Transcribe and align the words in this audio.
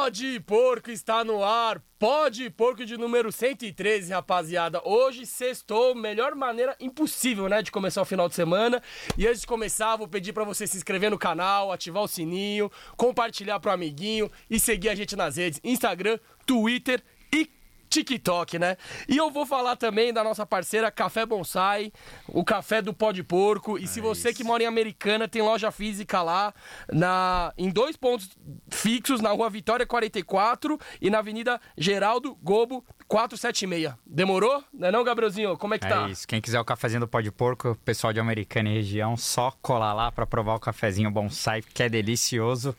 Pode 0.00 0.40
Porco 0.40 0.90
está 0.90 1.22
no 1.22 1.44
ar. 1.44 1.78
Pode 1.98 2.48
Porco 2.48 2.86
de 2.86 2.96
número 2.96 3.30
113, 3.30 4.10
rapaziada. 4.14 4.80
Hoje 4.82 5.26
sextou, 5.26 5.94
melhor 5.94 6.34
maneira 6.34 6.74
impossível, 6.80 7.50
né, 7.50 7.60
de 7.60 7.70
começar 7.70 8.00
o 8.00 8.06
final 8.06 8.26
de 8.26 8.34
semana. 8.34 8.82
E 9.18 9.26
antes 9.28 9.42
de 9.42 9.46
começar, 9.46 9.96
vou 9.96 10.08
pedir 10.08 10.32
para 10.32 10.42
você 10.42 10.66
se 10.66 10.78
inscrever 10.78 11.10
no 11.10 11.18
canal, 11.18 11.70
ativar 11.70 12.02
o 12.02 12.08
sininho, 12.08 12.72
compartilhar 12.96 13.60
pro 13.60 13.70
amiguinho 13.70 14.32
e 14.48 14.58
seguir 14.58 14.88
a 14.88 14.94
gente 14.94 15.14
nas 15.14 15.36
redes 15.36 15.60
Instagram, 15.62 16.18
Twitter 16.46 17.02
e 17.30 17.50
TikTok, 17.90 18.58
né? 18.58 18.76
E 19.08 19.16
eu 19.16 19.30
vou 19.30 19.44
falar 19.44 19.74
também 19.74 20.12
da 20.12 20.22
nossa 20.22 20.46
parceira 20.46 20.90
Café 20.90 21.26
Bonsai, 21.26 21.92
o 22.28 22.44
café 22.44 22.80
do 22.80 22.94
pó 22.94 23.10
de 23.10 23.24
porco. 23.24 23.76
E 23.76 23.84
é 23.84 23.86
se 23.86 24.00
você 24.00 24.28
isso. 24.30 24.38
que 24.38 24.44
mora 24.44 24.62
em 24.62 24.66
Americana 24.66 25.26
tem 25.26 25.42
loja 25.42 25.72
física 25.72 26.22
lá 26.22 26.54
na 26.90 27.52
em 27.58 27.68
dois 27.68 27.96
pontos 27.96 28.30
fixos, 28.70 29.20
na 29.20 29.30
Rua 29.30 29.50
Vitória 29.50 29.84
44 29.84 30.78
e 31.00 31.10
na 31.10 31.18
Avenida 31.18 31.60
Geraldo 31.76 32.38
Gobo 32.42 32.84
476. 33.08 33.94
Demorou? 34.06 34.62
Não 34.72 34.88
é 34.88 34.92
não, 34.92 35.02
Gabrielzinho? 35.02 35.58
Como 35.58 35.74
é 35.74 35.78
que 35.78 35.86
é 35.86 35.88
tá? 35.88 36.06
É 36.06 36.10
isso. 36.10 36.28
Quem 36.28 36.40
quiser 36.40 36.60
o 36.60 36.64
cafezinho 36.64 37.00
do 37.00 37.08
pó 37.08 37.20
de 37.20 37.32
porco, 37.32 37.76
pessoal 37.84 38.12
de 38.12 38.20
Americana 38.20 38.70
e 38.70 38.74
região, 38.74 39.16
só 39.16 39.52
colar 39.60 39.92
lá 39.92 40.12
para 40.12 40.24
provar 40.24 40.54
o 40.54 40.60
cafezinho 40.60 41.10
Bonsai, 41.10 41.60
que 41.60 41.82
é 41.82 41.88
delicioso. 41.88 42.76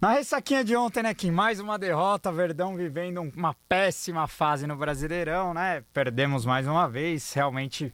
Na 0.00 0.12
ressaquinha 0.12 0.64
de 0.64 0.74
ontem, 0.74 1.02
né, 1.02 1.12
Kim? 1.12 1.30
Mais 1.30 1.60
uma 1.60 1.78
derrota, 1.78 2.32
Verdão 2.32 2.74
vivendo 2.74 3.20
uma 3.36 3.54
péssima 3.68 4.26
fase 4.26 4.66
no 4.66 4.74
Brasileirão, 4.74 5.52
né? 5.52 5.84
Perdemos 5.92 6.46
mais 6.46 6.66
uma 6.66 6.88
vez, 6.88 7.34
realmente 7.34 7.92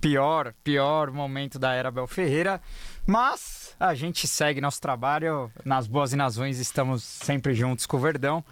pior, 0.00 0.54
pior 0.64 1.10
momento 1.10 1.58
da 1.58 1.74
era 1.74 1.90
Bel 1.90 2.06
Ferreira. 2.06 2.58
Mas 3.06 3.76
a 3.78 3.94
gente 3.94 4.26
segue 4.26 4.62
nosso 4.62 4.80
trabalho, 4.80 5.52
nas 5.62 5.86
boas 5.86 6.14
e 6.14 6.16
nas 6.16 6.38
ruins, 6.38 6.58
estamos 6.58 7.04
sempre 7.04 7.52
juntos 7.52 7.84
com 7.84 7.98
o 7.98 8.00
Verdão. 8.00 8.42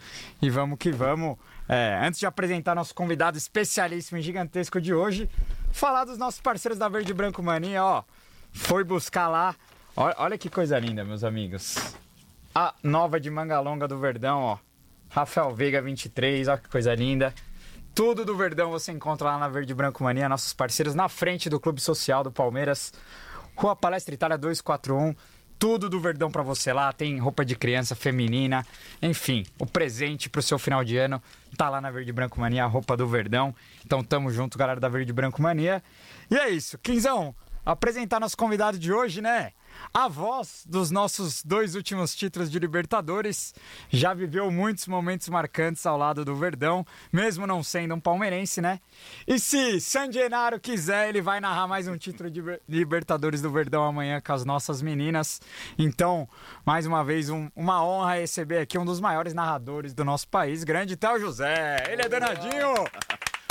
E 0.43 0.51
vamos 0.51 0.77
que 0.79 0.93
vamos. 0.93 1.39
É, 1.67 1.99
antes 2.03 2.21
de 2.21 2.27
apresentar 2.27 2.75
nosso 2.75 2.95
convidado 2.95 3.39
especialíssimo 3.39 4.19
e 4.19 4.23
gigantesco 4.23 4.79
de 4.79 4.93
hoje, 4.93 5.27
falar 5.73 6.05
dos 6.05 6.19
nossos 6.19 6.43
parceiros 6.43 6.79
da 6.79 6.87
Verde 6.87 7.15
Branco 7.15 7.43
Mania, 7.43 7.83
ó. 7.83 8.05
Foi 8.53 8.85
buscar 8.85 9.27
lá. 9.27 9.57
Olha, 9.97 10.15
olha 10.19 10.37
que 10.37 10.51
coisa 10.51 10.79
linda, 10.79 11.03
meus 11.03 11.25
amigos 11.25 11.99
a 12.55 12.75
nova 12.83 13.21
de 13.21 13.31
manga 13.31 13.61
longa 13.61 13.87
do 13.87 13.99
Verdão, 13.99 14.41
ó. 14.41 14.59
Rafael 15.09 15.55
Veiga 15.55 15.83
23, 15.83 16.49
ó 16.49 16.57
que 16.57 16.69
coisa 16.69 16.95
linda. 16.95 17.35
Tudo 17.95 18.25
do 18.25 18.37
Verdão 18.37 18.71
você 18.71 18.93
encontra 18.93 19.31
lá 19.31 19.39
na 19.39 19.49
Verde 19.49 19.75
Branco 19.75 20.03
Mania, 20.03 20.29
nossos 20.29 20.53
parceiros 20.53 20.95
na 20.95 21.09
frente 21.09 21.51
do 21.51 21.59
Clube 21.59 21.81
Social 21.81 22.23
do 22.23 22.31
Palmeiras, 22.31 22.93
Rua 23.57 23.75
Palestra 23.75 24.15
Itália 24.15 24.39
241. 24.39 25.15
Tudo 25.59 25.91
do 25.91 26.01
Verdão 26.01 26.31
para 26.31 26.43
você 26.43 26.73
lá, 26.73 26.91
tem 26.91 27.19
roupa 27.19 27.45
de 27.45 27.55
criança 27.55 27.95
feminina, 27.95 28.67
enfim, 29.03 29.45
o 29.59 29.67
presente 29.67 30.31
pro 30.31 30.41
seu 30.41 30.59
final 30.59 30.83
de 30.83 30.97
ano 30.97 31.23
tá 31.55 31.69
lá 31.69 31.83
na 31.83 31.91
Verde 31.91 32.11
Branco 32.13 32.41
Mania, 32.41 32.65
a 32.65 32.67
roupa 32.67 32.97
do 32.97 33.07
Verdão. 33.07 33.55
Então 33.85 34.03
tamo 34.03 34.33
junto, 34.33 34.57
galera 34.57 34.81
da 34.81 34.89
Verde 34.89 35.13
Branco 35.13 35.43
Mania. 35.43 35.83
E 36.31 36.37
é 36.37 36.49
isso, 36.49 36.79
Quinzão, 36.79 37.35
apresentar 37.67 38.19
nosso 38.19 38.39
convidado 38.39 38.79
de 38.79 38.91
hoje, 38.91 39.21
né? 39.21 39.53
A 39.93 40.09
voz 40.09 40.65
dos 40.67 40.91
nossos 40.91 41.43
dois 41.43 41.75
últimos 41.75 42.15
títulos 42.15 42.51
de 42.51 42.59
Libertadores. 42.59 43.55
Já 43.89 44.15
viveu 44.15 44.51
muitos 44.51 44.87
momentos 44.87 45.29
marcantes 45.29 45.85
ao 45.87 45.97
lado 45.97 46.25
do 46.25 46.35
Verdão, 46.35 46.87
mesmo 47.13 47.47
não 47.47 47.63
sendo 47.63 47.95
um 47.95 48.01
palmeirense, 48.01 48.61
né? 48.61 48.81
E 49.27 49.39
se 49.39 49.81
San 49.81 50.11
Genaro 50.11 50.61
quiser, 50.61 51.09
ele 51.09 51.21
vai 51.21 51.41
narrar 51.41 51.67
mais 51.67 51.89
um 51.89 51.97
título 51.97 52.31
de 52.31 52.43
Libertadores 52.69 53.43
do 53.43 53.51
Verdão 53.51 53.85
amanhã 53.85 54.21
com 54.21 54.33
as 54.33 54.45
nossas 54.45 54.83
meninas. 54.83 55.41
Então, 55.79 56.29
mais 56.65 56.87
uma 56.87 57.05
vez, 57.05 57.31
um, 57.31 57.51
uma 57.55 57.85
honra 57.85 58.15
receber 58.15 58.59
aqui 58.59 58.79
um 58.79 58.85
dos 58.85 59.01
maiores 59.01 59.35
narradores 59.35 59.95
do 59.95 60.05
nosso 60.05 60.29
país, 60.29 60.65
grande 60.65 60.97
Théo 60.97 61.19
José. 61.19 61.85
Ele 61.89 62.03
é 62.03 62.09
danadinho! 62.09 62.75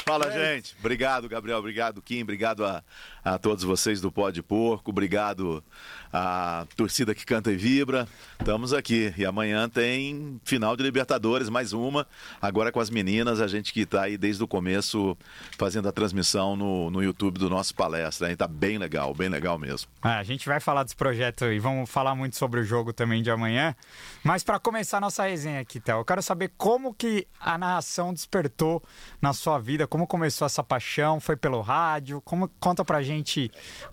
Fala, 0.09 0.31
gente. 0.31 0.75
Obrigado, 0.79 1.29
Gabriel. 1.29 1.59
Obrigado, 1.59 2.01
Kim. 2.01 2.23
Obrigado 2.23 2.65
a, 2.65 2.83
a 3.23 3.37
todos 3.37 3.63
vocês 3.63 4.01
do 4.01 4.11
Pó 4.11 4.29
de 4.29 4.41
Porco. 4.41 4.91
Obrigado 4.91 5.63
a 6.11 6.65
torcida 6.75 7.13
que 7.13 7.25
canta 7.25 7.51
e 7.51 7.55
vibra. 7.55 8.07
Estamos 8.39 8.73
aqui. 8.73 9.13
E 9.17 9.25
amanhã 9.25 9.69
tem 9.69 10.39
final 10.43 10.75
de 10.75 10.83
Libertadores, 10.83 11.49
mais 11.49 11.73
uma. 11.73 12.07
Agora 12.41 12.71
com 12.71 12.79
as 12.79 12.89
meninas, 12.89 13.39
a 13.39 13.47
gente 13.47 13.71
que 13.71 13.81
está 13.81 14.03
aí 14.03 14.17
desde 14.17 14.43
o 14.43 14.47
começo 14.47 15.17
fazendo 15.57 15.87
a 15.87 15.91
transmissão 15.91 16.55
no, 16.55 16.89
no 16.89 17.03
YouTube 17.03 17.37
do 17.37 17.49
nosso 17.49 17.75
palestra. 17.75 18.31
Está 18.31 18.47
bem 18.47 18.77
legal, 18.77 19.13
bem 19.13 19.29
legal 19.29 19.57
mesmo. 19.59 19.89
É, 20.03 20.09
a 20.09 20.23
gente 20.23 20.47
vai 20.47 20.59
falar 20.59 20.83
desse 20.83 20.95
projeto 20.95 21.45
e 21.45 21.59
vamos 21.59 21.89
falar 21.89 22.15
muito 22.15 22.35
sobre 22.35 22.59
o 22.59 22.63
jogo 22.63 22.91
também 22.91 23.21
de 23.21 23.29
amanhã. 23.29 23.75
Mas 24.23 24.43
para 24.43 24.59
começar 24.59 24.99
nossa 24.99 25.27
resenha 25.27 25.59
aqui, 25.59 25.79
Théo, 25.79 25.99
eu 25.99 26.05
quero 26.05 26.21
saber 26.21 26.51
como 26.57 26.93
que 26.93 27.27
a 27.39 27.57
narração 27.57 28.13
despertou 28.13 28.81
na 29.21 29.33
sua 29.33 29.59
vida, 29.59 29.87
como 29.87 30.07
começou 30.07 30.45
essa 30.45 30.63
paixão, 30.63 31.19
foi 31.19 31.35
pelo 31.35 31.61
rádio? 31.61 32.21
Como 32.21 32.49
conta 32.59 32.83
pra 32.83 33.01
gente 33.01 33.18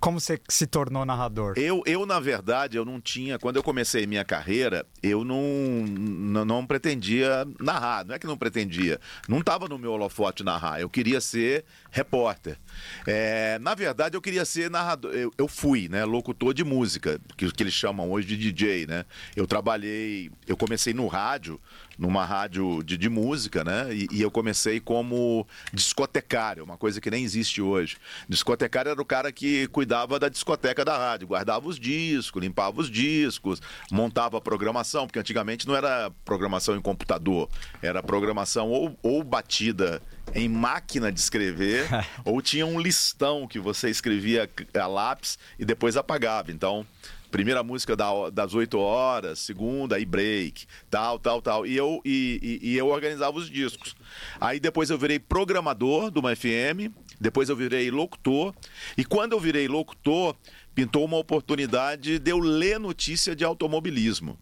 como 0.01 0.21
você 0.21 0.39
se 0.49 0.67
tornou 0.67 1.05
narrador? 1.05 1.55
Eu, 1.57 1.83
eu 1.87 2.07
na 2.07 2.21
verdade, 2.21 2.77
eu 2.77 2.85
não 2.85 3.01
tinha. 3.01 3.39
Quando 3.39 3.57
eu 3.57 3.63
comecei 3.63 4.07
minha 4.07 4.25
carreira, 4.25 4.87
eu 5.03 5.25
não, 5.25 5.43
não, 5.87 6.45
não 6.45 6.67
pretendia 6.67 7.47
narrar. 7.61 8.05
Não 8.05 8.15
é 8.15 8.19
que 8.19 8.27
não 8.27 8.37
pretendia. 8.37 9.01
Não 9.29 9.39
estava 9.39 9.69
no 9.69 9.79
meu 9.79 9.93
holofote 9.93 10.45
narrar. 10.45 10.81
Eu 10.81 10.89
queria 10.89 11.21
ser 11.21 11.65
repórter. 11.91 12.59
É, 13.07 13.59
na 13.61 13.75
verdade, 13.75 14.17
eu 14.17 14.21
queria 14.21 14.45
ser 14.45 14.71
narrador. 14.71 15.13
Eu, 15.13 15.33
eu 15.37 15.49
fui, 15.49 15.89
né? 15.89 16.05
Locutor 16.05 16.55
de 16.55 16.65
música, 16.65 17.21
que, 17.37 17.51
que 17.51 17.63
eles 17.63 17.75
chamam 17.75 18.11
hoje 18.11 18.27
de 18.27 18.37
DJ, 18.37 18.87
né? 18.87 19.05
Eu 19.35 19.47
trabalhei. 19.47 20.31
Eu 20.47 20.57
comecei 20.57 20.93
no 20.93 21.07
rádio 21.07 21.61
numa 21.99 22.25
rádio 22.25 22.83
de, 22.83 22.97
de 22.97 23.09
música, 23.09 23.65
né? 23.65 23.89
E, 23.93 24.07
e, 24.13 24.23
eu 24.23 24.31
comecei 24.31 24.81
como 24.81 25.47
discotecário, 25.73 26.65
uma 26.65 26.77
coisa 26.77 27.01
que 27.01 27.11
nem 27.11 27.25
existe 27.25 27.63
hoje. 27.63 27.97
Discotecário 28.29 28.91
era 28.91 29.01
o 29.01 29.05
cara 29.05 29.33
que 29.33 29.67
cuidava 29.69 30.19
da 30.19 30.29
discoteca 30.29 30.85
da 30.85 30.97
rádio, 30.97 31.29
guardava 31.29 31.67
os 31.69 31.79
discos, 31.79 32.43
limpava 32.43 32.81
os 32.81 32.91
discos, 32.91 33.61
montava 33.91 34.39
a 34.39 34.41
programação, 34.41 35.07
porque 35.07 35.19
antigamente 35.19 35.67
não 35.67 35.75
era 35.75 36.11
programação 36.25 36.77
em 36.77 36.81
computador, 36.81 37.49
era 37.81 38.03
programação 38.03 38.71
ou, 38.71 38.97
ou 39.03 39.23
batida 39.25 40.03
em 40.35 40.49
máquina 40.49 41.11
de 41.11 41.21
escrever, 41.21 41.87
ou 42.25 42.43
tinha 42.43 42.67
um 42.67 42.81
listão 42.81 43.47
que 43.47 43.59
você 43.59 43.89
escrevia 43.89 44.51
a 44.75 44.87
lápis 44.87 45.39
e 45.59 45.65
depois 45.65 45.97
apagava. 45.97 46.53
Então, 46.53 46.87
primeira 47.31 47.63
música 47.63 47.97
da, 47.97 48.31
das 48.31 48.55
8 48.55 48.79
horas, 48.79 49.39
segunda, 49.39 49.97
aí 49.97 50.05
break, 50.05 50.67
tal, 50.91 51.19
tal, 51.19 51.43
tal. 51.43 51.67
E 51.67 51.77
eu, 51.77 52.01
e, 52.05 52.61
e, 52.63 52.71
e, 52.71 52.77
eu 52.77 52.89
organizava 52.89 53.37
os 53.37 53.51
discos. 53.51 53.95
Aí 54.41 54.61
depois 54.61 54.91
eu 54.91 54.99
virei 54.99 55.19
programador 55.19 56.11
de 56.11 56.19
uma 56.19 56.35
FM, 56.35 56.93
depois 57.21 57.49
eu 57.49 57.57
virei 57.57 57.91
locutor. 57.91 58.55
E 58.97 59.05
quando 59.05 59.33
eu 59.33 59.41
virei 59.41 59.69
locutor, 59.69 60.37
pintou 60.75 61.05
uma 61.05 61.17
oportunidade 61.17 62.19
de 62.19 62.31
eu 62.31 62.39
ler 62.39 62.79
notícia 62.79 63.35
de 63.35 63.45
automobilismo. 63.45 64.39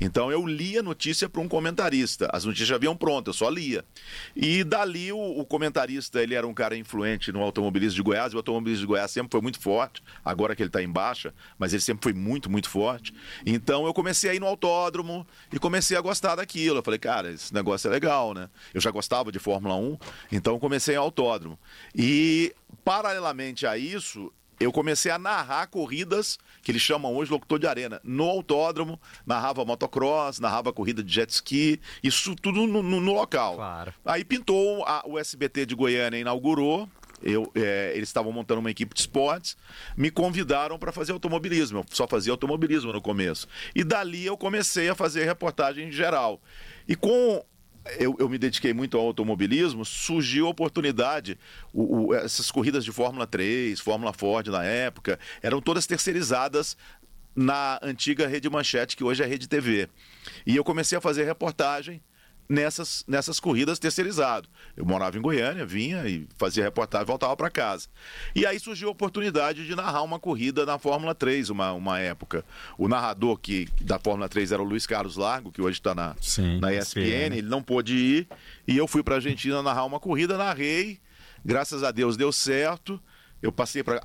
Então 0.00 0.30
eu 0.30 0.46
lia 0.46 0.82
notícia 0.82 1.28
para 1.28 1.40
um 1.40 1.48
comentarista. 1.48 2.28
As 2.32 2.44
notícias 2.44 2.68
já 2.68 2.78
vinham 2.78 2.96
prontas, 2.96 3.34
eu 3.34 3.38
só 3.38 3.50
lia. 3.50 3.84
E 4.34 4.64
dali 4.64 5.12
o, 5.12 5.18
o, 5.18 5.44
comentarista, 5.44 6.22
ele 6.22 6.34
era 6.34 6.46
um 6.46 6.54
cara 6.54 6.76
influente 6.76 7.32
no 7.32 7.40
automobilismo 7.42 7.96
de 7.96 8.02
Goiás, 8.02 8.32
e 8.32 8.36
o 8.36 8.38
automobilismo 8.38 8.82
de 8.82 8.86
Goiás 8.86 9.10
sempre 9.10 9.30
foi 9.30 9.40
muito 9.40 9.60
forte, 9.60 10.02
agora 10.24 10.54
que 10.54 10.62
ele 10.62 10.68
está 10.68 10.82
em 10.82 10.88
baixa, 10.88 11.34
mas 11.58 11.72
ele 11.72 11.82
sempre 11.82 12.04
foi 12.04 12.12
muito, 12.12 12.50
muito 12.50 12.68
forte. 12.68 13.12
Então 13.44 13.86
eu 13.86 13.94
comecei 13.94 14.30
a 14.30 14.34
ir 14.34 14.40
no 14.40 14.46
autódromo 14.46 15.26
e 15.52 15.58
comecei 15.58 15.96
a 15.96 16.00
gostar 16.00 16.36
daquilo. 16.36 16.78
Eu 16.78 16.82
falei, 16.82 16.98
cara, 16.98 17.30
esse 17.30 17.52
negócio 17.52 17.88
é 17.88 17.90
legal, 17.90 18.34
né? 18.34 18.48
Eu 18.72 18.80
já 18.80 18.90
gostava 18.90 19.32
de 19.32 19.38
Fórmula 19.38 19.76
1, 19.76 19.98
então 20.32 20.58
comecei 20.58 20.94
em 20.94 20.98
autódromo. 20.98 21.58
E 21.94 22.54
paralelamente 22.84 23.66
a 23.66 23.76
isso, 23.76 24.32
eu 24.60 24.72
comecei 24.72 25.10
a 25.10 25.18
narrar 25.18 25.66
corridas 25.68 26.38
que 26.62 26.72
eles 26.72 26.82
chamam 26.82 27.14
hoje 27.14 27.30
locutor 27.30 27.58
de 27.58 27.66
arena. 27.66 28.00
No 28.02 28.24
autódromo, 28.24 29.00
narrava 29.24 29.64
motocross, 29.64 30.40
narrava 30.40 30.72
corrida 30.72 31.02
de 31.02 31.12
jet 31.12 31.30
ski, 31.30 31.80
isso 32.02 32.34
tudo 32.36 32.66
no, 32.66 32.82
no, 32.82 33.00
no 33.00 33.12
local. 33.12 33.56
Claro. 33.56 33.94
Aí 34.04 34.24
pintou, 34.24 34.84
a, 34.84 35.02
o 35.06 35.18
SBT 35.18 35.66
de 35.66 35.74
Goiânia 35.74 36.18
inaugurou, 36.18 36.88
eu, 37.22 37.50
é, 37.54 37.92
eles 37.94 38.08
estavam 38.08 38.30
montando 38.32 38.60
uma 38.60 38.70
equipe 38.70 38.94
de 38.94 39.00
esportes, 39.00 39.56
me 39.96 40.10
convidaram 40.10 40.78
para 40.78 40.92
fazer 40.92 41.12
automobilismo. 41.12 41.78
Eu 41.78 41.84
só 41.90 42.06
fazia 42.06 42.32
automobilismo 42.32 42.92
no 42.92 43.00
começo. 43.00 43.48
E 43.74 43.82
dali 43.82 44.26
eu 44.26 44.36
comecei 44.36 44.88
a 44.88 44.94
fazer 44.94 45.24
reportagem 45.24 45.88
em 45.88 45.92
geral. 45.92 46.40
E 46.86 46.94
com 46.94 47.44
eu, 47.98 48.16
eu, 48.18 48.28
me 48.28 48.38
dediquei 48.38 48.72
muito 48.72 48.96
ao 48.96 49.06
automobilismo, 49.06 49.84
surgiu 49.84 50.46
a 50.46 50.50
oportunidade, 50.50 51.38
o, 51.72 52.08
o, 52.08 52.14
essas 52.14 52.50
corridas 52.50 52.84
de 52.84 52.92
Fórmula 52.92 53.26
3, 53.26 53.80
Fórmula 53.80 54.12
Ford 54.12 54.48
na 54.48 54.64
época, 54.64 55.18
eram 55.42 55.60
todas 55.60 55.86
terceirizadas 55.86 56.76
na 57.34 57.78
antiga 57.82 58.26
Rede 58.26 58.50
Manchete, 58.50 58.96
que 58.96 59.04
hoje 59.04 59.22
é 59.22 59.26
Rede 59.26 59.48
TV. 59.48 59.88
E 60.44 60.56
eu 60.56 60.64
comecei 60.64 60.98
a 60.98 61.00
fazer 61.00 61.24
reportagem 61.24 62.02
nessas, 62.48 63.04
nessas 63.06 63.38
corridas 63.38 63.78
terceirizado. 63.78 64.48
Eu 64.76 64.86
morava 64.86 65.18
em 65.18 65.20
Goiânia, 65.20 65.66
vinha 65.66 66.08
e 66.08 66.26
fazia 66.38 66.64
reportagem 66.64 67.04
e 67.04 67.06
voltava 67.06 67.36
para 67.36 67.50
casa. 67.50 67.88
E 68.34 68.46
aí 68.46 68.58
surgiu 68.58 68.88
a 68.88 68.92
oportunidade 68.92 69.66
de 69.66 69.76
narrar 69.76 70.02
uma 70.02 70.18
corrida 70.18 70.64
na 70.64 70.78
Fórmula 70.78 71.14
3, 71.14 71.50
uma, 71.50 71.72
uma 71.72 72.00
época. 72.00 72.44
O 72.78 72.88
narrador 72.88 73.38
que, 73.38 73.68
da 73.82 73.98
Fórmula 73.98 74.28
3 74.28 74.52
era 74.52 74.62
o 74.62 74.64
Luiz 74.64 74.86
Carlos 74.86 75.16
Largo, 75.16 75.52
que 75.52 75.60
hoje 75.60 75.78
está 75.78 75.94
na, 75.94 76.16
Sim, 76.20 76.58
na 76.58 76.72
ESPN, 76.72 77.36
ele 77.36 77.48
não 77.48 77.62
pôde 77.62 77.94
ir, 77.94 78.28
e 78.66 78.76
eu 78.76 78.88
fui 78.88 79.02
para 79.02 79.14
a 79.14 79.18
Argentina 79.18 79.62
narrar 79.62 79.84
uma 79.84 80.00
corrida, 80.00 80.38
narrei, 80.38 80.98
graças 81.44 81.82
a 81.82 81.90
Deus 81.90 82.16
deu 82.16 82.32
certo. 82.32 83.00
Eu 83.40 83.52
passei 83.52 83.84
para 83.84 84.02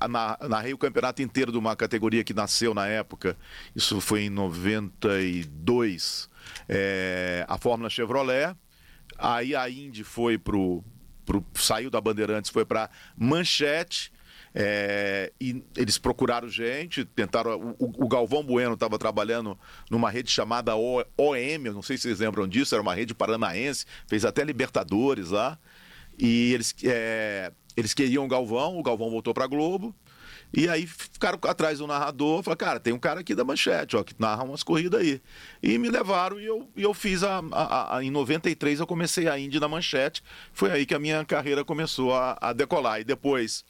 narrei 0.48 0.72
o 0.72 0.78
campeonato 0.78 1.20
inteiro 1.20 1.50
de 1.50 1.58
uma 1.58 1.74
categoria 1.74 2.22
que 2.22 2.32
nasceu 2.32 2.72
na 2.72 2.86
época. 2.86 3.36
Isso 3.74 4.00
foi 4.00 4.22
em 4.22 4.30
92, 4.30 6.30
é, 6.68 7.44
a 7.48 7.58
Fórmula 7.58 7.90
Chevrolet. 7.90 8.54
Aí 9.18 9.54
a 9.54 9.68
Indy 9.68 10.02
foi 10.02 10.38
pro, 10.38 10.82
pro 11.24 11.44
saiu 11.54 11.90
da 11.90 12.00
Bandeirantes, 12.00 12.50
foi 12.50 12.64
para 12.64 12.90
Manchete. 13.16 14.12
É, 14.56 15.32
e 15.40 15.64
eles 15.76 15.98
procuraram 15.98 16.48
gente, 16.48 17.04
tentaram. 17.04 17.74
O, 17.78 18.04
o 18.04 18.08
Galvão 18.08 18.44
Bueno 18.44 18.74
estava 18.74 18.98
trabalhando 18.98 19.58
numa 19.90 20.08
rede 20.08 20.30
chamada 20.30 20.76
OM, 20.76 21.72
não 21.72 21.82
sei 21.82 21.96
se 21.96 22.04
vocês 22.04 22.20
lembram 22.20 22.46
disso, 22.46 22.72
era 22.72 22.80
uma 22.80 22.94
rede 22.94 23.12
paranaense, 23.14 23.84
fez 24.06 24.24
até 24.24 24.44
Libertadores 24.44 25.30
lá. 25.30 25.58
E 26.16 26.52
eles, 26.54 26.72
é, 26.84 27.52
eles 27.76 27.92
queriam 27.92 28.24
o 28.24 28.28
Galvão, 28.28 28.78
o 28.78 28.82
Galvão 28.82 29.10
voltou 29.10 29.34
para 29.34 29.48
Globo. 29.48 29.94
E 30.56 30.68
aí 30.68 30.86
ficaram 30.86 31.38
atrás 31.42 31.78
do 31.78 31.86
narrador, 31.86 32.42
falaram, 32.42 32.58
cara, 32.58 32.80
tem 32.80 32.92
um 32.92 32.98
cara 32.98 33.20
aqui 33.20 33.34
da 33.34 33.44
manchete, 33.44 33.96
ó, 33.96 34.04
que 34.04 34.14
narra 34.18 34.44
umas 34.44 34.62
corridas 34.62 35.00
aí. 35.00 35.20
E 35.62 35.76
me 35.78 35.88
levaram 35.88 36.40
e 36.40 36.46
eu, 36.46 36.68
e 36.76 36.82
eu 36.82 36.94
fiz 36.94 37.24
a, 37.24 37.42
a, 37.50 37.96
a, 37.96 38.04
Em 38.04 38.10
93 38.10 38.78
eu 38.78 38.86
comecei 38.86 39.28
a 39.28 39.38
Indy 39.38 39.58
na 39.58 39.68
manchete. 39.68 40.22
Foi 40.52 40.70
aí 40.70 40.86
que 40.86 40.94
a 40.94 40.98
minha 40.98 41.24
carreira 41.24 41.64
começou 41.64 42.14
a, 42.14 42.38
a 42.40 42.52
decolar. 42.52 43.00
E 43.00 43.04
depois, 43.04 43.64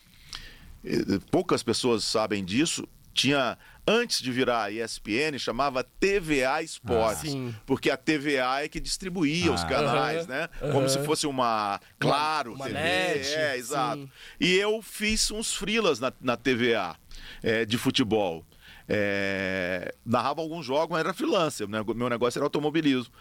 eh, 0.85 1.19
poucas 1.31 1.63
pessoas 1.63 2.05
sabem 2.05 2.45
disso, 2.45 2.87
tinha 3.15 3.57
antes 3.87 4.21
de 4.23 4.31
virar 4.33 4.65
a 4.65 4.71
ESPN, 4.71 5.39
chamava 5.39 5.85
TVA 5.85 6.63
Esportes. 6.63 7.35
Ah, 7.35 7.61
porque 7.67 7.91
a 7.91 7.97
TVA 7.97 8.65
é 8.65 8.69
que 8.69 8.81
distribuía 8.81 9.51
ah, 9.51 9.55
os 9.55 9.65
canais, 9.65 10.25
uh 10.25 10.27
-huh, 10.27 10.29
né? 10.29 10.49
Uh 10.61 10.67
-huh. 10.67 10.73
Como 10.73 10.89
se 10.89 10.99
fosse 11.05 11.27
uma 11.27 11.81
Claro 11.99 12.55
uma, 12.55 12.67
TV. 12.67 12.79
Net, 12.79 13.35
é, 13.35 13.57
exato. 13.57 14.03
Sim. 14.03 14.11
E 14.41 14.55
eu 14.55 14.81
fiz 14.83 15.31
uns 15.31 15.55
frilas 15.55 16.01
na, 16.01 16.13
na 16.21 16.37
TVA 16.37 16.97
é, 17.43 17.65
de 17.65 17.79
futebol. 17.79 18.45
É, 18.87 19.95
narrava 20.05 20.43
alguns 20.43 20.67
jogos, 20.67 20.91
mas 20.91 21.01
era 21.01 21.15
freelancer. 21.15 21.67
Né? 21.67 21.83
Meu 21.95 22.09
negócio 22.09 22.39
era 22.39 22.45
automobilismo. 22.45 23.13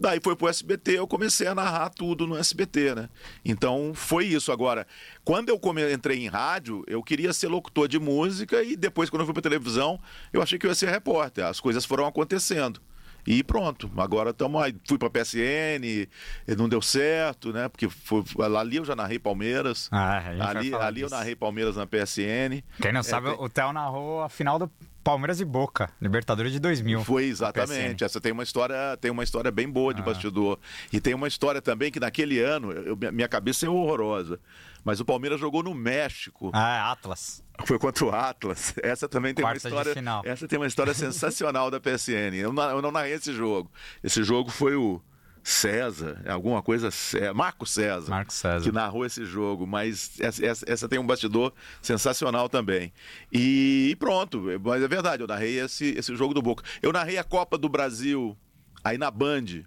Daí 0.00 0.20
foi 0.22 0.36
pro 0.36 0.48
SBT, 0.48 0.98
eu 0.98 1.08
comecei 1.08 1.48
a 1.48 1.54
narrar 1.54 1.90
tudo 1.90 2.26
no 2.26 2.36
SBT, 2.36 2.94
né? 2.94 3.08
Então 3.44 3.92
foi 3.94 4.26
isso. 4.26 4.52
Agora, 4.52 4.86
quando 5.24 5.48
eu 5.48 5.58
come... 5.58 5.92
entrei 5.92 6.24
em 6.24 6.28
rádio, 6.28 6.84
eu 6.86 7.02
queria 7.02 7.32
ser 7.32 7.48
locutor 7.48 7.88
de 7.88 7.98
música 7.98 8.62
e 8.62 8.76
depois, 8.76 9.10
quando 9.10 9.22
eu 9.22 9.26
fui 9.26 9.34
pra 9.34 9.42
televisão, 9.42 9.98
eu 10.32 10.40
achei 10.40 10.58
que 10.58 10.66
eu 10.66 10.70
ia 10.70 10.74
ser 10.74 10.88
repórter. 10.88 11.44
As 11.44 11.58
coisas 11.58 11.84
foram 11.84 12.06
acontecendo. 12.06 12.80
E 13.26 13.42
pronto, 13.42 13.90
agora 13.98 14.30
estamos 14.30 14.62
aí. 14.62 14.74
Fui 14.86 14.96
pra 14.96 15.10
PSN, 15.10 16.08
não 16.56 16.66
deu 16.68 16.80
certo, 16.80 17.52
né? 17.52 17.68
Porque 17.68 17.88
foi, 17.88 18.22
ali 18.56 18.76
eu 18.76 18.84
já 18.84 18.96
narrei 18.96 19.18
Palmeiras. 19.18 19.88
Ah, 19.92 20.22
ali, 20.48 20.74
ali 20.74 21.00
eu 21.02 21.10
narrei 21.10 21.36
Palmeiras 21.36 21.76
na 21.76 21.86
PSN. 21.86 22.62
Quem 22.80 22.92
não 22.92 23.00
é, 23.00 23.02
sabe, 23.02 23.28
tem... 23.28 23.36
o 23.38 23.48
Theo 23.48 23.72
narrou 23.72 24.22
a 24.22 24.30
final 24.30 24.58
do 24.58 24.70
Palmeiras 25.08 25.40
e 25.40 25.44
Boca, 25.46 25.90
Libertadores 26.02 26.52
de 26.52 26.58
2000. 26.58 27.02
Foi 27.02 27.24
exatamente. 27.24 28.04
Essa 28.04 28.20
tem 28.20 28.30
uma 28.30 28.42
história, 28.42 28.94
tem 29.00 29.10
uma 29.10 29.24
história 29.24 29.50
bem 29.50 29.66
boa 29.66 29.94
de 29.94 30.02
ah. 30.02 30.04
bastidor. 30.04 30.58
E 30.92 31.00
tem 31.00 31.14
uma 31.14 31.26
história 31.26 31.62
também 31.62 31.90
que 31.90 31.98
naquele 31.98 32.38
ano, 32.40 32.72
eu, 32.72 32.94
minha 33.10 33.26
cabeça 33.26 33.64
é 33.64 33.70
horrorosa, 33.70 34.38
mas 34.84 35.00
o 35.00 35.06
Palmeiras 35.06 35.40
jogou 35.40 35.62
no 35.62 35.72
México. 35.72 36.50
Ah, 36.52 36.92
Atlas. 36.92 37.42
Foi 37.64 37.78
contra 37.78 38.04
o 38.04 38.10
Atlas. 38.10 38.74
Essa 38.82 39.08
também 39.08 39.32
tem 39.32 39.42
Quarta 39.42 39.66
uma 39.70 39.80
história. 39.80 40.20
Essa 40.26 40.46
tem 40.46 40.58
uma 40.58 40.66
história 40.66 40.92
sensacional 40.92 41.70
da 41.70 41.80
PSN. 41.80 42.34
Eu 42.34 42.52
não, 42.52 42.70
eu 42.70 42.82
não 42.82 42.92
narrei 42.92 43.14
esse 43.14 43.32
jogo. 43.32 43.72
Esse 44.04 44.22
jogo 44.22 44.50
foi 44.50 44.76
o 44.76 45.00
César, 45.48 46.22
alguma 46.28 46.62
coisa. 46.62 46.90
Marco 47.34 47.64
César. 47.64 48.10
Marco 48.10 48.30
César. 48.30 48.62
Que 48.62 48.70
narrou 48.70 49.06
esse 49.06 49.24
jogo, 49.24 49.66
mas 49.66 50.20
essa, 50.20 50.44
essa, 50.44 50.64
essa, 50.68 50.88
tem 50.88 50.98
um 50.98 51.06
bastidor 51.06 51.54
sensacional 51.80 52.50
também. 52.50 52.92
E 53.32 53.96
pronto, 53.98 54.44
mas 54.62 54.82
é 54.82 54.86
verdade, 54.88 55.22
eu 55.22 55.26
narrei 55.26 55.58
esse, 55.58 55.94
esse 55.96 56.14
jogo 56.14 56.34
do 56.34 56.42
Boca. 56.42 56.62
Eu 56.82 56.92
narrei 56.92 57.16
a 57.16 57.24
Copa 57.24 57.56
do 57.56 57.66
Brasil 57.66 58.36
aí 58.84 58.98
na 58.98 59.10
Band. 59.10 59.64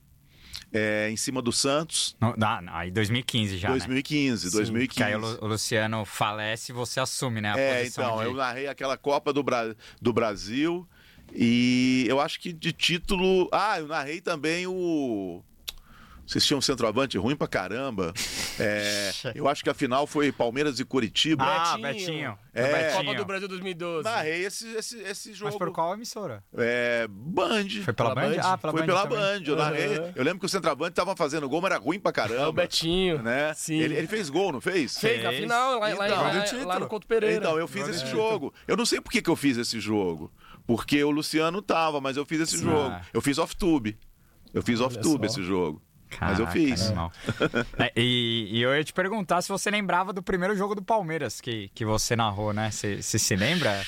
É, 0.74 1.10
em 1.10 1.18
cima 1.18 1.42
do 1.42 1.52
Santos. 1.52 2.16
No, 2.22 2.34
não, 2.38 2.62
não, 2.62 2.74
aí 2.74 2.90
2015 2.92 3.58
já. 3.58 3.70
2015, 3.72 4.46
né? 4.46 4.52
2015. 4.52 4.98
Que 4.98 5.04
aí 5.04 5.16
o, 5.16 5.46
Luciano 5.46 6.06
falece 6.06 6.72
e 6.72 6.76
você 6.76 7.02
assume, 7.02 7.42
né? 7.42 7.54
é, 7.58 7.86
então, 7.86 8.20
de... 8.20 8.24
eu 8.24 8.34
narrei 8.34 8.68
aquela 8.68 8.96
Copa 8.96 9.34
do, 9.34 9.44
Bra... 9.44 9.76
do 10.02 10.14
Brasil. 10.14 10.88
E 11.34 12.06
eu 12.08 12.20
acho 12.22 12.40
que 12.40 12.54
de 12.54 12.72
título. 12.72 13.50
Ah, 13.52 13.80
eu 13.80 13.88
narrei 13.88 14.22
também 14.22 14.66
o. 14.68 15.44
Vocês 16.32 16.46
tinham 16.46 16.60
um 16.60 16.62
centroavante 16.62 17.18
ruim 17.18 17.36
pra 17.36 17.46
caramba. 17.46 18.14
É, 18.58 19.12
eu 19.36 19.50
acho 19.50 19.62
que 19.62 19.70
a 19.70 19.74
final 19.74 20.08
foi 20.08 20.32
Palmeiras 20.32 20.80
e 20.80 20.86
Curitiba. 20.86 21.44
Ah, 21.44 21.78
Betinho. 21.78 22.06
Betinho. 22.06 22.40
É, 22.54 22.72
Betinho. 22.72 23.06
Copa 23.06 23.18
do 23.18 23.26
Brasil 23.26 23.48
2012. 23.50 24.04
Narrei 24.06 24.46
esse, 24.46 24.66
esse, 24.70 24.98
esse 25.00 25.34
jogo. 25.34 25.52
Mas 25.52 25.58
por 25.58 25.74
qual 25.74 25.94
emissora? 25.94 26.42
É, 26.58 27.06
Band. 27.10 27.68
Foi 27.84 27.94
pela, 27.94 28.16
pela 28.16 28.16
Band? 28.16 28.36
Band? 28.36 28.42
Ah, 28.46 28.58
pela 28.58 28.72
foi 28.72 28.82
Band 28.82 28.88
pela 28.88 29.06
Band. 29.08 29.44
Eu, 29.46 29.56
narrei, 29.58 30.00
uhum. 30.00 30.14
eu 30.16 30.24
lembro 30.24 30.40
que 30.40 30.46
o 30.46 30.50
centroavante 30.50 30.94
tava 30.94 31.18
fazendo 31.18 31.50
gol, 31.50 31.60
mas 31.60 31.72
era 31.72 31.82
ruim 31.82 32.00
pra 32.00 32.14
caramba. 32.14 32.44
É 32.44 32.48
o 32.48 32.54
Betinho. 32.54 33.22
Né? 33.22 33.54
Sim. 33.54 33.82
Ele, 33.82 33.96
ele, 33.96 34.08
fez 34.08 34.30
gol, 34.30 34.54
não 34.54 34.62
fez? 34.62 34.98
Fez, 34.98 35.22
na 35.22 35.34
final, 35.34 35.80
lá, 35.80 35.92
então, 35.92 36.00
lá, 36.08 36.32
lá, 36.32 36.66
lá, 36.66 36.80
no 36.80 36.88
Couto 36.88 37.08
Pereira. 37.08 37.36
Então, 37.36 37.60
eu 37.60 37.68
fiz 37.68 37.90
esse 37.90 38.08
jogo. 38.08 38.54
Eu 38.66 38.78
não 38.78 38.86
sei 38.86 39.02
por 39.02 39.12
que, 39.12 39.22
que 39.22 39.30
eu 39.30 39.36
fiz 39.36 39.58
esse 39.58 39.82
jogo. 39.82 40.32
Porque 40.66 41.04
o 41.04 41.12
Luciano 41.12 41.62
tava, 41.62 42.00
mas 42.00 42.16
eu 42.16 42.26
fiz 42.26 42.40
esse 42.40 42.58
Sim. 42.58 42.64
jogo. 42.64 42.96
Eu 43.14 43.20
fiz 43.22 43.38
off-tube. 43.38 43.98
Eu 44.54 44.64
fiz 44.64 44.80
off-tube 44.80 45.28
esse 45.28 45.44
jogo. 45.44 45.82
Caraca, 46.12 46.26
Mas 46.30 46.40
eu 46.40 46.48
fiz. 46.48 46.94
é, 47.80 47.92
e, 47.96 48.50
e, 48.52 48.62
eu 48.62 48.76
ia 48.76 48.84
te 48.84 48.92
perguntar 48.92 49.42
se 49.42 49.48
você 49.48 49.72
lembrava 49.72 50.12
do 50.12 50.22
primeiro 50.22 50.56
jogo 50.56 50.76
do 50.76 50.82
Palmeiras 50.82 51.40
que, 51.40 51.70
que 51.74 51.86
você 51.86 52.16
narrou, 52.16 52.52
né? 52.52 52.70
Você 52.70 53.02
se, 53.02 53.18
se 53.18 53.36
lembra? 53.36 53.82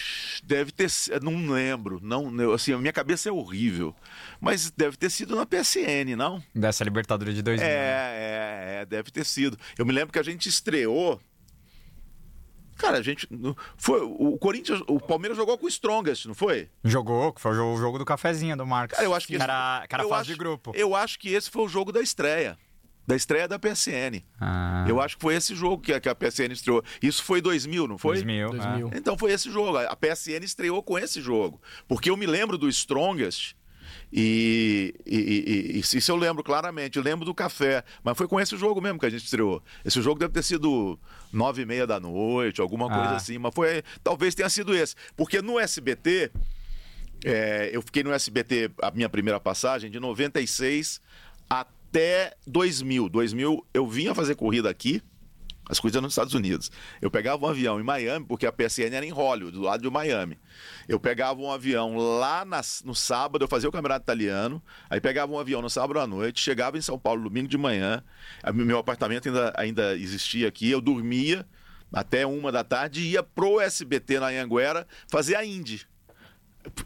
Deve 0.43 0.71
ter 0.71 0.89
Não 1.21 1.51
lembro. 1.51 1.99
Não, 2.01 2.53
assim, 2.53 2.71
a 2.73 2.77
minha 2.77 2.93
cabeça 2.93 3.27
é 3.27 3.31
horrível. 3.31 3.93
Mas 4.39 4.71
deve 4.71 4.95
ter 4.95 5.09
sido 5.09 5.35
na 5.35 5.45
PSN, 5.45 6.15
não? 6.17 6.41
Dessa 6.55 6.83
Libertadores 6.83 7.35
de 7.35 7.41
2000. 7.41 7.67
É, 7.67 7.71
é, 7.71 8.81
é, 8.81 8.85
deve 8.85 9.11
ter 9.11 9.25
sido. 9.25 9.57
Eu 9.77 9.85
me 9.85 9.91
lembro 9.91 10.13
que 10.13 10.19
a 10.19 10.23
gente 10.23 10.47
estreou 10.47 11.19
Cara, 12.83 12.97
a 12.97 13.01
gente. 13.01 13.27
Foi, 13.77 14.01
o 14.01 14.37
Corinthians. 14.37 14.81
O 14.87 14.99
Palmeiras 14.99 15.37
jogou 15.37 15.57
com 15.57 15.65
o 15.65 15.69
Strongest, 15.69 16.25
não 16.25 16.35
foi? 16.35 16.69
Jogou, 16.83 17.33
foi 17.37 17.57
o 17.57 17.77
jogo 17.77 17.97
do 17.97 18.03
cafezinho 18.03 18.57
do 18.57 18.65
Marcos. 18.65 18.97
Cara, 18.97 19.07
eu 19.07 19.15
acho 19.15 19.25
que. 19.25 19.35
Esse, 19.35 19.43
era 19.43 19.85
era 19.89 20.03
fase 20.03 20.13
acho, 20.13 20.31
de 20.31 20.37
grupo. 20.37 20.73
Eu 20.75 20.93
acho 20.93 21.17
que 21.17 21.29
esse 21.29 21.49
foi 21.49 21.63
o 21.63 21.69
jogo 21.69 21.93
da 21.93 22.01
estreia. 22.01 22.57
Da 23.07 23.15
estreia 23.15 23.47
da 23.47 23.57
PSN. 23.57 24.21
Ah. 24.39 24.85
Eu 24.87 24.99
acho 24.99 25.15
que 25.15 25.21
foi 25.21 25.33
esse 25.35 25.55
jogo 25.55 25.81
que 25.81 25.93
a, 25.93 25.99
que 26.01 26.09
a 26.09 26.15
PSN 26.15 26.51
estreou. 26.51 26.83
Isso 27.01 27.23
foi 27.23 27.39
2000, 27.41 27.87
não 27.87 27.97
foi? 27.97 28.15
2000. 28.15 28.49
2000. 28.49 28.87
Ah. 28.87 28.97
Então 28.97 29.17
foi 29.17 29.31
esse 29.31 29.49
jogo. 29.49 29.77
A 29.77 29.95
PSN 29.95 30.43
estreou 30.43 30.83
com 30.83 30.99
esse 30.99 31.21
jogo. 31.21 31.61
Porque 31.87 32.09
eu 32.09 32.17
me 32.17 32.25
lembro 32.25 32.57
do 32.57 32.67
Strongest 32.67 33.55
e, 34.15 34.93
e, 35.07 35.73
e, 35.75 35.79
isso 35.79 36.11
eu 36.11 36.15
lembro 36.15 36.43
claramente, 36.43 36.97
eu 36.97 37.03
lembro 37.03 37.25
do 37.25 37.33
café, 37.33 37.83
mas 38.03 38.15
foi 38.15 38.27
com 38.27 38.39
esse 38.39 38.55
jogo 38.55 38.79
mesmo 38.79 38.99
que 38.99 39.07
a 39.07 39.09
gente 39.09 39.23
estreou. 39.23 39.63
Esse 39.83 39.99
jogo 40.03 40.19
deve 40.19 40.31
ter 40.31 40.43
sido 40.43 40.99
nove 41.31 41.63
e 41.63 41.65
meia 41.65 41.87
da 41.87 41.99
noite, 41.99 42.61
alguma 42.61 42.87
coisa 42.87 43.09
ah. 43.09 43.15
assim, 43.15 43.39
mas 43.39 43.51
foi, 43.55 43.81
talvez 44.03 44.35
tenha 44.35 44.49
sido 44.49 44.75
esse, 44.75 44.95
porque 45.17 45.41
no 45.41 45.59
SBT, 45.59 46.31
é, 47.25 47.71
eu 47.73 47.81
fiquei 47.81 48.03
no 48.03 48.13
SBT 48.13 48.69
a 48.83 48.91
minha 48.91 49.09
primeira 49.09 49.39
passagem 49.39 49.89
de 49.89 49.99
96 49.99 51.01
até 51.49 52.35
2000. 52.45 53.09
2000 53.09 53.65
eu 53.73 53.87
vinha 53.87 54.13
fazer 54.13 54.35
corrida 54.35 54.69
aqui, 54.69 55.01
as 55.69 55.79
coisas 55.79 56.01
nos 56.01 56.11
Estados 56.11 56.33
Unidos. 56.33 56.71
Eu 57.01 57.09
pegava 57.09 57.45
um 57.45 57.49
avião 57.49 57.79
em 57.79 57.83
Miami, 57.83 58.25
porque 58.25 58.45
a 58.45 58.51
PSN 58.51 58.93
era 58.93 59.05
em 59.05 59.11
Hollywood, 59.11 59.57
do 59.57 59.63
lado 59.63 59.81
de 59.81 59.89
Miami. 59.89 60.37
Eu 60.87 60.99
pegava 60.99 61.39
um 61.39 61.51
avião 61.51 61.95
lá 61.95 62.45
no 62.83 62.93
sábado, 62.93 63.43
eu 63.43 63.47
fazia 63.47 63.69
o 63.69 63.71
campeonato 63.71 64.03
italiano, 64.03 64.61
aí 64.89 64.99
pegava 64.99 65.31
um 65.31 65.39
avião 65.39 65.61
no 65.61 65.69
sábado 65.69 65.99
à 65.99 66.07
noite, 66.07 66.41
chegava 66.41 66.77
em 66.77 66.81
São 66.81 66.99
Paulo 66.99 67.23
domingo 67.23 67.47
de 67.47 67.57
manhã, 67.57 68.03
meu 68.53 68.77
apartamento 68.77 69.27
ainda, 69.29 69.53
ainda 69.55 69.95
existia 69.95 70.47
aqui, 70.47 70.69
eu 70.69 70.81
dormia 70.81 71.45
até 71.93 72.25
uma 72.25 72.51
da 72.51 72.63
tarde 72.63 73.01
e 73.01 73.11
ia 73.11 73.23
pro 73.23 73.61
SBT 73.61 74.19
na 74.19 74.27
Anhanguera 74.27 74.87
fazer 75.07 75.35
a 75.35 75.45
Indy. 75.45 75.87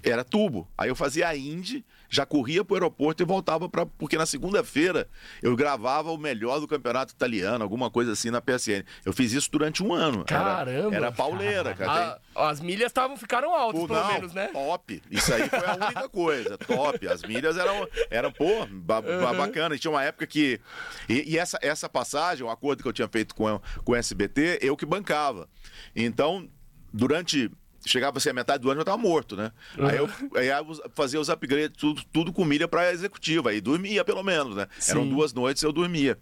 era 0.03 0.23
tubo. 0.23 0.69
Aí 0.77 0.89
eu 0.89 0.95
fazia 0.95 1.29
a 1.29 1.37
Indy, 1.37 1.85
já 2.09 2.25
corria 2.25 2.63
pro 2.63 2.75
aeroporto 2.75 3.21
e 3.21 3.25
voltava 3.25 3.67
para 3.67 3.85
porque 3.85 4.17
na 4.17 4.25
segunda-feira 4.25 5.07
eu 5.41 5.55
gravava 5.55 6.11
o 6.11 6.17
melhor 6.17 6.59
do 6.59 6.67
campeonato 6.67 7.13
italiano, 7.13 7.63
alguma 7.63 7.89
coisa 7.89 8.11
assim 8.13 8.29
na 8.29 8.41
PSN. 8.41 8.83
Eu 9.05 9.13
fiz 9.13 9.33
isso 9.33 9.49
durante 9.51 9.83
um 9.83 9.93
ano. 9.93 10.23
Caramba! 10.25 10.71
Era, 10.71 10.95
era 10.95 11.11
pauleira, 11.11 11.73
cara. 11.73 12.19
A, 12.35 12.49
as 12.49 12.59
milhas 12.59 12.91
tavam, 12.91 13.17
ficaram 13.17 13.53
altas, 13.53 13.81
Pô, 13.81 13.87
pelo 13.87 13.99
não, 13.99 14.13
menos, 14.13 14.33
né? 14.33 14.47
Top. 14.53 15.01
Isso 15.11 15.33
aí 15.33 15.49
foi 15.49 15.59
a 15.65 15.75
única 15.85 16.09
coisa. 16.09 16.57
Top. 16.57 17.07
As 17.07 17.21
milhas 17.23 17.57
eram, 17.57 17.87
eram 18.09 18.31
pô, 18.31 18.65
ba, 18.69 19.01
ba- 19.01 19.33
bacana. 19.33 19.75
E 19.75 19.79
tinha 19.79 19.91
uma 19.91 20.03
época 20.03 20.25
que. 20.27 20.59
E, 21.09 21.33
e 21.33 21.37
essa, 21.37 21.57
essa 21.61 21.89
passagem, 21.89 22.45
o 22.45 22.49
acordo 22.49 22.81
que 22.83 22.87
eu 22.89 22.93
tinha 22.93 23.07
feito 23.07 23.35
com, 23.35 23.59
com 23.83 23.91
o 23.91 23.95
SBT, 23.95 24.59
eu 24.61 24.75
que 24.77 24.85
bancava. 24.85 25.47
Então, 25.95 26.47
durante. 26.93 27.51
Chegava 27.87 28.17
assim, 28.17 28.29
a 28.29 28.33
metade 28.33 28.61
do 28.61 28.69
ano 28.69 28.81
eu 28.81 28.85
tava 28.85 28.97
morto, 28.97 29.35
né? 29.35 29.51
Aí 29.77 29.97
eu, 29.97 30.09
aí 30.35 30.47
eu 30.47 30.91
fazia 30.93 31.19
os 31.19 31.29
upgrades, 31.29 31.77
tudo, 31.77 32.03
tudo 32.11 32.33
com 32.33 32.43
milha 32.45 32.67
pra 32.67 32.91
executiva. 32.91 33.49
Aí 33.49 33.61
dormia, 33.61 34.03
pelo 34.03 34.23
menos, 34.23 34.55
né? 34.55 34.67
Eram 34.87 35.03
Sim. 35.03 35.09
duas 35.09 35.33
noites 35.33 35.63
eu 35.63 35.71
dormia. 35.71 36.17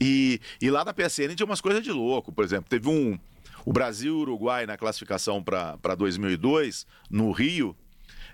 E, 0.00 0.40
e 0.60 0.70
lá 0.70 0.84
na 0.84 0.94
PSN 0.94 1.34
tinha 1.34 1.46
umas 1.46 1.60
coisas 1.60 1.82
de 1.82 1.92
louco. 1.92 2.32
Por 2.32 2.44
exemplo, 2.44 2.66
teve 2.68 2.88
um. 2.88 3.18
O 3.64 3.72
Brasil 3.72 4.14
e 4.14 4.16
o 4.16 4.20
Uruguai 4.20 4.64
na 4.64 4.78
classificação 4.78 5.42
para 5.42 5.94
2002, 5.94 6.86
no 7.10 7.32
Rio, 7.32 7.76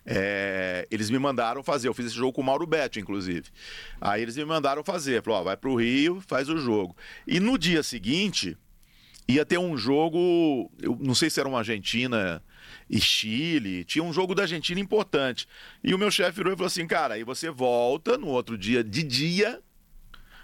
é, 0.06 0.86
eles 0.90 1.10
me 1.10 1.18
mandaram 1.18 1.62
fazer. 1.62 1.88
Eu 1.88 1.94
fiz 1.94 2.06
esse 2.06 2.14
jogo 2.14 2.32
com 2.32 2.40
o 2.40 2.44
Mauro 2.44 2.66
Betti, 2.66 3.00
inclusive. 3.00 3.44
Aí 4.00 4.22
eles 4.22 4.36
me 4.36 4.44
mandaram 4.44 4.84
fazer. 4.84 5.22
Falou: 5.22 5.40
ó, 5.40 5.42
vai 5.44 5.56
pro 5.56 5.74
Rio, 5.74 6.22
faz 6.26 6.48
o 6.48 6.58
jogo. 6.58 6.96
E 7.26 7.40
no 7.40 7.56
dia 7.56 7.82
seguinte, 7.82 8.56
ia 9.26 9.44
ter 9.44 9.58
um 9.58 9.76
jogo. 9.76 10.70
Eu 10.80 10.96
não 11.00 11.14
sei 11.14 11.30
se 11.30 11.40
era 11.40 11.48
uma 11.48 11.58
Argentina 11.58 12.42
e 12.88 13.00
Chile. 13.00 13.84
Tinha 13.84 14.04
um 14.04 14.12
jogo 14.12 14.34
da 14.34 14.42
Argentina 14.42 14.80
importante. 14.80 15.48
E 15.82 15.94
o 15.94 15.98
meu 15.98 16.10
chefe 16.10 16.36
virou 16.36 16.52
e 16.52 16.56
falou 16.56 16.66
assim: 16.66 16.86
cara, 16.86 17.14
aí 17.14 17.24
você 17.24 17.50
volta 17.50 18.16
no 18.18 18.28
outro 18.28 18.56
dia 18.56 18.82
de 18.82 19.02
dia. 19.02 19.60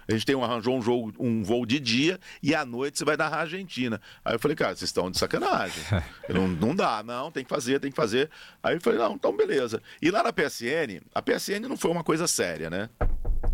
A 0.07 0.13
gente 0.13 0.25
tem 0.25 0.35
um, 0.35 0.43
arranjou 0.43 0.77
um, 0.77 0.81
jogo, 0.81 1.13
um 1.19 1.43
voo 1.43 1.65
de 1.65 1.79
dia 1.79 2.19
e 2.43 2.53
à 2.53 2.65
noite 2.65 2.97
você 2.97 3.05
vai 3.05 3.15
narrar 3.15 3.37
a 3.37 3.41
Argentina. 3.41 4.01
Aí 4.25 4.35
eu 4.35 4.39
falei, 4.39 4.57
cara, 4.57 4.75
vocês 4.75 4.89
estão 4.89 5.09
de 5.09 5.17
sacanagem. 5.17 5.81
Não, 6.27 6.47
não 6.47 6.75
dá, 6.75 7.03
não, 7.03 7.29
tem 7.29 7.43
que 7.43 7.49
fazer, 7.49 7.79
tem 7.79 7.91
que 7.91 7.95
fazer. 7.95 8.29
Aí 8.63 8.75
eu 8.75 8.81
falei, 8.81 8.99
não, 8.99 9.15
então 9.15 9.35
beleza. 9.35 9.81
E 10.01 10.09
lá 10.09 10.23
na 10.23 10.31
PSN, 10.31 11.01
a 11.13 11.21
PSN 11.21 11.67
não 11.67 11.75
foi 11.75 11.91
uma 11.91 12.03
coisa 12.03 12.25
séria, 12.25 12.69
né? 12.69 12.89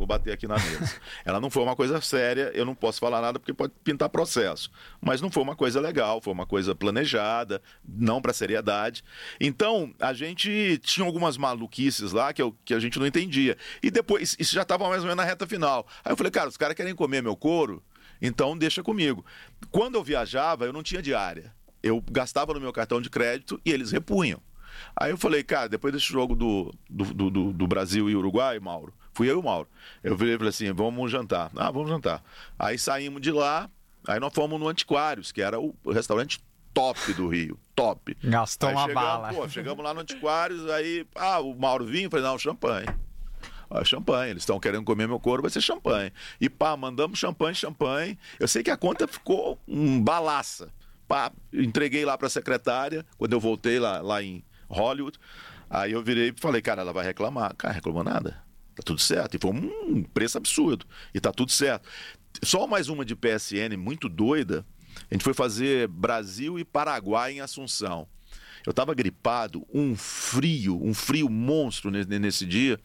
Vou 0.07 0.17
bater 0.17 0.31
aqui 0.31 0.47
na 0.47 0.55
mesa. 0.55 0.95
Ela 1.25 1.39
não 1.41 1.49
foi 1.49 1.61
uma 1.63 1.75
coisa 1.75 1.99
séria, 1.99 2.49
eu 2.53 2.63
não 2.63 2.73
posso 2.73 2.97
falar 2.99 3.19
nada 3.19 3.37
porque 3.37 3.53
pode 3.53 3.73
pintar 3.83 4.07
processo. 4.07 4.71
Mas 5.01 5.19
não 5.19 5.29
foi 5.29 5.43
uma 5.43 5.55
coisa 5.55 5.81
legal, 5.81 6.21
foi 6.21 6.31
uma 6.31 6.45
coisa 6.45 6.73
planejada, 6.73 7.61
não 7.85 8.21
para 8.21 8.31
seriedade. 8.31 9.03
Então, 9.39 9.93
a 9.99 10.13
gente 10.13 10.79
tinha 10.81 11.05
algumas 11.05 11.35
maluquices 11.37 12.13
lá 12.13 12.31
que, 12.31 12.41
eu- 12.41 12.55
que 12.63 12.73
a 12.73 12.79
gente 12.79 12.97
não 12.97 13.05
entendia. 13.05 13.57
E 13.83 13.91
depois, 13.91 14.35
isso 14.39 14.55
já 14.55 14.61
estava 14.61 14.87
mais 14.87 15.01
ou 15.01 15.07
menos 15.09 15.17
na 15.17 15.25
reta 15.25 15.45
final. 15.45 15.85
Aí 16.05 16.13
eu 16.13 16.17
falei, 16.17 16.31
cara, 16.31 16.47
os 16.47 16.55
caras 16.55 16.75
querem 16.75 16.95
comer 16.95 17.21
meu 17.21 17.35
couro, 17.35 17.83
então 18.21 18.57
deixa 18.57 18.81
comigo. 18.81 19.25
Quando 19.69 19.95
eu 19.95 20.03
viajava, 20.03 20.63
eu 20.65 20.71
não 20.71 20.81
tinha 20.83 21.01
diária. 21.01 21.53
Eu 21.83 22.01
gastava 22.09 22.53
no 22.53 22.61
meu 22.61 22.71
cartão 22.71 23.01
de 23.01 23.09
crédito 23.09 23.59
e 23.65 23.71
eles 23.71 23.91
repunham. 23.91 24.41
Aí 24.95 25.09
eu 25.11 25.17
falei, 25.17 25.43
cara, 25.43 25.67
depois 25.67 25.91
desse 25.93 26.05
jogo 26.07 26.35
do, 26.35 26.73
do, 26.89 27.03
do- 27.13 27.29
do- 27.29 27.53
do 27.53 27.67
Brasil 27.67 28.09
e 28.09 28.15
Uruguai, 28.15 28.59
Mauro, 28.59 28.93
fui 29.17 29.27
eu 29.29 29.38
e 29.38 29.39
o 29.39 29.43
Mauro. 29.43 29.67
Eu 30.03 30.15
virei 30.15 30.36
e 30.36 30.38
falei 30.38 30.50
assim: 30.50 30.71
vamos 30.71 31.12
jantar. 31.12 31.50
Ah, 31.55 31.71
vamos 31.71 31.89
jantar. 31.89 32.24
Aí 32.57 32.77
saímos 32.77 33.19
de 33.19 33.31
lá, 33.31 33.67
aí 34.07 34.19
nós 34.19 34.31
fomos 34.31 34.59
no 34.59 34.67
Antiquários, 34.67 35.31
que 35.31 35.41
era 35.41 35.59
o 35.59 35.75
restaurante 35.88 36.39
top 36.71 37.13
do 37.13 37.27
Rio. 37.27 37.59
Top. 37.75 38.15
Gastou 38.24 38.69
Aí 38.69 38.75
uma 38.75 38.88
chegamos, 38.88 39.03
bala. 39.03 39.33
Pô, 39.33 39.50
chegamos 39.50 39.83
lá 39.83 39.93
no 39.93 40.01
Antiquários, 40.01 40.69
aí, 40.69 41.05
ah, 41.15 41.39
o 41.39 41.55
Mauro 41.55 41.86
vinha, 41.86 42.05
eu 42.05 42.12
falei, 42.12 42.25
não, 42.25 42.38
champanhe. 42.38 42.88
Ah, 43.69 43.83
champanhe, 43.83 44.31
eles 44.31 44.43
estão 44.43 44.59
querendo 44.59 44.86
comer 44.86 45.07
meu 45.07 45.19
couro, 45.19 45.41
vai 45.41 45.51
ser 45.51 45.62
champanhe. 45.62 46.13
E 46.39 46.50
pá, 46.50 46.77
mandamos 46.77 47.19
champanhe, 47.19 47.55
champanhe. 47.55 48.17
Eu 48.39 48.47
sei 48.47 48.63
que 48.63 48.71
a 48.71 48.77
conta 48.77 49.07
ficou 49.07 49.59
um 49.67 50.01
balaça. 50.01 50.69
Pá, 51.07 51.31
entreguei 51.51 52.05
lá 52.05 52.17
para 52.17 52.27
a 52.27 52.29
secretária, 52.29 53.05
quando 53.17 53.33
eu 53.33 53.39
voltei 53.39 53.79
lá, 53.79 54.00
lá 54.01 54.21
em 54.21 54.43
Hollywood. 54.69 55.19
Aí 55.69 55.91
eu 55.91 56.01
virei 56.01 56.29
e 56.29 56.33
falei, 56.39 56.62
cara, 56.62 56.81
ela 56.81 56.93
vai 56.93 57.05
reclamar. 57.05 57.53
Cara, 57.55 57.74
reclamou 57.74 58.03
nada. 58.03 58.46
Tá 58.77 58.84
tudo 58.86 59.01
certo. 59.01 59.36
E 59.36 59.39
foi 59.41 59.51
um 59.51 60.03
preço 60.03 60.38
absurdo. 60.38 60.86
E 61.13 61.19
tá 61.19 61.31
tudo 61.31 61.51
certo. 61.51 61.89
Só 62.43 62.67
mais 62.67 62.89
uma 62.89 63.03
de 63.03 63.15
PSN 63.15 63.75
muito 63.75 64.07
doida. 64.07 64.63
A 65.10 65.13
gente 65.13 65.24
foi 65.24 65.34
fazer 65.34 65.88
Brasil 65.88 66.60
e 66.60 66.63
Paraguai 66.63 67.34
em 67.34 67.41
Assunção. 67.41 68.07
Eu 68.65 68.72
estava 68.72 68.93
gripado, 68.93 69.65
um 69.74 69.96
frio, 69.96 70.79
um 70.84 70.93
frio 70.93 71.29
monstro 71.29 71.89
ne- 71.89 72.19
nesse 72.19 72.46
dia. 72.46 72.79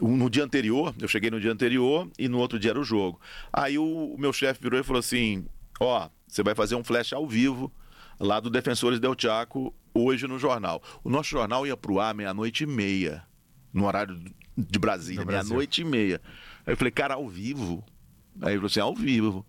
No 0.00 0.28
dia 0.28 0.44
anterior, 0.44 0.94
eu 1.00 1.08
cheguei 1.08 1.30
no 1.30 1.40
dia 1.40 1.52
anterior 1.52 2.10
e 2.18 2.28
no 2.28 2.38
outro 2.38 2.58
dia 2.58 2.72
era 2.72 2.80
o 2.80 2.84
jogo. 2.84 3.18
Aí 3.52 3.78
o, 3.78 4.16
meu 4.18 4.32
chefe 4.32 4.60
virou 4.60 4.78
e 4.78 4.82
falou 4.82 5.00
assim: 5.00 5.46
Ó, 5.80 6.08
você 6.26 6.42
vai 6.42 6.54
fazer 6.54 6.74
um 6.74 6.84
flash 6.84 7.12
ao 7.12 7.26
vivo 7.26 7.72
lá 8.20 8.40
do 8.40 8.50
Defensores 8.50 9.00
Del 9.00 9.14
Chaco 9.16 9.74
hoje 9.94 10.26
no 10.26 10.38
jornal. 10.38 10.82
O 11.02 11.08
nosso 11.08 11.30
jornal 11.30 11.66
ia 11.66 11.76
pro 11.76 12.00
ar 12.00 12.14
meia-noite 12.14 12.64
e 12.64 12.66
meia, 12.66 13.24
no 13.72 13.86
horário 13.86 14.20
de 14.56 14.78
Brasília, 14.78 15.24
meia-noite 15.24 15.80
e 15.82 15.84
meia. 15.84 16.20
Aí 16.66 16.72
eu 16.72 16.76
falei, 16.76 16.90
cara, 16.90 17.14
ao 17.14 17.28
vivo. 17.28 17.84
Aí 18.40 18.50
ele 18.50 18.56
falou 18.56 18.66
assim: 18.66 18.80
ao 18.80 18.94
vivo. 18.94 19.44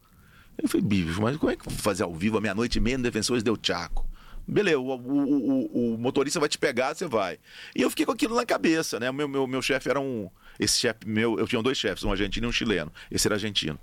Eu 0.61 0.69
falei, 0.69 0.85
bicho, 0.85 1.21
mas 1.21 1.35
como 1.37 1.51
é 1.51 1.55
que 1.55 1.67
eu 1.67 1.71
vou 1.71 1.79
fazer 1.79 2.03
ao 2.03 2.13
vivo 2.13 2.37
à 2.37 2.41
meia-noite 2.41 2.77
e 2.77 2.81
meia 2.81 2.97
no 2.97 3.03
Defensores 3.03 3.43
Del 3.43 3.57
Chaco? 3.61 4.07
Beleza, 4.47 4.77
o, 4.79 4.83
o- 4.95 4.95
o- 5.91 5.95
o 5.95 5.97
motorista 5.97 6.39
vai 6.39 6.47
te 6.47 6.57
pegar, 6.57 6.93
você 6.95 7.07
vai. 7.07 7.39
E 7.75 7.81
eu 7.81 7.89
fiquei 7.89 8.05
com 8.05 8.11
aquilo 8.11 8.35
na 8.35 8.45
cabeça, 8.45 8.99
né? 8.99 9.11
Meu, 9.11 9.27
meu, 9.27 9.47
meu 9.47 9.61
chefe 9.61 9.89
era 9.89 9.99
um. 9.99 10.29
Esse 10.59 10.79
chefe 10.79 10.99
meu, 11.05 11.37
eu 11.39 11.47
tinha 11.47 11.61
dois 11.61 11.77
chefes, 11.77 12.03
um 12.03 12.11
argentino 12.11 12.45
e 12.45 12.49
um 12.49 12.51
chileno. 12.51 12.91
Esse 13.11 13.27
era 13.27 13.35
argentino. 13.35 13.77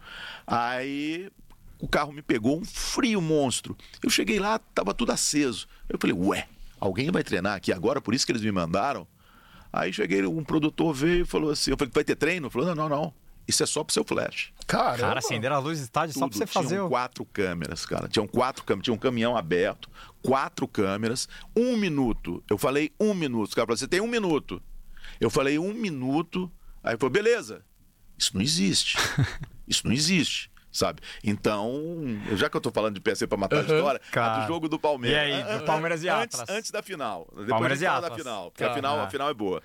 Aí 0.46 1.30
o 1.78 1.88
carro 1.88 2.12
me 2.12 2.22
pegou 2.22 2.58
um 2.58 2.64
frio 2.64 3.20
monstro. 3.20 3.76
Eu 4.02 4.08
cheguei 4.08 4.38
lá, 4.38 4.58
tava 4.58 4.94
tudo 4.94 5.10
aceso. 5.12 5.66
Eu 5.88 5.98
falei, 6.00 6.14
ué, 6.16 6.46
alguém 6.80 7.10
vai 7.10 7.22
treinar 7.24 7.56
aqui 7.56 7.72
agora, 7.72 8.00
por 8.00 8.14
isso 8.14 8.24
que 8.24 8.32
eles 8.32 8.42
me 8.42 8.52
mandaram? 8.52 9.06
Aí 9.72 9.92
cheguei, 9.92 10.24
um 10.26 10.44
produtor 10.44 10.92
veio 10.92 11.22
e 11.22 11.24
falou 11.24 11.50
assim: 11.50 11.70
eu 11.70 11.76
falei, 11.76 11.90
vai 11.94 12.04
ter 12.04 12.16
treino? 12.16 12.46
Ele 12.46 12.52
falou, 12.52 12.74
não, 12.74 12.88
não, 12.88 12.88
não. 12.88 13.14
Isso 13.46 13.62
é 13.62 13.66
só 13.66 13.82
pro 13.82 13.92
seu 13.92 14.04
flash. 14.04 14.52
Caramba. 14.66 14.98
Cara, 14.98 15.18
acenderam 15.18 15.56
a 15.56 15.58
luz 15.58 15.78
do 15.80 15.82
estádio 15.82 16.16
só 16.16 16.28
pra 16.28 16.36
você 16.38 16.46
fazer 16.46 16.68
Tinham 16.68 16.86
o. 16.86 16.88
quatro 16.88 17.24
câmeras, 17.24 17.84
cara. 17.84 18.08
Tinham 18.08 18.26
quatro 18.26 18.64
câmeras, 18.64 18.84
tinha 18.84 18.94
um 18.94 18.98
caminhão 18.98 19.36
aberto, 19.36 19.90
quatro 20.22 20.68
câmeras, 20.68 21.28
um 21.56 21.76
minuto. 21.76 22.42
Eu 22.48 22.56
falei 22.56 22.92
um 23.00 23.12
minuto. 23.14 23.48
Os 23.48 23.54
caras 23.54 23.66
falaram, 23.66 23.78
você 23.78 23.88
tem 23.88 24.00
um 24.00 24.06
minuto. 24.06 24.62
Eu 25.20 25.28
falei 25.28 25.58
um 25.58 25.74
minuto. 25.74 26.50
Aí 26.84 26.96
falou, 26.96 27.10
beleza. 27.10 27.64
Isso 28.16 28.30
não 28.34 28.42
existe. 28.42 28.96
Isso 29.66 29.86
não 29.86 29.92
existe. 29.92 30.51
Sabe? 30.72 31.00
Então, 31.22 31.70
já 32.34 32.48
que 32.48 32.56
eu 32.56 32.60
tô 32.60 32.70
falando 32.70 32.94
de 32.94 33.00
PC 33.00 33.26
pra 33.26 33.36
matar 33.36 33.58
a 33.58 33.60
história, 33.60 34.00
a 34.08 34.10
Cara. 34.10 34.40
do 34.40 34.46
jogo 34.48 34.68
do 34.70 34.78
Palmeiras. 34.78 35.28
E 35.28 35.32
aí, 35.32 35.58
do 35.58 35.64
Palmeiras 35.66 36.02
e 36.02 36.08
antes, 36.08 36.40
Atlas? 36.40 36.56
Antes 36.58 36.70
da 36.70 36.82
final. 36.82 37.26
Depois 37.30 37.48
Palmeiras 37.48 37.82
a 37.82 37.84
e 37.84 37.86
fala 37.88 38.00
da 38.00 38.06
Atlas. 38.06 38.22
final. 38.22 38.50
Porque 38.50 38.64
a, 38.64 38.74
final, 38.74 38.98
Ah. 38.98 39.02
a 39.04 39.10
final 39.10 39.28
é 39.28 39.34
boa. 39.34 39.62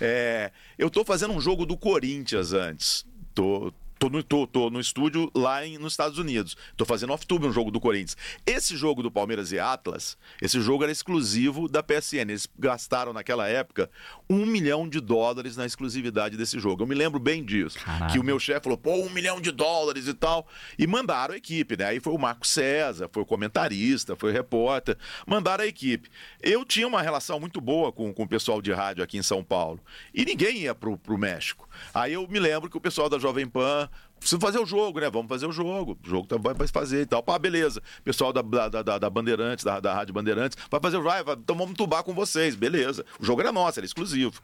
É, 0.00 0.50
eu 0.78 0.88
tô 0.88 1.04
fazendo 1.04 1.34
um 1.34 1.40
jogo 1.40 1.66
do 1.66 1.76
Corinthians 1.76 2.52
antes. 2.54 3.04
Tô, 3.34 3.72
tô, 3.98 4.08
no, 4.08 4.22
tô, 4.22 4.46
tô 4.46 4.70
no 4.70 4.80
estúdio 4.80 5.30
lá 5.34 5.66
em- 5.66 5.78
nos 5.78 5.92
Estados 5.92 6.18
Unidos. 6.18 6.56
Tô 6.76 6.84
fazendo 6.84 7.12
off-tube 7.12 7.46
um 7.46 7.52
jogo 7.52 7.70
do 7.70 7.80
Corinthians. 7.80 8.16
Esse 8.46 8.76
jogo 8.76 9.02
do 9.02 9.10
Palmeiras 9.10 9.52
e 9.52 9.58
Atlas, 9.58 10.16
esse 10.40 10.60
jogo 10.60 10.82
era 10.84 10.92
exclusivo 10.92 11.68
da 11.68 11.82
PSN. 11.82 12.30
Eles 12.30 12.46
gastaram 12.58 13.12
naquela 13.12 13.48
época 13.48 13.90
um 14.28 14.44
milhão 14.46 14.88
de 14.88 15.00
dólares 15.00 15.56
na 15.56 15.66
exclusividade 15.66 16.36
desse 16.36 16.58
jogo. 16.58 16.82
Eu 16.82 16.86
me 16.86 16.94
lembro 16.94 17.18
bem 17.18 17.44
disso. 17.44 17.78
Caralho. 17.78 18.12
Que 18.12 18.18
o 18.18 18.24
meu 18.24 18.38
chefe 18.38 18.64
falou, 18.64 18.78
pô, 18.78 18.94
um 18.96 19.10
milhão 19.10 19.40
de 19.40 19.50
dólares 19.50 20.06
e 20.06 20.14
tal. 20.14 20.46
E 20.78 20.86
mandaram 20.86 21.34
a 21.34 21.36
equipe, 21.36 21.76
né? 21.76 21.86
Aí 21.86 22.00
foi 22.00 22.12
o 22.12 22.18
Marco 22.18 22.46
César, 22.46 23.08
foi 23.12 23.22
o 23.22 23.26
comentarista, 23.26 24.14
foi 24.16 24.30
o 24.30 24.32
repórter. 24.32 24.96
Mandaram 25.26 25.64
a 25.64 25.66
equipe. 25.66 26.08
Eu 26.42 26.64
tinha 26.64 26.86
uma 26.86 27.02
relação 27.02 27.40
muito 27.40 27.60
boa 27.60 27.90
com, 27.92 28.12
com 28.12 28.22
o 28.22 28.28
pessoal 28.28 28.60
de 28.62 28.72
rádio 28.72 29.02
aqui 29.02 29.18
em 29.18 29.22
São 29.22 29.42
Paulo. 29.42 29.80
E 30.14 30.24
ninguém 30.24 30.58
ia 30.58 30.74
pro, 30.74 30.96
pro 30.98 31.18
México. 31.18 31.68
Aí 31.94 32.12
eu 32.12 32.26
me 32.28 32.38
lembro 32.38 32.68
que 32.70 32.76
o 32.76 32.80
pessoal 32.80 33.08
da 33.08 33.18
Jovem 33.18 33.46
Pan. 33.46 33.87
Precisa 34.18 34.40
fazer 34.40 34.58
o 34.58 34.66
jogo, 34.66 35.00
né? 35.00 35.08
Vamos 35.10 35.28
fazer 35.28 35.46
o 35.46 35.52
jogo. 35.52 35.96
O 36.04 36.08
jogo 36.08 36.26
tá- 36.26 36.36
vai, 36.36 36.54
vai 36.54 36.66
fazer 36.68 37.02
e 37.02 37.06
tal. 37.06 37.22
Pá, 37.22 37.38
beleza. 37.38 37.82
Pessoal 38.04 38.32
da, 38.32 38.42
da, 38.42 38.82
da, 38.82 38.98
da 38.98 39.10
Bandeirantes, 39.10 39.64
da, 39.64 39.80
da 39.80 39.94
Rádio 39.94 40.12
Bandeirantes, 40.14 40.58
vai 40.70 40.80
fazer 40.80 40.96
o 40.96 41.02
jogo. 41.02 41.32
Então 41.32 41.56
vamos 41.56 41.74
tubar 41.74 42.02
com 42.02 42.12
vocês. 42.14 42.54
Beleza. 42.54 43.04
O 43.20 43.24
jogo 43.24 43.40
era 43.40 43.52
nosso, 43.52 43.78
era 43.78 43.86
exclusivo. 43.86 44.40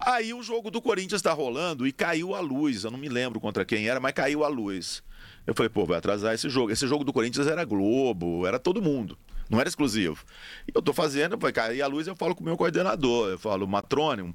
Aí 0.00 0.32
o 0.32 0.42
jogo 0.42 0.70
do 0.70 0.80
Corinthians 0.80 1.20
tá 1.22 1.32
rolando 1.32 1.86
e 1.86 1.92
caiu 1.92 2.34
a 2.34 2.40
luz. 2.40 2.84
Eu 2.84 2.90
não 2.90 2.98
me 2.98 3.08
lembro 3.08 3.40
contra 3.40 3.64
quem 3.64 3.88
era, 3.88 3.98
mas 3.98 4.12
caiu 4.12 4.44
a 4.44 4.48
luz. 4.48 5.02
Eu 5.46 5.54
falei, 5.54 5.68
pô, 5.70 5.84
vai 5.86 5.98
atrasar 5.98 6.34
esse 6.34 6.48
jogo. 6.48 6.70
Esse 6.70 6.86
jogo 6.86 7.02
do 7.04 7.12
Corinthians 7.12 7.46
era 7.46 7.64
Globo, 7.64 8.46
era 8.46 8.58
todo 8.58 8.80
mundo. 8.82 9.18
Não 9.50 9.58
era 9.58 9.68
exclusivo. 9.68 10.22
E 10.68 10.72
eu 10.74 10.82
tô 10.82 10.92
fazendo, 10.92 11.38
vai 11.38 11.52
cair 11.52 11.80
a 11.80 11.86
luz, 11.86 12.06
eu 12.06 12.14
falo 12.14 12.34
com 12.34 12.42
o 12.42 12.44
meu 12.44 12.56
coordenador. 12.56 13.30
Eu 13.30 13.38
falo, 13.38 13.66
Matrone, 13.66 14.22
um, 14.22 14.34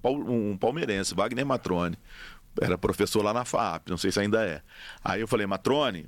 um 0.51 0.57
palmeirense, 0.57 1.13
Wagner 1.13 1.45
Matrone. 1.45 1.95
Era 2.61 2.77
professor 2.77 3.23
lá 3.23 3.33
na 3.33 3.45
FAP, 3.45 3.89
não 3.89 3.97
sei 3.97 4.11
se 4.11 4.19
ainda 4.19 4.43
é. 4.45 4.61
Aí 5.03 5.21
eu 5.21 5.27
falei, 5.27 5.45
Matrone, 5.45 6.07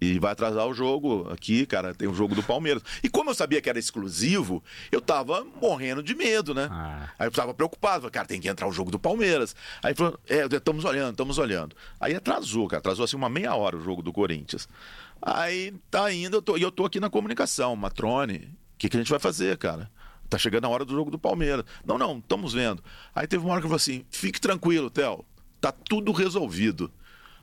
E 0.00 0.18
vai 0.20 0.30
atrasar 0.30 0.64
o 0.66 0.72
jogo 0.72 1.28
aqui, 1.30 1.66
cara. 1.66 1.92
Tem 1.92 2.06
o 2.06 2.14
jogo 2.14 2.34
do 2.34 2.42
Palmeiras. 2.42 2.82
E 3.02 3.08
como 3.08 3.30
eu 3.30 3.34
sabia 3.34 3.60
que 3.60 3.68
era 3.68 3.78
exclusivo, 3.78 4.62
eu 4.92 5.00
tava 5.00 5.44
morrendo 5.60 6.02
de 6.04 6.14
medo, 6.14 6.54
né? 6.54 6.68
Ah. 6.70 7.08
Aí 7.18 7.26
eu 7.26 7.32
tava 7.32 7.52
preocupado. 7.52 8.02
Falei, 8.02 8.12
cara, 8.12 8.28
tem 8.28 8.40
que 8.40 8.48
entrar 8.48 8.68
o 8.68 8.72
jogo 8.72 8.92
do 8.92 8.98
Palmeiras. 8.98 9.56
Aí 9.82 9.94
falou, 9.94 10.18
é, 10.28 10.44
estamos 10.44 10.84
olhando, 10.84 11.10
estamos 11.10 11.36
olhando. 11.38 11.74
Aí 11.98 12.14
atrasou, 12.14 12.68
cara. 12.68 12.78
Atrasou 12.78 13.04
assim 13.04 13.16
uma 13.16 13.28
meia 13.28 13.54
hora 13.56 13.76
o 13.76 13.80
jogo 13.80 14.00
do 14.00 14.12
Corinthians. 14.12 14.68
Aí 15.20 15.74
tá 15.90 16.12
indo, 16.12 16.36
eu 16.36 16.42
tô, 16.42 16.56
e 16.56 16.62
eu 16.62 16.70
tô 16.70 16.84
aqui 16.84 17.00
na 17.00 17.10
comunicação, 17.10 17.74
Matrone. 17.74 18.36
O 18.74 18.78
que, 18.78 18.88
que 18.88 18.96
a 18.96 19.00
gente 19.00 19.10
vai 19.10 19.18
fazer, 19.18 19.58
cara? 19.58 19.90
Tá 20.28 20.38
chegando 20.38 20.66
a 20.66 20.68
hora 20.68 20.84
do 20.84 20.94
jogo 20.94 21.10
do 21.10 21.18
Palmeiras. 21.18 21.64
Não, 21.84 21.98
não, 21.98 22.18
estamos 22.18 22.52
vendo. 22.52 22.84
Aí 23.12 23.26
teve 23.26 23.42
uma 23.44 23.52
hora 23.52 23.60
que 23.60 23.66
eu 23.66 23.70
falei 23.70 23.82
assim: 23.82 24.04
fique 24.10 24.40
tranquilo, 24.40 24.90
Theo. 24.90 25.24
Tá 25.60 25.72
tudo 25.72 26.12
resolvido. 26.12 26.90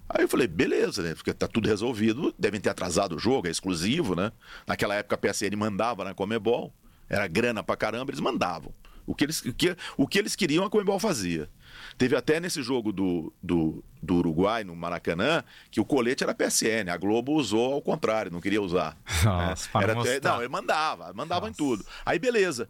Aí 0.07 0.23
eu 0.23 0.29
falei, 0.29 0.47
beleza, 0.47 1.01
né? 1.01 1.15
Porque 1.15 1.33
tá 1.33 1.47
tudo 1.47 1.67
resolvido, 1.67 2.33
devem 2.37 2.61
ter 2.61 2.69
atrasado 2.69 3.15
o 3.15 3.19
jogo, 3.19 3.47
é 3.47 3.51
exclusivo, 3.51 4.15
né? 4.15 4.31
Naquela 4.67 4.93
época 4.95 5.15
a 5.15 5.17
PSN 5.17 5.55
mandava 5.57 6.03
na 6.03 6.13
Comebol, 6.13 6.71
era 7.09 7.27
grana 7.27 7.63
pra 7.63 7.75
caramba, 7.75 8.11
eles 8.11 8.19
mandavam. 8.21 8.71
O 9.07 9.13
que 9.13 9.23
eles, 9.23 9.41
o 9.43 9.53
que, 9.53 9.75
o 9.97 10.07
que 10.07 10.17
eles 10.17 10.35
queriam, 10.35 10.63
a 10.63 10.69
Comebol 10.69 10.99
fazia. 10.99 11.49
Teve 11.97 12.15
até 12.15 12.39
nesse 12.39 12.61
jogo 12.63 12.91
do, 12.91 13.33
do, 13.41 13.83
do 14.01 14.15
Uruguai, 14.15 14.63
no 14.63 14.75
Maracanã, 14.75 15.43
que 15.69 15.79
o 15.81 15.85
colete 15.85 16.23
era 16.23 16.33
PSN. 16.33 16.89
A 16.91 16.97
Globo 16.97 17.33
usou 17.33 17.73
ao 17.73 17.81
contrário, 17.81 18.31
não 18.31 18.41
queria 18.41 18.61
usar. 18.61 18.97
Nossa, 19.23 19.69
né? 19.77 19.83
era 19.83 19.93
não 19.93 20.01
até- 20.01 20.11
mostrar. 20.13 20.31
não, 20.33 20.39
ele 20.41 20.49
mandava, 20.49 21.13
mandava 21.13 21.45
em 21.47 21.49
Nossa. 21.49 21.57
tudo. 21.57 21.85
Aí 22.05 22.17
beleza. 22.17 22.67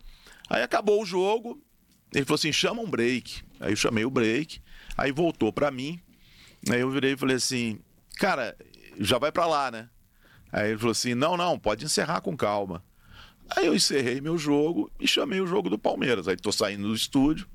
Aí 0.49 0.61
acabou 0.61 1.01
o 1.01 1.05
jogo, 1.05 1.61
ele 2.13 2.25
falou 2.25 2.35
assim: 2.35 2.51
chama 2.51 2.81
um 2.81 2.89
break. 2.89 3.41
Aí 3.59 3.71
eu 3.71 3.75
chamei 3.77 4.03
o 4.03 4.09
break, 4.09 4.59
aí 4.97 5.11
voltou 5.11 5.51
pra 5.51 5.71
mim. 5.71 5.99
Aí 6.69 6.81
eu 6.81 6.89
virei 6.89 7.13
e 7.13 7.17
falei 7.17 7.35
assim: 7.35 7.79
cara, 8.17 8.55
já 8.99 9.17
vai 9.17 9.31
pra 9.31 9.45
lá, 9.45 9.71
né? 9.71 9.89
Aí 10.51 10.69
ele 10.69 10.77
falou 10.77 10.91
assim: 10.91 11.13
não, 11.13 11.37
não, 11.37 11.59
pode 11.59 11.85
encerrar 11.85 12.21
com 12.21 12.35
calma. 12.35 12.83
Aí 13.55 13.67
eu 13.67 13.75
encerrei 13.75 14.21
meu 14.21 14.37
jogo 14.37 14.91
e 14.99 15.07
chamei 15.07 15.39
o 15.39 15.47
jogo 15.47 15.69
do 15.69 15.77
Palmeiras. 15.77 16.27
Aí 16.27 16.35
tô 16.35 16.51
saindo 16.51 16.87
do 16.87 16.95
estúdio, 16.95 17.47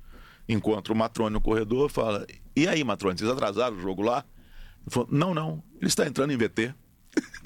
encontro 0.48 0.94
o 0.94 0.96
Matrone 0.96 1.32
no 1.32 1.40
corredor, 1.40 1.90
fala: 1.90 2.26
e 2.54 2.68
aí, 2.68 2.84
Matrone, 2.84 3.18
vocês 3.18 3.30
atrasaram 3.30 3.76
o 3.76 3.80
jogo 3.80 4.02
lá? 4.02 4.24
Ele 4.82 4.90
falou: 4.90 5.08
não, 5.10 5.34
não, 5.34 5.62
ele 5.76 5.88
está 5.88 6.06
entrando 6.06 6.32
em 6.32 6.36
VT. 6.36 6.74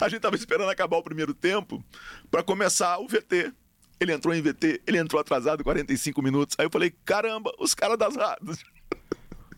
A 0.00 0.08
gente 0.08 0.20
tava 0.20 0.36
esperando 0.36 0.70
acabar 0.70 0.96
o 0.96 1.02
primeiro 1.02 1.34
tempo 1.34 1.84
para 2.30 2.42
começar 2.42 2.98
o 2.98 3.08
VT. 3.08 3.52
Ele 4.02 4.12
entrou 4.12 4.34
em 4.34 4.42
VT, 4.42 4.82
ele 4.86 4.98
entrou 4.98 5.20
atrasado 5.20 5.62
45 5.62 6.20
minutos. 6.22 6.56
Aí 6.58 6.66
eu 6.66 6.70
falei: 6.70 6.92
caramba, 7.04 7.52
os 7.58 7.74
caras 7.74 7.96
das 7.96 8.16
rádios. 8.16 8.58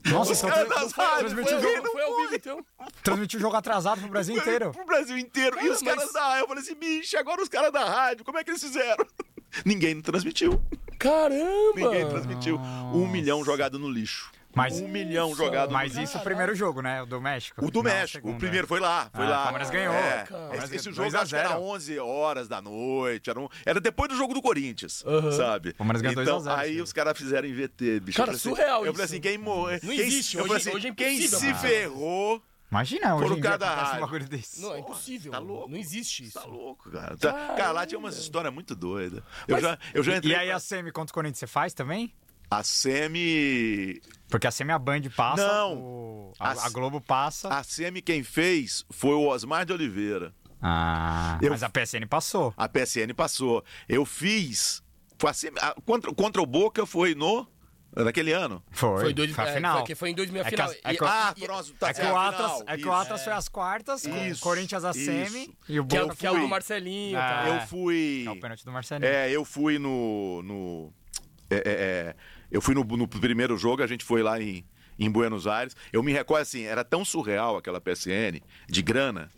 Nossa, 0.07 0.33
Os 0.33 0.39
então 0.39 0.51
caras 0.51 0.69
das 0.69 0.93
rádios. 0.93 1.33
transmitiu, 1.33 1.57
o 1.57 1.61
Foi, 1.63 1.77
jogo, 1.77 1.89
foi 1.93 2.03
ao 2.03 2.17
vivo, 2.19 2.35
então. 2.35 2.67
transmitiu 3.03 3.39
o 3.39 3.41
jogo 3.43 3.57
atrasado 3.57 4.01
pro 4.03 4.11
Brasil 4.11 4.37
inteiro. 4.37 4.71
Pro 4.71 4.85
Brasil 4.85 5.17
inteiro. 5.17 5.57
e 5.57 5.61
Cara, 5.61 5.73
os 5.73 5.81
caras 5.81 6.05
mas- 6.05 6.13
da 6.13 6.21
rádio. 6.29 6.43
Eu 6.43 6.49
falei 6.49 6.63
assim, 6.63 6.75
bicho, 6.75 7.17
agora 7.19 7.43
os 7.43 7.49
caras 7.49 7.73
da 7.73 7.85
rádio, 7.85 8.23
como 8.23 8.37
é 8.37 8.45
que 8.45 8.51
eles 8.51 8.63
fizeram? 8.63 9.07
Ninguém 9.65 9.99
transmitiu. 10.03 10.63
Caramba! 10.99 11.73
Ninguém 11.75 12.07
transmitiu. 12.09 12.57
Um 12.93 13.09
milhão 13.09 13.43
jogado 13.45 13.79
no 13.79 13.89
lixo. 13.91 14.31
Mas- 14.55 14.81
um 14.81 14.89
milhão 14.89 15.35
jogado 15.35 15.73
Mas 15.73 15.95
no 15.95 16.03
isso 16.03 16.17
é 16.17 16.21
o 16.21 16.23
primeiro 16.25 16.55
jogo, 16.55 16.81
né? 16.81 17.03
O 17.03 17.07
do 17.07 17.21
México. 17.21 17.65
O 17.65 17.71
do 17.71 17.83
Não, 17.83 17.91
México, 17.91 18.19
o 18.19 18.23
segundo, 18.29 18.39
primeiro 18.39 18.65
né? 18.67 18.69
foi 18.69 18.81
lá, 18.81 19.11
foi 19.15 19.25
Ah, 19.25 19.29
lá. 19.29 19.41
o 19.41 19.43
Palmeiras 19.45 19.71
ganhou. 19.71 19.95
É, 19.95 20.27
esse, 20.65 20.77
esse 20.77 20.93
jogo 20.93 21.17
acho 21.17 21.29
que 21.29 21.37
era 21.37 21.49
2 21.49 21.55
a 21.55 21.59
0. 21.59 21.61
11 21.63 21.99
horas 21.99 22.49
da 22.49 22.61
noite, 22.63 23.31
era, 23.31 23.41
um- 23.41 23.49
era 23.67 23.81
depois 23.81 24.09
do 24.11 24.17
jogo 24.17 24.33
do 24.35 24.41
Corinthians, 24.43 25.05
Aham. 25.07 25.33
sabe? 25.33 25.73
Palmeiras 25.75 26.03
ganhou 26.03 26.15
2 26.17 26.29
a 26.29 26.31
então, 26.31 26.41
0 26.41 26.57
aí 26.57 26.73
esse 26.73 26.83
os 26.83 26.93
caras 26.93 27.17
fizeram 27.19 27.49
em 27.49 27.53
VT, 27.53 28.01
bicho. 28.01 28.17
Cara, 28.17 28.33
eu 28.33 28.39
falei 28.39 28.53
assim- 28.55 28.63
surreal 28.63 28.87
Eu 28.87 28.93
falei 28.93 29.05
isso. 29.07 29.15
assim, 29.15 29.21
quem 29.21 29.39
morreu... 29.39 29.81
Não 29.83 29.91
quem- 29.91 30.01
existe, 30.01 30.37
eu 30.37 30.43
falei 30.43 30.57
hoje- 30.57 30.69
assim, 30.69 30.77
hoje 30.79 30.89
é 30.89 30.95
Quem 30.95 31.21
se 31.29 31.55
ferrou... 31.55 32.43
Imagina, 32.71 33.15
hoje 33.15 33.23
Foram 33.25 33.37
em 33.39 33.41
dia 33.41 33.51
acontece 33.55 33.97
um 33.97 34.01
bagulho 34.01 34.29
desse. 34.29 34.61
Não, 34.61 34.75
é 34.75 34.79
impossível. 34.81 35.31
Tá 35.31 35.39
louco? 35.39 35.69
Não 35.71 35.77
existe 35.77 36.25
isso. 36.25 36.33
Tá 36.41 36.45
louco, 36.45 36.91
cara. 36.91 37.17
Tá- 37.17 37.33
Cara, 37.57 37.71
lá 37.71 37.87
tinha 37.87 37.99
umas 37.99 38.17
histórias 38.19 38.53
muito 38.53 38.75
doidas. 38.75 39.23
Eu, 39.47 39.53
Mas- 39.55 39.63
já, 39.63 39.79
eu 39.93 40.03
já 40.03 40.17
entrei... 40.17 40.33
E 40.33 40.37
aí 40.37 40.51
a 40.51 40.59
semi 40.59 40.91
contra 40.91 41.13
o 41.13 41.15
Corinthians 41.15 41.39
você 41.39 41.47
faz 41.47 41.73
também? 41.73 42.13
A 42.51 42.63
semi... 42.63 44.01
Porque 44.29 44.47
a 44.47 44.51
semi 44.51 44.73
a 44.73 44.79
Band 44.79 45.03
passa, 45.17 45.47
Não. 45.47 45.77
o- 45.77 46.33
a, 46.39 46.51
A- 46.53 46.67
a 46.67 46.69
Globo 46.71 47.01
passa. 47.01 47.49
A 47.49 47.63
semi 47.63 48.01
quem 48.03 48.23
fez 48.23 48.85
foi 48.91 49.15
o 49.15 49.27
Osmar 49.29 49.65
de 49.65 49.73
Oliveira. 49.73 50.35
Ah, 50.61 51.39
Eu- 51.43 51.51
mas 51.51 51.63
a 51.63 51.69
PSN 51.69 52.07
passou. 52.09 52.53
A 52.57 52.69
PSN 52.69 53.13
passou. 53.15 53.63
Eu 53.89 54.05
fiz. 54.07 54.83
Foi 55.19 55.31
a 55.31 55.33
semi- 55.35 55.59
a- 55.61 55.75
contra, 55.85 56.13
contra 56.15 56.43
o 56.43 56.47
Boca 56.47 56.85
foi 56.87 57.15
no. 57.15 57.47
Naquele 57.97 58.33
ano. 58.33 58.61
Foi, 58.73 59.01
Foi, 59.03 59.15
dois, 59.15 59.31
foi 59.31 59.45
a 59.45 59.49
é, 59.51 59.55
final. 59.55 59.77
Foi, 59.79 59.87
que 59.87 59.95
foi 59.95 60.11
em 60.11 60.15
2000 60.17 60.43
a 60.43 60.47
É 60.47 60.51
que 60.51 60.57
final. 60.57 60.73
é 60.73 60.75
E- 60.93 60.97
que- 60.99 61.05
Ah, 61.05 61.35
e- 61.37 61.41
próximo, 61.45 61.77
tá 61.79 61.89
É 61.91 61.93
que, 61.95 62.01
certo, 62.01 62.13
o 62.13 62.17
Atlas, 62.19 62.51
final, 62.53 62.63
é 62.67 62.73
que 62.75 62.81
isso. 62.81 62.89
o 62.89 62.93
Atlas 62.93 63.23
foi 63.25 63.33
às 63.33 63.49
quartas, 63.49 64.03
com 64.03 64.11
o 64.13 64.27
Isso, 64.27 64.43
Corinthians 64.43 64.85
a 64.85 64.91
isso. 64.91 65.05
semi 65.05 65.57
e 65.69 65.79
o 65.79 65.87
que, 65.87 65.97
é, 65.97 66.01
Boca 66.03 66.17
que 66.17 66.27
é 66.27 66.31
o 66.31 66.35
do 66.35 66.41
fui. 66.41 66.49
Marcelinho. 66.49 67.17
Ah, 67.17 67.21
tá? 67.45 67.49
Eu 67.49 67.55
É. 67.55 67.67
fui. 67.69 68.25
É 68.27 68.31
o 68.33 68.41
pênalti 68.41 68.65
do 68.65 68.73
Marcelinho. 68.73 69.07
É, 69.09 69.31
eu 69.31 69.45
fui 69.45 69.79
no. 69.79 70.43
no 70.43 70.93
é, 71.49 71.55
é, 71.57 71.61
é, 71.67 72.17
eu 72.55 72.61
fui 72.61 72.73
no, 72.73 72.85
no 72.85 73.09
primeiro 73.09 73.59
jogo, 73.59 73.83
a 73.83 73.87
gente 73.87 74.05
foi 74.05 74.23
lá 74.23 74.41
em, 74.41 74.65
em 74.97 75.11
Buenos 75.11 75.45
Aires. 75.49 75.77
Eu 75.93 76.05
me 76.05 76.13
recordo 76.13 76.43
assim, 76.43 76.63
era 76.63 76.85
tão 76.85 77.05
surreal 77.05 77.57
aquela 77.57 77.81
PSN 77.81 78.41
de 78.69 78.81
grana. 78.81 79.29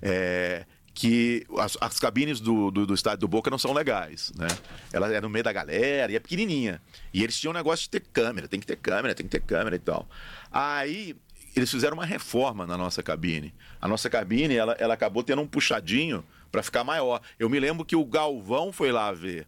é, 0.00 0.64
que 0.94 1.46
as, 1.58 1.76
as 1.80 2.00
cabines 2.00 2.40
do, 2.40 2.70
do, 2.70 2.86
do 2.86 2.94
estádio 2.94 3.20
do 3.20 3.28
Boca 3.28 3.50
não 3.50 3.58
são 3.58 3.72
legais, 3.72 4.32
né? 4.34 4.48
Ela 4.92 5.12
é 5.14 5.20
no 5.20 5.28
meio 5.28 5.44
da 5.44 5.52
galera 5.52 6.10
e 6.10 6.16
é 6.16 6.18
pequenininha. 6.18 6.80
E 7.12 7.22
eles 7.22 7.38
tinham 7.38 7.52
um 7.52 7.54
negócio 7.54 7.84
de 7.84 7.90
ter 7.90 8.00
câmera, 8.00 8.48
tem 8.48 8.58
que 8.58 8.66
ter 8.66 8.76
câmera, 8.76 9.14
tem 9.14 9.26
que 9.26 9.30
ter 9.30 9.42
câmera 9.42 9.76
e 9.76 9.78
tal. 9.78 10.08
Aí 10.50 11.14
eles 11.54 11.70
fizeram 11.70 11.98
uma 11.98 12.06
reforma 12.06 12.66
na 12.66 12.78
nossa 12.78 13.02
cabine. 13.02 13.54
A 13.80 13.86
nossa 13.86 14.08
cabine, 14.08 14.56
ela, 14.56 14.72
ela 14.72 14.94
acabou 14.94 15.22
tendo 15.22 15.42
um 15.42 15.46
puxadinho 15.46 16.24
para 16.50 16.62
ficar 16.62 16.82
maior. 16.82 17.20
Eu 17.38 17.48
me 17.50 17.60
lembro 17.60 17.84
que 17.84 17.94
o 17.94 18.04
Galvão 18.04 18.72
foi 18.72 18.90
lá 18.90 19.12
ver. 19.12 19.46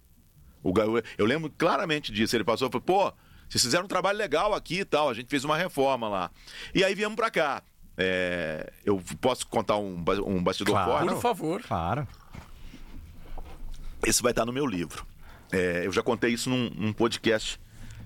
O 0.62 0.72
eu 1.16 1.24
lembro 1.26 1.50
claramente 1.56 2.12
disso. 2.12 2.36
Ele 2.36 2.44
passou 2.44 2.68
e 2.68 2.70
falou: 2.70 2.82
pô, 2.82 3.12
vocês 3.48 3.62
fizeram 3.62 3.84
um 3.84 3.88
trabalho 3.88 4.18
legal 4.18 4.54
aqui 4.54 4.80
e 4.80 4.84
tal. 4.84 5.08
A 5.08 5.14
gente 5.14 5.28
fez 5.28 5.44
uma 5.44 5.56
reforma 5.56 6.08
lá. 6.08 6.30
E 6.74 6.84
aí 6.84 6.94
viemos 6.94 7.16
pra 7.16 7.30
cá. 7.30 7.62
É, 7.96 8.72
eu 8.84 9.02
posso 9.20 9.46
contar 9.46 9.76
um, 9.76 10.02
um 10.26 10.42
bastidor 10.42 10.74
Claro. 10.74 10.90
forte? 10.90 11.08
Por 11.14 11.20
favor. 11.20 11.62
Claro. 11.62 12.08
Esse 14.06 14.22
vai 14.22 14.32
estar 14.32 14.46
no 14.46 14.52
meu 14.52 14.66
livro. 14.66 15.06
É, 15.52 15.84
eu 15.84 15.92
já 15.92 16.02
contei 16.02 16.32
isso 16.32 16.48
num, 16.48 16.70
num 16.70 16.92
podcast, 16.92 17.60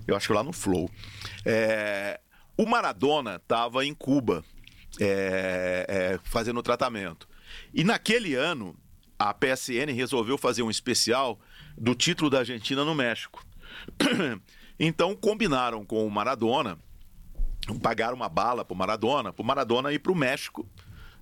eu 0.07 0.15
acho 0.15 0.27
que 0.27 0.33
lá 0.33 0.43
no 0.43 0.51
Flow. 0.51 0.89
É, 1.45 2.19
o 2.57 2.65
Maradona 2.65 3.35
estava 3.35 3.85
em 3.85 3.93
Cuba 3.93 4.43
é, 4.99 5.85
é, 5.87 6.19
fazendo 6.23 6.59
o 6.59 6.63
tratamento. 6.63 7.27
E 7.73 7.83
naquele 7.83 8.33
ano, 8.35 8.75
a 9.17 9.33
PSN 9.33 9.93
resolveu 9.93 10.37
fazer 10.37 10.63
um 10.63 10.69
especial 10.69 11.39
do 11.77 11.95
título 11.95 12.29
da 12.29 12.39
Argentina 12.39 12.83
no 12.83 12.95
México. 12.95 13.43
Então 14.77 15.15
combinaram 15.15 15.85
com 15.85 16.05
o 16.05 16.11
Maradona, 16.11 16.77
pagaram 17.81 18.13
uma 18.13 18.27
bala 18.27 18.65
pro 18.65 18.75
Maradona, 18.75 19.31
pro 19.31 19.41
Maradona 19.41 19.93
ir 19.93 19.99
pro 19.99 20.13
México 20.13 20.67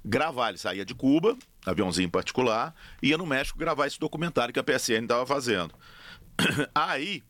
gravar. 0.03 0.49
Ele 0.49 0.57
saía 0.57 0.83
de 0.83 0.95
Cuba, 0.95 1.37
aviãozinho 1.65 2.09
particular, 2.09 2.73
ia 3.01 3.17
no 3.17 3.25
México 3.25 3.59
gravar 3.59 3.87
esse 3.87 3.99
documentário 3.99 4.53
que 4.53 4.59
a 4.59 4.63
PSN 4.63 5.03
estava 5.03 5.25
fazendo. 5.25 5.73
Aí, 6.73 7.23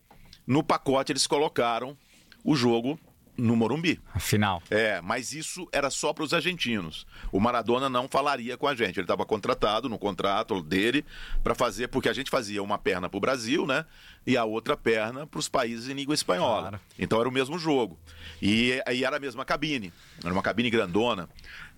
no 0.48 0.64
pacote, 0.64 1.12
eles 1.12 1.28
colocaram 1.28 1.98
o 2.44 2.56
jogo 2.56 3.00
no 3.38 3.56
Morumbi. 3.56 4.00
A 4.14 4.20
final. 4.20 4.62
É, 4.70 5.02
mas 5.02 5.34
isso 5.34 5.68
era 5.72 5.90
só 5.90 6.14
para 6.14 6.24
os 6.24 6.34
argentinos. 6.34 7.06
O 7.32 7.40
Maradona 7.40 7.90
não 7.90 8.08
falaria 8.08 8.58
com 8.58 8.68
a 8.68 8.76
gente. 8.76 9.00
Ele 9.00 9.06
estava 9.06 9.26
contratado 9.26 9.90
no 9.90 9.98
contrato 9.98 10.62
dele 10.62 11.04
para 11.44 11.56
fazer, 11.56 11.88
porque 11.88 12.10
a 12.10 12.14
gente 12.14 12.30
fazia 12.30 12.62
uma 12.62 12.78
perna 12.78 13.10
para 13.10 13.18
o 13.18 13.22
Brasil, 13.22 13.66
né? 13.66 13.86
E 14.26 14.38
a 14.38 14.46
outra 14.46 14.78
perna 14.78 15.26
para 15.26 15.40
os 15.40 15.50
países 15.50 15.90
em 15.90 15.94
língua 15.94 16.14
espanhola. 16.14 16.62
Claro. 16.62 16.80
Então 16.98 17.20
era 17.20 17.28
o 17.28 17.32
mesmo 17.32 17.58
jogo. 17.58 17.98
E 18.42 18.82
aí 18.86 19.04
era 19.04 19.18
a 19.18 19.20
mesma 19.20 19.44
cabine. 19.44 19.92
Era 20.24 20.34
uma 20.34 20.44
cabine 20.44 20.70
grandona 20.70 21.28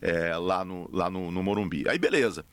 é, 0.02 0.36
lá, 0.36 0.66
no, 0.66 0.90
lá 0.92 1.10
no, 1.10 1.32
no 1.32 1.42
Morumbi. 1.42 1.88
Aí 1.88 1.98
beleza. 1.98 2.46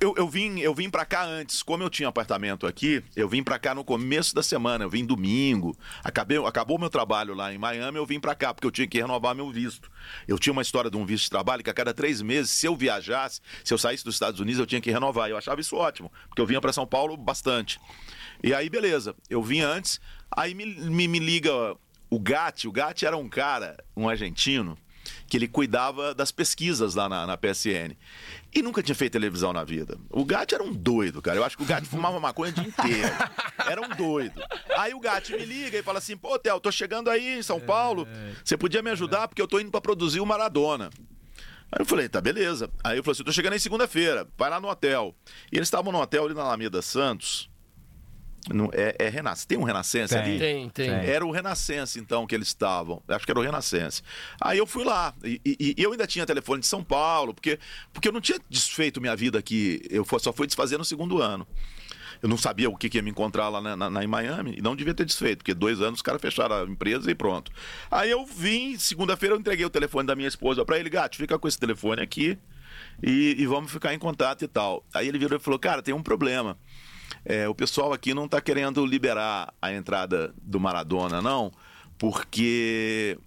Eu, 0.00 0.14
eu 0.16 0.28
vim, 0.28 0.58
eu 0.60 0.74
vim 0.74 0.90
para 0.90 1.04
cá 1.04 1.24
antes, 1.24 1.62
como 1.62 1.82
eu 1.82 1.88
tinha 1.88 2.08
apartamento 2.08 2.66
aqui, 2.66 3.02
eu 3.14 3.28
vim 3.28 3.42
para 3.42 3.58
cá 3.58 3.74
no 3.74 3.84
começo 3.84 4.34
da 4.34 4.42
semana, 4.42 4.84
eu 4.84 4.90
vim 4.90 5.04
domingo. 5.04 5.76
Acabei, 6.04 6.38
acabou 6.44 6.78
meu 6.78 6.90
trabalho 6.90 7.34
lá 7.34 7.52
em 7.52 7.58
Miami, 7.58 7.96
eu 7.96 8.04
vim 8.04 8.20
para 8.20 8.34
cá 8.34 8.52
porque 8.52 8.66
eu 8.66 8.70
tinha 8.70 8.86
que 8.86 9.00
renovar 9.00 9.34
meu 9.34 9.50
visto. 9.50 9.90
Eu 10.28 10.38
tinha 10.38 10.52
uma 10.52 10.62
história 10.62 10.90
de 10.90 10.96
um 10.96 11.06
visto 11.06 11.24
de 11.24 11.30
trabalho 11.30 11.62
que 11.62 11.70
a 11.70 11.74
cada 11.74 11.94
três 11.94 12.20
meses, 12.20 12.50
se 12.50 12.66
eu 12.66 12.76
viajasse, 12.76 13.40
se 13.64 13.72
eu 13.72 13.78
saísse 13.78 14.04
dos 14.04 14.14
Estados 14.14 14.40
Unidos, 14.40 14.60
eu 14.60 14.66
tinha 14.66 14.80
que 14.80 14.90
renovar. 14.90 15.30
Eu 15.30 15.36
achava 15.36 15.60
isso 15.60 15.76
ótimo, 15.76 16.12
porque 16.28 16.40
eu 16.40 16.46
vinha 16.46 16.60
para 16.60 16.72
São 16.72 16.86
Paulo 16.86 17.16
bastante. 17.16 17.80
E 18.42 18.52
aí, 18.52 18.68
beleza, 18.68 19.14
eu 19.30 19.42
vim 19.42 19.60
antes, 19.60 20.00
aí 20.30 20.54
me, 20.54 20.66
me, 20.66 21.08
me 21.08 21.18
liga 21.18 21.74
o 22.10 22.20
Gatti. 22.20 22.68
O 22.68 22.72
Gatti 22.72 23.06
era 23.06 23.16
um 23.16 23.28
cara, 23.28 23.82
um 23.96 24.08
argentino, 24.08 24.76
que 25.28 25.36
ele 25.36 25.48
cuidava 25.48 26.14
das 26.14 26.30
pesquisas 26.30 26.94
lá 26.94 27.08
na, 27.08 27.26
na 27.26 27.36
PSN. 27.36 27.96
E 28.54 28.62
nunca 28.62 28.82
tinha 28.82 28.94
feito 28.94 29.12
televisão 29.12 29.52
na 29.52 29.64
vida. 29.64 29.98
O 30.10 30.24
Gatti 30.24 30.54
era 30.54 30.62
um 30.62 30.72
doido, 30.72 31.20
cara. 31.20 31.36
Eu 31.36 31.44
acho 31.44 31.56
que 31.56 31.62
o 31.62 31.66
Gatti 31.66 31.86
fumava 31.86 32.18
maconha 32.20 32.52
o 32.52 32.54
dia 32.54 32.64
inteiro. 32.64 33.08
Era 33.68 33.80
um 33.80 33.88
doido. 33.88 34.40
Aí 34.78 34.94
o 34.94 35.00
Gatti 35.00 35.32
me 35.32 35.44
liga 35.44 35.76
e 35.76 35.82
fala 35.82 35.98
assim: 35.98 36.16
pô, 36.16 36.38
Theo, 36.38 36.60
tô 36.60 36.70
chegando 36.70 37.10
aí 37.10 37.38
em 37.38 37.42
São 37.42 37.60
Paulo. 37.60 38.06
Você 38.44 38.56
podia 38.56 38.80
me 38.82 38.90
ajudar 38.90 39.26
porque 39.28 39.42
eu 39.42 39.48
tô 39.48 39.58
indo 39.58 39.70
pra 39.70 39.80
produzir 39.80 40.20
o 40.20 40.26
Maradona. 40.26 40.90
Aí 41.70 41.80
eu 41.80 41.84
falei, 41.84 42.08
tá, 42.08 42.20
beleza. 42.20 42.70
Aí 42.84 42.96
eu 42.96 43.02
falei 43.02 43.16
assim, 43.16 43.24
tô 43.24 43.32
chegando 43.32 43.56
em 43.56 43.58
segunda-feira, 43.58 44.26
vai 44.38 44.48
lá 44.48 44.60
no 44.60 44.68
hotel. 44.68 45.14
E 45.50 45.56
eles 45.56 45.66
estavam 45.66 45.92
no 45.92 46.00
hotel 46.00 46.24
ali 46.24 46.34
na 46.34 46.42
Alameda 46.42 46.80
Santos. 46.80 47.50
No, 48.52 48.70
é, 48.72 48.94
é 48.98 49.08
Renascença. 49.08 49.46
Tem 49.48 49.58
um 49.58 49.64
Renascença 49.64 50.14
Tem. 50.14 50.24
ali? 50.24 50.38
Tem, 50.38 50.68
tem. 50.70 50.90
Tem. 50.90 51.08
Era 51.10 51.26
o 51.26 51.30
Renascença, 51.30 51.98
então, 51.98 52.26
que 52.26 52.34
eles 52.34 52.48
estavam. 52.48 53.02
Acho 53.08 53.24
que 53.24 53.30
era 53.32 53.40
o 53.40 53.42
Renascença. 53.42 54.02
Aí 54.40 54.58
eu 54.58 54.66
fui 54.66 54.84
lá. 54.84 55.12
E, 55.24 55.40
e- 55.44 55.74
e 55.76 55.82
eu 55.82 55.90
ainda 55.92 56.06
tinha 56.06 56.24
telefone 56.24 56.60
de 56.60 56.66
São 56.66 56.82
Paulo, 56.84 57.34
porque, 57.34 57.58
porque 57.92 58.06
eu 58.08 58.12
não 58.12 58.20
tinha 58.20 58.38
desfeito 58.48 59.00
minha 59.00 59.16
vida 59.16 59.38
aqui. 59.38 59.82
Eu 59.90 60.04
só 60.20 60.32
fui 60.32 60.46
desfazer 60.46 60.78
no 60.78 60.84
segundo 60.84 61.20
ano. 61.20 61.46
Eu 62.22 62.28
não 62.30 62.38
sabia 62.38 62.70
o 62.70 62.76
que, 62.76 62.88
que 62.88 62.96
ia 62.98 63.02
me 63.02 63.10
encontrar 63.10 63.48
lá 63.50 63.60
na, 63.60 63.76
na- 63.76 63.90
na- 63.90 64.02
em 64.04 64.06
Miami 64.06 64.54
e 64.56 64.62
não 64.62 64.74
devia 64.74 64.94
ter 64.94 65.04
desfeito, 65.04 65.38
porque 65.38 65.52
dois 65.52 65.80
anos 65.82 65.98
os 65.98 66.02
caras 66.02 66.20
fecharam 66.20 66.56
a 66.56 66.64
empresa 66.64 67.10
e 67.10 67.14
pronto. 67.14 67.52
Aí 67.90 68.10
eu 68.10 68.24
vim, 68.24 68.78
segunda-feira 68.78 69.34
eu 69.34 69.38
entreguei 69.38 69.66
o 69.66 69.70
telefone 69.70 70.06
da 70.06 70.14
minha 70.16 70.28
esposa 70.28 70.64
para 70.64 70.78
ele, 70.78 70.88
gato, 70.88 71.16
fica 71.16 71.38
com 71.38 71.46
esse 71.46 71.58
telefone 71.58 72.00
aqui 72.00 72.38
e, 73.02 73.36
e 73.38 73.46
vamos 73.46 73.70
ficar 73.70 73.92
em 73.92 73.98
contato 73.98 74.42
e 74.42 74.48
tal. 74.48 74.82
Aí 74.94 75.06
ele 75.08 75.18
virou 75.18 75.36
e 75.38 75.40
falou, 75.42 75.58
cara, 75.58 75.82
tem 75.82 75.92
um 75.94 76.02
problema. 76.02 76.56
É, 77.28 77.48
o 77.48 77.54
pessoal 77.54 77.92
aqui 77.92 78.14
não 78.14 78.26
está 78.26 78.40
querendo 78.40 78.86
liberar 78.86 79.52
a 79.60 79.72
entrada 79.72 80.32
do 80.40 80.60
Maradona, 80.60 81.20
não, 81.20 81.52
porque 81.98 83.18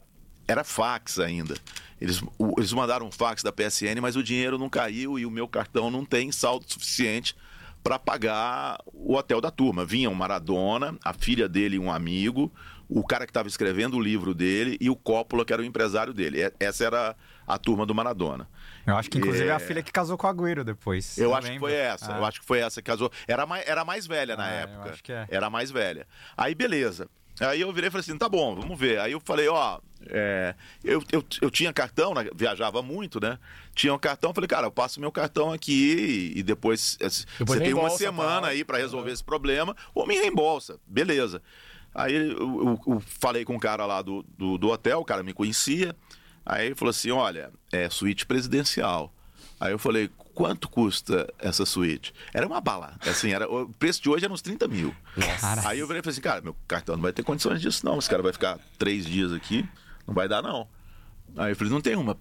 era 0.47 0.63
fax 0.63 1.19
ainda. 1.19 1.55
Eles, 1.99 2.21
o- 2.37 2.53
eles 2.57 2.71
mandaram 2.71 3.07
um 3.07 3.11
fax 3.11 3.43
da 3.43 3.51
PSN, 3.51 3.99
mas 4.01 4.15
o 4.15 4.23
dinheiro 4.23 4.57
não 4.57 4.69
caiu 4.69 5.19
e 5.19 5.25
o 5.25 5.31
meu 5.31 5.47
cartão 5.47 5.91
não 5.91 6.05
tem 6.05 6.31
saldo 6.31 6.65
suficiente 6.67 7.35
para 7.83 7.99
pagar 7.99 8.79
o 8.93 9.15
hotel 9.15 9.41
da 9.41 9.51
turma. 9.51 9.85
Vinha 9.85 10.09
o 10.09 10.15
Maradona, 10.15 10.97
a 11.03 11.13
filha 11.13 11.49
dele 11.49 11.75
e 11.75 11.79
um 11.79 11.91
amigo, 11.91 12.51
o 12.87 13.05
cara 13.05 13.25
que 13.25 13.31
estava 13.31 13.49
escrevendo 13.49 13.97
o 13.97 14.01
livro 14.01 14.33
dele 14.33 14.77
e 14.79 14.89
o 14.89 14.95
Coppola, 14.95 15.43
que 15.43 15.51
era 15.51 15.61
o 15.61 15.65
empresário 15.65 16.13
dele. 16.13 16.39
Essa 16.57 16.85
era 16.85 17.15
a 17.45 17.57
turma 17.57 17.85
do 17.85 17.93
Maradona. 17.93 18.47
Eu 18.89 18.97
acho 18.97 19.09
que 19.09 19.17
inclusive 19.17 19.47
é 19.47 19.51
a 19.51 19.55
É. 19.55 19.59
filha 19.59 19.81
que 19.83 19.91
casou 19.91 20.17
com 20.17 20.27
o 20.27 20.29
Agüero 20.29 20.63
depois. 20.63 21.17
Eu 21.17 21.33
acho 21.35 21.51
que 21.51 21.59
foi 21.59 21.73
essa. 21.73 22.13
Ah. 22.13 22.17
Eu 22.17 22.25
acho 22.25 22.39
que 22.41 22.45
foi 22.45 22.59
essa 22.59 22.81
que 22.81 22.85
casou. 22.89 23.11
Era 23.27 23.45
mais, 23.45 23.67
era 23.67 23.85
mais 23.85 24.05
velha 24.07 24.35
na 24.35 24.45
Ah, 24.45 24.51
eu 24.53 24.57
época. 24.61 24.89
acho 24.91 25.03
que 25.03 25.11
é. 25.11 25.27
Era 25.29 25.49
mais 25.49 25.71
velha. 25.71 26.07
Aí, 26.37 26.53
beleza. 26.55 27.07
Aí 27.39 27.61
eu 27.61 27.71
virei 27.71 27.87
e 27.87 27.91
falei 27.91 28.01
assim: 28.01 28.17
tá 28.17 28.27
bom, 28.27 28.53
vamos 28.55 28.77
ver. 28.77 28.99
Aí 28.99 29.13
eu 29.13 29.21
falei: 29.23 29.47
ó, 29.47 29.79
é, 30.07 30.53
eu, 30.83 31.01
eu, 31.11 31.23
eu 31.41 31.49
tinha 31.49 31.71
cartão, 31.71 32.13
né, 32.13 32.27
viajava 32.35 32.81
muito, 32.81 33.19
né? 33.21 33.39
Tinha 33.73 33.93
um 33.93 33.97
cartão, 33.99 34.33
falei, 34.33 34.47
cara, 34.47 34.67
eu 34.67 34.71
passo 34.71 34.99
meu 34.99 35.11
cartão 35.11 35.51
aqui 35.53 36.33
e, 36.35 36.39
e 36.39 36.43
depois. 36.43 36.97
é, 36.99 37.07
Você 37.07 37.25
tem 37.59 37.73
uma 37.73 37.89
semana 37.91 38.41
tal. 38.41 38.49
aí 38.49 38.65
para 38.65 38.77
resolver 38.77 39.11
esse 39.11 39.23
problema, 39.23 39.73
ou 39.95 40.05
me 40.05 40.15
reembolsa. 40.15 40.79
Beleza. 40.85 41.41
Aí 41.95 42.13
eu, 42.13 42.29
eu- 42.37 42.79
eu 42.87 42.99
falei 42.99 43.43
com 43.45 43.55
o 43.55 43.59
cara 43.59 43.85
lá 43.85 44.01
do, 44.01 44.23
do, 44.37 44.57
do 44.57 44.67
hotel, 44.69 44.99
o 44.99 45.05
cara 45.05 45.23
me 45.23 45.33
conhecia. 45.33 45.95
Aí 46.49 46.65
ele 46.65 46.75
falou 46.75 46.89
assim: 46.89 47.11
olha, 47.11 47.51
é 47.71 47.87
suíte 47.91 48.25
presidencial. 48.25 49.13
Aí 49.59 49.71
eu 49.71 49.77
falei, 49.77 50.09
quanto 50.33 50.67
custa 50.67 51.31
essa 51.37 51.65
suíte? 51.65 52.13
Era 52.33 52.47
uma 52.47 52.59
bala. 52.59 52.97
Assim, 53.01 53.31
era, 53.31 53.47
o 53.47 53.67
preço 53.73 54.01
de 54.01 54.09
hoje 54.09 54.23
era 54.23 54.33
uns 54.33 54.41
30 54.41 54.67
mil. 54.69 54.95
Aí 55.67 55.79
eu 55.79 55.85
virei 55.85 55.99
e 55.99 56.03
falei 56.03 56.13
assim, 56.13 56.21
cara, 56.21 56.41
meu 56.41 56.55
cartão 56.67 56.95
não 56.95 57.03
vai 57.03 57.11
ter 57.11 57.23
condições 57.23 57.61
disso, 57.61 57.85
não. 57.85 57.99
Esse 57.99 58.09
cara 58.09 58.23
vai 58.23 58.31
ficar 58.31 58.57
três 58.77 59.05
dias 59.05 59.31
aqui, 59.33 59.67
não 60.07 60.13
vai 60.13 60.27
dar, 60.29 60.41
não. 60.41 60.67
Aí 61.37 61.51
eu 61.51 61.55
falei, 61.55 61.71
não 61.71 61.81
tem 61.81 61.95
uma 61.95 62.17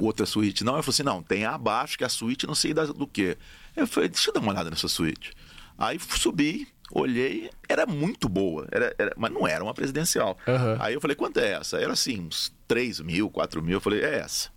outra 0.00 0.24
suíte, 0.26 0.64
não? 0.64 0.76
Eu 0.76 0.82
falei 0.82 0.94
assim, 0.94 1.02
não, 1.02 1.22
tem 1.22 1.44
abaixo, 1.44 1.98
que 1.98 2.02
é 2.02 2.06
a 2.06 2.10
suíte 2.10 2.46
não 2.46 2.54
sei 2.54 2.72
do 2.74 3.06
que. 3.06 3.36
Eu 3.76 3.86
falei, 3.86 4.08
deixa 4.08 4.30
eu 4.30 4.34
dar 4.34 4.40
uma 4.40 4.50
olhada 4.50 4.70
nessa 4.70 4.88
suíte. 4.88 5.32
Aí 5.78 5.98
subi, 6.00 6.66
olhei, 6.92 7.50
era 7.68 7.86
muito 7.86 8.28
boa, 8.28 8.66
era, 8.72 8.94
era- 8.98 9.12
mas 9.16 9.30
não 9.32 9.46
era 9.46 9.62
uma 9.62 9.74
presidencial. 9.74 10.36
Aham. 10.46 10.76
Aí 10.80 10.94
eu 10.94 11.00
falei, 11.00 11.14
quanto 11.16 11.38
é 11.40 11.52
essa? 11.52 11.78
Era 11.78 11.92
assim, 11.92 12.20
uns 12.20 12.52
3 12.68 13.00
mil, 13.00 13.30
4 13.30 13.62
mil. 13.62 13.74
Eu 13.74 13.80
falei, 13.80 14.00
é 14.02 14.18
essa. 14.18 14.50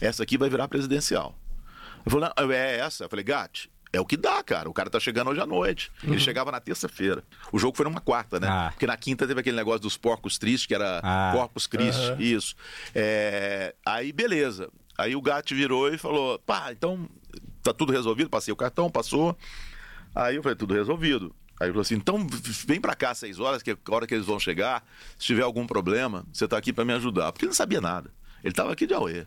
Essa 0.00 0.22
aqui 0.22 0.36
vai 0.38 0.48
virar 0.50 0.68
presidencial. 0.68 1.38
Eu 2.04 2.10
falei, 2.10 2.30
não, 2.36 2.50
é 2.52 2.78
essa. 2.78 3.04
Eu 3.04 3.08
falei, 3.08 3.24
Gatti, 3.24 3.70
é 3.92 4.00
o 4.00 4.04
que 4.04 4.16
dá, 4.16 4.42
cara. 4.42 4.68
O 4.68 4.72
cara 4.74 4.90
tá 4.90 4.98
chegando 5.00 5.30
hoje 5.30 5.40
à 5.40 5.46
noite. 5.46 5.90
Ele 6.02 6.18
chegava 6.18 6.50
na 6.50 6.60
terça-feira. 6.60 7.22
O 7.52 7.58
jogo 7.58 7.76
foi 7.76 7.84
numa 7.84 8.00
quarta, 8.00 8.38
né? 8.40 8.48
Ah. 8.50 8.68
Porque 8.72 8.86
na 8.86 8.96
quinta 8.96 9.26
teve 9.26 9.40
aquele 9.40 9.56
negócio 9.56 9.80
dos 9.80 9.96
porcos 9.96 10.36
tristes, 10.36 10.66
que 10.66 10.74
era 10.74 11.00
Ah. 11.02 11.30
Corpus 11.32 11.66
Christi, 11.66 12.02
Aham. 12.10 12.16
isso. 12.20 12.54
É, 12.94 13.74
Aí, 13.86 14.12
beleza. 14.12 14.68
Aí 14.98 15.14
o 15.16 15.22
Gatti 15.22 15.54
virou 15.54 15.92
e 15.92 15.96
falou, 15.98 16.38
pá, 16.40 16.70
então 16.72 17.08
tá 17.62 17.72
tudo 17.72 17.92
resolvido? 17.92 18.28
Passei 18.30 18.52
o 18.52 18.56
cartão, 18.56 18.90
passou. 18.90 19.36
Aí 20.14 20.36
eu 20.36 20.42
falei, 20.42 20.56
tudo 20.56 20.74
resolvido. 20.74 21.34
Aí 21.60 21.66
ele 21.66 21.72
falou 21.72 21.82
assim, 21.82 21.94
então 21.94 22.26
vem 22.66 22.80
pra 22.80 22.94
cá 22.94 23.10
às 23.10 23.18
seis 23.18 23.38
horas, 23.38 23.62
que 23.62 23.70
é 23.70 23.74
a 23.74 23.94
hora 23.94 24.06
que 24.06 24.14
eles 24.14 24.26
vão 24.26 24.40
chegar, 24.40 24.84
se 25.16 25.26
tiver 25.26 25.42
algum 25.42 25.66
problema, 25.66 26.26
você 26.32 26.48
tá 26.48 26.56
aqui 26.56 26.72
pra 26.72 26.84
me 26.84 26.92
ajudar. 26.92 27.32
Porque 27.32 27.44
ele 27.44 27.50
não 27.50 27.54
sabia 27.54 27.80
nada. 27.80 28.10
Ele 28.42 28.52
tava 28.52 28.72
aqui 28.72 28.86
de 28.86 28.94
Aue. 28.94 29.26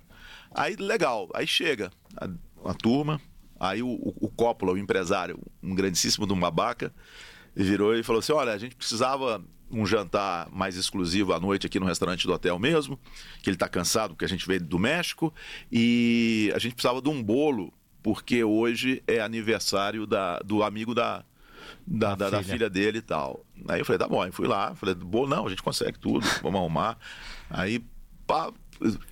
Aí, 0.54 0.76
legal, 0.76 1.30
aí 1.34 1.48
chega 1.48 1.92
a, 2.16 2.30
a 2.70 2.74
turma, 2.74 3.20
aí 3.60 3.82
o, 3.82 3.88
o, 3.88 4.14
o 4.22 4.30
Coppola, 4.30 4.74
o 4.74 4.78
empresário, 4.78 5.40
um 5.62 5.74
grandíssimo 5.74 6.28
de 6.28 6.34
um 6.34 6.40
babaca, 6.40 6.94
virou 7.56 7.96
e 7.96 8.04
falou 8.04 8.20
assim, 8.20 8.34
olha, 8.34 8.52
a 8.52 8.58
gente 8.58 8.76
precisava 8.76 9.44
um 9.70 9.86
jantar 9.86 10.50
mais 10.52 10.78
exclusivo 10.78 11.34
à 11.34 11.40
noite 11.40 11.66
aqui 11.66 11.80
no 11.80 11.86
restaurante 11.86 12.26
do 12.26 12.34
hotel 12.34 12.58
mesmo, 12.58 13.00
que 13.42 13.50
ele 13.50 13.58
tá 13.58 13.68
cansado 13.68 14.12
porque 14.12 14.26
a 14.26 14.30
gente 14.30 14.48
veio 14.48 14.62
do 14.62 14.80
México, 14.80 15.34
e 15.72 16.52
a 16.56 16.60
gente 16.60 16.76
precisava 16.76 17.02
de 17.02 17.10
um 17.10 17.22
bolo, 17.22 17.74
porque 18.02 18.44
hoje 18.44 19.04
é 19.08 19.20
aniversário 19.20 20.06
da, 20.06 20.40
do 20.40 20.64
amigo 20.64 20.94
da, 20.96 21.26
da, 21.88 22.16
da, 22.16 22.30
da 22.30 22.40
filha. 22.44 22.54
filha 22.54 22.70
dele 22.70 22.98
e 22.98 23.02
tal. 23.02 23.46
Aí 23.68 23.80
eu 23.80 23.86
falei, 23.86 23.98
tá 23.98 24.08
bom, 24.08 24.22
aí 24.22 24.32
fui 24.32 24.48
lá, 24.48 24.76
falei, 24.76 24.94
bolo 24.94 25.28
não, 25.28 25.48
a 25.48 25.50
gente 25.50 25.64
consegue 25.64 25.98
tudo, 25.98 26.26
vamos 26.44 26.60
arrumar. 26.60 26.98
Aí, 27.50 27.84
pá, 28.28 28.52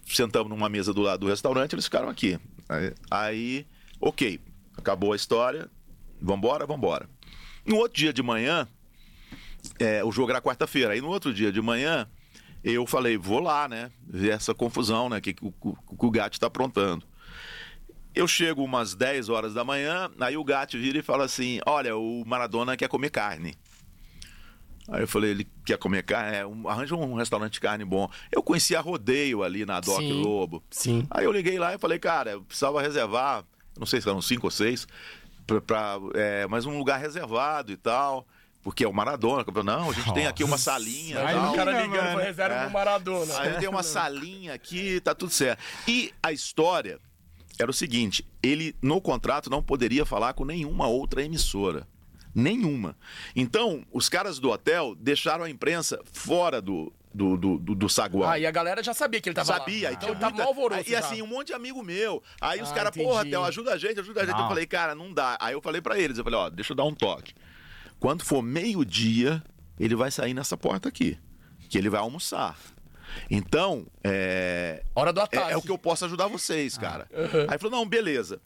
sentamos 0.05 0.49
numa 0.49 0.67
mesa 0.69 0.93
do 0.93 1.01
lado 1.01 1.21
do 1.21 1.27
restaurante, 1.27 1.73
eles 1.73 1.85
ficaram 1.85 2.09
aqui. 2.09 2.37
Aí, 2.67 2.93
aí, 3.09 3.67
ok, 3.99 4.39
acabou 4.77 5.13
a 5.13 5.15
história, 5.15 5.69
vambora, 6.21 6.65
vambora. 6.65 7.09
No 7.65 7.77
outro 7.77 7.97
dia 7.97 8.11
de 8.13 8.21
manhã, 8.21 8.67
é, 9.79 10.03
o 10.03 10.11
jogo 10.11 10.29
era 10.31 10.41
quarta-feira, 10.41 10.93
aí 10.93 11.01
no 11.01 11.07
outro 11.07 11.33
dia 11.33 11.51
de 11.51 11.61
manhã, 11.61 12.07
eu 12.63 12.85
falei, 12.85 13.17
vou 13.17 13.39
lá, 13.39 13.67
né, 13.67 13.91
ver 14.07 14.31
essa 14.31 14.53
confusão, 14.53 15.07
né, 15.09 15.21
que, 15.21 15.33
que, 15.33 15.45
o- 15.45 15.51
que 15.51 16.05
o 16.05 16.11
Gatti 16.11 16.39
tá 16.39 16.47
aprontando. 16.47 17.05
Eu 18.15 18.27
chego 18.27 18.63
umas 18.63 18.95
10 18.95 19.29
horas 19.29 19.53
da 19.53 19.63
manhã, 19.63 20.09
aí 20.19 20.37
o 20.37 20.43
Gatti 20.43 20.77
vira 20.77 20.97
e 20.99 21.01
fala 21.01 21.25
assim: 21.25 21.59
Olha, 21.65 21.95
o 21.97 22.23
Maradona 22.25 22.77
quer 22.77 22.87
comer 22.87 23.09
carne. 23.09 23.55
Aí 24.87 25.01
eu 25.01 25.07
falei: 25.07 25.31
Ele 25.31 25.47
quer 25.65 25.77
comer 25.77 26.03
carne? 26.03 26.37
É, 26.37 26.45
um- 26.45 26.67
arranja 26.69 26.95
um 26.95 27.15
restaurante 27.15 27.53
de 27.53 27.59
carne 27.59 27.83
bom. 27.83 28.09
Eu 28.31 28.41
conhecia 28.41 28.79
rodeio 28.79 29.43
ali 29.43 29.65
na 29.65 29.79
Doc 29.79 29.99
Sim. 29.99 30.13
Lobo. 30.21 30.63
Sim. 30.71 31.05
Aí 31.11 31.25
eu 31.25 31.31
liguei 31.31 31.59
lá 31.59 31.73
e 31.73 31.77
falei: 31.77 31.99
Cara, 31.99 32.31
eu 32.31 32.41
precisava 32.41 32.81
reservar, 32.81 33.43
não 33.77 33.85
sei 33.85 33.99
se 33.99 34.07
eram 34.07 34.21
cinco 34.21 34.47
ou 34.47 34.51
seis, 34.51 34.87
pra, 35.45 35.59
pra, 35.59 35.97
é, 36.13 36.47
mas 36.47 36.65
um 36.65 36.77
lugar 36.77 36.99
reservado 36.99 37.71
e 37.71 37.77
tal. 37.77 38.25
Porque 38.63 38.83
é 38.83 38.87
o 38.87 38.93
Maradona. 38.93 39.45
Não, 39.63 39.91
a 39.91 39.93
gente 39.93 40.11
tem 40.15 40.25
aqui 40.25 40.43
uma 40.43 40.57
salinha. 40.57 41.19
Aí 41.23 41.35
tal. 41.35 41.51
o 41.51 41.55
cara 41.55 41.81
ligando 41.83 42.17
reserva 42.17 42.55
É. 42.55 42.65
do 42.65 42.71
Maradona. 42.71 43.39
Aí 43.39 43.59
tem 43.59 43.69
uma 43.69 43.83
salinha 43.83 44.55
aqui, 44.55 44.99
tá 45.01 45.13
tudo 45.13 45.31
certo. 45.31 45.61
E 45.87 46.11
a 46.23 46.31
história 46.31 46.99
era 47.61 47.71
o 47.71 47.73
seguinte: 47.73 48.25
ele, 48.41 48.75
no 48.81 48.99
contrato, 49.01 49.49
não 49.49 49.61
poderia 49.63 50.05
falar 50.05 50.33
com 50.33 50.45
nenhuma 50.45 50.87
outra 50.87 51.23
emissora. 51.23 51.87
Nenhuma. 52.33 52.97
Então, 53.35 53.85
os 53.93 54.09
caras 54.09 54.39
do 54.39 54.49
hotel 54.49 54.93
deixaram 54.95 55.45
a 55.45 55.49
imprensa 55.49 56.01
fora 56.11 56.61
do, 56.61 56.91
do, 57.13 57.37
do, 57.37 57.57
do, 57.57 57.87
saguão. 57.89 58.29
Ah, 58.29 58.37
e 58.37 58.45
a 58.45 58.51
galera 58.51 58.83
já 58.83 58.93
sabia 58.93 59.21
que 59.21 59.29
ele 59.29 59.35
tava 59.35 59.53
Sabia, 59.57 59.83
lá. 59.83 59.89
aí 59.89 59.95
Então 59.95 60.09
tinha 60.09 60.19
tá 60.19 60.25
muita... 60.27 60.43
mal 60.43 60.47
alvoroço 60.49 60.81
E 60.85 60.91
já. 60.91 60.99
assim, 60.99 61.21
um 61.21 61.27
monte 61.27 61.47
de 61.47 61.53
amigo 61.53 61.81
meu. 61.81 62.21
Aí 62.41 62.61
os 62.61 62.71
Ah, 62.71 62.75
caras, 62.75 62.89
entendi. 62.91 63.05
porra, 63.07 63.23
Theo, 63.23 63.41
ajuda 63.45 63.73
a 63.73 63.77
gente, 63.77 64.01
ajuda 64.01 64.21
a 64.21 64.25
gente. 64.25 64.35
Não. 64.35 64.41
Eu 64.43 64.47
falei, 64.49 64.65
cara, 64.65 64.93
não 64.93 65.13
dá. 65.13 65.37
Aí 65.39 65.53
eu 65.53 65.61
falei 65.61 65.79
pra 65.79 65.97
eles, 65.97 66.17
eu 66.17 66.25
falei, 66.25 66.37
ó, 66.37 66.49
deixa 66.49 66.73
eu 66.73 66.75
dar 66.75 66.83
um 66.83 66.93
toque. 66.93 67.33
Quando 68.01 68.25
for 68.25 68.41
meio-dia, 68.41 69.41
ele 69.79 69.95
vai 69.95 70.11
sair 70.11 70.33
nessa 70.33 70.57
porta 70.57 70.89
aqui. 70.89 71.17
Que 71.69 71.77
ele 71.77 71.89
vai 71.89 72.01
almoçar. 72.01 72.57
Então, 73.29 73.85
é. 74.03 74.83
Hora 74.95 75.11
do 75.13 75.19
É, 75.19 75.23
ataque. 75.23 75.51
é 75.53 75.57
o 75.57 75.61
que 75.61 75.71
eu 75.71 75.77
posso 75.77 76.05
ajudar 76.05 76.27
vocês, 76.27 76.77
cara. 76.77 77.07
Aí 77.49 77.57
falou, 77.57 77.77
não, 77.79 77.85
beleza. 77.87 78.39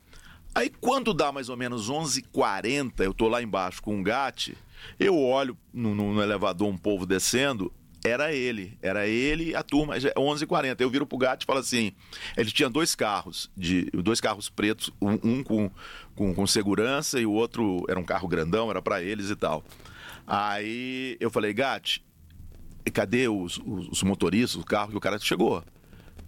Aí 0.55 0.69
quando 0.81 1.13
dá 1.13 1.31
mais 1.31 1.47
ou 1.49 1.55
menos 1.57 1.89
11h40, 1.89 3.01
eu 3.03 3.13
tô 3.13 3.27
lá 3.27 3.41
embaixo 3.41 3.81
com 3.81 3.95
um 3.95 4.03
gate, 4.03 4.53
eu 4.99 5.17
olho 5.17 5.55
no, 5.73 5.93
no- 5.93 6.21
elevador 6.21 6.67
um 6.67 6.77
povo 6.77 7.05
descendo, 7.05 7.71
era 8.03 8.33
ele. 8.33 8.77
Era 8.81 9.05
ele 9.07 9.49
e 9.51 9.55
a 9.55 9.61
turma, 9.61 9.99
já- 9.99 10.11
11h40. 10.17 10.81
Eu 10.81 10.89
viro 10.89 11.05
pro 11.05 11.17
gato 11.19 11.43
e 11.43 11.45
falo 11.45 11.59
assim, 11.59 11.91
ele 12.35 12.49
tinha 12.51 12.67
dois 12.69 12.95
carros, 12.95 13.51
de 13.55 13.91
dois 13.93 14.19
carros 14.19 14.49
pretos, 14.49 14.89
um, 15.01 15.19
um 15.23 15.43
com, 15.43 15.69
com, 16.15 16.33
com 16.33 16.47
segurança 16.47 17.19
e 17.19 17.25
o 17.27 17.31
outro 17.31 17.85
era 17.87 17.99
um 17.99 18.03
carro 18.03 18.27
grandão, 18.27 18.69
era 18.71 18.81
pra 18.81 19.03
eles 19.03 19.29
e 19.29 19.35
tal. 19.35 19.63
Aí 20.25 21.17
eu 21.19 21.29
falei, 21.29 21.53
Gatti, 21.53 22.03
e 22.03 22.08
cadê 22.91 23.27
os, 23.27 23.57
os, 23.65 23.87
os 23.89 24.03
motoristas, 24.03 24.61
o 24.61 24.65
carro 24.65 24.91
que 24.91 24.97
o 24.97 25.01
cara 25.01 25.17
chegou? 25.19 25.63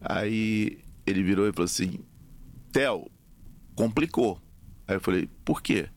Aí 0.02 0.80
ele 1.06 1.24
virou 1.24 1.48
e 1.48 1.52
falou 1.54 1.66
assim: 1.66 2.00
Theo, 2.72 3.10
complicou. 3.76 4.42
Aí 4.88 4.96
eu 4.96 5.02
falei: 5.02 5.30
por 5.46 5.62
quê? 5.62 5.88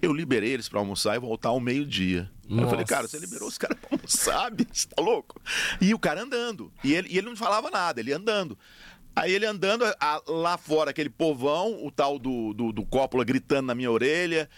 Eu 0.00 0.12
liberei 0.12 0.50
eles 0.50 0.68
pra 0.68 0.80
almoçar 0.80 1.16
e 1.16 1.18
voltar 1.18 1.50
ao 1.50 1.60
meio-dia. 1.60 2.30
Eu 2.50 2.68
falei, 2.68 2.84
cara, 2.84 3.08
você 3.08 3.18
liberou 3.18 3.48
os 3.48 3.56
caras 3.56 3.78
pra 3.78 3.96
almoçar, 3.96 4.50
bicho, 4.52 4.86
tá 4.88 5.02
louco? 5.02 5.40
E 5.80 5.94
o 5.94 5.98
cara 5.98 6.22
andando. 6.22 6.70
E 6.82 6.92
ele, 6.92 7.08
e 7.10 7.16
ele 7.16 7.26
não 7.28 7.36
falava 7.36 7.70
nada, 7.70 8.00
ele 8.00 8.12
andando. 8.12 8.58
Aí 9.16 9.32
ele 9.32 9.46
andando 9.46 9.84
a- 9.98 10.22
lá 10.28 10.58
fora, 10.58 10.90
aquele 10.90 11.08
povão, 11.08 11.82
o 11.86 11.90
tal 11.90 12.18
do, 12.18 12.52
do, 12.52 12.70
do 12.72 12.84
Coppola 12.84 13.24
gritando 13.24 13.66
na 13.68 13.74
minha 13.74 13.90
orelha. 13.90 14.50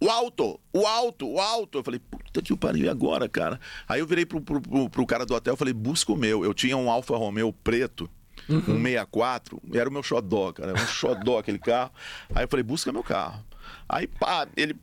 O 0.00 0.08
alto, 0.08 0.58
o 0.72 0.86
alto, 0.86 1.28
o 1.28 1.38
alto. 1.38 1.78
Eu 1.78 1.84
falei, 1.84 2.00
puta 2.00 2.40
que 2.40 2.56
pariu, 2.56 2.86
e 2.86 2.88
agora, 2.88 3.28
cara? 3.28 3.60
Aí 3.86 4.00
eu 4.00 4.06
virei 4.06 4.24
pro, 4.24 4.40
pro, 4.40 4.60
pro, 4.60 4.88
pro 4.88 5.06
cara 5.06 5.26
do 5.26 5.34
hotel 5.34 5.54
e 5.54 5.56
falei, 5.56 5.74
busca 5.74 6.10
o 6.12 6.16
meu. 6.16 6.44
Eu 6.44 6.54
tinha 6.54 6.76
um 6.76 6.90
Alfa 6.90 7.16
Romeo 7.16 7.52
preto, 7.52 8.08
um 8.48 8.82
64, 8.82 9.60
era 9.74 9.88
o 9.88 9.92
meu 9.92 10.02
xodó, 10.02 10.52
cara, 10.52 10.70
era 10.70 10.82
um 10.82 10.86
xodó 10.86 11.38
aquele 11.38 11.58
carro. 11.58 11.92
Aí 12.34 12.44
eu 12.44 12.48
falei, 12.48 12.62
busca 12.62 12.90
meu 12.90 13.02
carro. 13.02 13.44
Aí, 13.88 14.06
pá, 14.06 14.48
ele, 14.56 14.74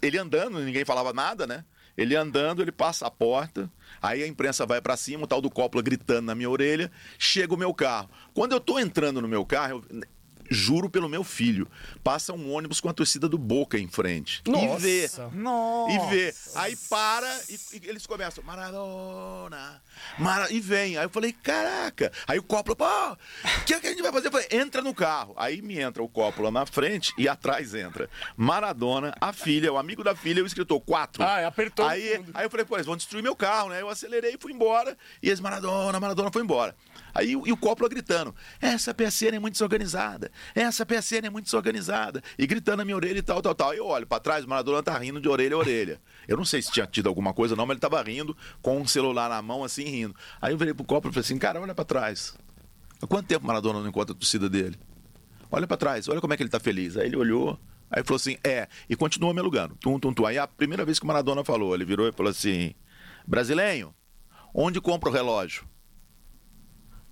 ele 0.00 0.18
andando, 0.18 0.60
ninguém 0.60 0.84
falava 0.84 1.12
nada, 1.12 1.46
né? 1.46 1.64
Ele 1.96 2.14
andando, 2.16 2.62
ele 2.62 2.72
passa 2.72 3.06
a 3.06 3.10
porta, 3.10 3.70
aí 4.00 4.22
a 4.22 4.26
imprensa 4.26 4.64
vai 4.64 4.80
pra 4.80 4.96
cima, 4.96 5.24
o 5.24 5.26
tal 5.26 5.40
do 5.40 5.50
Coppola 5.50 5.82
gritando 5.82 6.26
na 6.26 6.34
minha 6.34 6.48
orelha, 6.48 6.90
chega 7.18 7.52
o 7.52 7.58
meu 7.58 7.74
carro. 7.74 8.08
Quando 8.32 8.52
eu 8.52 8.60
tô 8.60 8.78
entrando 8.78 9.20
no 9.20 9.28
meu 9.28 9.44
carro, 9.44 9.84
eu 9.90 10.02
juro 10.50 10.90
pelo 10.90 11.08
meu 11.08 11.22
filho, 11.22 11.68
passa 12.02 12.32
um 12.32 12.52
ônibus 12.52 12.80
com 12.80 12.88
a 12.88 12.92
torcida 12.92 13.28
do 13.28 13.38
Boca 13.38 13.78
em 13.78 13.88
frente. 13.88 14.42
E 14.46 14.78
vê. 14.78 15.10
Nossa. 15.32 15.92
E 15.92 16.10
vê. 16.10 16.34
Aí 16.56 16.76
para 16.88 17.40
e, 17.48 17.54
e 17.76 17.88
eles 17.88 18.06
começam, 18.06 18.42
Maradona, 18.42 19.80
Mara... 20.18 20.52
e 20.52 20.60
vem. 20.60 20.98
Aí 20.98 21.04
eu 21.04 21.10
falei, 21.10 21.32
caraca. 21.32 22.12
Aí 22.26 22.38
o 22.38 22.42
Coppola, 22.42 22.76
pô, 22.76 23.12
o 23.12 23.64
que, 23.64 23.74
é 23.74 23.80
que 23.80 23.86
a 23.86 23.90
gente 23.90 24.02
vai 24.02 24.12
fazer? 24.12 24.26
Eu 24.26 24.32
falei, 24.32 24.48
entra 24.50 24.82
no 24.82 24.92
carro. 24.92 25.34
Aí 25.36 25.62
me 25.62 25.78
entra 25.78 26.02
o 26.02 26.08
Coppola 26.08 26.50
na 26.50 26.66
frente 26.66 27.14
e 27.16 27.28
atrás 27.28 27.74
entra 27.74 28.10
Maradona, 28.36 29.14
a 29.20 29.32
filha, 29.32 29.72
o 29.72 29.78
amigo 29.78 30.02
da 30.02 30.14
filha, 30.16 30.42
o 30.42 30.46
escritor, 30.46 30.80
quatro. 30.80 31.22
Ah, 31.22 31.46
apertou 31.46 31.86
Aí, 31.86 32.24
aí 32.34 32.44
eu 32.44 32.50
falei, 32.50 32.66
pô, 32.66 32.76
eles 32.76 32.86
vão 32.86 32.96
destruir 32.96 33.22
meu 33.22 33.36
carro, 33.36 33.70
né? 33.70 33.80
Eu 33.80 33.88
acelerei 33.88 34.34
e 34.34 34.38
fui 34.38 34.52
embora. 34.52 34.96
E 35.22 35.28
eles, 35.28 35.40
Maradona, 35.40 36.00
Maradona, 36.00 36.30
foi 36.32 36.42
embora. 36.42 36.74
Aí 37.14 37.32
e 37.32 37.52
o 37.52 37.56
Coppola 37.56 37.88
gritando, 37.88 38.34
essa 38.60 38.94
PSN 38.94 39.36
é 39.36 39.38
muito 39.38 39.54
desorganizada, 39.54 40.30
essa 40.54 40.84
PSN 40.86 41.26
é 41.26 41.30
muito 41.30 41.46
desorganizada. 41.46 42.22
E 42.38 42.46
gritando 42.46 42.78
na 42.78 42.84
minha 42.84 42.96
orelha 42.96 43.18
e 43.18 43.22
tal, 43.22 43.40
tal, 43.42 43.54
tal. 43.54 43.74
Eu 43.74 43.86
olho 43.86 44.06
pra 44.06 44.20
trás, 44.20 44.44
o 44.44 44.48
Maradona 44.48 44.82
tá 44.82 44.96
rindo 44.98 45.20
de 45.20 45.28
orelha 45.28 45.54
a 45.54 45.58
orelha. 45.58 46.00
Eu 46.26 46.36
não 46.36 46.44
sei 46.44 46.62
se 46.62 46.70
tinha 46.70 46.86
tido 46.86 47.08
alguma 47.08 47.32
coisa 47.32 47.56
não, 47.56 47.66
mas 47.66 47.74
ele 47.74 47.80
tava 47.80 48.02
rindo, 48.02 48.36
com 48.62 48.78
um 48.78 48.86
celular 48.86 49.28
na 49.28 49.40
mão, 49.42 49.64
assim, 49.64 49.84
rindo. 49.84 50.14
Aí 50.40 50.52
eu 50.52 50.58
virei 50.58 50.74
pro 50.74 50.84
Coppola 50.84 51.10
e 51.10 51.14
falei 51.14 51.24
assim, 51.24 51.38
cara, 51.38 51.60
olha 51.60 51.74
pra 51.74 51.84
trás. 51.84 52.34
Há 53.02 53.06
quanto 53.06 53.26
tempo 53.26 53.44
o 53.44 53.46
Maradona 53.46 53.80
não 53.80 53.88
encontra 53.88 54.14
a 54.14 54.16
torcida 54.16 54.48
dele? 54.48 54.78
Olha 55.50 55.66
pra 55.66 55.76
trás, 55.76 56.08
olha 56.08 56.20
como 56.20 56.32
é 56.32 56.36
que 56.36 56.42
ele 56.42 56.50
tá 56.50 56.60
feliz. 56.60 56.96
Aí 56.96 57.06
ele 57.06 57.16
olhou, 57.16 57.58
aí 57.90 58.04
falou 58.04 58.16
assim, 58.16 58.36
é, 58.44 58.68
e 58.88 58.94
continuou 58.94 59.34
me 59.34 59.40
alugando. 59.40 59.74
Tum, 59.76 59.98
tum, 59.98 60.12
tum. 60.12 60.26
Aí 60.26 60.38
a 60.38 60.46
primeira 60.46 60.84
vez 60.84 60.98
que 60.98 61.04
o 61.04 61.08
Maradona 61.08 61.42
falou, 61.42 61.74
ele 61.74 61.84
virou 61.84 62.06
e 62.06 62.12
falou 62.12 62.30
assim, 62.30 62.74
brasileiro, 63.26 63.94
onde 64.54 64.80
compra 64.80 65.08
o 65.08 65.12
relógio? 65.12 65.64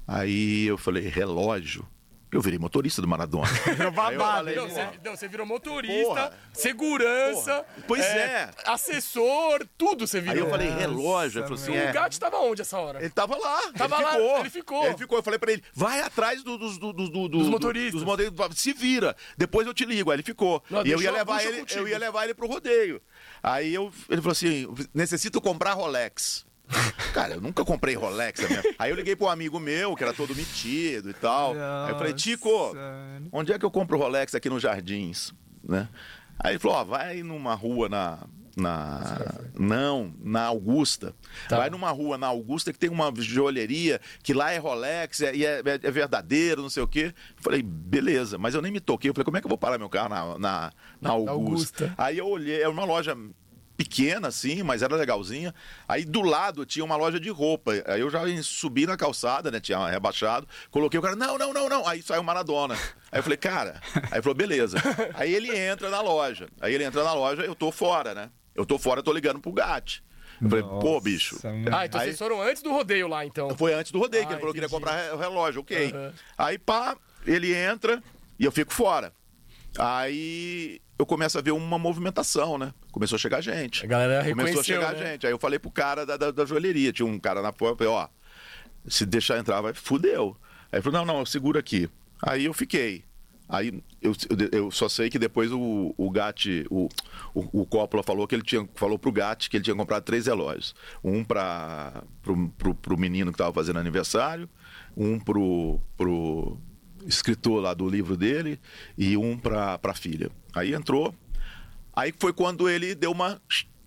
Aí 0.08 0.66
eu 0.66 0.78
falei, 0.78 1.06
relógio? 1.06 1.86
Eu 2.30 2.42
virei 2.42 2.58
motorista 2.58 3.00
do 3.00 3.08
Maradona. 3.08 3.46
Eu 3.82 3.90
babado, 3.90 4.18
falei, 4.18 4.54
Não, 4.54 4.68
"Pô, 4.68 4.74
você, 4.74 4.88
não, 5.02 5.16
você 5.16 5.28
virou 5.28 5.46
motorista, 5.46 6.04
Porra. 6.04 6.32
segurança. 6.52 7.54
Porra. 7.64 7.84
Pois 7.86 8.04
é. 8.04 8.50
Assessor, 8.66 9.66
tudo 9.78 10.06
você 10.06 10.20
virou. 10.20 10.34
Aí 10.34 10.40
eu 10.40 10.50
falei, 10.50 10.68
Nossa, 10.68 10.78
relógio? 10.80 11.38
Ele 11.40 11.46
falou 11.48 11.62
assim, 11.62 11.72
meu. 11.72 11.80
é. 11.80 11.90
O 11.90 11.94
gato 11.94 12.20
tava 12.20 12.36
onde 12.40 12.60
essa 12.60 12.78
hora? 12.78 13.00
Ele 13.00 13.08
tava 13.08 13.34
lá, 13.34 13.72
Tava 13.72 13.96
ele 13.96 14.04
lá, 14.04 14.10
ficou. 14.12 14.38
ele 14.40 14.50
ficou. 14.50 14.84
Ele 14.86 14.98
ficou. 14.98 15.18
Eu 15.18 15.22
falei 15.22 15.38
pra 15.38 15.52
ele, 15.52 15.62
vai 15.72 16.00
atrás 16.02 16.42
do- 16.42 16.58
dos, 16.58 16.76
do- 16.76 16.92
do- 16.92 17.08
do- 17.08 17.28
do- 17.28 17.44
motoristas. 17.44 17.92
dos 17.94 18.04
motoristas. 18.04 18.58
Se 18.58 18.74
vira. 18.74 19.16
Depois 19.38 19.66
eu 19.66 19.72
te 19.72 19.86
ligo. 19.86 20.10
Aí 20.10 20.16
ele 20.16 20.22
ficou. 20.22 20.62
Não, 20.68 20.84
e 20.86 20.90
eu 20.90 21.00
ia 21.00 21.10
levar 21.10 21.42
ele, 21.42 21.60
contigo. 21.60 21.80
eu 21.80 21.88
ia 21.88 21.98
levar 21.98 22.24
ele 22.24 22.34
pro 22.34 22.46
rodeio. 22.46 23.00
Aí 23.42 23.72
eu, 23.72 23.90
ele 24.10 24.20
falou 24.20 24.32
assim, 24.32 24.68
necessito 24.92 25.40
comprar 25.40 25.72
Rolex. 25.72 26.46
Cara, 27.12 27.34
eu 27.34 27.40
nunca 27.40 27.64
comprei 27.64 27.94
Rolex. 27.94 28.46
minha- 28.48 28.62
Aí 28.78 28.90
eu 28.90 28.96
liguei 28.96 29.16
pro 29.16 29.26
um 29.26 29.30
amigo 29.30 29.58
meu, 29.58 29.96
que 29.96 30.04
era 30.04 30.12
todo 30.12 30.34
metido 30.34 31.10
e 31.10 31.14
tal. 31.14 31.52
Aí 31.52 31.90
eu 31.92 31.96
falei, 31.98 32.12
Tico, 32.12 32.48
Nossa. 32.50 33.22
onde 33.32 33.52
é 33.52 33.58
que 33.58 33.64
eu 33.64 33.70
compro 33.70 33.98
Rolex 33.98 34.34
aqui 34.34 34.48
nos 34.50 34.62
Jardins? 34.62 35.32
Né? 35.64 35.88
Aí 36.38 36.52
ele 36.52 36.58
falou, 36.58 36.76
ó, 36.78 36.84
vai 36.84 37.22
numa 37.22 37.54
rua 37.54 37.88
na... 37.88 38.18
Na... 38.56 39.36
Não, 39.56 40.12
na 40.20 40.42
Augusta. 40.46 41.14
Tá. 41.48 41.58
Vai 41.58 41.70
numa 41.70 41.90
rua 41.92 42.18
na 42.18 42.26
Augusta 42.26 42.72
que 42.72 42.78
tem 42.78 42.90
uma 42.90 43.12
joalheria 43.16 44.00
que 44.20 44.34
lá 44.34 44.50
é 44.50 44.58
Rolex 44.58 45.20
é- 45.20 45.32
e 45.34 45.46
é, 45.46 45.60
é- 45.64 45.80
é 45.80 45.90
verdadeiro, 45.92 46.60
não 46.62 46.68
sei 46.68 46.82
o 46.82 46.88
quê. 46.88 47.14
Eu 47.36 47.42
falei, 47.42 47.62
beleza, 47.62 48.36
mas 48.36 48.56
eu 48.56 48.62
nem 48.62 48.72
me 48.72 48.80
toquei. 48.80 49.10
Eu 49.10 49.14
falei, 49.14 49.24
como 49.24 49.36
é 49.36 49.40
que 49.40 49.46
eu 49.46 49.48
vou 49.48 49.58
parar 49.58 49.78
meu 49.78 49.88
carro 49.88 50.08
na, 50.08 50.38
na, 50.40 50.72
na 51.00 51.10
Augusta? 51.10 51.30
Augusta. 51.84 51.94
Aí 51.96 52.18
eu 52.18 52.26
olhei, 52.26 52.60
é 52.60 52.68
uma 52.68 52.84
loja 52.84 53.16
pequena 53.78 54.26
assim, 54.28 54.62
mas 54.64 54.82
era 54.82 54.96
legalzinha. 54.96 55.54
Aí 55.88 56.04
do 56.04 56.20
lado 56.20 56.66
tinha 56.66 56.84
uma 56.84 56.96
loja 56.96 57.18
de 57.20 57.30
roupa. 57.30 57.72
Aí 57.86 58.00
eu 58.00 58.10
já 58.10 58.20
subi 58.42 58.84
na 58.86 58.96
calçada, 58.96 59.50
né? 59.52 59.60
Tinha 59.60 59.88
rebaixado. 59.88 60.46
Coloquei 60.70 60.98
o 60.98 61.02
cara, 61.02 61.14
não, 61.14 61.38
não, 61.38 61.52
não, 61.54 61.68
não. 61.68 61.86
Aí 61.86 62.02
saiu 62.02 62.20
o 62.20 62.24
Maradona. 62.24 62.74
Aí 63.12 63.20
eu 63.20 63.22
falei, 63.22 63.38
cara. 63.38 63.80
Aí 63.94 64.14
ele 64.14 64.22
falou, 64.22 64.34
beleza. 64.34 64.76
Aí 65.14 65.32
ele 65.32 65.56
entra 65.56 65.88
na 65.88 66.00
loja. 66.00 66.48
Aí 66.60 66.74
ele 66.74 66.82
entra 66.84 67.04
na 67.04 67.12
loja, 67.14 67.42
eu 67.42 67.54
tô 67.54 67.70
fora, 67.70 68.14
né? 68.14 68.30
Eu 68.54 68.66
tô 68.66 68.76
fora, 68.78 68.98
eu 68.98 69.04
tô 69.04 69.12
ligando 69.12 69.38
pro 69.38 69.52
Gat. 69.52 70.02
Eu 70.42 70.48
falei, 70.48 70.64
pô, 70.64 70.82
Nossa, 70.82 71.00
bicho. 71.00 71.38
mano. 71.44 71.70
Ah, 71.72 71.86
então 71.86 72.00
Aí- 72.00 72.08
vocês 72.08 72.18
foram 72.18 72.42
antes 72.42 72.62
do 72.62 72.70
rodeio 72.72 73.06
lá, 73.06 73.24
então. 73.24 73.56
Foi 73.56 73.72
antes 73.74 73.92
do 73.92 73.98
rodeio, 74.00 74.24
que 74.26 74.32
Ah, 74.32 74.32
ele 74.34 74.40
falou 74.40 74.52
que 74.52 74.60
queria 74.60 74.66
entendi. 74.76 74.84
comprar 74.84 75.14
o 75.14 75.18
relógio, 75.18 75.60
ok. 75.62 75.92
Aham. 75.94 76.12
Aí, 76.36 76.58
pá, 76.58 76.96
ele 77.24 77.54
entra 77.54 78.02
e 78.38 78.44
eu 78.44 78.50
fico 78.52 78.72
fora. 78.74 79.12
Aí 79.78 80.80
eu 80.98 81.06
começo 81.06 81.38
a 81.38 81.40
ver 81.40 81.52
uma 81.52 81.78
movimentação, 81.78 82.58
né? 82.58 82.74
Começou 82.90 83.16
a 83.16 83.18
chegar 83.18 83.40
gente. 83.40 83.84
A 83.84 83.88
galera 83.88 84.28
Começou 84.30 84.60
a 84.60 84.64
chegar 84.64 84.92
né? 84.94 85.12
gente. 85.12 85.26
Aí 85.26 85.32
eu 85.32 85.38
falei 85.38 85.58
pro 85.58 85.70
cara 85.70 86.04
da, 86.04 86.16
da, 86.16 86.30
da 86.30 86.44
joalheria, 86.44 86.92
tinha 86.92 87.06
um 87.06 87.18
cara 87.18 87.40
na 87.40 87.52
porta, 87.52 87.84
falei, 87.84 87.92
ó, 87.92 88.08
se 88.88 89.06
deixar 89.06 89.38
entrar, 89.38 89.60
vai, 89.60 89.72
fudeu. 89.74 90.36
Aí 90.72 90.78
ele 90.78 90.82
falou, 90.82 91.04
não, 91.04 91.14
não, 91.18 91.26
segura 91.26 91.60
aqui. 91.60 91.88
Aí 92.22 92.44
eu 92.46 92.52
fiquei. 92.52 93.04
Aí 93.48 93.82
eu, 94.02 94.12
eu- 94.52 94.70
só 94.70 94.90
sei 94.90 95.08
que 95.08 95.18
depois 95.18 95.50
o, 95.50 95.94
o 95.96 96.10
Gatti, 96.10 96.66
o, 96.68 96.88
o, 97.34 97.62
o 97.62 97.66
Coppola 97.66 98.02
falou 98.02 98.26
que 98.26 98.34
ele 98.34 98.42
tinha 98.42 98.68
falou 98.74 98.98
pro 98.98 99.10
Gatti 99.10 99.48
que 99.48 99.56
ele 99.56 99.64
tinha 99.64 99.74
comprado 99.76 100.02
três 100.02 100.26
relógios. 100.26 100.74
Um 101.02 101.24
para 101.24 102.02
pro, 102.22 102.48
pro, 102.58 102.74
pro 102.74 102.98
menino 102.98 103.32
que 103.32 103.38
tava 103.38 103.52
fazendo 103.54 103.78
aniversário, 103.78 104.48
um 104.94 105.18
pro, 105.18 105.80
pro 105.96 106.58
escritor 107.08 107.62
lá 107.62 107.72
do 107.72 107.88
livro 107.88 108.16
dele 108.16 108.60
e 108.96 109.16
um 109.16 109.36
pra, 109.36 109.78
pra 109.78 109.94
filha. 109.94 110.30
Aí 110.54 110.74
entrou. 110.74 111.14
Aí 111.96 112.14
foi 112.16 112.32
quando 112.32 112.68
ele 112.68 112.94
deu 112.94 113.10
uma. 113.10 113.40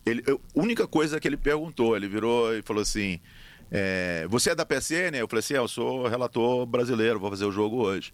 Ele, 0.05 0.23
a 0.27 0.35
única 0.59 0.87
coisa 0.87 1.19
que 1.19 1.27
ele 1.27 1.37
perguntou, 1.37 1.95
ele 1.95 2.07
virou 2.07 2.53
e 2.53 2.61
falou 2.63 2.81
assim: 2.81 3.19
é, 3.71 4.27
Você 4.29 4.49
é 4.49 4.55
da 4.55 4.65
PSN? 4.65 5.15
Eu 5.15 5.27
falei 5.27 5.39
assim: 5.39 5.53
"É, 5.53 5.57
Eu 5.57 5.67
sou 5.67 6.07
relator 6.07 6.65
brasileiro, 6.65 7.19
vou 7.19 7.29
fazer 7.29 7.45
o 7.45 7.51
jogo 7.51 7.77
hoje. 7.77 8.13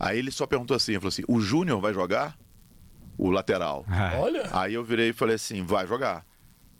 Aí 0.00 0.18
ele 0.18 0.30
só 0.30 0.46
perguntou 0.46 0.74
assim: 0.76 0.92
ele 0.92 1.00
falou 1.00 1.08
assim, 1.10 1.24
O 1.28 1.40
Júnior 1.40 1.80
vai 1.80 1.92
jogar? 1.92 2.36
O 3.16 3.30
lateral. 3.30 3.84
Ah, 3.88 4.12
Olha. 4.18 4.48
Aí 4.52 4.74
eu 4.74 4.82
virei 4.82 5.10
e 5.10 5.12
falei 5.12 5.34
assim: 5.36 5.62
Vai 5.62 5.86
jogar. 5.86 6.24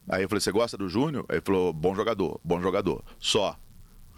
Aí 0.09 0.23
eu 0.23 0.27
falei: 0.29 0.41
Você 0.41 0.51
gosta 0.51 0.75
do 0.77 0.89
Júnior? 0.89 1.25
Aí 1.29 1.35
ele 1.35 1.45
falou: 1.45 1.71
Bom 1.71 1.93
jogador, 1.93 2.39
bom 2.43 2.59
jogador. 2.59 3.03
Só. 3.19 3.57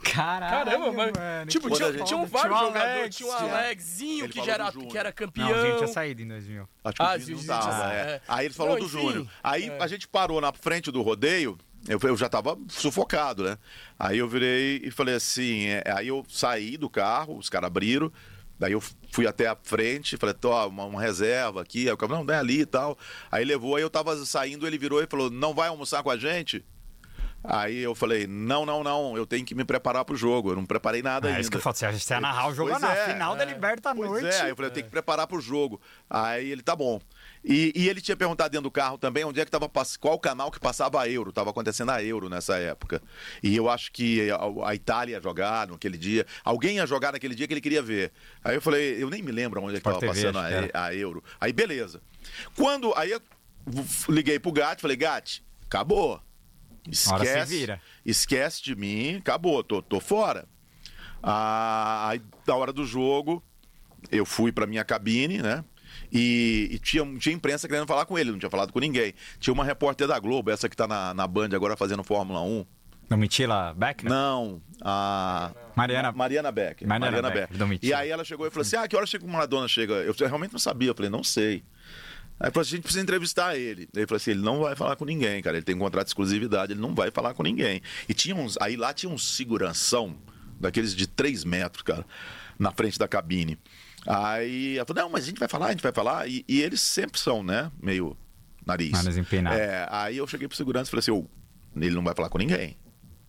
Caralho, 0.03 0.65
Caramba, 0.65 0.91
mas. 0.91 1.11
mano, 1.15 1.45
tipo, 1.47 1.69
tinha, 1.69 1.87
um 1.87 1.91
gente. 1.91 1.99
vários 2.29 2.29
Tinha 2.57 2.67
jogadores. 2.67 3.15
Tinha 3.15 3.29
o 3.33 3.37
tinha- 3.37 3.57
Alexinho, 3.57 4.29
que, 4.29 4.49
era, 4.49 4.65
do 4.65 4.73
Júnior. 4.73 4.91
que 4.91 4.97
era 4.97 5.11
campeão. 5.11 5.49
Não, 5.49 5.55
a 5.55 5.65
gente 5.65 5.77
tinha 5.77 5.87
saído 5.87 6.21
em 6.21 6.27
2000. 6.27 6.69
Acho 6.83 6.95
que 6.95 7.01
Ah, 7.01 7.15
o 7.15 7.31
não 7.31 7.39
sim, 7.39 7.47
tava, 7.47 7.93
é. 7.93 7.97
é. 7.97 8.21
Aí 8.27 8.45
ele 8.45 8.53
falou 8.53 8.73
Não, 8.73 8.79
do 8.79 8.85
enfim, 8.85 9.01
Júnior. 9.01 9.27
Aí 9.43 9.69
é. 9.69 9.77
a 9.79 9.87
gente 9.87 10.07
parou 10.07 10.41
na 10.41 10.51
frente 10.51 10.91
do 10.91 11.01
rodeio, 11.01 11.57
eu, 11.87 11.99
eu 12.03 12.17
já 12.17 12.27
tava 12.29 12.57
sufocado, 12.67 13.43
né? 13.43 13.57
Aí 13.97 14.17
eu 14.17 14.27
virei 14.27 14.81
e 14.83 14.91
falei 14.91 15.15
assim, 15.15 15.67
é, 15.67 15.83
aí 15.93 16.07
eu 16.07 16.25
saí 16.29 16.77
do 16.77 16.89
carro, 16.89 17.37
os 17.37 17.49
caras 17.49 17.67
abriram, 17.67 18.11
daí 18.59 18.73
eu 18.73 18.83
fui 19.11 19.25
até 19.27 19.47
a 19.47 19.57
frente, 19.61 20.17
falei, 20.17 20.33
tô, 20.35 20.51
uma, 20.67 20.85
uma 20.85 21.01
reserva 21.01 21.61
aqui, 21.61 21.87
aí 21.87 21.93
o 21.93 21.97
cara, 21.97 22.13
não, 22.13 22.23
não 22.23 22.33
é 22.33 22.37
ali 22.37 22.61
e 22.61 22.65
tal. 22.65 22.97
Aí 23.31 23.43
levou, 23.45 23.75
aí 23.75 23.81
eu 23.81 23.89
tava 23.89 24.15
saindo, 24.25 24.65
ele 24.67 24.77
virou 24.77 25.01
e 25.01 25.07
falou, 25.07 25.29
não 25.29 25.53
vai 25.53 25.69
almoçar 25.69 26.03
com 26.03 26.09
a 26.09 26.17
gente? 26.17 26.63
Aí 27.43 27.79
eu 27.79 27.95
falei, 27.95 28.27
não, 28.27 28.65
não, 28.65 28.83
não, 28.83 29.17
eu 29.17 29.25
tenho 29.25 29.43
que 29.43 29.55
me 29.55 29.63
preparar 29.63 30.05
pro 30.05 30.15
jogo, 30.15 30.51
eu 30.51 30.55
não 30.55 30.65
preparei 30.65 31.01
nada 31.01 31.27
É 31.27 31.31
ainda. 31.31 31.41
isso 31.41 31.49
que 31.49 31.57
eu 31.57 31.61
falo, 31.61 31.75
você 31.75 32.13
ia 32.13 32.21
narrar 32.21 32.49
o 32.49 32.53
jogo 32.53 32.77
na 32.77 32.93
é, 32.93 33.13
final 33.13 33.35
da 33.35 33.43
Libertadores. 33.43 34.11
Pois 34.11 34.23
é, 34.23 34.41
aí 34.41 34.49
eu 34.49 34.55
falei, 34.55 34.69
eu 34.69 34.73
tenho 34.73 34.85
que 34.85 34.91
preparar 34.91 35.25
pro 35.25 35.41
jogo. 35.41 35.81
Aí 36.09 36.51
ele, 36.51 36.61
tá 36.61 36.75
bom. 36.75 37.01
E, 37.43 37.73
e 37.75 37.89
ele 37.89 37.99
tinha 37.99 38.15
perguntado 38.15 38.51
dentro 38.51 38.63
do 38.63 38.71
carro 38.71 38.97
também 38.97 39.23
onde 39.23 39.41
é 39.41 39.45
que 39.45 39.49
tava, 39.49 39.69
qual 39.99 40.19
canal 40.19 40.51
que 40.51 40.59
passava 40.59 41.01
a 41.01 41.09
Euro. 41.09 41.31
Tava 41.31 41.49
acontecendo 41.49 41.89
a 41.89 42.03
Euro 42.03 42.29
nessa 42.29 42.57
época. 42.57 43.01
E 43.41 43.55
eu 43.55 43.67
acho 43.69 43.91
que 43.91 44.29
a, 44.29 44.69
a 44.69 44.75
Itália 44.75 45.13
ia 45.15 45.21
jogar 45.21 45.67
naquele 45.67 45.97
dia. 45.97 46.25
Alguém 46.43 46.75
ia 46.75 46.85
jogar 46.85 47.13
naquele 47.13 47.33
dia 47.33 47.47
que 47.47 47.53
ele 47.53 47.61
queria 47.61 47.81
ver. 47.81 48.11
Aí 48.43 48.55
eu 48.55 48.61
falei, 48.61 49.01
eu 49.01 49.09
nem 49.09 49.23
me 49.23 49.31
lembro 49.31 49.59
onde 49.61 49.77
é 49.77 49.79
que 49.79 49.87
Sport 49.87 49.99
tava 49.99 50.13
TV, 50.13 50.31
passando 50.31 50.71
a, 50.75 50.85
a 50.85 50.95
Euro. 50.95 51.23
Aí 51.39 51.51
beleza. 51.51 52.01
Quando, 52.55 52.93
aí 52.95 53.09
eu 53.09 53.21
liguei 54.07 54.39
pro 54.39 54.51
Gatti, 54.51 54.81
falei, 54.81 54.97
Gatti, 54.97 55.43
acabou. 55.65 56.21
Esquece, 56.89 57.57
vira. 57.57 57.81
esquece 58.05 58.63
de 58.63 58.75
mim, 58.75 59.17
acabou, 59.17 59.63
tô, 59.63 59.81
tô 59.81 59.99
fora. 59.99 60.47
Ah, 61.21 62.09
aí, 62.09 62.21
na 62.47 62.55
hora 62.55 62.73
do 62.73 62.85
jogo, 62.85 63.43
eu 64.11 64.25
fui 64.25 64.51
pra 64.51 64.65
minha 64.65 64.83
cabine, 64.83 65.41
né? 65.41 65.63
E, 66.11 66.69
e 66.71 66.79
tinha, 66.79 67.05
tinha 67.17 67.35
imprensa 67.35 67.67
querendo 67.67 67.87
falar 67.87 68.05
com 68.05 68.17
ele, 68.17 68.31
não 68.31 68.39
tinha 68.39 68.49
falado 68.49 68.73
com 68.73 68.79
ninguém. 68.79 69.13
Tinha 69.39 69.53
uma 69.53 69.63
repórter 69.63 70.07
da 70.07 70.17
Globo, 70.19 70.49
essa 70.49 70.67
que 70.67 70.75
tá 70.75 70.87
na, 70.87 71.13
na 71.13 71.27
Band 71.27 71.49
agora 71.53 71.77
fazendo 71.77 72.03
Fórmula 72.03 72.41
1. 72.41 72.65
Domitila 73.09 73.73
Beck? 73.73 74.05
Não, 74.05 74.61
a. 74.81 75.51
Mariana. 75.75 76.13
Mariana 76.13 76.49
Becker. 76.51 76.87
Mariana 76.87 77.29
Becker, 77.29 77.57
Domitila. 77.57 77.89
E 77.89 77.93
aí 77.93 78.09
ela 78.09 78.23
chegou 78.23 78.47
e 78.47 78.49
falou 78.49 78.61
assim: 78.61 78.77
Ah, 78.77 78.87
que 78.87 78.95
hora 78.95 79.05
chega 79.05 79.25
o 79.25 79.27
Maradona? 79.27 79.67
Chega. 79.67 79.95
Eu 79.95 80.13
realmente 80.17 80.53
não 80.53 80.59
sabia. 80.59 80.89
Eu 80.89 80.95
falei: 80.95 81.11
Não 81.11 81.21
sei. 81.21 81.61
Aí 82.41 82.49
falou 82.49 82.61
assim, 82.63 82.71
a 82.71 82.75
gente 82.77 82.83
precisa 82.83 83.03
entrevistar 83.03 83.55
ele. 83.55 83.87
Ele 83.95 84.07
falou 84.07 84.17
assim, 84.17 84.31
ele 84.31 84.41
não 84.41 84.61
vai 84.61 84.75
falar 84.75 84.95
com 84.95 85.05
ninguém, 85.05 85.41
cara. 85.43 85.57
Ele 85.57 85.63
tem 85.63 85.75
um 85.75 85.79
contrato 85.79 86.07
de 86.07 86.09
exclusividade, 86.09 86.73
ele 86.73 86.81
não 86.81 86.95
vai 86.95 87.11
falar 87.11 87.35
com 87.35 87.43
ninguém. 87.43 87.81
E 88.09 88.13
tinha 88.15 88.35
uns. 88.35 88.57
Aí 88.59 88.75
lá 88.75 88.91
tinha 88.93 89.11
um 89.11 89.17
seguranção, 89.17 90.17
daqueles 90.59 90.95
de 90.95 91.05
3 91.05 91.43
metros, 91.43 91.83
cara, 91.83 92.03
na 92.57 92.71
frente 92.71 92.97
da 92.97 93.07
cabine. 93.07 93.59
Aí 94.07 94.75
ela 94.75 94.85
falou, 94.87 95.03
não, 95.03 95.09
mas 95.11 95.25
a 95.25 95.27
gente 95.27 95.37
vai 95.39 95.47
falar, 95.47 95.67
a 95.67 95.71
gente 95.71 95.83
vai 95.83 95.91
falar. 95.91 96.27
E, 96.27 96.43
e 96.47 96.61
eles 96.61 96.81
sempre 96.81 97.19
são, 97.19 97.43
né? 97.43 97.71
Meio 97.79 98.17
nariz. 98.65 98.91
Nariz 98.91 99.17
empinado. 99.17 99.55
É, 99.55 99.87
aí 99.91 100.17
eu 100.17 100.25
cheguei 100.25 100.47
pro 100.47 100.57
segurança 100.57 100.89
e 100.89 100.91
falei 100.91 101.01
assim, 101.01 101.11
ô, 101.11 101.27
ele 101.75 101.93
não 101.93 102.03
vai 102.03 102.15
falar 102.15 102.29
com 102.29 102.39
ninguém. 102.39 102.75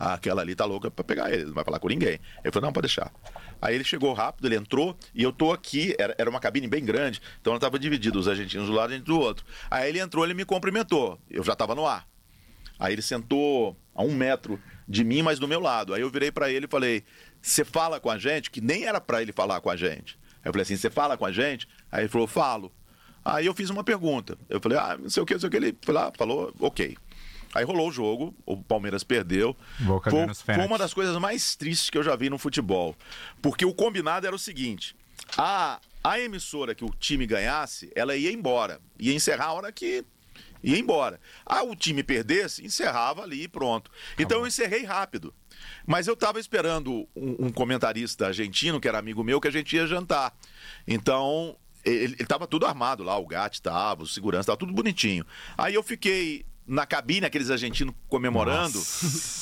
Aquela 0.04 0.42
ali 0.42 0.52
tá 0.56 0.64
louca 0.64 0.90
pra 0.90 1.04
pegar 1.04 1.32
ele, 1.32 1.44
não 1.44 1.52
vai 1.54 1.62
falar 1.62 1.78
com 1.78 1.86
ninguém. 1.86 2.18
Ele 2.42 2.52
falou, 2.52 2.66
não, 2.66 2.72
pode 2.72 2.88
deixar. 2.88 3.12
Aí 3.60 3.72
ele 3.76 3.84
chegou 3.84 4.12
rápido, 4.12 4.46
ele 4.46 4.56
entrou 4.56 4.96
e 5.14 5.22
eu 5.22 5.32
tô 5.32 5.52
aqui, 5.52 5.94
era, 5.96 6.12
era 6.18 6.28
uma 6.28 6.40
cabine 6.40 6.66
bem 6.66 6.84
grande, 6.84 7.22
então 7.40 7.52
ela 7.52 7.60
tava 7.60 7.78
dividida, 7.78 8.18
os 8.18 8.26
argentinos 8.26 8.66
do 8.66 8.72
lado 8.72 8.92
e 8.92 8.98
do 8.98 9.16
outro. 9.16 9.46
Aí 9.70 9.88
ele 9.88 10.00
entrou, 10.00 10.24
ele 10.24 10.34
me 10.34 10.44
cumprimentou, 10.44 11.20
eu 11.30 11.44
já 11.44 11.54
tava 11.54 11.76
no 11.76 11.86
ar. 11.86 12.04
Aí 12.80 12.94
ele 12.94 13.02
sentou 13.02 13.76
a 13.94 14.02
um 14.02 14.12
metro 14.12 14.60
de 14.88 15.04
mim, 15.04 15.22
mas 15.22 15.38
do 15.38 15.46
meu 15.46 15.60
lado. 15.60 15.94
Aí 15.94 16.00
eu 16.00 16.10
virei 16.10 16.32
para 16.32 16.50
ele 16.50 16.66
e 16.66 16.68
falei: 16.68 17.04
Você 17.40 17.64
fala 17.64 18.00
com 18.00 18.10
a 18.10 18.18
gente? 18.18 18.50
Que 18.50 18.60
nem 18.60 18.84
era 18.84 19.00
para 19.00 19.22
ele 19.22 19.32
falar 19.32 19.60
com 19.60 19.70
a 19.70 19.76
gente. 19.76 20.18
Aí 20.42 20.48
eu 20.48 20.52
falei 20.52 20.62
assim: 20.62 20.76
Você 20.76 20.90
fala 20.90 21.16
com 21.16 21.24
a 21.24 21.30
gente? 21.30 21.68
Aí 21.92 22.02
ele 22.02 22.08
falou: 22.08 22.26
Falo. 22.26 22.72
Aí 23.24 23.46
eu 23.46 23.54
fiz 23.54 23.70
uma 23.70 23.84
pergunta. 23.84 24.36
Eu 24.50 24.60
falei: 24.60 24.78
Ah, 24.78 24.98
não 25.00 25.08
sei 25.08 25.22
o 25.22 25.26
que, 25.26 25.34
não 25.34 25.40
sei 25.40 25.46
o 25.46 25.50
que. 25.50 25.56
Ele 25.58 25.76
foi 25.80 25.94
lá, 25.94 26.10
falou: 26.18 26.52
Ok. 26.58 26.96
Aí 27.54 27.64
rolou 27.64 27.88
o 27.88 27.92
jogo, 27.92 28.34
o 28.46 28.62
Palmeiras 28.62 29.04
perdeu. 29.04 29.56
Boca 29.80 30.10
foi, 30.10 30.34
foi 30.34 30.66
uma 30.66 30.78
das 30.78 30.94
coisas 30.94 31.16
mais 31.18 31.54
tristes 31.54 31.90
que 31.90 31.98
eu 31.98 32.02
já 32.02 32.16
vi 32.16 32.30
no 32.30 32.38
futebol. 32.38 32.96
Porque 33.40 33.64
o 33.64 33.74
combinado 33.74 34.26
era 34.26 34.34
o 34.34 34.38
seguinte: 34.38 34.96
a, 35.36 35.80
a 36.02 36.20
emissora 36.20 36.74
que 36.74 36.84
o 36.84 36.90
time 36.90 37.26
ganhasse, 37.26 37.92
ela 37.94 38.16
ia 38.16 38.32
embora. 38.32 38.80
Ia 38.98 39.14
encerrar 39.14 39.46
a 39.46 39.52
hora 39.52 39.72
que 39.72 40.04
ia 40.62 40.78
embora. 40.78 41.20
Ah, 41.44 41.62
o 41.62 41.74
time 41.74 42.02
perdesse, 42.02 42.64
encerrava 42.64 43.22
ali 43.22 43.44
e 43.44 43.48
pronto. 43.48 43.90
Então 44.18 44.40
eu 44.40 44.46
encerrei 44.46 44.84
rápido. 44.84 45.34
Mas 45.86 46.06
eu 46.06 46.14
estava 46.14 46.40
esperando 46.40 47.08
um, 47.14 47.46
um 47.46 47.52
comentarista 47.52 48.26
argentino, 48.26 48.80
que 48.80 48.88
era 48.88 48.98
amigo 48.98 49.22
meu, 49.22 49.40
que 49.40 49.48
a 49.48 49.52
gente 49.52 49.76
ia 49.76 49.86
jantar. 49.86 50.34
Então, 50.86 51.56
ele 51.84 52.16
estava 52.18 52.46
tudo 52.46 52.66
armado 52.66 53.02
lá, 53.02 53.16
o 53.16 53.26
gato 53.26 53.54
estava, 53.54 54.02
o 54.02 54.06
segurança, 54.06 54.42
estava 54.42 54.56
tudo 54.56 54.72
bonitinho. 54.72 55.24
Aí 55.56 55.74
eu 55.74 55.82
fiquei 55.82 56.44
na 56.66 56.86
cabine, 56.86 57.26
aqueles 57.26 57.50
argentinos 57.50 57.94
comemorando. 58.08 58.80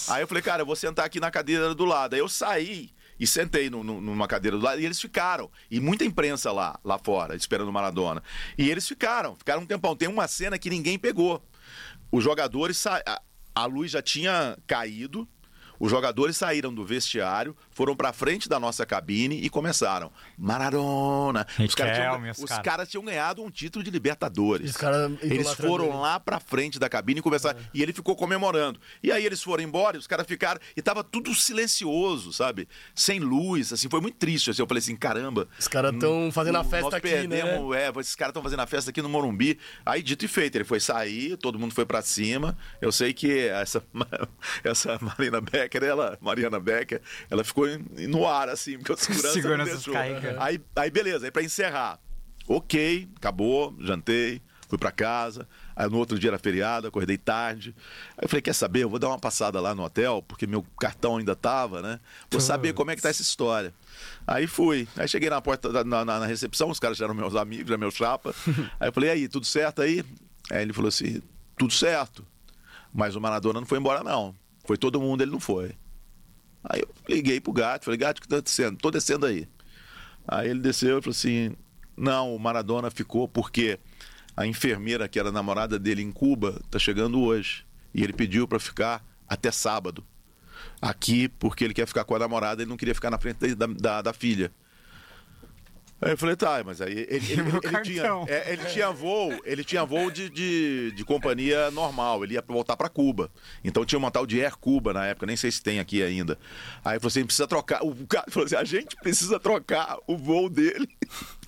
Aí 0.08 0.22
eu 0.22 0.28
falei, 0.28 0.42
cara, 0.42 0.62
eu 0.62 0.66
vou 0.66 0.76
sentar 0.76 1.04
aqui 1.04 1.20
na 1.20 1.30
cadeira 1.30 1.74
do 1.74 1.84
lado. 1.84 2.14
Aí 2.14 2.20
eu 2.20 2.28
saí 2.28 2.90
e 3.18 3.26
sentei 3.26 3.68
no- 3.68 3.84
no- 3.84 4.00
numa 4.00 4.26
cadeira 4.26 4.56
do 4.56 4.64
lado 4.64 4.80
e 4.80 4.84
eles 4.84 5.00
ficaram. 5.00 5.50
E 5.70 5.78
muita 5.80 6.04
imprensa 6.04 6.50
lá, 6.50 6.78
lá 6.84 6.98
fora, 6.98 7.36
esperando 7.36 7.68
o 7.68 7.72
Maradona. 7.72 8.22
E 8.56 8.70
eles 8.70 8.88
ficaram, 8.88 9.36
ficaram 9.36 9.62
um 9.62 9.66
tempão. 9.66 9.94
Tem 9.94 10.08
uma 10.08 10.26
cena 10.26 10.58
que 10.58 10.70
ninguém 10.70 10.98
pegou. 10.98 11.42
Os 12.10 12.24
jogadores, 12.24 12.76
sa... 12.78 13.02
a- 13.06 13.20
a 13.54 13.66
luz 13.66 13.90
já 13.90 14.00
tinha 14.00 14.56
caído. 14.66 15.28
Os 15.78 15.90
jogadores 15.90 16.36
saíram 16.36 16.72
do 16.74 16.84
vestiário, 16.84 17.56
foram 17.80 17.96
pra 17.96 18.12
frente 18.12 18.46
da 18.46 18.60
nossa 18.60 18.84
cabine 18.84 19.36
e 19.42 19.48
começaram. 19.48 20.12
Maradona. 20.36 21.46
Os 21.58 21.74
caras 21.74 21.96
tinham, 21.96 22.46
caras. 22.46 22.58
caras 22.62 22.88
tinham 22.90 23.02
ganhado 23.02 23.42
um 23.42 23.50
título 23.50 23.82
de 23.82 23.90
Libertadores. 23.90 24.72
Os 24.72 24.76
caras 24.76 25.10
Eles 25.22 25.50
foram 25.54 25.86
ele. 25.86 25.94
lá 25.96 26.20
pra 26.20 26.38
frente 26.38 26.78
da 26.78 26.90
cabine 26.90 27.20
e 27.20 27.22
começaram. 27.22 27.58
E 27.72 27.82
ele 27.82 27.94
ficou 27.94 28.14
comemorando. 28.14 28.78
E 29.02 29.10
aí 29.10 29.24
eles 29.24 29.42
foram 29.42 29.64
embora, 29.64 29.96
e 29.96 29.98
os 29.98 30.06
caras 30.06 30.26
ficaram. 30.26 30.60
E 30.76 30.82
tava 30.82 31.02
tudo 31.02 31.34
silencioso, 31.34 32.34
sabe? 32.34 32.68
Sem 32.94 33.18
luz, 33.18 33.72
assim, 33.72 33.88
foi 33.88 34.02
muito 34.02 34.16
triste. 34.18 34.50
Assim, 34.50 34.60
eu 34.60 34.66
falei 34.66 34.80
assim: 34.80 34.94
caramba. 34.94 35.48
Os 35.58 35.66
caras 35.66 35.94
tão 35.98 36.30
fazendo 36.30 36.56
a 36.56 36.62
nós 36.62 36.70
festa 36.70 36.98
aqui, 36.98 37.08
né? 37.26 37.40
perdemos, 37.40 37.74
É, 37.76 37.90
esses 37.98 38.14
caras 38.14 38.32
estão 38.32 38.42
fazendo 38.42 38.60
a 38.60 38.66
festa 38.66 38.90
aqui 38.90 39.00
no 39.00 39.08
Morumbi. 39.08 39.58
Aí, 39.86 40.02
dito 40.02 40.22
e 40.24 40.28
feito, 40.28 40.56
ele 40.56 40.64
foi 40.64 40.80
sair, 40.80 41.38
todo 41.38 41.58
mundo 41.58 41.72
foi 41.74 41.86
pra 41.86 42.02
cima. 42.02 42.58
Eu 42.78 42.92
sei 42.92 43.14
que 43.14 43.48
essa, 43.48 43.82
essa 44.62 44.98
Marina 45.00 45.40
Becker, 45.40 45.82
ela, 45.82 46.18
Mariana 46.20 46.60
Becker, 46.60 47.00
ela 47.30 47.42
ficou 47.42 47.66
em- 47.68 47.69
no 47.78 48.26
ar, 48.26 48.48
assim, 48.48 48.76
porque 48.78 48.92
o 48.92 48.96
segurança, 48.96 49.32
Segurança 49.34 49.64
não 49.64 49.74
deixou. 49.74 49.94
Aí, 50.42 50.60
aí, 50.76 50.90
beleza, 50.90 51.26
aí 51.26 51.30
pra 51.30 51.42
encerrar. 51.42 51.98
Ok, 52.48 53.08
acabou, 53.16 53.74
jantei, 53.80 54.42
fui 54.68 54.76
pra 54.78 54.90
casa. 54.90 55.46
Aí 55.76 55.88
no 55.88 55.96
outro 55.98 56.18
dia 56.18 56.30
era 56.30 56.38
feriado, 56.38 56.86
acordei 56.88 57.16
tarde. 57.16 57.74
Aí 58.18 58.24
eu 58.24 58.28
falei, 58.28 58.42
quer 58.42 58.52
saber? 58.54 58.82
Eu 58.82 58.90
vou 58.90 58.98
dar 58.98 59.08
uma 59.08 59.18
passada 59.18 59.60
lá 59.60 59.74
no 59.74 59.82
hotel, 59.84 60.22
porque 60.26 60.46
meu 60.46 60.62
cartão 60.78 61.16
ainda 61.16 61.34
tava, 61.36 61.80
né? 61.80 62.00
Vou 62.30 62.40
saber 62.40 62.72
como 62.74 62.90
é 62.90 62.96
que 62.96 63.02
tá 63.02 63.08
essa 63.08 63.22
história. 63.22 63.72
Aí 64.26 64.46
fui. 64.46 64.86
Aí 64.96 65.08
cheguei 65.08 65.30
na 65.30 65.40
porta, 65.40 65.70
da- 65.72 65.84
na- 65.84 66.04
na 66.04 66.26
recepção, 66.26 66.68
os 66.70 66.78
caras 66.80 66.98
já 66.98 67.04
eram 67.06 67.14
meus 67.14 67.34
amigos, 67.36 67.68
já 67.70 67.78
meu 67.78 67.90
chapa. 67.90 68.34
Aí 68.78 68.88
eu 68.88 68.92
falei, 68.92 69.10
aí, 69.10 69.28
tudo 69.28 69.46
certo 69.46 69.80
aí? 69.80 70.04
Aí 70.50 70.62
ele 70.62 70.72
falou 70.72 70.88
assim, 70.88 71.22
tudo 71.56 71.72
certo. 71.72 72.26
Mas 72.92 73.14
o 73.16 73.20
Maradona 73.20 73.60
não 73.60 73.66
foi 73.66 73.78
embora, 73.78 74.02
não. 74.02 74.34
Foi 74.64 74.76
todo 74.76 75.00
mundo, 75.00 75.22
ele 75.22 75.30
não 75.30 75.40
foi. 75.40 75.72
Aí 76.62 76.80
eu 76.80 76.88
liguei 77.08 77.40
pro 77.40 77.52
gato, 77.52 77.84
falei, 77.84 77.98
gato, 77.98 78.18
o 78.18 78.22
que 78.22 78.28
tá 78.28 78.40
descendo? 78.40 78.78
Tô 78.78 78.90
descendo 78.90 79.26
aí. 79.26 79.48
Aí 80.26 80.48
ele 80.48 80.60
desceu 80.60 80.98
e 80.98 81.02
falou 81.02 81.12
assim: 81.12 81.56
não, 81.96 82.34
o 82.34 82.38
Maradona 82.38 82.90
ficou 82.90 83.28
porque 83.28 83.78
a 84.36 84.46
enfermeira 84.46 85.08
que 85.08 85.18
era 85.18 85.32
namorada 85.32 85.78
dele 85.78 86.02
em 86.02 86.12
Cuba 86.12 86.60
tá 86.70 86.78
chegando 86.78 87.20
hoje. 87.20 87.66
E 87.92 88.02
ele 88.02 88.12
pediu 88.12 88.46
para 88.46 88.58
ficar 88.58 89.04
até 89.28 89.50
sábado. 89.50 90.04
Aqui, 90.80 91.28
porque 91.28 91.64
ele 91.64 91.74
quer 91.74 91.86
ficar 91.86 92.04
com 92.04 92.14
a 92.14 92.18
namorada, 92.18 92.62
ele 92.62 92.68
não 92.68 92.76
queria 92.76 92.94
ficar 92.94 93.10
na 93.10 93.18
frente 93.18 93.54
da, 93.54 93.66
da, 93.66 94.02
da 94.02 94.12
filha. 94.12 94.52
Aí 96.02 96.12
eu 96.12 96.16
falei, 96.18 96.34
tá, 96.34 96.62
mas 96.64 96.80
aí 96.80 97.06
ele, 97.08 97.32
ele, 97.32 97.42
ele- 97.62 97.82
tinha, 97.82 98.04
é, 98.26 98.52
ele 98.52 98.64
tinha 98.66 98.90
voo, 98.90 99.38
ele 99.44 99.62
tinha 99.62 99.84
voo 99.84 100.10
de, 100.10 100.30
de, 100.30 100.92
de 100.92 101.04
companhia 101.04 101.70
normal, 101.70 102.24
ele 102.24 102.34
ia 102.34 102.44
voltar 102.46 102.76
para 102.76 102.88
Cuba. 102.88 103.30
Então 103.62 103.84
tinha 103.84 103.98
uma 103.98 104.10
tal 104.10 104.26
de 104.26 104.40
Air 104.42 104.56
Cuba 104.56 104.94
na 104.94 105.06
época, 105.06 105.26
nem 105.26 105.36
sei 105.36 105.50
se 105.50 105.62
tem 105.62 105.78
aqui 105.78 106.02
ainda. 106.02 106.38
Aí 106.84 106.94
ele 106.94 107.00
falou 107.00 107.08
assim, 107.08 107.24
precisa 107.24 107.46
trocar. 107.46 107.82
O 107.84 108.06
cara 108.06 108.24
falou 108.30 108.46
assim, 108.46 108.56
a 108.56 108.64
gente 108.64 108.96
precisa 108.96 109.38
trocar 109.38 109.98
o 110.06 110.16
voo 110.16 110.48
dele 110.48 110.88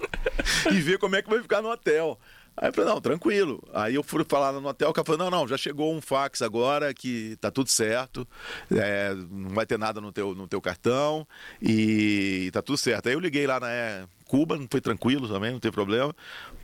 e 0.70 0.80
ver 0.80 0.98
como 0.98 1.16
é 1.16 1.22
que 1.22 1.30
vai 1.30 1.40
ficar 1.40 1.62
no 1.62 1.70
hotel. 1.70 2.18
Aí 2.54 2.68
eu 2.68 2.72
falei, 2.74 2.90
não, 2.90 3.00
tranquilo. 3.00 3.62
Aí 3.72 3.94
eu 3.94 4.02
fui 4.02 4.22
falar 4.28 4.52
no 4.52 4.68
hotel, 4.68 4.90
o 4.90 4.92
cara 4.92 5.06
falou, 5.06 5.18
não, 5.18 5.30
não, 5.30 5.48
já 5.48 5.56
chegou 5.56 5.94
um 5.94 6.02
fax 6.02 6.42
agora 6.42 6.92
que 6.92 7.36
tá 7.40 7.50
tudo 7.50 7.70
certo, 7.70 8.28
é, 8.70 9.14
não 9.30 9.48
vai 9.50 9.64
ter 9.64 9.78
nada 9.78 10.02
no 10.02 10.12
teu, 10.12 10.34
no 10.34 10.46
teu 10.46 10.60
cartão 10.60 11.26
e 11.62 12.50
tá 12.52 12.60
tudo 12.60 12.76
certo. 12.76 13.08
Aí 13.08 13.14
eu 13.14 13.20
liguei 13.20 13.46
lá 13.46 13.58
na 13.58 14.06
Cuba, 14.32 14.56
não 14.56 14.66
foi 14.70 14.80
tranquilo 14.80 15.28
também, 15.28 15.52
não 15.52 15.60
teve 15.60 15.74
problema. 15.74 16.16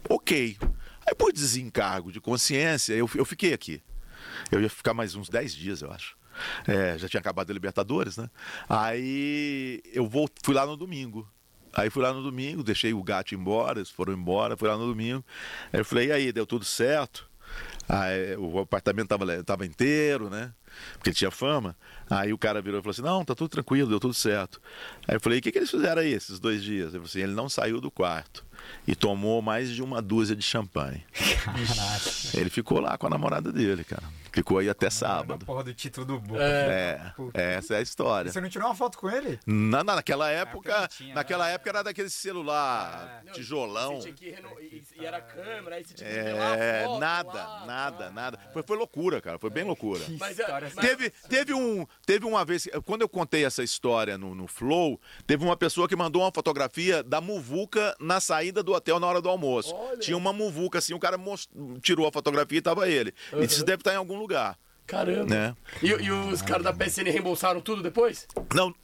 Ok. 0.08 0.56
Aí 1.06 1.14
por 1.14 1.30
desencargo 1.30 2.10
de 2.10 2.18
consciência, 2.18 2.94
eu, 2.94 3.06
eu 3.14 3.26
fiquei 3.26 3.52
aqui. 3.52 3.82
Eu 4.50 4.62
ia 4.62 4.70
ficar 4.70 4.94
mais 4.94 5.14
uns 5.14 5.28
10 5.28 5.54
dias, 5.54 5.82
eu 5.82 5.92
acho. 5.92 6.16
É, 6.66 6.96
já 6.96 7.06
tinha 7.10 7.20
acabado 7.20 7.50
a 7.50 7.52
Libertadores, 7.52 8.16
né? 8.16 8.30
Aí 8.66 9.82
eu 9.92 10.08
vou, 10.08 10.30
fui 10.42 10.54
lá 10.54 10.64
no 10.64 10.78
domingo. 10.78 11.28
Aí 11.74 11.90
fui 11.90 12.02
lá 12.02 12.10
no 12.10 12.22
domingo, 12.22 12.62
deixei 12.62 12.94
o 12.94 13.02
gato 13.02 13.34
embora, 13.34 13.80
eles 13.80 13.90
foram 13.90 14.14
embora, 14.14 14.56
fui 14.56 14.66
lá 14.66 14.78
no 14.78 14.86
domingo. 14.86 15.22
Aí 15.70 15.80
eu 15.80 15.84
falei, 15.84 16.08
e 16.08 16.12
aí, 16.12 16.32
deu 16.32 16.46
tudo 16.46 16.64
certo? 16.64 17.28
Aí, 17.86 18.34
o 18.36 18.60
apartamento 18.60 19.08
tava, 19.08 19.44
tava 19.44 19.66
inteiro, 19.66 20.30
né? 20.30 20.54
Porque 20.94 21.10
ele 21.10 21.16
tinha 21.16 21.30
fama. 21.30 21.76
Aí 22.10 22.32
o 22.32 22.38
cara 22.38 22.60
virou 22.62 22.80
e 22.80 22.82
falou 22.82 22.92
assim: 22.92 23.02
Não, 23.02 23.24
tá 23.24 23.34
tudo 23.34 23.48
tranquilo, 23.48 23.88
deu 23.88 24.00
tudo 24.00 24.14
certo. 24.14 24.60
Aí 25.06 25.16
eu 25.16 25.20
falei: 25.20 25.38
O 25.38 25.42
que, 25.42 25.52
que 25.52 25.58
eles 25.58 25.70
fizeram 25.70 26.02
aí 26.02 26.12
esses 26.12 26.38
dois 26.38 26.62
dias? 26.62 26.88
Ele 26.88 26.92
falou 26.92 27.06
assim: 27.06 27.20
Ele 27.20 27.34
não 27.34 27.48
saiu 27.48 27.80
do 27.80 27.90
quarto 27.90 28.44
e 28.86 28.94
tomou 28.94 29.40
mais 29.42 29.70
de 29.70 29.82
uma 29.82 30.02
dúzia 30.02 30.34
de 30.34 30.42
champanhe. 30.42 31.02
Ele 32.34 32.50
ficou 32.50 32.80
lá 32.80 32.96
com 32.98 33.06
a 33.06 33.10
namorada 33.10 33.52
dele, 33.52 33.84
cara. 33.84 34.02
Ficou 34.38 34.58
aí 34.58 34.68
até 34.68 34.88
sábado. 34.88 35.44
porra 35.44 35.64
do 35.64 35.74
título 35.74 36.06
do 36.06 36.20
Boca. 36.20 36.40
É, 36.42 37.12
Puta. 37.16 37.40
essa 37.40 37.74
é 37.74 37.78
a 37.78 37.80
história. 37.82 38.30
Você 38.30 38.40
não 38.40 38.48
tirou 38.48 38.68
uma 38.68 38.74
foto 38.74 38.96
com 38.98 39.10
ele? 39.10 39.38
Na, 39.44 39.82
na- 39.82 39.96
naquela 39.96 40.30
época, 40.30 40.80
não 40.82 40.86
tinha, 40.88 41.14
naquela 41.14 41.46
né? 41.46 41.54
época 41.54 41.70
era 41.70 41.82
daquele 41.82 42.08
celular, 42.08 43.22
Não, 43.24 43.32
tijolão. 43.32 43.98
Que 44.00 44.30
reno... 44.30 44.48
e, 44.60 44.82
e 45.00 45.04
era 45.04 45.20
câmera, 45.20 45.76
aí 45.76 45.84
você 45.84 45.94
tinha 45.94 46.08
que 46.08 46.16
É, 46.16 46.82
a 46.82 46.86
foto 46.86 46.98
nada, 47.00 47.32
lá, 47.32 47.66
nada, 47.66 48.10
nada. 48.10 48.38
Foi, 48.52 48.62
foi 48.62 48.76
loucura, 48.76 49.20
cara. 49.20 49.38
Foi 49.38 49.50
bem 49.50 49.64
loucura. 49.64 50.00
Mas, 50.18 50.38
é, 50.38 50.42
História 50.42 50.72
mas- 50.74 50.86
Teve, 50.86 51.10
teve, 51.28 51.54
um, 51.54 51.86
teve 52.06 52.24
uma 52.24 52.44
vez, 52.44 52.68
quando 52.84 53.02
eu 53.02 53.08
contei 53.08 53.44
essa 53.44 53.62
história 53.62 54.16
no, 54.16 54.34
no 54.34 54.46
Flow, 54.46 55.00
teve 55.26 55.44
uma 55.44 55.56
pessoa 55.56 55.88
que 55.88 55.96
mandou 55.96 56.22
uma 56.22 56.32
fotografia 56.32 57.02
da 57.02 57.20
muvuca 57.20 57.96
na 57.98 58.20
saída 58.20 58.62
do 58.62 58.72
hotel 58.72 59.00
na 59.00 59.06
hora 59.06 59.20
do 59.20 59.28
almoço. 59.28 59.74
Olha. 59.74 59.98
Tinha 59.98 60.16
uma 60.16 60.32
muvuca 60.32 60.78
assim, 60.78 60.94
o 60.94 60.98
cara 61.00 61.18
most- 61.18 61.50
tirou 61.82 62.06
a 62.06 62.12
fotografia 62.12 62.58
e 62.58 62.62
tava 62.62 62.88
ele. 62.88 63.12
E 63.32 63.46
disse, 63.46 63.64
deve 63.64 63.80
estar 63.80 63.92
em 63.92 63.96
algum 63.96 64.18
lugar, 64.18 64.27
Caramba. 64.86 65.26
né? 65.34 65.56
E, 65.82 65.88
e 65.88 66.10
os 66.10 66.40
caras 66.40 66.64
da 66.64 66.72
PSN 66.72 67.04
reembolsaram 67.10 67.60
tudo 67.60 67.82
depois? 67.82 68.26
Não, 68.54 68.74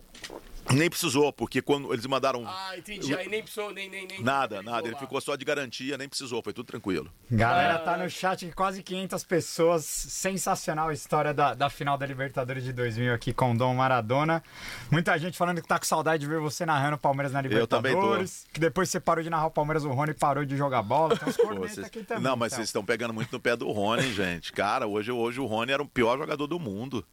Nem 0.72 0.88
precisou, 0.88 1.32
porque 1.32 1.60
quando 1.60 1.92
eles 1.92 2.06
mandaram. 2.06 2.44
Ah, 2.46 2.76
entendi. 2.76 3.14
Aí 3.14 3.28
nem 3.28 3.42
precisou, 3.42 3.72
nem. 3.72 3.88
nem, 3.88 4.06
nem 4.06 4.22
Nada, 4.22 4.62
nada. 4.62 4.86
Ele 4.88 4.96
ficou 4.96 5.20
só 5.20 5.36
de 5.36 5.44
garantia, 5.44 5.98
nem 5.98 6.08
precisou, 6.08 6.42
foi 6.42 6.52
tudo 6.52 6.66
tranquilo. 6.66 7.10
Galera, 7.30 7.78
tá 7.78 7.96
no 7.96 8.08
chat 8.08 8.50
quase 8.52 8.82
500 8.82 9.24
pessoas. 9.24 9.84
Sensacional 9.84 10.88
a 10.88 10.92
história 10.92 11.34
da, 11.34 11.54
da 11.54 11.68
final 11.68 11.98
da 11.98 12.06
Libertadores 12.06 12.64
de 12.64 12.72
2000 12.72 13.12
aqui 13.12 13.32
com 13.32 13.52
o 13.52 13.56
Dom 13.56 13.74
Maradona. 13.74 14.42
Muita 14.90 15.16
gente 15.18 15.36
falando 15.36 15.60
que 15.60 15.68
tá 15.68 15.78
com 15.78 15.84
saudade 15.84 16.20
de 16.22 16.26
ver 16.26 16.40
você 16.40 16.64
narrando 16.64 16.96
o 16.96 16.98
Palmeiras 16.98 17.32
na 17.32 17.40
Eu 17.42 17.66
também 17.66 17.92
tô. 17.92 17.98
Libertadores. 17.98 18.46
Que 18.52 18.60
depois 18.60 18.88
você 18.88 18.98
parou 19.00 19.22
de 19.22 19.30
narrar 19.30 19.46
o 19.46 19.50
Palmeiras, 19.50 19.84
o 19.84 19.90
Rony 19.90 20.14
parou 20.14 20.44
de 20.44 20.56
jogar 20.56 20.82
bola. 20.82 21.14
Então 21.14 21.28
os 21.28 21.36
Pô, 21.36 21.54
vocês- 21.54 21.86
aqui 21.86 22.02
também. 22.02 22.22
Não, 22.22 22.36
mas 22.36 22.48
então. 22.52 22.56
vocês 22.58 22.68
estão 22.68 22.84
pegando 22.84 23.12
muito 23.12 23.30
no 23.32 23.40
pé 23.40 23.54
do 23.56 23.70
Rony, 23.70 24.12
gente. 24.12 24.52
Cara, 24.52 24.86
hoje, 24.86 25.12
hoje 25.12 25.40
o 25.40 25.46
Rony 25.46 25.72
era 25.72 25.82
o 25.82 25.88
pior 25.88 26.18
jogador 26.18 26.46
do 26.46 26.58
mundo. 26.58 27.04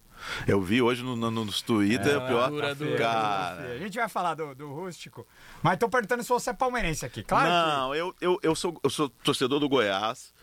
Eu 0.48 0.62
vi 0.62 0.82
hoje 0.82 1.04
no, 1.04 1.16
no- 1.16 1.32
nos 1.32 1.62
Twitter, 1.62 2.14
É, 2.14 2.18
o 2.18 2.28
pior. 2.28 2.50
dura, 2.50 2.76
dura. 2.76 2.98
Cara. 2.98 3.62
A 3.74 3.78
gente 3.78 3.98
vai 3.98 4.08
falar 4.10 4.36
do, 4.36 4.54
do 4.56 4.72
rústico, 4.74 5.28
mas 5.62 5.78
tô 5.78 5.88
perguntando 5.90 6.24
se 6.24 6.30
você 6.30 6.50
é 6.50 6.54
palmeirense 6.54 7.06
aqui. 7.06 7.24
Claro 7.24 7.46
que 7.46 7.76
Não, 7.78 7.96
eu, 7.96 8.16
eu, 8.22 8.40
eu, 8.44 8.56
sou, 8.56 8.80
eu 8.84 8.90
sou 8.90 9.10
torcedor 9.10 9.60
do 9.60 9.68
Goiás. 9.70 10.34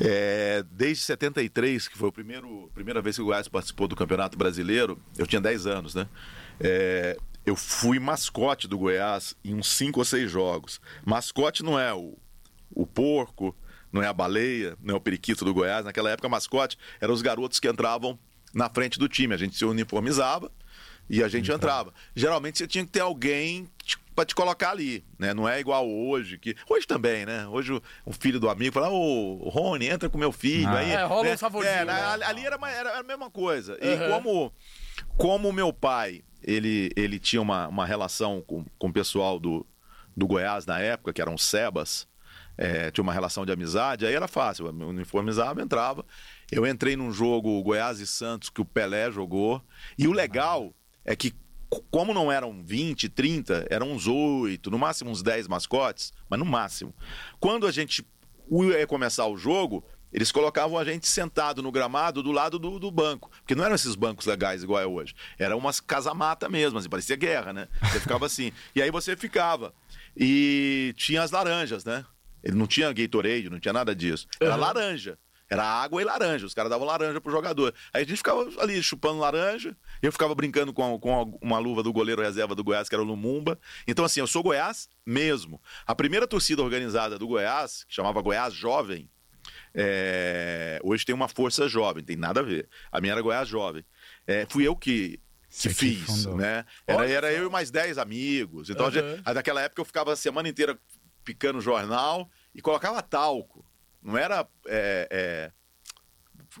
É, 0.00 0.62
desde 0.70 1.02
73, 1.04 1.88
que 1.88 1.96
foi 1.96 2.08
a 2.08 2.12
primeiro, 2.12 2.70
primeira 2.74 3.00
vez 3.00 3.16
que 3.16 3.22
o 3.22 3.24
Goiás 3.26 3.48
participou 3.48 3.88
do 3.88 3.96
Campeonato 3.96 4.36
Brasileiro, 4.36 5.00
eu 5.16 5.26
tinha 5.26 5.40
10 5.40 5.66
anos, 5.66 5.94
né? 5.94 6.06
É, 6.60 7.16
eu 7.44 7.56
fui 7.56 7.98
mascote 7.98 8.68
do 8.68 8.78
Goiás 8.78 9.36
em 9.44 9.54
uns 9.54 9.68
5 9.72 9.98
ou 9.98 10.04
6 10.04 10.30
jogos. 10.30 10.80
Mascote 11.04 11.62
não 11.62 11.78
é 11.78 11.92
o, 11.94 12.16
o 12.70 12.86
porco, 12.86 13.54
não 13.92 14.02
é 14.02 14.06
a 14.06 14.12
baleia, 14.12 14.76
não 14.82 14.94
é 14.94 14.98
o 14.98 15.00
periquito 15.00 15.44
do 15.44 15.54
Goiás. 15.54 15.84
Naquela 15.84 16.10
época, 16.10 16.28
mascote 16.28 16.76
eram 17.00 17.14
os 17.14 17.22
garotos 17.22 17.58
que 17.58 17.68
entravam 17.68 18.18
na 18.56 18.68
frente 18.70 18.98
do 18.98 19.08
time. 19.08 19.34
A 19.34 19.36
gente 19.36 19.54
se 19.56 19.64
uniformizava 19.64 20.50
e 21.08 21.22
a 21.22 21.28
gente 21.28 21.52
entrava. 21.52 21.92
Geralmente 22.14 22.58
você 22.58 22.66
tinha 22.66 22.84
que 22.84 22.90
ter 22.90 23.00
alguém 23.00 23.68
para 24.14 24.24
te 24.24 24.34
colocar 24.34 24.70
ali, 24.70 25.04
né? 25.18 25.34
Não 25.34 25.46
é 25.46 25.60
igual 25.60 25.86
hoje, 25.86 26.38
que 26.38 26.56
hoje 26.70 26.86
também, 26.86 27.26
né? 27.26 27.46
Hoje 27.48 27.74
o, 27.74 27.82
o 28.06 28.12
filho 28.14 28.40
do 28.40 28.48
amigo 28.48 28.72
fala, 28.72 28.88
ô 28.88 29.48
Rony, 29.50 29.88
entra 29.88 30.08
com 30.08 30.16
meu 30.16 30.32
filho. 30.32 30.66
Ah. 30.68 30.78
aí, 30.78 30.90
É, 30.90 31.04
rola 31.04 31.24
né? 31.24 31.34
um 31.34 31.38
favorzinho, 31.38 31.74
É, 31.74 31.84
né? 31.84 31.92
ali- 32.02 32.24
ali 32.24 32.46
era, 32.46 32.56
uma- 32.56 32.70
era 32.70 32.98
a 32.98 33.02
mesma 33.02 33.30
coisa. 33.30 33.76
E 33.80 33.86
Uhum. 33.94 34.10
como 34.10 34.52
como 35.18 35.52
meu 35.52 35.70
pai, 35.72 36.22
ele, 36.42 36.90
ele 36.96 37.18
tinha 37.18 37.42
uma, 37.42 37.68
uma 37.68 37.84
relação 37.84 38.40
com, 38.46 38.64
com 38.78 38.88
o 38.88 38.92
pessoal 38.92 39.38
do, 39.38 39.66
do 40.16 40.26
Goiás 40.26 40.64
na 40.64 40.78
época, 40.80 41.12
que 41.12 41.20
eram 41.20 41.34
os 41.34 41.44
Sebas, 41.44 42.08
é, 42.56 42.90
tinha 42.90 43.02
uma 43.02 43.12
relação 43.12 43.44
de 43.44 43.52
amizade, 43.52 44.06
aí 44.06 44.14
era 44.14 44.26
fácil, 44.26 44.66
eu 44.66 44.72
me 44.72 44.84
uniformizava, 44.84 45.60
entrava. 45.60 46.06
Eu 46.50 46.66
entrei 46.66 46.96
num 46.96 47.12
jogo 47.12 47.62
Goiás 47.62 47.98
e 48.00 48.06
Santos 48.06 48.48
que 48.50 48.60
o 48.60 48.64
Pelé 48.64 49.10
jogou, 49.10 49.62
e 49.98 50.06
o 50.06 50.12
legal 50.12 50.72
é 51.04 51.14
que 51.16 51.32
como 51.90 52.14
não 52.14 52.30
eram 52.30 52.62
20, 52.64 53.08
30, 53.08 53.66
eram 53.68 53.90
uns 53.90 54.06
8, 54.06 54.70
no 54.70 54.78
máximo 54.78 55.10
uns 55.10 55.22
10 55.22 55.48
mascotes, 55.48 56.12
mas 56.28 56.38
no 56.38 56.44
máximo. 56.46 56.94
Quando 57.40 57.66
a 57.66 57.72
gente 57.72 58.06
ia 58.78 58.86
começar 58.86 59.26
o 59.26 59.36
jogo, 59.36 59.84
eles 60.12 60.30
colocavam 60.30 60.78
a 60.78 60.84
gente 60.84 61.08
sentado 61.08 61.60
no 61.62 61.72
gramado 61.72 62.22
do 62.22 62.30
lado 62.30 62.56
do, 62.58 62.78
do 62.78 62.90
banco. 62.92 63.28
Porque 63.40 63.56
não 63.56 63.64
eram 63.64 63.74
esses 63.74 63.96
bancos 63.96 64.26
legais 64.26 64.62
igual 64.62 64.80
é 64.80 64.86
hoje. 64.86 65.12
Era 65.36 65.56
umas 65.56 65.80
casamata 65.80 66.48
mesmo, 66.48 66.78
assim, 66.78 66.88
parecia 66.88 67.16
guerra, 67.16 67.52
né? 67.52 67.68
Você 67.82 67.98
ficava 68.00 68.24
assim. 68.26 68.52
E 68.74 68.80
aí 68.80 68.90
você 68.92 69.16
ficava. 69.16 69.74
E 70.16 70.94
tinha 70.96 71.22
as 71.22 71.32
laranjas, 71.32 71.84
né? 71.84 72.04
Ele 72.44 72.56
não 72.56 72.66
tinha 72.68 72.92
Gatorade, 72.92 73.50
não 73.50 73.58
tinha 73.58 73.72
nada 73.72 73.94
disso. 73.94 74.28
Era 74.40 74.54
Uhum. 74.54 74.60
laranja. 74.60 75.18
Era 75.48 75.62
água 75.64 76.02
e 76.02 76.04
laranja. 76.04 76.44
Os 76.46 76.52
caras 76.54 76.70
davam 76.70 76.86
laranja 76.86 77.20
pro 77.20 77.30
jogador. 77.30 77.72
Aí 77.92 78.02
a 78.02 78.06
gente 78.06 78.16
ficava 78.16 78.48
ali 78.58 78.82
chupando 78.82 79.20
laranja. 79.20 79.76
Eu 80.02 80.10
ficava 80.10 80.34
brincando 80.34 80.72
com, 80.72 80.94
a- 80.94 80.98
com 80.98 81.38
uma 81.40 81.58
luva 81.58 81.82
do 81.82 81.92
goleiro 81.92 82.20
reserva 82.22 82.54
do 82.54 82.64
Goiás, 82.64 82.88
que 82.88 82.94
era 82.94 83.02
o 83.02 83.06
Lumumba. 83.06 83.58
Então, 83.86 84.04
assim, 84.04 84.20
eu 84.20 84.26
sou 84.26 84.42
Goiás 84.42 84.88
mesmo. 85.04 85.60
A 85.86 85.94
primeira 85.94 86.26
torcida 86.26 86.62
organizada 86.62 87.18
do 87.18 87.26
Goiás, 87.28 87.84
que 87.84 87.94
chamava 87.94 88.20
Goiás 88.20 88.52
Jovem, 88.54 89.08
é, 89.78 90.80
hoje 90.82 91.04
tem 91.04 91.14
uma 91.14 91.28
força 91.28 91.68
jovem, 91.68 92.02
tem 92.02 92.16
nada 92.16 92.40
a 92.40 92.42
ver. 92.42 92.68
A 92.90 93.00
minha 93.00 93.12
era 93.12 93.20
Goiás 93.20 93.46
Jovem. 93.48 93.84
É, 94.26 94.46
fui 94.48 94.66
eu 94.66 94.74
que, 94.74 95.20
que 95.50 95.68
fiz, 95.68 96.04
fundou. 96.06 96.36
né? 96.38 96.64
Era, 96.86 97.08
era 97.08 97.32
eu 97.32 97.46
e 97.46 97.50
mais 97.50 97.70
10 97.70 97.98
amigos. 97.98 98.70
Então, 98.70 98.86
Uhum. 98.86 98.92
gente- 98.92 99.22
naquela 99.34 99.60
época 99.60 99.80
eu 99.80 99.84
ficava 99.84 100.12
a 100.12 100.16
semana 100.16 100.48
inteira 100.48 100.78
picando 101.24 101.60
jornal 101.60 102.30
e 102.54 102.62
colocava 102.62 103.02
talco. 103.02 103.65
Não 104.06 104.16
era 104.16 104.46
é, 104.68 105.08
é, 105.10 105.50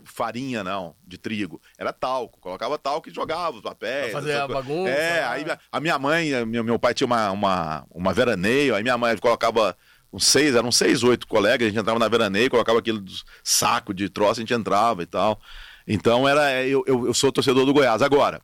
farinha, 0.04 0.64
não, 0.64 0.96
de 1.06 1.16
trigo. 1.16 1.62
Era 1.78 1.92
talco. 1.92 2.40
Colocava 2.40 2.76
talco 2.76 3.08
e 3.08 3.14
jogava 3.14 3.56
os 3.56 3.62
papéis. 3.62 4.10
Pra 4.10 4.20
fazer 4.20 4.34
a 4.34 4.48
bagunça, 4.48 4.90
É, 4.90 5.20
né? 5.20 5.26
aí 5.28 5.44
a 5.70 5.80
minha 5.80 5.96
mãe, 5.96 6.44
meu 6.44 6.76
pai 6.76 6.92
tinha 6.92 7.06
uma, 7.06 7.30
uma, 7.30 7.86
uma 7.88 8.12
veraneio, 8.12 8.74
aí 8.74 8.82
minha 8.82 8.98
mãe 8.98 9.16
colocava 9.18 9.76
uns 10.12 10.26
seis, 10.26 10.56
eram 10.56 10.72
seis, 10.72 11.04
oito 11.04 11.28
colegas, 11.28 11.66
a 11.66 11.70
gente 11.70 11.78
entrava 11.78 12.00
na 12.00 12.08
veraneio, 12.08 12.50
colocava 12.50 12.80
aquele 12.80 13.00
saco 13.44 13.94
de 13.94 14.08
troço, 14.08 14.40
a 14.40 14.42
gente 14.42 14.52
entrava 14.54 15.04
e 15.04 15.06
tal. 15.06 15.40
Então 15.86 16.28
era, 16.28 16.64
eu, 16.64 16.82
eu, 16.84 17.06
eu 17.06 17.14
sou 17.14 17.30
torcedor 17.30 17.64
do 17.64 17.72
Goiás. 17.72 18.02
Agora, 18.02 18.42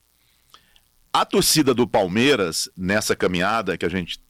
a 1.13 1.25
torcida 1.25 1.75
do 1.75 1.89
Palmeiras, 1.89 2.71
nessa 2.77 3.17
caminhada 3.17 3.77
que 3.77 3.85
a 3.85 3.89
gente 3.91 4.23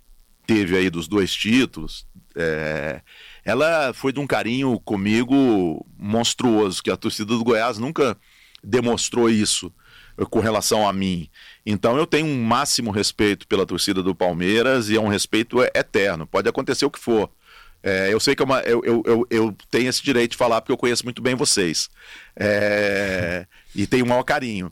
teve 0.47 0.77
aí 0.77 0.89
dos 0.89 1.07
dois 1.07 1.33
títulos, 1.35 2.07
é, 2.35 3.03
ela 3.45 3.93
foi 3.93 4.12
de 4.12 4.20
um 4.20 4.26
carinho 4.26 4.78
comigo 4.80 5.84
monstruoso, 5.99 6.82
que 6.82 6.90
a 6.90 6.97
torcida 6.97 7.36
do 7.36 7.45
Goiás 7.45 7.78
nunca 7.78 8.16
demonstrou 8.62 9.28
isso 9.28 9.72
eh, 10.16 10.24
com 10.28 10.40
relação 10.40 10.86
a 10.88 10.93
mim. 10.93 11.28
Então 11.66 11.97
eu 11.97 12.07
tenho 12.07 12.26
um 12.26 12.43
máximo 12.45 12.90
respeito 12.90 13.47
pela 13.49 13.66
torcida 13.66 14.03
do 14.03 14.14
Palmeiras 14.14 14.88
e 14.88 14.97
é 14.97 15.01
um 15.01 15.09
respeito 15.09 15.61
eterno. 15.74 16.26
Pode 16.26 16.49
acontecer 16.49 16.84
o 16.84 16.90
que 16.90 16.99
for. 17.01 17.28
É, 17.84 18.12
eu 18.12 18.20
sei 18.20 18.36
que 18.36 18.43
é 18.43 18.45
uma- 18.47 18.61
eu, 18.61 18.80
eu, 18.84 19.03
eu, 19.05 19.26
eu 19.28 19.57
tenho 19.68 19.88
esse 19.88 20.01
direito 20.05 20.32
de 20.32 20.36
falar 20.36 20.61
porque 20.61 20.70
eu 20.70 20.76
conheço 20.76 21.03
muito 21.05 21.20
bem 21.20 21.34
vocês. 21.34 21.88
É, 22.36 23.47
e 23.74 23.86
tenho 23.86 24.05
o 24.05 24.09
maior 24.09 24.22
carinho. 24.22 24.70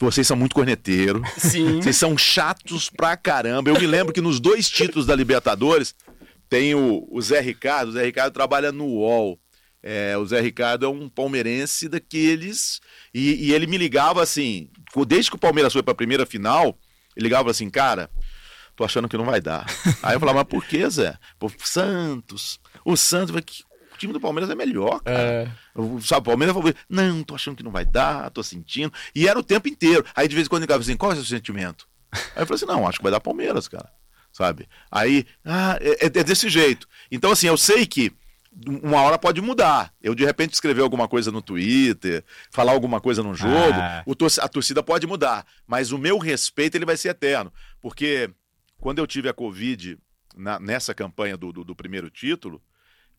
Vocês 0.00 0.26
são 0.26 0.36
muito 0.36 0.54
corneteiros. 0.54 1.22
Sim. 1.38 1.80
Vocês 1.80 1.96
são 1.96 2.18
chatos 2.18 2.90
pra 2.90 3.16
caramba. 3.16 3.70
Eu 3.70 3.78
me 3.80 3.86
lembro 3.86 4.12
que 4.12 4.20
nos 4.20 4.40
dois 4.40 4.68
títulos 4.68 5.06
da 5.06 5.14
Libertadores 5.14 5.94
tem 6.48 6.74
o, 6.74 7.06
o 7.10 7.20
Zé 7.22 7.40
Ricardo. 7.40 7.88
O 7.88 7.92
Zé 7.92 8.04
Ricardo 8.04 8.32
trabalha 8.32 8.70
no 8.72 8.84
UOL. 8.86 9.38
É, 9.82 10.16
o 10.16 10.24
Zé 10.24 10.40
Ricardo 10.40 10.86
é 10.86 10.88
um 10.88 11.08
palmeirense 11.08 11.88
daqueles. 11.88 12.80
E, 13.12 13.48
e 13.48 13.52
ele 13.52 13.66
me 13.66 13.76
ligava 13.76 14.22
assim, 14.22 14.70
desde 15.06 15.30
que 15.30 15.36
o 15.36 15.40
Palmeiras 15.40 15.72
foi 15.72 15.82
pra 15.82 15.94
primeira 15.94 16.24
final, 16.24 16.78
ele 17.14 17.24
ligava 17.24 17.50
assim, 17.50 17.68
cara, 17.68 18.08
tô 18.74 18.82
achando 18.84 19.08
que 19.08 19.16
não 19.16 19.26
vai 19.26 19.40
dar. 19.40 19.66
Aí 20.02 20.14
eu 20.16 20.20
falava, 20.20 20.38
mas 20.38 20.48
por 20.48 20.64
que, 20.64 20.88
Zé? 20.88 21.16
Pô, 21.38 21.50
Santos. 21.58 22.58
O 22.84 22.96
Santos, 22.96 23.38
que 23.44 23.62
o 23.94 23.98
time 23.98 24.12
do 24.12 24.20
Palmeiras 24.20 24.48
é 24.50 24.54
melhor, 24.54 25.00
cara. 25.02 25.18
É. 25.18 25.50
O- 25.78 26.00
Sabe, 26.00 26.20
o 26.20 26.30
Palmeiras 26.30 26.54
falou, 26.56 26.72
não, 26.88 27.22
tô 27.22 27.34
achando 27.34 27.56
que 27.56 27.62
não 27.62 27.70
vai 27.70 27.84
dar, 27.84 28.30
tô 28.30 28.42
sentindo. 28.42 28.92
E 29.14 29.28
era 29.28 29.38
o 29.38 29.42
tempo 29.44 29.68
inteiro. 29.68 30.04
Aí 30.16 30.26
de 30.26 30.34
vez 30.34 30.46
em 30.46 30.48
quando 30.50 30.62
ele 30.62 30.66
ligava 30.66 30.82
assim, 30.82 30.96
qual 30.96 31.12
é 31.12 31.14
o 31.14 31.16
seu 31.18 31.26
sentimento? 31.36 31.86
Aí 32.12 32.42
eu 32.42 32.46
falei 32.46 32.54
assim, 32.54 32.66
não, 32.66 32.86
acho 32.88 32.98
que 32.98 33.02
vai 33.02 33.12
dar 33.12 33.20
Palmeiras, 33.20 33.68
cara. 33.68 33.90
Sabe? 34.34 34.68
Aí, 34.90 35.24
ah, 35.44 35.78
é, 35.80 36.06
é 36.06 36.24
desse 36.24 36.48
jeito. 36.50 36.88
Então, 37.08 37.30
assim, 37.30 37.46
eu 37.46 37.56
sei 37.56 37.86
que 37.86 38.12
uma 38.66 39.00
hora 39.00 39.16
pode 39.16 39.40
mudar. 39.40 39.94
Eu, 40.02 40.12
de 40.12 40.24
repente, 40.24 40.52
escrever 40.54 40.82
alguma 40.82 41.06
coisa 41.06 41.30
no 41.30 41.40
Twitter, 41.40 42.24
falar 42.50 42.72
alguma 42.72 43.00
coisa 43.00 43.22
no 43.22 43.32
jogo, 43.32 43.54
Ah. 43.80 44.02
o 44.04 44.12
tor- 44.14 44.30
a 44.40 44.48
torcida 44.48 44.82
pode 44.82 45.06
mudar. 45.06 45.46
Mas 45.66 45.92
o 45.92 45.98
meu 45.98 46.18
respeito, 46.18 46.74
ele 46.76 46.84
vai 46.84 46.96
ser 46.96 47.10
eterno. 47.10 47.52
Porque 47.80 48.28
quando 48.80 48.98
eu 48.98 49.06
tive 49.06 49.28
a 49.28 49.32
Covid 49.32 49.96
na- 50.36 50.58
nessa 50.58 50.92
campanha 50.92 51.36
do, 51.36 51.52
do- 51.52 51.64
do 51.64 51.76
primeiro 51.76 52.10
título, 52.10 52.60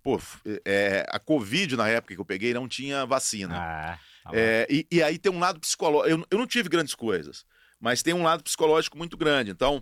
pô, 0.03 0.21
é, 0.65 1.05
a 1.09 1.17
Covid, 1.17 1.77
na 1.77 1.87
época 1.87 2.13
que 2.13 2.19
eu 2.19 2.25
peguei, 2.25 2.53
não 2.53 2.67
tinha 2.67 3.05
vacina. 3.05 3.55
Ah, 3.57 3.99
tá. 4.25 4.31
É, 4.33 4.67
e, 4.69 4.85
e 4.91 5.01
aí 5.01 5.17
tem 5.17 5.31
um 5.31 5.39
lado 5.39 5.61
psicológico. 5.61 6.09
Eu, 6.09 6.27
eu 6.29 6.37
não 6.37 6.45
tive 6.45 6.67
grandes 6.67 6.93
coisas, 6.93 7.45
mas 7.79 8.03
tem 8.03 8.13
um 8.13 8.23
lado 8.23 8.43
psicológico 8.43 8.97
muito 8.97 9.15
grande. 9.17 9.49
Então, 9.51 9.81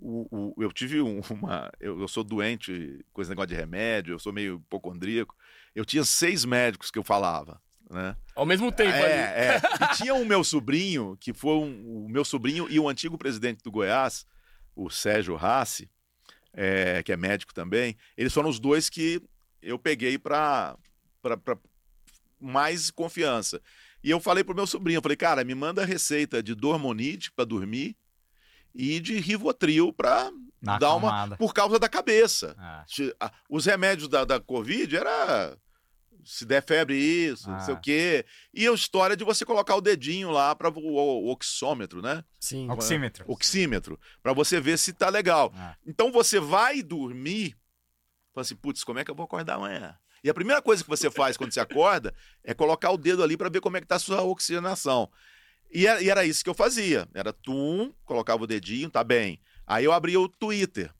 o, 0.00 0.54
o- 0.58 0.62
eu 0.62 0.72
tive 0.72 1.00
um- 1.00 1.20
uma. 1.30 1.70
Eu, 1.80 2.00
eu 2.00 2.08
sou 2.08 2.24
doente 2.24 3.04
com 3.12 3.20
esse 3.22 3.30
negócio 3.30 3.48
de 3.48 3.54
remédio, 3.54 4.14
eu 4.14 4.18
sou 4.18 4.32
meio 4.32 4.56
hipocondríaco. 4.56 5.34
Eu 5.74 5.84
tinha 5.84 6.04
seis 6.04 6.44
médicos 6.44 6.90
que 6.90 6.98
eu 6.98 7.04
falava. 7.04 7.60
Né? 7.90 8.16
Ao 8.36 8.46
mesmo 8.46 8.70
tempo. 8.70 8.90
É, 8.96 9.56
é. 9.56 9.60
E 9.92 9.96
tinha 9.96 10.14
o 10.14 10.24
meu 10.24 10.42
sobrinho, 10.44 11.16
que 11.20 11.32
foi 11.32 11.54
um- 11.56 12.04
o 12.04 12.08
meu 12.08 12.24
sobrinho 12.24 12.68
e 12.70 12.78
o 12.78 12.88
antigo 12.88 13.18
presidente 13.18 13.62
do 13.62 13.70
Goiás, 13.70 14.24
o 14.76 14.88
Sérgio 14.90 15.34
Rassi, 15.36 15.90
é, 16.52 17.02
que 17.02 17.12
é 17.12 17.16
médico 17.16 17.52
também. 17.52 17.96
Eles 18.16 18.32
foram 18.32 18.48
os 18.48 18.58
dois 18.60 18.88
que 18.88 19.20
eu 19.62 19.78
peguei 19.78 20.18
para 20.18 20.76
mais 22.40 22.90
confiança. 22.90 23.60
E 24.02 24.10
eu 24.10 24.18
falei 24.20 24.42
pro 24.42 24.54
meu 24.54 24.66
sobrinho, 24.66 24.98
eu 24.98 25.02
falei, 25.02 25.16
cara, 25.16 25.44
me 25.44 25.54
manda 25.54 25.82
a 25.82 25.86
receita 25.86 26.42
de 26.42 26.54
Dormonide 26.54 27.30
para 27.32 27.44
dormir 27.44 27.96
e 28.74 29.00
de 29.00 29.18
Rivotril 29.20 29.92
para 29.92 30.30
dar 30.62 30.94
uma 30.94 31.08
acalmada. 31.08 31.36
por 31.36 31.52
causa 31.54 31.78
da 31.78 31.88
cabeça. 31.88 32.54
A- 33.18 33.32
Os 33.48 33.64
remédios 33.66 34.08
da, 34.08 34.24
da 34.24 34.38
Covid 34.40 34.96
era 34.96 35.56
se 36.22 36.44
der 36.44 36.62
febre 36.62 36.94
isso, 36.96 37.50
não 37.50 37.58
sei 37.60 37.72
Ah. 37.74 37.76
o 37.78 37.80
quê. 37.80 38.26
E 38.52 38.68
a 38.68 38.72
história 38.72 39.16
de 39.16 39.24
você 39.24 39.42
colocar 39.44 39.74
o 39.74 39.80
dedinho 39.80 40.30
lá 40.30 40.54
para 40.54 40.68
o, 40.68 40.78
o 40.78 41.30
oxômetro, 41.30 42.02
né? 42.02 42.22
Sim. 42.38 42.70
Oxímetro. 42.70 43.24
Oxímetro, 43.26 43.98
para 44.22 44.34
você 44.34 44.60
ver 44.60 44.78
se 44.78 44.92
tá 44.92 45.08
legal. 45.08 45.50
Ah. 45.56 45.74
Então 45.86 46.12
você 46.12 46.38
vai 46.38 46.82
dormir, 46.82 47.56
fala 48.34 48.42
assim, 48.42 48.54
putz, 48.54 48.84
como 48.84 48.98
é 48.98 49.04
que 49.04 49.10
eu 49.10 49.14
vou 49.14 49.24
acordar 49.24 49.54
amanhã? 49.54 49.96
E 50.22 50.28
a 50.28 50.34
primeira 50.34 50.60
coisa 50.60 50.82
que 50.84 50.90
você 50.90 51.10
faz 51.10 51.38
quando 51.38 51.52
você 51.52 51.60
acorda 51.60 52.14
é 52.44 52.52
colocar 52.52 52.90
o 52.90 52.98
dedo 52.98 53.22
ali 53.22 53.34
para 53.38 53.48
ver 53.48 53.62
como 53.62 53.78
é 53.78 53.80
que 53.80 53.86
tá 53.86 53.96
a 53.96 53.98
sua 53.98 54.20
oxigenação. 54.22 55.10
E 55.72 55.86
era, 55.86 56.02
e 56.02 56.10
era 56.10 56.24
isso 56.24 56.42
que 56.42 56.50
eu 56.50 56.54
fazia. 56.54 57.08
Era 57.14 57.32
tum, 57.32 57.92
colocava 58.04 58.42
o 58.42 58.46
dedinho, 58.46 58.90
tá 58.90 59.04
bem. 59.04 59.40
Aí 59.66 59.84
eu 59.84 59.92
abria 59.92 60.20
o 60.20 60.28
Twitter. 60.28 60.92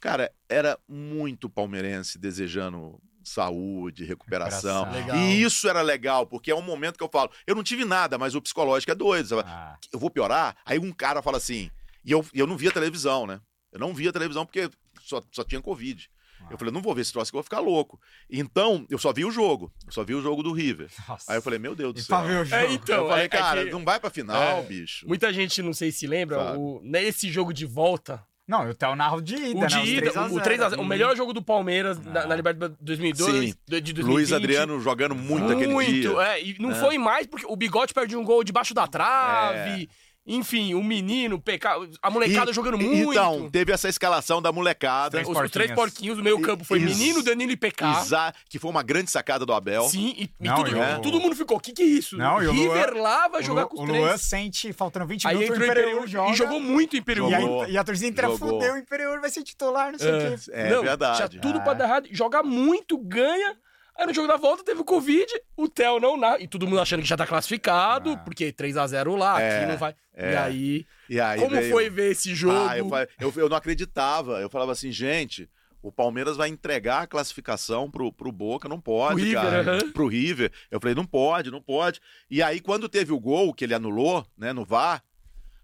Cara, 0.00 0.32
era 0.48 0.78
muito 0.88 1.50
palmeirense 1.50 2.18
desejando 2.18 3.00
saúde, 3.24 4.04
recuperação. 4.04 4.84
Recuperação. 4.84 5.28
E 5.28 5.42
isso 5.42 5.68
era 5.68 5.82
legal, 5.82 6.26
porque 6.26 6.50
é 6.50 6.54
um 6.54 6.62
momento 6.62 6.96
que 6.96 7.04
eu 7.04 7.10
falo, 7.12 7.30
eu 7.46 7.54
não 7.54 7.62
tive 7.62 7.84
nada, 7.84 8.16
mas 8.16 8.34
o 8.34 8.40
psicológico 8.40 8.92
é 8.92 8.94
doido. 8.94 9.40
Ah, 9.40 9.76
eu 9.92 9.98
vou 9.98 10.10
piorar? 10.10 10.56
Aí 10.64 10.78
um 10.78 10.92
cara 10.92 11.20
fala 11.20 11.36
assim, 11.36 11.70
e 12.04 12.12
eu, 12.12 12.24
eu 12.32 12.46
não 12.46 12.56
via 12.56 12.70
televisão, 12.70 13.26
né? 13.26 13.40
Eu 13.70 13.78
não 13.78 13.92
via 13.92 14.12
televisão 14.12 14.46
porque 14.46 14.70
só, 15.02 15.22
só 15.30 15.44
tinha 15.44 15.60
Covid. 15.60 16.08
Eu 16.50 16.58
falei, 16.58 16.72
não 16.72 16.80
vou 16.82 16.94
ver 16.94 17.02
esse 17.02 17.12
troço 17.12 17.30
que 17.30 17.36
eu 17.36 17.38
vou 17.38 17.44
ficar 17.44 17.60
louco. 17.60 18.00
Então, 18.30 18.86
eu 18.90 18.98
só 18.98 19.12
vi 19.12 19.24
o 19.24 19.30
jogo. 19.30 19.72
Eu 19.86 19.92
só 19.92 20.02
vi 20.04 20.14
o 20.14 20.22
jogo 20.22 20.42
do 20.42 20.52
River. 20.52 20.88
nossa. 21.08 21.30
Aí 21.32 21.38
eu 21.38 21.42
falei, 21.42 21.58
meu 21.58 21.74
Deus 21.74 21.92
do 21.94 22.00
céu. 22.00 22.18
pra 22.18 22.26
ver 22.26 22.40
o 22.40 22.44
jogo? 22.44 22.62
É, 22.62 22.72
então, 22.72 22.96
eu 23.04 23.08
falei, 23.08 23.22
é- 23.22 23.26
é 23.26 23.28
cara, 23.28 23.64
que- 23.64 23.70
não 23.70 23.84
vai 23.84 24.00
pra 24.00 24.10
final, 24.10 24.58
É. 24.58 24.62
bicho. 24.62 25.06
Muita 25.06 25.32
gente, 25.32 25.62
não 25.62 25.72
sei 25.72 25.92
se 25.92 26.06
lembra, 26.06 26.58
o, 26.58 26.80
nesse 26.82 27.30
jogo 27.30 27.52
de 27.52 27.66
volta, 27.66 28.22
Não, 28.46 28.66
eu 28.66 28.74
tenho 28.74 28.92
o 28.92 28.96
narro 28.96 29.20
de 29.20 29.34
ida, 29.34 29.58
o 29.58 29.60
né? 29.60 29.66
de 29.66 29.78
ida, 29.80 30.00
3 30.00 30.16
a 30.16 30.24
o 30.24 30.28
0. 30.30 30.42
3x0, 30.42 30.80
o 30.80 30.84
melhor 30.84 31.14
jogo 31.14 31.34
do 31.34 31.42
Palmeiras 31.42 31.98
na, 32.02 32.22
Ah. 32.22 32.26
na 32.26 32.34
Libertadores 32.34 32.78
2002, 32.80 33.30
Sim. 33.30 33.46
de 33.50 33.56
2020. 33.68 34.10
Luiz 34.14 34.32
Adriano 34.32 34.80
jogando 34.80 35.14
muito, 35.14 35.52
aquele 35.52 35.84
dia. 35.84 36.10
é, 36.22 36.42
e 36.42 36.56
não 36.58 36.70
É. 36.70 36.74
foi 36.76 36.96
mais 36.96 37.26
porque 37.26 37.44
o 37.46 37.54
Bigode 37.54 37.92
perde 37.92 38.16
um 38.16 38.24
gol 38.24 38.42
debaixo 38.42 38.72
da 38.72 38.86
trave. 38.86 39.86
Enfim, 40.30 40.74
o 40.74 40.84
menino, 40.84 41.36
o 41.36 41.40
PK, 41.40 41.88
a 42.02 42.10
molecada 42.10 42.50
E- 42.50 42.54
jogando 42.54 42.76
muito. 42.78 43.10
Então, 43.12 43.48
teve 43.50 43.72
essa 43.72 43.88
escalação 43.88 44.42
da 44.42 44.52
molecada. 44.52 45.10
Três 45.12 45.26
os, 45.28 45.36
os 45.36 45.50
três 45.50 45.72
porquinhos. 45.72 46.18
do 46.18 46.22
meio 46.22 46.38
campo 46.42 46.64
foi 46.64 46.78
Is- 46.78 46.96
menino, 46.98 47.22
Danilo 47.22 47.52
e 47.52 47.56
PK. 47.56 48.02
Isa- 48.02 48.34
que 48.48 48.58
foi 48.58 48.70
uma 48.70 48.82
grande 48.82 49.10
sacada 49.10 49.46
do 49.46 49.52
Abel. 49.54 49.84
Sim, 49.84 50.14
e, 50.18 50.24
e 50.40 50.46
Não, 50.48 50.56
tudo, 50.56 50.70
e 50.70 50.74
o- 50.74 51.00
todo 51.00 51.18
mundo 51.18 51.34
ficou, 51.34 51.56
o 51.56 51.60
que 51.60 51.72
que 51.72 51.82
é 51.82 51.86
isso? 51.86 52.16
Não, 52.18 52.36
o 52.36 52.50
River 52.50 52.92
Luan- 52.94 53.02
lá 53.02 53.28
vai 53.28 53.40
O 53.40 53.44
jogar 53.44 53.62
Lu- 53.62 53.68
com 53.68 53.76
os 53.76 53.82
o 53.84 53.86
três. 53.86 54.04
Luan 54.04 54.16
sente, 54.18 54.72
faltando 54.72 55.06
20 55.06 55.26
Aí 55.26 55.34
minutos, 55.34 55.56
entrou 55.56 55.66
o 55.66 55.68
o 55.68 55.72
Imperiur 55.72 55.90
Imperiur 56.02 56.08
joga. 56.08 56.30
e 56.30 56.34
jogou 56.36 56.60
muito 56.60 56.92
o 56.92 56.96
Imperiur. 56.96 57.30
E, 57.30 57.34
aí- 57.34 57.70
e 57.72 57.78
a 57.78 57.84
torcida 57.84 58.08
inteira 58.08 58.28
Jogou. 58.28 58.50
fudeu, 58.50 58.74
o 58.74 58.78
Imperiur 58.78 59.20
vai 59.20 59.30
ser 59.30 59.42
titular, 59.42 59.90
não 59.92 59.98
sei 59.98 60.12
o 60.12 60.18
quê. 60.36 60.50
É 60.52 60.70
Não, 60.70 60.82
verdade. 60.82 61.16
Tinha 61.28 61.40
tudo 61.40 61.58
Ah. 61.58 61.62
pra 61.62 61.72
dar 61.74 61.84
errado. 61.86 62.08
Joga 62.12 62.42
muito, 62.42 62.98
ganha. 62.98 63.56
Aí 63.98 64.06
no 64.06 64.14
jogo 64.14 64.28
da 64.28 64.36
volta 64.36 64.62
teve 64.64 64.80
o 64.80 64.84
Covid, 64.84 65.26
o 65.56 65.68
Theo 65.68 65.98
não 65.98 66.16
na... 66.16 66.38
E 66.38 66.46
todo 66.46 66.66
mundo 66.68 66.80
achando 66.80 67.02
que 67.02 67.08
já 67.08 67.16
tá 67.16 67.26
classificado, 67.26 68.12
Ah. 68.12 68.16
porque 68.18 68.52
3x0 68.52 69.16
lá, 69.16 69.40
É, 69.42 69.58
aqui 69.58 69.66
não 69.72 69.76
vai. 69.76 69.94
é. 70.14 70.32
E 70.32 70.36
aí, 70.36 70.86
E 71.10 71.20
aí 71.20 71.40
como 71.40 71.56
veio- 71.56 71.70
foi 71.72 71.90
ver 71.90 72.12
esse 72.12 72.32
jogo? 72.34 72.68
Ah, 72.68 72.78
eu, 72.78 72.88
eu, 73.20 73.32
eu 73.36 73.48
não 73.48 73.56
acreditava. 73.56 74.40
Eu 74.40 74.48
falava 74.48 74.70
assim, 74.70 74.92
gente, 74.92 75.50
o 75.82 75.90
Palmeiras 75.90 76.36
vai 76.36 76.48
entregar 76.48 77.02
a 77.02 77.06
classificação 77.08 77.90
pro, 77.90 78.12
pro 78.12 78.30
Boca, 78.30 78.68
não 78.68 78.80
pode, 78.80 79.14
Pro 79.16 79.24
River, 79.24 79.42
cara. 79.42 79.60
aham. 79.78 79.92
Pro 79.92 80.06
River. 80.06 80.52
Eu 80.70 80.80
falei, 80.80 80.94
não 80.94 81.04
pode, 81.04 81.50
não 81.50 81.60
pode. 81.60 82.00
E 82.30 82.40
aí, 82.40 82.60
quando 82.60 82.88
teve 82.88 83.12
o 83.12 83.18
gol 83.20 83.52
que 83.52 83.64
ele 83.64 83.74
anulou, 83.74 84.24
né, 84.36 84.52
no 84.52 84.64
VAR, 84.64 85.02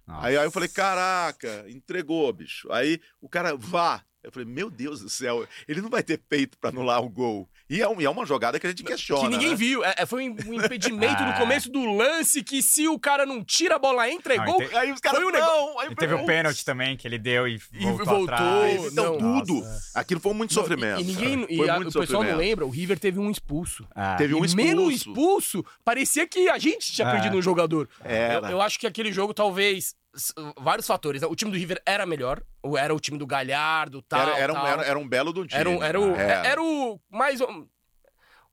aí, 0.08 0.36
aí 0.36 0.44
eu 0.44 0.50
falei, 0.50 0.68
caraca, 0.68 1.64
entregou, 1.68 2.32
bicho. 2.32 2.70
Aí 2.72 3.00
o 3.20 3.28
cara, 3.28 3.54
vá. 3.56 4.02
Eu 4.24 4.32
falei, 4.32 4.48
meu 4.48 4.70
Deus 4.70 5.00
do 5.00 5.08
céu, 5.08 5.46
ele 5.68 5.80
não 5.82 5.90
vai 5.90 6.02
ter 6.02 6.18
peito 6.18 6.56
pra 6.58 6.70
anular 6.70 7.00
o 7.02 7.08
gol. 7.08 7.48
E 7.68 7.80
é, 7.82 7.88
um- 7.88 8.00
e 8.00 8.04
é 8.04 8.10
uma 8.10 8.24
jogada 8.26 8.58
que 8.58 8.66
a 8.66 8.70
gente 8.70 8.82
questiona. 8.82 9.22
que 9.22 9.28
ninguém 9.28 9.50
né? 9.50 9.54
viu. 9.56 9.84
É, 9.84 9.94
é, 9.98 10.06
foi 10.06 10.28
um 10.28 10.34
um 10.46 10.54
impedimento 10.54 11.22
no 11.22 11.28
Ah. 11.34 11.38
começo 11.38 11.70
do 11.70 11.84
lance 11.94 12.42
que 12.42 12.62
se 12.62 12.88
o 12.88 12.98
cara 12.98 13.24
não 13.26 13.42
tira 13.44 13.76
a 13.76 13.78
bola, 13.78 14.08
entra, 14.10 14.34
é 14.34 14.38
gol. 14.44 14.58
te- 14.66 14.74
Aí 14.76 14.90
os 14.92 15.00
caras, 15.00 15.20
Foi 15.20 15.28
um 15.28 15.32
não. 15.32 15.78
Aí 15.80 15.88
E 15.90 15.94
teve 15.94 16.14
o 16.14 16.18
putz. 16.18 16.26
pênalti 16.26 16.64
também, 16.64 16.96
que 16.96 17.06
ele 17.06 17.18
deu 17.18 17.46
e 17.46 17.60
E 17.72 17.78
voltou, 17.84 18.04
voltou, 18.06 18.34
atrás. 18.34 18.92
Então, 18.92 19.18
Não, 19.18 19.40
tudo. 19.40 19.54
nossa. 19.60 19.98
Aquilo 19.98 20.20
foi 20.20 20.32
muito 20.34 20.54
sofrimento. 20.54 21.00
E, 21.00 21.04
ninguém, 21.04 21.46
e 21.48 21.56
Foi 21.58 21.68
a- 21.68 21.78
o 21.78 21.92
pessoal 21.92 22.24
não 22.24 22.36
lembra, 22.36 22.64
o 22.66 22.70
River 22.70 22.98
teve 22.98 23.18
um 23.18 23.30
expulso. 23.30 23.86
Ah, 23.94 24.16
Teve 24.16 24.34
um 24.34 24.44
e 24.44 24.54
menos 24.54 24.94
expulso. 24.94 25.10
expulso, 25.58 25.64
parecia 25.84 26.26
que 26.26 26.48
a 26.48 26.58
gente 26.58 26.90
tinha 26.92 27.06
É. 27.08 27.10
perdido 27.12 27.36
um 27.36 27.42
jogador. 27.42 27.88
Eu, 28.04 28.50
eu 28.50 28.60
acho 28.62 28.78
que 28.78 28.86
aquele 28.86 29.12
jogo, 29.12 29.34
talvez, 29.34 29.94
vários 30.58 30.86
fatores. 30.86 31.22
né? 31.22 31.28
O 31.28 31.34
time 31.36 31.50
do 31.50 31.56
River 31.56 31.80
era 31.86 32.06
melhor, 32.06 32.42
ou 32.62 32.76
era 32.78 32.94
o 32.94 33.00
time 33.00 33.18
do 33.18 33.26
Galhardo, 33.26 34.02
tal, 34.02 34.20
Era, 34.28 34.38
era, 34.38 34.52
um, 34.52 34.56
tal. 34.56 34.66
era, 34.66 34.82
era 34.84 34.98
um 34.98 35.08
belo 35.08 35.32
do 35.32 35.46
time. 35.46 35.60
Era, 35.60 35.70
um- 35.70 35.82
era 35.82 36.00
o, 36.00 36.14
Era. 36.14 36.46
era 36.48 36.62
o 36.62 37.00
mais... 37.10 37.40
um- 37.40 37.66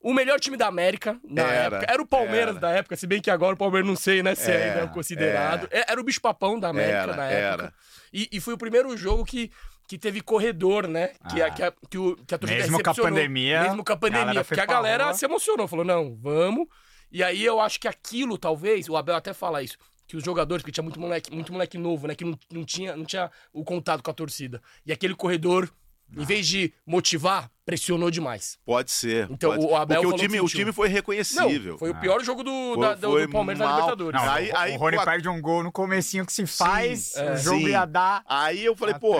O 0.04 0.12
melhor 0.12 0.40
time 0.40 0.56
da 0.56 0.66
América 0.66 1.16
na 1.24 1.42
Era, 1.42 1.76
época. 1.76 1.92
Era 1.92 2.02
o 2.02 2.06
Palmeiras 2.06 2.56
era. 2.56 2.60
da 2.60 2.70
época, 2.72 2.96
se 2.96 3.06
bem 3.06 3.20
que 3.20 3.30
agora 3.30 3.54
o 3.54 3.56
Palmeiras 3.56 3.86
não 3.88 3.94
sei, 3.94 4.20
né, 4.20 4.34
se 4.34 4.50
É, 4.50 4.70
ainda 4.70 4.80
é 4.80 4.86
considerado. 4.88 5.68
É, 5.70 5.92
Era 5.92 6.00
o 6.00 6.04
bicho 6.04 6.20
papão 6.20 6.58
da 6.58 6.68
América 6.70 6.98
Era, 6.98 7.16
na 7.16 7.26
época. 7.26 7.62
era. 7.64 7.74
E, 8.12 8.28
e 8.32 8.40
foi 8.40 8.54
o 8.54 8.58
primeiro 8.58 8.96
jogo 8.96 9.24
que, 9.24 9.50
que 9.86 9.96
teve 9.96 10.20
corredor, 10.20 10.88
né? 10.88 11.10
Que, 11.30 11.40
a, 11.40 11.46
Ah. 11.46 11.50
que, 11.52 11.62
a, 11.62 11.72
que, 11.88 11.98
o, 11.98 12.16
que 12.16 12.34
a 12.34 12.38
torcida 12.38 12.60
Mesmo 12.62 12.82
com 12.82 12.90
a 12.90 12.94
pandemia, 12.94 13.62
Mesmo 13.62 13.84
com 13.84 13.92
a 13.92 13.96
pandemia. 13.96 14.42
foi 14.42 14.56
porque 14.56 14.60
a 14.60 14.66
galera 14.66 15.14
se 15.14 15.24
emocionou. 15.24 15.68
Falou, 15.68 15.84
não, 15.84 16.16
vamos. 16.20 16.66
E 17.12 17.22
aí 17.22 17.44
eu 17.44 17.60
acho 17.60 17.78
que 17.78 17.86
aquilo, 17.86 18.36
talvez, 18.36 18.88
o 18.88 18.96
Abel 18.96 19.14
até 19.14 19.32
fala 19.32 19.62
isso, 19.62 19.76
que 20.06 20.16
os 20.16 20.24
jogadores, 20.24 20.62
porque 20.62 20.72
tinha 20.72 20.82
muito 20.82 21.00
moleque, 21.00 21.32
muito 21.32 21.52
moleque 21.52 21.78
novo, 21.78 22.06
né? 22.06 22.14
Que 22.14 22.24
não, 22.24 22.38
não, 22.50 22.64
tinha, 22.64 22.96
não 22.96 23.04
tinha 23.04 23.30
o 23.52 23.64
contato 23.64 24.02
com 24.02 24.10
a 24.10 24.14
torcida. 24.14 24.62
E 24.84 24.92
aquele 24.92 25.14
corredor, 25.14 25.72
em 26.14 26.24
vez 26.24 26.46
de 26.46 26.72
motivar, 26.86 27.50
pressionou 27.64 28.10
demais. 28.10 28.58
Pode 28.64 28.90
ser. 28.90 29.28
Então, 29.30 29.50
pode 29.52 29.64
o 29.64 29.68
ser. 29.68 29.74
Abel 29.74 30.02
Porque 30.02 30.14
o 30.14 30.18
time, 30.18 30.40
o 30.40 30.46
time 30.46 30.72
foi 30.72 30.88
reconhecível. 30.88 31.72
Não, 31.72 31.78
foi 31.78 31.90
o 31.90 31.94
Ah. 31.94 32.00
pior 32.00 32.22
jogo 32.24 32.42
do, 32.42 32.50
Foi- 32.74 32.80
da- 32.86 32.94
do- 32.94 33.20
do 33.20 33.28
Palmeiras 33.30 33.58
na 33.60 33.66
mal. 33.66 33.74
Libertadores. 33.76 34.20
Não, 34.20 34.30
Aí- 34.30 34.50
o, 34.50 34.56
aí, 34.56 34.74
o 34.74 34.78
Rony 34.78 34.96
pô, 34.96 35.04
perde 35.04 35.28
um 35.28 35.40
gol 35.40 35.62
no 35.62 35.70
comecinho 35.72 36.26
que 36.26 36.32
se 36.32 36.46
faz, 36.46 37.14
é. 37.16 37.32
o 37.32 37.36
jogo 37.36 37.60
Sim. 37.60 37.68
ia 37.68 37.84
dar. 37.84 38.22
Aí 38.26 38.64
eu 38.64 38.74
falei, 38.76 38.94
Tá 38.94 39.00
pô, 39.00 39.14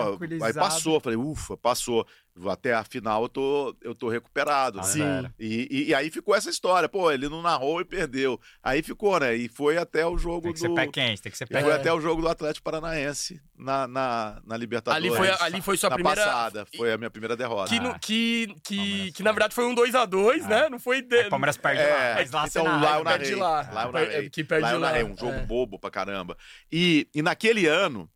aí 0.44 0.52
passou. 0.54 1.00
Falei, 1.00 1.16
ufa, 1.18 1.56
passou. 1.56 2.06
Até 2.48 2.72
a 2.72 2.82
final 2.82 3.24
eu 3.24 3.28
tô, 3.28 3.76
eu 3.82 3.94
tô 3.94 4.08
recuperado. 4.08 4.78
né? 4.78 4.84
Sim. 4.84 5.02
E, 5.38 5.68
e- 5.70 5.88
e 5.88 5.94
aí 5.94 6.10
ficou 6.10 6.34
essa 6.34 6.48
história. 6.48 6.88
Pô, 6.88 7.10
ele 7.12 7.28
não 7.28 7.42
narrou 7.42 7.78
e 7.82 7.84
perdeu. 7.84 8.40
Aí 8.62 8.82
ficou, 8.82 9.20
né? 9.20 9.34
E 9.36 9.48
foi 9.50 9.76
até 9.76 10.06
o 10.06 10.16
jogo 10.16 10.44
Tem 10.44 10.54
que 10.54 10.58
ser 10.60 10.68
do. 10.68 10.74
pé 10.74 10.86
quente, 10.86 11.20
tem 11.20 11.30
que 11.30 11.36
ser 11.36 11.46
pé 11.46 11.60
foi 11.60 11.70
até 11.74 11.92
o 11.92 12.00
jogo 12.00 12.22
do 12.22 12.28
Atlético 12.28 12.64
Paranaense 12.64 13.38
na, 13.54 13.86
na, 13.86 14.40
na 14.46 14.56
Libertadores. 14.56 15.04
Ali 15.12 15.14
foi, 15.14 15.28
ali 15.46 15.60
foi 15.60 15.76
sua 15.76 15.90
na 15.90 15.96
primeira. 15.96 16.24
passada. 16.24 16.66
Foi 16.74 16.90
a 16.90 16.96
minha 16.96 17.10
primeira 17.10 17.36
derrota. 17.36 17.68
Que, 17.68 17.76
Ah. 17.76 17.82
no- 17.82 17.98
que, 18.00 18.31
que, 18.64 19.12
que 19.12 19.22
na 19.22 19.32
verdade 19.32 19.54
foi 19.54 19.64
um 19.66 19.74
2x2, 19.74 20.46
né? 20.46 20.68
Não 20.68 20.78
foi. 20.78 21.02
De... 21.02 21.26
O 21.26 21.30
Palmeiras 21.30 21.56
perde 21.56 21.82
lá. 21.82 21.88
É, 21.88 22.14
Mas 22.14 22.30
lá 22.30 22.46
então 22.46 22.64
lá 22.64 22.98
eu 22.98 23.04
narrei. 23.04 23.34
lá. 23.34 23.70
Lá 23.72 23.84
eu 23.84 23.92
Per- 23.92 24.06
narrei. 24.08 24.30
que 24.30 24.44
perde 24.44 24.62
lá 24.64 24.72
eu 24.72 24.78
lá, 24.80 24.86
narrei. 24.88 25.04
Um 25.04 25.16
jogo 25.16 25.32
é. 25.32 25.46
bobo 25.46 25.78
pra 25.78 25.90
caramba. 25.90 26.36
E, 26.70 27.08
e 27.14 27.22
naquele 27.22 27.66
ano, 27.66 28.10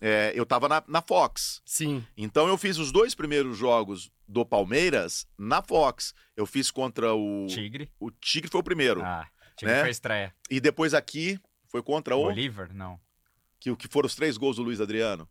é, 0.00 0.32
eu 0.34 0.44
tava 0.46 0.68
na, 0.68 0.82
na 0.88 1.00
Fox. 1.02 1.60
Sim. 1.64 2.04
Então 2.16 2.48
eu 2.48 2.56
fiz 2.58 2.78
os 2.78 2.90
dois 2.92 3.14
primeiros 3.14 3.56
jogos 3.56 4.10
do 4.26 4.44
Palmeiras 4.46 5.26
na 5.38 5.62
Fox. 5.62 6.14
Eu 6.36 6.46
fiz 6.46 6.70
contra 6.70 7.14
o. 7.14 7.46
Tigre. 7.48 7.90
O 8.00 8.10
Tigre 8.10 8.50
foi 8.50 8.60
o 8.60 8.64
primeiro. 8.64 9.02
Ah, 9.02 9.26
Tigre 9.56 9.74
Né? 9.74 9.80
foi 9.80 9.88
a 9.88 9.92
estreia. 9.92 10.34
E 10.50 10.60
depois 10.60 10.94
aqui 10.94 11.38
foi 11.68 11.82
contra 11.82 12.16
o. 12.16 12.24
Bolívar? 12.24 12.70
Não. 12.72 12.98
Que, 13.60 13.74
que 13.76 13.86
foram 13.88 14.06
os 14.06 14.14
três 14.14 14.36
gols 14.36 14.56
do 14.56 14.62
Luiz 14.62 14.80
Adriano. 14.80 15.28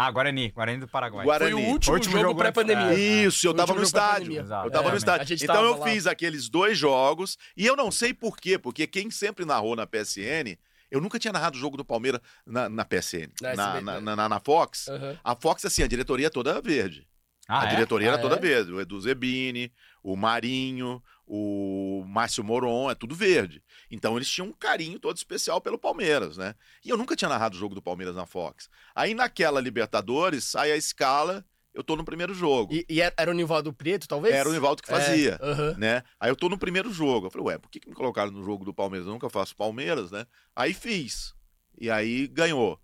Ah, 0.00 0.12
Guarani. 0.12 0.50
Guarani 0.52 0.78
do 0.78 0.86
Paraguai. 0.86 1.24
Guarani. 1.24 1.50
Foi 1.50 1.60
o 1.60 1.66
último, 1.66 1.94
Último 1.94 2.12
jogo, 2.12 2.24
jogo 2.28 2.38
pré-pandemia. 2.38 2.92
é. 2.94 2.98
Isso, 3.26 3.46
eu 3.48 3.50
Foi 3.50 3.60
o 3.62 3.66
tava 3.66 3.74
no 3.78 3.82
estádio. 3.84 4.32
Eu 4.32 4.70
tava 4.70 4.88
É, 4.88 4.90
no 4.92 4.96
estádio. 4.96 5.36
Então 5.42 5.64
eu 5.64 5.76
lá. 5.78 5.86
fiz 5.88 6.06
aqueles 6.06 6.48
dois 6.48 6.78
jogos 6.78 7.36
e 7.56 7.66
eu 7.66 7.74
não 7.74 7.90
sei 7.90 8.14
por 8.14 8.36
quê, 8.36 8.56
porque 8.58 8.86
quem 8.86 9.10
sempre 9.10 9.44
narrou 9.44 9.74
na 9.74 9.88
PSN, 9.88 10.56
eu 10.88 11.00
nunca 11.00 11.18
tinha 11.18 11.32
narrado 11.32 11.56
o 11.56 11.60
jogo 11.60 11.76
do 11.76 11.84
Palmeiras 11.84 12.20
na, 12.46 12.68
na 12.68 12.84
PSN, 12.84 13.32
Na 13.42 13.54
na, 13.56 13.64
SBT. 13.76 13.84
na, 14.00 14.16
na- 14.16 14.28
na 14.28 14.38
Fox. 14.40 14.86
Aham. 14.86 15.18
A 15.24 15.34
Fox, 15.34 15.64
assim, 15.64 15.82
a 15.82 15.88
diretoria 15.88 16.28
é 16.28 16.30
toda 16.30 16.60
verde. 16.62 17.04
Ah, 17.48 17.62
a 17.62 17.66
é? 17.66 17.70
diretoria 17.70 18.10
Ah, 18.10 18.12
era 18.12 18.22
toda 18.22 18.36
é? 18.36 18.38
verde. 18.38 18.72
O 18.72 18.80
Edu 18.80 19.00
Zebini, 19.00 19.72
o 20.02 20.14
Marinho, 20.16 21.02
o 21.26 22.04
Márcio 22.06 22.44
Moron, 22.44 22.90
é 22.90 22.94
tudo 22.94 23.14
verde. 23.14 23.62
Então 23.90 24.16
eles 24.16 24.28
tinham 24.28 24.48
um 24.48 24.52
carinho 24.52 24.98
todo 24.98 25.16
especial 25.16 25.60
pelo 25.60 25.78
Palmeiras, 25.78 26.36
né? 26.36 26.54
E 26.84 26.90
eu 26.90 26.96
nunca 26.96 27.16
tinha 27.16 27.28
narrado 27.28 27.56
o 27.56 27.58
jogo 27.58 27.74
do 27.74 27.82
Palmeiras 27.82 28.14
na 28.14 28.26
Fox. 28.26 28.68
Aí 28.94 29.14
naquela 29.14 29.60
Libertadores, 29.60 30.44
sai 30.44 30.70
a 30.72 30.76
escala, 30.76 31.44
eu 31.72 31.82
tô 31.82 31.96
no 31.96 32.04
primeiro 32.04 32.34
jogo. 32.34 32.74
E, 32.74 32.84
e 32.88 33.00
era- 33.00 33.30
o 33.30 33.34
Nivaldo 33.34 33.72
Preto, 33.72 34.06
talvez? 34.06 34.34
Era 34.34 34.48
o 34.48 34.52
Nivaldo 34.52 34.82
que 34.82 34.90
É, 34.92 34.94
fazia. 34.94 35.38
aham. 35.40 35.74
Né? 35.78 36.02
Aí 36.20 36.30
eu 36.30 36.36
tô 36.36 36.48
no 36.48 36.58
primeiro 36.58 36.92
jogo. 36.92 37.26
Eu 37.26 37.30
falei, 37.30 37.46
ué, 37.48 37.58
por 37.58 37.70
que, 37.70 37.80
que 37.80 37.88
me 37.88 37.94
colocaram 37.94 38.30
no 38.30 38.44
jogo 38.44 38.64
do 38.64 38.74
Palmeiras? 38.74 39.06
Eu 39.06 39.12
nunca 39.12 39.30
faço 39.30 39.56
Palmeiras, 39.56 40.10
né? 40.10 40.26
Aí 40.54 40.74
fiz. 40.74 41.34
E 41.80 41.88
aí 41.90 42.26
ganhou. 42.26 42.78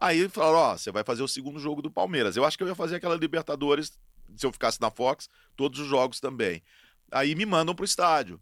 Aí 0.00 0.28
falaram, 0.28 0.58
ó, 0.58 0.76
você 0.76 0.90
vai 0.90 1.04
fazer 1.04 1.22
o 1.22 1.28
segundo 1.28 1.58
jogo 1.58 1.82
do 1.82 1.90
Palmeiras. 1.90 2.36
Eu 2.36 2.44
acho 2.44 2.56
que 2.56 2.62
eu 2.64 2.68
ia 2.68 2.74
fazer 2.74 2.96
aquela 2.96 3.16
Libertadores, 3.16 3.98
se 4.36 4.46
eu 4.46 4.52
ficasse 4.52 4.80
na 4.80 4.90
Fox, 4.90 5.28
todos 5.56 5.78
os 5.80 5.86
jogos 5.88 6.18
também. 6.20 6.62
Aí 7.12 7.34
me 7.34 7.44
mandam 7.44 7.74
pro 7.74 7.84
estádio. 7.84 8.40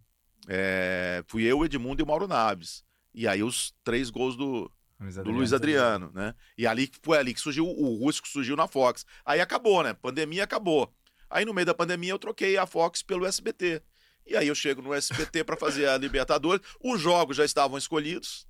É, 0.49 1.25
fui 1.27 1.45
eu, 1.45 1.65
Edmundo 1.65 2.01
e 2.01 2.05
o 2.05 2.07
Mauro 2.07 2.29
Naves. 2.29 2.85
E 3.15 3.27
aí 3.27 3.43
os 3.43 3.75
três 3.83 4.11
gols 4.11 4.37
do, 4.37 4.71
Luiz 5.01 5.15
do 5.15 5.21
Adriano. 5.21 5.39
Luiz 5.39 5.53
Adriano, 5.53 6.13
né? 6.15 6.35
E 6.57 6.67
ali 6.67 6.91
foi 7.03 7.19
ali 7.19 7.35
que 7.35 7.41
surgiu 7.41 7.67
o 7.67 7.97
Russo 7.97 8.23
surgiu 8.25 8.57
na 8.57 8.67
Fox. 8.67 9.05
Aí 9.25 9.41
acabou, 9.41 9.83
né? 9.83 9.93
Pandemia 9.95 10.45
acabou. 10.45 10.93
Aí 11.29 11.45
no 11.45 11.53
meio 11.53 11.67
da 11.67 11.75
pandemia 11.75 12.13
eu 12.13 12.19
troquei 12.19 12.57
a 12.57 12.67
Fox 12.67 13.03
pelo 13.03 13.27
SBT. 13.27 13.83
E 14.27 14.37
aí 14.37 14.49
eu 14.49 14.55
chego 14.55 14.83
no 14.83 14.95
SBT 14.95 15.45
para 15.45 15.57
fazer 15.57 15.89
a 15.89 15.97
Libertadores. 15.99 16.67
Os 16.83 17.01
jogos 17.01 17.37
já 17.37 17.45
estavam 17.45 17.77
escolhidos. 17.77 18.47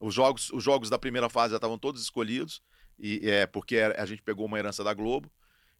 Os 0.00 0.14
jogos, 0.14 0.50
os 0.50 0.62
jogos 0.62 0.88
da 0.88 0.98
primeira 0.98 1.28
fase 1.28 1.52
já 1.52 1.56
estavam 1.56 1.78
todos 1.78 2.02
escolhidos. 2.02 2.62
E 2.98 3.28
é 3.28 3.46
porque 3.46 3.78
a 3.78 4.06
gente 4.06 4.22
pegou 4.22 4.46
uma 4.46 4.58
herança 4.58 4.84
da 4.84 4.94
Globo. 4.94 5.30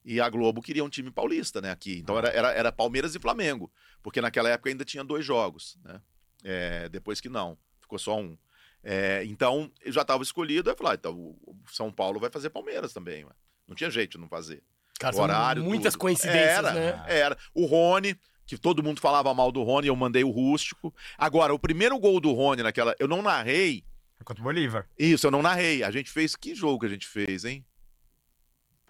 E 0.05 0.21
a 0.21 0.29
Globo 0.29 0.61
queria 0.61 0.85
um 0.85 0.89
time 0.89 1.11
paulista, 1.11 1.61
né, 1.61 1.71
aqui. 1.71 1.99
Então 1.99 2.19
era, 2.19 2.29
era, 2.29 2.51
era 2.53 2.73
Palmeiras 2.73 3.15
e 3.15 3.21
Flamengo. 3.21 3.73
Porque 4.03 4.21
naquela 4.21 4.49
época 4.49 4.69
ainda 4.69 4.85
tinha 4.85 5.05
dois 5.05 5.25
jogos, 5.25 5.79
né? 5.85 6.01
É, 6.45 6.89
depois 6.89 7.21
que 7.21 7.29
não, 7.29 7.57
ficou 7.81 7.99
só 7.99 8.19
um. 8.19 8.37
É, 8.83 9.23
então, 9.27 9.71
já 9.87 10.03
estava 10.03 10.25
escolhido, 10.25 10.69
eu 10.69 10.77
falei, 10.77 10.93
ah, 10.93 10.97
então 10.97 11.15
o 11.15 11.57
São 11.71 11.93
Paulo 11.93 12.19
vai 12.19 12.31
fazer 12.31 12.51
Palmeiras 12.51 12.93
também. 12.93 13.23
Mano. 13.23 13.37
Não 13.69 13.77
tinha 13.77 13.91
jeito 13.91 14.13
de 14.13 14.19
não 14.19 14.29
fazer. 14.29 14.63
Cara, 14.99 15.17
O 15.17 15.21
horário, 15.21 15.63
muitas 15.63 15.95
tudo. 15.95 16.01
coincidências, 16.01 16.59
era, 16.59 16.73
né? 16.73 17.05
Era. 17.07 17.39
O 17.55 17.65
Rony, 17.65 18.19
que 18.45 18.59
todo 18.59 18.83
mundo 18.83 19.01
falava 19.01 19.33
mal 19.33 19.53
do 19.53 19.63
Rony, 19.63 19.87
eu 19.87 19.97
mandei 19.97 20.25
o 20.25 20.31
rústico. 20.31 20.93
Agora, 21.17 21.55
o 21.55 21.59
primeiro 21.59 21.99
gol 21.99 22.21
do 22.21 22.33
Rony 22.33 22.63
naquela. 22.63 22.95
Eu 22.99 23.07
não 23.07 23.23
narrei. 23.23 23.85
Contra 24.25 24.41
o 24.41 24.45
Bolívar. 24.45 24.89
Isso, 24.99 25.27
eu 25.27 25.31
não 25.31 25.43
narrei. 25.43 25.83
A 25.83 25.91
gente 25.91 26.11
fez. 26.11 26.37
Que 26.37 26.55
jogo 26.55 26.81
que 26.81 26.87
a 26.87 26.89
gente 26.89 27.07
fez, 27.07 27.45
hein? 27.45 27.65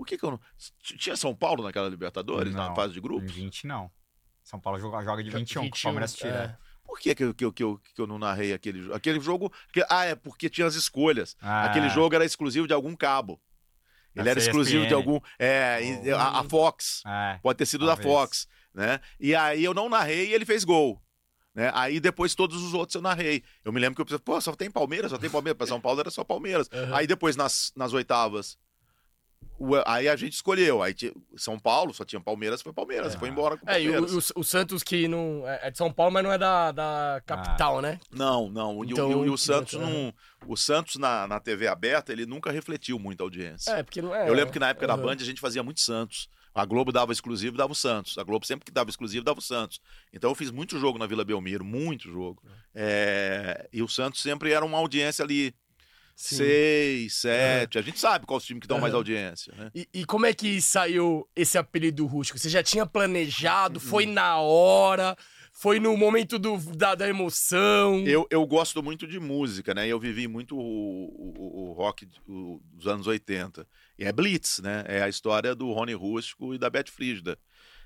Por 0.02 0.06
que, 0.08 0.18
que 0.18 0.24
eu 0.24 0.32
não. 0.32 0.40
Tinha 0.98 1.14
São 1.14 1.32
Paulo 1.32 1.62
naquela 1.62 1.88
Libertadores, 1.88 2.52
na 2.52 2.68
Não, 2.70 2.74
fase 2.74 2.92
de 2.92 2.98
Em 2.98 3.02
grupos? 3.02 3.30
20, 3.30 3.68
não. 3.68 3.88
São 4.42 4.58
Paulo 4.58 4.76
joga, 4.80 5.00
joga 5.04 5.22
de 5.22 5.30
21, 5.30 5.70
que 5.70 5.78
o 5.78 5.82
Palmeiras 5.82 6.12
tira. 6.12 6.58
Por 6.84 6.98
que, 6.98 7.14
que, 7.14 7.22
eu, 7.22 7.32
que, 7.32 7.44
eu, 7.44 7.52
que, 7.52 7.62
eu, 7.62 7.78
que 7.94 8.00
eu 8.02 8.06
não 8.08 8.18
narrei 8.18 8.52
aquele 8.52 8.82
jogo? 8.82 8.94
Aquele 8.96 9.20
jogo. 9.20 9.52
que- 9.72 9.86
ah, 9.88 10.04
é 10.04 10.16
porque 10.16 10.50
tinha 10.50 10.66
as 10.66 10.74
escolhas. 10.74 11.36
Ah, 11.40 11.66
Aquele 11.66 11.88
jogo 11.88 12.12
era 12.16 12.24
exclusivo 12.24 12.66
de 12.66 12.74
algum 12.74 12.96
cabo. 12.96 13.40
Ele 14.16 14.24
Da 14.24 14.32
era 14.32 14.40
exclusivo 14.40 14.80
de 14.82 14.88
CSPN. 14.88 14.96
algum. 14.96 15.20
É, 15.38 15.78
e- 16.04 16.10
a, 16.10 16.40
a 16.40 16.44
Fox. 16.44 17.02
É. 17.06 17.38
Pode 17.40 17.56
ter 17.58 17.66
sido 17.66 17.86
da 17.86 17.94
Talvez. 17.94 18.12
Fox, 18.12 18.48
né? 18.74 18.98
E 19.20 19.32
aí 19.36 19.62
eu 19.62 19.72
não 19.72 19.88
narrei 19.88 20.30
e 20.30 20.34
ele 20.34 20.44
fez 20.44 20.64
gol. 20.64 21.00
Né? 21.54 21.70
Aí 21.74 22.00
depois 22.00 22.34
todos 22.34 22.60
os 22.62 22.74
outros 22.74 22.94
eu 22.96 23.00
narrei. 23.02 23.44
Eu 23.64 23.72
me 23.72 23.78
lembro 23.78 23.94
que 23.94 24.00
eu 24.02 24.06
pensei, 24.06 24.18
pô, 24.18 24.40
só 24.40 24.54
tem 24.56 24.70
Palmeiras, 24.70 25.12
só 25.12 25.18
tem 25.18 25.30
Palmeiras. 25.30 25.56
Pra 25.58 25.66
São 25.66 25.80
Paulo 25.80 26.00
era 26.00 26.10
só 26.10 26.24
Palmeiras. 26.24 26.68
Uhum. 26.72 26.94
Aí 26.96 27.06
depois 27.06 27.36
nas, 27.36 27.72
nas 27.76 27.92
oitavas, 27.92 28.58
o- 29.64 29.82
aí 29.86 30.08
a 30.08 30.16
gente 30.16 30.32
escolheu. 30.34 30.82
Aí 30.82 30.92
tinha- 30.94 31.12
São 31.36 31.58
Paulo 31.58 31.92
só 31.94 32.04
tinha 32.04 32.20
Palmeiras, 32.20 32.60
foi 32.62 32.72
Palmeiras. 32.72 33.14
Foi 33.14 33.28
embora 33.28 33.56
com 33.56 33.68
É, 33.70 33.80
e 33.82 33.88
o, 33.88 33.92
Palmeiras. 33.92 34.30
o- 34.30 34.40
o 34.40 34.44
Santos 34.44 34.82
que 34.82 35.06
não. 35.08 35.46
É 35.48 35.68
é 35.68 35.70
de 35.70 35.78
São 35.78 35.92
Paulo, 35.92 36.12
mas 36.12 36.24
não 36.24 36.32
é 36.32 36.38
da, 36.38 36.72
da 36.72 37.22
capital, 37.26 37.80
né? 37.80 37.98
Não, 38.10 38.50
não. 38.50 38.84
E 38.84 38.88
o- 38.88 38.90
Então, 38.92 39.10
e 39.10 39.14
o, 39.14 39.26
e 39.26 39.30
o 39.30 39.36
Santos 39.38 39.74
não. 39.78 40.12
O 40.46 40.56
Santos 40.56 40.96
na, 40.96 41.26
na 41.28 41.38
TV 41.38 41.68
aberta, 41.68 42.12
ele 42.12 42.26
nunca 42.26 42.50
refletiu 42.50 42.98
muito 42.98 43.20
a 43.20 43.24
audiência. 43.24 43.70
É, 43.72 43.82
porque 43.82 44.02
não 44.02 44.14
é. 44.14 44.28
Eu 44.28 44.34
lembro 44.34 44.52
que 44.52 44.58
na 44.58 44.68
época 44.70 44.86
da 44.86 44.94
Uhum. 44.96 45.02
Band 45.02 45.12
a 45.12 45.24
gente 45.24 45.40
fazia 45.40 45.62
muito 45.62 45.80
Santos. 45.80 46.28
A 46.54 46.66
Globo 46.66 46.92
dava 46.92 47.12
exclusivo, 47.12 47.56
dava 47.56 47.72
o 47.72 47.74
Santos. 47.74 48.18
A 48.18 48.22
Globo 48.22 48.44
sempre 48.44 48.66
que 48.66 48.70
dava 48.72 48.90
exclusivo, 48.90 49.24
dava 49.24 49.38
o 49.38 49.42
Santos. 49.42 49.80
Então 50.12 50.30
eu 50.30 50.34
fiz 50.34 50.50
muito 50.50 50.78
jogo 50.78 50.98
na 50.98 51.06
Vila 51.06 51.24
Belmiro, 51.24 51.64
muito 51.64 52.10
jogo. 52.10 52.42
É, 52.74 53.68
E 53.72 53.82
o 53.82 53.88
Santos 53.88 54.20
sempre 54.20 54.52
era 54.52 54.64
uma 54.64 54.76
audiência 54.78 55.24
ali, 55.24 55.54
Sim. 56.22 56.36
seis, 56.36 57.14
sete. 57.16 57.78
A 57.78 57.82
gente 57.82 57.98
sabe 57.98 58.26
qual 58.26 58.38
os 58.38 58.44
times 58.44 58.60
que 58.62 58.66
dão 58.68 58.78
mais 58.80 58.94
audiência, 58.94 59.52
né? 59.56 59.70
E, 59.74 59.88
e 59.92 60.04
como 60.04 60.24
é 60.26 60.32
que 60.32 60.60
saiu 60.62 61.28
esse 61.34 61.58
apelido 61.58 62.06
rústico? 62.06 62.38
Você 62.38 62.48
já 62.48 62.62
tinha 62.62 62.84
Uhum. 62.84 62.88
planejado? 62.90 63.80
Foi 63.80 64.06
na 64.06 64.36
hora? 64.38 65.16
Foi 65.54 65.78
no 65.78 65.96
momento 65.96 66.38
do, 66.38 66.56
da, 66.74 66.94
da 66.94 67.08
emoção? 67.08 68.04
Eu, 68.06 68.26
eu 68.30 68.46
gosto 68.46 68.82
muito 68.82 69.06
de 69.06 69.20
música, 69.20 69.74
né? 69.74 69.86
Eu 69.86 70.00
vivi 70.00 70.26
muito 70.26 70.56
o, 70.56 70.60
o- 70.60 71.70
o 71.70 71.72
rock 71.72 72.06
do- 72.06 72.60
dos 72.72 72.86
anos 72.86 73.06
80. 73.06 73.66
E 73.98 74.04
é 74.04 74.12
Blitz, 74.12 74.60
né? 74.60 74.84
É 74.86 75.02
a 75.02 75.08
história 75.08 75.54
do 75.54 75.70
Rony 75.72 75.92
Rústico 75.92 76.54
e 76.54 76.58
da 76.58 76.70
Beth 76.70 76.88
Frígida. 76.90 77.36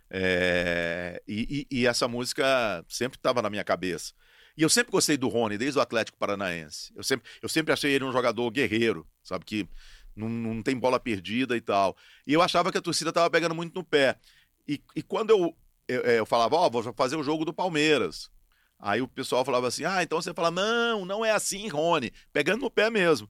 É, 0.08 1.20
E, 1.26 1.66
e- 1.70 1.80
e 1.80 1.86
essa 1.86 2.06
música 2.06 2.84
sempre 2.88 3.18
estava 3.18 3.42
na 3.42 3.50
minha 3.50 3.64
cabeça. 3.64 4.12
E 4.56 4.62
eu 4.62 4.68
sempre 4.68 4.90
gostei 4.92 5.16
do 5.16 5.28
Rony, 5.28 5.58
desde 5.58 5.78
o 5.78 5.82
Atlético 5.82 6.16
Paranaense. 6.18 6.92
Eu 6.96 7.02
sempre, 7.02 7.28
eu 7.42 7.48
sempre 7.48 7.72
achei 7.72 7.92
ele 7.92 8.04
um 8.04 8.12
jogador 8.12 8.50
guerreiro, 8.50 9.06
sabe? 9.22 9.44
Que 9.44 9.68
não, 10.14 10.28
não 10.28 10.62
tem 10.62 10.76
bola 10.78 10.98
perdida 10.98 11.56
e 11.56 11.60
tal. 11.60 11.96
E 12.26 12.32
eu 12.32 12.40
achava 12.40 12.72
que 12.72 12.78
a 12.78 12.82
torcida 12.82 13.10
estava 13.10 13.28
pegando 13.28 13.54
muito 13.54 13.74
no 13.74 13.84
pé. 13.84 14.16
E, 14.66 14.80
e 14.94 15.02
quando 15.02 15.30
eu, 15.30 15.56
eu, 15.86 16.00
eu 16.02 16.26
falava, 16.26 16.56
ó, 16.56 16.70
vou 16.70 16.82
fazer 16.94 17.16
o 17.16 17.22
jogo 17.22 17.44
do 17.44 17.52
Palmeiras. 17.52 18.30
Aí 18.78 19.00
o 19.02 19.08
pessoal 19.08 19.44
falava 19.44 19.68
assim: 19.68 19.84
ah, 19.84 20.02
então 20.02 20.20
você 20.20 20.32
fala, 20.34 20.50
não, 20.50 21.04
não 21.04 21.24
é 21.24 21.30
assim, 21.32 21.68
Rony, 21.68 22.12
pegando 22.32 22.62
no 22.62 22.70
pé 22.70 22.90
mesmo. 22.90 23.28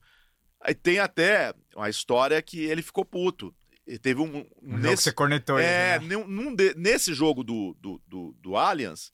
Aí 0.60 0.74
tem 0.74 0.98
até 0.98 1.52
uma 1.74 1.88
história 1.88 2.40
que 2.42 2.60
ele 2.64 2.82
ficou 2.82 3.04
puto. 3.04 3.54
E 3.86 3.98
teve 3.98 4.20
um. 4.20 4.44
Um 4.62 4.76
nesse, 4.78 5.04
você 5.04 5.12
cornetou 5.12 5.58
é, 5.58 5.96
ele, 5.96 6.06
né? 6.06 6.16
num- 6.16 6.26
num 6.26 6.54
de- 6.54 6.74
nesse 6.76 7.14
jogo 7.14 7.44
do, 7.44 7.76
do, 7.80 8.02
do, 8.06 8.36
do 8.40 8.56
Allianz, 8.56 9.12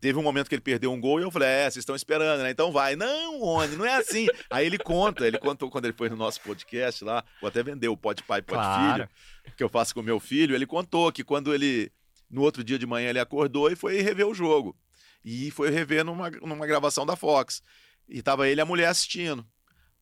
teve 0.00 0.18
um 0.18 0.22
momento 0.22 0.48
que 0.48 0.54
ele 0.54 0.62
perdeu 0.62 0.92
um 0.92 1.00
gol 1.00 1.20
e 1.20 1.22
eu 1.22 1.30
falei: 1.30 1.48
é, 1.48 1.62
vocês 1.64 1.78
estão 1.78 1.96
esperando, 1.96 2.42
né? 2.42 2.50
Então 2.50 2.72
vai. 2.72 2.96
Não, 2.96 3.40
Rony, 3.40 3.76
não 3.76 3.84
é 3.84 3.96
assim. 3.96 4.26
Aí 4.50 4.66
ele 4.66 4.78
conta, 4.78 5.26
ele 5.26 5.38
contou 5.38 5.70
quando 5.70 5.86
ele 5.86 5.94
foi 5.94 6.08
no 6.08 6.16
nosso 6.16 6.40
podcast 6.40 7.04
lá, 7.04 7.24
vou 7.40 7.48
até 7.48 7.62
vender 7.62 7.88
o 7.88 7.96
Pode 7.96 8.22
Pai, 8.22 8.42
Pode 8.42 8.60
Claro. 8.60 8.94
Filho, 8.94 9.56
que 9.56 9.62
eu 9.62 9.68
faço 9.68 9.94
com 9.94 10.02
meu 10.02 10.20
filho. 10.20 10.54
Ele 10.54 10.66
contou 10.66 11.10
que 11.12 11.24
quando 11.24 11.54
ele, 11.54 11.90
no 12.30 12.42
outro 12.42 12.62
dia 12.62 12.78
de 12.78 12.86
manhã, 12.86 13.10
ele 13.10 13.20
acordou 13.20 13.70
e 13.70 13.76
foi 13.76 14.00
rever 14.00 14.26
o 14.26 14.34
jogo. 14.34 14.76
E 15.24 15.50
foi 15.50 15.70
rever 15.70 16.04
numa, 16.04 16.30
numa 16.30 16.66
gravação 16.66 17.06
da 17.06 17.16
Fox. 17.16 17.62
E 18.08 18.22
tava 18.22 18.48
ele 18.48 18.60
e 18.60 18.62
a 18.62 18.66
mulher 18.66 18.88
assistindo. 18.88 19.46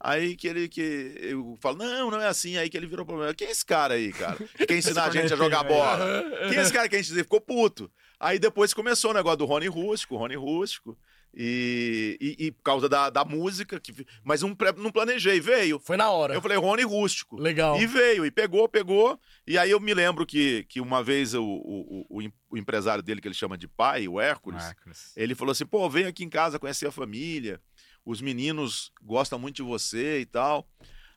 Aí 0.02 0.34
que 0.34 0.48
ele 0.48 0.66
que 0.66 1.14
eu 1.20 1.58
falo, 1.60 1.76
não, 1.76 2.10
não 2.10 2.20
é 2.20 2.26
assim. 2.26 2.56
Aí 2.56 2.70
que 2.70 2.76
ele 2.76 2.86
virou 2.86 3.04
problema. 3.04 3.34
Quem 3.34 3.48
é 3.48 3.50
esse 3.50 3.64
cara 3.64 3.94
aí, 3.94 4.10
cara? 4.12 4.36
Que 4.56 4.66
quer 4.66 4.76
ensinar 4.78 5.04
a 5.04 5.10
gente 5.10 5.32
a 5.32 5.36
jogar 5.36 5.62
bola? 5.62 6.24
Quem 6.48 6.58
é 6.58 6.62
esse 6.62 6.72
cara 6.72 6.88
que 6.88 6.96
a 6.96 7.02
gente 7.02 7.12
ficou 7.12 7.40
puto? 7.40 7.90
Aí 8.20 8.38
depois 8.38 8.74
começou 8.74 9.12
o 9.12 9.14
negócio 9.14 9.38
do 9.38 9.46
Rony 9.46 9.66
Rústico, 9.66 10.16
Rony 10.16 10.36
Rústico. 10.36 10.96
E, 11.32 12.18
e, 12.20 12.46
e 12.46 12.52
por 12.52 12.62
causa 12.62 12.88
da, 12.88 13.08
da 13.08 13.24
música, 13.24 13.78
que, 13.78 14.04
mas 14.24 14.42
não, 14.42 14.56
não 14.76 14.90
planejei, 14.90 15.40
veio. 15.40 15.78
Foi 15.78 15.96
na 15.96 16.10
hora. 16.10 16.34
Eu 16.34 16.42
falei, 16.42 16.58
Rony 16.58 16.82
Rústico. 16.82 17.36
Legal. 17.36 17.80
E 17.80 17.86
veio, 17.86 18.26
e 18.26 18.30
pegou, 18.30 18.68
pegou. 18.68 19.18
E 19.46 19.56
aí 19.56 19.70
eu 19.70 19.80
me 19.80 19.94
lembro 19.94 20.26
que, 20.26 20.64
que 20.64 20.80
uma 20.80 21.02
vez 21.02 21.32
o, 21.32 21.42
o, 21.42 22.06
o, 22.10 22.30
o 22.50 22.58
empresário 22.58 23.02
dele, 23.02 23.20
que 23.20 23.28
ele 23.28 23.34
chama 23.34 23.56
de 23.56 23.68
pai, 23.68 24.08
o 24.08 24.20
Hércules, 24.20 24.64
Hércules. 24.64 25.12
ele 25.16 25.36
falou 25.36 25.52
assim: 25.52 25.64
pô, 25.64 25.88
vem 25.88 26.06
aqui 26.06 26.24
em 26.24 26.28
casa 26.28 26.58
conhecer 26.58 26.88
a 26.88 26.92
família. 26.92 27.60
Os 28.04 28.20
meninos 28.20 28.92
gostam 29.00 29.38
muito 29.38 29.56
de 29.56 29.62
você 29.62 30.20
e 30.20 30.26
tal. 30.26 30.68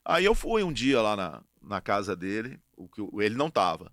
Aí 0.05 0.25
eu 0.25 0.35
fui 0.35 0.63
um 0.63 0.71
dia 0.71 1.01
lá 1.01 1.15
na, 1.15 1.43
na 1.61 1.81
casa 1.81 2.15
dele, 2.15 2.59
o 2.77 2.87
que 2.87 3.01
ele 3.23 3.35
não 3.35 3.49
tava. 3.49 3.91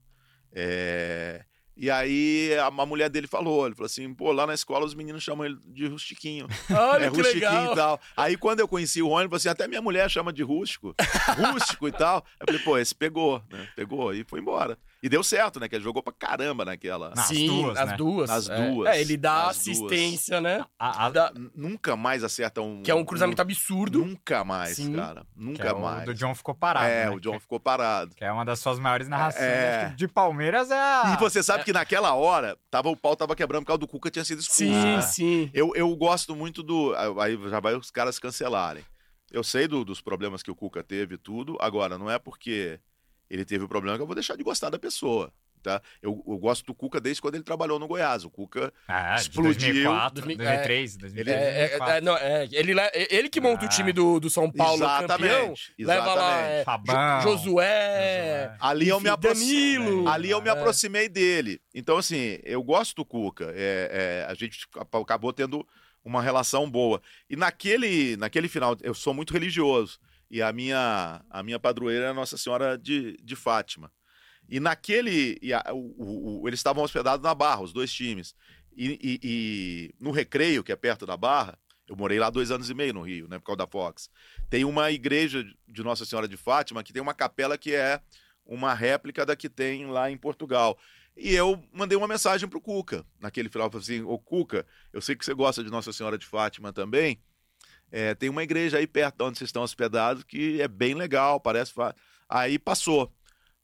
É, 0.53 1.45
E 1.81 1.91
aí 1.91 2.55
a, 2.59 2.67
a 2.67 2.87
mulher 2.87 3.09
dele 3.09 3.27
falou, 3.27 3.65
ele 3.65 3.75
falou 3.75 3.87
assim, 3.87 4.13
pô, 4.13 4.33
lá 4.33 4.47
na 4.47 4.53
escola 4.53 4.85
os 4.85 4.95
meninos 4.95 5.23
chamam 5.23 5.47
ele 5.47 5.59
de 5.67 5.87
rustiquinho. 5.87 6.47
Olha 6.71 7.07
é 7.07 7.11
que 7.11 7.17
rustiquinho 7.17 7.51
legal. 7.51 7.73
e 7.73 7.75
tal. 7.75 8.01
Aí 8.15 8.37
quando 8.37 8.61
eu 8.61 8.69
conheci 8.69 9.01
o 9.01 9.09
Rony, 9.09 9.23
ele 9.23 9.29
falou 9.29 9.39
assim, 9.39 9.49
até 9.49 9.67
minha 9.67 9.81
mulher 9.81 10.11
chama 10.11 10.31
de 10.31 10.43
rústico, 10.43 10.95
rústico 11.39 11.89
e 11.89 11.93
tal. 11.93 12.23
Eu 12.39 12.47
falei, 12.47 12.61
pô, 12.61 12.77
esse 12.77 12.95
pegou, 12.95 13.43
né? 13.51 13.67
Pegou 13.75 14.13
e 14.13 14.25
foi 14.25 14.41
embora. 14.41 14.77
E 15.03 15.09
deu 15.09 15.23
certo, 15.25 15.59
né? 15.59 15.67
Que 15.69 15.75
ele 15.77 15.83
jogou 15.85 16.03
pra 16.03 16.13
caramba 16.13 16.63
naquela. 16.65 17.11
Nas 17.17 17.27
Sim, 17.29 17.47
duas, 17.47 17.79
as 17.79 17.89
né? 17.91 17.97
duas. 17.97 18.29
Nas 18.31 18.49
é. 18.51 18.71
duas, 18.71 18.89
É, 18.95 19.01
ele 19.01 19.17
dá 19.17 19.49
assistência, 19.49 20.41
né? 20.41 20.65
A- 20.79 21.07
a- 21.07 21.11
Dá- 21.11 21.33
Nunca 21.55 21.97
mais 21.97 22.23
acerta 22.23 22.61
um. 22.61 22.83
que 22.83 22.91
é 22.91 22.95
um 22.95 23.05
cruzamento 23.05 23.41
absurdo. 23.41 24.05
Nunca 24.05 24.45
mais, 24.45 24.77
Sim. 24.77 24.95
cara. 24.95 25.23
que 25.35 25.43
Nunca 25.43 25.69
é 25.69 25.73
o 25.73 25.81
mais. 25.81 26.05
do 26.05 26.15
John 26.15 26.35
ficou 26.35 26.55
parado. 26.55 26.87
é, 26.87 27.05
né? 27.07 27.11
o 27.11 27.19
John 27.19 27.33
Que- 27.35 27.41
ficou 27.41 27.59
parado. 27.59 28.15
Que 28.15 28.25
é 28.25 28.31
uma 28.31 28.45
das 28.45 28.59
suas 28.61 28.79
maiores 28.79 29.09
narrações. 29.09 29.43
É. 29.43 29.95
De 29.97 30.07
Palmeiras 30.07 30.71
é 30.71 30.79
a... 30.79 31.15
E 31.17 31.21
você 31.21 31.43
sabe 31.43 31.65
que 31.65 31.73
naquela 31.73 32.15
hora, 32.15 32.59
tava, 32.71 32.89
o 32.91 32.97
pau 32.97 33.17
tava 33.17 33.35
quebrando 33.35 33.63
por 33.63 33.69
causa 33.69 33.79
do 33.79 33.89
Cuca 33.89 34.11
tinha 34.11 34.25
sido 34.25 34.41
expulso. 34.41 34.59
Sim, 34.65 34.71
né? 34.97 35.01
sim. 35.03 35.51
Eu, 35.55 35.73
eu 35.75 35.95
gosto 35.97 36.37
muito 36.37 36.63
do. 36.63 36.95
Aí 37.21 37.39
já 37.49 37.59
vai 37.61 37.75
os 37.75 37.91
caras 37.91 38.19
cancelarem. 38.19 38.85
Eu 39.33 39.43
sei 39.45 39.67
do- 39.67 39.85
dos 39.85 40.01
problemas 40.01 40.43
que 40.43 40.51
o 40.51 40.55
Cuca 40.57 40.83
teve 40.83 41.15
e 41.15 41.19
tudo. 41.19 41.57
Agora, 41.61 41.97
não 41.97 42.11
é 42.11 42.19
porque 42.19 42.79
ele 43.31 43.45
teve 43.45 43.65
o 43.65 43.69
problema 43.69 43.97
que 43.97 44.03
eu 44.03 44.07
vou 44.07 44.15
deixar 44.15 44.37
de 44.37 44.43
gostar 44.43 44.69
da 44.71 44.79
pessoa. 44.79 45.33
Tá? 45.63 45.83
Eu, 46.01 46.25
eu 46.27 46.39
gosto 46.39 46.65
do 46.65 46.75
Cuca 46.75 46.99
desde 46.99 47.21
quando 47.21 47.35
ele 47.35 47.45
trabalhou 47.45 47.79
no 47.79 47.87
Goiás. 47.87 48.25
O 48.25 48.31
Cuca 48.31 48.73
Ah, 48.89 49.17
de 49.17 49.21
Explodiu. 49.21 49.53
2004, 49.53 50.15
2000, 50.23 50.37
2003, 50.39 50.95
É, 50.95 50.99
2003, 50.99 51.37
é, 51.37 51.41
é, 51.43 51.59
2004. 51.79 51.95
é, 51.95 52.01
não, 52.01 52.17
é, 52.17 52.49
ele, 52.51 52.73
le- 52.75 52.91
ele 53.11 53.29
que 53.29 53.43
monta 53.43 53.65
o 53.65 53.67
Ah. 53.67 53.69
time 53.69 53.93
do, 53.93 54.19
do 54.19 54.31
São 54.31 54.51
Paulo 54.51 54.81
campeão. 54.81 54.99
Exatamente, 55.53 55.75
Leva 55.79 56.15
lá 56.15 56.41
é, 56.41 56.65
Fabão. 56.65 57.21
Jo- 57.21 57.29
Josué. 57.33 57.37
Josué. 57.45 58.57
Ali 58.59 58.89
eu 58.89 58.97
me 59.01 59.03
enfim, 59.11 59.13
aproximei. 59.15 59.75
Danilo. 59.79 60.09
Ali 60.09 60.31
eu 60.31 60.41
me 60.41 60.49
É. 60.49 60.53
aproximei 60.53 61.09
dele. 61.11 61.61
Então, 61.75 61.99
assim, 61.99 62.39
eu 62.43 62.63
gosto 62.63 62.97
do 62.97 63.05
Cuca. 63.05 63.53
É, 63.55 64.25
é, 64.27 64.31
a 64.31 64.35
gente 64.35 64.67
acabou 65.03 65.31
tendo 65.31 65.67
uma 66.03 66.23
relação 66.23 66.71
boa. 66.71 67.03
E 67.29 67.37
naquele, 67.37 68.17
naquele 68.17 68.49
final, 68.49 68.77
eu 68.83 68.95
sou 68.95 69.13
muito 69.13 69.35
religioso. 69.35 69.99
E 70.31 70.41
a 70.41 70.53
minha, 70.53 71.25
a 71.29 71.43
minha 71.43 71.59
padroeira 71.59 72.07
é 72.07 72.13
Nossa 72.13 72.37
Senhora 72.39 72.79
de, 72.79 73.17
de 73.23 73.35
Fátima. 73.37 73.91
E 74.49 74.61
naquele. 74.61 75.39
e 75.43 75.53
a- 75.53 75.65
o- 75.73 76.43
o- 76.43 76.49
eles 76.49 76.61
estavam 76.61 76.83
hospedados 76.85 77.23
na 77.23 77.35
Barra, 77.35 77.63
os 77.63 77.73
dois 77.73 77.93
times. 77.93 78.35
E, 78.77 78.99
e- 79.03 79.21
e 79.23 79.95
no 80.01 80.11
Recreio, 80.11 80.63
que 80.63 80.73
é 80.73 80.77
perto 80.77 81.05
da 81.05 81.17
Barra, 81.17 81.59
eu 81.89 81.97
morei 81.97 82.19
lá 82.21 82.31
dois 82.31 82.51
anos 82.53 82.71
e 82.71 82.75
meio 82.75 82.95
no 82.95 83.03
Rio, 83.03 83.27
né, 83.29 83.39
por 83.39 83.47
causa 83.47 83.59
da 83.59 83.67
Fox. 83.67 84.09
Tem 84.49 84.65
uma 84.65 84.91
igreja 84.93 85.45
de 85.67 85.83
Nossa 85.83 86.05
Senhora 86.05 86.29
de 86.29 86.37
Fátima 86.37 86.83
que 86.85 86.93
tem 86.93 87.03
uma 87.03 87.13
capela 87.15 87.59
que 87.59 87.75
é 87.75 88.01
uma 88.47 88.73
réplica 88.73 89.27
da 89.27 89.35
que 89.35 89.49
tem 89.49 89.87
lá 89.87 90.11
em 90.11 90.17
Portugal. 90.17 90.79
E 91.17 91.35
eu 91.35 91.61
mandei 91.73 91.99
uma 91.99 92.07
mensagem 92.07 92.49
pro 92.49 92.61
Cuca, 92.61 93.05
naquele 93.21 93.49
final, 93.49 93.69
falei 93.71 93.83
assim, 93.83 94.03
ô 94.03 94.17
Cuca, 94.19 94.65
eu 94.93 95.01
sei 95.01 95.17
que 95.17 95.25
você 95.25 95.35
gosta 95.35 95.63
de 95.65 95.71
Nossa 95.71 95.93
Senhora 95.93 96.17
de 96.17 96.25
Fátima 96.27 96.73
também, 96.73 97.21
é, 97.91 98.15
tem 98.15 98.29
uma 98.29 98.43
igreja 98.43 98.79
aí 98.79 98.87
perto 98.87 99.17
de 99.17 99.25
onde 99.25 99.39
vocês 99.39 99.49
estão 99.49 99.63
hospedados 99.63 100.25
que 100.25 100.61
é 100.61 100.69
bem 100.69 100.95
legal, 100.95 101.41
parece... 101.41 101.73
Aí 102.29 102.59
passou. 102.59 103.13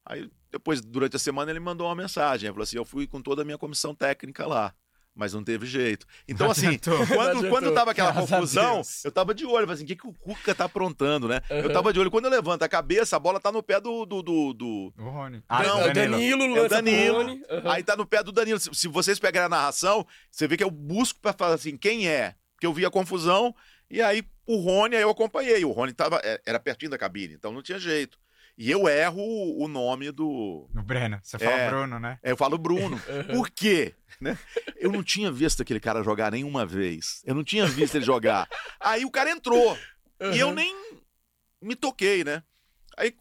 Aí 0.04 0.30
depois, 0.50 0.80
durante 0.80 1.16
a 1.16 1.18
semana, 1.18 1.50
ele 1.50 1.60
mandou 1.60 1.86
uma 1.86 1.94
mensagem, 1.94 2.46
ele 2.46 2.52
falou 2.52 2.64
assim, 2.64 2.76
eu 2.76 2.84
fui 2.84 3.06
com 3.06 3.20
toda 3.20 3.42
a 3.42 3.44
minha 3.44 3.58
comissão 3.58 3.94
técnica 3.94 4.46
lá 4.46 4.74
mas 5.16 5.32
não 5.32 5.42
teve 5.42 5.66
jeito. 5.66 6.06
Então, 6.28 6.50
assim, 6.50 6.78
quando, 6.78 7.48
quando 7.48 7.72
tava 7.72 7.90
aquela 7.92 8.12
Graças 8.12 8.30
confusão, 8.30 8.82
eu 9.02 9.10
tava 9.10 9.34
de 9.34 9.46
olho, 9.46 9.68
assim, 9.70 9.82
o 9.82 9.86
que, 9.86 9.96
que 9.96 10.06
o 10.06 10.12
Cuca 10.12 10.54
tá 10.54 10.66
aprontando, 10.66 11.26
né? 11.26 11.40
Uhum. 11.50 11.56
Eu 11.56 11.72
tava 11.72 11.92
de 11.92 11.98
olho. 11.98 12.10
Quando 12.10 12.26
eu 12.26 12.30
levanto 12.30 12.62
a 12.62 12.68
cabeça, 12.68 13.16
a 13.16 13.18
bola 13.18 13.40
tá 13.40 13.50
no 13.50 13.62
pé 13.62 13.80
do. 13.80 14.04
do, 14.04 14.22
do, 14.22 14.52
do... 14.52 14.94
O 14.98 15.08
Rony. 15.08 15.42
Ah, 15.48 15.62
não, 15.62 15.80
é 15.80 15.90
o 15.90 15.94
Danilo, 15.94 16.56
é 16.56 16.60
o 16.60 16.68
Danilo. 16.68 17.20
Uhum. 17.20 17.42
Aí 17.64 17.82
tá 17.82 17.96
no 17.96 18.06
pé 18.06 18.22
do 18.22 18.30
Danilo. 18.30 18.60
Se, 18.60 18.68
se, 18.74 18.88
vocês 18.88 19.18
pegarem 19.18 19.46
a 19.46 19.48
narração, 19.48 20.06
você 20.30 20.46
vê 20.46 20.56
que 20.56 20.64
eu 20.64 20.70
busco 20.70 21.18
pra 21.20 21.32
falar 21.32 21.54
assim, 21.54 21.76
quem 21.78 22.06
é? 22.06 22.34
Porque 22.54 22.66
eu 22.66 22.74
vi 22.74 22.84
a 22.84 22.90
confusão, 22.90 23.54
e 23.90 24.02
aí 24.02 24.24
o 24.46 24.56
Rony, 24.56 24.96
aí 24.96 25.02
eu 25.02 25.10
acompanhei. 25.10 25.64
O 25.64 25.72
Rony 25.72 25.92
tava, 25.92 26.20
é, 26.22 26.40
era 26.46 26.60
pertinho 26.60 26.90
da 26.90 26.98
cabine, 26.98 27.34
então 27.34 27.52
não 27.52 27.62
tinha 27.62 27.78
jeito. 27.78 28.18
E 28.58 28.70
eu 28.70 28.88
erro 28.88 29.22
o 29.62 29.68
nome 29.68 30.10
do. 30.10 30.68
No 30.72 30.82
Breno. 30.82 31.20
Você 31.22 31.38
fala 31.38 31.56
é, 31.56 31.68
Bruno, 31.68 31.98
né? 31.98 32.18
É, 32.22 32.30
eu 32.32 32.36
falo 32.36 32.56
Bruno. 32.56 32.98
Por 33.30 33.50
quê? 33.50 33.94
Né? 34.18 34.38
Eu 34.76 34.90
não 34.90 35.02
tinha 35.02 35.30
visto 35.30 35.60
aquele 35.60 35.78
cara 35.78 36.02
jogar 36.02 36.32
nenhuma 36.32 36.64
vez. 36.64 37.22
Eu 37.26 37.34
não 37.34 37.44
tinha 37.44 37.66
visto 37.66 37.96
ele 37.96 38.04
jogar. 38.04 38.48
Aí 38.80 39.04
o 39.04 39.10
cara 39.10 39.30
entrou. 39.30 39.78
Uhum. 40.18 40.32
E 40.32 40.38
eu 40.38 40.54
nem 40.54 40.74
me 41.60 41.76
toquei, 41.76 42.24
né? 42.24 42.42
Aí 42.96 43.14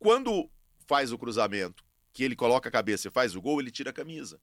quando 0.00 0.50
faz 0.88 1.12
o 1.12 1.18
cruzamento, 1.18 1.84
que 2.12 2.24
ele 2.24 2.34
coloca 2.34 2.68
a 2.68 2.72
cabeça 2.72 3.06
e 3.06 3.12
faz 3.12 3.36
o 3.36 3.40
gol, 3.40 3.60
ele 3.60 3.70
tira 3.70 3.90
a 3.90 3.94
camisa. 3.94 4.40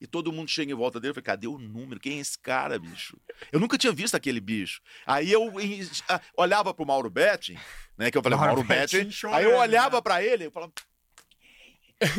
E 0.00 0.06
todo 0.06 0.32
mundo 0.32 0.48
chega 0.48 0.72
em 0.72 0.74
volta 0.74 0.98
dele 0.98 1.12
e 1.12 1.14
fala, 1.14 1.24
cadê 1.24 1.46
o 1.46 1.58
número? 1.58 2.00
Quem 2.00 2.18
é 2.18 2.20
esse 2.20 2.38
cara, 2.38 2.78
bicho? 2.78 3.18
Eu 3.52 3.60
nunca 3.60 3.76
tinha 3.76 3.92
visto 3.92 4.14
aquele 4.14 4.40
bicho. 4.40 4.80
Aí 5.06 5.30
eu 5.30 5.52
olhava 6.36 6.72
pro 6.72 6.86
Mauro 6.86 7.10
Betting, 7.10 7.58
né? 7.98 8.10
Que 8.10 8.16
eu 8.16 8.22
falei, 8.22 8.38
Mauro, 8.38 8.54
Mauro 8.54 8.66
Betting. 8.66 9.10
Aí 9.30 9.44
eu 9.44 9.56
olhava 9.56 9.96
né? 9.96 10.02
para 10.02 10.24
ele 10.24 10.46
e 10.46 10.50
falava. 10.50 10.72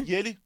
E 0.05 0.13
ele. 0.13 0.37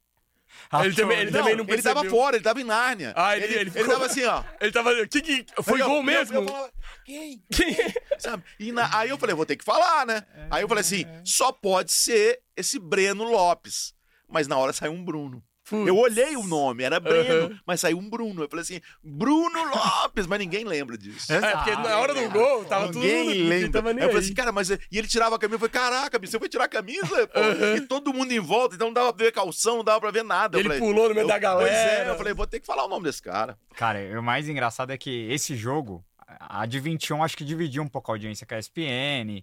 ele 0.82 0.94
também, 0.94 1.18
ele 1.18 1.30
não, 1.30 1.40
também 1.40 1.56
não 1.56 1.64
Ele 1.68 1.82
tava 1.82 2.04
fora, 2.06 2.36
ele 2.36 2.42
tava 2.42 2.58
em 2.58 2.64
Nárnia. 2.64 3.12
Ah, 3.14 3.36
ele, 3.36 3.44
ele, 3.44 3.54
ele, 3.54 3.70
ficou... 3.70 3.82
ele 3.82 3.92
tava 3.92 4.06
assim, 4.06 4.24
ó. 4.24 4.42
Ele 4.58 4.72
tava. 4.72 5.06
Que, 5.06 5.20
que, 5.20 5.46
foi 5.62 5.78
gol 5.82 6.02
mesmo? 6.02 6.36
Eu, 6.36 6.48
falava, 6.48 6.72
quem? 7.04 7.42
Quem? 7.52 7.76
Sabe? 8.18 8.44
E 8.58 8.72
na, 8.72 8.98
aí 8.98 9.10
eu 9.10 9.18
falei, 9.18 9.34
vou 9.34 9.44
ter 9.44 9.56
que 9.56 9.64
falar, 9.64 10.06
né? 10.06 10.22
Aí 10.50 10.62
eu 10.62 10.68
falei 10.68 10.80
assim: 10.80 11.04
só 11.22 11.52
pode 11.52 11.92
ser 11.92 12.40
esse 12.56 12.78
Breno 12.78 13.24
Lopes. 13.24 13.94
Mas 14.26 14.48
na 14.48 14.56
hora 14.56 14.72
saiu 14.72 14.92
um 14.92 15.04
Bruno. 15.04 15.44
Putz. 15.68 15.88
Eu 15.88 15.96
olhei 15.96 16.36
o 16.36 16.44
nome, 16.44 16.84
era 16.84 17.00
Breno, 17.00 17.48
uhum. 17.48 17.58
mas 17.66 17.80
saiu 17.80 17.98
um 17.98 18.08
Bruno. 18.08 18.44
Eu 18.44 18.48
falei 18.48 18.62
assim, 18.62 18.80
Bruno 19.02 19.64
Lopes, 19.64 20.24
mas 20.26 20.38
ninguém 20.38 20.64
lembra 20.64 20.96
disso. 20.96 21.32
É, 21.32 21.40
porque 21.40 21.72
na 21.72 21.98
hora 21.98 22.14
do 22.14 22.30
gol, 22.30 22.64
tava 22.64 22.86
ninguém 22.86 23.24
tudo 23.24 23.34
mundo 23.34 23.48
lembra. 23.48 23.82
Tava 23.82 23.90
eu 23.90 24.08
falei 24.08 24.16
assim, 24.18 24.34
cara, 24.34 24.52
mas. 24.52 24.70
E 24.70 24.78
ele 24.92 25.08
tirava 25.08 25.34
a 25.34 25.38
camisa, 25.38 25.56
eu 25.56 25.68
falei, 25.68 25.72
caraca, 25.72 26.18
você 26.20 26.38
foi 26.38 26.48
tirar 26.48 26.64
a 26.64 26.68
camisa? 26.68 27.28
Uhum. 27.34 27.76
E 27.76 27.80
todo 27.80 28.14
mundo 28.14 28.30
em 28.30 28.38
volta, 28.38 28.76
então 28.76 28.86
não 28.88 28.94
dava 28.94 29.12
pra 29.12 29.24
ver 29.24 29.32
calção, 29.32 29.78
não 29.78 29.84
dava 29.84 30.00
pra 30.00 30.12
ver 30.12 30.22
nada. 30.22 30.56
Ele 30.56 30.68
falei, 30.68 30.80
pulou 30.80 31.08
no 31.08 31.14
meio 31.14 31.24
eu, 31.24 31.28
da 31.28 31.38
galera. 31.38 31.68
Pois 31.68 32.06
é, 32.06 32.10
eu 32.10 32.16
falei, 32.16 32.32
vou 32.32 32.46
ter 32.46 32.60
que 32.60 32.66
falar 32.66 32.84
o 32.84 32.88
nome 32.88 33.04
desse 33.04 33.20
cara. 33.20 33.58
Cara, 33.74 33.98
o 34.18 34.22
mais 34.22 34.48
engraçado 34.48 34.92
é 34.92 34.96
que 34.96 35.28
esse 35.32 35.56
jogo, 35.56 36.04
a 36.26 36.64
de 36.64 36.78
21, 36.78 37.24
acho 37.24 37.36
que 37.36 37.44
dividiu 37.44 37.82
um 37.82 37.88
pouco 37.88 38.12
a 38.12 38.14
audiência 38.14 38.46
com 38.46 38.54
a 38.54 38.58
ESPN. 38.58 39.42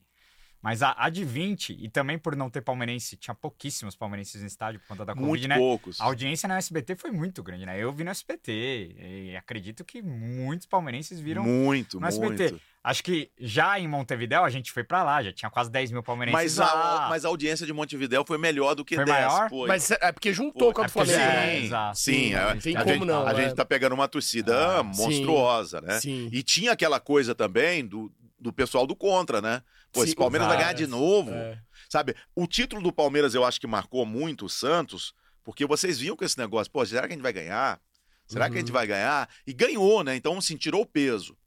Mas 0.64 0.82
a, 0.82 0.96
a 0.98 1.10
de 1.10 1.26
20, 1.26 1.78
e 1.78 1.90
também 1.90 2.18
por 2.18 2.38
não 2.38 2.50
ter 2.50 2.62
palmeirense, 2.62 3.18
tinha 3.18 3.36
pouquíssimos 3.36 3.98
palmeirenses 3.98 4.40
no 4.40 4.48
estádio 4.48 4.80
por 4.80 4.88
conta 4.88 5.04
da 5.04 5.14
Covid, 5.14 5.28
muito 5.28 5.48
né? 5.50 5.58
poucos. 5.58 6.00
A 6.00 6.06
audiência 6.06 6.48
na 6.48 6.58
SBT 6.58 6.96
foi 6.96 7.12
muito 7.12 7.44
grande, 7.44 7.66
né? 7.66 7.78
Eu 7.78 7.92
vi 7.92 8.06
no 8.06 8.10
SBT 8.10 8.96
e 8.98 9.36
acredito 9.36 9.84
que 9.84 10.02
muitos 10.02 10.66
palmeirenses 10.66 11.20
viram 11.20 11.44
muito, 11.44 12.00
no 12.00 12.08
muito. 12.08 12.42
SBT. 12.42 12.62
Acho 12.82 13.04
que 13.04 13.30
já 13.38 13.78
em 13.78 13.88
Montevidéu 13.88 14.46
a 14.46 14.50
gente 14.50 14.72
foi 14.72 14.86
para 14.86 15.04
lá, 15.04 15.22
já 15.22 15.34
tinha 15.34 15.50
quase 15.50 15.70
10 15.70 15.92
mil 15.92 16.04
palmeirenses 16.04 16.58
mas 16.58 16.58
lá. 16.58 17.08
A, 17.08 17.10
mas 17.10 17.26
a 17.26 17.28
audiência 17.28 17.66
de 17.66 17.74
Montevidéu 17.74 18.24
foi 18.26 18.38
melhor 18.38 18.74
do 18.74 18.86
que 18.86 18.96
foi 18.96 19.06
10. 19.06 19.18
Maior? 19.18 19.50
Foi. 19.50 19.68
Mas 19.68 19.92
é 19.92 20.12
porque 20.14 20.34
juntou 20.34 20.68
foi. 20.68 20.74
com 20.74 20.82
a 20.82 20.86
do 20.86 20.92
Flamengo. 20.92 21.18
Sim, 21.18 21.26
né? 21.26 21.60
Exato. 21.60 21.98
sim. 22.00 22.34
É, 22.34 22.54
não 22.54 22.62
tem 22.62 22.76
a 22.78 22.80
como 22.80 22.94
gente, 22.94 23.06
não. 23.06 23.28
A 23.28 23.32
é. 23.32 23.36
gente 23.36 23.56
tá 23.56 23.66
pegando 23.66 23.94
uma 23.94 24.08
torcida 24.08 24.80
ah, 24.80 24.84
monstruosa, 24.84 25.80
sim, 25.80 25.86
né? 25.86 26.00
Sim. 26.00 26.30
E 26.32 26.42
tinha 26.42 26.72
aquela 26.72 27.02
coisa 27.02 27.36
também 27.36 27.86
do, 27.86 28.12
do 28.44 28.54
pessoal 28.54 28.86
do 28.86 28.96
contra, 28.96 29.42
né? 29.42 29.64
Pô, 29.92 30.02
Sim, 30.02 30.08
esse 30.08 30.16
Palmeiras 30.16 30.48
vai 30.48 30.58
ganhar 30.58 30.74
de 30.74 30.86
novo. 30.86 31.32
É. 31.32 31.58
Sabe? 31.90 32.16
O 32.36 32.46
título 32.46 32.82
do 32.82 32.92
Palmeiras 32.92 33.34
eu 33.34 33.44
acho 33.46 33.60
que 33.60 33.68
marcou 33.68 34.06
muito 34.06 34.46
o 34.46 34.50
Santos, 34.50 35.14
porque 35.44 35.66
vocês 35.66 36.00
viam 36.00 36.16
com 36.16 36.26
esse 36.26 36.38
negócio, 36.38 36.72
pô, 36.72 36.86
será 36.86 37.08
que 37.08 37.14
a 37.14 37.16
gente 37.16 37.24
vai 37.24 37.34
ganhar? 37.34 37.80
Será 38.28 38.50
que 38.50 38.56
a 38.56 38.60
gente 38.60 38.70
Uhum. 38.70 38.74
vai 38.74 38.88
ganhar? 38.88 39.30
E 39.46 39.54
ganhou, 39.54 40.04
né? 40.04 40.16
Então, 40.16 40.38
assim, 40.38 40.56
tirou 40.58 40.82
o 40.82 40.86
peso. 40.86 41.38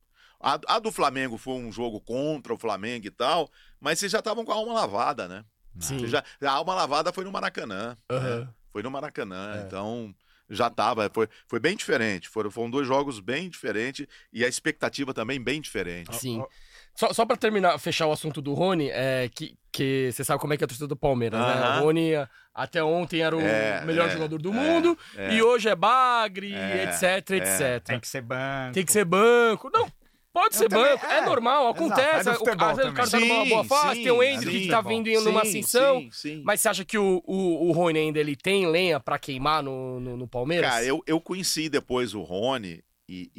A, 0.41 0.59
a 0.69 0.79
do 0.79 0.93
Flamengo 0.93 1.37
foi 1.39 1.55
um 1.55 1.73
jogo 1.73 2.01
contra 2.01 2.53
o 2.53 2.59
Flamengo 2.59 3.07
e 3.07 3.11
tal, 3.11 3.51
mas 3.81 3.99
vocês 3.99 4.13
já 4.13 4.19
estavam 4.19 4.45
com 4.45 4.53
a 4.53 4.57
alma 4.57 4.73
lavada, 4.75 5.27
né? 5.27 5.45
Sim. 5.79 6.07
Já, 6.07 6.23
a 6.43 6.51
alma 6.51 6.75
lavada 6.75 7.13
foi 7.13 7.25
no 7.25 7.33
Maracanã. 7.33 7.97
Aham. 8.11 8.41
né? 8.41 8.49
Foi 8.73 8.83
no 8.83 8.91
Maracanã. 8.91 9.57
É. 9.57 9.63
Então, 9.67 10.15
já 10.49 10.69
tava. 10.71 11.11
Foi, 11.13 11.29
foi 11.49 11.59
bem 11.59 11.75
diferente. 11.77 12.29
Foram, 12.29 12.51
foram 12.51 12.71
dois 12.71 12.87
jogos 12.87 13.19
bem 13.21 13.49
diferentes 13.49 14.07
e 14.33 14.45
a 14.45 14.49
expectativa 14.49 15.13
também 15.15 15.41
bem 15.43 15.61
diferente. 15.61 16.15
Sim. 16.17 16.45
Só, 16.97 17.13
só 17.13 17.27
pra 17.27 17.37
terminar, 17.37 17.79
fechar 17.79 18.07
o 18.07 18.13
assunto 18.13 18.41
do 18.41 18.55
Rony, 18.55 18.89
é 18.91 19.29
que, 19.35 19.55
que 19.71 20.11
você 20.13 20.25
sabe 20.25 20.41
como 20.41 20.55
é 20.55 20.57
que 20.57 20.65
é 20.65 20.67
a 20.67 20.69
torcida 20.69 20.87
do 20.89 20.97
Palmeiras, 20.97 21.39
né? 21.39 21.79
O 21.79 21.85
Rony 21.85 22.13
até 22.55 22.83
ontem 22.83 23.21
era 23.21 23.37
o 23.37 23.41
É, 23.41 23.85
melhor 23.85 24.09
é, 24.09 24.13
jogador 24.13 24.41
do 24.41 24.49
é, 24.51 24.53
mundo 24.53 24.99
é. 25.15 25.35
e 25.35 25.43
hoje 25.43 25.69
é 25.69 25.77
bagre, 25.77 26.55
É, 26.55 26.85
etc, 26.85 27.03
é. 27.03 27.37
etc. 27.37 27.85
Tem 27.85 28.01
que 28.01 28.09
ser 28.09 28.23
banco. 28.23 28.73
Tem 28.73 28.85
que 28.85 28.93
ser 28.93 29.05
banco. 29.05 29.71
Não, 29.71 29.87
pode 30.33 30.55
Eu 30.55 30.59
ser 30.61 30.69
também- 30.71 30.91
banco, 30.93 31.05
é, 31.05 31.19
é, 31.19 31.21
normal, 31.27 31.65
exato, 31.65 31.77
acontece. 31.85 32.29
é 32.31 32.33
do 32.33 32.45
O- 32.45 32.65
às 32.65 32.77
vezes 32.77 32.91
o 32.91 32.95
cara 32.95 33.11
tá 33.11 33.21
numa 33.21 33.45
boa 33.45 33.63
Sim, 33.63 33.69
fase, 33.69 34.03
tem 34.03 34.11
o 34.13 34.23
sim, 34.23 34.29
Hendrick 34.31 34.59
que 34.59 34.65
sim. 34.65 34.71
tá 34.71 34.81
vindo 34.81 35.07
em 35.09 35.23
numa 35.23 35.43
Sim, 35.45 35.49
ascensão. 35.51 36.01
sim, 36.01 36.11
sim. 36.13 36.43
Mas 36.47 36.63
você 36.63 36.69
acha 36.71 36.85
que 36.87 36.97
o, 36.97 37.23
o, 37.27 37.69
o 37.69 37.73
Rony 37.73 37.99
ainda 37.99 38.19
ele 38.19 38.35
tem 38.35 38.67
lenha 38.67 38.99
pra 38.99 39.19
queimar 39.19 39.63
no, 39.63 40.01
no, 40.01 40.17
no 40.17 40.27
Palmeiras? 40.27 40.71
Cara, 40.71 40.83
eu, 40.85 41.03
eu 41.07 41.21
conheci 41.21 41.69
depois 41.69 42.15
o 42.15 42.23
Rony 42.23 42.83
e, 43.07 43.31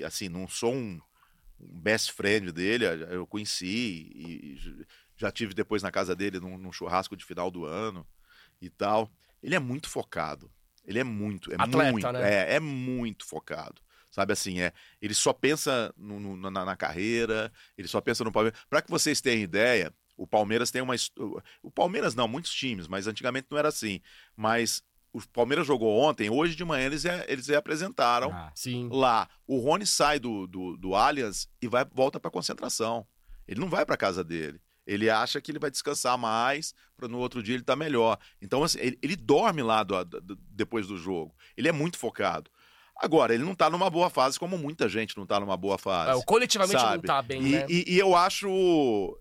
e, 0.00 0.04
assim, 0.04 0.28
não 0.28 0.46
sou 0.46 0.74
um, 0.74 1.00
um 1.60 1.80
best 1.80 2.12
friend 2.12 2.52
dele, 2.52 2.84
eu 3.10 3.26
conheci 3.26 3.66
e, 4.14 4.86
já 5.16 5.30
tive 5.32 5.52
depois 5.52 5.82
na 5.82 5.90
casa 5.90 6.14
dele 6.14 6.38
num, 6.38 6.56
num 6.56 6.72
churrasco 6.72 7.16
de 7.16 7.24
final 7.24 7.50
do 7.50 7.64
ano 7.64 8.06
e 8.60 8.70
tal. 8.70 9.10
Ele 9.42 9.54
é 9.54 9.58
muito 9.58 9.88
focado. 9.88 10.50
Ele 10.84 10.98
é 10.98 11.04
muito, 11.04 11.52
é 11.52 11.56
Atleta, 11.58 11.90
muito, 11.92 12.12
né? 12.12 12.34
é, 12.34 12.54
é 12.54 12.60
muito 12.60 13.26
focado. 13.26 13.82
Sabe 14.10 14.32
assim, 14.32 14.60
é, 14.60 14.72
ele 15.02 15.12
só 15.12 15.32
pensa 15.32 15.92
no- 15.96 16.18
no- 16.18 16.50
na, 16.50 16.64
na 16.64 16.76
carreira, 16.76 17.52
ele 17.76 17.86
só 17.86 18.00
pensa 18.00 18.24
no 18.24 18.32
Palmeiras. 18.32 18.58
Para 18.70 18.80
que 18.80 18.90
vocês 18.90 19.20
tenham 19.20 19.42
ideia, 19.42 19.92
o 20.16 20.26
Palmeiras 20.26 20.70
tem 20.70 20.80
uma. 20.80 20.94
O 21.62 21.70
Palmeiras 21.70 22.14
não, 22.14 22.26
muitos 22.26 22.52
times, 22.52 22.88
mas 22.88 23.06
antigamente 23.06 23.48
não 23.50 23.58
era 23.58 23.68
assim. 23.68 24.00
Mas 24.34 24.82
o 25.12 25.20
Palmeiras 25.32 25.66
jogou 25.66 25.98
ontem, 26.00 26.28
hoje 26.30 26.54
de 26.54 26.64
manhã 26.64 26.86
eles, 26.86 27.04
re- 27.04 27.24
eles 27.28 27.46
reapresentaram 27.48 28.30
Ah, 28.32 28.52
Sim. 28.54 28.88
lá. 28.92 29.28
O 29.46 29.58
Rony 29.58 29.86
sai 29.86 30.18
do, 30.18 30.46
do, 30.46 30.76
do 30.76 30.94
Allianz 30.94 31.48
e 31.62 31.66
vai, 31.68 31.84
volta 31.92 32.20
para 32.20 32.30
concentração. 32.30 33.06
Ele 33.46 33.60
não 33.60 33.68
vai 33.68 33.84
para 33.86 33.96
casa 33.96 34.22
dele. 34.22 34.60
Ele 34.86 35.10
acha 35.10 35.40
que 35.40 35.50
ele 35.50 35.58
vai 35.58 35.70
descansar 35.70 36.16
mais 36.16 36.72
para 36.96 37.08
no 37.08 37.18
outro 37.18 37.42
dia 37.42 37.54
ele 37.54 37.62
estar 37.62 37.76
melhor. 37.76 38.18
Então, 38.40 38.62
assim, 38.64 38.78
ele, 38.80 38.98
ele 39.02 39.16
dorme 39.16 39.62
lá 39.62 39.82
do- 39.82 40.04
do- 40.04 40.36
depois 40.50 40.86
do 40.86 40.96
jogo. 40.96 41.34
Ele 41.56 41.68
é 41.68 41.72
muito 41.72 41.98
focado. 41.98 42.50
Agora, 43.00 43.32
ele 43.32 43.44
não 43.44 43.54
tá 43.54 43.70
numa 43.70 43.88
boa 43.88 44.10
fase, 44.10 44.38
como 44.38 44.58
muita 44.58 44.88
gente 44.88 45.16
não 45.16 45.24
tá 45.24 45.38
numa 45.38 45.56
boa 45.56 45.78
fase. 45.78 46.10
É, 46.10 46.14
o 46.14 46.22
coletivamente 46.24 46.74
não 46.74 46.80
sabe? 46.90 47.06
tá 47.06 47.22
bem, 47.22 47.40
e, 47.40 47.50
né? 47.52 47.66
e- 47.68 47.84
e 47.94 47.98
eu 47.98 48.16
acho 48.16 48.48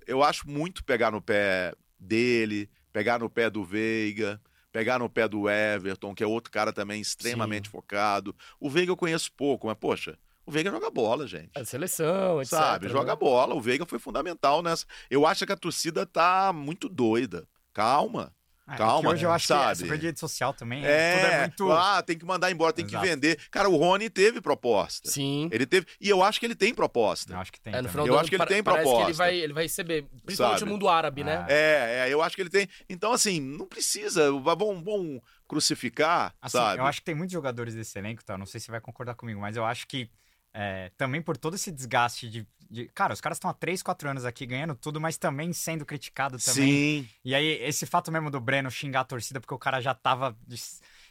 eu 0.08 0.24
acho 0.24 0.50
muito 0.50 0.84
pegar 0.84 1.12
no 1.12 1.22
pé 1.22 1.74
dele, 2.00 2.70
pegar 2.92 3.20
no 3.20 3.30
pé 3.30 3.50
do 3.50 3.64
Veiga, 3.64 4.42
pegar 4.78 5.00
no 5.00 5.10
pé 5.10 5.28
do 5.28 5.50
Everton, 5.50 6.14
que 6.14 6.24
é 6.24 6.28
outro 6.28 6.52
cara 6.52 6.72
também 6.72 7.02
extremamente 7.02 7.68
focado. 7.68 8.36
O 8.60 8.70
Veiga 8.70 8.92
eu 8.92 8.96
conheço 8.96 9.32
pouco, 9.32 9.66
mas 9.66 9.76
poxa, 9.76 10.16
o 10.46 10.52
Veiga 10.52 10.70
joga 10.70 10.92
bola, 10.92 11.26
gente. 11.26 11.50
É 11.56 11.64
seleção, 11.64 12.40
etc. 12.40 12.52
Sabe, 12.52 12.86
né? 12.86 12.92
joga 12.92 13.16
bola. 13.16 13.56
O 13.56 13.60
Veiga 13.60 13.88
foi 13.88 13.98
fundamental 13.98 14.62
nessa. 14.62 14.86
Eu 15.10 15.26
acho 15.26 15.48
que 15.48 15.52
a 15.52 15.58
torcida 15.58 16.06
tá 16.06 16.54
muito 16.54 16.88
doida. 16.88 17.48
Calma. 17.74 18.32
É 18.68 18.72
que 18.72 18.78
Calma, 18.78 19.10
hoje 19.12 19.26
eu 19.26 19.32
acho 19.32 19.44
que 19.44 19.48
sabe? 19.48 19.72
essa 19.72 19.82
coisa 19.82 19.98
de 19.98 20.06
rede 20.08 20.20
social 20.20 20.54
também 20.54 20.86
é, 20.86 20.90
É, 20.90 21.48
tudo 21.56 21.72
é 21.72 21.76
muito... 21.76 21.82
ah, 21.82 22.02
tem 22.02 22.18
que 22.18 22.26
mandar 22.26 22.52
embora, 22.52 22.74
tem 22.74 22.86
Exato. 22.86 23.04
que 23.04 23.10
vender. 23.10 23.40
Cara, 23.50 23.70
o 23.70 23.78
Rony 23.78 24.10
teve 24.10 24.42
proposta. 24.42 25.10
Sim. 25.10 25.50
Ele 25.52 25.66
teve, 25.66 25.88
e 26.02 26.10
eu 26.10 26.22
acho 26.22 26.40
que 26.40 26.46
ele 26.46 26.56
tem 26.56 26.74
proposta. 26.74 27.34
Eu 27.34 27.38
acho 27.40 27.52
que 27.52 27.60
tem 27.60 27.74
É, 27.74 27.80
Eu 27.80 28.20
acho 28.20 28.30
que 28.30 28.36
ele 28.36 28.46
tem 28.46 28.64
que 28.64 28.70
ele 28.70 28.82
proposta. 28.84 29.14
vai, 29.14 29.36
ele 29.38 29.54
vai 29.54 29.64
receber, 29.64 30.06
principalmente 30.26 30.60
Sabe? 30.60 30.70
o 30.70 30.74
mundo 30.74 30.90
árabe, 30.90 31.24
né? 31.24 31.38
Ah. 31.38 31.46
É, 31.50 32.08
é, 32.08 32.14
eu 32.14 32.22
acho 32.22 32.36
que 32.36 32.42
ele 32.42 32.50
tem. 32.50 32.68
Então, 32.90 33.14
assim, 33.14 33.40
não 33.40 33.66
precisa. 33.68 34.32
Vão, 34.32 34.84
vão 34.84 35.22
crucificar, 35.48 36.36
Assim, 36.42 36.58
sabe? 36.58 36.82
eu 36.82 36.86
acho 36.86 37.00
que 37.00 37.06
tem 37.06 37.16
muitos 37.16 37.34
jogadores 37.34 37.74
desse 37.74 37.98
elenco, 37.98 38.24
tá? 38.24 38.38
Não 38.38 38.46
sei 38.46 38.60
se 38.60 38.66
você 38.66 38.72
vai 38.72 38.82
concordar 38.82 39.16
comigo, 39.16 39.40
mas 39.40 39.56
eu 39.56 39.66
acho 39.66 39.88
que 39.88 40.10
é, 40.60 40.90
também 40.98 41.22
por 41.22 41.38
todo 41.38 41.54
esse 41.56 41.72
desgaste 41.72 42.28
de. 42.28 42.48
de- 42.70 42.88
Cara, 42.96 43.14
os 43.14 43.22
caras 43.22 43.36
estão 43.38 43.50
há 43.50 43.54
3, 43.54 43.84
4 43.84 44.10
anos 44.10 44.26
aqui 44.26 44.46
ganhando 44.46 44.74
tudo, 44.76 45.00
mas 45.00 45.16
também 45.18 45.54
sendo 45.54 45.86
criticado 45.86 46.38
também. 46.40 47.04
Sim. 47.04 47.10
E 47.24 47.36
aí, 47.36 47.46
esse 47.62 47.86
fato 47.86 48.12
mesmo 48.12 48.32
do 48.32 48.40
Breno 48.42 48.72
xingar 48.72 49.02
a 49.02 49.06
torcida 49.06 49.40
porque 49.40 49.54
o 49.54 49.60
cara 49.60 49.80
já 49.80 49.94
tava. 49.94 50.36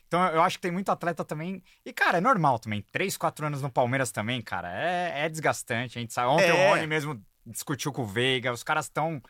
Então 0.09 0.25
eu 0.29 0.43
acho 0.43 0.57
que 0.59 0.63
tem 0.63 0.71
muito 0.73 0.91
atleta 0.91 1.25
também. 1.25 1.63
E, 1.85 1.93
cara, 1.93 2.19
é 2.19 2.21
normal 2.21 2.59
também. 2.59 2.83
Três, 2.93 3.17
quatro 3.17 3.47
anos 3.47 3.63
no 3.63 3.71
Palmeiras 3.71 4.11
também, 4.11 4.41
cara, 4.43 4.69
é, 4.73 5.25
é 5.27 5.29
desgastante. 5.29 5.99
A 5.99 6.01
gente 6.01 6.13
sabe. 6.13 6.29
Ontem 6.29 6.49
É. 6.49 6.67
o 6.67 6.71
Rony 6.71 6.87
mesmo 6.87 7.23
discutiu 7.47 7.93
com 7.93 8.03
o 8.03 8.07
Veiga, 8.07 8.53
os 8.53 8.63
caras 8.65 8.87
estão. 8.87 9.23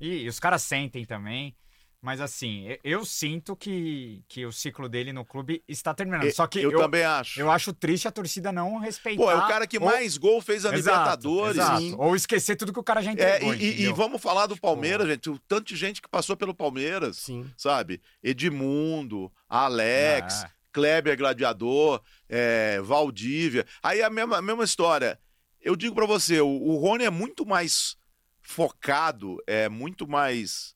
E, 0.00 0.22
e 0.24 0.28
os 0.28 0.40
caras 0.40 0.62
sentem 0.62 1.04
também. 1.04 1.54
Mas 2.02 2.18
assim, 2.18 2.64
eu, 2.82 3.04
sinto 3.04 3.54
que, 3.54 4.22
que 4.26 4.46
o 4.46 4.52
ciclo 4.52 4.88
dele 4.88 5.12
no 5.12 5.22
clube 5.22 5.62
está 5.68 5.92
terminando. 5.92 6.24
E- 6.24 6.32
Só 6.32 6.46
que 6.46 6.58
eu, 6.58 6.70
eu, 6.70 6.78
também 6.80 7.02
acho. 7.04 7.38
eu 7.38 7.50
acho 7.50 7.74
triste 7.74 8.08
a 8.08 8.10
torcida 8.10 8.50
não 8.50 8.78
respeitar. 8.78 9.22
Pô, 9.22 9.30
é 9.30 9.34
o 9.36 9.46
cara 9.46 9.66
que 9.66 9.76
ou- 9.78 9.84
mais 9.84 10.16
gol 10.16 10.40
fez 10.40 10.64
a 10.64 10.74
Exato, 10.74 10.96
Libertadores. 10.98 11.56
exato. 11.58 11.80
Sim. 11.80 11.94
Ou 11.98 12.16
esquecer 12.16 12.56
tudo 12.56 12.72
que 12.72 12.78
o 12.80 12.82
cara 12.82 13.02
já 13.02 13.10
É, 13.10 13.12
entregou. 13.12 13.54
e- 13.54 13.58
e, 13.58 13.82
e 13.82 13.92
vamos 13.92 14.22
falar 14.22 14.46
do 14.46 14.54
Tipo- 14.54 14.66
Palmeiras, 14.66 15.06
gente. 15.08 15.28
O 15.28 15.38
tanto 15.40 15.66
de 15.68 15.76
gente 15.76 16.00
que 16.00 16.08
passou 16.08 16.34
pelo 16.38 16.54
Palmeiras, 16.54 17.18
Sim. 17.18 17.44
sabe? 17.54 18.00
Edmundo, 18.22 19.30
Alex, 19.46 20.44
É. 20.44 20.50
Kleber 20.72 21.18
Gladiador, 21.18 22.00
é, 22.30 22.80
Valdívia. 22.80 23.66
Aí 23.82 24.02
a 24.02 24.08
mesma, 24.08 24.38
a 24.38 24.42
mesma 24.42 24.64
história. 24.64 25.18
Eu 25.60 25.76
digo 25.76 25.94
pra 25.94 26.06
você, 26.06 26.40
o, 26.40 26.46
o 26.48 26.76
Rony 26.78 27.04
é 27.04 27.10
muito 27.10 27.44
mais 27.44 27.94
focado, 28.40 29.36
é 29.46 29.68
muito 29.68 30.08
mais 30.08 30.74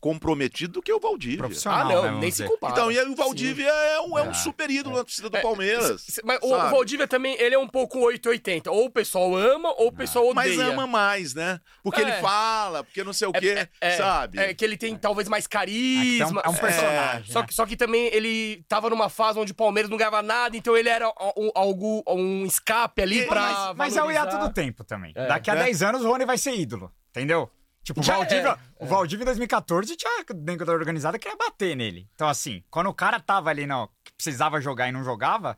comprometido 0.00 0.74
do 0.74 0.82
que 0.82 0.92
o 0.92 1.00
Valdívia. 1.00 1.38
Profissional. 1.38 1.80
Ah, 1.80 1.84
né, 1.88 1.94
não, 1.94 2.02
vamos 2.02 2.20
nem 2.20 2.30
se 2.30 2.44
compara. 2.44 2.72
Então, 2.72 2.92
e 2.92 2.98
aí 2.98 3.06
o 3.08 3.14
Valdívia 3.14 3.68
é 3.68 4.00
um, 4.00 4.18
é 4.18 4.22
um 4.22 4.30
É, 4.30 4.34
super 4.34 4.70
ídolo 4.70 4.96
na 4.96 5.04
torcida 5.04 5.28
do 5.30 5.36
É, 5.36 5.40
Palmeiras. 5.40 6.08
S- 6.08 6.20
Mas 6.24 6.38
o 6.42 6.48
sabe? 6.50 6.70
Valdívia 6.70 7.08
também, 7.08 7.36
ele 7.40 7.54
é 7.54 7.58
um 7.58 7.66
pouco 7.68 7.98
880. 8.00 8.70
Ou 8.70 8.86
o 8.86 8.90
pessoal 8.90 9.34
ama, 9.36 9.70
ou 9.78 9.88
o 9.88 9.92
pessoal 9.92 10.28
odeia. 10.28 10.56
Mas 10.56 10.58
ama 10.72 10.86
mais, 10.86 11.34
né? 11.34 11.60
Porque 11.82 12.00
É. 12.00 12.04
ele 12.04 12.12
fala, 12.20 12.84
porque 12.84 13.02
não 13.02 13.12
sei 13.12 13.28
o 13.28 13.32
quê, 13.32 13.68
É, 13.80 13.90
sabe? 13.96 14.38
É 14.38 14.54
que 14.54 14.64
ele 14.64 14.76
tem 14.76 14.96
talvez 14.96 15.28
mais 15.28 15.46
carisma. 15.46 16.42
É 16.44 16.48
um 16.48 16.54
personagem, 16.54 17.32
Só 17.32 17.40
né? 17.40 17.46
que, 17.46 17.54
só 17.54 17.66
que 17.66 17.76
também 17.76 18.06
ele 18.12 18.64
tava 18.68 18.88
numa 18.90 19.08
fase 19.08 19.38
onde 19.38 19.52
o 19.52 19.54
Palmeiras 19.54 19.90
não 19.90 19.96
ganhava 19.96 20.22
nada, 20.22 20.56
então 20.56 20.76
ele 20.76 20.88
era 20.88 21.08
um, 21.36 21.50
algo, 21.54 22.02
um 22.08 22.44
escape 22.44 23.02
ali 23.02 23.20
E- 23.20 23.26
pra. 23.26 23.40
Mas, 23.46 23.76
mas 23.76 23.96
é 23.96 24.02
o 24.02 24.10
hiato 24.10 24.38
do 24.38 24.52
tempo 24.52 24.84
também. 24.84 25.12
É. 25.16 25.26
Daqui 25.26 25.50
a 25.50 25.54
Né? 25.54 25.64
10 25.64 25.82
anos 25.82 26.02
o 26.04 26.08
Rony 26.08 26.24
vai 26.24 26.38
ser 26.38 26.54
ídolo. 26.54 26.92
Entendeu? 27.10 27.50
Tipo, 27.86 28.00
o 28.00 28.02
Já 28.02 28.16
Valdívia, 28.16 28.58
é, 28.80 28.84
o 28.84 28.86
Valdívia 28.86 29.22
em 29.22 29.26
2014 29.26 29.94
tinha 29.96 30.24
dentro 30.34 30.66
da 30.66 30.72
organizada 30.72 31.20
queria 31.20 31.36
bater 31.36 31.76
nele. 31.76 32.08
Então, 32.16 32.28
assim, 32.28 32.64
quando 32.68 32.88
o 32.88 32.92
cara 32.94 33.20
tava 33.20 33.48
ali, 33.48 33.64
não, 33.64 33.88
que 34.04 34.12
precisava 34.12 34.60
jogar 34.60 34.88
e 34.88 34.92
não 34.92 35.04
jogava, 35.04 35.56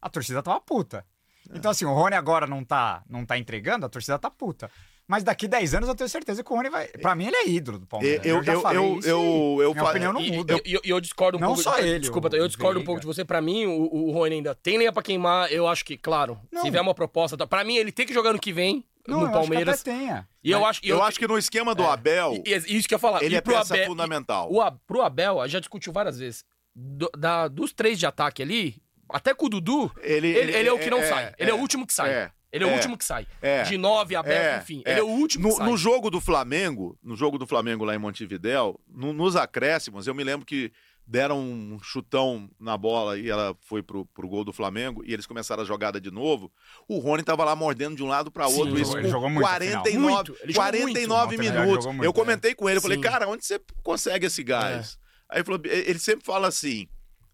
a 0.00 0.10
torcida 0.10 0.42
tava 0.42 0.60
puta. 0.60 1.06
É. 1.48 1.56
Então, 1.56 1.70
assim, 1.70 1.84
o 1.84 1.94
Rony 1.94 2.16
agora 2.16 2.48
não 2.48 2.64
tá, 2.64 3.04
não 3.08 3.24
tá 3.24 3.38
entregando, 3.38 3.86
a 3.86 3.88
torcida 3.88 4.18
tá 4.18 4.28
puta. 4.28 4.68
Mas 5.06 5.22
daqui 5.22 5.46
10 5.46 5.74
anos 5.74 5.88
eu 5.88 5.94
tenho 5.94 6.08
certeza 6.08 6.42
que 6.42 6.52
o 6.52 6.56
Rony 6.56 6.68
vai. 6.68 6.88
Pra 6.88 7.14
mim, 7.14 7.26
ele 7.26 7.36
é 7.36 7.48
ídolo 7.48 7.78
do 7.78 7.86
Palmeiras. 7.86 8.26
Eu- 8.26 8.42
já 8.42 8.54
eu- 8.54 8.60
falei 8.60 8.78
eu- 8.78 8.98
isso 8.98 9.08
eu- 9.08 9.58
eu 9.62 9.72
minha 9.72 9.84
opinião 9.84 10.12
não 10.12 10.20
muda. 10.22 10.60
E 10.64 10.72
eu, 10.74 10.80
eu 10.84 11.00
discordo 11.00 11.38
um 11.38 11.40
Não 11.40 11.48
pouco. 11.48 11.62
só 11.62 11.78
ele, 11.78 11.98
Desculpa, 12.00 12.28
eu 12.34 12.48
discordo 12.48 12.78
um 12.78 12.82
Veiga. 12.82 12.86
pouco 12.86 13.00
de 13.00 13.06
você. 13.06 13.24
Pra 13.24 13.40
mim, 13.40 13.66
o, 13.66 13.82
o 13.92 14.10
Rony 14.12 14.36
ainda 14.36 14.54
tem 14.54 14.78
lenha 14.78 14.92
pra 14.92 15.02
queimar. 15.02 15.52
Eu 15.52 15.68
acho 15.68 15.84
que, 15.84 15.96
claro, 15.96 16.40
Não. 16.50 16.60
se 16.62 16.66
tiver 16.66 16.80
uma 16.80 16.94
proposta. 16.94 17.36
tá- 17.36 17.46
Pra 17.46 17.62
mim, 17.64 17.76
ele 17.76 17.92
tem 17.92 18.06
que 18.06 18.14
jogar 18.14 18.32
no 18.32 18.38
que 18.38 18.52
vem, 18.52 18.84
não, 19.06 19.20
no 19.20 19.26
eu 19.26 19.32
Palmeiras. 19.32 19.74
Acho 19.74 19.84
que 19.84 19.90
até 19.90 19.98
tenha. 20.00 20.28
E 20.44 20.50
eu 20.50 20.64
acho, 20.66 20.80
e 20.82 20.88
Eu 20.88 21.02
acho 21.02 21.18
que 21.18 21.26
no 21.26 21.38
esquema 21.38 21.74
do 21.74 21.84
Abel, 21.86 22.42
E, 22.46 22.50
e 22.50 22.76
isso 22.76 22.88
que 22.88 22.94
eu 22.94 22.96
ia 22.96 23.00
falar. 23.00 23.22
ele 23.22 23.34
e 23.34 23.38
é 23.38 23.40
pro 23.40 23.54
peça 23.54 23.74
Abel- 23.74 23.86
fundamental. 23.86 24.52
O, 24.52 24.72
pro 24.86 25.02
Abel, 25.02 25.40
a 25.40 25.46
gente 25.46 25.52
já 25.54 25.60
discutiu 25.60 25.92
várias 25.92 26.18
vezes. 26.18 26.44
Do- 26.74 27.10
da- 27.16 27.48
dos 27.48 27.72
três 27.72 27.98
de 27.98 28.06
ataque 28.06 28.42
ali, 28.42 28.76
até 29.08 29.34
com 29.34 29.46
o 29.46 29.48
Dudu, 29.48 29.92
Ele, 30.00 30.28
ele, 30.28 30.52
ele 30.56 30.68
é 30.68 30.72
o 30.72 30.78
que 30.78 30.88
não 30.90 31.02
sai. 31.02 31.34
Ele 31.38 31.50
é, 31.50 31.54
o 31.54 31.58
último 31.58 31.86
que 31.86 31.92
sai. 31.92 32.10
é, 32.10 32.30
ele 32.50 32.64
é, 32.64 32.66
o 32.66 32.70
é, 32.70 32.74
último 32.74 32.96
que 32.96 33.04
sai. 33.04 33.26
é, 33.42 33.62
De 33.64 33.76
nove, 33.76 34.16
Abel, 34.16 34.32
é, 34.32 34.58
enfim. 34.58 34.82
é. 34.86 34.92
Ele 34.92 35.00
é 35.00 35.02
o 35.02 35.08
último 35.08 35.44
No, 35.44 35.50
que 35.50 35.56
sai. 35.58 35.66
no 35.68 35.76
jogo 35.76 36.08
do 36.10 36.20
Flamengo, 36.20 36.96
no 37.02 37.14
jogo 37.14 37.36
do 37.38 37.46
Flamengo 37.46 37.84
lá 37.84 37.94
em 37.94 37.98
Montevidéu, 37.98 38.80
no- 38.88 39.12
nos 39.12 39.36
acréscimos, 39.36 40.06
eu 40.06 40.14
me 40.14 40.24
lembro 40.24 40.46
que 40.46 40.72
deram 41.06 41.40
um 41.40 41.78
chutão 41.82 42.48
na 42.58 42.76
bola 42.76 43.18
e 43.18 43.28
ela 43.28 43.56
foi 43.60 43.82
pro, 43.82 44.06
pro 44.06 44.28
gol 44.28 44.44
do 44.44 44.52
Flamengo 44.52 45.02
e 45.04 45.12
eles 45.12 45.26
começaram 45.26 45.62
a 45.62 45.66
jogada 45.66 46.00
de 46.00 46.10
novo. 46.10 46.50
O 46.88 46.98
Rony 46.98 47.22
tava 47.22 47.44
lá 47.44 47.54
mordendo 47.54 47.96
de 47.96 48.02
um 48.02 48.08
lado 48.08 48.30
para 48.30 48.48
Sim, 48.48 48.58
outro, 48.58 48.74
ele 48.74 48.82
isso 48.82 48.96
ele 48.96 49.08
jogou 49.08 49.28
muito, 49.28 49.46
49, 49.46 49.98
Muito, 49.98 50.36
ele 50.42 50.52
jogou 50.52 50.70
49 50.70 51.36
muito. 51.36 51.52
Minutos. 51.52 51.86
Muito, 51.86 52.04
eu 52.04 52.12
comentei 52.12 52.54
com 52.54 52.68
ele, 52.68 52.78
eu 52.78 52.82
falei, 52.82 52.98
Sim. 52.98 53.02
cara, 53.02 53.28
onde 53.28 53.44
você 53.44 53.60
consegue 53.82 54.26
esse 54.26 54.42
gás? 54.42 54.98
Aí 55.28 55.38
ele 55.38 55.44
falou, 55.44 55.60
ele 55.64 55.98
sempre 55.98 56.24
fala 56.24 56.48
assim, 56.48 56.88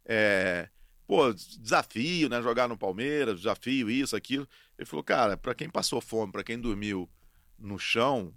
é, 0.07 0.69
pô, 1.07 1.33
desafio, 1.33 2.29
né, 2.29 2.41
jogar 2.43 2.69
no 2.69 2.79
Palmeiras, 2.79 3.39
desafio, 3.39 3.91
isso, 3.91 4.16
aquilo. 4.16 4.49
Ele 4.79 4.87
falou, 4.87 5.05
cara, 5.05 5.37
pra 5.37 5.55
quem 5.55 5.69
passou 5.69 6.01
fome, 6.01 6.33
pra 6.33 6.45
quem 6.45 6.59
dormiu 6.59 7.09
no 7.59 7.79
chão, 7.79 8.33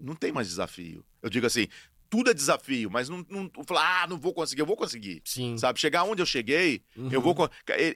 não 0.00 0.14
tem 0.14 0.32
mais 0.32 0.48
desafio. 0.48 1.04
Eu 1.20 1.28
digo 1.28 1.46
assim, 1.46 1.66
tudo 2.10 2.30
é 2.30 2.34
desafio, 2.34 2.90
mas 2.90 3.08
não, 3.08 3.24
não 3.28 3.50
falar, 3.66 4.02
ah, 4.02 4.06
não 4.06 4.18
vou 4.18 4.32
conseguir, 4.32 4.62
eu 4.62 4.66
vou 4.66 4.76
conseguir. 4.76 5.20
Sim. 5.24 5.56
Sabe, 5.58 5.78
chegar 5.80 6.04
onde 6.04 6.22
eu 6.22 6.26
cheguei, 6.26 6.82
Uhum. 6.96 7.10
eu 7.12 7.20
vou. 7.20 7.34
con- 7.34 7.48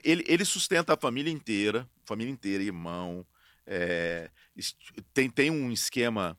Ele, 0.03 0.23
ele- 0.27 0.45
sustenta 0.45 0.93
a 0.93 0.97
família 0.97 1.31
inteira, 1.31 1.89
família 2.05 2.31
inteira, 2.31 2.63
irmão. 2.63 3.25
é, 3.65 4.29
tem, 5.13 5.29
tem 5.29 5.49
um 5.49 5.71
esquema. 5.71 6.37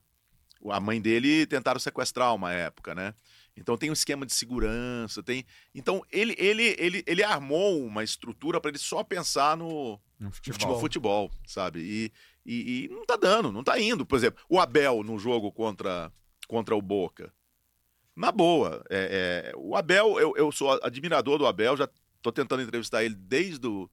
A 0.71 0.79
mãe 0.79 1.01
dele 1.01 1.47
tentaram 1.47 1.81
sequestrar 1.81 2.35
uma 2.35 2.53
época, 2.53 2.95
né? 2.95 3.15
Então 3.57 3.77
tem 3.79 3.89
um 3.89 3.93
esquema 3.95 4.27
de 4.27 4.33
segurança, 4.35 5.23
tem. 5.23 5.45
Então 5.75 6.03
ele, 6.13 6.35
ele, 6.39 6.75
ele, 6.79 7.03
ele 7.07 7.23
armou 7.23 7.85
uma 7.87 8.03
estrutura 8.05 8.61
para 8.61 8.71
ele 8.71 8.79
só 8.79 9.03
pensar 9.05 9.57
no, 9.57 9.99
No 10.19 10.27
no 10.27 10.33
futebol. 10.33 10.81
futebol, 10.81 11.31
sabe? 11.47 11.81
E, 11.81 12.13
e, 12.45 12.85
e 12.85 12.89
não 12.89 13.07
tá 13.07 13.17
dando, 13.17 13.51
não 13.53 13.63
tá 13.65 13.79
indo. 13.81 14.05
Por 14.05 14.17
exemplo, 14.17 14.43
o 14.49 14.59
Abel 14.61 15.03
no 15.03 15.19
jogo 15.19 15.51
contra, 15.53 16.13
contra 16.49 16.75
o 16.77 16.83
Boca. 16.83 17.33
Na 18.17 18.31
boa, 18.31 18.85
é, 18.89 19.51
é, 19.51 19.57
o 19.57 19.75
Abel, 19.75 20.19
eu, 20.21 20.35
eu 20.37 20.53
sou 20.53 20.79
admirador 20.83 21.39
do 21.39 21.47
Abel, 21.47 21.77
já 21.77 21.89
tô 22.23 22.31
tentando 22.31 22.63
entrevistar 22.63 23.03
ele 23.05 23.15
desde, 23.17 23.67
o, 23.67 23.91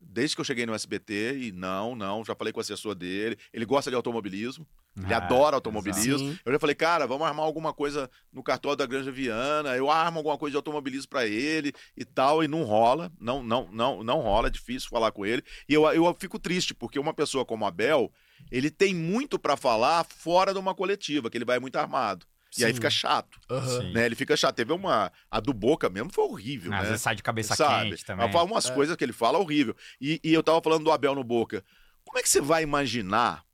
desde 0.00 0.36
que 0.36 0.40
eu 0.40 0.44
cheguei 0.44 0.64
no 0.64 0.74
SBT 0.74 1.36
e 1.38 1.52
não, 1.52 1.96
não, 1.96 2.24
já 2.24 2.34
falei 2.34 2.52
com 2.52 2.58
o 2.58 2.60
assessor 2.60 2.94
dele. 2.94 3.36
Ele 3.52 3.64
gosta 3.64 3.90
de 3.90 3.96
automobilismo, 3.96 4.64
ele 4.96 5.12
É, 5.12 5.16
adora 5.16 5.56
automobilismo. 5.56 6.18
Sim. 6.18 6.38
Eu 6.44 6.52
já 6.52 6.58
falei, 6.60 6.76
cara, 6.76 7.06
vamos 7.08 7.26
armar 7.26 7.44
alguma 7.44 7.72
coisa 7.72 8.08
no 8.32 8.42
cartório 8.42 8.76
da 8.76 8.86
Granja 8.86 9.10
Viana, 9.10 9.76
eu 9.76 9.90
armo 9.90 10.18
alguma 10.18 10.38
coisa 10.38 10.52
de 10.52 10.56
automobilismo 10.56 11.08
pra 11.08 11.26
ele 11.26 11.72
e 11.96 12.04
tal, 12.04 12.44
e 12.44 12.48
não 12.48 12.62
rola, 12.62 13.10
não, 13.20 13.42
não, 13.42 13.68
não, 13.72 14.04
não 14.04 14.20
rola, 14.20 14.46
é 14.46 14.50
difícil 14.50 14.88
falar 14.88 15.10
com 15.10 15.26
ele. 15.26 15.42
E 15.68 15.74
eu, 15.74 15.84
eu 15.86 16.16
fico 16.18 16.38
triste, 16.38 16.72
porque 16.72 17.00
uma 17.00 17.12
pessoa 17.12 17.44
como 17.44 17.64
o 17.64 17.68
Abel, 17.68 18.12
ele 18.50 18.70
tem 18.70 18.94
muito 18.94 19.40
pra 19.40 19.56
falar 19.56 20.04
fora 20.04 20.52
de 20.52 20.58
uma 20.58 20.74
coletiva, 20.74 21.28
que 21.28 21.36
ele 21.36 21.44
vai 21.44 21.58
muito 21.58 21.76
armado. 21.76 22.24
E 22.58 22.64
aí 22.64 22.74
fica 22.74 22.90
chato. 22.90 23.38
Sim. 23.80 23.92
né? 23.92 24.06
Ele 24.06 24.14
fica 24.14 24.36
chato. 24.36 24.54
Teve 24.56 24.72
uma. 24.72 25.12
A 25.30 25.40
do 25.40 25.52
Boca 25.52 25.88
mesmo 25.88 26.12
foi 26.12 26.24
horrível, 26.24 26.72
Às 26.72 26.82
né? 26.82 26.86
vezes 26.88 27.02
sai 27.02 27.14
de 27.14 27.22
cabeça 27.22 27.54
Sabe? 27.56 27.90
quente 27.90 28.04
também. 28.04 28.30
Fala 28.32 28.44
umas 28.44 28.68
coisas 28.70 28.96
que 28.96 29.04
ele 29.04 29.12
fala 29.12 29.38
horrível. 29.38 29.74
E, 30.00 30.20
e 30.22 30.32
eu 30.32 30.42
tava 30.42 30.60
falando 30.62 30.84
do 30.84 30.90
Abel 30.90 31.14
no 31.14 31.24
Boca. 31.24 31.64
Como 32.04 32.18
é 32.18 32.22
que 32.22 32.28
você 32.28 32.40
vai 32.40 32.62
imaginar, 32.62 33.44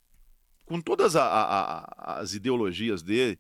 com 0.67 0.81
todas 0.81 1.17
a- 1.17 1.25
a- 1.25 1.79
a- 2.15 2.21
as 2.21 2.35
ideologias 2.35 3.03
dele, 3.03 3.39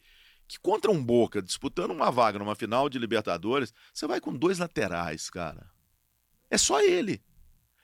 que 0.49 0.59
contra 0.59 0.91
um 0.91 1.03
Boca, 1.03 1.41
disputando 1.41 1.91
uma 1.93 2.11
vaga 2.11 2.39
numa 2.39 2.55
final 2.55 2.89
de 2.89 2.99
Libertadores, 2.99 3.73
você 3.93 4.07
vai 4.07 4.21
com 4.21 4.35
dois 4.35 4.59
laterais, 4.59 5.31
cara? 5.31 5.71
É 6.51 6.59
só 6.59 6.81
ele. 6.83 7.23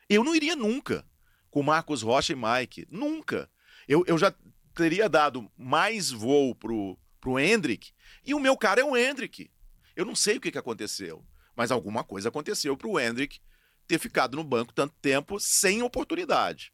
Eu 0.09 0.24
não 0.24 0.35
iria 0.35 0.57
nunca 0.57 1.05
com 1.51 1.62
Marcos 1.62 2.03
Rocha 2.03 2.33
e 2.33 2.37
Mike. 2.37 2.87
Nunca. 2.91 3.49
Eu, 3.87 4.05
eu 4.07 4.18
já 4.18 4.33
teria 4.74 5.09
dado 5.09 5.51
mais 5.57 6.11
voo 6.11 6.55
pro, 6.55 6.99
pro 7.21 7.39
Hendrick, 7.39 7.91
e 8.25 8.35
o 8.35 8.41
meu 8.41 8.57
cara 8.57 8.81
é 8.81 8.85
o 8.85 8.97
Hendrick. 8.97 9.51
Eu 9.97 10.05
não 10.05 10.14
sei 10.14 10.37
o 10.37 10.41
que, 10.41 10.51
que 10.53 10.59
aconteceu, 10.59 11.25
mas 11.57 11.71
alguma 11.71 12.05
coisa 12.05 12.29
aconteceu 12.29 12.77
pro 12.77 12.99
Hendrick 13.01 13.41
ter 13.87 13.99
ficado 13.99 14.37
no 14.37 14.45
banco 14.45 14.73
tanto 14.73 14.95
tempo 15.01 15.41
sem 15.41 15.83
oportunidade. 15.83 16.73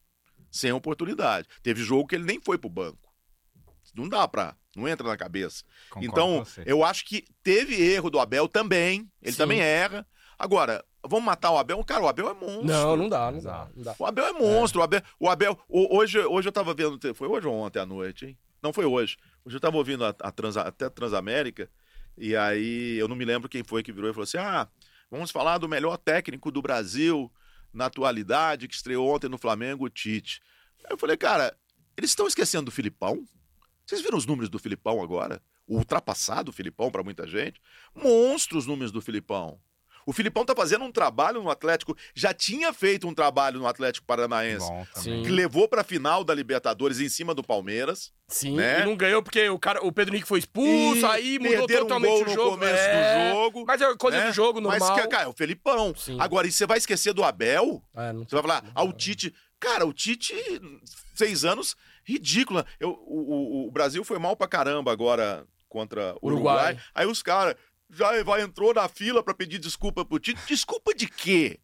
Sem 0.51 0.73
oportunidade. 0.73 1.49
Teve 1.63 1.83
jogo 1.83 2.07
que 2.09 2.15
ele 2.15 2.25
nem 2.25 2.41
foi 2.41 2.59
pro 2.59 2.69
banco. 2.69 3.13
Não 3.95 4.09
dá 4.09 4.27
pra. 4.27 4.57
Não 4.77 4.89
entra 4.89 5.07
na 5.07 5.17
cabeça. 5.17 5.63
Concordo 5.89 6.07
então, 6.07 6.47
eu 6.67 6.85
acho 6.85 7.05
que 7.05 7.25
teve 7.43 7.81
erro 7.81 8.11
do 8.11 8.19
Abel 8.19 8.49
também. 8.49 9.09
Ele 9.23 9.33
Sim. 9.33 9.39
também 9.39 9.61
erra. 9.61 10.05
Agora, 10.37 10.85
vamos 11.07 11.25
matar 11.25 11.53
o 11.53 11.59
Abel? 11.59 11.83
Cara, 11.85 12.03
o 12.03 12.09
Abel 12.09 12.29
é 12.29 12.35
monstro. 12.35 12.65
Não, 12.65 12.97
não 12.97 13.09
dá, 13.09 13.31
não 13.31 13.41
dá, 13.41 13.71
não 13.75 13.83
dá. 13.85 13.95
O 13.99 14.05
Abel 14.05 14.27
é 14.27 14.33
monstro. 14.33 14.81
O 14.81 14.83
Abel, 14.85 15.01
o 15.21 15.29
Abel 15.29 15.59
o- 15.69 15.97
hoje, 15.97 16.19
hoje 16.19 16.49
eu 16.49 16.53
tava 16.53 16.75
vendo. 16.75 16.99
Foi 17.15 17.29
hoje 17.29 17.47
ou 17.47 17.55
ontem 17.55 17.79
à 17.79 17.87
noite, 17.87 18.27
hein? 18.27 18.39
Não 18.65 18.73
foi 18.73 18.87
hoje. 18.87 19.19
Hoje 19.45 19.57
eu 19.57 19.61
tava 19.61 19.77
ouvindo 19.77 20.07
a, 20.07 20.09
a 20.21 20.33
Trans- 20.33 20.57
até 20.57 20.87
a 20.87 20.91
Transamérica. 20.91 21.71
E 22.17 22.35
aí 22.35 22.97
eu 22.97 23.07
não 23.07 23.15
me 23.15 23.25
lembro 23.27 23.47
quem 23.47 23.63
foi 23.63 23.83
que 23.83 23.93
virou 23.93 24.09
e 24.09 24.13
falou 24.15 24.25
assim: 24.25 24.39
ah, 24.39 24.67
vamos 25.11 25.31
falar 25.31 25.59
do 25.59 25.69
melhor 25.69 25.99
técnico 25.99 26.51
do 26.51 26.63
Brasil 26.63 27.31
na 27.75 27.87
atualidade, 27.87 28.67
que 28.67 28.75
estreou 28.75 29.15
ontem 29.15 29.29
no 29.29 29.37
Flamengo, 29.37 29.85
o 29.85 29.91
Tite. 29.91 30.41
Aí 30.83 30.93
eu 30.93 30.97
falei, 30.97 31.17
cara, 31.17 31.55
eles 31.95 32.11
estão 32.11 32.27
esquecendo 32.27 32.65
do 32.67 32.71
Filipão? 32.71 33.23
Vocês 33.85 34.01
viram 34.01 34.17
os 34.17 34.25
números 34.25 34.49
do 34.49 34.59
Filipão 34.59 35.03
agora? 35.03 35.43
O 35.67 35.77
ultrapassado 35.77 36.51
Filipão 36.53 36.91
para 36.91 37.03
muita 37.03 37.27
gente? 37.27 37.61
Monstros 37.95 38.65
os 38.65 38.67
números 38.67 38.93
do 38.93 39.03
Filipão. 39.03 39.61
O 40.07 40.13
Filipão 40.13 40.45
tá 40.45 40.55
fazendo 40.55 40.85
um 40.85 40.93
trabalho 40.93 41.43
no 41.43 41.51
Atlético, 41.51 41.97
já 42.15 42.33
tinha 42.35 42.73
feito 42.73 43.07
um 43.09 43.15
trabalho 43.15 43.59
no 43.59 43.67
Atlético 43.67 44.07
Paranaense, 44.07 44.67
Bom 44.69 44.85
que 45.23 45.31
levou 45.31 45.69
pra 45.69 45.83
final 45.85 46.23
da 46.25 46.35
Libertadores 46.35 47.01
em 47.01 47.09
cima 47.09 47.35
do 47.35 47.43
Palmeiras. 47.43 48.13
Sim, 48.29 48.57
né? 48.57 48.81
e 48.81 48.85
não 48.87 48.97
ganhou 48.97 49.23
porque 49.23 49.49
o, 49.51 49.59
cara, 49.59 49.85
o 49.85 49.93
Pedro 49.93 50.15
Henrique 50.15 50.27
foi 50.29 50.39
expulso, 50.39 51.01
E 51.01 51.05
aí 51.05 51.39
mudou 51.39 51.65
um 51.65 51.67
totalmente 51.67 52.11
gol 52.11 52.23
o 52.23 52.25
no 52.25 52.33
jogo. 52.33 52.51
começo 52.53 52.83
é, 52.83 53.29
do 53.29 53.35
jogo. 53.35 53.65
Mas 53.67 53.81
é 53.83 53.97
coisa 53.97 54.19
né? 54.19 54.27
do 54.29 54.33
jogo, 54.33 54.61
normal. 54.61 54.97
Mas, 54.97 55.07
cara, 55.09 55.25
é 55.25 55.29
o 55.29 55.33
Felipão. 55.33 55.95
Sim. 55.95 56.17
Agora, 56.19 56.47
e 56.47 56.53
você 56.53 56.67
vai 56.67 56.79
esquecer 56.79 57.13
do 57.13 57.23
Abel? 57.23 57.83
É, 57.95 58.13
não- 58.13 58.25
Você 58.27 58.35
vai 58.35 58.43
falar, 58.43 58.65
ah, 58.75 58.83
o 58.85 58.93
Tite. 58.93 59.35
Cara, 59.61 59.87
o 59.87 59.93
Tite, 59.93 60.35
seis 61.15 61.45
anos, 61.45 61.77
ridícula. 62.05 62.67
Eu, 62.79 62.91
o, 62.91 63.65
o- 63.65 63.69
o 63.69 63.71
Brasil 63.71 64.05
foi 64.05 64.19
mal 64.19 64.37
pra 64.37 64.49
caramba 64.49 64.93
agora 64.93 65.47
contra 65.69 66.15
o 66.21 66.27
Uruguai. 66.29 66.55
Uruguai. 66.73 66.79
Aí 66.95 67.07
os 67.07 67.23
caras 67.23 67.57
já 67.97 68.23
vai, 68.23 68.43
entrou 68.43 68.75
na 68.75 68.89
fila 68.89 69.23
pra 69.23 69.35
pedir 69.35 69.59
desculpa 69.59 70.05
pro 70.05 70.19
Tite. 70.19 70.41
Desculpa 70.47 70.95
de 70.95 71.07
quê? 71.07 71.59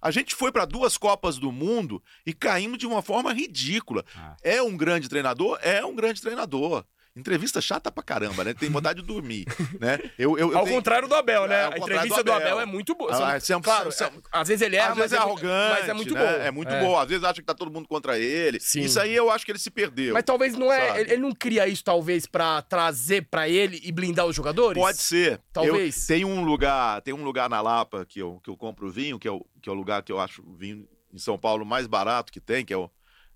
A 0.00 0.10
gente 0.10 0.34
foi 0.34 0.52
pra 0.52 0.64
duas 0.64 0.96
Copas 0.96 1.38
do 1.38 1.50
Mundo 1.50 2.02
e 2.24 2.32
caímos 2.32 2.78
de 2.78 2.86
uma 2.86 3.02
forma 3.02 3.32
ridícula. 3.32 4.04
Ah. 4.14 4.36
É 4.42 4.62
um 4.62 4.76
grande 4.76 5.08
treinador? 5.08 5.58
É 5.62 5.84
um 5.84 5.94
grande 5.94 6.20
treinador. 6.20 6.84
Entrevista 7.16 7.60
chata 7.62 7.90
pra 7.90 8.02
caramba, 8.02 8.44
né? 8.44 8.52
Tem 8.52 8.68
vontade 8.68 9.00
de 9.00 9.06
dormir, 9.06 9.46
né? 9.80 9.98
Eu, 10.18 10.36
eu, 10.38 10.52
eu 10.52 10.58
Ao 10.58 10.64
tenho- 10.64 10.76
contrário 10.76 11.08
do 11.08 11.14
Abel, 11.14 11.46
né? 11.46 11.54
É, 11.62 11.64
a 11.74 11.78
entrevista 11.78 12.22
do 12.22 12.24
do 12.26 12.32
Abel. 12.32 12.46
Abel. 12.48 12.60
é 12.60 12.66
muito 12.66 12.94
boa. 12.94 13.10
Ah, 13.34 13.40
São- 13.40 13.60
claro, 13.62 13.88
é- 13.88 14.10
às 14.30 14.48
vezes 14.48 14.60
ele 14.60 14.76
erra, 14.76 14.90
Às 14.90 14.96
vezes 14.96 15.12
mas 15.12 15.20
é 15.20 15.22
arrogante, 15.24 15.80
Mas 15.80 15.88
é 15.88 15.94
muito 15.94 16.14
né? 16.14 16.20
bom. 16.20 16.42
É 16.42 16.50
muito 16.50 16.68
bom. 16.74 16.98
Às 16.98 17.08
vezes 17.08 17.24
acha 17.24 17.40
que 17.40 17.46
tá 17.46 17.54
todo 17.54 17.70
mundo 17.70 17.88
contra 17.88 18.18
ele. 18.18 18.60
Sim. 18.60 18.80
Isso 18.82 19.00
aí 19.00 19.14
eu 19.14 19.30
acho 19.30 19.46
que 19.46 19.52
ele 19.52 19.58
se 19.58 19.70
perdeu. 19.70 20.12
Mas 20.12 20.24
talvez 20.24 20.54
não 20.54 20.70
é. 20.70 21.00
Ele, 21.00 21.12
ele 21.14 21.22
não 21.22 21.32
cria 21.32 21.66
isso, 21.66 21.82
talvez, 21.82 22.26
pra 22.26 22.60
trazer 22.60 23.26
pra 23.30 23.48
ele 23.48 23.80
e 23.82 23.90
blindar 23.90 24.26
os 24.26 24.36
jogadores? 24.36 24.80
Pode 24.80 24.98
ser. 24.98 25.40
Talvez. 25.52 26.08
Eu, 26.10 26.14
tem 26.16 26.24
um 26.26 26.44
lugar, 26.44 27.00
tem 27.00 27.14
um 27.14 27.24
lugar 27.24 27.48
na 27.48 27.60
Lapa 27.62 28.04
que 28.06 28.20
eu, 28.20 28.40
que 28.44 28.50
eu 28.50 28.56
compro 28.58 28.90
vinho, 28.90 29.18
que 29.18 29.26
é, 29.26 29.32
o, 29.32 29.42
que 29.62 29.68
é 29.70 29.72
o 29.72 29.74
lugar 29.74 30.02
que 30.02 30.12
eu 30.12 30.20
acho 30.20 30.42
o 30.46 30.54
vinho 30.54 30.86
em 31.14 31.18
São 31.18 31.38
Paulo 31.38 31.64
mais 31.64 31.86
barato 31.86 32.30
que 32.30 32.40
tem, 32.40 32.62
que 32.62 32.74
é 32.74 32.76
o, 32.76 32.90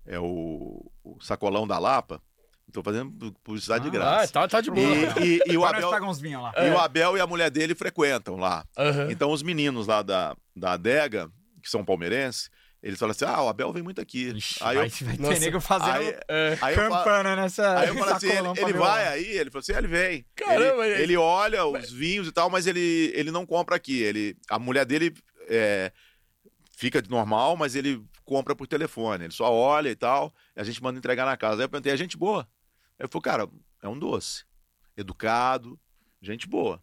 é 0.05 0.19
o, 0.19 0.85
o 1.03 1.17
sacolão 1.19 1.65
da 1.67 1.79
Lapa. 1.79 2.21
Estou 2.71 2.81
fazendo 2.83 3.33
publicidade 3.43 3.83
de 3.83 3.89
Ah, 3.89 3.91
graça. 3.99 4.23
Ah, 4.23 4.27
tá, 4.27 4.47
tá 4.47 4.61
de 4.61 4.71
boa. 4.71 4.87
E, 5.19 5.41
e- 5.45 5.53
e 5.53 5.57
o 5.57 5.65
Abel, 5.65 5.89
lá. 5.91 6.53
e 6.65 6.69
o 6.71 6.77
Abel 6.79 7.17
e 7.17 7.19
a 7.19 7.27
mulher 7.27 7.51
dele 7.51 7.75
frequentam 7.75 8.37
lá. 8.37 8.65
Aham. 8.77 9.11
Então 9.11 9.29
os 9.31 9.43
meninos 9.43 9.87
lá 9.87 10.01
da, 10.01 10.35
da 10.55 10.73
adega, 10.73 11.29
que 11.61 11.69
são 11.69 11.83
palmeirenses, 11.83 12.49
eles 12.81 12.97
falam 12.97 13.11
assim: 13.11 13.25
ah, 13.25 13.41
o 13.43 13.49
Abel 13.49 13.73
vem 13.73 13.83
muito 13.83 13.99
aqui. 13.99 14.29
Ixi, 14.29 14.57
aí 14.61 14.77
vai, 14.77 14.85
eu, 14.87 14.91
vai 15.05 15.17
ter 15.17 15.21
Nossa, 15.21 15.39
nego 15.39 15.59
fazendo 15.59 15.91
aí, 15.91 16.17
É. 16.29 16.57
aí 16.61 16.75
campana 16.75 17.35
nessa. 17.35 17.77
Aí 17.79 17.89
eu 17.89 17.95
falo 17.95 18.11
assim, 18.13 18.29
ele, 18.29 18.47
ele 18.61 18.73
vai 18.73 19.07
aí, 19.09 19.25
ele 19.37 19.51
falou 19.51 19.59
assim, 19.61 19.73
ele 19.73 19.87
vem. 19.87 20.25
Caramba, 20.35 20.85
ele, 20.85 20.93
ele- 20.95 21.03
ele 21.03 21.17
olha 21.17 21.65
os 21.65 21.91
vinhos 21.91 22.27
e 22.27 22.31
tal, 22.31 22.49
mas 22.49 22.65
ele, 22.67 23.11
ele 23.13 23.29
não 23.31 23.45
compra 23.45 23.75
aqui. 23.75 24.01
Ele, 24.01 24.35
a 24.49 24.57
mulher 24.57 24.85
dele 24.85 25.13
é, 25.49 25.91
fica 26.77 27.01
de 27.01 27.09
normal, 27.09 27.55
mas 27.57 27.75
ele 27.75 28.01
compra 28.23 28.55
por 28.55 28.65
telefone. 28.65 29.25
Ele 29.25 29.33
só 29.33 29.51
olha 29.51 29.89
e 29.89 29.95
tal, 29.95 30.33
e 30.55 30.61
a 30.61 30.63
gente 30.63 30.81
manda 30.81 30.97
entregar 30.97 31.25
na 31.25 31.35
casa. 31.35 31.57
Aí 31.61 31.65
eu 31.65 31.69
perguntei, 31.69 31.91
é 31.91 31.97
gente 31.97 32.17
boa? 32.17 32.47
Aí 33.01 33.05
ele 33.05 33.07
falou, 33.11 33.23
cara, 33.23 33.49
é 33.81 33.87
um 33.89 33.97
doce. 33.97 34.43
Educado, 34.95 35.79
gente 36.21 36.47
boa. 36.47 36.79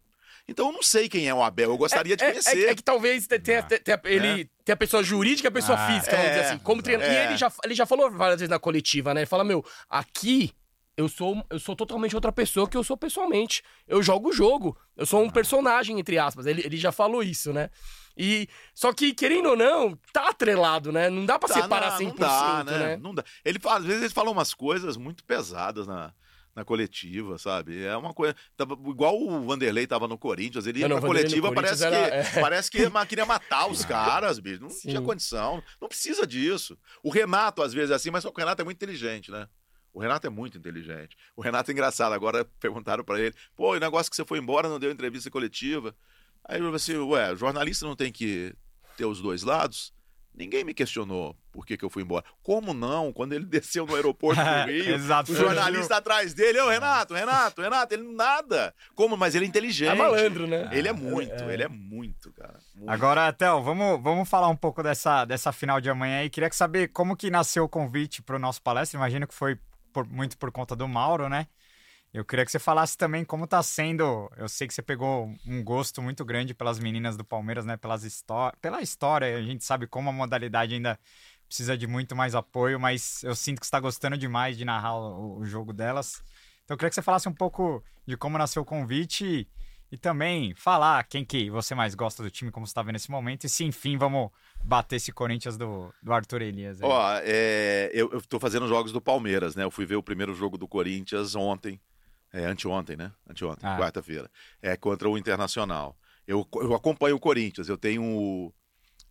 Então 0.47 0.65
eu 0.67 0.71
não 0.73 0.83
sei 0.83 1.07
quem 1.07 1.29
é 1.29 1.33
o 1.33 1.41
Abel, 1.41 1.69
eu 1.69 1.77
gostaria 1.77 2.17
de 2.17 2.23
É- 2.23 2.27
é- 2.27 2.31
conhecer. 2.31 2.69
É, 2.69 2.75
que 2.75 2.83
talvez 2.83 3.25
te- 3.25 3.39
tenha, 3.39 3.63
te- 3.63 3.79
tenha- 3.79 4.01
ele 4.03 4.49
tem 4.65 4.73
a 4.73 4.77
pessoa 4.77 5.01
jurídica 5.03 5.47
e 5.47 5.49
a 5.49 5.51
pessoa 5.51 5.77
Ah, 5.77 5.87
física, 5.93 6.11
vamos 6.15 6.25
é, 6.25 6.29
dizer 6.33 6.45
assim. 6.45 6.57
Como 6.59 6.81
treinador. 6.81 7.13
é. 7.13 7.23
E 7.23 7.27
ele 7.27 7.37
já, 7.37 7.51
ele 7.63 7.73
já 7.75 7.85
falou 7.85 8.11
várias 8.11 8.39
vezes 8.39 8.49
na 8.49 8.59
coletiva, 8.59 9.13
né? 9.13 9.21
Ele 9.21 9.27
fala, 9.27 9.43
meu, 9.43 9.63
aqui 9.87 10.51
eu 10.97 11.07
sou, 11.07 11.41
eu 11.49 11.59
sou 11.59 11.75
totalmente 11.75 12.15
outra 12.15 12.31
pessoa 12.31 12.67
que 12.67 12.75
eu 12.75 12.83
sou 12.83 12.97
pessoalmente. 12.97 13.63
Eu 13.87 14.03
jogo 14.03 14.29
o 14.29 14.33
jogo. 14.33 14.77
Eu 14.97 15.05
sou 15.05 15.23
um 15.23 15.29
personagem, 15.29 15.97
entre 15.99 16.17
aspas. 16.17 16.45
Ele, 16.45 16.61
ele 16.65 16.75
já 16.77 16.91
falou 16.91 17.23
isso, 17.23 17.53
né? 17.53 17.69
E, 18.21 18.49
só 18.75 18.91
que, 18.91 19.13
querendo 19.13 19.49
ou 19.51 19.55
não, 19.55 19.97
tá 20.11 20.27
atrelado, 20.29 20.91
né? 20.91 21.09
Não 21.09 21.25
dá 21.25 21.39
pra 21.39 21.47
Tá, 21.47 21.61
separar 21.61 21.91
não, 21.91 21.97
100%, 21.99 22.07
não 22.09 22.15
dá, 22.15 22.63
né? 22.65 22.97
Não 22.97 23.15
dá. 23.15 23.23
Ele 23.45 23.57
às 23.65 23.85
vezes 23.85 24.01
ele 24.03 24.13
fala 24.13 24.29
umas 24.29 24.53
coisas 24.53 24.97
muito 24.97 25.23
pesadas 25.23 25.87
na, 25.87 26.13
na 26.53 26.65
coletiva, 26.65 27.37
sabe? 27.37 27.81
É 27.81 27.95
uma 27.95 28.13
coisa. 28.13 28.35
Tava, 28.57 28.73
igual 28.73 29.17
o 29.17 29.39
Vanderlei 29.45 29.87
tava 29.87 30.05
no 30.05 30.17
Corinthians, 30.17 30.67
ele 30.67 30.79
ia 30.81 30.89
Não, 30.89 30.97
pra 30.99 31.07
Vanderlei 31.07 31.23
coletiva, 31.31 31.53
parece 31.53 31.83
Corinthians 31.85 32.09
que, 32.09 32.13
era- 32.13 32.37
é. 32.37 32.41
parece 32.43 32.69
que 32.71 33.05
queria 33.07 33.25
matar 33.25 33.67
os 33.69 33.85
caras, 33.85 34.37
bicho. 34.37 34.61
Não 34.61 34.69
Sim. 34.69 34.89
tinha 34.89 35.01
condição. 35.01 35.63
Não 35.79 35.87
precisa 35.87 36.27
disso. 36.27 36.77
O 37.01 37.09
Renato, 37.09 37.61
às 37.63 37.73
vezes, 37.73 37.91
é 37.91 37.95
assim, 37.95 38.11
mas 38.11 38.23
só 38.23 38.31
que 38.31 38.37
o 38.37 38.43
Renato 38.43 38.61
é 38.61 38.65
muito 38.65 38.75
inteligente, 38.77 39.31
né? 39.31 39.47
O 39.93 39.99
Renato 40.01 40.27
é 40.27 40.29
muito 40.29 40.57
inteligente. 40.57 41.15
O 41.37 41.41
Renato 41.41 41.71
é 41.71 41.73
engraçado. 41.73 42.11
Agora 42.13 42.43
perguntaram 42.59 43.03
pra 43.03 43.17
ele: 43.17 43.33
pô, 43.55 43.75
o 43.75 43.79
negócio 43.79 44.09
que 44.09 44.15
você 44.17 44.25
foi 44.25 44.39
embora 44.39 44.67
não 44.67 44.77
deu 44.77 44.91
entrevista 44.91 45.31
coletiva. 45.31 45.95
Aí 46.45 46.55
ele 46.57 46.63
falou 46.63 46.75
assim: 46.75 46.97
ué, 46.97 47.35
jornalista 47.35 47.85
não 47.85 47.95
tem 47.95 48.11
que 48.11 48.53
ter 48.97 49.05
os 49.05 49.21
dois 49.21 49.43
lados? 49.43 49.93
Ninguém 50.33 50.63
me 50.63 50.73
questionou 50.73 51.35
por 51.51 51.65
que, 51.65 51.75
que 51.75 51.83
eu 51.83 51.89
fui 51.89 52.01
embora. 52.03 52.23
Como 52.41 52.73
não? 52.73 53.11
Quando 53.11 53.33
ele 53.33 53.43
desceu 53.45 53.85
no 53.85 53.93
aeroporto 53.95 54.39
do 54.41 54.47
Rio, 54.71 54.95
Exato. 54.95 55.31
o 55.33 55.35
jornalista 55.35 55.97
atrás 55.97 56.33
dele, 56.33 56.59
ô 56.61 56.69
Renato, 56.69 57.13
Renato, 57.13 57.61
Renato, 57.61 57.93
ele 57.93 58.03
nada. 58.13 58.73
Como? 58.95 59.17
Mas 59.17 59.35
ele 59.35 59.45
é 59.45 59.47
inteligente. 59.49 59.89
É 59.89 59.95
malandro, 59.95 60.47
né? 60.47 60.69
Ele 60.71 60.87
é 60.87 60.93
muito, 60.93 61.43
ele 61.43 61.63
é 61.63 61.67
muito, 61.67 62.31
cara. 62.31 62.57
Muito. 62.75 62.89
Agora, 62.89 63.33
Theo, 63.33 63.61
vamos, 63.61 64.01
vamos 64.01 64.29
falar 64.29 64.47
um 64.47 64.55
pouco 64.55 64.81
dessa, 64.81 65.25
dessa 65.25 65.51
final 65.51 65.81
de 65.81 65.89
amanhã 65.89 66.19
aí. 66.19 66.29
Queria 66.29 66.49
saber 66.53 66.87
como 66.89 67.17
que 67.17 67.29
nasceu 67.29 67.65
o 67.65 67.69
convite 67.69 68.21
para 68.21 68.37
o 68.37 68.39
nosso 68.39 68.61
palestra. 68.61 68.97
Imagino 68.97 69.27
que 69.27 69.33
foi 69.33 69.57
por- 69.91 70.07
muito 70.07 70.37
por 70.37 70.51
conta 70.51 70.73
do 70.75 70.87
Mauro, 70.87 71.27
né? 71.27 71.47
Eu 72.11 72.25
queria 72.25 72.43
que 72.43 72.51
você 72.51 72.57
falasse 72.57 72.97
também 72.97 73.23
como 73.23 73.45
tá 73.45 73.61
sendo. 73.61 74.31
Eu 74.35 74.49
sei 74.49 74.67
que 74.67 74.73
você 74.73 74.81
pegou 74.81 75.31
um 75.45 75.63
gosto 75.63 76.01
muito 76.01 76.25
grande 76.25 76.55
pelas 76.55 76.79
meninas 76.79 77.15
do 77.15 77.23
Palmeiras, 77.23 77.65
né? 77.65 77.77
Pelas 77.77 78.03
histó 78.03 78.51
pela 78.59 78.81
história. 78.81 79.37
A 79.37 79.41
gente 79.43 79.63
sabe 79.63 79.85
como 79.85 80.09
a 80.09 80.13
modalidade 80.13 80.73
ainda 80.73 80.99
precisa 81.47 81.77
de 81.77 81.87
muito 81.87 82.15
mais 82.15 82.33
apoio, 82.33 82.79
mas 82.79 83.23
eu 83.23 83.35
sinto 83.35 83.59
que 83.59 83.65
está 83.65 83.79
gostando 83.79 84.17
demais 84.17 84.57
de 84.57 84.65
narrar 84.65 84.95
o, 84.95 85.39
o 85.39 85.45
jogo 85.45 85.71
delas. 85.71 86.23
Então 86.63 86.75
eu 86.75 86.77
queria 86.77 86.89
que 86.89 86.95
você 86.95 87.01
falasse 87.01 87.27
um 87.27 87.33
pouco 87.33 87.83
de 88.07 88.15
como 88.17 88.37
nasceu 88.37 88.61
o 88.61 88.65
convite 88.65 89.25
e, 89.25 89.47
e 89.91 89.97
também 89.97 90.53
falar 90.55 91.03
quem 91.05 91.25
que 91.25 91.49
você 91.49 91.73
mais 91.73 91.95
gosta 91.95 92.21
do 92.21 92.29
time, 92.29 92.51
como 92.51 92.65
você 92.65 92.71
está 92.71 92.83
vendo 92.83 92.93
nesse 92.93 93.09
momento, 93.09 93.45
e 93.45 93.49
se 93.49 93.63
enfim 93.63 93.97
vamos 93.97 94.29
bater 94.63 94.97
esse 94.97 95.11
Corinthians 95.11 95.57
do, 95.57 95.91
do 96.01 96.13
Arthur 96.13 96.43
Elias. 96.43 96.79
Ó, 96.81 97.11
é, 97.23 97.89
eu, 97.93 98.21
tô 98.21 98.39
fazendo 98.39 98.67
jogos 98.67 98.91
do 98.91 99.01
Palmeiras, 99.01 99.55
né? 99.55 99.63
Eu 99.63 99.71
fui 99.71 99.85
ver 99.85 99.95
o 99.95 100.03
primeiro 100.03 100.33
jogo 100.35 100.57
do 100.57 100.67
Corinthians 100.67 101.35
ontem. 101.35 101.79
É, 102.31 102.45
anteontem, 102.45 102.95
né? 102.95 103.11
Anteontem, 103.27 103.67
Ah. 103.67 103.77
quarta-feira. 103.77 104.29
É 104.61 104.75
contra 104.77 105.09
o 105.09 105.17
Internacional. 105.17 105.97
Eu, 106.27 106.47
eu 106.55 106.75
acompanho 106.75 107.15
o 107.15 107.19
Corinthians, 107.19 107.67
eu 107.67 107.77
tenho, 107.77 108.53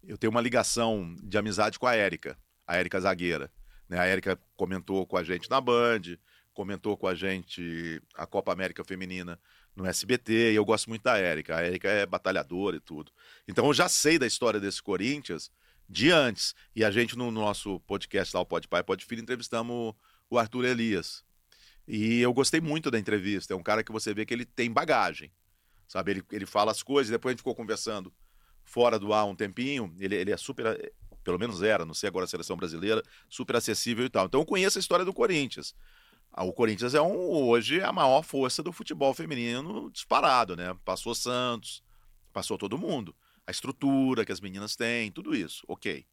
eu 0.04 0.16
tenho 0.16 0.30
uma 0.30 0.40
ligação 0.40 1.16
de 1.22 1.36
amizade 1.36 1.78
com 1.78 1.86
a 1.86 1.94
Érica, 1.96 2.38
a 2.66 2.76
Érica 2.76 3.00
Zagueira. 3.00 3.50
Né? 3.88 3.98
A 3.98 4.04
Érica 4.04 4.38
comentou 4.56 5.04
com 5.04 5.16
a 5.16 5.24
gente 5.24 5.50
na 5.50 5.60
Band, 5.60 6.02
comentou 6.54 6.96
com 6.96 7.08
a 7.08 7.14
gente 7.16 8.00
a 8.14 8.24
Copa 8.26 8.52
América 8.52 8.84
Feminina 8.84 9.38
no 9.74 9.84
SBT, 9.86 10.52
e 10.52 10.54
eu 10.56 10.64
gosto 10.64 10.88
muito 10.88 11.02
da 11.02 11.16
Érica. 11.18 11.56
A 11.56 11.60
Érica 11.62 11.88
é 11.88 12.06
batalhadora 12.06 12.76
e 12.76 12.80
tudo. 12.80 13.10
Então 13.48 13.66
eu 13.66 13.74
já 13.74 13.88
sei 13.88 14.18
da 14.18 14.26
história 14.26 14.60
desse 14.60 14.80
Corinthians 14.82 15.50
de 15.88 16.10
antes. 16.12 16.54
E 16.76 16.84
a 16.84 16.90
gente, 16.90 17.16
no 17.16 17.30
nosso 17.30 17.80
podcast 17.80 18.34
lá, 18.34 18.42
o 18.42 18.46
Pode 18.46 18.68
Pai, 18.68 18.82
Pode 18.84 19.04
Filho, 19.04 19.22
entrevistamos 19.22 19.94
o 20.30 20.38
Arthur 20.38 20.64
Elias. 20.66 21.24
E 21.88 22.20
eu 22.20 22.34
gostei 22.34 22.60
muito 22.60 22.90
da 22.90 22.98
entrevista. 22.98 23.54
É 23.54 23.56
um 23.56 23.62
cara 23.62 23.82
que 23.82 23.90
você 23.90 24.12
vê 24.12 24.26
que 24.26 24.34
ele 24.34 24.44
tem 24.44 24.70
bagagem. 24.70 25.32
Sabe? 25.88 26.10
Ele, 26.10 26.22
ele 26.30 26.44
fala 26.44 26.70
as 26.70 26.82
coisas, 26.82 27.10
depois 27.10 27.30
a 27.30 27.32
gente 27.32 27.40
ficou 27.40 27.54
conversando 27.54 28.12
fora 28.62 28.98
do 28.98 29.14
ar 29.14 29.24
um 29.24 29.34
tempinho. 29.34 29.94
Ele, 29.98 30.14
ele 30.14 30.30
é 30.30 30.36
super. 30.36 30.92
Pelo 31.24 31.38
menos 31.38 31.62
era, 31.62 31.86
não 31.86 31.94
sei 31.94 32.08
agora 32.08 32.26
a 32.26 32.28
seleção 32.28 32.56
brasileira, 32.56 33.02
super 33.28 33.56
acessível 33.56 34.04
e 34.04 34.10
tal. 34.10 34.26
Então 34.26 34.40
eu 34.40 34.46
conheço 34.46 34.78
a 34.78 34.80
história 34.80 35.04
do 35.04 35.14
Corinthians. 35.14 35.74
Ah, 36.30 36.44
O 36.44 36.52
Corinthians 36.52 36.94
é 36.94 37.00
um, 37.00 37.30
hoje 37.30 37.82
a 37.82 37.92
maior 37.92 38.22
força 38.22 38.62
do 38.62 38.72
futebol 38.72 39.14
feminino 39.14 39.90
disparado, 39.90 40.54
né? 40.56 40.76
Passou 40.84 41.14
Santos, 41.14 41.82
passou 42.32 42.58
todo 42.58 42.78
mundo. 42.78 43.16
A 43.46 43.50
estrutura 43.50 44.26
que 44.26 44.32
as 44.32 44.40
meninas 44.40 44.76
têm, 44.76 45.10
tudo 45.10 45.34
isso, 45.34 45.64
ok. 45.66 46.06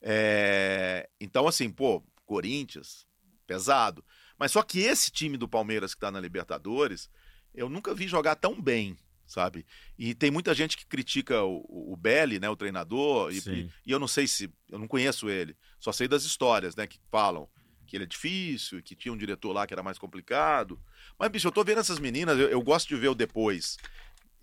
É, 0.00 1.08
Então, 1.20 1.48
assim, 1.48 1.70
pô, 1.70 2.02
Corinthians, 2.24 3.06
pesado. 3.46 4.04
Mas 4.38 4.52
só 4.52 4.62
que 4.62 4.80
esse 4.80 5.10
time 5.10 5.36
do 5.36 5.48
Palmeiras 5.48 5.94
que 5.94 6.00
tá 6.00 6.10
na 6.10 6.20
Libertadores, 6.20 7.10
eu 7.54 7.68
nunca 7.68 7.94
vi 7.94 8.06
jogar 8.06 8.36
tão 8.36 8.60
bem, 8.60 8.96
sabe? 9.26 9.66
E 9.98 10.14
tem 10.14 10.30
muita 10.30 10.54
gente 10.54 10.76
que 10.76 10.86
critica 10.86 11.42
o, 11.42 11.92
o 11.92 11.96
Belli, 11.96 12.38
né, 12.38 12.48
o 12.48 12.56
treinador, 12.56 13.32
e, 13.32 13.40
e- 13.54 13.70
e 13.86 13.90
eu 13.90 13.98
não 13.98 14.08
sei 14.08 14.26
se, 14.26 14.50
eu 14.70 14.78
não 14.78 14.86
conheço 14.86 15.28
ele, 15.28 15.56
só 15.80 15.90
sei 15.92 16.06
das 16.06 16.22
histórias, 16.24 16.76
né, 16.76 16.86
que 16.86 16.98
falam 17.10 17.48
que 17.86 17.96
ele 17.96 18.04
é 18.04 18.06
difícil, 18.06 18.82
que 18.82 18.94
tinha 18.94 19.12
um 19.12 19.16
diretor 19.16 19.50
lá 19.52 19.66
que 19.66 19.72
era 19.72 19.82
mais 19.82 19.96
complicado. 19.98 20.78
Mas, 21.18 21.30
bicho, 21.30 21.48
eu 21.48 21.52
tô 21.52 21.64
vendo 21.64 21.80
essas 21.80 21.98
meninas, 21.98 22.38
eu, 22.38 22.48
eu 22.48 22.60
gosto 22.60 22.86
de 22.88 22.96
ver 22.96 23.08
o 23.08 23.14
depois. 23.14 23.78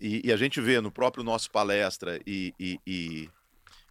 E, 0.00 0.20
e 0.26 0.32
a 0.32 0.36
gente 0.36 0.60
vê 0.60 0.80
no 0.80 0.90
próprio 0.90 1.22
nosso 1.22 1.48
palestra 1.50 2.20
e, 2.26 2.52
e, 2.58 2.80
e, 2.84 3.30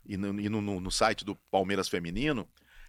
e 0.05 0.17
no- 0.17 0.33
no- 0.33 0.79
no 0.81 0.91
site 0.91 1.23
do 1.23 1.35
Palmeiras 1.49 1.87
Feminino, 1.87 2.45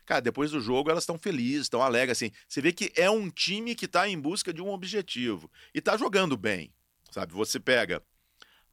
cara, 0.06 0.20
depois 0.20 0.50
do 0.52 0.60
jogo 0.60 0.88
elas 0.90 1.02
estão 1.02 1.18
felizes, 1.18 1.62
estão 1.62 1.82
alegres, 1.82 2.16
assim. 2.16 2.30
Você 2.48 2.60
vê 2.62 2.72
que 2.72 2.92
é 2.96 3.10
um 3.10 3.28
time 3.28 3.74
que 3.74 3.86
tá 3.88 4.08
em 4.08 4.18
busca 4.18 4.52
de 4.52 4.62
um 4.62 4.70
objetivo 4.70 5.50
e 5.74 5.80
tá 5.80 5.96
jogando 5.96 6.36
bem, 6.36 6.72
sabe? 7.10 7.32
Você 7.34 7.58
pega 7.60 8.02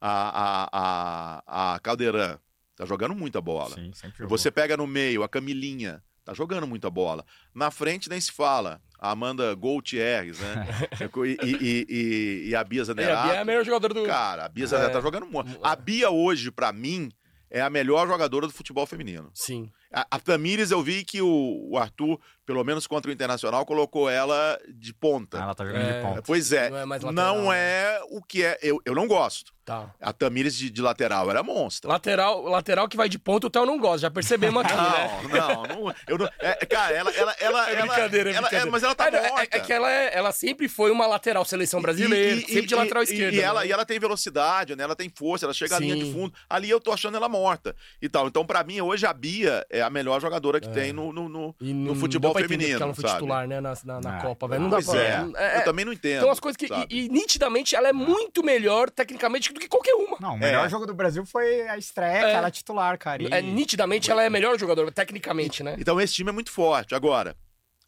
A, 0.00 0.68
a, 0.72 1.42
a, 1.52 1.74
a 1.74 1.78
Caldeirão 1.80 2.38
tá 2.76 2.84
jogando 2.84 3.14
muita 3.14 3.40
bola. 3.40 3.74
Sim. 3.74 3.90
Você 4.28 4.50
pega 4.50 4.76
no 4.76 4.86
meio 4.86 5.22
a 5.22 5.28
Camilinha, 5.28 6.02
tá 6.24 6.34
jogando 6.34 6.66
muita 6.66 6.90
bola. 6.90 7.24
Na 7.54 7.70
frente 7.70 8.08
nem 8.10 8.20
se 8.20 8.32
fala. 8.32 8.80
A 8.98 9.10
Amanda 9.10 9.54
Gautierrez, 9.54 10.38
né? 10.40 10.66
e, 11.26 11.46
e, 11.46 11.86
e, 11.88 12.48
e 12.48 12.54
a 12.56 12.64
Bia 12.64 12.78
E 12.78 12.80
a 12.80 12.84
Zanerato. 12.84 13.28
Bia 13.28 13.36
é 13.36 13.40
a 13.40 13.44
melhor 13.44 13.64
jogadora 13.64 13.94
do. 13.94 14.04
Cara, 14.04 14.46
a 14.46 14.48
Bia 14.48 14.66
Zanerato 14.66 14.92
É. 14.92 14.94
tá 14.94 15.00
jogando 15.02 15.26
muito. 15.26 15.58
A 15.62 15.76
Bia 15.76 16.10
hoje, 16.10 16.50
pra 16.50 16.72
mim, 16.72 17.10
é 17.50 17.60
a 17.60 17.70
melhor 17.70 18.08
jogadora 18.08 18.46
do 18.46 18.52
futebol 18.52 18.86
feminino. 18.86 19.30
Sim. 19.34 19.70
A, 19.94 20.06
a 20.10 20.18
Tamires, 20.18 20.70
eu 20.70 20.82
vi 20.82 21.04
que 21.04 21.22
o, 21.22 21.68
o 21.70 21.78
Arthur, 21.78 22.18
pelo 22.46 22.62
menos 22.64 22.86
contra 22.86 23.10
o 23.10 23.14
Internacional, 23.14 23.64
colocou 23.64 24.08
ela 24.10 24.58
de 24.68 24.92
ponta. 24.92 25.38
Ela 25.38 25.54
tá 25.54 25.64
jogando 25.64 25.82
É. 25.82 25.92
de 26.00 26.06
ponta. 26.06 26.22
Pois 26.22 26.52
é, 26.52 26.70
Não 26.70 26.78
é 26.78 26.84
mais 26.84 27.02
não 27.02 27.10
lateral, 27.10 27.42
né? 27.50 27.56
é 27.58 28.00
o 28.10 28.22
que 28.22 28.42
é. 28.44 28.58
Eu, 28.62 28.80
eu 28.84 28.94
não 28.94 29.06
gosto. 29.06 29.52
Tá. 29.64 29.88
A 29.98 30.12
Tamires 30.12 30.54
de, 30.58 30.68
de 30.68 30.82
lateral 30.82 31.30
era 31.30 31.42
monstro. 31.42 31.90
Lateral, 31.90 32.42
lateral 32.42 32.86
que 32.86 32.98
vai 32.98 33.08
de 33.08 33.18
ponta, 33.18 33.46
o 33.46 33.50
Theo 33.50 33.64
não 33.64 33.78
gosta. 33.78 34.00
Já 34.00 34.10
percebemos 34.10 34.62
aqui, 34.62 34.74
né? 34.74 35.22
Não, 35.40 35.62
não, 35.62 35.84
não, 35.86 35.94
eu 36.06 36.18
não. 36.18 36.28
É, 36.38 36.54
cara, 36.66 36.94
ela, 36.94 37.10
ela, 37.10 37.34
ela, 37.40 37.70
É 37.70 37.72
ela- 37.72 37.80
brincadeira, 37.86 38.28
é 38.28 38.32
ela- 38.34 38.42
brincadeira. 38.42 38.70
mas 38.70 38.82
ela 38.82 38.94
tá 38.94 39.06
É, 39.06 39.10
não, 39.10 39.18
é- 39.20 39.28
morta. 39.30 39.56
É, 39.56 39.60
que 39.60 39.72
ela, 39.72 39.90
é- 39.90 40.14
ela 40.14 40.32
sempre 40.32 40.68
foi 40.68 40.90
uma 40.90 41.06
lateral 41.06 41.46
seleção 41.46 41.80
brasileira, 41.80 42.36
E- 42.36 42.40
e- 42.44 42.46
sempre 42.46 42.66
de 42.66 42.74
e- 42.74 42.76
lateral 42.76 43.02
esquerda. 43.04 43.34
E 43.34 43.40
ela, 43.40 43.60
né? 43.62 43.66
e 43.68 43.72
ela 43.72 43.86
tem 43.86 43.98
velocidade, 43.98 44.76
né? 44.76 44.84
Ela 44.84 44.94
tem 44.94 45.10
força, 45.16 45.46
ela 45.46 45.54
chega 45.54 45.76
à 45.76 45.78
linha 45.78 45.96
de 45.96 46.04
Sim. 46.04 46.12
fundo. 46.12 46.34
Ali 46.46 46.68
eu 46.68 46.78
tô 46.78 46.92
achando 46.92 47.16
ela 47.16 47.28
morta 47.30 47.74
e 48.02 48.08
tal. 48.08 48.26
Então, 48.28 48.44
pra 48.44 48.62
mim, 48.64 48.82
hoje 48.82 49.06
a 49.06 49.14
Bia 49.14 49.64
é 49.70 49.80
a 49.80 49.88
melhor 49.88 50.20
jogadora 50.20 50.60
que 50.60 50.68
tem 50.68 50.92
no, 50.92 51.10
no, 51.10 51.26
no- 51.26 51.56
no 51.58 51.94
não 51.94 51.94
futebol 52.42 52.58
feminino. 52.58 52.76
ela 52.78 52.86
não 52.86 52.94
foi 52.94 53.02
sabe? 53.02 53.14
titular, 53.14 53.46
né, 53.48 53.60
na, 53.60 53.74
na, 53.84 54.00
na 54.00 54.18
Ah, 54.18 54.20
Copa, 54.20 54.48
velho. 54.48 54.62
Não 54.62 54.68
dá 54.70 54.76
Pois 54.76 54.86
pra... 54.88 54.98
é. 55.00 55.54
é, 55.54 55.58
Eu 55.58 55.64
também 55.64 55.84
não 55.84 55.92
entendo. 55.92 56.18
Então 56.18 56.30
as 56.30 56.40
coisas 56.40 56.56
que... 56.56 56.66
E, 56.90 57.04
e 57.04 57.08
nitidamente 57.08 57.74
ela 57.74 57.88
é 57.88 57.92
muito 57.92 58.42
melhor, 58.44 58.90
tecnicamente, 58.90 59.52
do 59.52 59.58
que 59.60 59.68
qualquer 59.68 59.94
uma. 59.94 60.16
Não, 60.20 60.34
o 60.34 60.38
melhor 60.38 60.66
É. 60.66 60.68
jogo 60.68 60.86
do 60.86 60.94
Brasil 60.94 61.24
foi 61.26 61.68
a 61.68 61.76
estreia, 61.78 62.18
É. 62.18 62.20
que 62.30 62.36
ela 62.36 62.48
é 62.48 62.50
titular, 62.50 62.98
cara. 62.98 63.22
E... 63.22 63.26
É, 63.32 63.40
nitidamente 63.42 64.10
ela 64.10 64.22
é 64.22 64.26
a 64.26 64.30
melhor 64.30 64.58
jogadora, 64.58 64.90
tecnicamente, 64.92 65.62
né? 65.62 65.76
Então 65.78 66.00
esse 66.00 66.14
time 66.14 66.30
é 66.30 66.32
muito 66.32 66.50
forte. 66.50 66.94
Agora, 66.94 67.36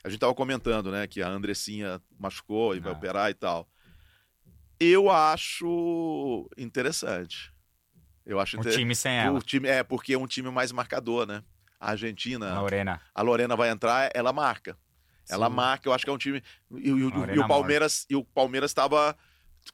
a 0.05 0.09
gente 0.09 0.21
tava 0.21 0.35
comentando, 0.35 0.91
né, 0.91 1.07
que 1.07 1.21
a 1.23 1.29
Andressinha 1.29 2.01
machucou 2.19 2.75
e 2.77 2.81
vai 2.81 2.93
Ah. 2.93 2.97
operar 2.97 3.31
e 3.31 3.35
tal. 3.35 3.69
Eu 4.79 5.11
acho 5.11 6.49
interessante. 6.57 7.53
Eu 8.25 8.39
acho 8.41 8.57
O 8.57 8.61
inter- 8.61 8.73
time 8.75 8.95
sem 8.95 9.17
ela. 9.17 9.39
o 9.39 9.43
time 9.43 9.69
é 9.69 9.83
porque 9.83 10.13
é 10.13 10.19
um 10.19 10.27
time 10.27 10.51
mais 10.51 10.73
marcador, 10.73 11.27
né? 11.27 11.43
A 11.79 11.91
Argentina, 11.91 12.61
Lorena. 12.61 13.01
a 13.15 13.23
Lorena 13.23 13.55
vai 13.57 13.69
entrar, 13.71 14.11
ela 14.15 14.33
marca. 14.33 14.77
Ela 15.29 15.49
Sim. 15.49 15.55
marca, 15.55 15.89
eu 15.89 15.93
acho 15.93 16.05
que 16.05 16.11
é 16.11 16.13
um 16.13 16.19
time 16.19 16.43
e, 16.71 16.93
o- 16.93 16.99
e 16.99 17.35
e 17.35 17.39
o 17.39 17.49
Palmeiras 17.49 18.07
e 18.09 18.15
o 18.17 18.25
Palmeiras 18.25 18.71
estava 18.71 19.17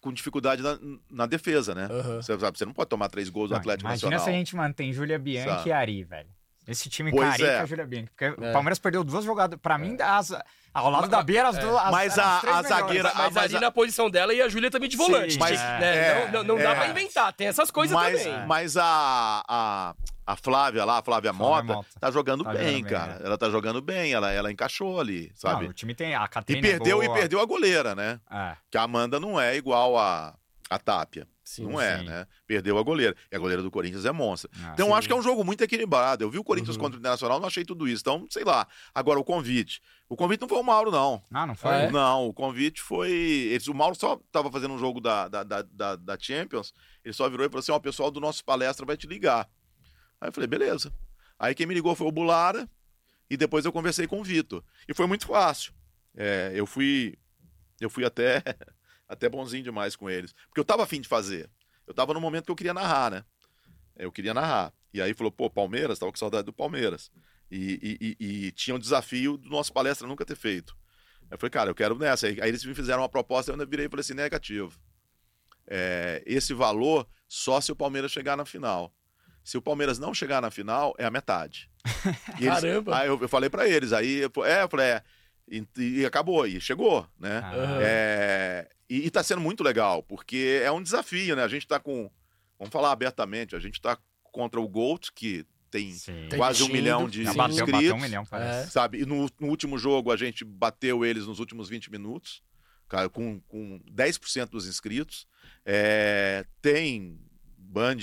com 0.00 0.10
dificuldade 0.12 0.62
na, 0.62 0.78
na 1.10 1.26
defesa, 1.26 1.74
né? 1.74 1.86
Aham. 1.90 2.22
Você 2.22 2.38
sabe, 2.38 2.58
você 2.58 2.64
não 2.64 2.72
pode 2.72 2.88
tomar 2.88 3.08
três 3.08 3.28
gols 3.28 3.50
do 3.50 3.56
Atlético 3.56 3.86
imagina 3.88 4.10
Nacional. 4.12 4.24
se 4.24 4.30
a 4.30 4.32
gente 4.32 4.56
mantém 4.56 4.92
Júlia 4.92 5.18
Bianchi 5.18 5.48
Sabe. 5.50 5.68
e 5.68 5.72
Ari, 5.72 6.02
velho. 6.04 6.30
Esse 6.66 6.88
time 6.88 7.10
Pois 7.10 7.28
carica, 7.30 7.50
é. 7.50 7.66
Júlia 7.66 7.86
Bianchi. 7.86 8.08
Porque 8.10 8.24
É. 8.24 8.30
o 8.50 8.52
Palmeiras 8.52 8.78
perdeu 8.78 9.02
duas 9.02 9.24
jogadas. 9.24 9.58
Pra 9.60 9.76
mim, 9.76 9.96
as, 10.00 10.32
ao 10.72 10.90
lado 10.90 11.08
da 11.08 11.20
Bia, 11.22 11.48
as 11.48 11.56
É. 11.58 11.60
duas. 11.60 11.76
as- 11.84 11.90
Mas 11.90 12.18
a- 12.18 12.38
a 12.38 12.42
melhores. 12.44 12.68
zagueira- 12.68 13.02
Mas, 13.02 13.16
mas 13.16 13.36
ali 13.36 13.52
mas 13.52 13.54
a- 13.54 13.60
na 13.66 13.70
posição 13.72 14.08
dela 14.08 14.32
e 14.32 14.40
a 14.40 14.48
Júlia 14.48 14.70
também 14.70 14.88
de 14.88 14.96
volante. 14.96 15.32
Sim, 15.32 15.38
tinha 15.38 15.50
mas- 15.50 15.60
né? 15.60 15.96
é, 15.96 16.24
não 16.30 16.44
não, 16.44 16.56
não 16.56 16.62
dá 16.62 16.70
é. 16.70 16.74
pra 16.76 16.88
inventar, 16.88 17.32
tem 17.32 17.48
essas 17.48 17.70
coisas 17.70 17.94
mas, 17.94 18.22
também. 18.22 18.46
mas 18.46 18.76
a, 18.76 19.42
a, 19.48 19.94
a 20.24 20.36
Flávia 20.36 20.84
lá, 20.84 20.98
a 20.98 21.02
Flávia 21.02 21.32
Mota, 21.32 21.64
Mota. 21.74 21.88
tá 21.98 22.10
jogando 22.12 22.44
Tá 22.44 22.52
bem, 22.52 22.60
jogando 22.60 22.72
bem, 22.74 22.84
cara. 22.84 23.18
é. 23.20 23.26
Ela 23.26 23.36
tá 23.38 23.50
jogando 23.50 23.82
bem, 23.82 24.12
ela, 24.12 24.30
ela 24.32 24.52
encaixou 24.52 25.00
ali, 25.00 25.32
sabe? 25.34 25.64
Não, 25.64 25.70
o 25.70 25.74
time 25.74 25.94
tem. 25.96 26.14
A 26.14 26.24
e 26.24 26.28
Catarina. 26.28 26.68
perdeu 26.68 27.02
é 27.02 27.04
e 27.04 27.08
boa. 27.08 27.18
perdeu 27.18 27.40
a 27.40 27.44
goleira, 27.44 27.94
né? 27.96 28.20
É. 28.30 28.56
Que 28.70 28.78
a 28.78 28.82
Amanda 28.82 29.18
não 29.18 29.38
é 29.40 29.56
igual 29.56 29.98
a, 29.98 30.32
a 30.70 30.78
Tápia. 30.78 31.26
Sim, 31.56 31.64
não 31.64 31.80
é, 31.80 31.98
sim. 31.98 32.04
né? 32.04 32.26
Perdeu 32.46 32.78
a 32.78 32.82
goleira. 32.82 33.14
E 33.30 33.36
a 33.36 33.38
goleira 33.38 33.62
do 33.62 33.70
Corinthians 33.70 34.04
é 34.04 34.12
monstra. 34.12 34.50
Ah, 34.62 34.70
Então, 34.72 34.88
eu 34.88 34.94
acho 34.94 35.06
que 35.06 35.12
é 35.12 35.16
um 35.16 35.22
jogo 35.22 35.44
muito 35.44 35.62
equilibrado. 35.62 36.24
Eu 36.24 36.30
vi 36.30 36.38
o 36.38 36.44
Corinthians 36.44 36.76
Uhum. 36.76 36.82
contra 36.82 36.96
o 36.96 37.00
Internacional, 37.00 37.38
não 37.40 37.46
achei 37.46 37.64
tudo 37.64 37.86
isso. 37.86 38.00
Então, 38.02 38.26
sei 38.30 38.44
lá. 38.44 38.66
Agora, 38.94 39.18
o 39.20 39.24
convite. 39.24 39.82
O 40.08 40.16
convite 40.16 40.40
não 40.40 40.48
foi 40.48 40.58
o 40.58 40.62
Mauro, 40.62 40.90
não. 40.90 41.22
Ah, 41.30 41.46
não 41.46 41.54
foi? 41.54 41.70
É? 41.70 41.90
Não, 41.90 42.26
o 42.28 42.32
convite 42.34 42.80
foi. 42.80 43.10
Eles, 43.10 43.66
o 43.68 43.74
Mauro 43.74 43.94
só 43.94 44.14
estava 44.26 44.50
fazendo 44.50 44.74
um 44.74 44.78
jogo 44.78 45.00
da, 45.00 45.28
da, 45.28 45.42
da, 45.42 45.62
da, 45.62 45.96
da 45.96 46.18
Champions. 46.18 46.72
Ele 47.04 47.12
só 47.14 47.28
virou 47.28 47.44
e 47.46 47.48
falou 47.48 47.60
assim: 47.60 47.72
Ó, 47.72 47.76
o 47.76 47.80
pessoal 47.80 48.10
do 48.10 48.20
nosso 48.20 48.44
palestra 48.44 48.84
vai 48.86 48.96
te 48.96 49.06
ligar. 49.06 49.48
Aí 50.20 50.28
eu 50.28 50.32
falei: 50.32 50.46
beleza. 50.46 50.92
Aí 51.38 51.54
quem 51.54 51.66
me 51.66 51.74
ligou 51.74 51.94
foi 51.94 52.06
o 52.06 52.12
Bulara. 52.12 52.68
E 53.30 53.36
depois 53.36 53.64
eu 53.64 53.72
conversei 53.72 54.06
com 54.06 54.20
o 54.20 54.24
Vitor. 54.24 54.62
E 54.86 54.92
foi 54.94 55.06
muito 55.06 55.26
fácil. 55.26 55.72
É, 56.14 56.52
eu 56.54 56.66
fui. 56.66 57.14
Eu 57.80 57.88
fui 57.90 58.04
até, 58.04 58.42
até 59.12 59.28
bonzinho 59.28 59.62
demais 59.62 59.94
com 59.96 60.08
eles. 60.10 60.32
Porque 60.48 60.60
eu 60.60 60.64
tava 60.64 60.82
afim 60.82 61.00
de 61.00 61.08
fazer. 61.08 61.48
Eu 61.86 61.94
tava 61.94 62.14
no 62.14 62.20
momento 62.20 62.44
que 62.46 62.50
eu 62.50 62.56
queria 62.56 62.74
narrar, 62.74 63.10
né? 63.10 63.24
Eu 63.96 64.10
queria 64.12 64.32
narrar. 64.34 64.72
E 64.94 65.00
aí 65.00 65.14
falou, 65.14 65.30
pô, 65.32 65.48
Palmeiras, 65.50 65.98
tava 65.98 66.10
com 66.12 66.18
saudade 66.18 66.44
do 66.44 66.52
Palmeiras. 66.52 67.10
E, 67.50 67.78
e- 68.00 68.16
e- 68.20 68.46
e 68.46 68.52
tinha 68.52 68.74
um 68.74 68.78
desafio 68.78 69.36
do 69.36 69.48
nosso 69.50 69.72
palestra 69.72 70.06
nunca 70.08 70.24
ter 70.24 70.36
feito. 70.36 70.76
Eu 71.30 71.38
falei, 71.38 71.50
cara, 71.50 71.70
eu 71.70 71.74
quero 71.74 71.98
nessa. 71.98 72.26
Aí, 72.26 72.38
eles 72.42 72.64
me 72.64 72.74
fizeram 72.74 73.02
uma 73.02 73.08
proposta, 73.08 73.50
eu 73.50 73.54
ainda 73.54 73.66
virei 73.66 73.86
e 73.86 73.88
falei 73.88 74.00
assim, 74.00 74.14
negativo. 74.14 74.78
É, 75.66 76.22
esse 76.26 76.52
valor 76.54 77.06
só 77.28 77.60
se 77.60 77.70
o 77.72 77.76
Palmeiras 77.76 78.10
chegar 78.12 78.36
na 78.36 78.44
final. 78.44 78.92
Se 79.44 79.56
o 79.56 79.62
Palmeiras 79.62 79.98
não 79.98 80.14
chegar 80.14 80.40
na 80.40 80.50
final, 80.50 80.94
é 80.98 81.04
a 81.04 81.10
metade. 81.10 81.70
E 82.40 82.46
eles- 82.46 82.60
Caramba. 82.60 82.96
Aí 82.98 83.08
eu, 83.08 83.20
eu 83.20 83.28
falei 83.28 83.50
pra 83.50 83.68
eles, 83.68 83.92
aí, 83.92 84.18
eu- 84.18 84.44
é, 84.44 84.62
eu 84.62 84.68
falei, 84.68 84.86
é, 84.86 85.02
e, 85.48 85.66
e 85.78 86.06
acabou, 86.06 86.46
e 86.46 86.60
chegou, 86.60 87.06
né? 87.18 87.40
Ah. 87.44 87.78
É, 87.82 88.68
e, 88.92 89.06
e 89.06 89.10
tá 89.10 89.22
sendo 89.22 89.40
muito 89.40 89.64
legal, 89.64 90.02
porque 90.02 90.60
é 90.62 90.70
um 90.70 90.82
desafio, 90.82 91.34
né? 91.34 91.42
A 91.42 91.48
gente 91.48 91.66
tá 91.66 91.80
com, 91.80 92.10
vamos 92.58 92.70
falar 92.70 92.92
abertamente, 92.92 93.56
a 93.56 93.58
gente 93.58 93.80
tá 93.80 93.96
contra 94.22 94.60
o 94.60 94.68
Gold, 94.68 95.10
que 95.14 95.46
tem 95.70 95.90
Sim. 95.92 96.26
Tem 96.28 96.38
quase 96.38 96.62
um 96.62 96.66
tindo, 96.66 96.74
milhão 96.74 97.08
de 97.08 97.26
sim. 97.26 97.34
bateu, 97.34 97.54
inscritos. 97.54 97.72
bateu 97.72 97.94
um 97.94 98.00
milhão, 98.00 98.26
parece. 98.26 98.70
Sabe? 98.70 99.00
E 99.00 99.06
no, 99.06 99.30
no 99.40 99.48
último 99.48 99.78
jogo 99.78 100.12
a 100.12 100.16
gente 100.16 100.44
bateu 100.44 101.06
eles 101.06 101.26
nos 101.26 101.38
últimos 101.38 101.70
20 101.70 101.90
minutos, 101.90 102.42
cara, 102.86 103.08
com, 103.08 103.40
com 103.48 103.80
10% 103.90 104.50
dos 104.50 104.66
inscritos. 104.66 105.26
É, 105.64 106.44
tem 106.60 107.18
Band, 107.56 107.96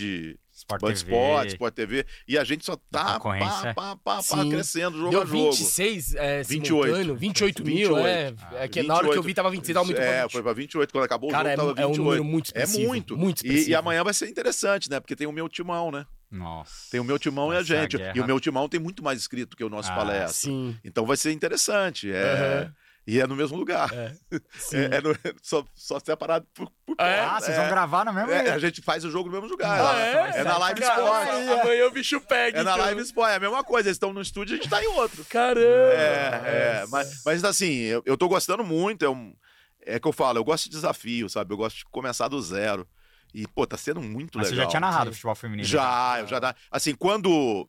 Sport 0.59 0.81
Band 0.81 0.87
TV. 0.89 0.99
Sport, 1.11 1.47
Sport 1.49 1.73
TV, 1.73 2.05
e 2.27 2.37
a 2.37 2.43
gente 2.43 2.65
só 2.65 2.75
tá 2.91 3.19
pá, 3.19 3.73
pá, 3.73 3.95
pá, 3.95 4.21
pá, 4.23 4.45
crescendo 4.49 4.97
jogo 4.97 5.09
Deu 5.11 5.21
a 5.21 5.25
jogo. 5.25 5.51
26, 5.51 6.15
é, 6.15 6.43
28. 6.43 6.83
simultâneo, 6.85 7.15
28 7.15 7.65
mil, 7.65 7.95
28. 7.95 8.07
é. 8.53 8.63
é 8.63 8.67
que 8.67 8.83
na 8.83 8.95
hora 8.95 9.09
que 9.09 9.17
eu 9.17 9.23
vi 9.23 9.33
tava 9.33 9.49
26, 9.49 9.75
aumentou 9.77 10.03
É, 10.03 10.21
20. 10.23 10.31
foi 10.31 10.43
pra 10.43 10.53
28, 10.53 10.91
quando 10.91 11.03
acabou 11.05 11.29
Cara, 11.29 11.47
o 11.49 11.51
é, 11.51 11.55
jogo 11.55 11.67
tava 11.69 11.81
é 11.81 11.85
um 11.85 11.89
28. 11.91 12.03
número 12.05 12.23
muito 12.23 12.51
É 12.53 12.63
expressivo. 12.63 12.87
muito. 12.87 13.17
Muito 13.17 13.43
E, 13.43 13.47
expressivo. 13.47 13.69
e 13.71 13.75
amanhã 13.75 14.03
vai 14.03 14.13
ser 14.13 14.27
interessante, 14.29 14.89
né? 14.89 14.99
Porque 14.99 15.15
tem 15.15 15.27
o 15.27 15.31
meu 15.31 15.47
timão, 15.47 15.91
né? 15.91 16.05
Nossa. 16.31 16.91
Tem 16.91 16.99
o 16.99 17.03
meu 17.03 17.17
timão 17.17 17.51
e 17.51 17.55
a 17.55 17.59
a 17.59 17.63
gente. 17.63 17.97
guerra. 17.97 18.13
E 18.15 18.21
o 18.21 18.25
meu 18.25 18.39
timão 18.39 18.69
tem 18.69 18.79
muito 18.79 19.03
mais 19.03 19.17
inscrito 19.19 19.57
que 19.57 19.63
o 19.63 19.69
nosso 19.69 19.91
Ah, 19.91 19.95
palestra. 19.95 20.33
Sim. 20.51 20.77
Então 20.83 21.05
vai 21.05 21.17
ser 21.17 21.31
interessante. 21.31 22.11
É... 22.11 22.21
Aham. 22.65 22.73
E 23.07 23.19
é 23.19 23.25
no 23.25 23.35
mesmo 23.35 23.57
lugar. 23.57 23.91
É. 23.93 24.13
Sim. 24.59 24.77
É, 24.77 24.95
é 24.97 25.01
no- 25.01 25.15
só, 25.41 25.65
só 25.73 25.99
separado 25.99 26.45
por, 26.53 26.71
por 26.85 26.95
Ah, 26.99 27.07
é? 27.07 27.19
Ah, 27.21 27.39
vocês 27.39 27.57
É. 27.57 27.61
vão 27.61 27.69
gravar 27.69 28.05
no 28.05 28.13
mesmo 28.13 28.31
É, 28.31 28.51
a 28.51 28.59
gente 28.59 28.81
faz 28.81 29.03
o 29.03 29.09
jogo 29.09 29.29
no 29.29 29.33
mesmo 29.35 29.49
lugar. 29.49 29.79
Ah, 29.79 29.99
é, 29.99 30.37
é? 30.37 30.41
é 30.41 30.43
na 30.43 30.57
Live 30.57 30.79
Caralho, 30.81 31.03
Sport. 31.05 31.59
Amanhã 31.61 31.87
o 31.87 31.91
bicho 31.91 32.21
pega, 32.21 32.59
É 32.59 32.63
na 32.63 32.71
então. 32.73 32.85
Live 32.85 33.01
Sport. 33.01 33.31
É 33.31 33.35
a 33.35 33.39
mesma 33.39 33.63
coisa. 33.63 33.87
Eles 33.89 33.95
estão 33.95 34.13
no 34.13 34.21
estúdio 34.21 34.53
e 34.53 34.59
a 34.59 34.61
gente 34.61 34.69
tá 34.69 34.83
em 34.83 34.87
outro. 34.87 35.25
Caramba! 35.25 35.65
É, 35.93 36.81
é. 36.83 36.85
Mas, 36.89 37.21
mas 37.25 37.43
assim, 37.43 37.73
eu, 37.81 38.03
eu 38.05 38.15
tô 38.17 38.27
gostando 38.27 38.63
muito. 38.63 39.03
É, 39.03 39.09
um, 39.09 39.33
é 39.81 39.99
que 39.99 40.07
eu 40.07 40.11
falo, 40.13 40.37
eu 40.37 40.43
gosto 40.43 40.65
de 40.65 40.71
desafio, 40.71 41.27
sabe? 41.29 41.51
Eu 41.53 41.57
gosto 41.57 41.77
de 41.77 41.85
começar 41.85 42.27
do 42.27 42.39
zero. 42.41 42.87
E, 43.33 43.47
pô, 43.47 43.65
tá 43.65 43.77
sendo 43.77 44.01
muito 44.01 44.37
Mas 44.37 44.47
você 44.47 44.51
legal. 44.53 44.65
já 44.65 44.69
tinha 44.71 44.79
narrado 44.79 45.09
Sim. 45.11 45.13
futebol 45.15 45.35
feminino. 45.35 45.67
Já, 45.67 46.17
eu 46.19 46.27
já 46.27 46.39
dá. 46.39 46.55
Assim, 46.69 46.93
quando, 46.95 47.67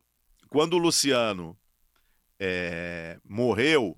quando 0.49 0.75
o 0.75 0.79
Luciano 0.79 1.57
é, 2.39 3.19
morreu, 3.29 3.97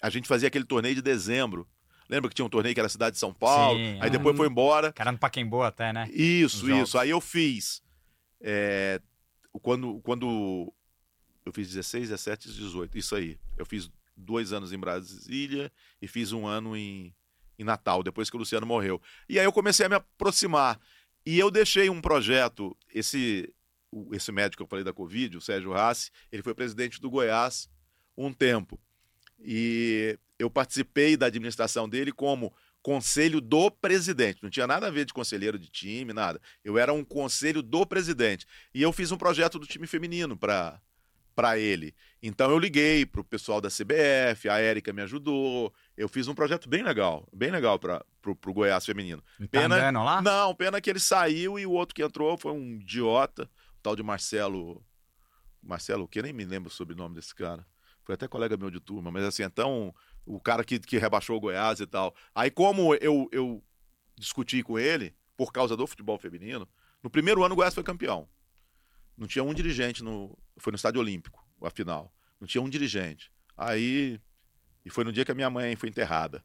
a 0.00 0.10
gente 0.10 0.28
fazia 0.28 0.48
aquele 0.48 0.64
torneio 0.64 0.94
de 0.94 1.02
dezembro. 1.02 1.66
Lembra 2.08 2.30
que 2.30 2.34
tinha 2.34 2.46
um 2.46 2.50
torneio 2.50 2.74
que 2.74 2.80
era 2.80 2.86
a 2.86 2.90
cidade 2.90 3.14
de 3.14 3.20
São 3.20 3.34
Paulo? 3.34 3.78
Sim, 3.78 3.98
aí 4.00 4.08
depois 4.08 4.36
foi 4.36 4.46
embora. 4.48 4.94
Era 4.98 5.12
no 5.12 5.18
Paquembu 5.18 5.62
até, 5.62 5.92
né? 5.92 6.08
Isso, 6.10 6.66
jogos. 6.66 6.88
isso. 6.88 6.98
Aí 6.98 7.10
eu 7.10 7.20
fiz. 7.20 7.82
é, 8.40 9.00
quando, 9.60 10.00
quando 10.00 10.72
eu 11.44 11.52
fiz 11.52 11.68
16, 11.68 12.08
17 12.08 12.52
18. 12.52 12.96
Isso 12.96 13.14
aí. 13.14 13.38
Eu 13.56 13.66
fiz 13.66 13.90
dois 14.16 14.52
anos 14.52 14.72
em 14.72 14.78
Brasília 14.78 15.70
e 16.00 16.08
fiz 16.08 16.32
um 16.32 16.46
ano 16.46 16.76
em, 16.76 17.14
em 17.58 17.64
Natal, 17.64 18.02
depois 18.02 18.30
que 18.30 18.36
o 18.36 18.38
Luciano 18.38 18.66
morreu. 18.66 19.00
E 19.28 19.38
aí 19.38 19.44
eu 19.44 19.52
comecei 19.52 19.84
a 19.84 19.88
me 19.88 19.96
aproximar. 19.96 20.80
E 21.26 21.38
eu 21.38 21.50
deixei 21.50 21.90
um 21.90 22.00
projeto. 22.00 22.76
Esse, 22.94 23.52
esse 24.12 24.32
médico 24.32 24.58
que 24.58 24.62
eu 24.62 24.68
falei 24.68 24.84
da 24.84 24.92
Covid, 24.92 25.36
o 25.36 25.40
Sérgio 25.40 25.72
Rassi, 25.72 26.10
ele 26.32 26.42
foi 26.42 26.54
presidente 26.54 27.00
do 27.00 27.10
Goiás 27.10 27.68
um 28.16 28.32
tempo. 28.32 28.80
E 29.38 30.18
eu 30.38 30.50
participei 30.50 31.16
da 31.16 31.26
administração 31.26 31.88
dele 31.88 32.12
como 32.12 32.52
conselho 32.82 33.40
do 33.40 33.70
presidente. 33.70 34.42
Não 34.42 34.50
tinha 34.50 34.66
nada 34.66 34.86
a 34.86 34.90
ver 34.90 35.04
de 35.04 35.12
conselheiro 35.12 35.58
de 35.58 35.68
time, 35.68 36.12
nada. 36.12 36.40
Eu 36.64 36.78
era 36.78 36.92
um 36.92 37.04
conselho 37.04 37.62
do 37.62 37.86
presidente. 37.86 38.46
E 38.74 38.82
eu 38.82 38.92
fiz 38.92 39.12
um 39.12 39.18
projeto 39.18 39.58
do 39.58 39.66
time 39.66 39.86
feminino 39.86 40.36
para 40.36 40.80
para 41.38 41.56
ele. 41.56 41.94
Então 42.20 42.50
eu 42.50 42.58
liguei 42.58 43.06
pro 43.06 43.22
pessoal 43.22 43.60
da 43.60 43.68
CBF, 43.68 44.48
a 44.48 44.58
Érica 44.58 44.92
me 44.92 45.02
ajudou. 45.02 45.72
Eu 45.96 46.08
fiz 46.08 46.26
um 46.26 46.34
projeto 46.34 46.68
bem 46.68 46.82
legal, 46.82 47.28
bem 47.32 47.52
legal 47.52 47.78
para 47.78 48.04
pro 48.20 48.52
Goiás 48.52 48.84
feminino. 48.84 49.22
Tá 49.52 49.66
andando 49.66 50.02
lá? 50.02 50.20
Não, 50.20 50.52
pena 50.52 50.80
que 50.80 50.90
ele 50.90 50.98
saiu 50.98 51.56
e 51.56 51.64
o 51.64 51.70
outro 51.70 51.94
que 51.94 52.02
entrou 52.02 52.36
foi 52.36 52.50
um 52.50 52.74
idiota, 52.74 53.44
o 53.44 53.80
tal 53.80 53.94
de 53.94 54.02
Marcelo. 54.02 54.84
Marcelo, 55.62 56.04
o 56.04 56.08
que? 56.08 56.20
Nem 56.20 56.32
me 56.32 56.44
lembro 56.44 56.70
o 56.70 56.74
sobrenome 56.74 57.14
desse 57.14 57.32
cara. 57.32 57.64
Foi 58.08 58.14
até 58.14 58.26
colega 58.26 58.56
meu 58.56 58.70
de 58.70 58.80
turma, 58.80 59.10
mas 59.10 59.22
assim, 59.22 59.42
então, 59.42 59.94
o 60.24 60.40
cara 60.40 60.64
que, 60.64 60.78
que 60.78 60.96
rebaixou 60.96 61.36
o 61.36 61.40
Goiás 61.40 61.78
e 61.78 61.86
tal. 61.86 62.16
Aí, 62.34 62.50
como 62.50 62.94
eu, 62.94 63.28
eu 63.30 63.62
discuti 64.16 64.62
com 64.62 64.78
ele, 64.78 65.14
por 65.36 65.52
causa 65.52 65.76
do 65.76 65.86
futebol 65.86 66.18
feminino, 66.18 66.66
no 67.02 67.10
primeiro 67.10 67.44
ano 67.44 67.52
o 67.52 67.56
Goiás 67.56 67.74
foi 67.74 67.82
campeão. 67.84 68.26
Não 69.14 69.26
tinha 69.26 69.44
um 69.44 69.52
dirigente 69.52 70.02
no. 70.02 70.34
Foi 70.56 70.70
no 70.70 70.76
Estádio 70.76 71.02
Olímpico, 71.02 71.46
a 71.60 71.68
final. 71.68 72.10
Não 72.40 72.48
tinha 72.48 72.62
um 72.62 72.68
dirigente. 72.70 73.30
Aí. 73.54 74.18
E 74.86 74.88
foi 74.88 75.04
no 75.04 75.12
dia 75.12 75.26
que 75.26 75.32
a 75.32 75.34
minha 75.34 75.50
mãe 75.50 75.76
foi 75.76 75.90
enterrada. 75.90 76.42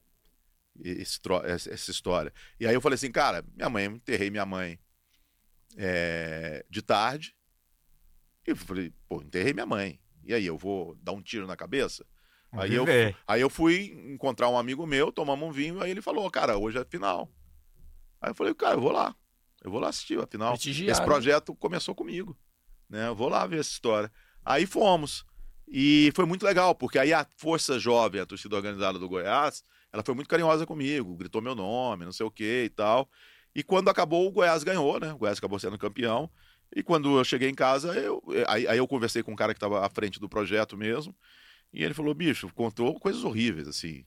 Esse, 0.84 1.18
essa 1.46 1.92
história. 1.92 2.34
E 2.60 2.68
aí 2.68 2.74
eu 2.74 2.82
falei 2.82 2.96
assim, 2.96 3.10
cara, 3.10 3.42
minha 3.56 3.70
mãe, 3.70 3.86
enterrei 3.86 4.30
minha 4.30 4.46
mãe 4.46 4.78
é, 5.78 6.66
de 6.70 6.82
tarde. 6.82 7.34
E 8.46 8.54
falei, 8.54 8.94
pô, 9.08 9.22
enterrei 9.22 9.54
minha 9.54 9.66
mãe. 9.66 10.03
E 10.26 10.34
aí, 10.34 10.46
eu 10.46 10.58
vou 10.58 10.96
dar 11.02 11.12
um 11.12 11.22
tiro 11.22 11.48
na 11.48 11.56
cabeça? 11.56 12.06
Aí 12.56 12.74
eu, 12.74 12.86
aí 13.28 13.42
eu 13.42 13.50
fui 13.50 13.92
encontrar 14.14 14.48
um 14.48 14.58
amigo 14.58 14.86
meu, 14.86 15.12
tomamos 15.12 15.48
um 15.48 15.52
vinho, 15.52 15.82
aí 15.82 15.90
ele 15.90 16.02
falou, 16.02 16.30
cara, 16.30 16.56
hoje 16.56 16.78
é 16.78 16.86
final. 16.86 17.28
Aí 18.22 18.30
eu 18.30 18.36
falei, 18.36 18.54
cara, 18.54 18.76
eu 18.76 18.82
vou 18.82 18.92
lá. 18.92 19.16
Eu 19.64 19.72
vou 19.72 19.80
lá 19.80 19.90
assistir 19.90 20.20
a 20.20 20.28
final. 20.28 20.54
Esse 20.54 20.84
né? 20.84 21.06
projeto 21.06 21.56
começou 21.56 21.96
comigo. 21.96 22.38
Né? 22.88 23.08
Eu 23.08 23.16
vou 23.16 23.28
lá 23.28 23.48
ver 23.48 23.60
essa 23.60 23.72
história. 23.72 24.12
Aí 24.46 24.66
fomos. 24.68 25.26
E 25.68 26.12
foi 26.16 26.26
muito 26.26 26.46
legal, 26.46 26.76
porque 26.76 27.00
aí 27.00 27.12
a 27.12 27.26
Força 27.38 27.80
Jovem, 27.80 28.22
a 28.22 28.26
torcida 28.26 28.56
organizada 28.56 29.00
do 29.00 29.10
Goiás, 29.10 29.64
ela 29.92 30.04
foi 30.04 30.14
muito 30.14 30.28
carinhosa 30.28 30.66
comigo, 30.66 31.16
gritou 31.16 31.42
meu 31.42 31.56
nome, 31.56 32.06
não 32.06 32.12
sei 32.12 32.26
o 32.26 32.32
que 32.32 32.66
e 32.66 32.70
tal. 32.70 33.10
E 33.56 33.64
quando 33.64 33.90
acabou, 33.90 34.28
o 34.28 34.32
Goiás 34.32 34.64
ganhou, 34.64 35.00
né? 35.00 35.14
O 35.14 35.18
Goiás 35.18 35.38
acabou 35.38 35.58
sendo 35.58 35.78
campeão. 35.78 36.30
E 36.76 36.82
quando 36.82 37.18
eu 37.18 37.24
cheguei 37.24 37.50
em 37.50 37.56
casa, 37.56 37.94
eu, 37.94 38.24
aí, 38.48 38.68
aí 38.68 38.78
eu 38.78 38.88
conversei 38.88 39.22
com 39.22 39.32
um 39.32 39.36
cara 39.36 39.54
que 39.54 39.58
estava 39.58 39.86
à 39.86 39.90
frente 39.90 40.20
do 40.20 40.30
projeto 40.30 40.76
mesmo. 40.76 41.16
E 41.72 41.84
ele 41.84 41.94
falou: 41.94 42.14
bicho, 42.14 42.52
contou 42.54 43.00
coisas 43.00 43.24
horríveis, 43.24 43.68
assim. 43.68 44.06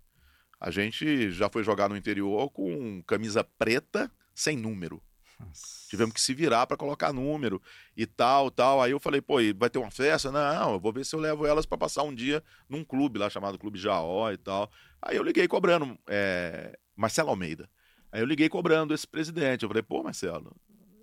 A 0.61 0.71
gente 0.71 1.31
já 1.31 1.49
foi 1.49 1.63
jogar 1.63 1.89
no 1.89 1.97
interior 1.97 2.51
com 2.51 3.03
camisa 3.03 3.45
preta 3.45 4.11
sem 4.35 4.57
número. 4.57 5.03
Nossa. 5.39 5.89
Tivemos 5.91 6.15
que 6.15 6.21
se 6.21 6.33
virar 6.33 6.67
para 6.67 6.77
colocar 6.77 7.13
número 7.13 7.61
e 7.97 8.07
tal, 8.07 8.51
tal. 8.51 8.83
Aí 8.83 8.91
eu 8.91 8.99
falei, 8.99 9.21
pô, 9.21 9.37
vai 9.57 9.69
ter 9.69 9.79
uma 9.79 9.91
festa? 9.91 10.33
Não, 10.33 10.75
eu 10.75 10.81
vou 10.81 10.93
ver 10.93 11.05
se 11.05 11.15
eu 11.15 11.21
levo 11.21 11.47
elas 11.47 11.67
para 11.67 11.77
passar 11.77 12.05
um 12.05 12.15
dia 12.15 12.43
num 12.69 12.83
clube 12.83 13.19
lá 13.19 13.29
chamado 13.29 13.59
Clube 13.59 13.79
Jaó 13.79 14.31
e 14.33 14.39
tal. 14.39 14.71
Aí 15.01 15.17
eu 15.17 15.23
liguei 15.23 15.47
cobrando 15.47 15.99
é, 16.09 16.79
Marcelo 16.97 17.31
Almeida. 17.31 17.69
Aí 18.11 18.23
eu 18.23 18.27
liguei 18.27 18.49
cobrando 18.49 18.95
esse 18.95 19.07
presidente. 19.07 19.63
Eu 19.63 19.69
falei, 19.69 19.83
pô, 19.83 20.03
Marcelo, 20.03 20.57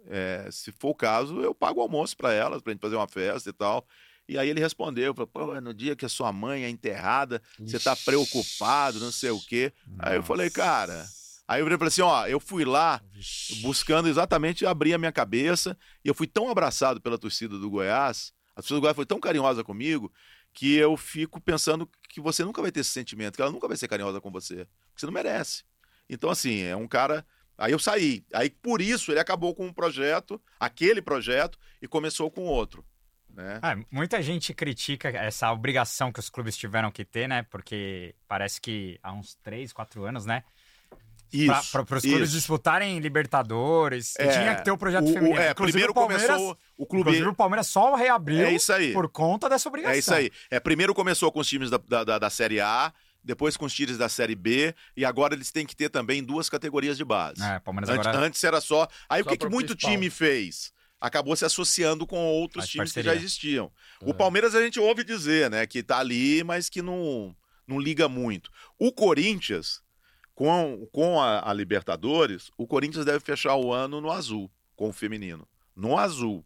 é, 0.07 0.47
se 0.51 0.71
for 0.71 0.89
o 0.89 0.95
caso, 0.95 1.41
eu 1.41 1.53
pago 1.53 1.79
o 1.79 1.83
almoço 1.83 2.15
para 2.15 2.33
elas, 2.33 2.61
pra 2.61 2.71
gente 2.71 2.81
fazer 2.81 2.95
uma 2.95 3.07
festa 3.07 3.49
e 3.49 3.53
tal. 3.53 3.85
E 4.27 4.37
aí 4.37 4.49
ele 4.49 4.59
respondeu, 4.59 5.13
falou, 5.13 5.27
pô, 5.27 5.61
no 5.61 5.73
dia 5.73 5.95
que 5.95 6.05
a 6.05 6.09
sua 6.09 6.31
mãe 6.31 6.63
é 6.63 6.69
enterrada, 6.69 7.41
você 7.59 7.77
tá 7.77 7.95
preocupado, 7.95 8.99
não 8.99 9.11
sei 9.11 9.31
o 9.31 9.39
quê. 9.39 9.73
Nossa. 9.85 10.09
Aí 10.09 10.15
eu 10.15 10.23
falei, 10.23 10.49
cara... 10.49 11.05
Aí 11.45 11.59
eu 11.61 11.67
falei 11.67 11.87
assim, 11.87 12.01
ó, 12.01 12.25
eu 12.25 12.39
fui 12.39 12.63
lá 12.63 13.01
buscando 13.61 14.07
exatamente 14.07 14.65
abrir 14.65 14.93
a 14.93 14.97
minha 14.97 15.11
cabeça 15.11 15.77
e 16.03 16.07
eu 16.07 16.13
fui 16.13 16.25
tão 16.25 16.49
abraçado 16.49 17.01
pela 17.01 17.17
torcida 17.17 17.59
do 17.59 17.69
Goiás, 17.69 18.33
a 18.55 18.61
torcida 18.61 18.77
do 18.77 18.81
Goiás 18.81 18.95
foi 18.95 19.05
tão 19.05 19.19
carinhosa 19.19 19.61
comigo, 19.61 20.11
que 20.53 20.75
eu 20.75 20.95
fico 20.95 21.41
pensando 21.41 21.87
que 22.07 22.21
você 22.21 22.45
nunca 22.45 22.61
vai 22.61 22.71
ter 22.71 22.79
esse 22.79 22.91
sentimento, 22.91 23.35
que 23.35 23.41
ela 23.41 23.51
nunca 23.51 23.67
vai 23.67 23.75
ser 23.75 23.89
carinhosa 23.89 24.21
com 24.21 24.31
você, 24.31 24.65
que 24.95 25.01
você 25.01 25.05
não 25.05 25.13
merece. 25.13 25.63
Então, 26.09 26.29
assim, 26.29 26.61
é 26.61 26.75
um 26.77 26.87
cara 26.87 27.25
Aí 27.57 27.71
eu 27.71 27.79
saí. 27.79 28.25
Aí 28.33 28.49
por 28.49 28.81
isso 28.81 29.11
ele 29.11 29.19
acabou 29.19 29.53
com 29.53 29.65
um 29.65 29.73
projeto, 29.73 30.41
aquele 30.59 31.01
projeto, 31.01 31.57
e 31.81 31.87
começou 31.87 32.29
com 32.31 32.43
outro. 32.43 32.85
Né? 33.29 33.59
É, 33.63 33.85
muita 33.89 34.21
gente 34.21 34.53
critica 34.53 35.09
essa 35.09 35.51
obrigação 35.51 36.11
que 36.11 36.19
os 36.19 36.29
clubes 36.29 36.55
tiveram 36.55 36.91
que 36.91 37.03
ter, 37.03 37.27
né? 37.27 37.43
Porque 37.43 38.13
parece 38.27 38.61
que 38.61 38.99
há 39.01 39.11
uns 39.11 39.35
3, 39.35 39.73
4 39.73 40.05
anos, 40.05 40.25
né? 40.25 40.43
Isso. 41.33 41.71
Para 41.71 41.97
os 41.97 42.03
clubes 42.03 42.31
disputarem 42.31 42.99
Libertadores, 42.99 44.13
é, 44.19 44.27
tinha 44.27 44.55
que 44.55 44.63
ter 44.63 44.69
o 44.69 44.77
projeto 44.77 45.09
o, 45.09 45.13
feminino. 45.13 45.41
É, 45.41 45.51
primeiro 45.51 45.91
começou 45.91 46.55
o 46.77 46.85
clube. 46.85 47.09
Inclusive 47.09 47.29
o 47.29 47.33
Palmeiras 47.33 47.65
só 47.65 47.95
reabriu 47.95 48.45
é 48.45 48.51
isso 48.53 48.71
por 48.93 49.09
conta 49.09 49.49
dessa 49.49 49.67
obrigação. 49.67 49.95
É 49.95 49.97
isso 49.97 50.13
aí. 50.13 50.31
É, 50.51 50.59
primeiro 50.59 50.93
começou 50.93 51.31
com 51.31 51.39
os 51.39 51.47
times 51.47 51.71
da, 51.71 51.77
da, 52.03 52.19
da 52.19 52.29
Série 52.29 52.61
A, 52.61 52.93
depois 53.23 53.55
com 53.55 53.65
os 53.65 53.73
times 53.73 53.97
da 53.97 54.09
Série 54.09 54.35
B, 54.35 54.75
e 54.97 55.05
agora 55.05 55.33
eles 55.33 55.51
têm 55.51 55.65
que 55.65 55.75
ter 55.75 55.89
também 55.89 56.23
duas 56.23 56.49
categorias 56.49 56.97
de 56.97 57.05
base. 57.05 57.41
É, 57.41 57.59
Palmeiras 57.59 57.89
antes, 57.89 58.07
agora... 58.07 58.25
antes 58.25 58.43
era 58.43 58.59
só. 58.59 58.87
Aí 59.09 59.23
só 59.23 59.29
o 59.29 59.31
que, 59.31 59.37
que 59.37 59.49
muito 59.49 59.75
principal. 59.75 59.91
time 59.91 60.09
fez? 60.09 60.73
Acabou 60.99 61.35
se 61.35 61.45
associando 61.45 62.07
com 62.07 62.17
outros 62.17 62.63
As 62.63 62.69
times 62.69 62.89
parceria. 62.89 63.11
que 63.11 63.15
já 63.17 63.21
existiam. 63.21 63.71
É. 64.01 64.09
O 64.09 64.13
Palmeiras 64.13 64.55
a 64.55 64.61
gente 64.61 64.79
ouve 64.79 65.03
dizer, 65.03 65.49
né, 65.49 65.65
que 65.65 65.83
tá 65.83 65.99
ali, 65.99 66.43
mas 66.43 66.69
que 66.69 66.81
não, 66.81 67.35
não 67.67 67.79
liga 67.79 68.07
muito. 68.07 68.49
O 68.79 68.91
Corinthians, 68.91 69.81
com, 70.33 70.87
com 70.91 71.21
a, 71.21 71.49
a 71.49 71.53
Libertadores, 71.53 72.51
o 72.57 72.65
Corinthians 72.65 73.05
deve 73.05 73.19
fechar 73.19 73.55
o 73.55 73.73
ano 73.73 73.99
no 73.99 74.11
azul, 74.11 74.49
com 74.75 74.89
o 74.89 74.93
feminino. 74.93 75.47
No 75.75 75.97
azul. 75.97 76.45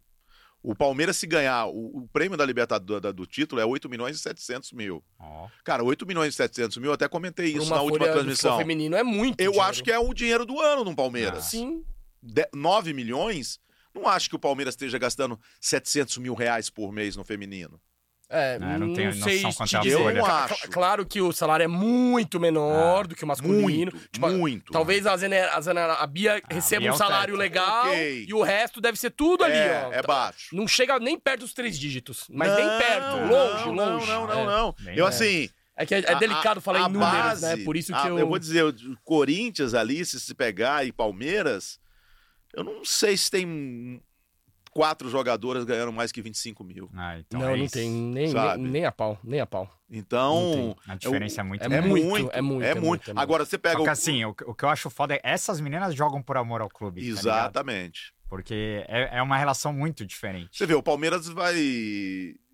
O 0.62 0.74
Palmeiras, 0.74 1.16
se 1.16 1.26
ganhar 1.26 1.66
o, 1.66 1.98
o 1.98 2.08
prêmio 2.12 2.36
da 2.36 2.44
Libertadores 2.44 3.00
do, 3.00 3.12
do, 3.12 3.26
título, 3.26 3.60
é 3.60 3.64
8 3.64 3.88
milhões 3.88 4.16
e 4.16 4.18
700 4.18 4.72
mil. 4.72 5.02
Oh. 5.18 5.46
Cara, 5.64 5.84
8 5.84 6.04
milhões 6.04 6.34
e 6.34 6.36
700 6.36 6.78
mil, 6.78 6.90
eu 6.90 6.94
até 6.94 7.08
comentei 7.08 7.46
isso 7.46 7.70
na 7.70 7.80
última 7.80 8.08
transmissão. 8.08 8.58
feminino 8.58 8.96
é 8.96 9.02
muito. 9.02 9.40
Eu 9.40 9.52
dinheiro. 9.52 9.70
acho 9.70 9.84
que 9.84 9.92
é 9.92 9.98
o 9.98 10.12
dinheiro 10.12 10.44
do 10.44 10.60
ano 10.60 10.84
no 10.84 10.94
Palmeiras. 10.94 11.38
Ah. 11.38 11.48
Sim. 11.48 11.84
De, 12.20 12.48
9 12.52 12.92
milhões, 12.92 13.60
não 13.94 14.08
acho 14.08 14.28
que 14.28 14.36
o 14.36 14.38
Palmeiras 14.38 14.72
esteja 14.72 14.98
gastando 14.98 15.38
700 15.60 16.18
mil 16.18 16.34
reais 16.34 16.68
por 16.68 16.92
mês 16.92 17.16
no 17.16 17.24
feminino. 17.24 17.80
É, 18.30 18.58
não, 18.58 18.88
não 18.88 18.94
tenho 18.94 19.10
sei 19.14 19.40
noção 19.40 19.66
quanto 19.66 19.88
é 19.88 19.90
eu 19.90 20.26
acho. 20.26 20.68
Claro 20.68 21.06
que 21.06 21.20
o 21.20 21.32
salário 21.32 21.64
é 21.64 21.68
muito 21.68 22.38
menor 22.38 23.04
ah, 23.04 23.08
do 23.08 23.14
que 23.14 23.24
o 23.24 23.26
masculino. 23.26 23.90
Muito, 23.90 24.08
tipo, 24.12 24.28
muito. 24.28 24.70
Talvez 24.70 25.06
a, 25.06 25.16
Zene, 25.16 25.38
a, 25.38 25.58
Zene, 25.62 25.78
a 25.78 26.06
Bia 26.06 26.42
ah, 26.44 26.54
receba 26.54 26.82
Bia 26.82 26.92
um 26.92 26.94
é 26.94 26.98
salário 26.98 27.34
legal 27.36 27.86
okay. 27.86 28.26
e 28.28 28.34
o 28.34 28.42
resto 28.42 28.82
deve 28.82 28.98
ser 28.98 29.10
tudo 29.12 29.44
ali, 29.44 29.54
é, 29.54 29.84
ó. 29.86 29.92
É 29.94 30.02
baixo. 30.02 30.54
Não 30.54 30.68
chega 30.68 30.98
nem 30.98 31.18
perto 31.18 31.40
dos 31.40 31.54
três 31.54 31.78
dígitos, 31.78 32.26
mas 32.30 32.48
não, 32.48 32.56
nem 32.56 32.78
perto, 32.78 33.16
longe, 33.16 33.64
não, 33.64 33.72
longe. 33.72 34.06
Não, 34.06 34.26
não, 34.26 34.44
não, 34.44 34.74
não. 34.78 34.92
eu 34.92 35.06
assim... 35.06 35.48
É 35.74 35.86
que 35.86 35.94
é, 35.94 35.98
é 35.98 36.14
delicado 36.16 36.58
a, 36.58 36.60
falar 36.60 36.80
em 36.80 36.92
números, 36.92 37.14
base, 37.14 37.46
né? 37.46 37.64
Por 37.64 37.76
isso 37.76 37.92
que 37.92 37.98
a, 37.98 38.08
eu... 38.08 38.18
Eu 38.18 38.26
vou 38.26 38.38
dizer, 38.38 38.64
o 38.64 38.74
Corinthians 39.04 39.74
ali, 39.74 40.04
se 40.04 40.18
se 40.18 40.34
pegar, 40.34 40.84
e 40.84 40.90
Palmeiras, 40.90 41.78
eu 42.52 42.64
não 42.64 42.84
sei 42.84 43.16
se 43.16 43.30
tem 43.30 44.02
quatro 44.78 45.10
jogadoras 45.10 45.64
ganharam 45.64 45.90
mais 45.90 46.12
que 46.12 46.22
25 46.22 46.62
mil. 46.62 46.88
Ah, 46.94 47.18
então 47.18 47.40
não, 47.40 47.48
é 47.48 47.56
não 47.56 47.64
isso. 47.64 47.74
tem 47.74 47.90
nem, 47.90 48.32
nem, 48.32 48.58
nem, 48.58 48.84
a 48.84 48.92
pau, 48.92 49.18
nem 49.24 49.40
a 49.40 49.46
pau. 49.46 49.68
Então. 49.90 50.76
A 50.86 50.94
diferença 50.94 51.40
é, 51.40 51.42
é 51.42 51.44
muito 51.44 51.62
é, 51.62 51.66
é, 51.66 51.80
muito, 51.80 51.96
é 51.96 52.08
muito, 52.08 52.32
é 52.32 52.40
muito. 52.42 52.64
É 52.64 52.74
muito. 52.76 53.12
Agora 53.16 53.44
você 53.44 53.58
pega. 53.58 53.76
Só 53.76 53.82
que 53.82 53.88
o... 53.88 53.92
assim, 53.92 54.24
o, 54.24 54.30
o, 54.46 54.54
que 54.54 54.64
eu 54.64 54.68
acho 54.68 54.88
foda 54.88 55.16
é 55.16 55.20
essas 55.24 55.60
meninas 55.60 55.96
jogam 55.96 56.22
por 56.22 56.36
amor 56.36 56.60
ao 56.60 56.68
clube. 56.68 57.00
Tá 57.00 57.08
Exatamente. 57.08 58.12
Tá 58.12 58.26
Porque 58.28 58.84
é, 58.86 59.18
é 59.18 59.22
uma 59.22 59.36
relação 59.36 59.72
muito 59.72 60.06
diferente. 60.06 60.56
Você 60.56 60.64
vê, 60.64 60.74
o 60.74 60.82
Palmeiras 60.82 61.26
vai. 61.26 61.56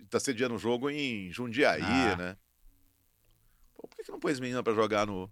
tá 0.08 0.18
sediando 0.18 0.54
o 0.54 0.58
jogo 0.58 0.88
em 0.88 1.30
Jundiaí, 1.30 1.82
ah. 1.82 2.16
né? 2.16 2.36
Pô, 3.74 3.86
por 3.86 3.98
que, 3.98 4.04
que 4.04 4.10
não 4.10 4.18
pôs 4.18 4.40
menina 4.40 4.62
pra 4.62 4.72
jogar 4.72 5.06
no, 5.06 5.30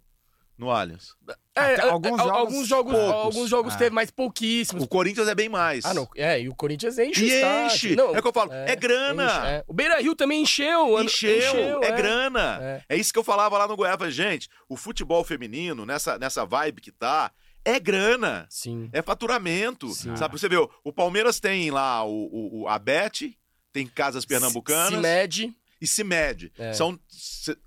no 0.63 0.71
Allianz. 0.71 1.17
É, 1.55 1.75
é 1.75 1.81
alguns, 1.81 2.17
jogos, 2.17 2.39
alguns 2.39 2.69
jogos, 2.69 2.95
alguns 2.95 3.51
jogos 3.51 3.75
ah. 3.75 3.77
teve 3.77 3.91
mais 3.91 4.11
pouquíssimos. 4.11 4.85
O 4.85 4.87
Corinthians 4.87 5.27
é 5.27 5.35
bem 5.35 5.49
mais. 5.49 5.85
Ah, 5.85 5.93
não. 5.93 6.09
É, 6.17 6.41
e 6.41 6.49
o 6.49 6.55
Corinthians 6.55 6.99
enche 6.99 7.27
e 7.27 7.45
o 7.45 7.67
enche. 7.67 7.97
Não, 7.97 8.15
é 8.15 8.19
o 8.19 8.23
que 8.23 8.29
eu 8.29 8.33
falo. 8.33 8.53
É, 8.53 8.73
é 8.73 8.77
grana. 8.77 9.25
Enche, 9.25 9.47
é. 9.47 9.65
O 9.67 9.75
Beira 9.75 10.01
Rio 10.01 10.15
também 10.15 10.43
encheu. 10.43 11.03
Encheu. 11.03 11.37
encheu 11.37 11.83
é, 11.83 11.89
é, 11.89 11.93
grana. 11.93 12.59
É. 12.63 12.85
é. 12.91 12.97
isso 12.97 13.13
que 13.13 13.19
eu 13.19 13.25
falava 13.25 13.59
lá 13.59 13.67
no 13.67 13.77
Goiás. 13.77 14.15
Gente, 14.15 14.49
o 14.69 14.77
futebol 14.77 15.25
feminino, 15.25 15.85
nessa, 15.85 16.19
nessa 16.19 16.47
vibe 16.47 16.81
que 16.81 16.93
tá, 16.93 17.33
é 17.65 17.81
grana. 17.81 18.47
Sim. 18.49 18.89
É 18.93 19.03
faturamento. 19.03 19.89
Sim. 19.89 20.17
Sabe? 20.17 20.39
Você 20.39 20.49
vê, 20.49 20.57
o 20.57 20.93
Palmeiras 20.93 21.41
tem 21.41 21.71
lá 21.73 22.05
o, 22.05 22.63
o, 22.63 22.69
a 22.69 22.79
Bet, 22.79 23.37
tem 23.73 23.87
Casas 23.87 24.25
Pernambucanas. 24.25 24.95
Se 24.95 24.97
mede 24.97 25.55
e 25.83 25.87
se 25.89 26.05
mede. 26.05 26.53
É. 26.57 26.73
São 26.73 26.97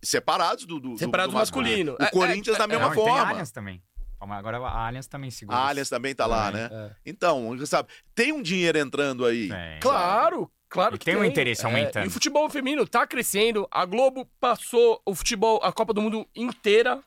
separados 0.01 0.65
do, 0.65 0.79
do, 0.79 0.97
separados 0.97 1.33
do, 1.33 1.35
do 1.35 1.39
masculino. 1.39 1.97
O 1.99 2.03
é, 2.03 2.09
Corinthians 2.09 2.55
é, 2.55 2.59
da 2.59 2.65
mesma 2.65 2.93
forma. 2.93 3.19
Tem 3.19 3.29
Allianz 3.29 3.51
também. 3.51 3.83
Agora 4.17 4.57
a 4.57 4.87
Allianz 4.87 5.05
também 5.05 5.29
segura. 5.29 5.57
A 5.57 5.67
Allianz 5.67 5.89
também 5.89 6.15
tá 6.15 6.25
lá, 6.25 6.49
né? 6.49 6.69
É. 6.71 6.91
Então, 7.05 7.53
sabe, 7.65 7.89
tem 8.15 8.31
um 8.31 8.41
dinheiro 8.41 8.77
entrando 8.77 9.25
aí. 9.25 9.49
Claro, 9.81 10.49
claro 10.69 10.95
e 10.95 10.97
que 10.97 11.05
tem. 11.05 11.13
tem 11.13 11.21
um 11.21 11.25
interesse 11.25 11.65
aumentando. 11.65 12.03
É, 12.03 12.05
e 12.05 12.07
o 12.07 12.11
futebol 12.11 12.49
feminino 12.49 12.87
tá 12.87 13.05
crescendo. 13.05 13.67
A 13.69 13.85
Globo 13.85 14.25
passou 14.39 15.01
o 15.05 15.13
futebol, 15.13 15.59
a 15.61 15.73
Copa 15.73 15.93
do 15.93 16.01
Mundo 16.01 16.25
inteira 16.33 17.03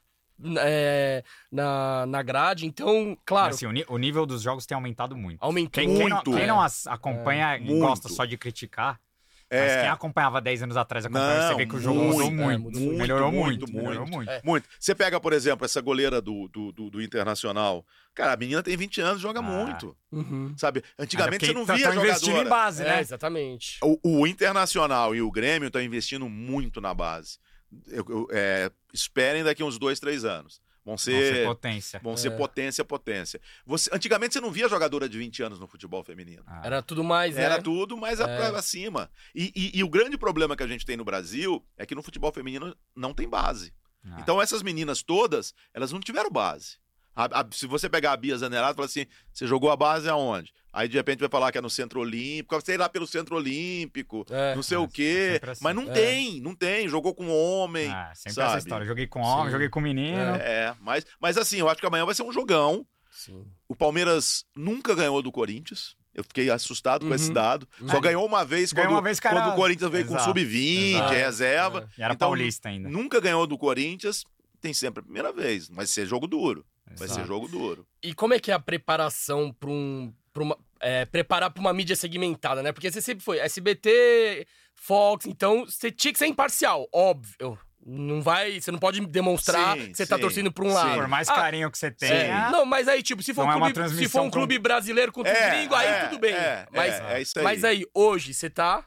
é, 0.61 1.25
na, 1.51 2.07
na 2.07 2.23
grade, 2.23 2.67
então, 2.67 3.17
claro. 3.25 3.55
Assim, 3.55 3.67
o, 3.67 3.95
o, 3.95 3.99
nível 3.99 4.25
dos 4.27 4.43
jogos 4.43 4.67
tem 4.67 4.77
aumentado 4.77 5.17
muito. 5.17 5.43
Aumentou 5.43 5.83
quem, 5.83 5.89
muito. 5.89 6.23
Quem 6.23 6.33
não, 6.33 6.39
quem 6.39 6.47
não 6.47 6.61
acompanha 6.87 7.57
é. 7.57 7.61
e 7.63 7.79
gosta 7.81 8.09
só 8.09 8.25
de 8.25 8.37
criticar, 8.37 9.01
Mas 9.51 9.61
É. 9.61 9.81
quem 9.83 9.89
acompanhava 9.91 10.41
10 10.43 10.63
anos 10.63 10.77
atrás, 10.77 11.07
acompanhava, 11.07 11.43
você 11.43 11.51
Não, 11.51 11.57
vê 11.57 11.67
que 11.67 11.77
o 11.77 11.81
jogo 11.81 11.99
muito, 12.01 12.13
mudou 12.19 12.27
é, 12.29 12.31
muito. 12.59 12.63
mudou 12.65 12.81
muito, 12.83 12.99
melhorou 12.99 13.33
muito, 13.33 13.47
muito, 13.47 13.73
muito. 13.73 13.89
melhorou 13.89 14.07
muito. 14.07 14.31
É. 14.31 14.41
Muito. 14.45 14.69
Você 14.79 14.95
pega, 14.95 15.19
por 15.19 15.33
exemplo, 15.33 15.65
essa 15.65 15.81
goleira 15.81 16.21
do, 16.21 16.49
do, 16.49 16.71
do, 16.73 16.91
do 16.91 17.03
Internacional. 17.03 17.85
Cara, 18.15 18.33
a 18.35 18.37
menina 18.37 18.63
tem 18.63 18.77
20 18.77 19.01
anos, 19.01 19.23
joga 19.23 19.39
Ah. 19.41 19.43
muito. 19.43 19.97
Uhum. 20.13 20.53
Sabe? 20.57 20.83
Antigamente 20.99 21.47
você 21.47 21.53
não 21.55 21.65
via 21.65 21.77
Estão 21.77 21.95
investindo 21.95 22.37
em 22.37 22.45
base, 22.49 22.83
É, 22.83 22.87
né? 22.87 23.01
exatamente. 23.01 23.79
O, 23.83 24.21
o 24.21 24.27
Internacional 24.27 25.15
e 25.15 25.23
o 25.23 25.31
Grêmio 25.31 25.69
estão 25.69 25.81
investindo 25.81 26.29
muito 26.29 26.81
na 26.81 26.93
base. 26.93 27.39
Eu- 27.87 28.05
eu- 28.09 28.29
é, 28.31 28.71
esperem 28.93 29.43
daqui 29.45 29.63
uns 29.65 29.79
dois, 29.79 29.99
três 30.01 30.25
anos. 30.25 30.61
Vão 30.89 30.97
Vão 30.97 30.97
ser, 30.97 31.35
ser 31.35 31.45
potência. 31.47 32.01
vão 32.03 32.17
ser 32.17 32.29
É. 32.33 32.37
potência, 32.37 32.83
potência. 32.85 33.41
Você, 33.67 33.91
antigamente 33.93 34.33
você 34.33 34.41
não 34.41 34.51
via 34.51 34.67
jogadora 34.71 35.07
de 35.07 35.19
20 35.19 35.43
anos 35.43 35.61
no 35.61 35.67
futebol 35.69 36.03
feminino. 36.03 36.43
Ah. 36.47 36.63
Era 36.65 36.81
tudo 36.83 37.05
mais, 37.05 37.35
né? 37.37 37.43
Era 37.43 37.61
tudo, 37.63 37.95
mas 37.95 38.21
É. 38.21 38.25
pra 38.25 38.59
acima. 38.59 39.11
E, 39.35 39.53
e- 39.55 39.79
e 39.79 39.85
o 39.85 39.89
grande 39.91 40.17
problema 40.17 40.57
que 40.57 40.63
a 40.63 40.67
gente 40.67 40.87
tem 40.87 40.97
no 40.97 41.05
Brasil 41.05 41.63
é 41.77 41.85
que 41.85 41.95
no 41.95 42.03
futebol 42.03 42.33
feminino 42.33 42.75
não 42.97 43.13
tem 43.13 43.29
base. 43.29 43.75
Ah. 44.03 44.17
Então 44.21 44.41
essas 44.41 44.63
meninas 44.63 45.03
todas, 45.03 45.53
elas 45.75 45.93
não 45.93 46.01
tiveram 46.01 46.31
base. 46.31 46.79
A- 47.19 47.41
a- 47.41 47.47
se 47.51 47.67
você 47.67 47.89
pegar 47.89 48.13
a 48.13 48.17
Bia 48.17 48.39
Zanerato 48.39 48.75
e 48.75 48.77
falar 48.77 48.87
assim, 48.87 49.07
você 49.33 49.45
jogou 49.47 49.71
a 49.73 49.77
base 49.77 50.09
aonde? 50.09 50.53
Aí 50.73 50.87
de 50.89 50.97
repente 50.97 51.19
vai 51.19 51.29
falar 51.29 51.51
que 51.51 51.59
é 51.59 51.61
no 51.61 51.69
Centro 51.69 51.99
Olímpico, 52.01 52.61
sei 52.65 52.77
lá, 52.77 52.89
pelo 52.89 53.07
Centro 53.07 53.35
Olímpico, 53.35 54.25
É. 54.31 54.55
não 54.55 54.63
sei 54.63 54.77
É, 54.77 54.81
o 54.81 54.87
quê. 54.87 55.41
assim. 55.43 55.61
Mas 55.65 55.75
não 55.75 55.85
É. 55.91 55.93
tem, 55.93 56.41
não 56.41 56.55
tem. 56.55 56.89
Jogou 56.89 57.13
com 57.15 57.29
homem. 57.29 57.89
Ah, 57.91 58.13
sempre 58.15 58.33
sabe? 58.35 58.49
essa 58.51 58.59
história. 58.59 58.87
Joguei 58.87 59.07
com 59.09 59.21
homem, 59.21 59.47
Sim. 59.47 59.51
joguei 59.53 59.69
com 59.69 59.81
menino. 59.81 60.17
É, 60.37 60.75
mas, 60.81 61.05
mas 61.21 61.37
assim, 61.37 61.57
eu 61.59 61.69
acho 61.69 61.81
que 61.81 61.87
amanhã 61.87 62.05
vai 62.07 62.15
ser 62.15 62.23
um 62.23 62.33
jogão. 62.33 62.87
Sim. 63.11 63.45
O 63.67 63.75
Palmeiras 63.75 64.45
nunca 64.55 64.95
ganhou 64.95 65.21
do 65.21 65.33
Corinthians. 65.33 65.97
Eu 66.15 66.23
fiquei 66.25 66.51
assustado 66.51 67.01
com 67.03 67.09
Uhum. 67.09 67.15
esse 67.15 67.33
dado. 67.33 67.67
Só 67.87 67.97
Uhum. 67.97 68.01
ganhou 68.01 68.25
uma 68.27 68.45
vez 68.45 68.73
Ganhou 68.73 68.89
quando, 68.91 68.97
uma 68.97 69.03
vez, 69.03 69.19
quando 69.19 69.49
o 69.51 69.57
Corinthians 69.57 69.91
veio 69.91 70.07
com 70.07 70.15
Exato, 70.15 70.25
sub-20, 70.31 70.95
exato. 70.97 71.13
reserva. 71.15 71.89
E 71.99 72.03
era 72.03 72.15
Então, 72.15 72.29
paulista 72.29 72.69
ainda. 72.69 72.89
Nunca 72.89 73.21
ganhou 73.21 73.47
do 73.47 73.59
Corinthians. 73.59 74.25
Tem 74.61 74.73
sempre 74.73 75.01
a 75.01 75.03
primeira 75.05 75.33
vez. 75.33 75.69
Vai 75.69 75.87
ser 75.87 76.07
jogo 76.07 76.27
duro. 76.27 76.65
Vai 76.97 77.07
Exato. 77.07 77.21
ser 77.21 77.27
jogo 77.27 77.49
duro. 77.49 77.87
E 78.03 78.15
como 78.15 78.35
é 78.35 78.39
que 78.41 78.51
é 78.51 78.55
a 78.55 78.59
preparação 78.61 79.53
para 79.53 79.71
um. 79.71 80.13
Pra 80.33 80.43
uma, 80.43 80.59
é, 80.81 81.05
preparar 81.05 81.51
para 81.51 81.61
uma 81.61 81.73
mídia 81.73 81.97
segmentada, 81.97 82.63
né? 82.63 82.71
Porque 82.73 82.91
você 82.91 83.01
sempre 83.03 83.25
foi 83.25 83.39
SBT, 83.39 84.47
Fox, 84.75 85.27
então 85.27 85.65
você 85.67 85.91
tinha 85.91 86.13
que 86.13 86.19
ser 86.19 86.27
imparcial, 86.27 86.89
óbvio. 86.93 87.59
Não 87.85 88.21
vai. 88.21 88.61
Você 88.61 88.71
não 88.71 88.79
pode 88.79 89.01
demonstrar 89.07 89.77
Sim, 89.77 89.91
que 89.91 89.97
você 89.97 90.07
tá 90.07 90.17
sim, 90.17 90.21
torcendo 90.23 90.53
pra 90.53 90.65
um 90.65 90.69
sim. 90.69 90.75
lado. 90.75 90.95
Por 90.95 91.09
mais 91.09 91.29
Ah, 91.29 91.35
carinho 91.35 91.71
que 91.71 91.79
você 91.79 91.91
tenha. 91.91 92.13
é. 92.49 92.51
Não, 92.51 92.67
mas 92.67 92.87
aí, 92.87 93.03
tipo, 93.03 93.23
se 93.23 93.33
for, 93.33 93.43
Não 93.43 93.49
um 93.49 93.53
é 93.53 93.57
uma 93.57 93.73
clube, 93.73 93.89
se 93.97 94.09
for 94.09 94.21
um 94.23 94.31
clube 94.31 94.59
brasileiro 94.59 95.11
contra 95.11 95.33
É, 95.33 95.47
o 95.47 95.51
gringo, 95.57 95.75
aí 95.75 95.87
é, 95.87 96.05
tudo 96.07 96.19
bem. 96.19 96.35
é, 96.35 96.67
mas, 96.71 96.95
é, 97.01 97.13
é 97.15 97.23
isso 97.23 97.39
aí. 97.39 97.45
mas 97.45 97.65
aí, 97.65 97.87
hoje, 97.95 98.35
você 98.35 98.51
tá 98.51 98.85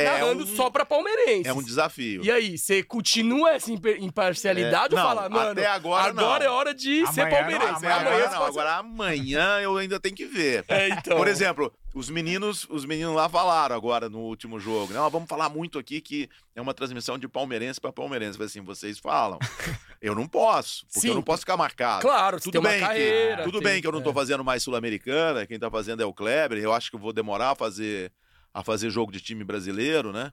É 0.00 0.04
narrando 0.04 0.44
um, 0.44 0.56
só 0.56 0.70
pra 0.70 0.84
palmeirense. 0.86 1.48
é 1.48 1.52
um 1.52 1.62
desafio. 1.62 2.24
E 2.24 2.30
aí, 2.30 2.56
você 2.56 2.82
continua 2.82 3.50
essa 3.52 3.70
imparcialidade 3.72 4.94
É, 4.94 4.98
ou 4.98 5.02
não, 5.02 5.08
fala, 5.16 5.28
mano, 5.28 5.50
até 5.52 5.66
agora 5.66 6.12
não. 6.12 6.36
é 6.36 6.48
hora 6.48 6.74
de 6.74 7.06
ser 7.08 7.22
Amanhã 7.22 7.36
palmeirense. 7.36 7.66
não, 7.72 7.76
Amanhã, 7.78 7.94
amanhã 7.96 8.24
agora 8.24 8.30
não, 8.38 8.44
agora 8.46 8.72
amanhã 8.76 9.60
eu 9.60 9.76
ainda 9.76 9.98
tenho 10.00 10.14
que 10.14 10.26
ver. 10.26 10.64
É, 10.68 10.88
então. 10.90 11.16
Por 11.16 11.26
exemplo, 11.28 11.72
os 11.94 12.08
meninos, 12.10 12.66
os 12.70 12.84
meninos 12.84 13.14
lá 13.14 13.28
falaram 13.28 13.74
agora 13.74 14.08
no 14.08 14.18
último 14.20 14.60
jogo. 14.60 14.92
Não, 14.92 15.08
vamos 15.10 15.28
falar 15.28 15.48
muito 15.48 15.78
aqui 15.78 16.00
que 16.00 16.28
é 16.54 16.60
uma 16.60 16.72
transmissão 16.74 17.18
de 17.18 17.26
palmeirense 17.26 17.80
para 17.80 17.92
palmeirense. 17.92 18.40
Assim, 18.42 18.60
vocês 18.60 18.98
falam. 18.98 19.38
Eu 20.00 20.14
não 20.14 20.28
posso, 20.28 20.86
porque 20.86 21.00
Sim. 21.00 21.08
eu 21.08 21.14
não 21.16 21.22
posso 21.24 21.40
ficar 21.40 21.56
marcado. 21.56 22.02
Claro, 22.02 22.38
Tudo 22.38 22.52
tem 22.52 22.60
uma 22.60 22.70
bem, 22.70 22.78
carreira. 22.78 23.36
que, 23.38 23.42
tudo 23.42 23.58
tem- 23.60 23.68
bem 23.72 23.80
que 23.82 23.86
eu 23.88 23.90
não 23.90 24.00
tô 24.00 24.10
é. 24.10 24.14
fazendo 24.14 24.44
mais 24.44 24.62
sul-americana, 24.62 25.44
quem 25.44 25.58
tá 25.58 25.68
fazendo 25.68 26.00
é 26.00 26.06
o 26.06 26.12
Kleber. 26.14 26.56
Eu 26.58 26.72
acho 26.72 26.88
que 26.88 26.94
eu 26.94 27.00
vou 27.00 27.12
demorar 27.12 27.50
a 27.50 27.54
fazer 27.56 28.12
a 28.58 28.62
fazer 28.64 28.90
jogo 28.90 29.12
de 29.12 29.20
time 29.20 29.44
brasileiro, 29.44 30.12
né? 30.12 30.32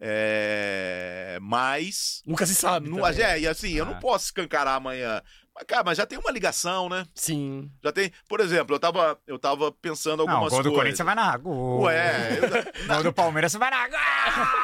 É, 0.00 1.38
mas 1.42 2.22
Nunca 2.24 2.46
se 2.46 2.54
sabe. 2.54 2.88
não, 2.88 2.98
é, 3.18 3.40
e 3.40 3.48
assim, 3.48 3.72
eu 3.72 3.84
Ah. 3.84 3.88
não 3.88 3.98
posso 3.98 4.26
escancarar 4.26 4.76
amanhã. 4.76 5.20
Mas, 5.54 5.64
cara, 5.68 5.84
mas 5.84 5.96
já 5.98 6.04
tem 6.04 6.18
uma 6.18 6.32
ligação, 6.32 6.88
né? 6.88 7.06
Sim. 7.14 7.70
Já 7.82 7.92
tem. 7.92 8.10
Por 8.28 8.40
exemplo, 8.40 8.74
eu 8.74 8.80
tava, 8.80 9.16
eu 9.26 9.38
tava 9.38 9.70
pensando 9.70 10.26
Não, 10.26 10.32
algumas 10.32 10.50
gol 10.52 10.62
do 10.62 10.70
coisas. 10.70 10.76
Corinthians 10.78 10.96
você 10.96 11.04
vai 11.04 11.14
narrar. 11.14 11.36
Gol. 11.38 11.82
Ué, 11.82 12.38
eu- 12.38 12.86
Gol 12.94 13.02
do 13.04 13.12
Palmeiras 13.12 13.52
você 13.52 13.58
vai 13.58 13.70
narrar. 13.70 13.88
Gol! 13.88 13.98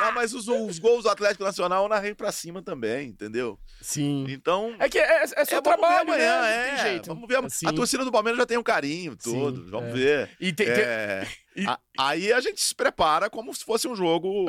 Ah, 0.09 0.13
mas 0.13 0.35
os, 0.35 0.49
os 0.49 0.79
gols 0.81 1.05
do 1.05 1.09
Atlético 1.11 1.45
Nacional 1.45 1.85
eu 1.85 1.89
narrei 1.89 2.13
pra 2.15 2.33
cima 2.33 2.61
também, 2.61 3.09
entendeu? 3.09 3.57
Sim. 3.81 4.27
Então. 4.29 4.75
É 4.81 4.89
que 4.89 4.99
é, 4.99 5.23
é 5.23 5.27
seu 5.27 5.59
é, 5.59 5.61
vamos 5.61 5.63
trabalho, 5.63 6.07
ver 6.07 6.13
amanhã, 6.13 6.41
né? 6.43 6.51
é. 6.51 6.59
Não 6.71 6.75
tem 6.77 6.85
jeito. 6.91 7.07
Vamos 7.07 7.29
ver. 7.29 7.45
Assim. 7.45 7.67
A 7.69 7.73
torcida 7.73 8.05
do 8.05 8.11
Palmeiras 8.11 8.39
já 8.39 8.47
tem 8.47 8.59
um 8.59 8.63
carinho 8.63 9.17
todo. 9.17 9.65
Sim, 9.65 9.71
vamos 9.71 9.91
é. 9.91 9.93
ver. 9.93 10.31
E 10.41 10.53
tem, 10.53 10.67
tem- 10.67 10.75
É, 10.77 11.27
e- 11.55 11.67
a- 11.67 11.79
aí 11.99 12.33
a 12.33 12.41
gente 12.41 12.61
se 12.61 12.75
prepara 12.75 13.31
como 13.31 13.55
se 13.55 13.65
fosse 13.65 13.87
um 13.87 13.95
jogo. 13.95 14.47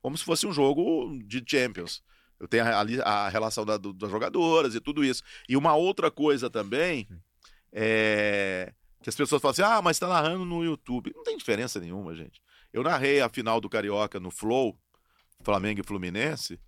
Como 0.00 0.16
se 0.16 0.24
fosse 0.24 0.46
um 0.46 0.52
jogo 0.52 1.18
de 1.26 1.44
Champions. 1.46 2.02
Eu 2.44 2.48
tenho 2.48 2.64
ali 2.76 3.00
a 3.00 3.26
relação 3.30 3.64
da- 3.64 3.78
do- 3.78 3.94
das 3.94 4.10
jogadoras 4.10 4.74
e 4.74 4.80
tudo 4.80 5.02
isso. 5.02 5.22
E 5.48 5.56
uma 5.56 5.74
outra 5.74 6.10
coisa 6.10 6.50
também 6.50 7.08
é 7.72 8.70
que 9.02 9.08
as 9.08 9.16
pessoas 9.16 9.40
falam 9.40 9.52
assim: 9.52 9.62
ah, 9.62 9.80
mas 9.82 9.98
tá 9.98 10.06
narrando 10.06 10.44
no 10.44 10.62
YouTube. 10.62 11.10
Não 11.14 11.22
tem 11.24 11.36
diferença 11.38 11.80
nenhuma, 11.80 12.14
gente. 12.14 12.42
Eu 12.72 12.82
narrei 12.82 13.20
a 13.22 13.28
final 13.28 13.60
do 13.60 13.68
Carioca 13.68 14.20
no 14.20 14.30
Flow, 14.30 14.78
Flamengo 15.42 15.80
e 15.80 15.84
Fluminense. 15.86 16.60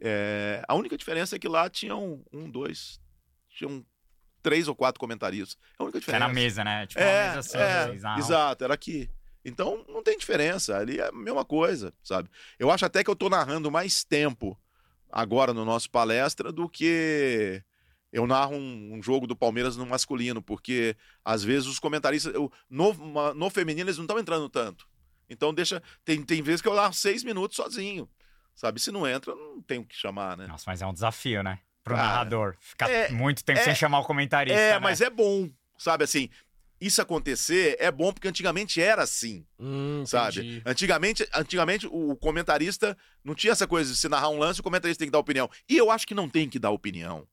É, 0.00 0.62
a 0.66 0.74
única 0.74 0.96
diferença 0.96 1.36
é 1.36 1.38
que 1.38 1.46
lá 1.48 1.68
tinham 1.68 2.22
um, 2.32 2.50
dois, 2.50 2.98
tinham 3.50 3.84
três 4.42 4.66
ou 4.66 4.74
quatro 4.74 4.98
comentaristas. 4.98 5.56
É 5.78 5.82
a 5.82 5.84
única 5.84 6.00
diferença. 6.00 6.26
na 6.26 6.32
mesa, 6.32 6.64
né? 6.64 6.86
Tipo, 6.86 7.00
É, 7.02 7.28
mesa 7.28 7.38
assim. 7.40 7.58
é, 7.58 7.98
narram. 8.00 8.18
exato, 8.18 8.64
era 8.64 8.74
aqui. 8.74 9.10
Então 9.44 9.84
não 9.88 10.02
tem 10.02 10.16
diferença, 10.16 10.76
ali 10.78 10.98
é 10.98 11.08
a 11.08 11.12
mesma 11.12 11.44
coisa, 11.44 11.92
sabe? 12.02 12.28
Eu 12.58 12.70
acho 12.70 12.84
até 12.86 13.04
que 13.04 13.10
eu 13.10 13.16
tô 13.16 13.28
narrando 13.28 13.70
mais 13.70 14.04
tempo 14.04 14.58
agora 15.12 15.52
no 15.52 15.64
nosso 15.64 15.90
palestra 15.90 16.50
do 16.50 16.68
que 16.68 17.62
eu 18.12 18.26
narro 18.26 18.56
um, 18.56 18.94
um 18.94 19.02
jogo 19.02 19.26
do 19.26 19.36
Palmeiras 19.36 19.76
no 19.76 19.86
masculino, 19.86 20.42
porque 20.42 20.96
às 21.24 21.44
vezes 21.44 21.68
os 21.68 21.78
comentaristas, 21.78 22.34
eu- 22.34 22.50
no, 22.68 22.92
no 23.34 23.50
feminino 23.50 23.86
eles 23.88 23.98
não 23.98 24.04
estão 24.04 24.18
entrando 24.18 24.48
tanto. 24.48 24.86
Então 25.30 25.52
deixa, 25.54 25.82
tem, 26.04 26.22
tem 26.22 26.42
vezes 26.42 26.60
que 26.60 26.68
eu 26.68 26.74
narro 26.74 26.92
seis 26.92 27.22
minutos 27.22 27.56
sozinho, 27.56 28.08
sabe? 28.54 28.80
Se 28.80 28.90
não 28.90 29.06
entra, 29.06 29.34
não 29.34 29.62
tem 29.62 29.78
o 29.78 29.84
que 29.84 29.94
chamar, 29.96 30.36
né? 30.36 30.46
Nossa, 30.46 30.64
mas 30.66 30.82
é 30.82 30.86
um 30.86 30.92
desafio, 30.92 31.42
né? 31.42 31.58
Pro 31.84 31.94
Cara, 31.94 32.06
narrador. 32.08 32.56
Ficar 32.60 32.90
é- 32.90 33.08
muito 33.10 33.44
tempo 33.44 33.58
é- 33.58 33.64
sem 33.64 33.74
chamar 33.74 34.00
o 34.00 34.04
comentarista. 34.04 34.58
É, 34.60 34.72
né? 34.74 34.78
mas 34.78 35.00
é 35.00 35.10
bom, 35.10 35.48
sabe? 35.78 36.04
Assim, 36.04 36.28
isso 36.86 37.00
acontecer 37.00 37.76
é 37.78 37.90
bom 37.90 38.12
porque 38.12 38.28
antigamente 38.28 38.80
era 38.80 39.02
assim. 39.02 39.46
Hum, 39.58 40.04
sabe? 40.06 40.40
entendi. 40.40 40.62
Antigamente, 40.66 41.28
antigamente 41.34 41.86
o 41.86 42.16
comentarista 42.16 42.96
não 43.24 43.34
tinha 43.34 43.52
essa 43.52 43.66
coisa 43.66 43.92
de 43.92 43.96
se 43.96 44.08
narrar 44.08 44.30
um 44.30 44.38
lance, 44.38 44.60
o 44.60 44.64
comentarista 44.64 44.98
tem 44.98 45.08
que 45.08 45.12
dar 45.12 45.18
opinião. 45.18 45.48
E 45.68 45.76
eu 45.76 45.90
acho 45.90 46.06
que 46.06 46.14
não 46.14 46.28
tem 46.28 46.48
que 46.48 46.58
dar 46.58 46.70
opinião. 46.70 47.26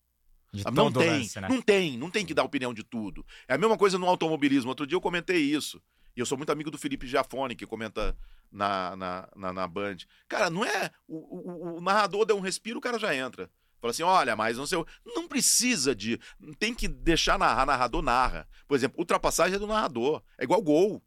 Sabe? 0.56 0.76
Não 0.76 0.92
tem, 0.92 1.10
lance, 1.10 1.42
né? 1.42 1.48
não 1.48 1.62
tem, 1.62 1.98
não 1.98 2.10
tem 2.10 2.26
que 2.26 2.34
dar 2.34 2.44
opinião 2.44 2.74
de 2.74 2.84
tudo. 2.84 3.26
É 3.48 3.54
a 3.54 3.58
mesma 3.58 3.78
coisa 3.78 3.98
no 3.98 4.08
automobilismo. 4.08 4.70
Outro 4.70 4.88
dia 4.88 4.96
eu 4.96 5.02
comentei 5.02 5.38
isso. 5.38 5.82
E 6.16 6.20
eu 6.20 6.26
sou 6.26 6.38
muito 6.38 6.52
amigo 6.52 6.72
do 6.72 6.78
Felipe 6.78 7.08
Giafone, 7.08 7.56
que 7.56 7.66
comenta 7.66 8.18
na, 8.52 8.96
na, 8.96 9.30
na, 9.36 9.54
na 9.54 9.68
Band. 9.68 9.98
Cara, 10.28 10.50
não 10.50 10.66
é. 10.66 10.92
O, 11.08 11.18
o, 11.18 11.78
o 11.78 11.82
narrador 11.82 12.26
dá 12.26 12.34
um 12.34 12.40
respiro, 12.40 12.80
o 12.80 12.82
cara 12.82 12.98
já 12.98 13.16
entra. 13.16 13.50
Fala 13.82 13.92
assim, 13.92 14.04
olha, 14.04 14.36
mas 14.36 14.58
não 14.58 14.66
sei. 14.66 14.84
Não 15.06 15.28
precisa 15.28 15.96
de. 15.96 16.20
Tem 16.58 16.74
que 16.74 16.88
deixar 16.88 17.40
narrar, 17.40 17.66
narrador 17.66 18.02
narra. 18.02 18.48
Por 18.68 18.76
exemplo, 18.76 19.00
ultrapassagem 19.00 19.56
é 19.56 19.60
do 19.60 19.68
narrador. 19.68 20.22
É 20.38 20.44
igual 20.44 20.62
gol. 20.62 21.02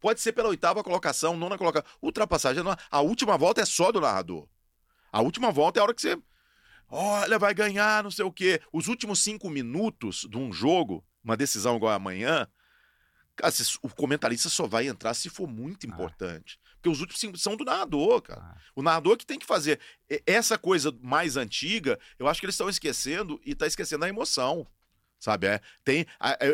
Pode 0.00 0.20
ser 0.20 0.32
pela 0.32 0.48
oitava 0.48 0.84
colocação, 0.84 1.36
nona 1.36 1.58
colocação. 1.58 1.88
Ultrapassagem 2.00 2.60
é 2.60 2.62
do... 2.64 2.70
A 2.90 3.00
última 3.00 3.36
volta 3.36 3.60
é 3.62 3.64
só 3.64 3.90
do 3.90 4.00
narrador. 4.00 4.46
A 5.10 5.20
última 5.22 5.50
volta 5.50 5.78
é 5.78 5.80
a 5.80 5.84
hora 5.84 5.94
que 5.94 6.02
você. 6.02 6.16
Olha, 6.90 7.38
vai 7.38 7.52
ganhar, 7.52 8.02
não 8.04 8.10
sei 8.10 8.24
o 8.24 8.32
quê. 8.32 8.60
Os 8.72 8.88
últimos 8.88 9.20
cinco 9.20 9.50
minutos 9.50 10.26
de 10.30 10.38
um 10.38 10.52
jogo, 10.52 11.04
uma 11.24 11.36
decisão 11.36 11.76
igual 11.76 11.92
amanhã, 11.92 12.46
cara, 13.36 13.52
o 13.82 13.88
comentarista 13.88 14.48
só 14.48 14.66
vai 14.66 14.86
entrar 14.86 15.14
se 15.14 15.28
for 15.28 15.48
muito 15.48 15.86
Ah. 15.86 15.90
importante. 15.90 16.58
Porque 16.78 16.88
os 16.88 17.00
últimos 17.00 17.20
cinco 17.20 17.36
são 17.36 17.56
do 17.56 17.64
narrador, 17.64 18.22
cara. 18.22 18.40
Ah. 18.40 18.56
O 18.74 18.82
narrador 18.82 19.16
que 19.16 19.26
tem 19.26 19.38
que 19.38 19.46
fazer. 19.46 19.80
Essa 20.24 20.56
coisa 20.56 20.96
mais 21.02 21.36
antiga, 21.36 21.98
eu 22.18 22.28
acho 22.28 22.40
que 22.40 22.46
eles 22.46 22.54
estão 22.54 22.68
esquecendo 22.68 23.40
e 23.44 23.54
tá 23.54 23.66
esquecendo 23.66 24.04
a 24.04 24.08
emoção. 24.08 24.66
Sabe? 25.18 25.48
É, 25.48 25.60
tem, 25.82 26.06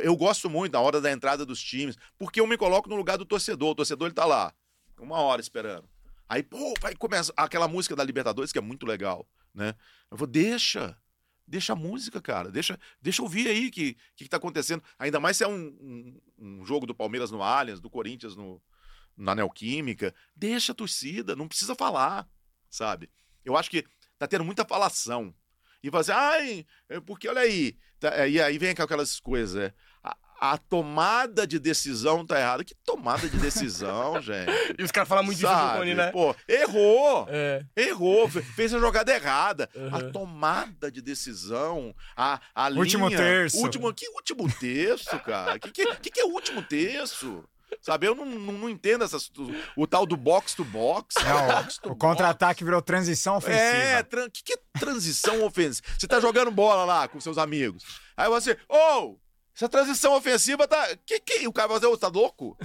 eu, 0.03 0.17
gosto 0.17 0.49
muito 0.49 0.73
da 0.73 0.81
hora 0.81 0.99
da 0.99 1.13
entrada 1.13 1.45
dos 1.45 1.63
times, 1.63 1.99
porque 2.17 2.41
eu 2.41 2.47
me 2.47 2.57
coloco 2.57 2.89
no 2.89 2.97
lugar 2.97 3.19
do 3.19 3.27
torcedor. 3.27 3.73
O 3.73 3.75
torcedor 3.75 4.07
ele 4.07 4.15
tá 4.15 4.25
lá, 4.25 4.55
uma 4.99 5.19
hora 5.19 5.41
esperando. 5.41 5.87
Aí, 6.27 6.43
pô, 6.43 6.73
vai 6.81 6.95
começa 6.95 7.31
aquela 7.37 7.69
música 7.69 7.95
da 7.95 8.03
Libertadores 8.03 8.51
que 8.51 8.59
é 8.59 8.63
muito 8.63 8.87
legal, 8.87 9.29
né? 9.55 9.75
Eu 10.11 10.17
vou, 10.17 10.27
deixa. 10.27 10.97
Deixa 11.47 11.75
a 11.75 11.77
música, 11.77 12.23
cara. 12.23 12.51
Deixa, 12.51 12.81
deixa 13.03 13.21
eu 13.21 13.25
ouvir 13.25 13.49
aí 13.49 13.69
o 13.69 13.71
que, 13.71 13.95
que, 14.17 14.25
que 14.25 14.31
tá 14.31 14.39
acontecendo. 14.39 14.83
Ainda 14.99 15.21
mais 15.21 15.37
se 15.37 15.45
é 15.45 15.47
um, 15.47 15.77
um, 15.79 16.21
um 16.39 16.65
jogo 16.65 16.87
do 16.87 16.95
Palmeiras 16.95 17.31
no 17.31 17.43
Allianz, 17.43 17.81
do 17.81 17.91
Corinthians 17.91 18.35
no, 18.35 18.63
na 19.17 19.35
Neoquímica. 19.35 20.15
Deixa 20.35 20.73
a 20.73 20.75
torcida, 20.75 21.37
não 21.37 21.49
precisa 21.49 21.75
falar, 21.75 22.27
sabe? 22.71 23.11
Eu 23.45 23.57
acho 23.57 23.71
que 23.71 23.85
tá 24.19 24.27
tendo 24.27 24.45
muita 24.45 24.65
falação. 24.65 25.35
E 25.83 25.91
fazer, 25.91 26.13
ai, 26.13 26.65
é 26.89 26.99
porque 27.01 27.29
olha 27.29 27.43
aí. 27.43 27.77
Tá, 28.01 28.27
e 28.27 28.41
aí 28.41 28.57
vem 28.59 28.71
aquelas 28.71 29.21
coisas, 29.21 29.55
é, 29.57 29.75
a, 30.03 30.17
a 30.41 30.59
tomada 30.59 31.47
de 31.47 31.59
decisão 31.59 32.25
tá 32.27 32.41
errada. 32.41 32.65
Que 32.65 32.75
tomada 32.75 33.29
de 33.29 33.37
decisão, 33.39 34.19
gente? 34.23 34.51
E 34.79 34.83
os 34.83 34.91
caras 34.91 35.09
falam 35.09 35.25
muito 35.25 35.37
disso 35.39 35.51
Sabe? 35.53 35.73
do 35.73 35.79
Rony, 35.79 35.95
né? 35.95 36.11
Pô, 36.11 36.35
errou! 36.49 37.27
É. 37.29 37.65
Errou, 37.77 38.29
fe- 38.31 38.41
fez 38.43 38.73
a 38.73 38.79
jogada 38.79 39.15
errada. 39.15 39.69
Uhum. 39.75 39.95
A 39.95 40.11
tomada 40.11 40.91
de 40.91 41.03
decisão, 41.03 41.95
a, 42.17 42.41
a 42.55 42.69
Último 42.71 43.07
linha... 43.09 43.19
terço. 43.19 43.59
Último, 43.59 43.93
que 43.93 44.09
último 44.09 44.51
terço, 44.59 45.19
cara? 45.21 45.59
Que, 45.59 45.71
que, 45.71 45.97
que, 45.97 46.11
que 46.11 46.21
é 46.21 46.25
o 46.25 46.31
último 46.33 46.63
terço? 46.63 47.45
Sabe, 47.81 48.07
eu 48.07 48.15
não, 48.15 48.25
não, 48.25 48.53
não 48.53 48.69
entendo 48.69 49.05
essas, 49.05 49.31
o 49.77 49.87
tal 49.87 50.07
do 50.07 50.17
box 50.17 50.55
to 50.55 50.65
box. 50.65 51.15
to 51.15 51.89
Não, 51.89 51.93
o 51.93 51.97
contra-ataque 51.97 52.65
virou 52.65 52.81
transição 52.81 53.37
ofensiva. 53.37 53.63
É, 53.63 54.01
o 54.01 54.31
que, 54.31 54.43
que 54.43 54.53
é 54.55 54.79
transição 54.79 55.45
ofensiva? 55.45 55.87
Você 55.99 56.07
tá 56.07 56.21
jogando 56.21 56.51
bola 56.51 56.85
lá 56.85 57.09
com 57.09 57.21
seus 57.21 57.37
amigos. 57.37 57.85
Aí 58.17 58.29
você, 58.29 58.57
ô, 58.69 59.19
essa 59.55 59.69
transição 59.69 60.15
ofensiva 60.15 60.67
tá. 60.67 60.97
Que, 61.07 61.21
que? 61.21 61.47
O 61.47 61.53
cara 61.53 61.69
vai 61.69 61.79
dizer, 61.79 61.89
ô, 61.89 61.91
você 61.91 62.01
tá 62.01 62.09
louco? 62.09 62.57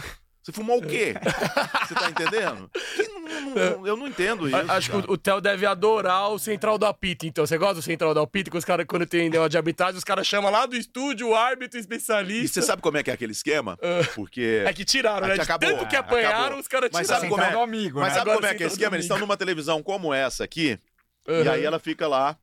Você 0.50 0.54
fumou 0.54 0.80
o 0.80 0.82
quê? 0.82 1.14
Você 1.88 1.94
tá 1.94 2.10
entendendo? 2.10 2.70
Que 2.96 3.08
não- 3.08 3.22
não- 3.22 3.56
não- 3.56 3.88
eu 3.88 3.96
não 3.98 4.08
entendo 4.08 4.48
isso. 4.48 4.56
Acho 4.72 4.90
que 4.92 4.98
cara. 4.98 5.10
o, 5.12 5.14
o 5.14 5.18
Theo 5.18 5.40
deve 5.42 5.66
adorar 5.66 6.30
o 6.32 6.40
central 6.40 6.78
do 6.78 6.86
apito, 6.86 7.26
então. 7.26 7.46
Você 7.46 7.58
gosta 7.58 7.76
do 7.76 7.82
central 7.82 8.14
do 8.14 8.20
apito? 8.20 8.50
Que 8.50 8.58
os 8.58 8.66
caras, 8.66 8.86
quando 8.88 9.06
tem 9.06 9.30
negócio 9.30 9.50
de 9.50 9.58
arbitragem, 9.58 9.98
os 9.98 10.04
caras 10.04 10.26
chamam 10.26 10.52
lá 10.52 10.66
do 10.66 10.76
estúdio 10.76 11.30
o 11.30 11.36
árbitro 11.36 11.78
E 11.78 11.82
especialista. 11.82 12.60
você 12.62 12.66
sabe 12.66 12.82
como 12.82 12.98
é 12.98 13.04
que 13.04 13.12
é 13.12 13.14
aquele 13.14 13.32
esquema? 13.32 13.78
Porque. 14.16 14.64
É 14.66 14.74
que 14.74 14.84
tiraram, 14.84 15.28
né? 15.28 15.34
Aqui 15.34 15.36
De 15.36 15.42
acabou, 15.52 15.70
tanto 15.70 15.88
que 15.88 15.96
é, 15.96 16.00
apanharam, 16.00 16.40
acabou. 16.40 16.60
os 16.60 16.68
caras 16.68 16.90
Mas 16.92 17.08
tiraram. 17.08 17.22
sabe 17.30 17.32
como 17.32 17.44
é? 17.60 17.64
Amigo, 17.64 18.00
Mas 18.00 18.10
né? 18.10 18.14
sabe 18.20 18.32
Agora 18.32 18.38
como 18.48 18.54
é 18.54 18.58
que 18.58 18.64
é 18.64 18.68
esquema? 18.68 18.96
Eles 18.96 19.06
estão 19.06 19.20
numa 19.20 19.38
televisão 19.38 19.84
como 19.84 20.14
essa 20.14 20.44
aqui, 20.44 20.80
e 21.28 21.32
Uhum. 21.32 21.52
aí 21.52 21.64
ela 21.64 21.78
fica 21.80 22.08
lá, 22.08 22.36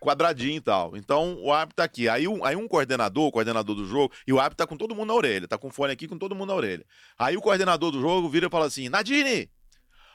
quadradinho 0.00 0.56
e 0.56 0.60
tal. 0.60 0.96
Então 0.96 1.36
o 1.40 1.52
árbitro 1.52 1.76
tá 1.76 1.84
aqui. 1.84 2.08
Aí 2.08 2.26
um, 2.26 2.44
aí 2.44 2.56
um 2.56 2.66
coordenador, 2.66 3.26
o 3.28 3.32
coordenador 3.32 3.76
do 3.76 3.86
jogo, 3.86 4.12
e 4.26 4.32
o 4.32 4.40
árbitro 4.40 4.64
tá 4.64 4.66
com 4.66 4.76
todo 4.76 4.94
mundo 4.94 5.08
na 5.08 5.14
orelha, 5.14 5.46
tá 5.46 5.58
com 5.58 5.68
o 5.68 5.70
fone 5.70 5.92
aqui 5.92 6.08
com 6.08 6.18
todo 6.18 6.34
mundo 6.34 6.48
na 6.48 6.54
orelha. 6.54 6.84
Aí 7.18 7.36
o 7.36 7.40
coordenador 7.40 7.90
do 7.92 8.00
jogo 8.00 8.28
vira 8.28 8.46
e 8.46 8.50
fala 8.50 8.66
assim: 8.66 8.88
Nadine, 8.88 9.50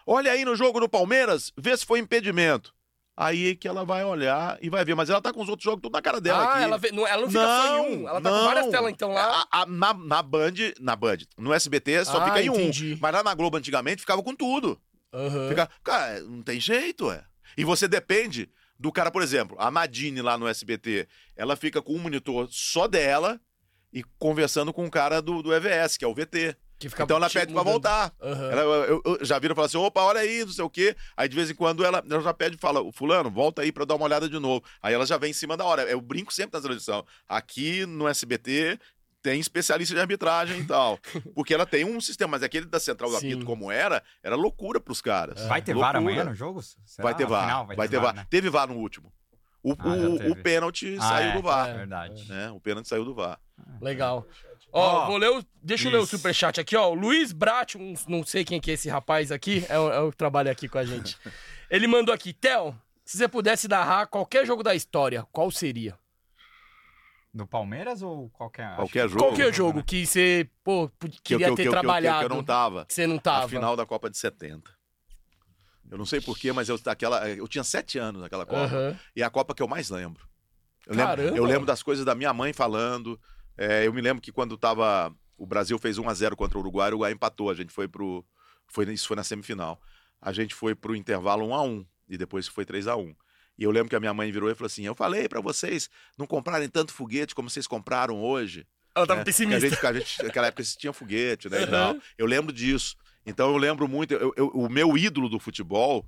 olha 0.05 0.31
aí 0.31 0.43
no 0.43 0.55
jogo 0.55 0.79
do 0.79 0.89
Palmeiras, 0.89 1.51
vê 1.57 1.75
se 1.77 1.85
foi 1.85 1.99
impedimento. 1.99 2.73
Aí 3.17 3.55
que 3.55 3.65
ela 3.65 3.85
vai 3.85 4.03
olhar 4.03 4.57
e 4.61 4.69
vai 4.69 4.83
ver, 4.83 4.93
mas 4.93 5.09
ela 5.09 5.21
tá 5.21 5.31
com 5.31 5.41
os 5.41 5.47
outros 5.47 5.63
jogos 5.63 5.81
tudo 5.81 5.93
na 5.93 6.01
cara 6.01 6.19
dela 6.19 6.43
Ah, 6.43 6.53
aqui. 6.55 6.63
ela, 6.63 6.77
vê- 6.77 6.91
não, 6.91 7.07
ela 7.07 7.21
não 7.21 7.29
fica 7.29 7.45
só 7.45 7.77
em 7.77 7.79
um. 8.03 8.09
Ela 8.09 8.19
tá 8.19 8.29
com 8.29 8.43
várias 8.43 8.67
telas, 8.67 8.91
então, 8.91 9.13
lá. 9.13 9.45
A- 9.49 9.61
a- 9.61 9.65
na, 9.65 9.93
na 9.93 10.21
Band, 10.21 10.51
na 10.81 10.97
Band, 10.97 11.19
no 11.37 11.53
SBT 11.53 12.03
só 12.03 12.17
Ah, 12.19 12.25
fica 12.25 12.41
em 12.41 12.47
entendi. 12.47 12.95
um. 12.95 12.97
Mas 12.99 13.13
lá 13.13 13.23
na 13.23 13.33
Globo 13.33 13.55
antigamente 13.55 14.01
ficava 14.01 14.21
com 14.21 14.35
tudo. 14.35 14.77
Aham. 15.13 15.47
Fica, 15.47 15.69
cara, 15.81 16.19
não 16.23 16.41
tem 16.43 16.59
jeito, 16.59 17.09
é. 17.09 17.23
E 17.57 17.63
você 17.63 17.87
depende 17.87 18.49
do 18.77 18.91
cara, 18.91 19.09
por 19.11 19.23
exemplo, 19.23 19.55
a 19.59 19.71
Nadine 19.71 20.21
lá 20.21 20.37
no 20.37 20.47
SBT, 20.47 21.07
ela 21.35 21.55
fica 21.55 21.81
com 21.81 21.93
um 21.93 21.99
monitor 21.99 22.47
só 22.51 22.87
dela 22.87 23.39
e 23.93 24.03
conversando 24.19 24.73
com 24.73 24.85
o 24.85 24.91
cara 24.91 25.21
do, 25.21 25.41
do 25.41 25.53
EVS, 25.53 25.97
que 25.97 26.03
é 26.03 26.07
o 26.07 26.13
VT. 26.13 26.57
Que 26.77 26.89
fica 26.89 27.03
então 27.03 27.15
ela 27.15 27.29
tipo, 27.29 27.39
pede 27.39 27.53
pra 27.53 27.63
mudando. 27.63 27.71
voltar. 27.71 28.13
Aham. 28.21 28.51
Ela, 28.51 28.61
eu, 28.61 29.01
eu 29.05 29.25
já 29.25 29.39
viram 29.39 29.55
falar 29.55 29.67
assim: 29.67 29.77
opa, 29.77 30.01
olha 30.01 30.19
aí, 30.19 30.43
não 30.43 30.51
sei 30.51 30.63
o 30.65 30.69
quê. 30.69 30.93
Aí 31.15 31.29
de 31.29 31.33
vez 31.35 31.49
em 31.49 31.55
quando 31.55 31.85
ela, 31.85 32.03
ela 32.09 32.21
já 32.21 32.33
pede 32.33 32.57
e 32.57 32.59
fala: 32.59 32.81
Fulano, 32.91 33.31
volta 33.31 33.61
aí 33.61 33.71
pra 33.71 33.83
eu 33.83 33.87
dar 33.87 33.95
uma 33.95 34.03
olhada 34.03 34.27
de 34.27 34.37
novo. 34.37 34.61
Aí 34.83 34.93
ela 34.93 35.05
já 35.05 35.17
vem 35.17 35.29
em 35.31 35.33
cima 35.33 35.55
da 35.55 35.63
hora. 35.63 35.83
Eu 35.83 36.01
brinco 36.01 36.33
sempre 36.33 36.57
na 36.57 36.61
transmissão. 36.61 37.05
Aqui 37.29 37.85
no 37.85 38.09
SBT 38.09 38.77
tem 39.25 39.39
especialista 39.39 39.95
de 39.95 39.99
arbitragem 39.99 40.59
e 40.59 40.65
tal. 40.65 40.99
Porque 41.33 41.51
ela 41.53 41.65
tem 41.65 41.83
um 41.83 41.99
sistema, 41.99 42.31
mas 42.31 42.43
aquele 42.43 42.67
da 42.67 42.79
Central 42.79 43.09
do 43.09 43.17
Sim. 43.17 43.27
Apito, 43.31 43.45
como 43.45 43.71
era, 43.71 44.03
era 44.23 44.35
loucura 44.35 44.79
pros 44.79 45.01
caras. 45.01 45.41
Vai 45.47 45.61
ter 45.63 45.73
Loucura. 45.73 45.93
VAR 45.93 46.01
amanhã 46.01 46.23
no 46.25 46.35
jogo? 46.35 46.61
Será? 46.61 47.03
Vai 47.03 47.15
ter 47.15 47.25
VAR. 47.25 47.43
final 47.43 47.65
vai, 47.65 47.87
ter 47.87 47.99
VAR. 47.99 48.13
né? 48.15 48.27
Teve 48.29 48.49
VAR 48.51 48.67
no 48.67 48.75
último. 48.75 49.11
O, 49.63 49.71
Ah, 49.79 49.87
o, 49.87 50.31
o 50.31 50.35
pênalti 50.35 50.95
Ah, 50.99 51.07
saiu 51.09 51.29
é, 51.31 51.33
do 51.33 51.41
VAR. 51.41 51.69
É 51.69 51.73
verdade. 51.73 52.29
né? 52.29 52.51
O 52.51 52.59
pênalti 52.59 52.87
saiu 52.87 53.03
do 53.03 53.15
VAR. 53.15 53.39
Legal. 53.81 54.27
Ó, 54.71 55.03
Ó, 55.03 55.07
vou 55.07 55.17
ler 55.17 55.31
o, 55.31 55.43
deixa 55.63 55.87
eu 55.87 55.91
ler 55.91 55.97
o 55.97 56.03
isso. 56.03 56.15
superchat 56.17 56.59
aqui, 56.61 56.75
ó. 56.75 56.89
O 56.91 56.93
Luiz 56.93 57.31
Brat, 57.31 57.75
um- 57.75 57.95
não 58.07 58.23
sei 58.23 58.45
quem 58.45 58.61
que 58.61 58.69
é 58.69 58.75
esse 58.75 58.89
rapaz 58.89 59.31
aqui, 59.31 59.65
é 59.69 59.79
o, 59.79 59.91
é 59.91 59.99
o 60.01 60.11
que 60.11 60.17
trabalha 60.17 60.51
aqui 60.51 60.67
com 60.69 60.77
a 60.77 60.85
gente. 60.85 61.17
Ele 61.71 61.87
mandou 61.87 62.13
aqui, 62.13 62.31
Theo, 62.31 62.79
se 63.03 63.17
você 63.17 63.27
pudesse 63.27 63.67
narrar 63.67 64.05
qualquer 64.05 64.45
jogo 64.45 64.61
da 64.61 64.75
história, 64.75 65.25
qual 65.31 65.49
seria? 65.49 65.97
Do 67.35 67.45
Palmeiras 67.45 68.01
ou 68.01 68.29
qualquer? 68.29 68.73
Qualquer 68.77 69.09
jogo. 69.09 69.19
Qualquer 69.25 69.53
jogo 69.53 69.83
que 69.83 70.05
você, 70.05 70.49
pô, 70.63 70.87
pu- 70.97 71.09
Que, 71.09 71.33
eu- 71.33 71.37
queria 71.39 71.49
que, 71.49 71.55
ter 71.57 71.61
que, 71.63 71.67
eu- 71.67 71.71
que 71.73 71.79
trabalhado, 71.79 72.19
que 72.19 72.25
eu 72.25 72.29
não 72.37 72.41
tava. 72.43 72.85
que 72.85 72.93
você 72.93 73.05
não 73.05 73.17
A 73.17 73.19
tava. 73.19 73.49
final 73.49 73.75
da 73.75 73.85
Copa 73.85 74.09
de 74.09 74.17
70. 74.17 74.71
Eu 75.91 75.97
não 75.97 76.05
sei 76.05 76.21
porquê, 76.21 76.53
mas 76.53 76.69
eu, 76.69 76.79
aquela, 76.85 77.29
eu 77.29 77.45
tinha 77.47 77.63
sete 77.63 77.99
anos 77.99 78.21
naquela 78.21 78.45
Copa. 78.45 78.97
E 79.13 79.21
é 79.21 79.25
a 79.25 79.29
Copa 79.29 79.53
que 79.53 79.61
eu 79.61 79.67
mais 79.67 79.89
lembro. 79.89 80.25
Eu 80.87 80.95
lembro, 80.95 81.07
Caramba! 81.17 81.37
eu 81.37 81.43
lembro 81.43 81.65
das 81.65 81.83
coisas 81.83 82.05
da 82.05 82.15
minha 82.15 82.33
mãe 82.33 82.53
falando. 82.53 83.19
É, 83.57 83.85
eu 83.85 83.91
me 83.93 83.99
lembro 84.01 84.21
que 84.21 84.31
quando 84.31 84.57
tava. 84.57 85.13
O 85.37 85.45
Brasil 85.45 85.77
fez 85.77 85.97
1 85.97 86.07
a 86.07 86.13
0 86.13 86.37
contra 86.37 86.57
o 86.57 86.61
Uruguai, 86.61 86.85
o 86.87 86.91
Uruguai 86.91 87.11
empatou. 87.11 87.49
A 87.49 87.53
gente 87.53 87.73
foi 87.73 87.87
pro. 87.87 88.25
Foi, 88.67 88.85
isso 88.93 89.07
foi 89.07 89.17
na 89.17 89.23
semifinal. 89.23 89.81
A 90.21 90.31
gente 90.31 90.55
foi 90.55 90.73
pro 90.73 90.95
intervalo 90.95 91.45
1 91.47 91.53
a 91.53 91.61
1 91.63 91.85
e 92.07 92.17
depois 92.17 92.47
foi 92.47 92.63
3 92.65 92.87
a 92.87 92.95
1 92.95 93.13
E 93.57 93.63
eu 93.63 93.71
lembro 93.71 93.89
que 93.89 93.95
a 93.95 93.99
minha 93.99 94.13
mãe 94.13 94.31
virou 94.31 94.49
e 94.49 94.55
falou 94.55 94.67
assim: 94.67 94.85
Eu 94.85 94.95
falei 94.95 95.27
pra 95.29 95.39
vocês 95.41 95.89
não 96.17 96.27
comprarem 96.27 96.67
tanto 96.69 96.93
foguete 96.93 97.33
como 97.33 97.49
vocês 97.49 97.67
compraram 97.67 98.21
hoje. 98.21 98.65
Ela 98.93 99.05
tava 99.07 99.19
né? 99.19 99.25
pessimista. 99.25 99.65
A 99.65 99.69
gente, 99.69 99.85
a 99.85 99.93
gente, 99.93 100.23
naquela 100.23 100.47
época 100.47 100.63
se 100.63 100.77
tinha 100.77 100.93
foguete, 100.93 101.49
né? 101.49 101.59
Uhum. 101.65 101.99
Eu 102.17 102.25
lembro 102.25 102.51
disso. 102.53 102.95
Então 103.25 103.49
eu 103.49 103.57
lembro 103.57 103.87
muito. 103.87 104.13
eu- 104.13 104.33
eu- 104.37 104.47
o 104.49 104.69
meu 104.69 104.97
ídolo 104.97 105.27
do 105.27 105.39
futebol, 105.39 106.07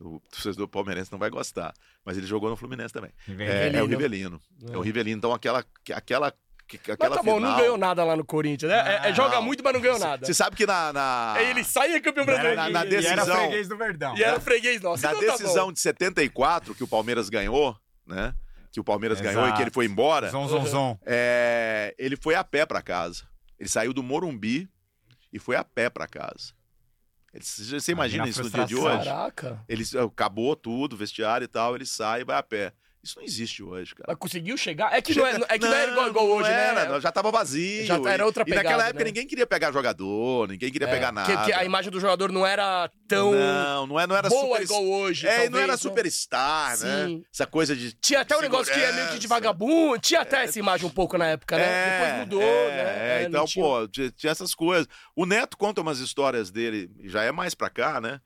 o 0.00 0.20
torcedor 0.30 0.68
palmeirense 0.68 1.10
não 1.10 1.18
vai 1.18 1.30
gostar, 1.30 1.72
mas 2.04 2.16
ele 2.18 2.26
jogou 2.26 2.50
no 2.50 2.56
Fluminense 2.56 2.92
também. 2.92 3.10
É, 3.38 3.72
é 3.76 3.82
o 3.82 3.86
Rivelino. 3.86 4.40
É. 4.70 4.76
o 4.76 4.80
Rivelino. 4.80 5.18
Então 5.18 5.32
aquela. 5.32 5.64
aquela 5.92 6.32
Mas 6.86 6.94
Aquela 6.94 7.16
tá 7.16 7.22
bom, 7.22 7.34
final... 7.36 7.50
não 7.52 7.58
ganhou 7.58 7.76
nada 7.78 8.04
lá 8.04 8.16
no 8.16 8.24
Corinthians, 8.24 8.70
né? 8.70 9.00
É- 9.04 9.10
é, 9.10 9.14
joga 9.14 9.36
Não. 9.36 9.42
muito, 9.42 9.62
mas 9.64 9.72
não 9.72 9.80
ganhou 9.80 9.98
nada. 9.98 10.24
Você 10.26 10.34
sabe 10.34 10.56
que 10.56 10.66
na. 10.66 10.92
na... 10.92 11.34
Ele 11.40 11.62
sai 11.64 11.90
e 11.92 11.94
é 11.94 12.00
campeão 12.00 12.24
brasileiro. 12.24 12.56
na- 12.56 12.70
na 12.70 12.84
E- 12.84 12.88
E 12.90 12.94
era 13.06 13.16
decisão- 13.16 13.36
freguês 13.36 13.68
do 13.68 13.76
Verdão. 13.76 14.16
E 14.16 14.22
era 14.22 14.40
freguês 14.40 14.80
nosso. 14.80 15.02
Na 15.02 15.10
então 15.12 15.26
tá 15.26 15.32
decisão 15.32 15.66
bom. 15.66 15.72
de 15.72 15.80
74, 15.80 16.74
que 16.74 16.84
o 16.84 16.88
Palmeiras 16.88 17.28
ganhou, 17.28 17.76
né? 18.06 18.34
Que 18.70 18.80
o 18.80 18.84
Palmeiras 18.84 19.20
ganhou 19.20 19.42
e 19.42 19.44
Exato. 19.44 19.56
que 19.56 19.62
ele 19.64 19.70
foi 19.70 19.84
embora. 19.86 20.30
Zon, 20.30 20.48
zon, 20.48 20.64
zon. 20.66 20.98
é, 21.04 21.94
ele 21.98 22.16
foi 22.16 22.34
a 22.34 22.42
pé 22.44 22.64
pra 22.64 22.80
casa. 22.80 23.24
Ele 23.58 23.68
saiu 23.68 23.92
do 23.92 24.02
Morumbi 24.02 24.68
e 25.32 25.38
foi 25.38 25.56
a 25.56 25.62
pé 25.64 25.90
pra 25.90 26.06
casa. 26.06 26.52
Ele- 27.34 27.44
Você 27.44 27.92
imagina 27.92 28.28
isso 28.28 28.42
no 28.42 28.50
dia 28.50 28.64
de 28.66 28.74
hoje? 28.76 29.04
Caraca. 29.04 29.60
Ele 29.68 29.84
acabou 30.04 30.54
tudo, 30.56 30.96
vestiário 30.96 31.44
e 31.44 31.48
tal, 31.48 31.74
ele 31.74 31.86
sai 31.86 32.22
e 32.22 32.24
vai 32.24 32.36
a 32.38 32.42
pé. 32.42 32.72
Isso 33.04 33.16
não 33.18 33.24
existe 33.24 33.64
hoje, 33.64 33.96
cara. 33.96 34.04
Mas 34.08 34.16
conseguiu 34.16 34.56
chegar? 34.56 34.92
É 34.94 35.02
que 35.02 35.12
não, 35.12 35.26
é, 35.26 35.32
é, 35.48 35.58
que 35.58 35.66
não, 35.66 35.74
era 35.74 35.90
igual, 35.90 36.08
igual 36.08 36.26
não 36.28 36.34
hoje, 36.36 36.48
era, 36.50 36.84
né? 36.84 36.88
não, 36.88 37.00
já 37.00 37.10
tava 37.10 37.32
vazio. 37.32 37.84
Já 37.84 37.96
era 38.08 38.24
outra 38.24 38.44
e, 38.46 38.50
e 38.52 38.54
naquela 38.54 38.74
pegada, 38.74 38.88
época 38.90 39.04
né? 39.04 39.10
ninguém 39.10 39.26
queria 39.26 39.44
pegar 39.44 39.72
jogador, 39.72 40.46
ninguém 40.48 40.70
queria 40.70 40.86
É, 40.86 40.90
pegar 40.90 41.10
nada. 41.10 41.36
Que, 41.36 41.44
que 41.46 41.52
a 41.52 41.64
imagem 41.64 41.90
do 41.90 41.98
jogador 41.98 42.30
não 42.30 42.46
era 42.46 42.88
tão 43.08 43.32
Não, 43.32 43.86
não, 43.88 43.98
é, 44.00 44.06
não 44.06 44.16
era 44.16 44.28
boa 44.28 44.42
super... 44.58 44.62
igual 44.62 44.84
hoje. 44.84 45.26
É, 45.26 45.30
e 45.30 45.32
talvez, 45.32 45.50
não 45.50 45.58
era 45.58 45.72
né? 45.72 45.76
superstar, 45.78 46.78
né? 46.78 47.06
Sim. 47.06 47.24
Essa 47.34 47.46
coisa 47.46 47.74
de. 47.74 47.92
Tinha 47.94 48.20
até 48.20 48.36
um 48.36 48.40
negócio 48.40 48.72
que 48.72 48.80
é 48.80 48.92
meio 48.92 49.08
que 49.08 49.18
de 49.18 49.26
vagabundo. 49.26 49.98
Tinha 49.98 50.20
até 50.20 50.44
essa 50.44 50.58
imagem 50.60 50.86
um 50.86 50.90
pouco 50.90 51.18
na 51.18 51.26
época, 51.26 51.56
né? 51.56 51.64
É, 51.64 51.90
Depois 51.98 52.18
mudou, 52.20 52.42
é, 52.42 52.68
né? 52.68 52.82
é, 52.82 53.22
É, 53.22 53.26
então, 53.26 53.40
não 53.40 53.46
tinha- 53.46 53.64
pô, 53.64 53.88
tinha 53.88 54.30
essas 54.30 54.54
coisas. 54.54 54.86
O 55.16 55.26
Neto 55.26 55.56
conta 55.56 55.80
umas 55.80 55.98
histórias 55.98 56.52
dele, 56.52 56.88
já 57.04 57.24
é 57.24 57.32
mais 57.32 57.52
pra 57.54 57.68
cá, 57.68 58.00
né? 58.00 58.20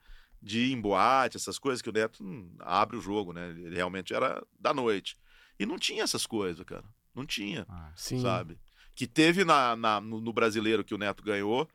De 0.47 0.61
ir 0.61 0.73
em 0.73 0.81
boate, 0.81 1.37
essas 1.37 1.59
coisas 1.59 1.83
que 1.83 1.91
o 1.91 1.93
Neto 1.93 2.23
hum, 2.23 2.55
abre 2.61 2.97
o 2.97 3.01
jogo, 3.01 3.33
né? 3.33 3.49
Ele 3.51 3.75
realmente 3.75 4.15
era 4.15 4.41
da 4.61 4.73
noite. 4.73 5.17
E 5.59 5.67
não 5.67 5.77
tinha 5.79 6.05
essas 6.05 6.25
coisas, 6.27 6.65
cara. 6.65 6.85
Não 7.15 7.27
tinha, 7.27 7.67
Ah, 7.69 7.91
Sim. 7.97 8.21
sabe? 8.23 8.59
Que 8.95 9.07
teve 9.09 9.45
na, 9.45 9.75
na- 9.75 10.01
no, 10.01 10.21
no 10.21 10.33
brasileiro 10.33 10.85
que 10.85 10.95
o 10.95 10.99
Neto 10.99 11.23
ganhou, 11.25 11.69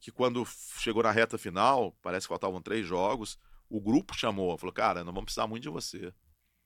que 0.00 0.10
quando 0.10 0.44
chegou 0.78 1.02
na 1.02 1.10
reta 1.12 1.38
final, 1.38 1.96
parece 2.02 2.26
que 2.26 2.30
faltavam 2.30 2.60
três 2.60 2.86
jogos, 2.86 3.38
o 3.70 3.80
grupo 3.80 4.16
chamou, 4.16 4.58
falou, 4.58 4.72
cara, 4.72 5.04
nós 5.04 5.14
vamos 5.14 5.26
precisar 5.26 5.46
muito 5.46 5.62
de 5.62 5.68
você. 5.68 6.12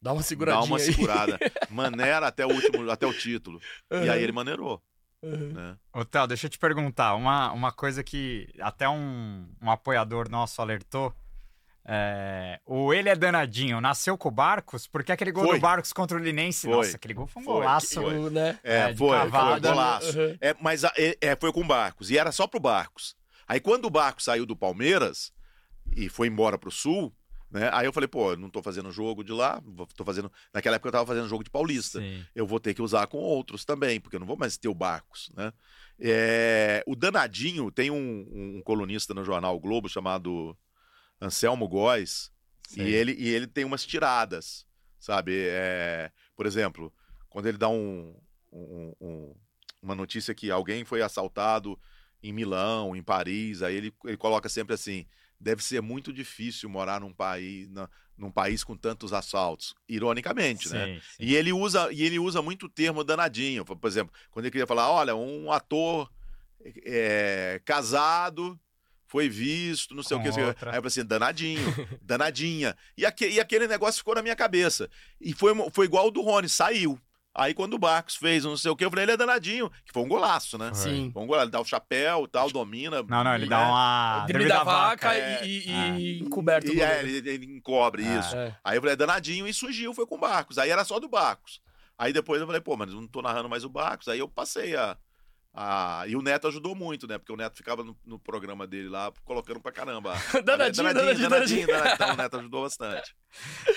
Dá 0.01 0.13
uma 0.13 0.23
seguradinha 0.23 0.61
Dá 0.63 0.67
uma 0.67 0.79
aí. 0.79 0.83
segurada. 0.85 1.39
Maneira 1.71 2.27
até 2.29 2.47
o 2.47 2.51
último, 2.53 2.91
até 2.91 3.07
o 3.07 3.13
título. 3.13 3.61
E 3.91 4.09
aí 4.09 4.23
ele 4.23 4.33
maneirou, 4.33 4.83
Uhum. 5.23 5.53
né? 5.53 5.79
Ô, 5.93 6.05
Theo, 6.05 6.27
deixa 6.27 6.47
eu 6.47 6.51
te 6.51 6.59
perguntar. 6.59 7.15
Uma, 7.15 7.53
uma 7.53 7.71
coisa 7.73 8.03
que 8.03 8.49
até 8.61 8.89
um, 8.89 9.49
um 9.61 9.71
apoiador 9.71 10.29
nosso 10.31 10.61
alertou. 10.63 11.15
É, 11.85 12.61
o 12.65 12.93
Ele 12.95 13.09
é 13.09 13.17
Danadinho 13.17 13.81
nasceu 13.81 14.17
com 14.17 14.29
o 14.29 14.33
Barcos, 14.33 14.87
porque 14.87 15.11
aquele 15.13 15.33
gol 15.33 15.45
Foi. 15.47 15.59
do 15.59 15.61
Barcos 15.63 15.93
contra 15.93 16.17
o 16.17 16.21
Linense, 16.21 16.67
Foi. 16.67 16.77
nossa, 16.77 16.97
aquele 16.97 17.15
gol 17.15 17.27
foi 17.27 17.43
um 17.43 17.45
Foi. 17.45 17.55
golaço. 17.55 18.01
Foi. 18.01 18.31
Né? 18.31 18.59
É, 18.63 18.77
É, 18.91 18.97
foi, 18.97 19.09
foi, 19.09 19.19
cavada. 19.19 19.69
golaço. 19.71 20.19
Uhum. 20.19 20.37
É, 20.41 20.55
mas 20.61 20.85
a- 20.85 20.93
é, 20.97 21.17
é, 21.21 21.37
foi 21.37 21.53
com 21.53 21.61
o 21.61 21.67
Barcos, 21.67 22.11
e 22.11 22.17
era 22.19 22.31
só 22.33 22.47
pro 22.47 22.61
Barcos. 22.61 23.17
Aí 23.49 23.59
quando 23.61 23.87
o 23.87 23.91
Barcos 23.91 24.25
saiu 24.25 24.47
do 24.47 24.57
Palmeiras 24.57 25.33
e 25.97 26.09
foi 26.09 26.29
embora 26.29 26.57
pro 26.57 26.71
Sul, 26.71 27.13
né? 27.51 27.69
Aí 27.73 27.85
eu 27.85 27.93
falei, 27.93 28.09
pô, 28.09 28.31
eu 28.33 28.37
não 28.39 28.49
tô 28.49 28.63
fazendo 28.63 28.91
jogo 28.91 29.23
de 29.23 29.31
lá, 29.33 29.61
tô 29.95 30.05
fazendo. 30.07 30.33
Naquela 30.55 30.77
época 30.77 30.89
eu 30.89 30.93
tava 30.93 31.07
fazendo 31.07 31.29
jogo 31.29 31.45
de 31.45 31.51
Paulista. 31.51 31.99
Sim. 32.01 32.25
Eu 32.35 32.47
vou 32.47 32.59
ter 32.59 32.73
que 32.73 32.81
usar 32.81 33.07
com 33.09 33.19
outros 33.19 33.63
também, 33.65 34.01
porque 34.01 34.17
eu 34.17 34.21
não 34.21 34.27
vou 34.27 34.39
mais 34.39 34.57
ter 34.57 34.69
o 34.69 34.75
Barcos, 34.75 35.31
né? 35.37 35.53
É, 36.01 36.83
o 36.87 36.97
Danadinho 36.97 37.71
tem 37.71 37.91
um, 37.91 38.57
um 38.59 38.63
colunista 38.65 39.13
no 39.13 39.23
jornal 39.25 39.55
o 39.55 39.61
Globo 39.61 39.87
chamado 39.89 40.57
Anselmo 41.25 41.69
Góes, 41.69 42.31
e 42.77 42.83
ele, 42.95 43.13
e 43.19 43.29
ele 43.29 43.47
tem 43.47 43.65
umas 43.65 43.85
tiradas, 43.87 44.67
sabe? 44.99 45.33
É, 45.49 46.11
por 46.35 46.47
exemplo, 46.47 46.93
quando 47.29 47.47
ele 47.47 47.59
dá 47.59 47.69
um, 47.69 48.15
um, 48.53 48.93
um- 49.01 49.35
uma 49.81 49.95
notícia 49.95 50.35
que 50.35 50.51
alguém 50.51 50.85
foi 50.85 51.03
assaltado 51.03 51.79
em 52.23 52.33
Milão, 52.33 52.95
em 52.97 53.03
Paris, 53.03 53.63
aí 53.63 53.75
ele, 53.77 53.93
ele 54.05 54.17
coloca 54.17 54.49
sempre 54.49 54.75
assim: 54.75 55.07
deve 55.41 55.63
ser 55.63 55.81
muito 55.83 56.13
difícil 56.13 56.69
morar 56.71 57.01
num 57.01 57.13
país, 57.13 57.69
na, 57.69 57.89
num 58.17 58.31
país 58.31 58.63
com 58.65 58.77
tantos 58.77 59.13
assaltos. 59.13 59.75
Ironicamente, 59.89 60.69
sim, 60.69 60.75
né? 60.75 61.01
Sim. 61.17 61.25
E 61.25 61.35
ele 61.35 61.53
usa 61.53 61.93
e 61.93 62.03
ele 62.03 62.19
usa 62.19 62.41
muito 62.41 62.67
o 62.67 62.71
termo 62.71 63.03
danadinho. 63.05 63.65
Por 63.65 63.87
exemplo, 63.89 64.15
quando 64.31 64.45
ele 64.47 64.53
queria 64.53 64.67
falar, 64.67 64.89
olha, 64.91 65.15
um 65.17 65.51
ator 65.51 66.09
é, 66.85 67.61
casado 67.65 68.59
foi 69.13 69.29
visto, 69.29 69.95
não 69.95 70.03
sei 70.03 70.17
Com 70.17 70.23
o 70.23 70.33
que. 70.33 70.41
Aí 70.41 70.47
eu 70.47 70.55
falei 70.57 70.87
assim, 70.87 71.05
danadinho, 71.05 71.61
danadinha. 72.01 72.75
E, 72.97 73.05
aque, 73.05 73.29
e 73.29 73.39
aquele 73.39 73.69
negócio 73.69 73.99
ficou 73.99 74.15
na 74.15 74.23
minha 74.23 74.35
cabeça. 74.35 74.89
E 75.21 75.35
foi, 75.35 75.53
foi 75.71 75.85
igual 75.85 76.07
o 76.07 76.11
do 76.11 76.23
Rony, 76.23 76.49
saiu. 76.49 76.99
Aí 77.35 77.53
quando 77.53 77.75
o 77.75 77.79
Barcos 77.79 78.17
fez 78.17 78.45
não 78.45 78.57
sei 78.57 78.71
o 78.71 78.77
que, 78.77 78.87
eu 78.87 78.89
falei, 78.89 79.05
ele 79.05 79.13
é 79.13 79.17
danadinho. 79.19 79.71
Que 79.85 79.93
foi 79.93 80.03
um 80.03 80.09
golaço, 80.09 80.57
né? 80.57 80.73
Sim. 80.73 81.11
Foi 81.13 81.23
um 81.23 81.27
golaço. 81.27 81.45
Ele 81.45 81.53
dá 81.53 81.61
o 81.61 81.65
chapéu 81.65 82.27
tal, 82.27 82.51
domina. 82.51 83.03
Não, 83.03 83.23
não, 83.23 83.35
ele 83.35 83.47
dá 83.47 83.69
uma. 83.69 84.25
Drible 84.27 84.49
da, 84.49 84.65
vaca, 84.65 85.15
é, 85.15 85.47
e, 85.47 85.69
e, 85.69 85.71
é. 85.71 85.99
e 85.99 86.21
encoberto. 86.21 86.73
E 86.73 86.81
é, 86.81 87.03
ele, 87.03 87.29
ele 87.29 87.45
encobre 87.45 88.07
é. 88.07 88.19
isso. 88.19 88.35
É. 88.35 88.57
Aí 88.65 88.79
eu 88.79 88.81
falei, 88.81 88.95
é 88.95 88.97
danadinho 88.97 89.47
e 89.47 89.53
surgiu, 89.53 89.93
foi 89.93 90.07
com 90.07 90.15
o 90.15 90.21
Barcos. 90.21 90.57
Aí 90.57 90.71
era 90.71 90.87
só 90.87 90.99
do 90.99 91.09
Barcos. 91.09 91.61
Aí 91.99 92.15
depois 92.15 92.41
eu 92.41 92.47
falei, 92.47 92.63
pô, 92.63 92.79
mas 92.79 92.91
não 92.95 93.07
tô 93.07 93.21
narrando 93.21 93.51
mais 93.51 93.63
o 93.63 93.69
Barcos. 93.69 94.09
Aí 94.09 94.21
eu 94.21 94.29
passei 94.29 94.75
a. 94.75 94.97
a... 95.55 96.05
E 96.07 96.17
o 96.17 96.23
Neto 96.23 96.49
ajudou 96.49 96.75
muito, 96.75 97.07
né? 97.07 97.19
Porque 97.19 97.33
o 97.33 97.37
Neto 97.37 97.57
ficava 97.57 97.85
no, 97.85 97.97
no 98.07 98.19
programa 98.19 98.67
dele 98.67 98.89
lá, 98.89 99.13
colocando 99.25 99.61
pra 99.61 99.73
caramba. 99.73 100.15
danadinho, 100.45 100.93
danadinho, 100.93 101.29
danadinho, 101.29 101.29
danadinho, 101.29 101.67
danadinho. 101.67 101.95
Então 101.95 102.13
o 102.13 102.17
Neto 102.17 102.37
ajudou 102.39 102.63
bastante. 102.63 103.15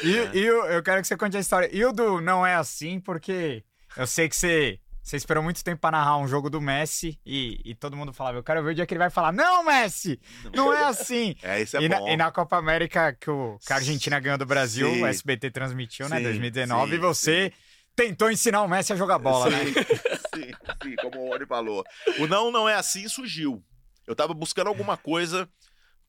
E, 0.03 0.17
é. 0.17 0.31
e 0.33 0.39
eu, 0.45 0.65
eu 0.65 0.83
quero 0.83 1.01
que 1.01 1.07
você 1.07 1.17
conte 1.17 1.37
a 1.37 1.39
história. 1.39 1.69
E 1.71 1.83
o 1.83 1.91
do 1.91 2.21
Não 2.21 2.45
É 2.45 2.55
Assim, 2.55 2.99
porque 2.99 3.63
eu 3.97 4.07
sei 4.07 4.27
que 4.27 4.35
você, 4.35 4.79
você 5.01 5.17
esperou 5.17 5.43
muito 5.43 5.63
tempo 5.63 5.79
para 5.79 5.97
narrar 5.97 6.17
um 6.17 6.27
jogo 6.27 6.49
do 6.49 6.59
Messi 6.59 7.19
e, 7.25 7.61
e, 7.63 7.75
todo 7.75 7.95
mundo 7.95 8.11
falava, 8.11 8.37
eu 8.37 8.43
quero 8.43 8.63
ver 8.63 8.71
o 8.71 8.75
dia 8.75 8.85
que 8.85 8.93
ele 8.93 8.99
vai 8.99 9.09
falar, 9.09 9.31
não, 9.31 9.63
Messi, 9.63 10.19
não 10.53 10.73
é 10.73 10.85
assim. 10.85 11.35
é, 11.43 11.61
isso 11.61 11.77
é 11.77 11.81
e 11.81 11.89
bom. 11.89 12.05
Na, 12.05 12.11
e 12.11 12.17
na 12.17 12.31
Copa 12.31 12.57
América, 12.57 13.13
que, 13.13 13.29
o, 13.29 13.57
que 13.65 13.71
a 13.71 13.75
Argentina 13.75 14.19
ganhou 14.19 14.37
do 14.37 14.45
Brasil, 14.45 14.91
sim. 14.91 15.03
o 15.03 15.05
SBT 15.05 15.51
transmitiu, 15.51 16.09
né, 16.09 16.17
sim, 16.17 16.23
né, 16.23 16.29
2019, 16.29 16.89
sim, 16.89 16.95
e 16.95 16.99
você 16.99 17.53
tentou 17.95 18.31
ensinar 18.31 18.63
o 18.63 18.67
Messi 18.67 18.93
a 18.93 18.95
jogar 18.95 19.19
bola, 19.19 19.49
sim, 19.49 19.55
né? 19.55 19.73
Sim, 20.35 20.51
sim, 20.83 20.95
como 20.97 21.19
o 21.19 21.33
Oni 21.33 21.45
falou. 21.45 21.83
O 22.19 22.27
não, 22.27 22.51
não 22.51 22.67
é 22.67 22.75
assim 22.75 23.07
surgiu. 23.07 23.63
Eu 24.07 24.15
tava 24.15 24.33
buscando 24.33 24.67
alguma 24.67 24.97
coisa 24.97 25.49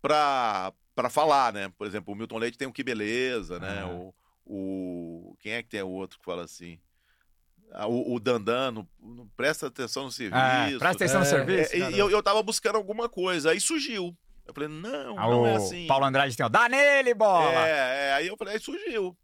pra, 0.03 0.73
pra 0.95 1.09
falar, 1.09 1.53
né? 1.53 1.73
Por 1.77 1.87
exemplo, 1.87 2.13
o 2.13 2.17
Milton 2.17 2.39
Leite 2.39 2.59
tem 2.59 2.69
o 2.69 2.73
Que 2.73 2.85
Beleza, 2.85 3.59
né? 3.59 3.81
Ah. 3.83 3.89
O, 3.89 4.15
o... 4.45 5.37
Quem 5.41 5.53
é 5.53 5.63
que 5.63 5.69
tem 5.69 5.83
o 5.83 5.89
outro 5.89 6.19
que 6.19 6.25
fala 6.25 6.45
assim? 6.45 6.79
Ah, 7.73 7.87
o, 7.87 8.15
o 8.15 8.21
Dandan 8.21 8.87
presta 9.37 9.67
atenção 9.67 10.05
no 10.05 10.13
serviço. 10.13 10.37
Ah, 10.37 10.67
presta 10.79 11.05
atenção 11.05 11.21
é, 11.21 11.25
no 11.25 11.31
serviço. 11.31 11.75
É, 11.75 11.91
e 11.91 11.99
eu, 11.99 12.11
eu 12.11 12.23
tava 12.23 12.43
buscando 12.43 12.77
alguma 12.77 13.09
coisa, 13.09 13.51
aí 13.51 13.61
surgiu. 13.61 14.17
Eu 14.47 14.55
falei, 14.55 14.69
não, 14.69 15.19
ah, 15.19 15.29
não 15.29 15.47
é 15.47 15.57
assim. 15.57 15.87
Paulo 15.87 16.05
Andrade 16.05 16.37
tem 16.37 16.47
o 16.47 16.49
dá 16.49 16.69
nele, 16.69 17.13
bola! 17.15 17.67
É, 17.67 18.09
é, 18.09 18.13
aí 18.15 18.29
eu 18.29 18.37
falei, 18.37 18.55
aí 18.55 18.61
surgiu. 18.61 19.17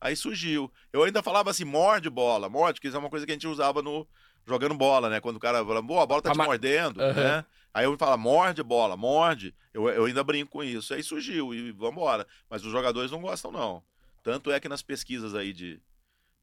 Aí 0.00 0.16
surgiu. 0.16 0.72
Eu 0.92 1.02
ainda 1.02 1.22
falava 1.22 1.50
assim, 1.50 1.64
morde 1.64 2.08
bola, 2.08 2.48
morde, 2.48 2.80
que 2.80 2.88
isso 2.88 2.96
é 2.96 3.00
uma 3.00 3.10
coisa 3.10 3.26
que 3.26 3.32
a 3.32 3.34
gente 3.34 3.46
usava 3.46 3.82
no 3.82 4.08
jogando 4.46 4.74
bola, 4.74 5.08
né? 5.08 5.20
Quando 5.20 5.36
o 5.36 5.40
cara 5.40 5.64
fala, 5.64 5.82
boa, 5.82 6.02
a 6.02 6.06
bola 6.06 6.22
tá 6.22 6.30
a 6.30 6.32
te 6.32 6.38
ma... 6.38 6.44
mordendo, 6.44 7.00
uhum. 7.00 7.14
né? 7.14 7.44
Aí 7.72 7.84
eu 7.84 7.96
falo, 7.96 8.18
morde 8.18 8.62
bola, 8.62 8.96
morde. 8.96 9.54
Eu, 9.72 9.88
eu 9.88 10.04
ainda 10.04 10.24
brinco 10.24 10.50
com 10.50 10.64
isso. 10.64 10.92
Aí 10.92 11.02
surgiu 11.02 11.54
e 11.54 11.70
vambora. 11.72 12.26
Mas 12.48 12.64
os 12.64 12.72
jogadores 12.72 13.10
não 13.10 13.20
gostam, 13.20 13.52
não. 13.52 13.82
Tanto 14.22 14.50
é 14.50 14.58
que 14.58 14.68
nas 14.68 14.82
pesquisas 14.82 15.34
aí 15.34 15.52
de, 15.52 15.80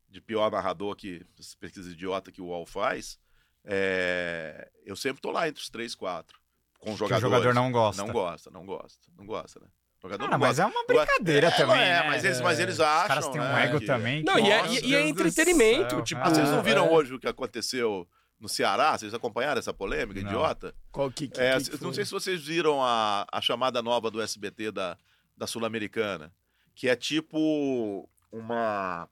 de 0.10 0.22
pior 0.22 0.50
narrador 0.50 0.96
que 0.96 1.26
essas 1.38 1.56
pesquisas 1.56 1.92
idiota 1.92 2.32
que 2.32 2.42
o 2.42 2.46
UOL 2.46 2.66
faz, 2.66 3.20
é, 3.64 4.70
eu 4.86 4.96
sempre 4.96 5.22
tô 5.22 5.32
lá 5.32 5.48
entre 5.48 5.62
os 5.62 5.70
três, 5.70 5.94
quatro. 5.94 6.40
Com 6.80 6.94
o 6.94 6.98
jogador. 6.98 7.28
o 7.28 7.30
jogador 7.30 7.54
não 7.54 7.72
gosta. 7.72 8.02
Não 8.02 8.14
gosta, 8.14 8.50
não 8.50 8.66
gosta, 8.66 9.12
não 9.18 9.26
gosta, 9.26 9.60
né? 9.60 9.68
Jogador 10.02 10.26
ah, 10.26 10.38
mas 10.38 10.58
gosta. 10.58 10.62
é 10.62 10.66
uma 10.66 10.86
brincadeira 10.86 11.48
é, 11.48 11.52
também. 11.52 11.82
É, 11.82 12.02
né? 12.02 12.04
mas, 12.08 12.24
eles, 12.24 12.42
mas 12.42 12.60
eles 12.60 12.80
acham. 12.80 13.02
Os 13.02 13.08
caras 13.08 13.28
têm 13.30 13.42
um 13.42 13.44
né, 13.44 13.66
ego 13.66 13.80
que... 13.80 13.86
também. 13.86 14.24
Não, 14.24 14.38
e 14.38 14.52
é, 14.52 14.68
e 14.84 14.96
é 14.96 15.08
entretenimento. 15.08 16.02
Tipo, 16.04 16.22
ah, 16.22 16.30
vocês 16.30 16.50
não 16.50 16.62
viram 16.62 16.86
é. 16.86 16.90
hoje 16.92 17.16
o 17.16 17.20
que 17.20 17.28
aconteceu 17.28 18.08
no 18.40 18.48
Ceará? 18.48 18.98
Vocês 18.98 19.14
acompanharam 19.14 19.58
essa 19.58 19.74
polêmica 19.74 20.22
não. 20.22 20.28
idiota? 20.28 20.74
Qual 20.92 21.12
que, 21.12 21.28
que, 21.28 21.42
é, 21.42 21.60
que 21.60 21.84
Não 21.84 21.94
sei 21.94 22.06
se 22.06 22.12
vocês 22.12 22.44
viram 22.46 22.84
a, 22.84 23.26
a 23.32 23.42
chamada 23.42 23.82
nova 23.82 24.12
do 24.12 24.22
SBT 24.22 24.72
da, 24.72 24.98
da 25.36 25.48
Sul-Americana, 25.48 26.32
que 26.76 26.88
é 26.88 26.96
tipo 26.96 28.08
uma 28.32 29.10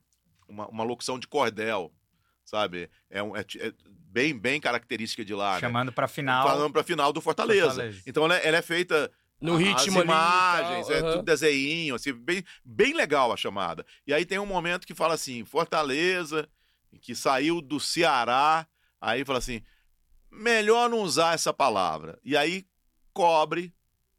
uma, 0.48 0.68
uma 0.68 0.84
locução 0.84 1.18
de 1.18 1.26
cordel, 1.26 1.92
sabe? 2.44 2.88
É, 3.10 3.22
um, 3.22 3.36
é, 3.36 3.40
é 3.58 3.72
bem, 3.88 4.38
bem 4.38 4.60
característica 4.60 5.24
de 5.24 5.34
lá. 5.34 5.54
Né? 5.54 5.60
Chamando 5.60 5.88
né? 5.88 5.92
para 5.92 6.08
final. 6.08 6.46
Falando 6.46 6.72
para 6.72 6.82
final 6.82 7.12
do 7.12 7.20
Fortaleza. 7.20 7.66
Fortaleza. 7.66 8.02
Então 8.06 8.24
ela, 8.24 8.36
é, 8.36 8.48
ela, 8.48 8.56
é 8.58 8.62
feita 8.62 9.10
no 9.40 9.56
ritmo 9.56 9.98
as 9.98 10.04
imagens, 10.04 10.88
ali, 10.88 10.98
é 10.98 11.02
uhum. 11.02 11.12
tudo 11.12 11.22
desenho, 11.24 11.94
assim, 11.94 12.12
bem, 12.12 12.42
bem 12.64 12.94
legal 12.94 13.32
a 13.32 13.36
chamada. 13.36 13.84
E 14.06 14.14
aí 14.14 14.24
tem 14.24 14.38
um 14.38 14.46
momento 14.46 14.86
que 14.86 14.94
fala 14.94 15.14
assim, 15.14 15.44
Fortaleza, 15.44 16.48
que 17.00 17.14
saiu 17.14 17.60
do 17.60 17.78
Ceará, 17.78 18.66
aí 19.00 19.24
fala 19.24 19.38
assim, 19.38 19.62
melhor 20.30 20.88
não 20.88 21.00
usar 21.00 21.34
essa 21.34 21.52
palavra. 21.52 22.18
E 22.24 22.36
aí 22.36 22.66
cobre 23.12 23.74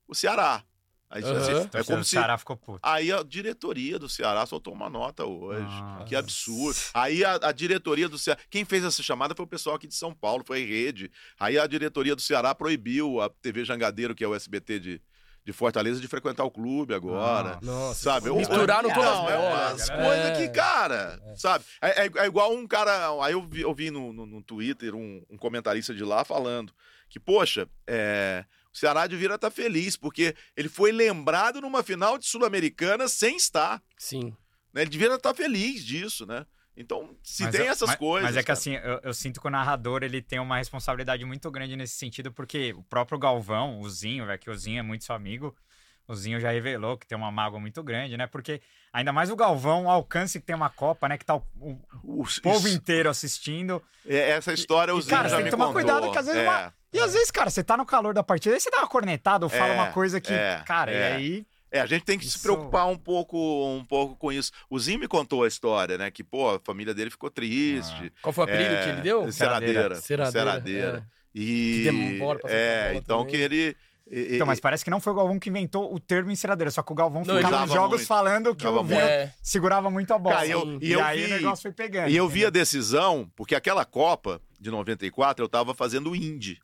o 0.07 0.15
Ceará. 0.15 0.64
Aí, 1.10 1.23
uhum. 1.23 1.38
assim, 1.38 1.69
é 1.73 1.84
como 1.84 1.99
o 1.99 2.03
se... 2.03 2.11
Ceará 2.11 2.38
ficou 2.38 2.57
puto. 2.57 2.80
Aí 2.84 3.11
a 3.14 3.23
diretoria 3.23 3.98
do 3.98 4.10
Ceará 4.10 4.45
soltou 4.45 4.73
uma 4.73 4.89
nota 4.89 5.26
hoje. 5.26 5.64
Nossa. 5.64 6.03
Que 6.03 6.15
absurdo. 6.15 6.77
Aí 6.94 7.23
a, 7.23 7.35
a, 7.44 7.52
diretoria 7.53 8.10
do 8.10 8.19
Ceará. 8.19 8.39
Quem 8.49 8.65
fez 8.65 8.84
essa 8.84 9.02
chamada 9.02 9.34
foi 9.34 9.45
o 9.45 9.48
pessoal 9.48 9.77
aqui 9.77 9.88
de 9.88 9.95
São 9.95 10.14
Paulo, 10.14 10.44
foi 10.45 10.64
a 10.64 10.68
rede. 10.68 11.10
Aí 11.39 11.57
a 11.57 11.65
diretoria 11.65 12.14
do 12.14 12.22
Ceará 12.22 12.53
proibiu 12.53 13.22
a 13.22 13.30
TV 13.30 13.64
Jangadeiro, 13.64 14.14
que 14.14 14.23
é 14.23 14.27
o 14.27 14.35
SBT 14.35 14.80
de, 14.80 15.02
de 15.48 15.53
Fortaleza, 15.53 16.02
de 16.02 16.10
frequentar 16.10 16.44
o 16.44 16.52
clube 16.52 16.94
agora. 16.94 17.53
Ah, 17.53 17.60
nossa. 17.65 18.03
Sabe? 18.03 18.30
Misturaram 18.32 18.94
todas 18.94 19.10
as 19.10 19.19
bolas. 19.22 19.90
É, 19.90 19.95
coisas 19.95 20.38
que, 20.38 20.49
cara, 20.49 21.22
é. 21.26 21.36
sabe? 21.38 21.64
É, 21.82 22.03
é, 22.06 22.11
é, 22.18 22.26
igual 22.26 22.53
um 22.53 22.68
cara. 22.68 22.91
Aí 23.24 23.32
eu 23.32 23.48
vi, 23.48 23.61
eu 23.61 23.74
vi 23.74 23.90
no, 23.90 24.11
no, 24.11 24.26
no 24.26 24.44
Twitter 24.44 24.94
um, 24.94 25.24
um 25.30 25.38
comentarista 25.38 25.94
de 25.94 26.03
lá 26.03 26.26
falando 26.26 26.74
que, 27.07 27.18
poxa, 27.18 27.65
é 27.88 28.44
o 28.74 28.78
Ceará 28.78 29.07
devia 29.07 29.34
estar 29.34 29.49
feliz, 29.49 29.95
porque 29.95 30.36
ele 30.56 30.68
foi 30.68 30.91
lembrado 30.91 31.61
numa 31.61 31.82
final 31.82 32.18
de 32.18 32.26
Sul-Americana 32.26 33.07
sem 33.07 33.38
estar. 33.38 33.82
Sim. 33.98 34.36
Né? 34.74 34.82
Ele 34.82 34.90
devia 34.90 35.15
estar 35.15 35.34
feliz 35.34 35.82
disso, 35.82 36.26
né? 36.26 36.45
Então, 36.78 37.18
se 37.24 37.44
mas 37.44 37.56
tem 37.56 37.66
é, 37.66 37.70
essas 37.70 37.90
mas, 37.90 37.98
coisas. 37.98 38.30
Mas 38.30 38.38
é 38.38 38.44
que 38.44 38.52
assim, 38.52 38.76
eu, 38.76 38.99
eu, 39.04 39.14
sinto 39.14 39.41
que 39.41 39.48
o 39.48 39.49
narrador 39.49 40.04
ele 40.04 40.22
tem 40.22 40.40
uma 40.40 40.58
responsabilidade 40.58 41.26
muito 41.26 41.49
grande 41.49 41.76
nesse 41.76 41.95
sentido, 41.95 42.32
porque 42.32 42.72
o 42.74 42.84
próprio 42.84 43.18
Galvão, 43.18 43.80
o 43.80 43.90
Zinho, 43.90 44.30
é 44.30 44.38
que 44.38 44.49
o 44.49 44.56
Zinho 44.56 44.80
é 44.80 44.84
muito 44.84 45.04
seu 45.04 45.16
amigo, 45.16 45.56
o 46.08 46.16
Zinho 46.16 46.40
já 46.40 46.52
revelou 46.52 46.95
que 46.95 47.08
tem 47.08 47.18
uma 47.18 47.32
mágoa 47.32 47.60
muito 47.60 47.82
grande, 47.82 48.16
né? 48.16 48.28
Porque 48.28 48.62
ainda 48.94 49.12
mais 49.12 49.32
o 49.32 49.36
Galvão, 49.36 49.86
o 49.86 49.90
alcance 49.90 50.40
que 50.40 50.45
tem 50.45 50.56
uma 50.56 50.70
Copa, 50.70 51.10
né? 51.10 51.18
Que 51.18 51.26
tá 51.26 51.36
o, 51.36 51.44
o, 51.60 52.22
o 52.22 52.41
povo 52.44 52.68
inteiro 52.70 53.10
assistindo. 53.10 53.82
É, 54.06 54.30
essa 54.32 54.54
história 54.54 54.94
o 54.94 55.02
Zinho 55.02 55.18
cara, 55.18 55.30
já 55.30 55.38
tem 55.38 55.45
que 55.45 55.52
tomar 55.52 55.66
contou. 55.66 55.82
cuidado 55.82 56.12
que 56.12 56.18
às 56.18 56.28
vezes 56.28 56.41
é. 56.41 56.48
uma 56.48 56.74
e 56.94 56.99
às 56.99 57.14
vezes, 57.14 57.30
cara, 57.30 57.49
você 57.49 57.64
tá 57.64 57.76
no 57.76 57.86
calor 57.86 58.14
da 58.14 58.24
partida, 58.24 58.56
aí 58.56 58.62
você 58.62 58.72
dá 58.72 58.78
uma 58.80 58.88
cornetada 58.88 59.45
ou 59.45 59.49
fala 59.49 59.74
é, 59.74 59.76
uma 59.76 59.91
coisa 59.91 60.22
que, 60.22 60.34
é, 60.34 60.64
cara, 60.66 60.91
é. 60.91 60.95
e 60.95 61.16
aí 61.16 61.48
é, 61.72 61.81
a 61.81 61.85
gente 61.85 62.06
tem 62.06 62.18
que 62.18 62.26
isso... 62.26 62.38
se 62.38 62.44
preocupar 62.44 62.88
um 62.88 62.98
pouco, 62.98 63.38
um 63.38 63.84
pouco 63.84 64.15
com 64.15 64.31
isso. 64.31 64.52
O 64.69 64.80
Zinho 64.80 64.99
me 64.99 65.07
contou 65.07 65.44
a 65.44 65.48
história, 65.48 65.98
né? 65.98 66.10
Que, 66.10 66.23
pô, 66.23 66.56
a 66.56 66.60
família 66.60 66.94
dele 66.94 67.10
ficou 67.10 67.30
triste. 67.30 68.11
Ah. 68.15 68.19
Qual 68.22 68.34
foi 68.34 68.45
o 68.45 68.48
apelido 68.48 68.73
é... 68.73 68.84
que 68.84 68.89
ele 68.89 69.02
deu? 69.02 69.31
Ceradeira. 69.31 69.95
Ceradeira. 69.95 70.31
Ceradeira. 70.31 71.06
É. 71.14 71.18
E... 71.35 71.84
Que 71.84 71.84
demora 71.84 72.39
pra 72.39 72.52
É, 72.52 72.94
então 72.95 73.19
também. 73.19 73.31
que 73.31 73.38
ele... 73.38 73.77
Então, 74.10 74.48
mas 74.48 74.61
parece 74.61 74.85
que 74.85 74.89
não 74.89 75.02
foi 75.02 75.11
o 75.11 75.15
Galvão 75.18 75.38
que 75.38 75.49
inventou 75.49 75.94
o 75.94 75.99
termo 75.99 76.31
enceradeira, 76.31 76.72
só 76.72 76.81
que 76.81 76.94
o 76.94 76.95
Galvão 76.95 77.23
não, 77.26 77.35
ficava 77.35 77.65
nos 77.65 77.73
jogos 77.73 77.98
muito. 77.98 78.07
falando 78.07 78.56
que 78.56 78.65
o 78.65 78.81
Vinho 78.81 79.02
é. 79.02 79.34
segurava 79.44 79.89
muito 79.89 80.14
a 80.14 80.18
bola. 80.18 80.35
Cara, 80.38 80.48
eu, 80.48 80.80
e, 80.81 80.94
eu 80.94 81.03
aí 81.03 81.26
vi, 81.26 81.26
o 81.26 81.35
negócio 81.35 81.64
foi 81.64 81.73
pegando. 81.73 82.10
E 82.10 82.15
eu 82.15 82.26
vi 82.30 82.45
a 82.45 82.49
decisão, 82.49 83.30
porque 83.35 83.53
aquela 83.53 83.84
Copa 83.84 84.41
de 84.57 84.72
94 84.72 85.44
eu 85.44 85.49
tava 85.49 85.73
fazendo 85.73 86.15
Indy. 86.15 86.57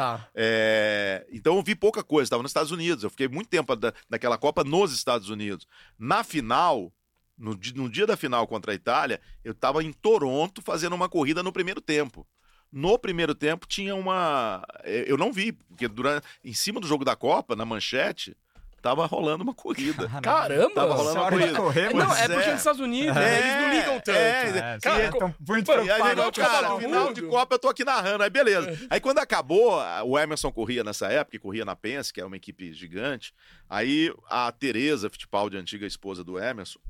Tá. 0.00 0.30
É, 0.34 1.26
então 1.30 1.56
eu 1.56 1.62
vi 1.62 1.74
pouca 1.74 2.02
coisa, 2.02 2.24
estava 2.24 2.42
nos 2.42 2.48
Estados 2.48 2.70
Unidos. 2.70 3.04
Eu 3.04 3.10
fiquei 3.10 3.28
muito 3.28 3.50
tempo 3.50 3.76
da, 3.76 3.92
naquela 4.08 4.38
Copa 4.38 4.64
nos 4.64 4.94
Estados 4.94 5.28
Unidos. 5.28 5.66
Na 5.98 6.24
final, 6.24 6.90
no, 7.36 7.50
no 7.74 7.86
dia 7.86 8.06
da 8.06 8.16
final 8.16 8.46
contra 8.46 8.72
a 8.72 8.74
Itália, 8.74 9.20
eu 9.44 9.52
estava 9.52 9.84
em 9.84 9.92
Toronto 9.92 10.62
fazendo 10.62 10.94
uma 10.94 11.06
corrida 11.06 11.42
no 11.42 11.52
primeiro 11.52 11.82
tempo. 11.82 12.26
No 12.72 12.98
primeiro 12.98 13.34
tempo 13.34 13.66
tinha 13.66 13.94
uma. 13.94 14.64
É, 14.84 15.04
eu 15.06 15.18
não 15.18 15.30
vi, 15.30 15.52
porque 15.52 15.86
durante, 15.86 16.26
em 16.42 16.54
cima 16.54 16.80
do 16.80 16.86
jogo 16.86 17.04
da 17.04 17.14
Copa, 17.14 17.54
na 17.54 17.66
manchete, 17.66 18.34
tava 18.80 19.06
rolando 19.06 19.42
uma 19.42 19.54
corrida. 19.54 20.08
Caramba! 20.22 20.74
Tava 20.74 20.94
rolando 20.94 21.20
uma 21.20 21.30
corrida. 21.30 21.54
Correr, 21.54 21.94
não, 21.94 22.16
é, 22.16 22.28
porque 22.28 22.48
é. 22.48 22.50
nos 22.50 22.60
Estados 22.60 22.80
Unidos, 22.80 23.16
é, 23.16 23.38
eles 23.38 23.54
não 23.54 23.70
ligam 23.70 24.00
tanto. 24.00 24.16
É, 24.16 24.74
é 24.74 24.78
cara, 24.80 25.06
então, 25.06 25.34
muito 25.48 25.72
preocupado. 25.72 26.32
cara, 26.32 26.78
final 26.78 27.12
de 27.12 27.22
Copa 27.22 27.54
eu 27.54 27.58
tô 27.58 27.68
aqui 27.68 27.84
narrando, 27.84 28.22
aí 28.24 28.30
beleza. 28.30 28.70
É. 28.70 28.78
Aí 28.90 29.00
quando 29.00 29.18
acabou, 29.18 29.80
o 30.04 30.18
Emerson 30.18 30.50
corria 30.50 30.82
nessa 30.82 31.08
época, 31.08 31.38
corria 31.38 31.64
na 31.64 31.76
Pense, 31.76 32.12
que 32.12 32.20
era 32.20 32.26
uma 32.26 32.36
equipe 32.36 32.72
gigante. 32.72 33.34
Aí 33.68 34.12
a 34.28 34.50
Tereza 34.52 35.10
Fittipaldi, 35.10 35.56
antiga 35.56 35.86
esposa 35.86 36.24
do 36.24 36.38
Emerson, 36.38 36.80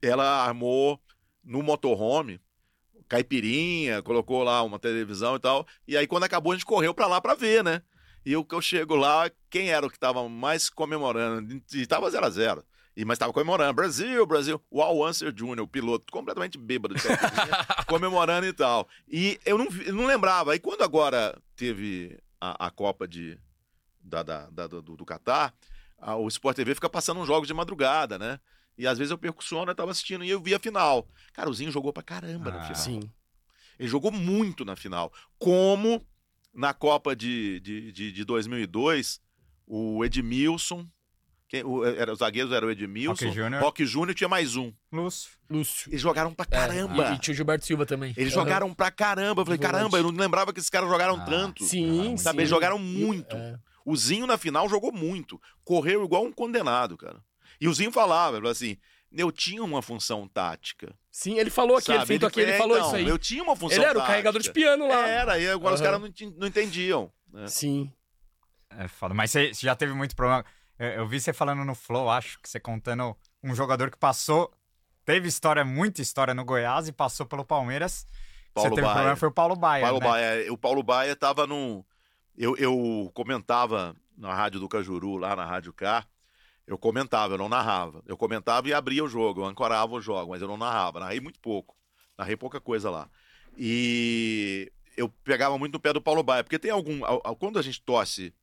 ela 0.00 0.44
armou 0.44 1.00
no 1.44 1.62
motorhome 1.62 2.40
caipirinha, 3.12 4.00
colocou 4.00 4.42
lá 4.42 4.62
uma 4.62 4.78
televisão 4.78 5.36
e 5.36 5.38
tal. 5.38 5.66
E 5.86 5.98
aí, 5.98 6.06
quando 6.06 6.24
acabou, 6.24 6.52
a 6.52 6.54
gente 6.54 6.64
correu 6.64 6.94
pra 6.94 7.06
lá 7.06 7.20
pra 7.20 7.34
ver, 7.34 7.62
né? 7.62 7.82
E 8.24 8.36
o 8.36 8.44
que 8.44 8.54
eu 8.54 8.62
chego 8.62 8.94
lá, 8.94 9.30
quem 9.50 9.70
era 9.70 9.84
o 9.86 9.90
que 9.90 9.98
tava 9.98 10.28
mais 10.28 10.70
comemorando? 10.70 11.60
E 11.74 11.86
tava 11.86 12.10
0 12.10 12.24
a 12.26 12.30
0 12.30 12.64
e, 12.94 13.04
mas 13.06 13.18
tava 13.18 13.32
comemorando, 13.32 13.72
Brasil, 13.72 14.24
Brasil, 14.26 14.62
o 14.70 14.82
Al 14.82 15.00
Unser 15.08 15.32
Jr., 15.32 15.60
o 15.62 15.66
piloto, 15.66 16.12
completamente 16.12 16.58
bêbado, 16.58 16.94
comemorando 17.88 18.46
e 18.46 18.52
tal. 18.52 18.86
E 19.08 19.40
eu 19.46 19.56
não, 19.56 19.66
eu 19.84 19.94
não 19.94 20.06
lembrava. 20.06 20.52
Aí 20.52 20.58
quando 20.58 20.82
agora 20.82 21.36
teve 21.56 22.18
a, 22.40 22.66
a 22.66 22.70
Copa 22.70 23.08
de, 23.08 23.38
da, 24.00 24.22
da, 24.22 24.46
da- 24.50 24.66
do, 24.66 24.82
do 24.82 25.04
Catar, 25.06 25.54
a- 25.98 26.16
o 26.16 26.28
Sport 26.28 26.54
TV 26.56 26.74
fica 26.74 26.88
passando 26.90 27.20
uns 27.20 27.26
jogos 27.26 27.48
de 27.48 27.54
madrugada, 27.54 28.18
né? 28.18 28.38
E 28.76 28.86
às 28.86 28.98
vezes 28.98 29.10
eu 29.10 29.18
perco 29.18 29.42
sono, 29.42 29.70
eu 29.70 29.74
tava 29.74 29.90
assistindo 29.90 30.22
e 30.24 30.30
eu 30.30 30.40
vi 30.40 30.54
a 30.54 30.58
final. 30.58 31.06
Cara, 31.32 31.48
o 31.50 31.54
Zinho 31.54 31.70
jogou 31.70 31.92
pra 31.92 32.02
caramba 32.02 32.50
na 32.50 32.58
Ah. 32.58 32.62
final. 32.62 32.76
Sim. 32.76 33.10
Ele 33.78 33.88
jogou 33.88 34.12
muito 34.12 34.64
na 34.66 34.76
final. 34.76 35.10
Como 35.38 36.06
na 36.54 36.72
Copa 36.74 37.14
de, 37.16 37.60
de, 37.60 37.92
de, 37.92 38.12
de 38.12 38.24
2002, 38.24 39.20
o 39.66 40.04
Edmilson. 40.04 40.86
Quem, 41.48 41.62
o, 41.64 41.84
era, 41.84 42.12
os 42.12 42.20
zagueiros 42.20 42.50
eram 42.52 42.68
o 42.68 42.70
Edmilson. 42.70 43.26
Roque 43.26 43.30
Júnior. 43.34 43.62
Roque 43.62 43.86
Júnior 43.86 44.14
tinha 44.14 44.28
mais 44.28 44.56
um. 44.56 44.72
Lúcio. 44.90 45.30
Lúcio. 45.50 45.90
Eles 45.90 46.00
jogaram 46.00 46.32
pra 46.32 46.46
É, 46.50 46.54
caramba. 46.56 47.10
e, 47.10 47.14
e 47.14 47.18
tinha 47.18 47.32
o 47.32 47.36
Gilberto 47.36 47.66
Silva 47.66 47.84
também. 47.84 48.14
Eles 48.16 48.32
Aham. 48.34 48.42
jogaram 48.44 48.72
pra 48.74 48.90
caramba. 48.90 49.42
Eu 49.42 49.44
falei, 49.46 49.58
Volante. 49.58 49.72
caramba, 49.74 49.98
eu 49.98 50.02
não 50.10 50.18
lembrava 50.18 50.52
que 50.52 50.58
esses 50.60 50.70
caras 50.70 50.88
jogaram 50.88 51.16
Ah, 51.16 51.24
tanto. 51.26 51.64
Sim, 51.64 52.16
Sabe, 52.16 52.36
sim. 52.36 52.40
eles 52.40 52.50
jogaram 52.50 52.78
muito. 52.78 53.36
É. 53.36 53.58
O 53.84 53.94
Zinho 53.96 54.26
na 54.26 54.38
final 54.38 54.66
jogou 54.68 54.92
muito. 54.92 55.38
Correu 55.64 56.04
igual 56.04 56.24
um 56.24 56.32
condenado, 56.32 56.96
cara. 56.96 57.22
E 57.60 57.68
o 57.68 57.74
Zinho 57.74 57.92
falava, 57.92 58.36
ele 58.36 58.42
falava 58.42 58.52
assim, 58.52 58.76
eu 59.14 59.30
tinha 59.30 59.62
uma 59.62 59.82
função 59.82 60.26
tática. 60.26 60.94
Sim, 61.10 61.38
ele 61.38 61.50
falou 61.50 61.76
aqui, 61.76 61.90
ele 61.90 61.98
sabe? 61.98 62.08
feito 62.08 62.26
aqui, 62.26 62.40
ele 62.40 62.52
é, 62.52 62.58
falou 62.58 62.76
então, 62.76 62.88
isso 62.88 62.96
aí. 62.96 63.08
Eu 63.08 63.18
tinha 63.18 63.42
uma 63.42 63.54
função 63.54 63.76
Ele 63.76 63.84
era 63.84 63.92
o 63.92 63.94
tática. 63.96 64.12
carregador 64.12 64.40
de 64.40 64.52
piano 64.52 64.88
lá. 64.88 65.06
Era, 65.06 65.38
e 65.38 65.48
agora 65.50 65.74
os 65.74 65.80
Aham. 65.80 65.90
caras 65.90 66.12
não, 66.20 66.30
não 66.38 66.46
entendiam. 66.46 67.12
né? 67.32 67.46
Sim. 67.46 67.92
É 68.70 68.88
foda. 68.88 69.14
Mas 69.14 69.30
você 69.30 69.52
já 69.52 69.74
teve 69.76 69.92
muito 69.92 70.16
problema. 70.16 70.44
Eu, 70.78 70.88
eu 70.88 71.06
vi 71.06 71.20
você 71.20 71.32
falando 71.32 71.64
no 71.64 71.74
Flow, 71.74 72.08
acho 72.08 72.40
que 72.40 72.48
você 72.48 72.58
contando 72.58 73.14
um 73.42 73.54
jogador 73.54 73.90
que 73.90 73.98
passou. 73.98 74.50
Teve 75.04 75.28
história, 75.28 75.64
muita 75.64 76.00
história 76.00 76.32
no 76.32 76.44
Goiás 76.44 76.88
e 76.88 76.92
passou 76.92 77.26
pelo 77.26 77.44
Palmeiras. 77.44 78.06
Paulo 78.54 78.70
você 78.70 78.74
teve 78.74 78.82
Baia. 78.86 78.94
problema 78.94 79.16
foi 79.16 79.28
o 79.28 79.32
Paulo 79.32 79.56
Baia. 79.56 79.84
Paulo 79.84 80.00
né? 80.00 80.06
Baia, 80.06 80.52
o 80.52 80.58
Paulo 80.58 80.82
Baia 80.82 81.16
tava 81.16 81.46
num. 81.46 81.84
Eu, 82.36 82.56
eu 82.56 83.10
comentava 83.12 83.94
na 84.16 84.32
rádio 84.32 84.60
do 84.60 84.68
Cajuru, 84.68 85.16
lá 85.16 85.34
na 85.36 85.44
Rádio 85.44 85.72
K. 85.72 86.06
Eu 86.66 86.78
comentava, 86.78 87.34
eu 87.34 87.38
não 87.38 87.48
narrava. 87.48 88.02
Eu 88.06 88.16
comentava 88.16 88.68
e 88.68 88.74
abria 88.74 89.04
o 89.04 89.08
jogo, 89.08 89.40
eu 89.40 89.46
ancorava 89.46 89.92
o 89.92 90.00
jogo, 90.00 90.30
mas 90.30 90.42
eu 90.42 90.48
não 90.48 90.56
narrava. 90.56 91.00
Narrei 91.00 91.20
muito 91.20 91.40
pouco. 91.40 91.76
Narrei 92.16 92.36
pouca 92.36 92.60
coisa 92.60 92.90
lá. 92.90 93.10
E 93.56 94.70
eu 94.96 95.08
pegava 95.08 95.58
muito 95.58 95.74
no 95.74 95.80
pé 95.80 95.92
do 95.92 96.00
Paulo 96.00 96.22
Baia, 96.22 96.44
porque 96.44 96.58
tem 96.58 96.70
algum. 96.70 97.00
Quando 97.38 97.58
a 97.58 97.62
gente 97.62 97.82
torce 97.82 98.34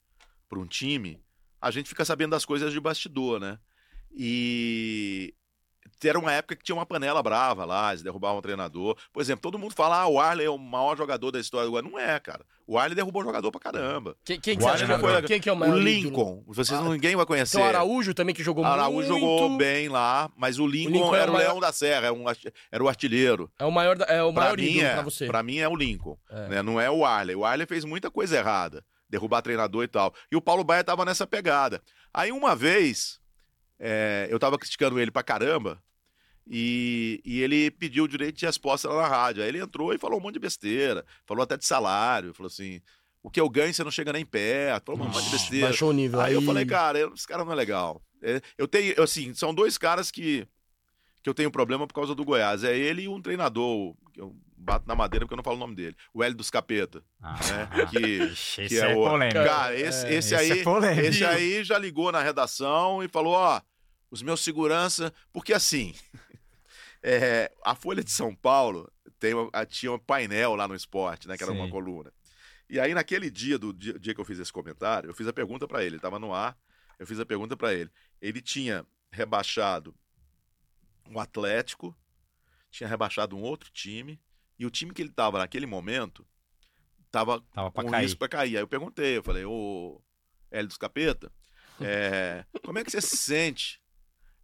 para 0.47 0.59
um 0.59 0.65
time, 0.65 1.21
a 1.61 1.71
gente 1.71 1.89
fica 1.89 2.03
sabendo 2.05 2.31
das 2.31 2.45
coisas 2.45 2.73
de 2.73 2.79
bastidor, 2.79 3.39
né? 3.39 3.59
E 4.11 5.33
era 6.03 6.17
uma 6.19 6.31
época 6.31 6.55
que 6.55 6.63
tinha 6.63 6.75
uma 6.75 6.85
panela 6.85 7.21
brava 7.23 7.65
lá, 7.65 7.89
eles 7.91 8.01
derrubavam 8.03 8.37
o 8.37 8.41
treinador. 8.41 8.95
Por 9.13 9.21
exemplo, 9.21 9.41
todo 9.41 9.57
mundo 9.59 9.73
fala, 9.75 10.01
ah, 10.01 10.07
o 10.07 10.19
Arley 10.19 10.45
é 10.45 10.49
o 10.49 10.57
maior 10.57 10.95
jogador 10.97 11.31
da 11.31 11.39
história 11.39 11.65
do 11.65 11.71
Goiás. 11.71 11.91
Não 11.91 11.99
é, 11.99 12.19
cara. 12.19 12.45
O 12.67 12.77
Arley 12.77 12.93
derrubou 12.95 13.23
jogador 13.23 13.51
pra 13.51 13.59
caramba. 13.59 14.15
Quem, 14.23 14.39
quem 14.39 14.55
que 14.55 14.63
O 14.63 14.67
você 14.67 14.83
acha 14.83 14.99
foi. 14.99 15.21
Quem 15.23 15.39
que 15.41 15.49
é 15.49 15.51
o 15.51 15.55
O 15.55 15.57
maior 15.57 15.73
ídolo? 15.77 15.83
Lincoln, 15.89 16.43
vocês 16.47 16.69
não, 16.79 16.91
ninguém 16.93 17.15
vai 17.15 17.25
conhecer. 17.25 17.57
Tem 17.57 17.65
o 17.65 17.69
Araújo 17.69 18.13
também, 18.13 18.35
que 18.35 18.43
jogou 18.43 18.63
Araújo 18.63 19.09
muito. 19.09 19.19
jogou 19.19 19.57
bem 19.57 19.89
lá, 19.89 20.29
mas 20.37 20.59
o 20.59 20.67
Lincoln, 20.67 20.91
Lincoln 20.93 21.07
é 21.15 21.19
o 21.19 21.21
era 21.21 21.31
o 21.31 21.33
maior- 21.33 21.47
Leão 21.47 21.59
da 21.59 21.71
Serra, 21.73 22.05
era, 22.07 22.13
um 22.13 22.27
arti- 22.27 22.53
era 22.71 22.83
o 22.83 22.87
artilheiro. 22.87 23.51
É 23.57 23.65
o 23.65 23.71
maior, 23.71 23.97
é 24.07 24.21
o 24.23 24.31
Pra 24.31 24.43
maior 24.43 24.57
mim, 24.57 24.63
ídolo 24.65 24.85
é, 24.85 24.93
pra 24.93 25.01
você. 25.01 25.25
pra 25.25 25.41
mim 25.43 25.57
é 25.57 25.67
o 25.67 25.75
Lincoln, 25.75 26.15
É. 26.29 26.47
né? 26.47 26.61
não 26.61 26.79
é 26.79 26.91
o 26.91 27.03
Arley. 27.03 27.35
O 27.35 27.43
Arley 27.43 27.65
fez 27.65 27.83
muita 27.83 28.11
coisa 28.11 28.37
errada, 28.37 28.85
derrubar 29.09 29.41
treinador 29.41 29.83
e 29.83 29.87
tal. 29.87 30.13
E 30.31 30.35
o 30.35 30.41
Paulo 30.41 30.63
Baia 30.63 30.83
tava 30.83 31.03
nessa 31.03 31.25
pegada. 31.25 31.81
Aí 32.13 32.31
uma 32.31 32.55
vez, 32.55 33.19
é, 33.79 34.27
eu 34.29 34.37
tava 34.39 34.57
criticando 34.57 34.99
ele 34.99 35.11
pra 35.11 35.23
caramba, 35.23 35.81
e, 36.51 37.21
e 37.23 37.41
ele 37.41 37.69
pediu 37.71 38.05
o 38.05 38.07
direito 38.07 38.37
de 38.37 38.45
resposta 38.45 38.89
lá 38.89 39.03
na 39.03 39.07
rádio. 39.07 39.43
Aí 39.43 39.49
ele 39.49 39.59
entrou 39.59 39.93
e 39.93 39.97
falou 39.99 40.19
um 40.19 40.21
monte 40.21 40.33
de 40.33 40.39
besteira, 40.39 41.05
falou 41.25 41.43
até 41.43 41.55
de 41.55 41.65
salário, 41.65 42.33
falou 42.33 42.47
assim, 42.47 42.81
o 43.21 43.29
que 43.29 43.39
eu 43.39 43.47
ganho 43.49 43.73
você 43.73 43.83
não 43.83 43.91
chega 43.91 44.11
nem 44.11 44.25
perto, 44.25 44.87
falou 44.87 45.01
um 45.01 45.09
monte 45.09 45.25
de 45.25 45.29
besteira. 45.31 45.67
Baixou 45.67 45.89
o 45.89 45.93
nível. 45.93 46.19
Aí 46.19 46.33
eu 46.33 46.41
falei, 46.41 46.65
cara, 46.65 46.99
esse 47.13 47.27
cara 47.27 47.45
não 47.45 47.51
é 47.51 47.55
legal. 47.55 48.01
É, 48.21 48.41
Eu 48.57 48.67
tenho, 48.67 49.01
assim, 49.01 49.33
são 49.33 49.53
dois 49.53 49.77
caras 49.77 50.09
que, 50.09 50.47
que 51.21 51.29
eu 51.29 51.33
tenho 51.33 51.51
problema 51.51 51.85
por 51.87 51.93
causa 51.93 52.15
do 52.15 52.25
Goiás. 52.25 52.63
É 52.63 52.75
ele 52.75 53.03
e 53.03 53.07
um 53.07 53.21
treinador, 53.21 53.93
que 54.11 54.19
eu 54.19 54.35
bato 54.57 54.87
na 54.87 54.95
madeira 54.95 55.25
porque 55.25 55.33
eu 55.35 55.37
não 55.37 55.43
falo 55.43 55.55
o 55.55 55.59
nome 55.59 55.75
dele. 55.75 55.95
O 56.13 56.23
Hélio 56.23 56.35
dos 56.35 56.49
Capeta, 56.49 57.03
Ah, 57.21 57.39
né? 57.47 57.69
Que, 57.91 58.23
Ixi, 58.23 58.55
que 58.67 58.73
esse 58.73 58.79
é 58.79 58.91
é, 58.91 58.95
o- 58.95 59.03
polêmico. 59.07 59.43
Cara, 59.45 59.75
esse, 59.79 60.05
É, 60.07 60.13
esse 60.15 60.33
esse 60.33 60.35
aí, 60.35 60.59
é 60.61 60.63
polêmico. 60.63 61.07
esse 61.07 61.23
aí 61.23 61.63
já 61.63 61.77
ligou 61.77 62.11
na 62.11 62.21
redação 62.23 63.03
e 63.03 63.07
falou, 63.07 63.33
ó, 63.33 63.61
os 64.11 64.21
meus 64.21 64.41
segurança, 64.41 65.13
porque 65.31 65.53
assim, 65.53 65.93
é, 67.03 67.51
a 67.63 67.75
Folha 67.75 68.03
de 68.03 68.11
São 68.11 68.33
Paulo 68.35 68.91
tem, 69.19 69.33
uma- 69.33 69.49
a- 69.53 69.65
tinha 69.65 69.91
um 69.91 69.99
painel 69.99 70.55
lá 70.55 70.67
no 70.67 70.75
esporte, 70.75 71.27
né, 71.27 71.37
que 71.37 71.43
era 71.43 71.51
uma 71.51 71.65
Sim. 71.65 71.71
coluna. 71.71 72.11
E 72.69 72.79
aí 72.79 72.93
naquele 72.93 73.29
dia 73.29 73.57
do 73.57 73.73
dia, 73.73 73.97
dia 73.97 74.13
que 74.13 74.21
eu 74.21 74.25
fiz 74.25 74.37
esse 74.39 74.53
comentário, 74.53 75.09
eu 75.09 75.13
fiz 75.13 75.27
a 75.27 75.33
pergunta 75.33 75.67
pra 75.67 75.83
ele, 75.83 75.95
ele 75.95 76.01
tava 76.01 76.19
no 76.19 76.33
ar, 76.33 76.57
eu 76.99 77.07
fiz 77.07 77.19
a 77.19 77.25
pergunta 77.25 77.57
pra 77.57 77.73
ele. 77.73 77.89
Ele 78.21 78.41
tinha 78.41 78.85
rebaixado 79.11 79.95
um 81.09 81.19
Atlético, 81.19 81.97
tinha 82.69 82.87
rebaixado 82.87 83.35
um 83.35 83.41
outro 83.41 83.71
time, 83.71 84.21
e 84.59 84.65
o 84.65 84.69
time 84.69 84.93
que 84.93 85.01
ele 85.01 85.09
tava 85.11 85.39
naquele 85.39 85.65
momento 85.65 86.27
tava 87.09 87.41
Tava 87.53 87.71
pra 87.71 87.83
com 87.83 87.89
cair. 87.89 88.03
risco 88.03 88.19
pra 88.19 88.27
cair. 88.29 88.57
Aí 88.57 88.61
eu 88.63 88.67
perguntei, 88.67 89.17
eu 89.17 89.23
falei, 89.23 89.43
ô 89.45 89.99
Hélio 90.51 90.67
dos 90.67 90.77
Capeta, 90.77 91.31
é, 91.81 92.45
como 92.63 92.77
é 92.77 92.83
que 92.83 92.91
você 92.91 93.01
se 93.01 93.17
sente 93.17 93.81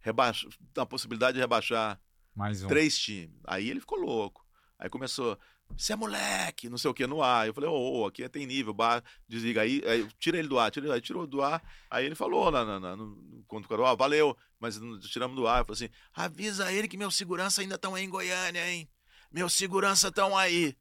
rebaixa, 0.06 0.48
na 0.76 0.86
possibilidade 0.86 1.34
de 1.34 1.40
rebaixar 1.40 2.00
Mais 2.34 2.62
um. 2.62 2.68
três 2.68 2.96
times? 2.96 3.36
Aí 3.44 3.68
ele 3.68 3.80
ficou 3.80 3.98
louco. 3.98 4.46
Aí 4.78 4.88
começou, 4.88 5.36
você 5.76 5.94
é 5.94 5.96
moleque, 5.96 6.68
não 6.68 6.78
sei 6.78 6.90
o 6.90 6.94
que, 6.94 7.06
no 7.06 7.22
ar. 7.22 7.46
Eu 7.46 7.54
falei, 7.54 7.68
ô, 7.68 8.02
ô, 8.02 8.06
aqui 8.06 8.28
tem 8.28 8.46
nível, 8.46 8.72
bar, 8.72 9.02
desliga 9.28 9.62
aí, 9.62 9.82
aí, 9.84 10.06
tira 10.18 10.38
ele 10.38 10.46
do 10.46 10.58
ar, 10.58 10.70
tira 10.70 10.86
ele 10.86 10.92
do 10.92 10.96
ar, 10.96 11.00
tirou 11.00 11.26
do 11.26 11.42
ar. 11.42 11.62
Aí 11.90 12.06
ele 12.06 12.14
falou, 12.14 12.50
na, 12.52 12.64
na, 12.64 12.78
na, 12.78 12.96
no, 12.96 13.44
quando 13.48 13.64
o 13.64 13.68
cara, 13.68 13.82
ó, 13.82 13.96
valeu, 13.96 14.36
mas 14.60 14.78
tiramos 15.10 15.34
do 15.34 15.48
ar. 15.48 15.60
Eu 15.60 15.64
falei 15.64 15.86
assim, 15.86 15.94
avisa 16.14 16.72
ele 16.72 16.86
que 16.86 16.96
meus 16.96 17.16
segurança 17.16 17.62
ainda 17.62 17.74
estão 17.74 17.94
aí 17.94 18.04
em 18.04 18.10
Goiânia, 18.10 18.70
hein? 18.70 18.88
Meus 19.32 19.54
segurança 19.54 20.08
estão 20.08 20.36
aí. 20.36 20.76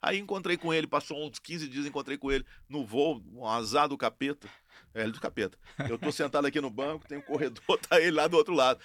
Aí 0.00 0.18
encontrei 0.18 0.56
com 0.56 0.72
ele, 0.72 0.86
passou 0.86 1.26
uns 1.26 1.38
15 1.38 1.68
dias, 1.68 1.86
encontrei 1.86 2.16
com 2.16 2.30
ele 2.30 2.44
no 2.68 2.86
voo, 2.86 3.22
um 3.32 3.46
azar 3.46 3.88
do 3.88 3.98
capeta. 3.98 4.48
É, 4.94 5.02
ele 5.02 5.12
do 5.12 5.20
capeta. 5.20 5.58
Eu 5.88 5.98
tô 5.98 6.12
sentado 6.12 6.46
aqui 6.46 6.60
no 6.60 6.70
banco, 6.70 7.06
tem 7.08 7.18
um 7.18 7.22
corredor, 7.22 7.78
tá 7.88 8.00
ele 8.00 8.12
lá 8.12 8.26
do 8.28 8.36
outro 8.36 8.54
lado. 8.54 8.78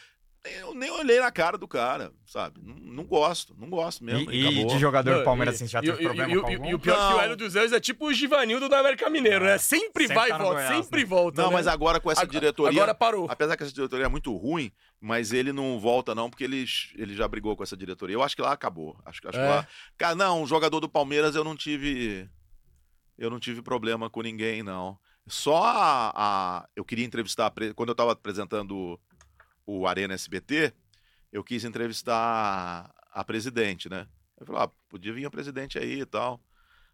Eu 0.61 0.73
nem 0.73 0.90
olhei 0.90 1.19
na 1.19 1.30
cara 1.30 1.57
do 1.57 1.68
cara, 1.68 2.14
sabe? 2.26 2.61
Não, 2.64 2.73
não 2.76 3.03
gosto, 3.03 3.53
não 3.60 3.69
gosto 3.69 4.06
mesmo. 4.06 4.31
E, 4.31 4.61
e 4.61 4.65
de 4.65 4.80
jogador 4.80 5.11
do 5.11 5.18
Não, 5.18 5.26
Palmeiras, 5.26 5.56
assim, 5.56 5.68
já 5.68 5.81
teve 5.81 6.02
e- 6.02 6.06
problema 6.06 6.31
e, 6.31 6.40
com 6.40 6.49
e- 6.49 6.53
algum? 6.56 6.69
E 6.69 6.73
o 6.76 6.80
pior 6.80 6.94
é 6.94 6.98
que 6.98 7.03
o 7.03 7.10
Não. 7.10 7.19
Hélio 7.22 7.36
dos 7.36 7.56
Anjos 7.57 7.73
é 7.73 7.80
tipo 7.81 8.06
o 8.07 8.14
Givanildo 8.14 8.69
do 8.69 8.73
América 8.73 9.10
Mineiro, 9.10 9.44
né? 9.44 9.57
Sempre, 9.57 10.07
Sempre 10.07 10.15
vai 10.15 10.30
tá 10.30 10.36
e 10.36 10.38
no 10.38 10.45
volta, 10.45 10.61
Goiás, 10.61 10.86
sempre 10.86 10.99
né? 11.02 11.06
volta. 11.06 11.41
Não, 11.41 11.49
né? 11.49 11.56
mas 11.56 11.68
agora 11.68 11.99
com 11.99 12.10
essa 12.10 12.22
Ag- 12.22 12.31
diretoria. 12.31 12.72
Agora 12.81 12.95
parou. 12.95 13.27
Apesar 13.30 13.57
que 13.57 13.64
essa 13.64 13.73
diretoria 13.73 14.06
é 14.06 14.10
muito 14.10 14.34
ruim, 14.34 14.72
mas 15.02 15.34
ele 15.34 15.52
não 15.52 15.77
volta, 15.77 16.15
não, 16.15 16.30
porque 16.30 16.45
ele, 16.45 16.64
ele 16.95 17.14
já 17.15 17.27
brigou 17.27 17.53
com 17.57 17.64
essa 17.64 17.76
diretoria. 17.76 18.14
Eu 18.15 18.23
acho 18.23 18.34
que 18.34 18.41
lá 18.41 18.53
acabou. 18.53 18.98
Acho, 19.06 19.19
acho 19.27 19.38
É. 19.38 19.41
que 19.41 19.48
lá. 19.49 19.68
Cara, 19.98 20.15
não, 20.15 20.48
jogador 20.48 20.80
do 20.80 20.88
Palmeiras 20.88 21.36
eu 21.36 21.44
não 21.44 21.53
tive. 21.56 22.30
Eu 23.18 23.30
não 23.30 23.41
tive 23.41 23.61
problema 23.61 24.10
com 24.10 24.22
ninguém, 24.22 24.64
não. 24.64 24.98
Só 25.30 25.64
a. 25.64 26.11
a- 26.15 26.69
eu 26.76 26.84
queria 26.84 27.06
entrevistar. 27.06 27.51
Quando 27.76 27.89
eu 27.89 27.93
estava 27.93 28.11
apresentando 28.11 28.99
o, 29.65 29.80
o 29.81 29.88
Arena 29.88 30.14
SBT, 30.14 30.73
eu 31.31 31.43
quis 31.43 31.64
entrevistar 31.64 32.15
a, 33.14 33.22
a 33.22 33.23
presidente, 33.23 33.88
né? 33.89 34.07
Eu 34.39 34.45
falei, 34.45 34.64
ah, 34.64 34.69
podia 34.89 35.14
vir 35.14 35.26
a 35.26 35.31
presidente 35.31 35.77
aí 35.77 36.01
e 36.01 36.06
tal. 36.06 36.41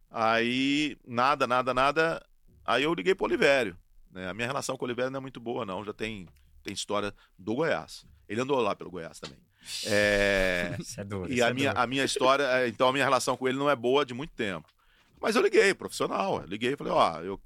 Aí, 0.09 0.97
nada, 1.05 1.45
nada, 1.47 1.73
nada. 1.73 2.25
Aí 2.65 2.83
eu 2.83 2.93
liguei 2.93 3.13
pro 3.15 3.25
Olivério. 3.25 3.77
Né? 4.11 4.27
A 4.29 4.33
minha 4.33 4.47
relação 4.47 4.77
com 4.77 4.85
o 4.85 4.87
Olivério 4.87 5.11
não 5.11 5.19
é 5.19 5.21
muito 5.21 5.39
boa, 5.39 5.65
não. 5.65 5.83
Já 5.83 5.93
tem, 5.93 6.27
tem 6.63 6.73
história 6.73 7.13
do 7.37 7.53
Goiás. 7.55 8.05
Ele 8.27 8.41
andou 8.41 8.59
lá 8.59 8.75
pelo 8.75 8.89
Goiás 8.89 9.19
também. 9.19 9.37
É, 9.85 10.75
Isso 10.79 10.99
é 10.99 11.03
duro. 11.03 11.31
e 11.31 11.41
a 11.41 11.49
é 11.49 11.53
minha, 11.53 11.69
duro. 11.71 11.81
a 11.81 11.87
minha 11.87 12.03
história, 12.03 12.43
é, 12.43 12.67
então 12.67 12.87
a 12.87 12.93
minha 12.93 13.03
relação 13.05 13.37
com 13.37 13.47
ele 13.47 13.57
não 13.57 13.69
é 13.69 13.75
boa 13.75 14.05
de 14.05 14.13
muito 14.13 14.33
tempo. 14.33 14.67
Mas 15.21 15.35
eu 15.35 15.41
liguei, 15.41 15.73
profissional. 15.73 16.41
eu 16.41 16.47
Liguei 16.47 16.73
e 16.73 16.77
falei, 16.77 16.93
ó, 16.93 17.19
eu 17.21 17.39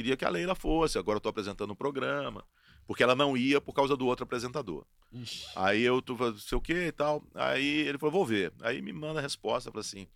queria 0.00 0.16
que 0.16 0.24
a 0.24 0.28
Leila 0.30 0.54
fosse, 0.54 0.98
agora 0.98 1.16
eu 1.16 1.20
tô 1.20 1.28
apresentando 1.28 1.72
um 1.72 1.76
programa. 1.76 2.44
Porque 2.86 3.02
ela 3.02 3.14
não 3.14 3.36
ia 3.36 3.60
por 3.60 3.72
causa 3.72 3.96
do 3.96 4.06
outro 4.06 4.24
apresentador. 4.24 4.84
Ixi. 5.12 5.46
Aí 5.54 5.82
eu 5.82 6.00
tô 6.02 6.16
falando, 6.16 6.40
sei 6.40 6.56
o 6.58 6.60
que 6.60 6.72
e 6.86 6.92
tal. 6.92 7.22
Aí 7.34 7.80
ele 7.86 7.98
falou, 7.98 8.12
vou 8.12 8.26
ver. 8.26 8.52
Aí 8.62 8.80
me 8.82 8.92
manda 8.92 9.20
a 9.20 9.22
resposta, 9.22 9.70
falou 9.70 9.80
assim: 9.80 10.08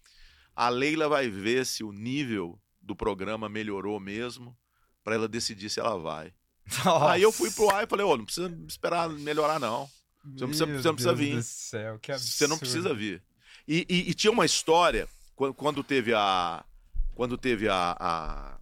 a 0.56 0.68
Leila 0.68 1.08
vai 1.08 1.28
ver 1.28 1.64
se 1.66 1.84
o 1.84 1.92
nível 1.92 2.58
do 2.80 2.96
programa 2.96 3.48
melhorou 3.48 4.00
mesmo, 4.00 4.56
pra 5.04 5.14
ela 5.14 5.28
decidir 5.28 5.70
se 5.70 5.78
ela 5.80 5.96
vai. 5.98 6.32
Aí 7.10 7.22
eu 7.22 7.30
fui 7.30 7.50
pro 7.50 7.70
ar 7.70 7.84
e 7.84 7.86
falei, 7.86 8.04
ô, 8.06 8.16
não 8.16 8.24
precisa 8.24 8.52
esperar 8.66 9.08
melhorar, 9.10 9.58
não. 9.60 9.86
Você 10.24 10.40
não 10.40 10.48
precisa- 10.48 10.66
Meu 10.66 10.80
você 10.82 10.88
não 10.88 10.94
precisa 10.94 11.14
Deus 11.14 11.28
vir. 11.28 11.36
do 11.36 11.42
céu, 11.42 11.98
que 11.98 12.18
Você 12.18 12.46
não 12.46 12.58
precisa 12.58 12.94
vir. 12.94 13.22
E, 13.68 13.86
e- 13.88 14.10
e 14.10 14.14
tinha 14.14 14.30
uma 14.32 14.46
história, 14.46 15.06
quando, 15.36 15.54
quando 15.54 15.84
teve 15.84 16.12
a. 16.14 16.64
Quando 17.14 17.36
teve 17.38 17.68
a, 17.68 17.96
a- 18.00 18.58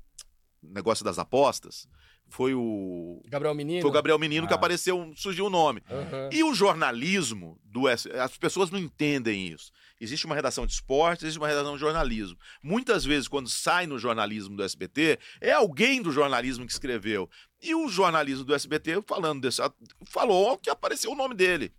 negócio 0.63 1.05
das 1.05 1.19
apostas, 1.19 1.89
foi 2.29 2.55
o. 2.55 3.21
Gabriel 3.29 3.55
Menino. 3.55 3.83
Foi 3.83 3.91
o 3.91 3.93
Gabriel 3.93 4.19
Menino 4.19 4.47
que 4.47 4.53
Ah. 4.55 4.57
apareceu, 4.57 5.13
surgiu 5.17 5.47
o 5.47 5.51
nome. 5.51 5.83
Aham. 5.91 6.31
E 6.33 6.43
o 6.43 6.55
jornalismo 6.55 7.61
do 7.65 7.89
S... 7.89 8.11
as 8.13 8.37
pessoas 8.39 8.71
não 8.71 8.79
entendem 8.79 9.49
isso. 9.49 9.71
Existe 10.01 10.25
uma 10.27 10.35
redação 10.35 10.67
de 10.67 10.73
esporte, 10.73 11.25
existe 11.25 11.39
uma 11.39 11.47
redação 11.49 11.75
de 11.75 11.81
jornalismo. 11.81 12.37
Muitas 12.63 13.05
vezes 13.05 13.29
quando 13.29 13.49
sai 13.49 13.87
no 13.87 13.99
jornalismo 13.99 14.57
do 14.57 14.63
SBT, 14.63 15.19
é 15.41 15.53
alguém 15.53 16.01
do 16.01 16.11
jornalismo 16.11 16.65
que 16.67 16.73
escreveu. 16.73 17.29
E 17.61 17.75
o 17.75 17.89
jornalismo 17.89 18.45
do 18.45 18.55
SBT 18.55 19.03
falando 19.07 19.43
desse 19.43 19.61
falou 20.07 20.57
que 20.59 20.71
apareceu 20.71 21.13
o 21.13 21.17
nome 21.17 21.35
dele. 21.35 21.73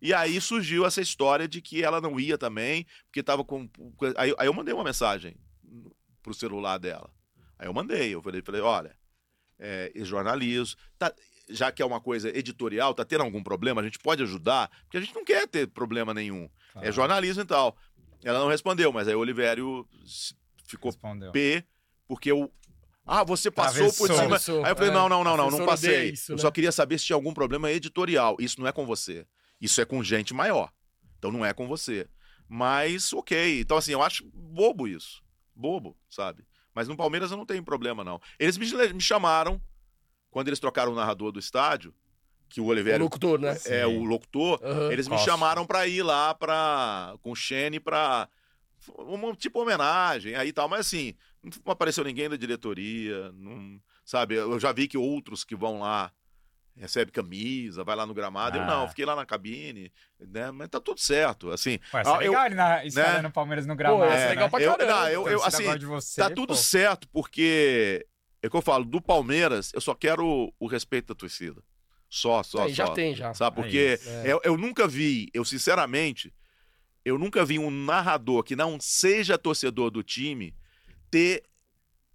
E 0.00 0.12
aí 0.12 0.38
surgiu 0.42 0.84
essa 0.84 1.00
história 1.00 1.48
de 1.48 1.62
que 1.62 1.82
ela 1.82 2.02
não 2.02 2.20
ia 2.20 2.36
também, 2.36 2.86
porque 3.06 3.20
estava 3.20 3.42
com 3.42 3.68
aí 4.16 4.30
eu 4.46 4.52
mandei 4.52 4.74
uma 4.74 4.84
mensagem 4.84 5.34
pro 6.22 6.34
celular 6.34 6.76
dela. 6.78 7.10
Aí 7.58 7.66
eu 7.66 7.72
mandei, 7.72 8.14
eu 8.14 8.22
falei, 8.22 8.42
falei 8.42 8.60
olha, 8.60 8.96
é, 9.58 9.90
jornalismo, 9.96 10.76
tá, 10.98 11.12
já 11.48 11.70
que 11.72 11.80
é 11.82 11.86
uma 11.86 12.00
coisa 12.00 12.28
editorial, 12.36 12.92
tá 12.94 13.04
tendo 13.04 13.22
algum 13.24 13.42
problema, 13.42 13.80
a 13.80 13.84
gente 13.84 13.98
pode 13.98 14.22
ajudar, 14.22 14.70
porque 14.82 14.98
a 14.98 15.00
gente 15.00 15.14
não 15.14 15.24
quer 15.24 15.46
ter 15.48 15.66
problema 15.68 16.12
nenhum. 16.12 16.48
É 16.82 16.92
jornalismo 16.92 17.42
e 17.42 17.46
tal. 17.46 17.76
Ela 18.22 18.38
não 18.38 18.48
respondeu, 18.48 18.92
mas 18.92 19.08
aí 19.08 19.14
o 19.14 19.20
Olivério 19.20 19.88
s- 20.04 20.34
ficou 20.66 20.90
Respondeu. 20.90 21.32
P, 21.32 21.64
porque 22.06 22.32
o. 22.32 22.50
Ah, 23.06 23.22
você 23.22 23.50
passou 23.50 23.90
por 23.94 24.10
Atravessou. 24.10 24.56
cima. 24.56 24.66
Aí 24.66 24.72
eu 24.72 24.76
falei: 24.76 24.90
é. 24.90 24.92
não, 24.92 25.08
não, 25.08 25.22
não, 25.22 25.36
não, 25.36 25.50
não 25.50 25.64
passei. 25.64 26.10
isso, 26.10 26.32
eu 26.32 26.36
né? 26.36 26.42
só 26.42 26.50
queria 26.50 26.72
saber 26.72 26.98
se 26.98 27.06
tinha 27.06 27.14
algum 27.14 27.32
problema 27.32 27.70
editorial. 27.70 28.36
Isso 28.40 28.60
não 28.60 28.66
é 28.66 28.72
com 28.72 28.84
você. 28.84 29.26
Isso 29.60 29.80
é 29.80 29.84
com 29.84 30.02
gente 30.02 30.34
maior. 30.34 30.70
Então 31.18 31.30
não 31.30 31.46
é 31.46 31.54
com 31.54 31.66
você. 31.68 32.08
Mas, 32.48 33.12
ok. 33.12 33.60
Então, 33.60 33.76
assim, 33.76 33.92
eu 33.92 34.02
acho 34.02 34.24
bobo 34.34 34.86
isso. 34.88 35.22
Bobo, 35.54 35.96
sabe? 36.10 36.44
Mas 36.76 36.88
no 36.88 36.94
Palmeiras 36.96 37.30
eu 37.30 37.38
não 37.38 37.46
tenho 37.46 37.64
problema, 37.64 38.04
não. 38.04 38.20
Eles 38.38 38.58
me, 38.58 38.66
me 38.92 39.00
chamaram, 39.00 39.58
quando 40.30 40.48
eles 40.48 40.60
trocaram 40.60 40.92
o 40.92 40.94
narrador 40.94 41.32
do 41.32 41.40
estádio, 41.40 41.94
que 42.50 42.60
o 42.60 42.64
O 42.64 42.66
Oliveira 42.66 43.02
locutor, 43.02 43.40
né? 43.40 43.56
é 43.64 43.86
o 43.86 44.04
locutor, 44.04 44.60
Aham. 44.62 44.92
eles 44.92 45.08
me 45.08 45.14
Costa. 45.16 45.30
chamaram 45.30 45.66
pra 45.66 45.86
ir 45.88 46.02
lá 46.02 46.34
pra, 46.34 47.14
com 47.22 47.32
o 47.32 47.34
Xene 47.34 47.80
pra. 47.80 48.28
Uma, 48.98 49.34
tipo 49.34 49.58
homenagem 49.58 50.34
aí 50.34 50.48
e 50.48 50.52
tal, 50.52 50.68
mas 50.68 50.80
assim, 50.80 51.14
não 51.42 51.72
apareceu 51.72 52.04
ninguém 52.04 52.28
da 52.28 52.36
diretoria, 52.36 53.32
não, 53.32 53.80
sabe? 54.04 54.34
Eu 54.34 54.60
já 54.60 54.70
vi 54.70 54.86
que 54.86 54.98
outros 54.98 55.44
que 55.44 55.56
vão 55.56 55.80
lá 55.80 56.12
recebe 56.76 57.10
camisa, 57.10 57.82
vai 57.84 57.96
lá 57.96 58.04
no 58.06 58.12
gramado. 58.14 58.58
Eu 58.58 58.62
Ah. 58.62 58.66
não, 58.66 58.88
fiquei 58.88 59.04
lá 59.04 59.16
na 59.16 59.24
cabine, 59.24 59.90
né? 60.20 60.50
Mas 60.50 60.68
tá 60.68 60.78
tudo 60.80 61.00
certo, 61.00 61.50
assim. 61.50 61.78
Pô, 61.90 61.98
essa 61.98 62.10
Ah, 62.10 62.22
é 62.22 62.26
eu- 62.26 62.30
legal 62.32 62.46
ele 62.46 62.54
na, 62.54 62.82
né? 63.22 63.28
o 63.28 63.30
Palmeiras 63.30 63.66
no 63.66 63.72
Pô, 63.74 63.78
gramado. 63.78 64.04
essa 64.04 64.14
é 64.14 64.20
né? 64.24 64.28
legal 64.30 64.50
pra 64.50 64.60
eu, 64.62 64.76
caramba. 64.76 64.92
não, 65.00 65.08
eu, 65.08 65.28
eu, 65.28 65.42
assim, 65.44 65.64
você, 65.86 66.20
tá 66.20 66.28
tudo 66.28 66.48
pô. 66.48 66.54
certo, 66.54 67.08
porque 67.08 68.06
é 68.42 68.46
o 68.46 68.50
que 68.50 68.56
eu 68.56 68.62
falo, 68.62 68.84
do 68.84 69.00
Palmeiras, 69.00 69.72
eu 69.74 69.80
só 69.80 69.94
quero 69.94 70.52
o, 70.58 70.66
respeito 70.66 71.08
da 71.08 71.14
torcida. 71.14 71.62
Só, 72.08 72.42
só, 72.42 72.64
Aí, 72.64 72.72
já 72.72 72.86
só. 72.86 72.92
tem, 72.92 73.14
já. 73.14 73.34
Sabe? 73.34 73.58
É 73.58 73.62
Porque 73.62 73.94
isso, 74.00 74.08
é. 74.08 74.32
eu, 74.32 74.40
eu 74.44 74.56
nunca 74.56 74.86
vi, 74.86 75.28
eu 75.34 75.44
sinceramente, 75.44 76.32
eu 77.04 77.18
nunca 77.18 77.44
vi 77.44 77.58
um 77.58 77.70
narrador 77.70 78.42
que 78.44 78.54
não 78.54 78.78
seja 78.80 79.36
torcedor 79.38 79.90
do 79.90 80.02
time 80.02 80.54
ter 81.10 81.42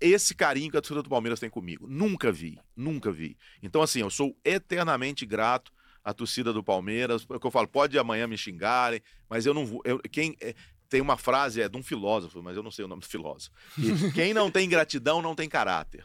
esse 0.01 0.33
carinho 0.35 0.71
que 0.71 0.77
a 0.77 0.81
torcida 0.81 1.03
do 1.03 1.09
Palmeiras 1.09 1.39
tem 1.39 1.49
comigo. 1.49 1.87
Nunca 1.87 2.31
vi, 2.31 2.59
nunca 2.75 3.11
vi. 3.11 3.37
Então, 3.61 3.81
assim, 3.81 4.01
eu 4.01 4.09
sou 4.09 4.35
eternamente 4.43 5.25
grato 5.25 5.71
à 6.03 6.13
torcida 6.13 6.51
do 6.51 6.63
Palmeiras. 6.63 7.25
É 7.29 7.35
o 7.35 7.39
que 7.39 7.45
eu 7.47 7.51
falo, 7.51 7.67
pode 7.67 7.97
amanhã 7.99 8.25
me 8.27 8.37
xingarem, 8.37 9.01
mas 9.29 9.45
eu 9.45 9.53
não 9.53 9.65
vou. 9.65 9.81
eu- 9.85 9.99
quem, 10.11 10.35
é, 10.41 10.55
tem 10.89 10.99
uma 10.99 11.15
frase, 11.15 11.61
é 11.61 11.69
de 11.69 11.77
um 11.77 11.83
filósofo, 11.83 12.41
mas 12.43 12.57
eu 12.57 12.63
não 12.63 12.71
sei 12.71 12.83
o 12.83 12.87
nome 12.87 13.01
do 13.01 13.07
filósofo. 13.07 13.51
E 13.77 14.11
quem 14.11 14.33
não 14.33 14.49
tem 14.51 14.67
gratidão 14.67 15.21
não 15.21 15.33
tem 15.35 15.47
caráter. 15.47 16.03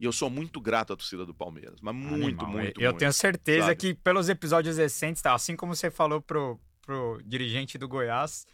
E 0.00 0.04
eu 0.04 0.12
sou 0.12 0.28
muito 0.28 0.60
grato 0.60 0.92
à 0.92 0.96
torcida 0.96 1.24
do 1.24 1.32
Palmeiras. 1.32 1.80
Mas 1.80 1.94
muito, 1.94 2.44
Animal. 2.44 2.50
muito, 2.50 2.80
Eu 2.80 2.90
muito. 2.90 2.98
tenho 2.98 3.12
certeza 3.12 3.66
sabe? 3.68 3.76
que 3.76 3.94
pelos 3.94 4.28
episódios 4.28 4.76
recentes, 4.76 5.22
tá? 5.22 5.32
assim 5.34 5.54
como 5.54 5.74
você 5.74 5.88
falou 5.90 6.20
pro, 6.20 6.58
pro 6.82 7.20
dirigente 7.24 7.78
do 7.78 7.86
Goiás, 7.86 8.44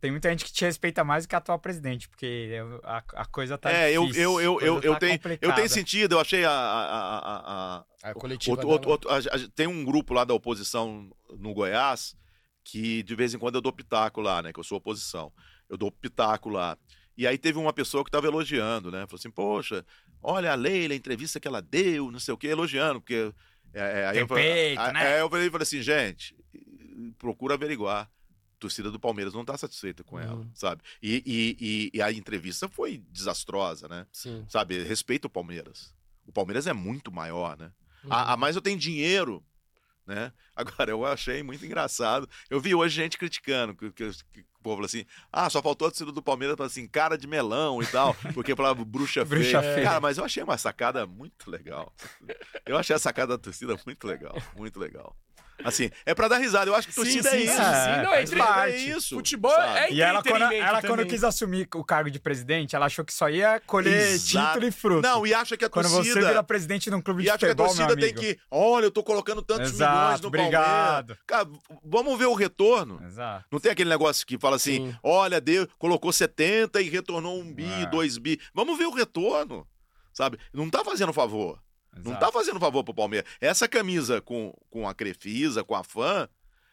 tem 0.00 0.10
muita 0.10 0.30
gente 0.30 0.44
que 0.44 0.52
te 0.52 0.64
respeita 0.64 1.02
mais 1.04 1.24
do 1.24 1.28
que 1.28 1.34
a 1.34 1.38
atual 1.38 1.58
presidente, 1.58 2.08
porque 2.08 2.26
eu- 2.26 2.80
a, 2.84 2.98
a 3.14 3.24
coisa 3.26 3.56
tá 3.58 3.70
É, 3.70 3.90
eu, 3.92 4.02
difícil, 4.02 4.22
eu, 4.22 4.40
eu, 4.40 4.60
eu, 4.60 4.72
coisa 4.74 4.86
eu, 4.86 4.92
tá 4.92 4.98
tenho, 5.00 5.20
eu 5.40 5.54
tenho 5.54 5.68
sentido, 5.68 6.14
eu 6.14 6.20
achei 6.20 6.44
a. 6.44 6.50
a, 6.50 7.18
a, 7.18 7.76
a- 7.78 8.10
A 8.10 8.14
coletiva 8.14 8.52
outro- 8.52 8.66
dela. 8.68 8.72
outro- 8.92 9.10
outro- 9.10 9.10
a- 9.10 9.36
a- 9.36 9.48
tem 9.54 9.66
um 9.66 9.84
grupo 9.84 10.14
lá 10.14 10.24
da 10.24 10.34
oposição 10.34 11.10
no 11.38 11.52
Goiás 11.52 12.16
que 12.64 13.02
de 13.02 13.14
vez 13.14 13.32
em 13.34 13.38
quando 13.38 13.54
eu 13.56 13.60
dou 13.60 13.72
pitaco 13.72 14.20
lá, 14.20 14.42
né? 14.42 14.52
Que 14.52 14.60
eu 14.60 14.64
sou 14.64 14.78
oposição. 14.78 15.32
Eu 15.68 15.76
dou 15.76 15.90
pitaco 15.90 16.48
lá. 16.50 16.76
E 17.16 17.26
aí 17.26 17.36
teve 17.38 17.58
uma 17.58 17.72
pessoa 17.72 18.04
que 18.04 18.08
estava 18.08 18.26
elogiando, 18.26 18.90
né? 18.92 19.00
Falou 19.06 19.18
assim, 19.18 19.30
poxa, 19.30 19.84
olha 20.22 20.52
a 20.52 20.54
Leila, 20.54 20.94
a 20.94 20.96
entrevista 20.96 21.40
que 21.40 21.48
ela 21.48 21.60
deu, 21.62 22.10
não 22.12 22.20
sei 22.20 22.32
o 22.34 22.38
quê, 22.38 22.48
elogiando, 22.48 23.00
porque. 23.00 23.32
É, 23.74 24.00
é, 24.02 24.06
aí 24.06 24.12
Tem 24.12 24.20
eu 24.22 24.28
falei, 24.28 24.44
peito, 24.52 24.80
aí- 24.80 24.92
né? 24.92 25.14
aí 25.14 25.20
eu 25.20 25.28
falei, 25.30 25.50
falei 25.50 25.62
assim, 25.64 25.82
gente, 25.82 26.36
procura 27.18 27.54
averiguar. 27.54 28.08
Torcida 28.58 28.90
do 28.90 28.98
Palmeiras 29.00 29.32
não 29.34 29.42
está 29.42 29.56
satisfeita 29.56 30.02
com 30.04 30.18
ela, 30.18 30.34
Uhum. 30.36 30.50
sabe? 30.54 30.82
E, 31.02 31.22
e, 31.24 31.56
e- 31.60 31.90
e 31.98 32.02
a 32.02 32.10
entrevista 32.12 32.68
foi 32.68 32.98
desastrosa, 33.10 33.86
né? 33.88 34.06
Sim. 34.12 34.44
sabe? 34.48 34.82
Respeita 34.82 35.26
o 35.26 35.30
Palmeiras. 35.30 35.94
O 36.26 36.32
Palmeiras 36.32 36.66
é 36.66 36.72
muito 36.72 37.10
maior, 37.12 37.56
né? 37.56 37.70
Uhum. 38.04 38.12
A, 38.12 38.32
a 38.32 38.36
mais 38.36 38.56
eu 38.56 38.62
tenho 38.62 38.78
dinheiro, 38.78 39.44
né? 40.06 40.32
Agora, 40.56 40.90
eu 40.90 41.04
achei 41.04 41.42
muito 41.42 41.64
engraçado. 41.64 42.28
Eu 42.50 42.60
vi 42.60 42.74
hoje 42.74 42.94
gente 42.96 43.16
criticando, 43.18 43.74
que, 43.74 43.90
que- 43.92 44.10
que 44.32 44.40
o 44.40 44.62
povo 44.62 44.76
falou 44.76 44.86
assim, 44.86 45.04
ah, 45.32 45.48
só 45.48 45.62
faltou 45.62 45.86
a 45.86 45.90
torcida 45.90 46.10
do 46.10 46.22
Palmeiras 46.22 46.56
falar 46.56 46.66
assim, 46.66 46.86
cara 46.88 47.16
de 47.16 47.26
melão 47.28 47.80
e 47.82 47.86
tal, 47.86 48.12
porque 48.34 48.56
falava 48.56 48.84
bruxa 48.84 49.24
feia. 49.26 49.40
Bruxa 49.40 49.62
feia. 49.62 49.82
Cara, 49.84 50.00
mas 50.00 50.18
eu 50.18 50.24
achei 50.24 50.42
uma 50.42 50.58
sacada 50.58 51.06
muito 51.06 51.48
legal. 51.50 51.94
Eu 52.66 52.76
achei 52.76 52.96
a 52.96 52.98
sacada 52.98 53.36
da 53.36 53.42
torcida 53.42 53.78
muito 53.86 54.04
legal, 54.06 54.34
muito 54.56 54.78
legal. 54.80 55.16
Assim, 55.64 55.90
é 56.06 56.14
pra 56.14 56.28
dar 56.28 56.38
risada. 56.38 56.70
Eu 56.70 56.74
acho 56.74 56.86
que 56.86 56.94
Sim, 56.94 57.00
torcida 57.02 57.30
sim, 57.30 57.36
é 57.36 57.40
sim, 57.40 57.44
isso. 57.46 57.56
sim. 57.56 57.60
É, 57.62 58.02
Não, 58.02 58.10
faz 58.10 58.30
entre- 58.30 58.38
parte. 58.38 58.72
É 58.74 58.76
isso. 58.78 59.16
Futebol 59.16 59.50
sabe? 59.50 59.78
é 59.78 59.92
E 59.92 60.00
ela, 60.00 60.22
quando, 60.22 60.52
ela 60.52 60.82
quando 60.82 61.06
quis 61.06 61.24
assumir 61.24 61.68
o 61.74 61.84
cargo 61.84 62.10
de 62.10 62.20
presidente, 62.20 62.76
ela 62.76 62.86
achou 62.86 63.04
que 63.04 63.12
só 63.12 63.28
ia 63.28 63.60
colher 63.66 64.12
Exato. 64.12 64.46
título 64.54 64.66
e 64.68 64.70
fruto. 64.70 65.02
Não, 65.02 65.26
e 65.26 65.34
acha 65.34 65.56
que 65.56 65.64
a 65.64 65.68
quando 65.68 65.90
torcida... 65.90 66.14
você 66.20 66.26
vira 66.28 66.42
presidente 66.42 66.88
de 66.90 66.94
um 66.96 67.00
clube 67.02 67.22
E 67.22 67.24
de 67.24 67.30
acho 67.30 67.38
que 67.40 67.44
a 67.46 67.48
futebol, 67.48 67.66
meu 67.66 67.76
torcida 67.86 68.00
tem 68.00 68.10
amigo. 68.10 68.20
que. 68.20 68.38
Olha, 68.50 68.84
eu 68.86 68.90
tô 68.90 69.02
colocando 69.02 69.42
tantos 69.42 69.70
Exato, 69.72 69.96
milhões 70.00 70.20
no 70.20 70.28
obrigado. 70.28 71.16
Palmeiras. 71.16 71.18
Cara, 71.26 71.48
vamos 71.84 72.18
ver 72.18 72.26
o 72.26 72.34
retorno. 72.34 73.00
Exato. 73.04 73.44
Não 73.50 73.58
tem 73.58 73.72
aquele 73.72 73.90
negócio 73.90 74.24
que 74.26 74.38
fala 74.38 74.56
assim: 74.56 74.90
Sim. 74.92 74.96
olha, 75.02 75.40
deu, 75.40 75.66
colocou 75.78 76.12
70 76.12 76.80
e 76.80 76.88
retornou 76.88 77.38
um 77.40 77.52
bi, 77.52 77.64
É. 77.82 77.86
dois 77.86 78.16
bi. 78.16 78.38
Vamos 78.54 78.78
ver 78.78 78.86
o 78.86 78.92
retorno. 78.94 79.66
Sabe? 80.12 80.38
Não 80.52 80.68
tá 80.70 80.84
fazendo 80.84 81.12
favor. 81.12 81.58
Não 81.94 82.12
exato. 82.12 82.20
tá 82.26 82.32
fazendo 82.32 82.60
favor 82.60 82.84
pro 82.84 82.94
Palmeiras. 82.94 83.28
Essa 83.40 83.66
camisa 83.68 84.20
com, 84.20 84.52
com 84.70 84.88
a 84.88 84.94
Crefisa, 84.94 85.64
com 85.64 85.74
a 85.74 85.82
fã, 85.82 86.28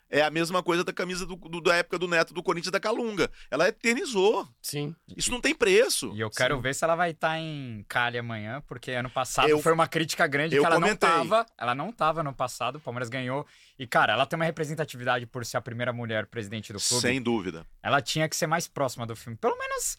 é 0.07 0.21
a 0.21 0.29
mesma 0.29 0.61
coisa 0.61 0.83
da 0.83 0.93
camisa 0.93 1.25
do, 1.25 1.35
do- 1.35 1.59
da 1.59 1.75
época 1.75 1.97
do 1.97 2.07
Neto 2.07 2.31
do 2.31 2.43
Corinthians 2.43 2.71
da 2.71 2.79
Calunga. 2.79 3.29
Ela 3.49 3.67
eternizou. 3.69 4.47
Sim. 4.61 4.95
Isso 5.17 5.31
não 5.31 5.41
tem 5.41 5.55
preço. 5.55 6.11
E 6.15 6.19
eu 6.21 6.29
quero 6.29 6.61
ver 6.61 6.75
se 6.75 6.83
ela 6.83 6.95
vai 6.95 7.09
estar 7.09 7.39
em 7.39 7.83
Cali 7.89 8.19
amanhã, 8.19 8.61
porque 8.67 8.91
ano 8.91 9.09
passado 9.09 9.49
Eu- 9.49 9.59
foi 9.61 9.73
uma 9.73 9.87
crítica 9.87 10.27
grande 10.27 10.55
eu 10.55 10.61
que 10.61 10.65
ela 10.67 10.75
comentei. 10.75 11.09
não 11.09 11.27
tava. 11.27 11.45
Ela 11.57 11.73
não 11.73 11.91
tava 11.91 12.21
no 12.21 12.33
passado, 12.33 12.75
o 12.75 12.79
Palmeiras 12.79 13.09
ganhou. 13.09 13.47
E, 13.79 13.87
cara, 13.87 14.13
ela 14.13 14.27
tem 14.27 14.37
uma 14.37 14.45
representatividade 14.45 15.25
por 15.25 15.43
ser 15.43 15.57
a 15.57 15.61
primeira 15.61 15.91
mulher 15.91 16.27
presidente 16.27 16.71
do 16.71 16.79
clube. 16.79 17.01
Sem 17.01 17.19
dúvida. 17.21 17.65
Ela 17.81 17.99
tinha 17.99 18.29
que 18.29 18.35
ser 18.35 18.45
mais 18.47 18.67
próxima 18.67 19.07
do 19.07 19.15
filme. 19.15 19.35
Pelo 19.37 19.57
menos. 19.57 19.97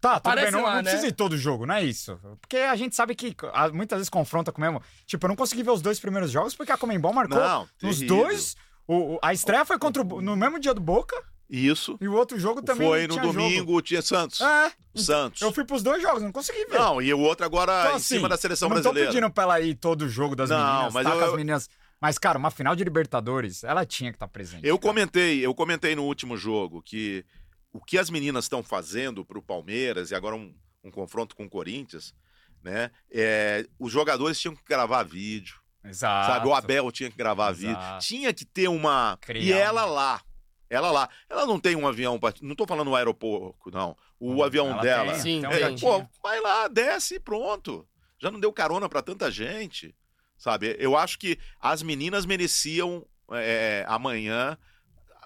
Tá, 0.00 0.20
tudo 0.20 0.28
Aparece 0.32 0.52
bem, 0.52 0.60
não, 0.60 0.62
lá, 0.68 0.76
não 0.76 0.82
né? 0.82 0.90
precisa 0.90 1.08
ir 1.08 1.12
todo 1.12 1.36
jogo, 1.36 1.66
não 1.66 1.74
é 1.74 1.82
isso. 1.82 2.18
Porque 2.40 2.58
a 2.58 2.76
gente 2.76 2.94
sabe 2.94 3.14
que 3.16 3.34
ah, 3.52 3.68
muitas 3.70 3.98
vezes 3.98 4.08
confronta 4.08 4.52
com 4.52 4.58
o 4.58 4.64
mesmo. 4.64 4.80
Tipo, 5.06 5.26
eu 5.26 5.28
não 5.28 5.36
consegui 5.36 5.62
ver 5.64 5.72
os 5.72 5.82
dois 5.82 5.98
primeiros 5.98 6.30
jogos 6.30 6.54
porque 6.54 6.70
a 6.70 6.76
Comembol 6.76 7.12
marcou 7.12 7.38
Não, 7.38 7.68
nos 7.82 7.98
terrível. 7.98 8.16
dois. 8.24 8.54
o- 8.86 9.18
a 9.22 9.32
estreia 9.32 9.64
foi 9.64 9.78
contra 9.78 10.02
o, 10.02 10.20
no 10.22 10.36
mesmo 10.36 10.58
dia 10.60 10.72
do 10.72 10.80
Boca 10.80 11.14
Isso. 11.50 11.98
e 12.00 12.06
o 12.06 12.14
outro 12.14 12.38
jogo 12.38 12.62
também 12.62 12.86
Foi 12.88 13.02
no 13.08 13.14
tinha 13.14 13.24
jogo. 13.24 13.34
domingo, 13.38 13.82
tinha 13.82 14.00
Santos. 14.00 14.40
É, 14.40 14.72
Santos. 14.94 15.42
eu 15.42 15.52
fui 15.52 15.64
pros 15.64 15.82
dois 15.82 16.00
jogos, 16.00 16.22
não 16.22 16.30
consegui 16.32 16.64
ver. 16.66 16.78
Não, 16.78 17.02
e 17.02 17.12
o 17.12 17.18
outro 17.18 17.44
agora 17.44 17.72
Então, 17.80 17.92
em 17.92 17.96
assim, 17.96 18.14
cima 18.16 18.28
da 18.28 18.36
seleção 18.36 18.68
eu 18.68 18.74
não 18.76 18.80
brasileira. 18.80 19.08
tô 19.10 19.14
pedindo 19.14 19.30
pra 19.32 19.42
ela 19.44 19.60
ir 19.60 19.74
todo 19.74 20.02
o 20.02 20.08
jogo 20.08 20.36
das 20.36 20.48
Não, 20.50 20.56
meninas, 20.58 20.94
mas 20.94 21.04
tá 21.06 21.12
eu- 21.12 21.18
com 21.18 21.24
as 21.24 21.32
meninas. 21.32 21.68
Mas, 22.00 22.16
cara, 22.16 22.38
uma 22.38 22.52
final 22.52 22.76
de 22.76 22.84
Libertadores, 22.84 23.64
ela 23.64 23.84
tinha 23.84 24.12
que 24.12 24.16
estar 24.16 24.28
presente. 24.28 24.64
Eu 24.64 24.78
cara. 24.78 24.88
comentei, 24.92 25.44
eu 25.44 25.52
comentei 25.52 25.96
no 25.96 26.04
último 26.04 26.36
jogo 26.36 26.80
que 26.80 27.24
o 27.72 27.80
que 27.84 27.98
as 27.98 28.10
meninas 28.10 28.44
estão 28.46 28.62
fazendo 28.62 29.24
pro 29.24 29.42
Palmeiras 29.42 30.10
e 30.10 30.14
agora 30.14 30.36
um, 30.36 30.54
um 30.82 30.90
confronto 30.90 31.36
com 31.36 31.44
o 31.44 31.50
Corinthians, 31.50 32.14
né? 32.62 32.90
É, 33.10 33.66
os 33.78 33.92
jogadores 33.92 34.38
tinham 34.40 34.56
que 34.56 34.62
gravar 34.64 35.02
vídeo, 35.02 35.60
Exato. 35.84 36.26
sabe? 36.32 36.48
O 36.48 36.54
Abel 36.54 36.90
tinha 36.90 37.10
que 37.10 37.16
gravar 37.16 37.52
vídeo, 37.52 37.72
Exato. 37.78 38.04
tinha 38.06 38.32
que 38.34 38.44
ter 38.44 38.68
uma 38.68 39.16
Criar 39.20 39.42
e 39.42 39.52
ela 39.52 39.84
uma- 39.86 39.92
lá, 39.92 40.22
ela 40.70 40.90
lá, 40.90 41.08
ela 41.28 41.46
não 41.46 41.58
tem 41.60 41.76
um 41.76 41.86
avião, 41.86 42.18
pra... 42.18 42.32
não 42.42 42.54
tô 42.56 42.66
falando 42.66 42.90
um 42.90 42.94
aeroporto, 42.96 43.70
não. 43.70 43.96
O 44.20 44.42
avião 44.42 44.70
Ela 44.70 44.82
dela, 44.82 45.12
tem, 45.12 45.20
Sim, 45.22 45.42
é, 45.46 45.78
pô, 45.78 46.04
vai 46.22 46.40
lá, 46.40 46.66
desce 46.68 47.14
e 47.14 47.20
pronto. 47.20 47.86
Já 48.20 48.30
não 48.32 48.40
deu 48.40 48.52
carona 48.52 48.88
pra 48.88 49.00
tanta 49.00 49.30
gente, 49.30 49.94
sabe? 50.36 50.74
Eu 50.80 50.96
acho 50.96 51.16
que 51.18 51.38
as 51.60 51.82
meninas 51.84 52.26
mereciam 52.26 53.06
é, 53.30 53.84
amanhã 53.86 54.58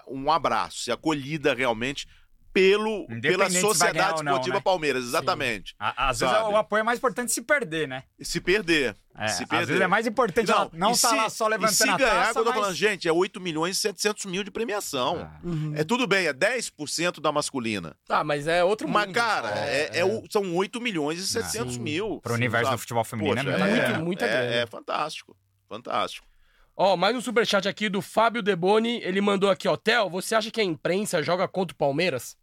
um 0.07 0.29
abraço, 0.31 0.83
ser 0.83 0.91
acolhida 0.91 1.53
realmente 1.55 2.07
pelo, 2.53 3.07
pela 3.19 3.49
Sociedade 3.49 4.21
não, 4.23 4.31
Esportiva 4.33 4.57
né? 4.57 4.61
Palmeiras, 4.61 5.03
exatamente. 5.05 5.73
À- 5.79 6.09
Às 6.09 6.19
vezes 6.19 6.35
Sabe? 6.35 6.53
o 6.53 6.55
apoio 6.55 6.81
é 6.81 6.83
mais 6.83 6.99
importante 6.99 7.31
se 7.31 7.41
perder, 7.41 7.87
né? 7.87 8.03
Se 8.21 8.39
perder. 8.39 8.95
É, 9.17 9.27
se 9.27 9.43
às 9.43 9.49
perder. 9.49 9.65
vezes 9.65 9.81
é 9.81 9.87
mais 9.87 10.05
importante 10.07 10.47
não, 10.49 10.69
não 10.73 10.91
estar 10.91 11.09
se- 11.09 11.15
lá 11.15 11.29
só 11.29 11.47
levantando 11.47 11.73
e 11.73 11.75
se 11.75 11.89
a 11.89 11.97
ganhar, 11.97 12.11
taça, 12.13 12.33
que 12.33 12.39
eu 12.39 12.43
tô 12.43 12.49
mas... 12.51 12.59
falando, 12.59 12.75
gente, 12.75 13.07
é 13.07 13.11
8 13.11 13.41
milhões 13.41 13.77
e 13.77 13.79
700 13.81 14.25
mil 14.25 14.43
de 14.43 14.51
premiação. 14.51 15.29
Ah. 15.29 15.39
É 15.75 15.83
tudo 15.83 16.05
bem, 16.07 16.27
é 16.27 16.33
10% 16.33 17.19
da 17.19 17.31
masculina. 17.31 17.95
Ah, 18.07 18.23
mas 18.23 18.47
é 18.47 18.63
outro 18.63 18.87
Mas, 18.87 19.07
mundo. 19.07 19.15
cara, 19.15 19.49
é, 19.67 19.99
é 19.99 20.05
o- 20.05 20.23
são 20.31 20.55
8 20.55 20.79
milhões 20.79 21.19
e 21.19 21.27
700 21.27 21.73
Sim. 21.75 21.79
mil. 21.81 22.19
Pro 22.21 22.33
universo 22.33 22.65
sabe? 22.65 22.77
do 22.77 22.79
futebol 22.79 23.03
feminino 23.03 23.35
Poxa, 23.35 23.49
é 23.51 23.57
muito- 23.57 23.83
é, 23.85 23.97
muita 23.97 24.25
é, 24.25 24.29
grana. 24.29 24.53
é 24.61 24.65
fantástico. 24.67 25.35
Fantástico. 25.67 26.27
Ó, 26.75 26.97
mais 26.97 27.15
um 27.15 27.21
superchat 27.21 27.67
aqui 27.67 27.87
do 27.89 28.01
Fábio 28.01 28.41
Deboni. 28.41 28.99
Ele 29.03 29.21
mandou 29.21 29.49
aqui, 29.51 29.67
ó. 29.67 29.77
Theo, 29.77 30.09
você 30.09 30.33
acha 30.33 30.49
que 30.49 30.59
a 30.59 30.63
imprensa 30.63 31.21
joga 31.21 31.47
contra 31.47 31.73
o 31.73 31.77
Palmeiras? 31.77 32.35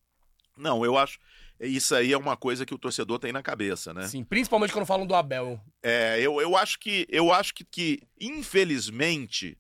Não, 0.57 0.85
eu 0.85 0.97
acho. 0.97 1.19
Isso 1.61 1.95
aí 1.95 2.13
é 2.13 2.19
uma 2.19 2.37
coisa 2.37 2.65
que 2.65 2.75
o 2.75 2.79
torcedor 2.79 3.19
tem 3.19 3.33
na 3.33 3.43
cabeça, 3.43 3.93
né? 3.93 4.09
Sim, 4.09 4.25
principalmente 4.25 4.73
quando 4.73 4.87
falam 4.87 5.07
do 5.07 5.15
Abel. 5.15 5.61
É, 5.83 6.19
eu, 6.21 6.41
eu 6.41 6.57
acho 6.57 6.79
que, 6.79 7.07
eu 7.11 7.33
acho 7.33 7.55
que, 7.55 7.65
que, 7.65 8.01
infelizmente, 8.19 9.59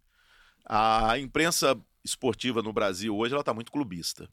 a 0.64 1.18
imprensa 1.18 1.78
esportiva 2.02 2.62
no 2.62 2.72
Brasil 2.72 3.14
hoje 3.16 3.34
ela 3.34 3.44
tá 3.44 3.52
muito 3.52 3.70
clubista. 3.70 4.28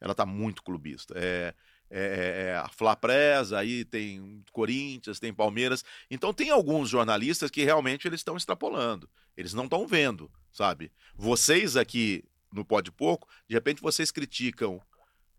Ela 0.00 0.14
tá 0.14 0.24
muito 0.24 0.62
clubista. 0.62 1.14
É, 1.16 1.54
é, 1.90 2.46
é 2.46 2.56
a 2.56 2.68
Flapresa, 2.68 3.58
aí 3.58 3.84
tem 3.84 4.42
Corinthians, 4.50 5.20
tem 5.20 5.34
Palmeiras. 5.34 5.84
Então 6.10 6.32
tem 6.32 6.50
alguns 6.50 6.88
jornalistas 6.88 7.50
que 7.50 7.62
realmente 7.62 8.08
eles 8.08 8.20
estão 8.20 8.36
extrapolando. 8.36 9.08
Eles 9.36 9.52
não 9.52 9.64
estão 9.64 9.86
vendo, 9.86 10.30
sabe? 10.50 10.90
Vocês 11.14 11.76
aqui 11.76 12.24
no 12.52 12.64
Pode 12.64 12.90
Pouco, 12.90 13.28
de 13.48 13.54
repente 13.54 13.82
vocês 13.82 14.10
criticam 14.10 14.80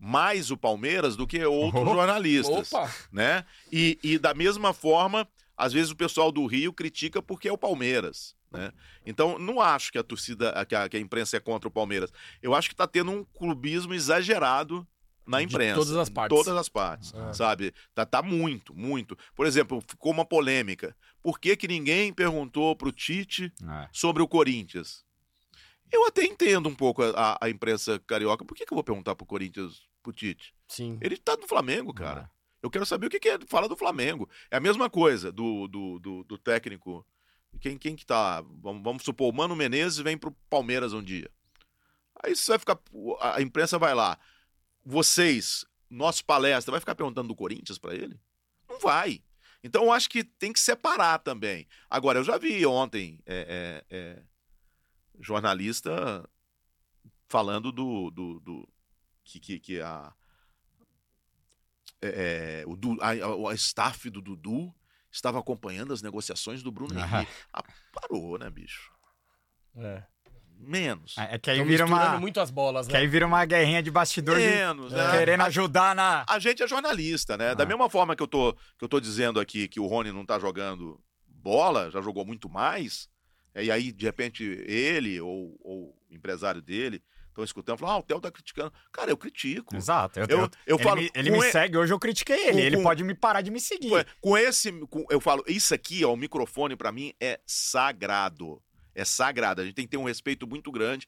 mais 0.05 0.51
o 0.51 0.57
Palmeiras 0.57 1.15
do 1.15 1.25
que 1.25 1.43
outros 1.45 1.81
Oh. 1.81 1.93
jornalistas 1.93 2.73
Opa! 2.73 2.93
né? 3.09 3.45
E, 3.71 3.97
e 4.03 4.17
da 4.19 4.33
mesma 4.33 4.73
forma, 4.73 5.25
às 5.55 5.71
vezes 5.71 5.91
o 5.91 5.95
pessoal 5.95 6.29
do 6.29 6.45
Rio 6.45 6.73
critica 6.73 7.21
porque 7.21 7.47
é 7.47 7.51
o 7.53 7.57
Palmeiras, 7.57 8.35
né? 8.51 8.73
Então, 9.05 9.39
não 9.39 9.61
acho 9.61 9.93
que 9.93 9.97
a 9.97 10.03
torcida, 10.03 10.65
que 10.65 10.75
a, 10.75 10.89
que 10.89 10.97
a 10.97 10.99
imprensa 10.99 11.37
é 11.37 11.39
contra 11.39 11.69
o 11.69 11.71
Palmeiras. 11.71 12.11
Eu 12.41 12.53
acho 12.53 12.67
que 12.69 12.75
tá 12.75 12.85
tendo 12.85 13.11
um 13.11 13.23
clubismo 13.23 13.93
exagerado 13.93 14.85
na 15.25 15.37
De 15.39 15.45
imprensa. 15.45 15.75
todas 15.79 15.95
as 15.95 16.09
em 16.09 16.13
partes. 16.13 16.37
Todas 16.37 16.57
as 16.57 16.67
partes, 16.69 17.13
Ah. 17.15 17.33
sabe? 17.33 17.73
Tá, 17.95 18.05
tá 18.05 18.21
muito, 18.21 18.75
muito. 18.75 19.17
Por 19.33 19.45
exemplo, 19.45 19.81
ficou 19.87 20.11
uma 20.11 20.25
polêmica. 20.25 20.93
Por 21.21 21.39
que 21.39 21.55
que 21.55 21.65
ninguém 21.67 22.11
perguntou 22.13 22.75
pro 22.75 22.91
Tite 22.91 23.53
É. 23.65 23.87
sobre 23.93 24.21
o 24.21 24.27
Corinthians? 24.27 25.05
Eu 25.89 26.05
até 26.07 26.25
entendo 26.25 26.67
um 26.67 26.75
pouco 26.75 27.03
a, 27.03 27.09
a- 27.11 27.37
a 27.39 27.49
imprensa 27.49 27.99
carioca. 28.05 28.43
Por 28.43 28.53
que, 28.57 28.65
que 28.65 28.73
eu 28.73 28.75
vou 28.75 28.83
perguntar 28.83 29.15
pro 29.15 29.25
Corinthians, 29.25 29.81
pro 30.03 30.13
Tite? 30.13 30.53
Sim. 30.67 30.99
Ele 31.01 31.17
tá 31.17 31.35
no 31.37 31.47
Flamengo, 31.47 31.93
cara. 31.93 32.29
Eu 32.61 32.69
quero 32.69 32.85
saber 32.85 33.07
o 33.07 33.09
que, 33.09 33.19
que 33.19 33.29
é. 33.29 33.39
Fala 33.47 33.67
do 33.67 33.75
Flamengo. 33.75 34.29
É 34.51 34.57
a 34.57 34.59
mesma 34.59 34.89
coisa 34.89 35.31
do, 35.31 35.67
do, 35.67 35.99
do, 35.99 36.23
do 36.23 36.37
técnico. 36.37 37.05
Quem, 37.59 37.77
quem 37.77 37.95
que 37.95 38.05
tá. 38.05 38.41
Vamos, 38.41 38.83
vamos 38.83 39.03
supor, 39.03 39.31
o 39.33 39.35
Mano 39.35 39.55
Menezes 39.55 39.97
vem 39.99 40.17
pro 40.17 40.31
Palmeiras 40.49 40.93
um 40.93 41.01
dia. 41.03 41.29
Aí 42.23 42.35
você 42.35 42.51
vai 42.51 42.59
ficar. 42.59 42.79
A 43.19 43.41
imprensa 43.41 43.77
vai 43.79 43.93
lá. 43.93 44.17
Vocês, 44.85 45.65
nosso 45.89 46.23
palestra, 46.25 46.71
vai 46.71 46.79
ficar 46.79 46.95
perguntando 46.95 47.27
do 47.29 47.35
Corinthians 47.35 47.77
pra 47.77 47.93
ele? 47.95 48.19
Não 48.69 48.79
vai. 48.79 49.21
Então 49.63 49.83
eu 49.83 49.91
acho 49.91 50.09
que 50.09 50.23
tem 50.23 50.51
que 50.51 50.59
separar 50.59 51.19
também. 51.19 51.67
Agora, 51.89 52.19
eu 52.19 52.23
já 52.23 52.37
vi 52.37 52.65
ontem 52.65 53.19
é, 53.25 53.83
é, 53.89 53.97
é, 53.97 54.23
jornalista 55.19 56.27
falando 57.27 57.71
do. 57.71 58.09
do, 58.11 58.39
do- 58.39 58.69
que, 59.23 59.39
que, 59.39 59.59
que 59.59 59.81
a 59.81 60.13
é, 62.01 62.63
é, 62.63 62.65
o, 62.67 62.77
a, 63.01 63.51
a- 63.51 63.55
staff 63.55 64.09
do 64.09 64.21
Dudu 64.21 64.73
estava 65.11 65.39
acompanhando 65.39 65.93
as 65.93 66.01
negociações 66.01 66.61
do 66.61 66.71
Bruno. 66.71 66.99
Henrique. 66.99 67.31
Ah, 67.53 67.63
parou, 67.93 68.37
né, 68.37 68.49
bicho? 68.49 68.91
É. 69.77 70.03
Menos. 70.59 71.15
É 71.17 71.37
que 71.37 71.49
aí 71.49 71.57
Tão 71.57 71.65
vira 71.67 71.85
uma... 71.85 72.17
muito 72.19 72.39
as 72.39 72.49
bolas, 72.49 72.87
Que 72.87 72.93
né? 72.93 72.99
aí 72.99 73.07
vira 73.07 73.25
uma 73.25 73.43
guerrinha 73.45 73.83
de 73.83 73.91
bastidor 73.91 74.37
de... 74.37 74.45
Menos, 74.45 74.91
né? 74.93 75.11
querendo 75.11 75.41
ajudar 75.41 75.93
na... 75.95 76.25
A 76.27 76.39
gente 76.39 76.63
é 76.63 76.67
jornalista, 76.67 77.35
né? 77.37 77.53
Da 77.53 77.63
Ah. 77.63 77.67
mesma 77.67 77.89
forma 77.89 78.15
que 78.15 78.23
eu, 78.23 78.27
tô, 78.27 78.53
que 78.77 78.83
eu 78.83 78.87
tô 78.87 78.99
dizendo 78.99 79.39
aqui 79.39 79.67
que 79.67 79.79
o 79.79 79.87
Rony 79.87 80.11
não 80.11 80.25
tá 80.25 80.39
jogando 80.39 81.01
bola, 81.27 81.91
já 81.91 82.01
jogou 82.01 82.25
muito 82.25 82.49
mais, 82.49 83.09
é, 83.53 83.65
e 83.65 83.71
aí, 83.71 83.91
de 83.91 84.05
repente, 84.05 84.43
ele 84.43 85.19
ou, 85.19 85.57
ou 85.61 85.95
o 86.09 86.15
empresário 86.15 86.61
dele 86.61 87.03
estão 87.33 87.43
escutando 87.43 87.77
falam, 87.79 87.95
ah, 87.95 87.99
o 87.99 88.03
Theo 88.03 88.21
tá 88.21 88.31
criticando. 88.31 88.71
Cara, 88.91 89.11
eu 89.11 89.17
critico. 89.17 89.75
Exato. 89.75 90.19
Eu, 90.19 90.25
Eu- 90.27 90.37
eu, 90.39 90.49
eu 90.67 90.75
ele 90.77 90.83
falo, 90.83 91.01
me, 91.01 91.11
ele 91.13 91.31
me 91.31 91.39
e- 91.39 91.51
segue, 91.51 91.77
hoje 91.77 91.93
eu 91.93 91.99
critiquei 91.99 92.47
ele. 92.47 92.51
com- 92.53 92.59
ele 92.59 92.81
pode 92.83 93.03
me 93.03 93.13
parar 93.15 93.41
de 93.41 93.51
me 93.51 93.59
seguir. 93.59 93.89
Com, 93.89 94.29
com 94.29 94.37
esse, 94.37 94.71
com- 94.87 95.05
eu 95.09 95.19
falo, 95.19 95.43
isso 95.47 95.73
aqui, 95.73 96.03
ó, 96.05 96.13
o 96.13 96.17
microfone 96.17 96.75
pra 96.75 96.91
mim 96.91 97.13
é 97.19 97.39
sagrado. 97.45 98.61
É 98.95 99.03
sagrado. 99.03 99.61
A 99.61 99.65
gente 99.65 99.73
tem 99.75 99.85
que 99.85 99.91
ter 99.91 99.97
um 99.97 100.03
respeito 100.05 100.45
muito 100.47 100.71
grande 100.71 101.07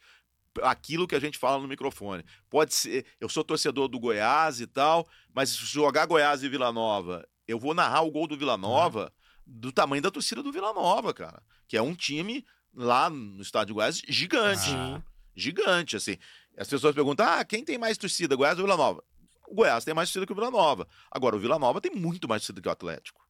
aquilo 0.63 1.07
que 1.07 1.15
a 1.15 1.19
gente 1.19 1.37
fala 1.37 1.61
no 1.61 1.67
microfone. 1.67 2.23
Pode 2.49 2.73
ser, 2.73 3.05
eu 3.19 3.27
sou 3.29 3.43
torcedor 3.43 3.87
do 3.87 3.99
Goiás 3.99 4.59
e 4.61 4.67
tal, 4.67 5.07
mas 5.33 5.49
se 5.49 5.65
jogar 5.65 6.05
Goiás 6.05 6.43
e 6.43 6.49
Vila 6.49 6.71
Nova, 6.71 7.27
eu 7.47 7.59
vou 7.59 7.73
narrar 7.73 8.01
o 8.01 8.11
gol 8.11 8.25
do 8.25 8.37
Vila 8.37 8.57
Nova 8.57 9.11
do 9.45 9.71
tamanho 9.71 10.01
da 10.01 10.09
torcida 10.09 10.41
do 10.41 10.51
Vila 10.51 10.73
Nova, 10.73 11.13
cara, 11.13 11.43
que 11.67 11.75
é 11.77 11.81
um 11.81 11.93
time 11.93 12.43
lá 12.73 13.09
no 13.09 13.41
estádio 13.41 13.67
de 13.67 13.73
Goiás 13.73 14.01
gigante. 14.07 14.71
Ah. 14.73 15.01
Gigante, 15.35 15.95
assim. 15.95 16.17
As 16.57 16.67
pessoas 16.67 16.95
perguntam: 16.95 17.25
"Ah, 17.27 17.43
quem 17.43 17.63
tem 17.63 17.77
mais 17.77 17.97
torcida, 17.97 18.35
Goiás 18.35 18.57
ou 18.57 18.65
Vila 18.65 18.77
Nova?" 18.77 19.03
O 19.47 19.53
Goiás 19.55 19.83
tem 19.83 19.93
mais 19.93 20.09
torcida 20.09 20.25
que 20.25 20.31
o 20.31 20.35
Vila 20.35 20.49
Nova. 20.49 20.87
Agora, 21.11 21.35
o 21.35 21.39
Vila 21.39 21.59
Nova 21.59 21.79
tem 21.81 21.91
muito 21.93 22.27
mais 22.27 22.41
torcida 22.41 22.61
que 22.61 22.67
o 22.67 22.71
Atlético. 22.71 23.23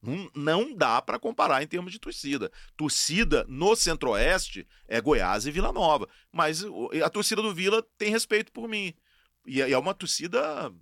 Não, 0.00 0.30
não 0.34 0.74
dá 0.76 1.00
pra 1.02 1.18
comparar 1.18 1.62
em 1.62 1.66
termos 1.66 1.90
de 1.90 1.98
torcida. 1.98 2.52
Torcida 2.76 3.44
no 3.48 3.74
Centro-Oeste 3.74 4.66
é 4.86 5.00
Goiás 5.00 5.46
e 5.46 5.50
Vila 5.50 5.72
Nova. 5.72 6.08
Mas 6.30 6.62
a 7.04 7.10
torcida 7.10 7.40
do 7.42 7.52
Vila 7.54 7.82
tem 7.96 8.10
respeito 8.10 8.52
por 8.52 8.68
mim. 8.68 8.94
E 9.46 9.60
é 9.62 9.70
é 9.72 9.78
uma 9.78 9.94
torcida 9.94 10.72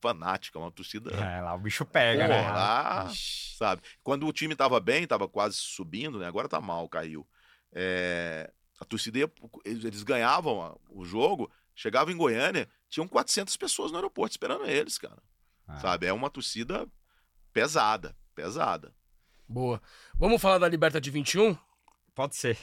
fanática, 0.00 0.58
uma 0.58 0.70
torcida. 0.70 1.10
É, 1.10 1.40
lá 1.40 1.54
o 1.54 1.58
bicho 1.58 1.84
pega, 1.84 2.24
Pô, 2.24 2.28
né? 2.28 2.42
lá- 2.50 3.08
Ixi. 3.10 3.56
Sabe? 3.56 3.82
Quando 4.02 4.26
o 4.26 4.32
time 4.32 4.54
tava 4.54 4.78
bem, 4.78 5.06
tava 5.06 5.26
quase 5.26 5.56
subindo, 5.56 6.18
né? 6.18 6.26
Agora 6.26 6.48
tá 6.48 6.60
mal, 6.60 6.88
caiu. 6.88 7.26
É, 7.72 8.52
A 8.78 8.84
torcida 8.84 9.18
ia, 9.18 9.32
eles 9.64 10.02
ganhavam 10.02 10.60
a- 10.62 10.76
o 10.90 11.04
jogo, 11.04 11.50
chegavam 11.74 12.12
em 12.12 12.16
Goiânia, 12.16 12.68
tinham 12.88 13.08
400 13.08 13.56
pessoas 13.56 13.90
no 13.90 13.96
aeroporto 13.98 14.32
esperando 14.32 14.66
eles, 14.66 14.98
cara. 14.98 15.22
Ah. 15.66 15.78
Sabe? 15.80 16.06
É 16.06 16.12
uma 16.12 16.30
torcida 16.30 16.86
pesada, 17.52 18.14
pesada. 18.34 18.94
Boa. 19.48 19.80
Vamos 20.14 20.40
falar 20.42 20.58
da 20.58 20.68
Liberta 20.68 21.00
de 21.00 21.10
21? 21.10 21.56
Pode 22.14 22.36
ser. 22.36 22.58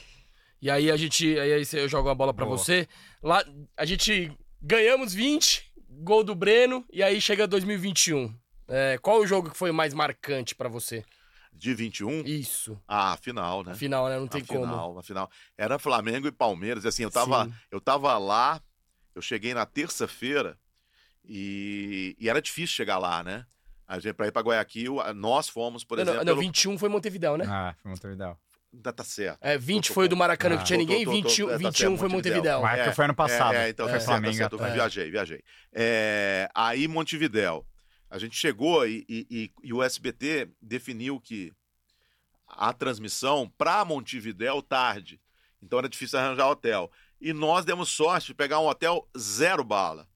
E 0.60 0.70
aí 0.70 0.90
a 0.90 0.96
gente. 0.96 1.38
Aí 1.38 1.62
eu 1.72 1.88
jogo 1.88 2.08
a 2.08 2.14
bola 2.14 2.32
pra 2.32 2.44
Boa. 2.46 2.56
você. 2.56 2.88
Lá, 3.22 3.44
a 3.76 3.84
gente 3.84 4.36
ganhamos 4.60 5.12
20, 5.12 5.70
gol 5.88 6.24
do 6.24 6.34
Breno, 6.34 6.84
e 6.92 7.02
aí 7.02 7.20
chega 7.20 7.46
2021. 7.46 8.34
É, 8.68 8.98
qual 8.98 9.20
o 9.20 9.26
jogo 9.26 9.50
que 9.50 9.56
foi 9.58 9.72
mais 9.72 9.92
marcante 9.92 10.54
pra 10.54 10.68
você? 10.68 11.04
De 11.56 11.72
21, 11.72 12.22
Isso. 12.26 12.78
ah, 12.86 13.12
a 13.12 13.16
final, 13.16 13.62
né? 13.62 13.72
Afinal, 13.72 14.08
né? 14.08 14.18
Não 14.18 14.26
tem 14.26 14.42
a 14.42 14.44
como. 14.44 14.60
final, 14.66 14.98
a 14.98 15.02
final. 15.02 15.30
Era 15.56 15.78
Flamengo 15.78 16.26
e 16.26 16.32
Palmeiras. 16.32 16.84
Assim, 16.84 17.04
eu 17.04 17.10
tava, 17.10 17.44
Sim. 17.44 17.54
eu 17.70 17.80
tava 17.80 18.18
lá, 18.18 18.60
eu 19.14 19.22
cheguei 19.22 19.54
na 19.54 19.64
terça-feira 19.64 20.58
e, 21.24 22.16
e 22.18 22.28
era 22.28 22.42
difícil 22.42 22.74
chegar 22.74 22.98
lá, 22.98 23.22
né? 23.22 23.46
A 23.86 23.98
gente, 23.98 24.14
pra 24.14 24.26
ir 24.26 24.32
pra 24.32 24.42
Guayaquil, 24.42 25.00
a- 25.00 25.12
nós 25.14 25.48
fomos, 25.48 25.84
por 25.84 25.96
Não, 25.98 26.02
exemplo. 26.02 26.18
não, 26.20 26.24
pelo- 26.24 26.40
21 26.40 26.78
foi 26.78 26.88
Montevidéu, 26.88 27.36
né? 27.36 27.44
Ah, 27.48 27.74
foi 28.00 28.10
legal. 28.10 28.38
Ainda 28.72 28.92
tá 28.92 29.04
certo. 29.04 29.38
É, 29.40 29.56
20 29.56 29.84
Tô- 29.84 29.88
tô- 29.90 29.94
foi 29.94 30.08
do 30.08 30.16
Maracanã 30.16 30.56
Ah. 30.56 30.58
que 30.58 30.64
tinha 30.64 30.76
Tô- 30.78 30.80
ninguém, 30.84 31.04
tô- 31.04 31.10
tô- 31.12 31.16
21, 31.16 31.48
é, 31.48 31.52
tá 31.52 31.58
21 31.58 31.72
certo, 31.90 31.98
foi 31.98 32.08
Montevidéu. 32.08 32.58
Montevidéu. 32.58 32.62
Mas 32.62 32.80
É, 32.80 32.84
que 32.90 32.96
foi 32.96 33.04
ano 33.04 33.14
passado. 33.14 33.54
É, 33.54 33.66
é, 33.66 33.68
então 33.68 33.86
foi 33.86 33.92
tá 33.94 34.00
certo, 34.00 34.06
tá 34.10 34.12
Flamengo. 34.20 34.36
certo. 34.36 34.56
Eu 34.58 34.64
É. 34.66 34.72
viajei, 34.72 35.10
viajei. 35.10 35.42
É, 35.72 36.48
aí 36.54 36.88
Montevidéu. 36.88 37.64
A 38.14 38.18
gente 38.18 38.36
chegou 38.36 38.86
e, 38.86 39.04
e- 39.08 39.50
e- 39.64 39.72
o 39.72 39.82
SBT 39.82 40.48
definiu 40.62 41.18
que 41.20 41.52
a 42.46 42.72
transmissão 42.72 43.52
para 43.58 43.84
Montevidéu 43.84 44.62
tarde. 44.62 45.20
Então 45.60 45.80
era 45.80 45.88
difícil 45.88 46.20
arranjar 46.20 46.48
hotel. 46.48 46.92
E 47.20 47.32
nós 47.32 47.64
demos 47.64 47.88
sorte 47.88 48.28
de 48.28 48.34
pegar 48.34 48.60
um 48.60 48.68
hotel 48.68 49.08
zero 49.18 49.64
bala. 49.64 50.06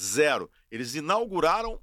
Zero. 0.00 0.50
Eles 0.70 0.94
inauguraram, 0.94 1.78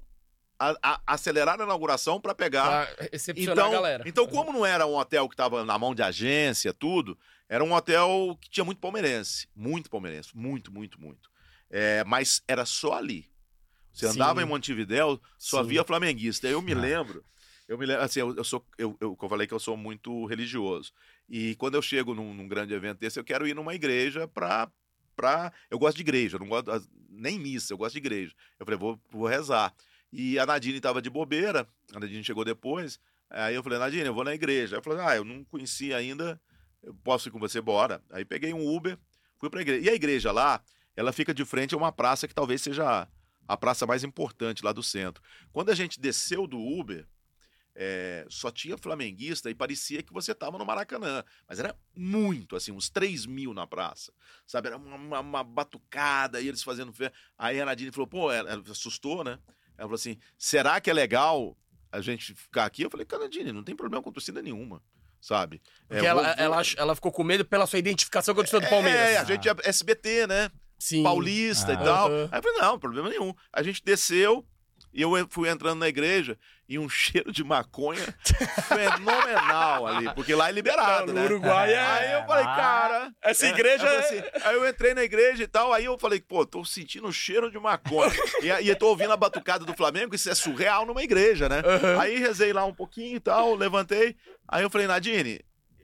a- 0.58 0.74
a- 0.82 1.00
aceleraram 1.06 1.62
a 1.62 1.66
inauguração 1.66 2.20
para 2.20 2.34
pegar 2.34 2.86
Pra 2.96 3.06
recepcionar 3.12 3.52
então, 3.52 3.68
a 3.68 3.70
galera. 3.76 4.02
então, 4.04 4.26
como 4.26 4.52
não 4.52 4.66
era 4.66 4.84
um 4.88 4.96
hotel 4.96 5.28
que 5.28 5.34
estava 5.34 5.64
na 5.64 5.78
mão 5.78 5.94
de 5.94 6.02
agência, 6.02 6.74
tudo, 6.74 7.16
era 7.48 7.62
um 7.62 7.72
hotel 7.72 8.36
que 8.40 8.50
tinha 8.50 8.64
muito 8.64 8.80
palmeirense. 8.80 9.46
Muito 9.54 9.88
palmeirense. 9.88 10.36
Muito, 10.36 10.72
muito, 10.72 11.00
muito. 11.00 11.30
É, 11.70 12.02
mas 12.02 12.42
era 12.48 12.66
só 12.66 12.94
ali. 12.94 13.29
Você 13.92 14.06
Sim. 14.06 14.14
andava 14.14 14.42
em 14.42 14.46
Montevidéu, 14.46 15.20
só 15.38 15.62
Sim. 15.62 15.68
via 15.70 15.84
flamenguista. 15.84 16.48
Eu 16.48 16.62
me 16.62 16.72
Ah. 16.72 16.78
lembro, 16.78 17.24
eu 17.68 17.76
me 17.78 17.86
lembro, 17.86 18.02
assim, 18.04 18.20
eu, 18.20 18.34
eu 18.36 18.44
sou, 18.44 18.64
eu, 18.78 18.96
eu, 19.00 19.16
eu 19.20 19.28
falei 19.28 19.46
que 19.46 19.54
eu 19.54 19.58
sou 19.60 19.76
muito 19.76 20.24
religioso. 20.26 20.92
E 21.28 21.54
quando 21.56 21.74
eu 21.74 21.82
chego 21.82 22.14
num, 22.14 22.32
num 22.34 22.48
grande 22.48 22.72
evento 22.74 22.98
desse, 22.98 23.18
eu 23.18 23.24
quero 23.24 23.46
ir 23.46 23.54
numa 23.54 23.74
igreja 23.74 24.26
para 24.28 24.70
pra. 25.16 25.52
Eu 25.70 25.78
gosto 25.78 25.96
de 25.96 26.02
igreja, 26.02 26.36
eu 26.36 26.40
não 26.40 26.48
gosto 26.48 26.70
nem 27.08 27.38
missa, 27.38 27.72
eu 27.72 27.78
gosto 27.78 27.92
de 27.92 27.98
igreja. 27.98 28.32
Eu 28.58 28.64
falei, 28.64 28.78
vou, 28.78 28.98
vou 29.10 29.26
rezar. 29.26 29.74
E 30.12 30.38
a 30.38 30.46
Nadine 30.46 30.80
tava 30.80 31.02
de 31.02 31.10
bobeira, 31.10 31.68
a 31.94 32.00
Nadine 32.00 32.24
chegou 32.24 32.44
depois. 32.44 32.98
Aí 33.28 33.54
eu 33.54 33.62
falei, 33.62 33.78
Nadine, 33.78 34.06
eu 34.06 34.14
vou 34.14 34.24
na 34.24 34.34
igreja. 34.34 34.76
Eu 34.76 34.82
falei, 34.82 35.04
ah, 35.04 35.16
eu 35.16 35.24
não 35.24 35.44
conheci 35.44 35.92
ainda, 35.94 36.40
eu 36.82 36.94
posso 37.04 37.28
ir 37.28 37.32
com 37.32 37.38
você, 37.38 37.60
bora. 37.60 38.02
Aí 38.10 38.24
peguei 38.24 38.52
um 38.52 38.66
Uber, 38.66 38.98
fui 39.38 39.48
pra 39.50 39.60
igreja. 39.60 39.84
E 39.84 39.88
a 39.90 39.94
igreja 39.94 40.32
lá, 40.32 40.60
ela 40.96 41.12
fica 41.12 41.32
de 41.34 41.44
frente 41.44 41.74
a 41.74 41.78
uma 41.78 41.92
praça 41.92 42.26
que 42.26 42.34
talvez 42.34 42.60
seja 42.62 43.06
a 43.52 43.56
praça 43.56 43.86
mais 43.86 44.04
importante 44.04 44.64
lá 44.64 44.72
do 44.72 44.82
centro. 44.82 45.22
Quando 45.52 45.70
a 45.70 45.74
gente 45.74 45.98
desceu 46.00 46.46
do 46.46 46.58
Uber, 46.58 47.06
é, 47.74 48.26
só 48.28 48.50
tinha 48.50 48.76
flamenguista 48.76 49.48
e 49.48 49.54
parecia 49.54 50.02
que 50.02 50.12
você 50.12 50.32
estava 50.32 50.58
no 50.58 50.64
Maracanã. 50.66 51.24
Mas 51.48 51.58
era 51.60 51.74
muito, 51.94 52.56
assim, 52.56 52.72
uns 52.72 52.90
3 52.90 53.26
mil 53.26 53.54
na 53.54 53.66
praça. 53.66 54.12
Sabe? 54.46 54.68
Era 54.68 54.76
uma, 54.76 54.96
uma- 54.96 55.20
uma 55.20 55.44
batucada, 55.44 56.40
e 56.40 56.48
eles 56.48 56.62
fazendo 56.62 56.92
fé. 56.92 57.12
Aí 57.38 57.60
a 57.60 57.64
Nadine 57.64 57.92
falou, 57.92 58.06
pô, 58.06 58.30
ela, 58.30 58.50
ela 58.50 58.62
assustou, 58.70 59.22
né? 59.24 59.32
Ela 59.78 59.86
falou 59.88 59.94
assim: 59.94 60.18
será 60.36 60.80
que 60.80 60.90
é 60.90 60.92
legal 60.92 61.56
a 61.90 62.00
gente 62.00 62.34
ficar 62.34 62.66
aqui? 62.66 62.82
Eu 62.82 62.90
falei, 62.90 63.06
cara, 63.06 63.22
Nadine, 63.24 63.52
não 63.52 63.64
tem 63.64 63.74
problema 63.76 64.02
com 64.02 64.12
torcida 64.12 64.42
nenhuma. 64.42 64.82
Sabe? 65.20 65.60
É, 65.88 65.94
Porque 65.94 66.06
ela, 66.06 66.22
vou- 66.22 66.32
ela, 66.44 66.62
ela 66.76 66.94
ficou 66.94 67.12
com 67.12 67.22
medo 67.22 67.44
pela 67.44 67.66
sua 67.66 67.78
identificação 67.78 68.34
com 68.34 68.40
a 68.40 68.44
torcida 68.44 68.60
do 68.60 68.70
Palmeiras. 68.70 69.00
É, 69.00 69.18
a 69.18 69.24
gente 69.24 69.48
é 69.48 69.54
SBT, 69.64 70.26
né? 70.26 70.50
Sim. 70.80 71.02
paulista 71.04 71.70
Ah. 71.70 71.74
e 71.74 71.76
tal. 71.84 72.08
Aí 72.08 72.38
eu 72.38 72.42
falei, 72.42 72.58
não, 72.60 72.78
problema 72.78 73.08
nenhum. 73.08 73.32
A 73.52 73.62
gente 73.62 73.84
desceu 73.84 74.44
e 74.92 75.02
eu 75.02 75.12
fui 75.30 75.48
entrando 75.48 75.78
na 75.78 75.86
igreja 75.88 76.36
e 76.68 76.76
um 76.78 76.88
cheiro 76.90 77.30
de 77.30 77.44
maconha 77.44 78.02
fenomenal 78.66 79.86
ali, 79.86 80.12
porque 80.14 80.34
lá 80.34 80.48
é 80.48 80.52
liberado, 80.52 81.08
Não, 81.08 81.14
né? 81.14 81.20
no 81.28 81.34
Uruguai 81.34 81.72
é- 81.72 81.78
Aí 81.80 82.12
eu 82.12 82.26
falei, 82.26 82.44
cara... 82.44 83.12
Essa 83.22 83.46
é, 83.46 83.50
igreja 83.50 83.84
eu 83.84 84.02
falei 84.02 84.18
é- 84.18 84.28
assim, 84.32 84.44
aí 84.48 84.54
eu 84.56 84.68
entrei 84.68 84.94
na 84.94 85.02
igreja 85.02 85.42
e 85.42 85.46
tal, 85.46 85.72
aí 85.72 85.84
eu 85.84 85.98
falei, 85.98 86.20
pô, 86.20 86.44
tô 86.46 86.64
sentindo 86.64 87.06
o 87.08 87.12
cheiro 87.12 87.50
de 87.50 87.58
maconha. 87.58 88.12
e, 88.42 88.50
aí 88.50 88.68
eu 88.68 88.76
tô 88.76 88.88
ouvindo 88.88 89.12
a 89.12 89.16
batucada 89.16 89.64
do 89.64 89.74
Flamengo, 89.74 90.14
isso 90.14 90.30
é 90.30 90.34
surreal 90.34 90.86
numa 90.86 91.02
igreja, 91.02 91.48
né? 91.48 91.60
Aham. 91.64 92.00
Aí 92.00 92.18
rezei 92.18 92.52
lá 92.52 92.64
um 92.64 92.74
pouquinho 92.74 93.16
e 93.16 93.20
tal, 93.20 93.54
levantei. 93.54 94.16
Aí 94.48 94.62
eu 94.62 94.70
falei, 94.70 94.86
Nadine, 94.86 95.40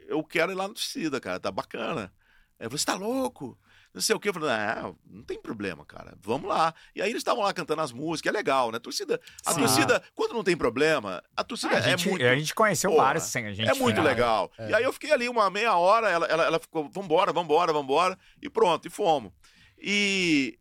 eu 0.08 0.22
quero 0.24 0.52
ir 0.52 0.54
lá 0.54 0.66
na 0.68 0.74
torcida, 0.74 1.20
cara, 1.20 1.38
tá 1.40 1.50
bacana. 1.50 2.12
Aí 2.58 2.66
eu 2.66 2.70
falei, 2.70 2.78
você 2.78 2.86
tá 2.86 2.94
louco? 2.94 3.58
Não 3.96 4.02
sei 4.02 4.14
o 4.14 4.20
quê. 4.20 4.28
Eu 4.28 4.34
falei, 4.34 4.50
ah, 4.50 4.92
não 5.06 5.22
tem 5.22 5.40
problema, 5.40 5.82
cara, 5.86 6.18
vamos 6.20 6.46
lá. 6.46 6.74
E 6.94 7.00
aí 7.00 7.08
eles 7.08 7.20
estavam 7.20 7.42
lá 7.42 7.50
cantando 7.54 7.80
as 7.80 7.92
músicas, 7.92 8.28
é 8.30 8.36
legal, 8.36 8.70
né? 8.70 8.78
Torcida, 8.78 9.18
a 9.42 9.54
Sim. 9.54 9.60
torcida, 9.60 10.02
quando 10.14 10.34
não 10.34 10.44
tem 10.44 10.54
problema, 10.54 11.24
a 11.34 11.42
torcida 11.42 11.76
a, 11.76 11.78
é 11.78 11.82
gente, 11.82 12.06
muito. 12.06 12.22
a 12.22 12.36
gente 12.36 12.54
conheceu 12.54 12.94
vários 12.94 13.24
sem 13.24 13.46
a 13.46 13.54
gente. 13.54 13.70
É 13.70 13.72
muito 13.72 14.02
legal. 14.02 14.52
E 14.58 14.74
aí 14.74 14.84
eu 14.84 14.92
fiquei 14.92 15.12
ali 15.12 15.30
uma 15.30 15.48
meia 15.48 15.74
hora, 15.76 16.10
ela, 16.10 16.26
ela, 16.26 16.44
ela 16.44 16.58
ficou, 16.58 16.90
vambora, 16.90 17.32
vambora, 17.32 17.72
vambora, 17.72 18.18
e 18.42 18.50
pronto, 18.50 18.86
e 18.86 18.90
fomos. 18.90 19.32
E 19.78 20.58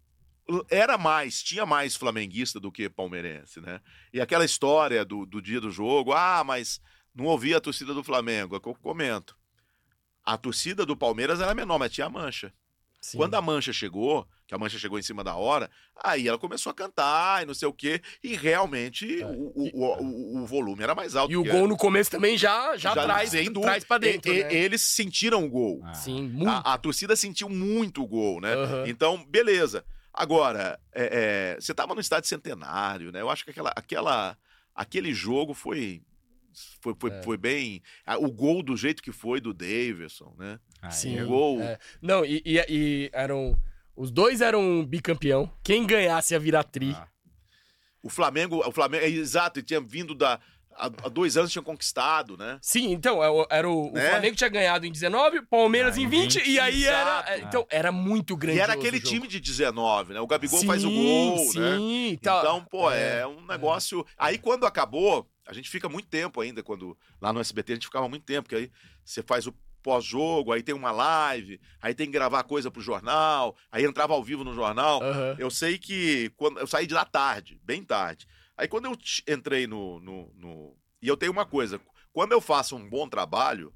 era 0.69 0.97
mais, 0.97 1.43
tinha 1.43 1.65
mais 1.65 1.93
flamenguista 1.93 2.57
do 2.57 2.71
que 2.71 2.89
palmeirense, 2.89 3.59
né? 3.59 3.81
E 4.13 4.21
aquela 4.21 4.45
história 4.45 5.03
do, 5.03 5.25
do 5.25 5.41
dia 5.41 5.59
do 5.59 5.69
jogo, 5.69 6.13
ah, 6.13 6.41
mas 6.45 6.79
não 7.13 7.25
ouvi 7.25 7.53
a 7.53 7.59
torcida 7.59 7.93
do 7.93 8.01
Flamengo, 8.01 8.55
é 8.55 8.59
o 8.59 8.61
que 8.61 8.69
eu 8.69 8.75
comento. 8.75 9.37
A 10.23 10.37
torcida 10.37 10.85
do 10.85 10.95
Palmeiras 10.95 11.41
era 11.41 11.53
menor, 11.53 11.77
mas 11.77 11.91
tinha 11.91 12.07
a 12.07 12.09
mancha. 12.09 12.53
Sim. 13.05 13.17
Quando 13.19 13.35
a 13.35 13.41
mancha 13.41 13.71
chegou, 13.71 14.27
que 14.47 14.55
a 14.55 14.57
mancha 14.57 14.79
chegou 14.79 14.97
em 14.97 15.01
cima 15.03 15.23
da 15.23 15.35
hora, 15.35 15.69
aí 16.03 16.27
ela 16.27 16.39
começou 16.39 16.71
a 16.71 16.73
cantar 16.73 17.43
e 17.43 17.45
não 17.45 17.53
sei 17.53 17.67
o 17.67 17.73
quê, 17.73 18.01
e 18.23 18.35
realmente 18.35 19.21
É. 19.21 19.25
o, 19.27 19.51
o, 19.55 19.69
o, 19.75 20.37
o 20.41 20.45
volume 20.47 20.81
era 20.81 20.95
mais 20.95 21.15
alto. 21.15 21.31
E 21.31 21.37
o 21.37 21.43
gol 21.43 21.67
no 21.67 21.77
começo 21.77 22.09
também 22.09 22.35
já, 22.35 22.75
já, 22.77 22.93
traz, 22.93 23.29
sem 23.29 23.45
dúvida. 23.45 23.61
traz 23.73 23.83
pra 23.83 23.99
dentro, 23.99 24.33
E- 24.33 24.43
né? 24.43 24.51
Eles 24.55 24.81
sentiram 24.81 25.45
o 25.45 25.49
gol. 25.49 25.81
Ah. 25.83 25.93
Sim, 25.93 26.23
muito. 26.29 26.49
A, 26.49 26.73
a 26.73 26.77
torcida 26.79 27.15
sentiu 27.15 27.47
muito 27.47 28.01
o 28.01 28.07
gol, 28.07 28.41
né? 28.41 28.53
Aham. 28.55 28.83
Então, 28.87 29.23
beleza. 29.29 29.85
Agora, 30.11 30.79
é, 30.91 31.53
é, 31.53 31.61
você 31.61 31.71
estava 31.73 31.93
no 31.93 32.01
estádio 32.01 32.27
centenário, 32.27 33.11
né? 33.11 33.21
Eu 33.21 33.29
acho 33.29 33.43
que 33.45 33.51
aquela, 33.51 33.71
aquela, 33.75 34.35
aquele 34.73 35.13
jogo 35.13 35.53
foi. 35.53 36.01
Foi, 36.79 36.95
foi, 36.97 37.11
É. 37.11 37.21
foi 37.21 37.37
bem. 37.37 37.83
O 38.19 38.31
gol 38.31 38.63
do 38.63 38.77
jeito 38.77 39.03
que 39.03 39.11
foi 39.11 39.41
do 39.41 39.53
Davidson, 39.53 40.33
né? 40.39 40.57
Aí 40.85 40.91
Sim. 40.91 41.15
O 41.15 41.19
eu- 41.19 41.27
gol. 41.27 41.61
É. 41.61 41.77
Não, 42.01 42.23
e, 42.25 42.41
e- 42.45 42.65
e 42.69 43.09
eram... 43.13 43.57
Os 43.95 44.11
dois 44.11 44.41
eram 44.41 44.85
bicampeão. 44.85 45.49
Quem 45.63 45.85
ganhasse 45.85 46.33
ia 46.33 46.39
virar 46.39 46.63
tri. 46.63 46.91
Ah. 46.97 47.07
O 48.03 48.09
Flamengo, 48.09 48.57
o 48.67 48.71
Flamengo, 48.71 49.03
é, 49.05 49.09
exato, 49.09 49.59
ele 49.59 49.65
tinha 49.65 49.79
vindo 49.81 50.13
da. 50.13 50.39
Há, 50.77 50.89
dois 51.07 51.37
anos 51.37 51.49
tinha 51.53 51.61
conquistado, 51.61 52.35
né? 52.37 52.59
Sim, 52.61 52.91
então, 52.91 53.23
é 53.23 53.29
o- 53.29 53.47
era 53.49 53.69
o, 53.69 53.87
o 53.87 53.93
Né? 53.93 54.09
Flamengo 54.09 54.35
tinha 54.35 54.49
ganhado 54.49 54.85
em 54.85 54.91
19, 54.91 55.41
Palmeiras 55.43 55.95
Ah, 55.95 56.01
em 56.01 56.03
em 56.03 56.07
20, 56.09 56.39
20, 56.39 56.49
e 56.49 56.59
aí 56.59 56.83
era... 56.83 56.99
exato. 56.99 57.29
é, 57.31 57.39
Então, 57.39 57.65
era 57.69 57.91
muito 57.93 58.35
grande 58.35 58.57
E 58.57 58.61
era 58.61 58.73
aquele 58.73 58.99
time 58.99 59.25
de 59.29 59.39
19, 59.39 60.13
né? 60.13 60.19
O 60.19 60.27
Gabigol 60.27 60.59
sim, 60.59 60.67
faz 60.67 60.83
o 60.83 60.91
gol, 60.91 61.37
sim, 61.37 61.59
né? 61.61 61.77
Então, 62.11 62.39
Então, 62.41 62.65
pô, 62.65 62.91
é, 62.91 63.19
é, 63.21 63.27
um 63.27 63.45
negócio. 63.45 64.05
Aí 64.17 64.37
quando 64.37 64.65
acabou, 64.65 65.25
a 65.47 65.53
gente 65.53 65.69
fica 65.69 65.87
muito 65.87 66.09
tempo 66.09 66.41
ainda, 66.41 66.61
quando 66.61 66.97
lá 67.21 67.31
no 67.31 67.39
SBT 67.39 67.71
a 67.71 67.75
gente 67.75 67.85
ficava 67.87 68.09
muito 68.09 68.25
tempo, 68.25 68.43
porque 68.49 68.55
aí 68.55 68.71
você 69.05 69.23
faz 69.23 69.47
o 69.47 69.55
pós-jogo, 69.85 70.51
aí 70.51 70.63
tem 70.63 70.73
uma 70.73 70.91
live, 70.91 71.61
aí 71.79 71.93
tem 71.93 72.07
que 72.07 72.13
gravar 72.13 72.41
coisa 72.43 72.71
pro 72.71 72.81
jornal, 72.81 73.55
aí 73.71 73.85
entrava 73.85 74.13
ao 74.13 74.23
vivo 74.23 74.43
no 74.43 74.53
jornal. 74.55 75.01
aham. 75.03 75.35
Eu 75.37 75.51
sei 75.51 75.77
que 75.77 76.31
quando 76.35 76.59
eu 76.59 76.65
saí 76.65 76.87
de 76.87 76.93
lá 76.95 77.05
tarde, 77.05 77.59
bem 77.63 77.83
tarde. 77.83 78.25
Aí 78.57 78.67
quando 78.67 78.85
eu 78.85 78.97
entrei 79.31 79.67
no, 79.67 79.99
no, 79.99 80.33
no- 80.35 80.75
E 81.01 81.07
eu 81.07 81.15
tenho 81.15 81.31
uma 81.31 81.45
coisa: 81.45 81.79
quando 82.11 82.31
eu 82.31 82.41
faço 82.41 82.75
um 82.75 82.89
bom 82.89 83.07
trabalho, 83.07 83.71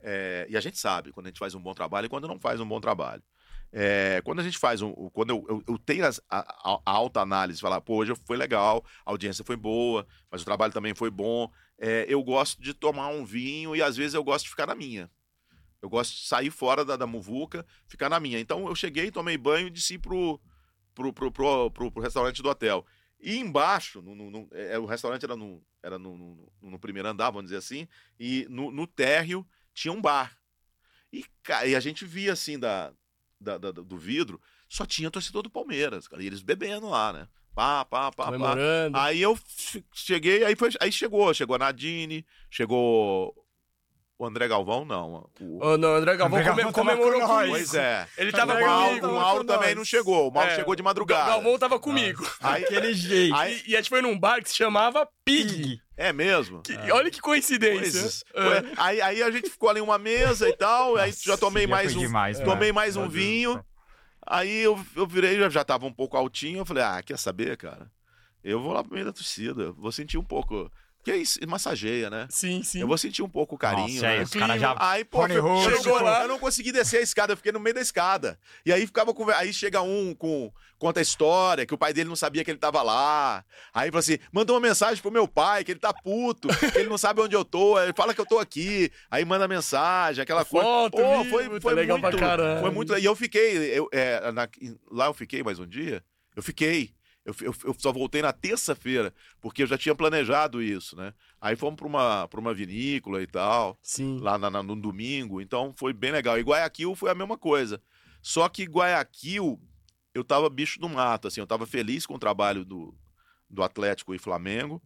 é, 0.00 0.46
e 0.48 0.56
a 0.56 0.60
gente 0.60 0.78
sabe 0.78 1.12
quando 1.12 1.26
a 1.26 1.28
gente 1.30 1.38
faz 1.38 1.54
um 1.54 1.60
bom 1.60 1.74
trabalho 1.74 2.06
e 2.06 2.08
quando 2.08 2.26
não 2.28 2.38
faz 2.40 2.60
um 2.60 2.66
bom 2.68 2.80
trabalho. 2.80 3.22
É, 3.70 4.22
quando 4.24 4.40
a 4.40 4.42
gente 4.42 4.56
faz 4.58 4.80
um. 4.80 4.92
Quando 5.10 5.30
eu, 5.30 5.44
eu, 5.48 5.62
eu 5.68 5.78
tenho 5.78 6.06
as- 6.06 6.20
a, 6.30 6.38
a- 6.72 6.80
a 6.86 6.90
alta 6.90 7.20
análise, 7.20 7.60
falar, 7.60 7.80
pô, 7.82 7.96
hoje 7.96 8.14
foi 8.26 8.36
legal, 8.36 8.82
a 9.04 9.10
audiência 9.10 9.44
foi 9.44 9.56
boa, 9.56 10.06
mas 10.30 10.40
o 10.40 10.44
trabalho 10.44 10.72
também 10.72 10.94
foi 10.94 11.10
bom. 11.10 11.50
é, 11.80 12.06
eu 12.08 12.20
gosto 12.24 12.60
de 12.60 12.72
tomar 12.74 13.08
um 13.08 13.24
vinho 13.24 13.76
e 13.76 13.80
às 13.82 13.96
vezes 13.96 14.14
eu 14.14 14.24
gosto 14.24 14.44
de 14.46 14.50
ficar 14.50 14.66
na 14.66 14.74
minha. 14.74 15.08
Eu 15.80 15.88
gosto 15.88 16.12
de 16.16 16.26
sair 16.26 16.50
fora 16.50 16.84
da, 16.84 16.96
da 16.96 17.06
muvuca, 17.06 17.64
ficar 17.86 18.08
na 18.08 18.18
minha. 18.18 18.38
Então 18.40 18.66
eu 18.66 18.74
cheguei, 18.74 19.10
tomei 19.10 19.36
banho 19.38 19.68
e 19.68 19.70
desci 19.70 19.96
pro, 19.98 20.40
pro, 20.94 21.12
pro, 21.12 21.30
pro, 21.30 21.70
pro- 21.70 21.90
pro 21.92 22.02
restaurante 22.02 22.42
do 22.42 22.48
hotel. 22.48 22.84
E 23.20 23.36
embaixo, 23.38 24.00
no, 24.02 24.14
no- 24.14 24.30
no- 24.30 24.48
é, 24.52 24.78
o 24.78 24.86
restaurante 24.86 25.24
era, 25.24 25.36
no, 25.36 25.62
era 25.82 25.98
no, 25.98 26.16
no- 26.60 26.78
primeiro 26.78 27.08
andar, 27.08 27.30
vamos 27.30 27.44
dizer 27.44 27.56
assim, 27.58 27.86
e 28.18 28.46
no, 28.48 28.70
no 28.70 28.86
térreo 28.86 29.46
tinha 29.74 29.92
um 29.92 30.00
bar. 30.00 30.36
E, 31.12 31.24
e 31.66 31.74
a 31.76 31.80
gente 31.80 32.04
via 32.04 32.32
assim 32.32 32.58
da, 32.58 32.92
da- 33.40 33.58
da- 33.58 33.70
do 33.72 33.96
vidro, 33.96 34.40
só 34.68 34.84
tinha 34.84 35.10
torcedor 35.10 35.42
do 35.42 35.50
Palmeiras, 35.50 36.06
cara, 36.08 36.22
e 36.22 36.26
eles 36.26 36.42
bebendo 36.42 36.88
lá, 36.88 37.12
né? 37.12 37.28
Pá, 37.54 37.84
pá, 37.84 38.12
pá, 38.12 38.30
pá. 38.38 38.54
Aí 38.94 39.20
eu 39.20 39.36
cheguei, 39.92 40.44
aí, 40.44 40.54
foi, 40.54 40.70
aí 40.80 40.92
chegou, 40.92 41.32
chegou 41.34 41.56
a 41.56 41.58
Nadine, 41.58 42.24
chegou 42.50 43.34
o 44.18 44.26
André 44.26 44.48
Galvão, 44.48 44.84
não. 44.84 45.28
O, 45.40 45.58
Oh, 45.62 45.76
não, 45.78 45.94
André 45.94 46.16
Galvão 46.16 46.38
André 46.40 46.48
Galvão 46.52 46.72
comemorou 46.72 47.20
com 47.20 47.26
comigo. 47.26 47.32
nós. 47.34 47.50
Pois 47.50 47.74
é. 47.74 48.06
Ele 48.18 48.32
tava 48.32 48.54
o 48.54 48.60
Mauro, 48.60 48.88
comigo. 48.88 49.06
o 49.06 49.14
Mauro 49.14 49.44
também 49.44 49.74
não 49.74 49.84
chegou. 49.84 50.28
O 50.28 50.32
Mauro 50.32 50.50
É, 50.50 50.56
chegou 50.56 50.74
de 50.74 50.82
O 50.82 50.84
madrugada. 50.84 51.30
Galvão 51.30 51.58
tava 51.58 51.78
comigo. 51.78 52.28
Aí- 52.40 52.64
Aquele 52.68 52.92
jeito. 52.94 53.34
Aí- 53.36 53.62
E, 53.66 53.70
e 53.70 53.74
a 53.76 53.78
gente 53.80 53.88
foi 53.90 54.02
num 54.02 54.18
bar 54.18 54.42
que 54.42 54.48
se 54.50 54.56
chamava 54.56 55.08
Pig. 55.24 55.80
é 55.96 56.12
mesmo? 56.12 56.62
Que- 56.62 56.76
Olha 56.90 57.10
que 57.10 57.20
coincidência. 57.20 58.24
É. 58.34 58.64
Aí, 58.76 59.00
aí 59.00 59.22
a 59.22 59.30
gente 59.30 59.48
ficou 59.50 59.68
ali 59.68 59.78
em 59.78 59.82
uma 59.82 59.98
mesa 59.98 60.48
e 60.48 60.56
tal, 60.56 60.96
aí 60.96 61.12
já 61.12 61.36
tomei 61.36 61.66
Nossa, 61.66 61.76
mais 61.82 61.96
um, 61.96 62.00
demais, 62.00 62.40
tomei 62.40 62.68
né? 62.68 62.72
mais 62.72 62.96
um 62.96 63.08
vinho. 63.08 63.64
Aí 64.26 64.58
eu, 64.58 64.78
eu 64.94 65.06
virei, 65.06 65.38
já, 65.38 65.48
já 65.48 65.64
tava 65.64 65.86
um 65.86 65.92
pouco 65.92 66.16
altinho, 66.16 66.58
eu 66.58 66.66
falei, 66.66 66.82
ah, 66.82 67.02
quer 67.02 67.18
saber, 67.18 67.56
cara? 67.56 67.90
Eu 68.44 68.60
vou 68.60 68.72
lá 68.72 68.82
pro 68.84 68.92
meio 68.92 69.06
da 69.06 69.12
torcida, 69.12 69.72
vou 69.72 69.90
sentir 69.92 70.18
um 70.18 70.24
pouco. 70.24 70.70
Que 71.04 71.12
é 71.12 71.16
isso, 71.16 71.38
massageia, 71.48 72.10
né? 72.10 72.26
Sim, 72.28 72.62
sim. 72.62 72.80
Eu 72.80 72.86
vou 72.88 72.98
sentir 72.98 73.22
um 73.22 73.28
pouco 73.28 73.54
o 73.54 73.58
carinho, 73.58 73.94
Nossa, 73.94 74.08
aí 74.08 74.18
né? 74.18 74.24
os 74.24 74.30
caras 74.30 74.60
já... 74.60 74.76
Aí, 74.78 75.04
pô, 75.04 75.24
Russo. 75.26 75.70
chegou 75.70 75.94
lá. 75.96 76.02
lá, 76.10 76.22
eu 76.22 76.28
não 76.28 76.38
consegui 76.38 76.72
descer 76.72 76.98
a 76.98 77.02
escada, 77.02 77.32
eu 77.32 77.36
fiquei 77.36 77.52
no 77.52 77.60
meio 77.60 77.74
da 77.74 77.80
escada. 77.80 78.38
E 78.66 78.72
aí 78.72 78.86
ficava 78.86 79.14
com. 79.14 79.30
Aí 79.30 79.52
chega 79.52 79.80
um 79.80 80.14
com. 80.14 80.52
Conta 80.78 81.00
a 81.00 81.02
história, 81.02 81.64
que 81.66 81.74
o 81.74 81.78
pai 81.78 81.92
dele 81.92 82.08
não 82.08 82.14
sabia 82.14 82.44
que 82.44 82.50
ele 82.50 82.58
tava 82.58 82.82
lá. 82.82 83.44
Aí 83.72 83.90
fala 83.90 84.00
assim: 84.00 84.18
manda 84.32 84.52
uma 84.52 84.60
mensagem 84.60 85.00
pro 85.02 85.10
meu 85.10 85.26
pai, 85.26 85.64
que 85.64 85.72
ele 85.72 85.80
tá 85.80 85.92
puto, 85.92 86.48
que 86.48 86.78
ele 86.78 86.88
não 86.88 86.98
sabe 86.98 87.20
onde 87.20 87.34
eu 87.34 87.44
tô. 87.44 87.80
Ele 87.80 87.92
fala 87.96 88.12
que 88.14 88.20
eu 88.20 88.26
tô 88.26 88.38
aqui. 88.38 88.90
Aí 89.10 89.24
manda 89.24 89.48
mensagem, 89.48 90.22
aquela 90.22 90.44
coisa. 90.44 90.66
Foto, 90.66 90.96
Pô, 90.98 91.16
vídeo, 91.18 91.30
foi, 91.30 91.48
tá 91.48 91.60
foi 91.60 91.74
legal 91.74 91.98
muito. 91.98 92.16
pra 92.16 92.28
caralho. 92.28 92.60
Foi 92.60 92.70
muito. 92.70 92.96
E 92.96 93.04
eu 93.04 93.16
fiquei. 93.16 93.56
Eu, 93.78 93.88
é, 93.92 94.30
na- 94.30 94.48
lá 94.90 95.06
eu 95.06 95.14
fiquei 95.14 95.42
mais 95.42 95.58
um 95.58 95.66
dia. 95.66 96.02
Eu 96.36 96.42
fiquei. 96.42 96.94
Eu, 97.24 97.34
eu, 97.42 97.54
eu 97.64 97.74
só 97.78 97.92
voltei 97.92 98.22
na 98.22 98.32
terça-feira, 98.32 99.12
porque 99.40 99.62
eu 99.62 99.66
já 99.66 99.76
tinha 99.76 99.94
planejado 99.94 100.62
isso, 100.62 100.96
né? 100.96 101.12
Aí 101.40 101.56
fomos 101.56 101.76
pra 101.76 101.86
uma, 101.86 102.26
pra 102.26 102.40
uma 102.40 102.54
vinícola 102.54 103.22
e 103.22 103.26
tal 103.26 103.78
Sim. 103.82 104.18
lá 104.20 104.38
na- 104.38 104.48
na- 104.50 104.62
no 104.62 104.74
domingo, 104.74 105.40
então 105.40 105.74
foi 105.76 105.92
bem 105.92 106.10
legal. 106.10 106.38
E 106.38 106.42
Guayaquil 106.42 106.94
foi 106.94 107.10
a 107.10 107.14
mesma 107.14 107.36
coisa. 107.36 107.82
Só 108.22 108.48
que 108.48 108.64
Guayaquil, 108.64 109.60
eu 110.14 110.24
tava 110.24 110.48
bicho 110.48 110.80
do 110.80 110.88
mato, 110.88 111.28
assim, 111.28 111.40
eu 111.40 111.46
tava 111.46 111.66
feliz 111.66 112.06
com 112.06 112.14
o 112.14 112.18
trabalho 112.18 112.64
do, 112.64 112.96
do 113.48 113.62
Atlético 113.62 114.14
e 114.14 114.18
Flamengo, 114.18 114.82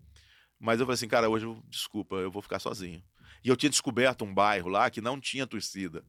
mas 0.59 0.80
eu 0.80 0.86
falei 0.86 0.94
assim, 0.94 1.09
cara, 1.09 1.28
hoje, 1.30 1.46
eu, 1.46 1.62
desculpa, 1.68 2.16
eu 2.16 2.30
vou 2.30 2.42
ficar 2.42 2.59
sozinho. 2.59 3.02
E 3.44 3.48
eu 3.48 3.56
tinha 3.56 3.70
descoberto 3.70 4.24
um 4.24 4.34
bairro 4.34 4.68
lá 4.68 4.90
que 4.90 5.00
não 5.00 5.20
tinha 5.20 5.46
torcida. 5.46 6.04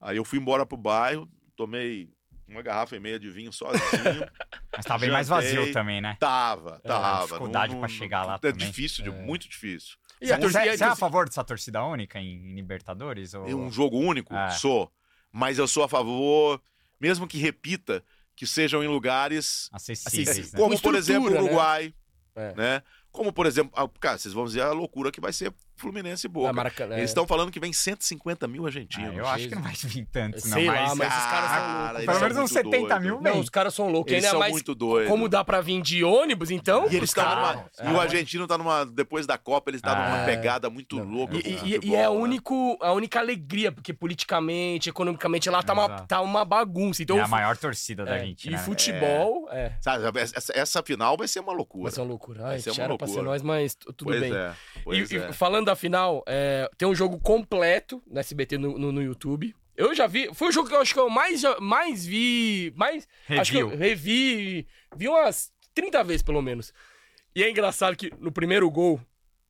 Aí 0.00 0.16
eu 0.16 0.24
fui 0.24 0.38
embora 0.38 0.64
pro 0.64 0.76
bairro, 0.76 1.28
tomei 1.56 2.12
uma 2.48 2.62
garrafa 2.62 2.94
e 2.96 3.00
meia 3.00 3.18
de 3.18 3.30
vinho 3.30 3.52
sozinho. 3.52 3.80
Mas 4.76 4.84
tava 4.84 5.00
bem 5.00 5.10
mais 5.10 5.28
vazio 5.28 5.72
também, 5.72 6.00
né? 6.00 6.16
Tava, 6.20 6.80
tava. 6.80 7.26
dificuldade 7.26 7.72
Não- 7.72 7.80
pra 7.80 7.88
não- 7.88 7.94
chegar 7.96 8.24
lá 8.24 8.34
É 8.34 8.38
também. 8.38 8.66
difícil, 8.66 9.04
de- 9.04 9.10
muito 9.10 9.48
difícil. 9.48 9.96
E 10.20 10.32
a 10.32 10.36
Você, 10.36 10.40
torcida- 10.42 10.76
você 10.76 10.84
é 10.84 10.86
a 10.86 10.96
favor 10.96 11.26
dessa 11.26 11.44
torcida 11.44 11.82
única 11.84 12.18
em, 12.20 12.50
em 12.50 12.54
Libertadores? 12.54 13.34
Ou... 13.34 13.44
Um 13.46 13.70
jogo 13.70 13.98
único? 13.98 14.34
É. 14.34 14.50
Sou. 14.50 14.90
Mas 15.32 15.58
eu 15.58 15.66
sou 15.66 15.82
a 15.84 15.88
favor, 15.88 16.60
mesmo 17.00 17.26
que 17.26 17.38
repita, 17.38 18.02
que 18.36 18.46
sejam 18.46 18.82
em 18.82 18.88
lugares 18.88 19.68
Acessíveis, 19.72 20.28
Acessíveis. 20.28 20.52
né? 20.52 20.58
como, 20.60 20.74
Com 20.76 20.80
por 20.82 20.94
exemplo, 20.94 21.28
o 21.28 21.32
né? 21.34 21.40
Uruguai, 21.40 21.94
É. 22.36 22.54
né? 22.54 22.82
Como, 23.12 23.32
por 23.32 23.46
exemplo, 23.46 23.72
ah, 23.76 23.88
cara, 24.00 24.18
vocês 24.18 24.32
vão 24.34 24.44
dizer 24.44 24.62
a 24.62 24.72
loucura 24.72 25.10
que 25.12 25.20
vai 25.20 25.32
ser 25.32 25.52
Fluminense 25.76 26.26
e 26.26 26.30
Boca. 26.30 26.50
Ah, 26.50 26.52
Maracanã, 26.52 26.94
é. 26.94 26.98
Eles 26.98 27.10
estão 27.10 27.26
falando 27.26 27.50
que 27.50 27.58
vem 27.58 27.72
150 27.72 28.46
mil 28.46 28.64
Ah, 28.64 28.68
argentinos. 28.68 29.16
eu 29.16 29.26
acho 29.26 29.48
que 29.48 29.54
não 29.54 29.62
vai 29.62 29.72
vir 29.74 30.06
tantos, 30.06 30.44
não. 30.44 30.52
Sei 30.52 30.66
lá, 30.66 30.72
mas, 30.74 30.98
mas 30.98 31.08
esses 31.12 31.24
caras 31.24 31.50
são 31.50 31.58
Cara, 31.58 31.82
loucos. 31.82 31.94
eles 31.98 32.06
Pelo 32.06 32.20
menos 32.20 32.36
uns 32.36 32.38
muito 32.38 32.70
70 32.70 32.78
doidos. 32.88 33.02
mil 33.02 33.20
Não, 33.20 33.40
os 33.40 33.48
caras 33.50 33.74
são 33.74 33.90
loucos. 33.90 34.12
Eles 34.12 34.24
são 34.26 34.38
mais 34.38 34.52
muito 34.52 34.74
doidos. 34.74 35.10
Como 35.10 35.28
dá 35.28 35.42
pra 35.44 35.60
vir 35.60 35.82
de 35.82 36.04
ônibus, 36.04 36.50
então? 36.50 36.84
E 36.90 36.96
eles 36.96 37.10
estão 37.10 37.24
caras- 37.24 37.56
numa. 37.80 37.90
E 37.90 37.94
o 37.94 38.00
argentino 38.00 38.46
tá 38.46 38.56
numa. 38.56 38.84
Depois 38.86 39.26
da 39.26 39.36
Copa, 39.36 39.70
eles 39.70 39.78
estão 39.80 39.94
numa 39.94 40.22
É. 40.22 40.24
pegada 40.26 40.70
muito 40.70 40.96
louca. 40.98 41.36
E, 41.36 41.40
e- 41.40 41.80
e 41.90 41.94
é 41.94 42.04
a, 42.04 42.08
né? 42.10 42.16
único, 42.16 42.78
a 42.80 42.92
única 42.92 43.18
alegria, 43.18 43.72
porque 43.72 43.92
politicamente, 43.92 44.88
economicamente, 44.88 45.50
lá 45.50 45.62
tá 45.62 45.72
uma, 45.72 45.88
tá 46.02 46.20
uma 46.20 46.44
bagunça. 46.44 47.02
Então, 47.02 47.18
é 47.18 47.22
a 47.22 47.28
maior 47.28 47.56
torcida 47.56 48.04
da 48.04 48.16
é, 48.16 48.20
gente, 48.26 48.48
e 48.48 48.52
né? 48.52 48.58
futebol, 48.58 49.48
é. 49.50 49.72
Sabe, 49.80 50.18
essa, 50.20 50.52
essa 50.54 50.82
final 50.82 51.16
vai 51.16 51.26
ser 51.28 51.40
uma 51.40 51.52
loucura. 51.52 51.84
Vai 51.84 51.92
ser 51.92 52.00
uma 52.00 52.08
loucura. 52.08 52.42
Vai 52.42 52.52
Ai, 52.54 52.60
ser 52.60 52.70
uma 52.70 52.82
era 52.84 52.96
pra 52.96 53.06
ser 53.06 53.12
loucura. 53.14 53.30
nós, 53.32 53.42
mas 53.42 53.74
tudo 53.74 54.06
bem. 54.18 54.32
Pois 54.84 55.10
E, 55.10 55.16
é. 55.18 55.32
falando 55.32 55.63
da 55.64 55.74
final, 55.74 56.22
é, 56.26 56.70
tem 56.76 56.86
um 56.86 56.94
jogo 56.94 57.18
completo 57.18 58.02
no 58.06 58.18
SBT 58.20 58.58
no, 58.58 58.78
no, 58.78 58.92
no 58.92 59.02
YouTube. 59.02 59.54
Eu 59.76 59.94
já 59.94 60.06
vi. 60.06 60.32
Foi 60.32 60.48
o 60.48 60.52
jogo 60.52 60.68
que 60.68 60.74
eu 60.74 60.80
acho 60.80 60.94
que 60.94 61.00
eu 61.00 61.10
mais, 61.10 61.42
mais 61.60 62.06
vi. 62.06 62.72
Mais. 62.76 63.08
Acho 63.28 63.50
que 63.50 63.58
eu 63.58 63.68
Review. 63.68 63.78
revi. 63.88 64.66
Vi 64.96 65.08
umas 65.08 65.52
30 65.74 66.04
vezes, 66.04 66.22
pelo 66.22 66.40
menos. 66.40 66.72
E 67.34 67.42
é 67.42 67.50
engraçado 67.50 67.96
que 67.96 68.12
no 68.20 68.30
primeiro 68.30 68.70
gol 68.70 69.00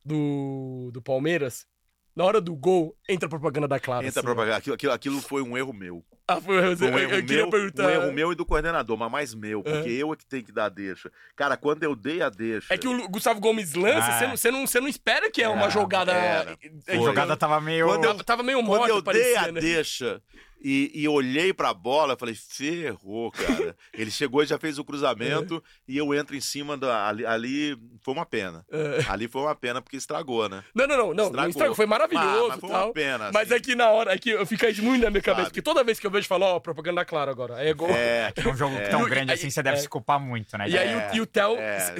do, 0.05 0.91
do 0.93 1.03
Palmeiras, 1.03 1.67
na 2.15 2.25
hora 2.25 2.41
do 2.41 2.55
gol, 2.55 2.97
entra 3.09 3.27
a 3.27 3.31
propaganda 3.31 3.67
da 3.69 3.79
Clara. 3.81 4.07
Entra 4.07 4.21
assim, 4.21 4.27
pra 4.27 4.35
pagar. 4.35 4.57
Aquilo, 4.57 4.75
aquilo, 4.75 4.93
aquilo 4.93 5.21
foi 5.21 5.43
um 5.43 5.57
erro 5.57 5.73
meu. 5.73 6.05
Ah, 6.27 6.41
foi, 6.41 6.57
eu, 6.57 6.77
Foi 6.77 6.89
um 6.89 6.93
eu- 6.93 6.99
erro 7.01 7.13
eu 7.13 7.21
queria 7.23 7.37
meu, 7.43 7.51
perguntar. 7.51 7.85
um 7.87 7.91
erro 7.91 8.13
meu 8.13 8.33
e 8.33 8.35
do 8.35 8.47
coordenador, 8.47 8.97
mas 8.97 9.11
mais 9.13 9.35
meu, 9.35 9.63
porque 9.63 9.91
eu 9.91 10.11
é 10.13 10.17
que 10.17 10.25
tenho 10.25 10.43
que 10.43 10.53
dar 10.53 10.65
a 10.67 10.69
deixa. 10.71 11.13
Cara, 11.37 11.55
quando 11.57 11.83
eu 11.83 11.95
dei 11.95 12.23
a 12.23 12.31
deixa. 12.31 12.73
É 12.73 12.79
que 12.79 12.89
o 12.89 13.09
Gustavo 13.09 13.41
Gomes 13.41 13.75
lança, 13.75 14.07
Ah, 14.09 14.19
você 14.19 14.25
é. 14.25 14.29
não, 14.29 14.37
você 14.37 14.51
não, 14.51 14.67
você 14.67 14.81
não 14.81 14.89
espera 14.89 15.31
que 15.31 15.43
é 15.43 15.49
uma 15.49 15.63
Era, 15.65 15.71
jogada. 15.71 16.13
era. 16.13 16.57
é, 16.87 16.93
A 16.95 16.97
jogada 16.97 17.37
tava 17.37 17.61
meio... 17.61 17.87
Quando 17.87 18.05
eu- 18.05 18.25
Tava- 18.25 18.43
meio 18.43 18.59
Quando 18.65 18.67
morta, 18.69 18.89
eu 18.89 19.03
dei 19.03 19.37
a 19.37 19.53
né? 19.53 19.61
deixa 19.61 20.23
e, 20.63 20.91
e 20.95 21.07
olhei 21.09 21.53
pra 21.53 21.75
bola, 21.75 22.15
eu 22.15 22.17
falei, 22.19 22.35
ferrou, 22.35 23.31
cara. 23.31 23.77
Ele 23.93 24.11
chegou 24.11 24.43
e 24.43 24.47
já 24.47 24.59
fez 24.59 24.79
o 24.79 24.85
cruzamento 24.85 25.63
e 25.87 25.97
eu 25.97 26.13
entro 26.15 26.35
em 26.35 26.41
cima 26.41 26.77
da. 26.77 27.07
Ali, 27.09 27.27
ali 27.27 27.77
foi 28.03 28.15
uma 28.15 28.25
pena. 28.27 28.65
É. 28.71 29.05
Ali 29.09 29.29
foi 29.29 29.43
uma 29.43 29.55
pena 29.55 29.81
porque 29.83 29.97
estragou, 29.97 30.49
né? 30.49 30.65
Não, 30.75 30.87
não, 30.87 30.97
não, 30.97 31.07
não, 31.07 31.15
não 31.15 31.25
Estragou. 31.27 31.49
estragou, 31.51 31.75
foi 31.77 31.87
maravilhoso 31.87 32.45
Ah, 32.45 32.49
mas 32.49 32.61
foi 32.61 32.71
tal. 32.71 32.85
uma 32.87 32.93
pena. 32.93 33.31
Mas 33.33 33.47
assim. 33.53 33.55
é 33.55 33.61
que 33.61 33.75
na 33.75 33.91
hora, 33.91 34.13
é 34.15 34.19
que 34.19 34.31
eu 34.31 34.47
fica 34.47 34.69
isso 34.69 34.83
muito 34.83 35.03
na 35.03 35.11
minha 35.11 35.23
cabeça, 35.23 35.43
Sabe. 35.45 35.51
porque 35.51 35.63
toda 35.63 35.85
vez 35.85 36.01
que 36.01 36.07
eu 36.07 36.11
vejo, 36.11 36.25
eu 36.25 36.29
falo, 36.29 36.45
ó, 36.47 36.61
propaganda 36.61 37.05
clara 37.05 37.31
agora. 37.31 37.63
É 37.63 37.73
gol. 37.75 37.91
É, 37.91 38.33
Num 38.45 38.57
jogo 38.57 38.75
É. 38.77 38.89
tão 38.89 39.01
E 39.01 39.05
o- 39.05 39.09
grande 39.09 39.33
assim, 39.33 39.51
você 39.51 39.63
deve 39.63 39.77
é. 39.79 39.81
se 39.81 39.89
culpar 39.89 40.19
muito, 40.19 40.57
né? 40.57 40.69
E 40.69 40.79
aí 40.79 40.89
É, 40.89 41.11
o, 41.13 41.17
e 41.17 41.21
o 41.21 41.27
Theo, 41.27 41.57
é, 41.59 41.95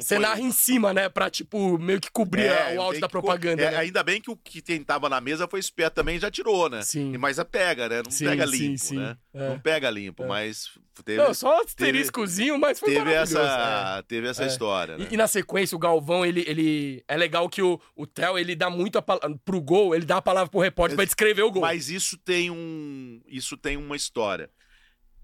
você 0.00 0.18
narra 0.18 0.40
em 0.40 0.52
cima, 0.52 0.92
né? 0.94 1.08
Pra, 1.08 1.28
tipo, 1.30 1.78
meio 1.78 2.00
que 2.00 2.10
cobrir 2.10 2.46
É, 2.46 2.76
o 2.76 2.82
áudio 2.82 3.00
da 3.00 3.06
que 3.08 3.12
co- 3.12 3.20
propaganda. 3.20 3.62
é, 3.62 3.70
né? 3.72 3.76
Ainda 3.78 4.02
bem 4.02 4.20
que 4.20 4.30
o 4.30 4.36
que 4.36 4.60
quem 4.62 4.82
tava 4.82 5.08
na 5.08 5.20
mesa 5.20 5.46
foi 5.48 5.60
esperto 5.60 5.94
também 5.94 6.16
e 6.16 6.20
já 6.20 6.30
tirou, 6.30 6.68
né? 6.68 6.82
Sim. 6.82 7.16
Mas 7.18 7.38
a 7.38 7.44
pega, 7.44 7.88
né? 7.88 7.95
Não 8.02 8.10
Sim, 8.10 8.24
pega 8.26 8.44
limpo, 8.44 8.78
sim. 8.78 8.96
né? 8.96 9.16
É. 9.34 9.48
Não 9.50 9.58
pega 9.58 9.90
limpo, 9.90 10.26
mas 10.26 10.70
teve, 11.04 11.22
Não, 11.22 11.32
só 11.34 11.60
asteriscozinho, 11.62 12.58
mas 12.58 12.78
foi 12.80 12.94
teve 12.94 13.12
essa, 13.12 14.04
teve 14.08 14.26
essa 14.28 14.44
É. 14.44 14.46
história, 14.46 14.92
é. 14.94 14.98
né? 14.98 15.08
E, 15.10 15.14
e 15.14 15.16
na 15.16 15.26
sequência, 15.28 15.74
o 15.76 15.78
Galvão, 15.78 16.24
ele, 16.24 16.44
ele. 16.46 17.04
É 17.06 17.16
legal 17.16 17.48
que 17.48 17.60
o, 17.62 17.80
o 17.94 18.06
Theo, 18.06 18.38
ele 18.38 18.54
dá 18.56 18.68
muito 18.70 18.98
a 18.98 19.02
pala- 19.02 19.20
pro 19.44 19.60
gol, 19.60 19.94
ele 19.94 20.04
dá 20.04 20.16
a 20.18 20.22
palavra 20.22 20.50
pro 20.50 20.60
repórter 20.60 20.96
pra 20.96 21.04
descrever 21.04 21.42
o 21.42 21.50
gol. 21.50 21.62
Mas 21.62 21.88
isso 21.90 22.16
tem 22.18 22.50
um, 22.50 23.20
isso 23.26 23.56
tem 23.56 23.76
uma 23.76 23.96
história. 23.96 24.50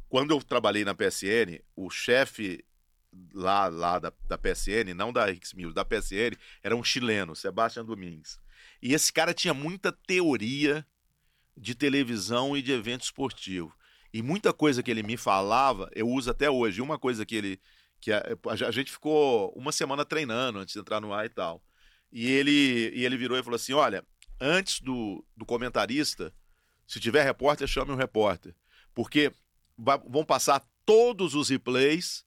Quando 0.08 0.32
eu 0.32 0.42
trabalhei 0.42 0.84
na 0.84 0.94
PSN, 0.94 1.58
o 1.74 1.88
chefe 1.88 2.62
lá, 3.34 3.68
lá 3.68 3.98
da, 3.98 4.12
da 4.28 4.36
PSN, 4.38 4.92
não 4.94 5.12
da 5.12 5.28
X 5.28 5.52
Mil, 5.54 5.72
da 5.72 5.84
PSN, 5.84 6.36
era 6.62 6.76
um 6.76 6.84
chileno, 6.84 7.34
Sebastião 7.34 7.84
Domingues. 7.84 8.38
E 8.82 8.94
esse 8.94 9.12
cara 9.12 9.32
tinha 9.32 9.54
muita 9.54 9.90
teoria 9.90 10.84
de 11.56 11.74
televisão 11.74 12.56
e 12.56 12.62
de 12.62 12.72
evento 12.72 13.02
esportivo. 13.02 13.74
E 14.12 14.22
muita 14.22 14.52
coisa 14.52 14.82
que 14.82 14.90
ele 14.90 15.02
me 15.02 15.16
falava, 15.16 15.88
eu 15.94 16.08
uso 16.08 16.30
até 16.30 16.50
hoje. 16.50 16.82
Uma 16.82 16.98
coisa 16.98 17.24
que 17.24 17.34
ele. 17.34 17.60
que 18.00 18.12
a, 18.12 18.22
a 18.66 18.70
gente 18.70 18.92
ficou 18.92 19.52
uma 19.56 19.72
semana 19.72 20.04
treinando 20.04 20.58
antes 20.58 20.74
de 20.74 20.80
entrar 20.80 21.00
no 21.00 21.12
ar 21.12 21.24
e 21.24 21.30
tal. 21.30 21.62
E 22.12 22.30
ele, 22.30 22.92
e 22.94 23.04
ele 23.04 23.16
virou 23.16 23.38
e 23.38 23.42
falou 23.42 23.56
assim: 23.56 23.72
olha, 23.72 24.04
antes 24.40 24.80
do, 24.80 25.24
do 25.34 25.46
comentarista, 25.46 26.32
se 26.86 27.00
tiver 27.00 27.22
repórter, 27.22 27.66
chame 27.66 27.92
o 27.92 27.96
repórter. 27.96 28.54
Porque 28.94 29.32
vão 29.78 30.24
passar 30.24 30.62
todos 30.84 31.34
os 31.34 31.48
replays 31.48 32.24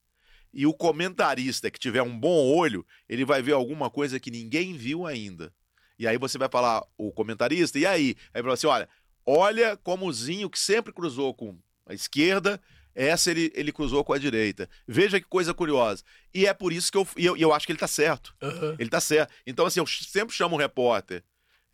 e 0.52 0.65
o 0.65 0.73
comentarista 0.73 1.69
que 1.69 1.77
tiver 1.77 2.02
um 2.02 2.18
bom 2.18 2.47
olho, 2.47 2.85
ele 3.07 3.26
vai 3.26 3.41
ver 3.41 3.52
alguma 3.52 3.89
coisa 3.89 4.19
que 4.19 4.31
ninguém 4.31 4.73
viu 4.76 5.06
ainda. 5.06 5.53
E 5.99 6.07
aí 6.07 6.18
você 6.18 6.38
vai 6.38 6.49
falar, 6.49 6.84
o 6.97 7.11
comentarista, 7.11 7.77
e 7.77 7.85
aí? 7.85 8.15
Aí 8.34 8.41
vai 8.41 8.43
falar 8.43 8.53
assim: 8.53 8.68
olha, 8.68 8.89
olha 9.26 9.77
como 9.77 10.07
o 10.07 10.14
Zinho, 10.14 10.49
que 10.49 10.60
sempre 10.60 10.93
cruzou 10.93 11.34
com 11.34 11.57
a 11.85 11.93
esquerda, 11.93 12.61
essa 12.93 13.30
ele, 13.30 13.52
ele 13.53 13.72
cruzou 13.72 14.03
com 14.03 14.14
a 14.14 14.18
direita. 14.18 14.69
Veja 14.88 15.19
que 15.19 15.26
coisa 15.27 15.53
curiosa. 15.53 16.03
E 16.34 16.45
é 16.45 16.53
por 16.53 16.72
isso 16.72 16.91
que 16.91 16.97
eu, 16.97 17.07
e 17.18 17.26
eu, 17.26 17.35
eu 17.35 17.53
acho 17.53 17.65
que 17.65 17.72
ele 17.73 17.80
tá 17.80 17.88
certo. 17.88 18.34
Aham. 18.41 18.76
Ele 18.80 18.89
tá 18.89 19.02
certo. 19.02 19.34
Então, 19.45 19.65
assim, 19.65 19.81
eu 19.81 19.85
sempre 19.85 20.34
chamo 20.34 20.56
o 20.56 20.60
repórter. 20.60 21.23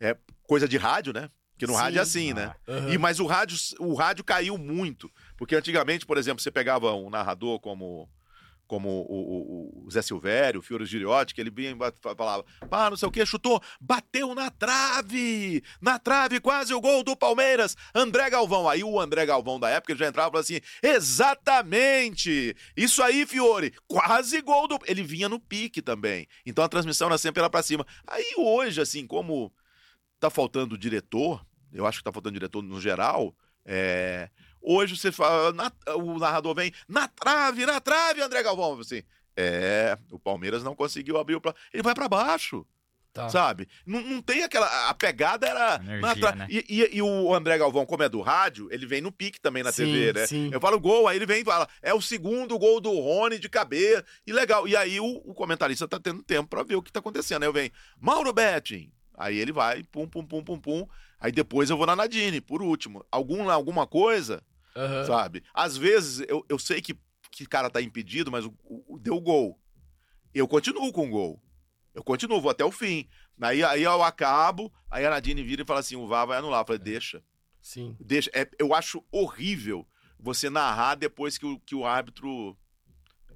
É 0.00 0.16
coisa 0.42 0.66
de 0.66 0.76
rádio, 0.76 1.12
né? 1.12 1.30
Porque 1.52 1.66
no 1.66 1.74
Sim. 1.74 1.78
rádio 1.78 1.98
é 2.00 2.02
assim, 2.02 2.32
né? 2.34 2.52
Aham. 2.66 2.92
E, 2.92 2.98
mas 2.98 3.20
o 3.20 3.26
rádio, 3.26 3.56
o 3.78 3.94
rádio 3.94 4.24
caiu 4.24 4.58
muito. 4.58 5.08
Porque 5.36 5.54
antigamente, 5.54 6.04
por 6.04 6.18
exemplo, 6.18 6.42
você 6.42 6.50
pegava 6.50 6.92
um 6.92 7.08
narrador 7.08 7.60
como, 7.60 8.08
como 8.72 8.88
o, 8.88 9.82
o- 9.82 9.84
o 9.86 9.90
Zé 9.90 10.00
Silvério, 10.00 10.60
o 10.60 10.62
Fiore 10.62 10.86
Giriotti, 10.86 11.34
que 11.34 11.42
ele 11.42 11.50
vinha 11.50 11.76
falava, 12.16 12.42
pá, 12.70 12.88
não 12.88 12.96
sei 12.96 13.06
o 13.06 13.12
que, 13.12 13.26
chutou, 13.26 13.62
bateu 13.78 14.34
na 14.34 14.50
trave! 14.50 15.62
Na 15.78 15.98
trave, 15.98 16.40
quase 16.40 16.72
o 16.72 16.80
gol 16.80 17.04
do 17.04 17.14
Palmeiras! 17.14 17.76
André 17.94 18.30
Galvão. 18.30 18.66
Aí 18.66 18.82
o 18.82 18.98
André 18.98 19.26
Galvão 19.26 19.60
da 19.60 19.68
época 19.68 19.92
ele 19.92 19.98
já 19.98 20.08
entrava 20.08 20.28
e 20.28 20.32
falava 20.32 20.40
assim: 20.40 20.58
exatamente! 20.82 22.56
Isso 22.74 23.02
aí, 23.02 23.26
Fiore, 23.26 23.74
quase 23.86 24.40
gol 24.40 24.66
do. 24.66 24.78
Ele 24.86 25.02
vinha 25.02 25.28
no 25.28 25.38
pique 25.38 25.82
também. 25.82 26.26
Então 26.46 26.64
a 26.64 26.68
transmissão 26.68 27.08
era 27.08 27.18
sempre 27.18 27.40
era 27.40 27.50
pra 27.50 27.62
cima. 27.62 27.86
Aí 28.06 28.32
hoje, 28.38 28.80
assim, 28.80 29.06
como 29.06 29.52
tá 30.18 30.30
faltando 30.30 30.78
diretor, 30.78 31.44
eu 31.72 31.86
acho 31.86 31.98
que 31.98 32.04
tá 32.04 32.12
faltando 32.12 32.32
diretor 32.34 32.62
no 32.62 32.80
geral. 32.80 33.36
É, 33.66 34.30
hoje 34.62 34.96
você 34.96 35.10
fala, 35.12 35.52
na- 35.52 35.72
o 35.96 36.18
narrador 36.18 36.54
vem 36.54 36.72
na 36.88 37.08
trave, 37.08 37.66
na 37.66 37.80
trave, 37.80 38.22
André 38.22 38.42
Galvão, 38.42 38.78
assim. 38.80 39.02
É, 39.36 39.96
o 40.10 40.18
Palmeiras 40.18 40.62
não 40.62 40.74
conseguiu 40.74 41.18
abrir 41.18 41.36
o. 41.36 41.42
Ele 41.72 41.82
vai 41.82 41.94
pra 41.94 42.06
baixo, 42.08 42.66
Tá. 43.14 43.28
sabe? 43.30 43.66
Não, 43.86 44.00
não 44.02 44.20
tem 44.22 44.42
aquela. 44.42 44.66
A 44.88 44.94
pegada 44.94 45.46
era. 45.46 45.76
Energia, 45.84 46.32
né? 46.32 46.46
e, 46.50 46.64
e- 46.68 46.96
e 46.96 47.02
o 47.02 47.34
André 47.34 47.56
Galvão, 47.58 47.84
como 47.86 48.02
é 48.02 48.08
do 48.08 48.20
rádio, 48.20 48.68
ele 48.70 48.86
vem 48.86 49.00
no 49.00 49.10
pique 49.12 49.40
também 49.40 49.62
na 49.62 49.72
Sim, 49.72 49.84
TV, 49.86 50.12
né? 50.12 50.26
sim. 50.26 50.50
Eu 50.52 50.60
falo 50.60 50.78
gol, 50.80 51.08
aí 51.08 51.16
ele 51.16 51.26
vem 51.26 51.40
e 51.42 51.44
fala: 51.44 51.66
é 51.82 51.92
o 51.94 52.00
segundo 52.02 52.58
gol 52.58 52.80
do 52.80 52.90
Rony 52.98 53.38
de 53.38 53.48
cabeça. 53.48 54.04
E 54.26 54.32
legal. 54.32 54.68
E 54.68 54.76
aí 54.76 55.00
o, 55.00 55.06
o 55.24 55.34
comentarista 55.34 55.88
tá 55.88 55.98
tendo 55.98 56.22
tempo 56.22 56.48
pra 56.48 56.62
ver 56.62 56.76
o 56.76 56.82
que 56.82 56.92
tá 56.92 57.00
acontecendo. 57.00 57.42
Aí 57.42 57.48
eu 57.48 57.52
venho, 57.54 57.70
Mauro 58.00 58.32
Betting. 58.32 58.90
Aí 59.16 59.38
ele 59.38 59.52
vai, 59.52 59.82
pum, 59.84 60.06
pum, 60.08 60.24
pum, 60.26 60.42
pum, 60.42 60.58
pum. 60.58 60.88
Aí 61.20 61.30
depois 61.32 61.70
eu 61.70 61.76
vou 61.76 61.86
na 61.86 61.94
Nadine, 61.94 62.40
por 62.40 62.62
último. 62.62 63.04
Algum, 63.10 63.48
alguma 63.50 63.86
coisa, 63.86 64.42
Aham. 64.76 65.04
sabe? 65.04 65.42
Às 65.52 65.76
vezes 65.76 66.24
eu, 66.28 66.44
eu 66.48 66.58
sei 66.58 66.80
que, 66.80 66.98
que 67.30 67.46
cara 67.46 67.68
tá 67.70 67.80
impedido, 67.82 68.30
mas 68.30 68.44
o, 68.44 68.54
o- 68.64 68.98
deu 68.98 69.20
gol. 69.20 69.58
Eu 70.34 70.48
continuo 70.48 70.92
com 70.92 71.06
o 71.06 71.10
gol. 71.10 71.42
Eu 71.94 72.02
continuo, 72.02 72.40
vou 72.40 72.50
até 72.50 72.64
o 72.64 72.70
fim. 72.72 73.06
Aí, 73.40 73.62
aí 73.62 73.82
eu 73.82 74.02
acabo, 74.02 74.72
aí 74.90 75.04
a 75.04 75.10
Nadine 75.10 75.42
vira 75.42 75.62
e 75.62 75.66
fala 75.66 75.80
assim: 75.80 75.96
o 75.96 76.06
VAR 76.06 76.26
vai 76.26 76.38
anular. 76.38 76.62
Eu 76.62 76.66
falei, 76.66 76.78
deixa. 76.80 77.22
Sim. 77.60 77.96
Deixa. 78.00 78.30
É, 78.32 78.48
eu 78.58 78.72
acho 78.74 79.04
horrível 79.10 79.86
você 80.18 80.48
narrar 80.48 80.94
depois 80.94 81.36
que 81.36 81.44
o, 81.44 81.60
que 81.60 81.74
o 81.74 81.84
árbitro. 81.84 82.56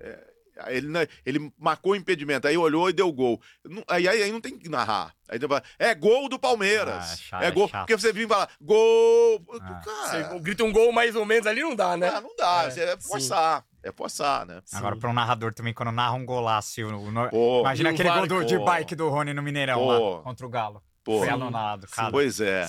é, 0.01 0.26
ele, 0.69 0.87
não- 0.89 1.07
ele 1.24 1.53
marcou 1.59 1.93
o 1.93 1.97
impedimento, 1.97 2.47
aí 2.47 2.57
olhou 2.57 2.89
e 2.89 2.93
deu 2.93 3.12
gol. 3.12 3.41
Não- 3.65 3.85
Aí, 3.89 4.09
aí, 4.09 4.23
aí 4.23 4.33
não 4.33 4.41
tem 4.41 4.59
que 4.59 4.69
narrar. 4.69 5.12
Aí 5.28 5.39
você 5.39 5.47
fala, 5.49 5.62
é 5.78 5.95
gol 5.95 6.28
do 6.28 6.39
Palmeiras. 6.39 7.12
Ah, 7.12 7.16
chato, 7.16 7.43
é 7.43 7.51
gol. 7.51 7.65
é 7.65 7.69
chato. 7.69 7.81
Porque 7.83 7.97
você 7.99 8.12
vem 8.12 8.24
e 8.24 8.28
fala, 8.28 8.49
gol. 8.61 9.45
Ah. 9.61 9.81
Você 9.85 10.23
Cara, 10.23 10.39
grita 10.39 10.65
um 10.65 10.73
gol 10.73 10.93
mais 10.93 11.15
ou 11.16 11.24
menos 11.24 11.47
ali, 11.47 11.61
não 11.62 11.74
dá, 11.74 11.97
né? 11.97 12.09
ah, 12.09 12.20
não 12.20 12.35
dá. 12.37 12.65
É, 12.66 12.70
você 12.70 12.81
é 12.83 12.97
sim. 12.99 13.09
forçar. 13.09 13.65
É 13.83 13.93
forçar, 13.93 14.45
né? 14.47 14.61
Sim. 14.65 14.77
Agora, 14.78 14.97
para 14.97 15.09
um 15.09 15.12
narrador 15.12 15.55
também, 15.55 15.73
quando 15.73 15.93
narra 15.93 16.15
um 16.15 16.27
golaço. 16.27 16.81
o- 16.83 17.09
o- 17.09 17.28
Pô, 17.31 17.61
Imagina 17.61 17.91
aquele 17.91 18.11
gol 18.11 18.27
do, 18.27 18.45
de 18.45 18.59
bike 18.59 18.97
do 18.97 19.09
Rony 19.09 19.33
no 19.33 19.43
Mineirão 19.43 19.78
Pô. 19.78 20.16
lá, 20.16 20.23
contra 20.23 20.45
o 20.47 20.49
Galo. 20.49 20.83
Pô, 21.07 21.20
Foi 21.20 21.28
anulado, 21.28 21.87
cara. 21.87 22.11
pois 22.11 22.41
é. 22.41 22.66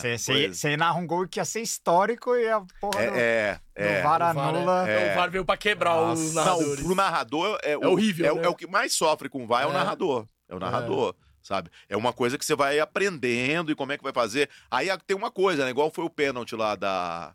Você 0.53 0.77
narra 0.77 0.99
um 0.99 1.07
gol 1.07 1.27
que 1.27 1.39
ia 1.39 1.43
ser 1.45 1.59
histórico 1.61 2.35
e 2.35 2.47
a 2.47 2.61
porra 2.80 3.07
do, 3.07 3.15
É, 3.15 3.59
é, 3.76 3.84
é. 3.84 3.97
do 3.97 4.03
VAR 4.03 4.22
O 4.22 4.34
VAR, 4.35 4.38
anula. 4.49 4.88
é- 4.88 5.11
O 5.11 5.15
VAR 5.15 5.31
veio 5.31 5.43
pra 5.43 5.57
quebrar 5.57 5.99
os 5.99 6.19
Nossa. 6.19 6.34
Não, 6.35 6.43
narradores. 6.45 6.84
pro 6.85 6.95
narrador 6.95 7.59
é, 7.64 7.76
o- 7.76 7.89
horrível, 7.89 8.26
É, 8.27 8.31
o- 8.31 8.35
né? 8.35 8.45
é 8.45 8.47
o 8.47 8.53
que 8.53 8.68
mais 8.68 8.93
sofre 8.93 9.27
com 9.27 9.43
o 9.43 9.47
VAR 9.47 9.64
é, 9.64 9.65
o 9.65 9.72
É. 9.72 9.73
narrador. 9.73 10.27
É 10.47 10.53
o 10.53 10.59
narrador, 10.59 11.15
sabe? 11.41 11.72
É 11.89 11.97
uma 11.97 12.14
coisa 12.14 12.38
que 12.38 12.45
você 12.45 12.55
vai 12.55 12.80
aprendendo 12.80 13.72
e 13.72 13.76
como 13.76 13.91
é 13.91 13.97
que 13.97 14.03
vai 14.03 14.14
fazer. 14.14 14.47
Aí 14.69 14.88
tem 15.07 15.18
uma 15.18 15.31
coisa, 15.31 15.65
né? 15.65 15.72
Igual 15.72 15.89
foi 15.89 16.05
o 16.05 16.09
pênalti 16.09 16.55
lá 16.55 16.76
da 16.76 17.34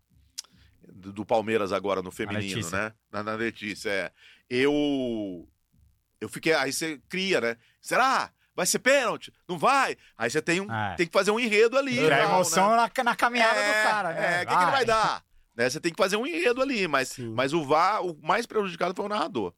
do, 0.86 1.12
do 1.12 1.26
Palmeiras 1.26 1.72
agora 1.72 2.00
no 2.00 2.12
feminino, 2.12 2.70
né? 2.70 2.92
Na, 3.10 3.24
na 3.24 3.34
Letícia, 3.34 3.90
é. 3.90 4.12
Eu 4.48 5.48
eu 6.20 6.28
fiquei, 6.28 6.52
aí 6.54 6.72
você 6.72 7.00
cria, 7.08 7.40
né? 7.40 7.56
Será? 7.80 8.30
Vai 8.54 8.66
ser 8.66 8.80
pênalti? 8.80 9.32
Não 9.48 9.58
vai? 9.58 9.96
Aí 10.16 10.30
você 10.30 10.42
tem, 10.42 10.60
um, 10.60 10.70
É. 10.70 10.94
tem 10.94 11.06
que 11.06 11.12
fazer 11.12 11.30
um 11.30 11.40
enredo 11.40 11.76
ali. 11.78 11.98
e 11.98 12.08
tal, 12.08 12.18
emoção 12.18 12.70
né? 12.70 12.76
na, 12.76 13.04
na 13.04 13.16
caminhada 13.16 13.58
é, 13.58 13.66
do 13.68 13.88
cara, 13.88 14.12
né? 14.12 14.40
É, 14.40 14.44
o 14.44 14.46
que, 14.46 14.56
que 14.56 14.62
ele 14.62 14.70
vai 14.70 14.84
dar? 14.84 15.24
Né? 15.56 15.68
Você 15.68 15.80
tem 15.80 15.92
que 15.92 16.02
fazer 16.02 16.16
um 16.16 16.26
enredo 16.26 16.60
ali, 16.60 16.86
mas, 16.86 17.08
Sim. 17.08 17.32
mas 17.34 17.52
o 17.52 17.64
VAR, 17.64 18.04
o 18.04 18.18
mais 18.22 18.46
prejudicado 18.46 18.94
foi 18.94 19.06
o 19.06 19.08
narrador. 19.08 19.54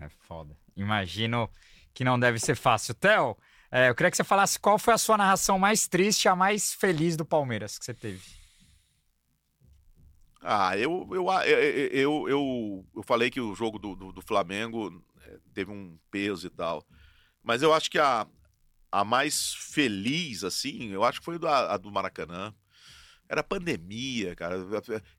É 0.00 0.08
foda. 0.08 0.56
Imagino 0.76 1.50
que 1.92 2.04
não 2.04 2.18
deve 2.18 2.38
ser 2.38 2.54
fácil. 2.54 2.94
Theo, 2.94 3.36
é, 3.70 3.88
eu 3.88 3.94
queria 3.94 4.10
que 4.10 4.16
você 4.16 4.24
falasse 4.24 4.58
qual 4.58 4.78
foi 4.78 4.94
a 4.94 4.98
sua 4.98 5.16
narração 5.16 5.58
mais 5.58 5.88
triste 5.88 6.28
a 6.28 6.36
mais 6.36 6.72
feliz 6.72 7.16
do 7.16 7.24
Palmeiras 7.24 7.78
que 7.78 7.84
você 7.84 7.94
teve. 7.94 8.22
Ah, 10.42 10.76
eu, 10.76 11.08
eu, 11.10 11.26
eu, 11.26 11.88
eu, 11.90 12.28
eu, 12.28 12.86
eu 12.94 13.02
falei 13.02 13.30
que 13.30 13.40
o 13.40 13.54
jogo 13.54 13.78
do, 13.80 13.96
do, 13.96 14.12
do 14.12 14.22
Flamengo 14.22 15.02
eh, 15.22 15.38
teve 15.52 15.72
um 15.72 15.98
peso 16.08 16.46
e 16.46 16.50
tal. 16.50 16.86
Mas 17.46 17.62
eu 17.62 17.72
acho 17.72 17.88
que 17.88 17.96
a, 17.96 18.26
a 18.90 19.04
mais 19.04 19.54
feliz, 19.54 20.42
assim, 20.42 20.88
eu 20.90 21.04
acho 21.04 21.20
que 21.20 21.24
foi 21.24 21.38
a, 21.44 21.74
a 21.74 21.76
do 21.76 21.92
Maracanã. 21.92 22.52
Era 23.28 23.42
pandemia, 23.42 24.34
cara. 24.34 24.56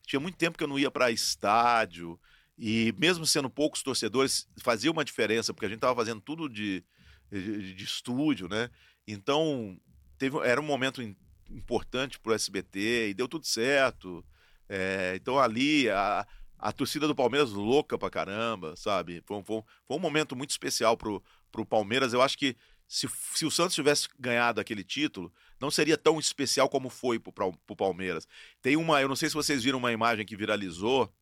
Tinha 0.06 0.20
muito 0.20 0.38
tempo 0.38 0.58
que 0.58 0.64
eu 0.64 0.68
não 0.68 0.78
ia 0.78 0.92
para 0.92 1.10
estádio. 1.10 2.20
E 2.58 2.94
mesmo 2.98 3.26
sendo 3.26 3.50
poucos 3.50 3.82
torcedores, 3.82 4.46
fazia 4.60 4.92
uma 4.92 5.06
diferença, 5.06 5.54
porque 5.54 5.68
a 5.68 5.70
gente 5.70 5.80
tava 5.80 5.96
fazendo 5.96 6.20
tudo 6.20 6.50
de, 6.50 6.84
de, 7.32 7.74
de 7.74 7.84
estúdio, 7.86 8.50
né? 8.50 8.70
Então, 9.08 9.80
teve, 10.18 10.38
era 10.40 10.60
um 10.60 10.66
momento 10.66 11.02
im- 11.02 11.16
importante 11.50 12.20
pro 12.20 12.34
SBT 12.34 13.10
e 13.10 13.14
deu 13.14 13.28
tudo 13.30 13.46
certo. 13.46 14.26
É, 14.68 15.14
então 15.16 15.40
ali 15.40 15.90
a, 15.90 16.28
a 16.58 16.72
torcida 16.72 17.08
do 17.08 17.16
Palmeiras 17.16 17.52
louca 17.52 17.98
pra 17.98 18.10
caramba, 18.10 18.76
sabe? 18.76 19.22
Foi, 19.26 19.44
foi 19.44 19.64
foi 19.86 19.98
um 19.98 20.00
momento 20.00 20.36
muito 20.36 20.50
especial 20.50 20.98
pro, 20.98 21.24
pro 21.52 21.66
Palmeiras. 21.66 22.14
Eu 22.14 22.22
acho 22.22 22.38
que 22.38 22.56
se, 22.88 23.08
se 23.36 23.46
o 23.46 23.52
Santos 23.52 23.76
tivesse 23.76 24.08
ganhado 24.18 24.62
aquele 24.62 24.84
título, 24.84 25.32
não 25.60 25.70
seria 25.70 25.98
tão 25.98 26.20
especial 26.20 26.70
como 26.70 26.90
foi 26.90 27.20
pro, 27.20 27.32
pro 27.32 27.76
Palmeiras. 27.76 28.28
Tem 28.62 28.78
uma, 28.78 29.02
eu 29.02 29.10
não 29.10 29.16
sei 29.16 29.30
se 29.30 29.36
vocês 29.36 29.64
viram 29.64 29.78
uma 29.80 29.92
imagem 29.92 30.26
que 30.26 30.38
viralizou, 30.38 31.14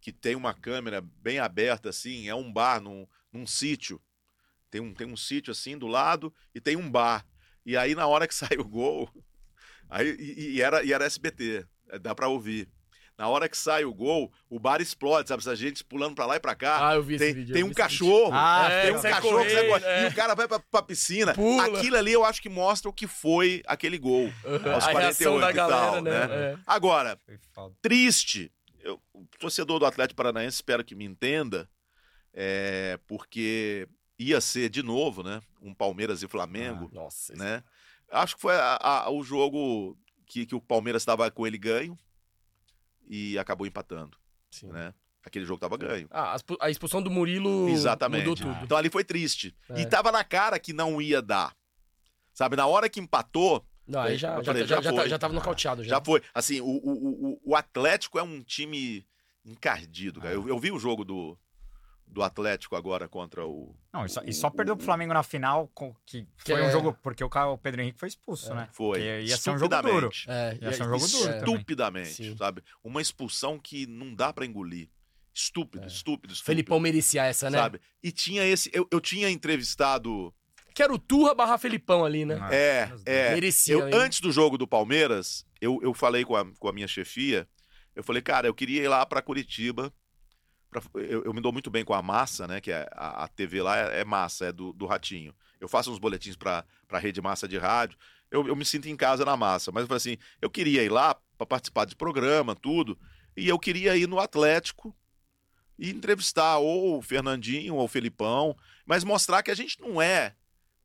que 0.00 0.12
tem 0.12 0.34
uma 0.34 0.52
câmera 0.52 1.00
bem 1.00 1.38
aberta 1.38 1.88
assim, 1.88 2.28
é 2.28 2.34
um 2.34 2.52
bar 2.52 2.80
num, 2.80 3.06
num 3.32 3.46
sítio. 3.46 4.02
Tem 4.70 4.80
um, 4.80 4.92
tem 4.92 5.06
um 5.06 5.16
sítio 5.16 5.52
assim 5.52 5.78
do 5.78 5.86
lado 5.86 6.34
e 6.54 6.60
tem 6.60 6.76
um 6.76 6.90
bar. 6.90 7.24
E 7.64 7.76
aí 7.76 7.94
na 7.94 8.06
hora 8.06 8.26
que 8.26 8.34
sai 8.36 8.58
o 8.58 8.64
gol, 8.64 9.08
aí, 9.88 10.16
e, 10.18 10.56
e 10.56 10.60
era, 10.60 10.82
e 10.82 10.92
era 10.92 11.06
SBT, 11.06 11.64
é, 11.90 11.98
dá 11.98 12.14
pra 12.14 12.28
ouvir. 12.28 12.68
Na 13.16 13.28
hora 13.28 13.48
que 13.48 13.56
sai 13.56 13.84
o 13.84 13.94
gol, 13.94 14.32
o 14.50 14.58
bar 14.58 14.80
explode, 14.80 15.28
sabe? 15.28 15.40
Essa 15.40 15.54
gente 15.54 15.84
pulando 15.84 16.16
pra 16.16 16.26
lá 16.26 16.34
e 16.36 16.40
pra 16.40 16.54
cá. 16.54 16.88
Ah, 16.88 16.94
eu 16.96 17.02
vi 17.02 17.14
esse 17.14 17.24
tem, 17.24 17.34
vídeo. 17.34 17.52
tem 17.54 17.62
um 17.62 17.68
esse 17.68 17.76
cachorro. 17.76 18.30
Ah, 18.34 18.68
É, 18.68 18.82
tem 18.86 18.96
um 18.96 19.02
cachorro 19.02 19.44
que 19.44 19.50
sai 19.50 19.66
correndo, 19.68 19.86
é. 19.86 20.04
e 20.04 20.08
o 20.08 20.14
cara 20.14 20.34
vai 20.34 20.48
pra, 20.48 20.58
pra 20.58 20.82
piscina. 20.82 21.32
Pula. 21.32 21.64
Aquilo 21.78 21.96
ali 21.96 22.12
eu 22.12 22.24
acho 22.24 22.42
que 22.42 22.48
mostra 22.48 22.88
o 22.90 22.92
que 22.92 23.06
foi 23.06 23.62
aquele 23.66 23.98
gol. 23.98 24.24
Uhum. 24.44 24.72
aos 24.74 24.84
A 24.84 24.90
reação 24.90 25.38
48 25.38 25.40
da 25.40 25.50
e 25.50 25.52
galera, 25.54 25.80
tal, 25.92 26.02
né? 26.02 26.26
né? 26.26 26.34
É. 26.34 26.58
Agora, 26.66 27.16
triste. 27.80 28.50
Eu, 28.80 29.00
o 29.14 29.24
torcedor 29.38 29.78
do 29.78 29.86
Atlético 29.86 30.16
Paranaense 30.16 30.56
espero 30.56 30.84
que 30.84 30.94
me 30.94 31.04
entenda, 31.04 31.68
é, 32.32 32.98
porque 33.06 33.88
ia 34.18 34.40
ser 34.40 34.68
de 34.68 34.82
novo, 34.82 35.22
né? 35.22 35.40
Um 35.62 35.72
Palmeiras 35.72 36.22
e 36.22 36.28
Flamengo, 36.28 36.90
Nossa. 36.92 37.32
esse- 37.32 37.38
né? 37.40 37.62
Acho 38.10 38.34
que 38.36 38.42
foi 38.42 38.54
a- 38.54 38.78
a- 38.80 39.10
o 39.10 39.22
jogo 39.24 39.96
que, 40.26 40.44
que 40.46 40.54
o 40.54 40.60
Palmeiras 40.60 41.02
estava 41.02 41.30
com 41.30 41.46
ele 41.46 41.56
ganho 41.58 41.96
e 43.08 43.38
acabou 43.38 43.66
empatando, 43.66 44.16
Sim. 44.50 44.68
né? 44.68 44.92
Aquele 45.24 45.44
jogo 45.46 45.56
estava 45.56 45.76
ganho. 45.78 46.06
Ah, 46.10 46.32
a 46.32 46.36
expu- 46.36 46.58
a 46.60 46.68
expulsão 46.70 47.02
do 47.02 47.10
Murilo 47.10 47.68
Exatamente. 47.70 48.28
mudou 48.28 48.36
tudo. 48.36 48.62
Então 48.64 48.76
ali 48.76 48.90
foi 48.90 49.02
triste. 49.04 49.56
É. 49.70 49.80
E 49.80 49.86
tava 49.86 50.12
na 50.12 50.22
cara 50.22 50.58
que 50.58 50.72
não 50.74 51.00
ia 51.00 51.22
dar. 51.22 51.56
Sabe, 52.34 52.56
na 52.56 52.66
hora 52.66 52.88
que 52.90 53.00
empatou, 53.00 53.64
Não, 53.86 54.00
aí 54.00 54.16
já, 54.18 54.34
Eu 54.34 54.42
já, 54.44 54.52
falei, 54.52 54.66
já, 54.66 54.76
já 54.76 54.82
já, 54.82 54.90
tá- 54.92 55.00
foi. 55.00 55.08
já 55.08 55.18
tava 55.18 55.32
nocauteado. 55.34 55.82
Já. 55.82 55.90
Já 55.96 56.04
foi. 56.04 56.20
Assim, 56.34 56.60
o, 56.60 56.66
o, 56.66 57.30
o, 57.34 57.40
o 57.44 57.56
Atlético 57.56 58.18
é 58.18 58.22
um 58.22 58.42
time 58.42 59.06
encardido, 59.44 60.20
cara. 60.20 60.34
Eu, 60.34 60.48
eu 60.48 60.58
vi 60.58 60.70
o 60.72 60.78
jogo 60.78 61.04
do, 61.04 61.38
do 62.06 62.22
Atlético 62.22 62.76
agora 62.76 63.08
contra 63.08 63.44
o. 63.46 63.74
Não, 63.92 64.04
e 64.04 64.08
só, 64.08 64.22
e 64.24 64.32
só 64.32 64.48
perdeu 64.50 64.76
pro 64.76 64.84
Flamengo 64.84 65.12
na 65.12 65.22
final, 65.22 65.68
com- 65.74 65.94
que 66.06 66.26
foi 66.36 66.60
é- 66.60 66.66
um 66.68 66.70
jogo, 66.70 66.96
porque 67.02 67.24
o, 67.24 67.28
o 67.28 67.58
Pedro 67.58 67.80
Henrique 67.82 67.98
foi 67.98 68.08
expulso, 68.08 68.52
É. 68.52 68.54
né? 68.54 68.68
Foi. 68.72 68.98
Porque 69.00 69.20
ia 69.22 69.36
ser 69.36 69.50
um 69.50 69.58
jogo 69.58 69.82
duro. 69.82 70.08
Estupidamente. 70.12 70.30
É, 70.30 70.58
Ia 70.64 70.72
ser 70.72 70.82
um 70.84 70.88
jogo 70.98 71.06
duro 71.08 71.30
é. 71.32 71.38
Estupidamente, 71.38 72.36
sabe? 72.36 72.62
Uma 72.84 73.02
expulsão 73.02 73.58
que 73.58 73.86
não 73.86 74.14
dá 74.14 74.32
pra 74.32 74.46
engolir. 74.46 74.88
Estúpido, 75.32 75.82
É. 75.84 75.86
estúpido, 75.88 76.32
estúpido. 76.32 76.44
Felipão 76.46 76.78
merecia 76.78 77.24
essa, 77.24 77.50
né? 77.50 77.58
Sabe? 77.58 77.80
E 78.02 78.12
tinha 78.12 78.46
esse. 78.46 78.70
Eu, 78.72 78.86
eu 78.90 79.00
tinha 79.00 79.28
entrevistado. 79.28 80.32
Que 80.72 80.82
era 80.82 80.92
o 80.92 80.98
Turra 80.98 81.34
barra 81.34 81.56
Felipão 81.58 82.04
ali, 82.04 82.24
né? 82.24 82.38
Ah, 82.40 82.54
É, 82.54 82.92
é. 83.06 83.34
Merecia, 83.34 83.74
Eu, 83.74 83.94
antes 83.96 84.20
do 84.20 84.30
jogo 84.30 84.56
do 84.58 84.66
Palmeiras, 84.66 85.44
eu, 85.60 85.80
eu 85.82 85.92
falei 85.94 86.24
com 86.24 86.36
a, 86.36 86.44
com 86.58 86.68
a 86.68 86.72
minha 86.72 86.86
chefia. 86.88 87.48
Eu 87.96 88.02
falei, 88.04 88.20
cara, 88.22 88.46
eu 88.48 88.54
queria 88.54 88.82
ir 88.82 88.88
lá 88.88 89.04
pra 89.06 89.22
Curitiba. 89.22 89.92
Pra- 90.80 91.02
eu, 91.02 91.24
eu 91.24 91.32
me 91.34 91.40
dou 91.40 91.52
muito 91.52 91.70
bem 91.70 91.84
com 91.84 91.94
a 91.94 92.02
Massa, 92.02 92.46
né? 92.46 92.60
Que 92.60 92.70
é, 92.72 92.88
a, 92.92 93.24
a 93.24 93.28
TV 93.28 93.62
lá 93.62 93.76
é, 93.78 94.00
é 94.00 94.04
Massa, 94.04 94.46
é 94.46 94.52
do, 94.52 94.72
do 94.72 94.86
Ratinho. 94.86 95.34
Eu 95.60 95.68
faço 95.68 95.90
uns 95.90 95.98
boletins 95.98 96.36
pra, 96.36 96.64
pra 96.86 96.98
rede 96.98 97.20
Massa 97.20 97.46
de 97.48 97.56
rádio. 97.58 97.96
Eu, 98.30 98.46
eu 98.48 98.56
me 98.56 98.64
sinto 98.64 98.88
em 98.88 98.96
casa 98.96 99.24
na 99.24 99.36
Massa. 99.36 99.70
Mas 99.72 99.82
eu 99.82 99.86
falei 99.88 99.96
assim, 99.98 100.18
eu 100.42 100.50
queria 100.50 100.82
ir 100.82 100.88
lá 100.90 101.16
pra 101.38 101.46
participar 101.46 101.84
desse 101.84 101.96
programa, 101.96 102.54
tudo. 102.54 102.98
E 103.36 103.48
eu 103.48 103.58
queria 103.58 103.96
ir 103.96 104.06
no 104.08 104.18
Atlético 104.18 104.94
e 105.78 105.90
entrevistar 105.90 106.58
ou 106.58 106.98
o 106.98 107.02
Fernandinho 107.02 107.74
ou 107.74 107.84
o 107.84 107.88
Felipão, 107.88 108.56
mas 108.86 109.02
mostrar 109.02 109.42
que 109.42 109.50
a 109.50 109.54
gente 109.54 109.80
não 109.80 110.00
é 110.00 110.34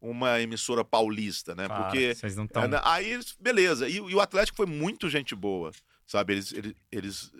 uma 0.01 0.39
emissora 0.41 0.83
paulista, 0.85 1.53
né? 1.53 1.67
Claro, 1.67 1.83
Porque 1.83 2.15
vocês 2.15 2.35
não 2.35 2.45
estão. 2.45 2.63
é, 2.63 2.67
né? 2.67 2.79
Aí, 2.83 3.19
beleza. 3.39 3.87
E, 3.87 3.95
e 3.97 4.15
o 4.15 4.21
Atlético 4.21 4.55
foi 4.55 4.65
muito 4.65 5.09
gente 5.09 5.35
boa, 5.35 5.71
sabe? 6.07 6.33
Eles, 6.33 6.53
eles, 6.53 6.73
eles 6.91 7.31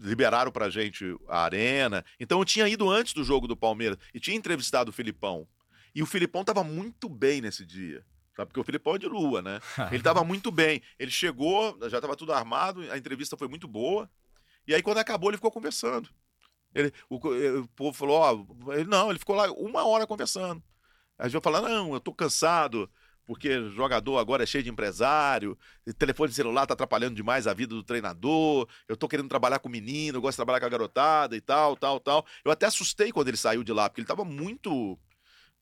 liberaram 0.00 0.50
pra 0.50 0.70
gente 0.70 1.16
a 1.28 1.42
arena. 1.44 2.04
Então 2.18 2.38
eu 2.38 2.44
tinha 2.44 2.68
ido 2.68 2.90
antes 2.90 3.12
do 3.12 3.24
jogo 3.24 3.46
do 3.46 3.56
Palmeiras 3.56 3.98
e 4.12 4.20
tinha 4.20 4.36
entrevistado 4.36 4.90
o 4.90 4.92
Filipão. 4.92 5.46
E 5.94 6.02
o 6.02 6.06
Filipão 6.06 6.44
tava 6.44 6.62
muito 6.62 7.08
bem 7.08 7.40
nesse 7.40 7.64
dia. 7.64 8.04
Sabe? 8.36 8.48
Porque 8.48 8.60
o 8.60 8.64
Filipão 8.64 8.96
é 8.96 8.98
de 8.98 9.06
lua, 9.06 9.40
né? 9.40 9.60
Ele 9.90 10.02
tava 10.02 10.22
muito 10.22 10.50
bem. 10.50 10.82
Ele 10.98 11.10
chegou, 11.10 11.78
já 11.88 12.00
tava 12.00 12.14
tudo 12.14 12.32
armado, 12.32 12.82
a 12.92 12.98
entrevista 12.98 13.36
foi 13.36 13.48
muito 13.48 13.66
boa. 13.66 14.10
E 14.66 14.74
aí, 14.74 14.82
quando 14.82 14.98
acabou, 14.98 15.30
ele 15.30 15.36
ficou 15.36 15.50
conversando. 15.50 16.10
Ele, 16.74 16.92
o, 17.08 17.16
eh, 17.34 17.60
o 17.60 17.68
povo 17.68 17.96
falou, 17.96 18.18
ó, 18.18 18.72
ele, 18.74 18.84
não, 18.84 19.10
ele 19.10 19.18
ficou 19.18 19.36
lá 19.36 19.50
uma 19.52 19.86
hora 19.86 20.06
conversando. 20.06 20.62
Aí 21.16 21.24
a 21.26 21.28
gente 21.28 21.40
vai 21.40 21.42
falar, 21.42 21.66
não, 21.66 21.94
eu 21.94 22.00
tô 22.00 22.12
cansado, 22.12 22.90
porque 23.26 23.68
jogador 23.70 24.18
agora 24.18 24.44
é 24.44 24.46
cheio 24.46 24.62
de 24.64 24.70
empresário, 24.70 25.58
telefone 25.98 26.32
celular 26.32 26.66
tá 26.66 26.74
atrapalhando 26.74 27.14
demais 27.16 27.46
a 27.46 27.52
vida 27.54 27.74
do 27.74 27.82
treinador, 27.82 28.68
eu 28.88 28.96
tô 28.96 29.08
querendo 29.08 29.28
trabalhar 29.28 29.58
com 29.58 29.68
menino, 29.68 30.18
eu 30.18 30.22
gosto 30.22 30.34
de 30.34 30.36
trabalhar 30.36 30.60
com 30.60 30.66
a 30.66 30.70
garotada 30.70 31.36
e 31.36 31.40
tal, 31.40 31.76
tal, 31.76 31.98
tal. 32.00 32.24
Eu 32.44 32.50
até 32.52 32.66
assustei 32.66 33.10
quando 33.10 33.28
ele 33.28 33.36
saiu 33.36 33.64
de 33.64 33.72
lá, 33.72 33.88
porque 33.88 34.00
ele 34.00 34.08
tava 34.08 34.24
muito 34.24 34.96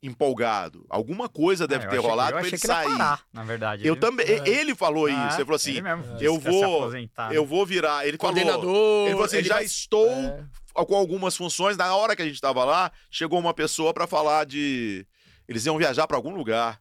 empolgado. 0.03 0.85
Alguma 0.91 1.29
coisa 1.29 1.67
deve 1.67 1.87
Ah, 1.87 1.89
ter 1.89 1.97
achei- 1.99 2.11
rolado 2.11 2.37
achei 2.37 2.51
ele 2.51 2.59
que 2.59 2.67
ele 2.67 2.73
ia 2.73 2.77
sair. 2.85 2.93
parar, 2.99 3.23
na 3.33 3.43
verdade. 3.45 3.87
Eu 3.87 3.95
Ele- 3.95 4.01
também, 4.01 4.27
É. 4.27 4.47
ele 4.49 4.75
falou 4.75 5.07
Ah, 5.07 5.29
isso, 5.29 5.37
ele 5.39 5.45
falou 5.45 5.57
assim, 5.57 5.77
ele 5.79 6.27
eu 6.27 6.39
vou- 6.39 6.91
eu 7.33 7.47
vou 7.47 7.65
virar, 7.65 8.07
ele 8.07 8.19
falou, 8.19 8.35
Coordenador. 8.35 9.03
ele 9.07 9.11
falou 9.13 9.25
assim, 9.25 9.43
já 9.43 9.55
vai- 9.55 9.65
estou 9.65 10.07
É. 10.11 10.45
com 10.87 10.95
algumas 10.95 11.37
funções. 11.37 11.77
Na 11.79 11.95
hora 11.97 12.15
que 12.15 12.21
a 12.21 12.25
gente 12.27 12.35
estava 12.35 12.65
lá, 12.65 12.93
chegou 13.11 13.39
uma 13.39 13.55
pessoa 13.55 13.95
para 13.95 14.07
falar 14.07 14.45
de. 14.45 15.07
Eles 15.49 15.65
iam 15.65 15.79
viajar 15.79 16.07
para 16.07 16.17
algum 16.19 16.35
lugar. 16.35 16.81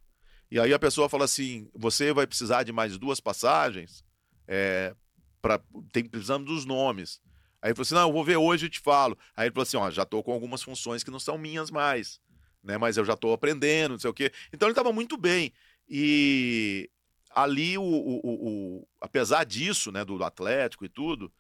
E 0.53 0.59
aí 0.59 0.71
a 0.71 0.77
pessoa 0.77 1.09
falou 1.09 1.25
assim: 1.25 1.67
você 1.73 2.13
vai 2.13 2.27
precisar 2.27 2.61
de 2.61 2.71
mais 2.71 2.95
duas 2.95 3.19
passagens? 3.19 4.05
É, 4.47 4.95
pra... 5.41 5.59
Tem, 5.91 6.05
precisamos 6.07 6.47
dos 6.47 6.63
nomes. 6.63 7.19
Aí 7.59 7.69
ele 7.69 7.75
falou 7.75 7.81
assim: 7.81 7.95
não, 7.95 8.07
eu 8.07 8.13
vou 8.13 8.23
ver 8.23 8.37
hoje 8.37 8.67
e 8.67 8.69
te 8.69 8.79
falo. 8.79 9.17
Aí 9.35 9.47
ele 9.47 9.51
falou 9.51 9.63
assim: 9.63 9.77
ó, 9.77 9.89
já 9.89 10.05
tô 10.05 10.21
com 10.21 10.31
algumas 10.31 10.61
funções 10.61 11.03
que 11.03 11.09
não 11.09 11.19
são 11.19 11.39
minhas 11.39 11.71
mais. 11.71 12.21
Né, 12.63 12.77
mas 12.77 12.97
eu 12.97 13.03
já 13.03 13.15
tô 13.17 13.33
aprendendo, 13.33 13.93
não 13.93 13.99
sei 13.99 14.11
o 14.11 14.13
quê. 14.13 14.31
Então 14.53 14.67
ele 14.67 14.73
estava 14.73 14.93
muito 14.93 15.17
bem. 15.17 15.51
E 15.89 16.87
ali, 17.31 17.75
o, 17.75 17.81
o- 17.81 18.21
o- 18.23 18.47
o- 18.77 18.87
apesar 19.01 19.43
disso, 19.45 19.91
né, 19.91 20.05
do 20.05 20.23
Atlético 20.23 20.85
e 20.85 20.89
tudo, 20.89 21.33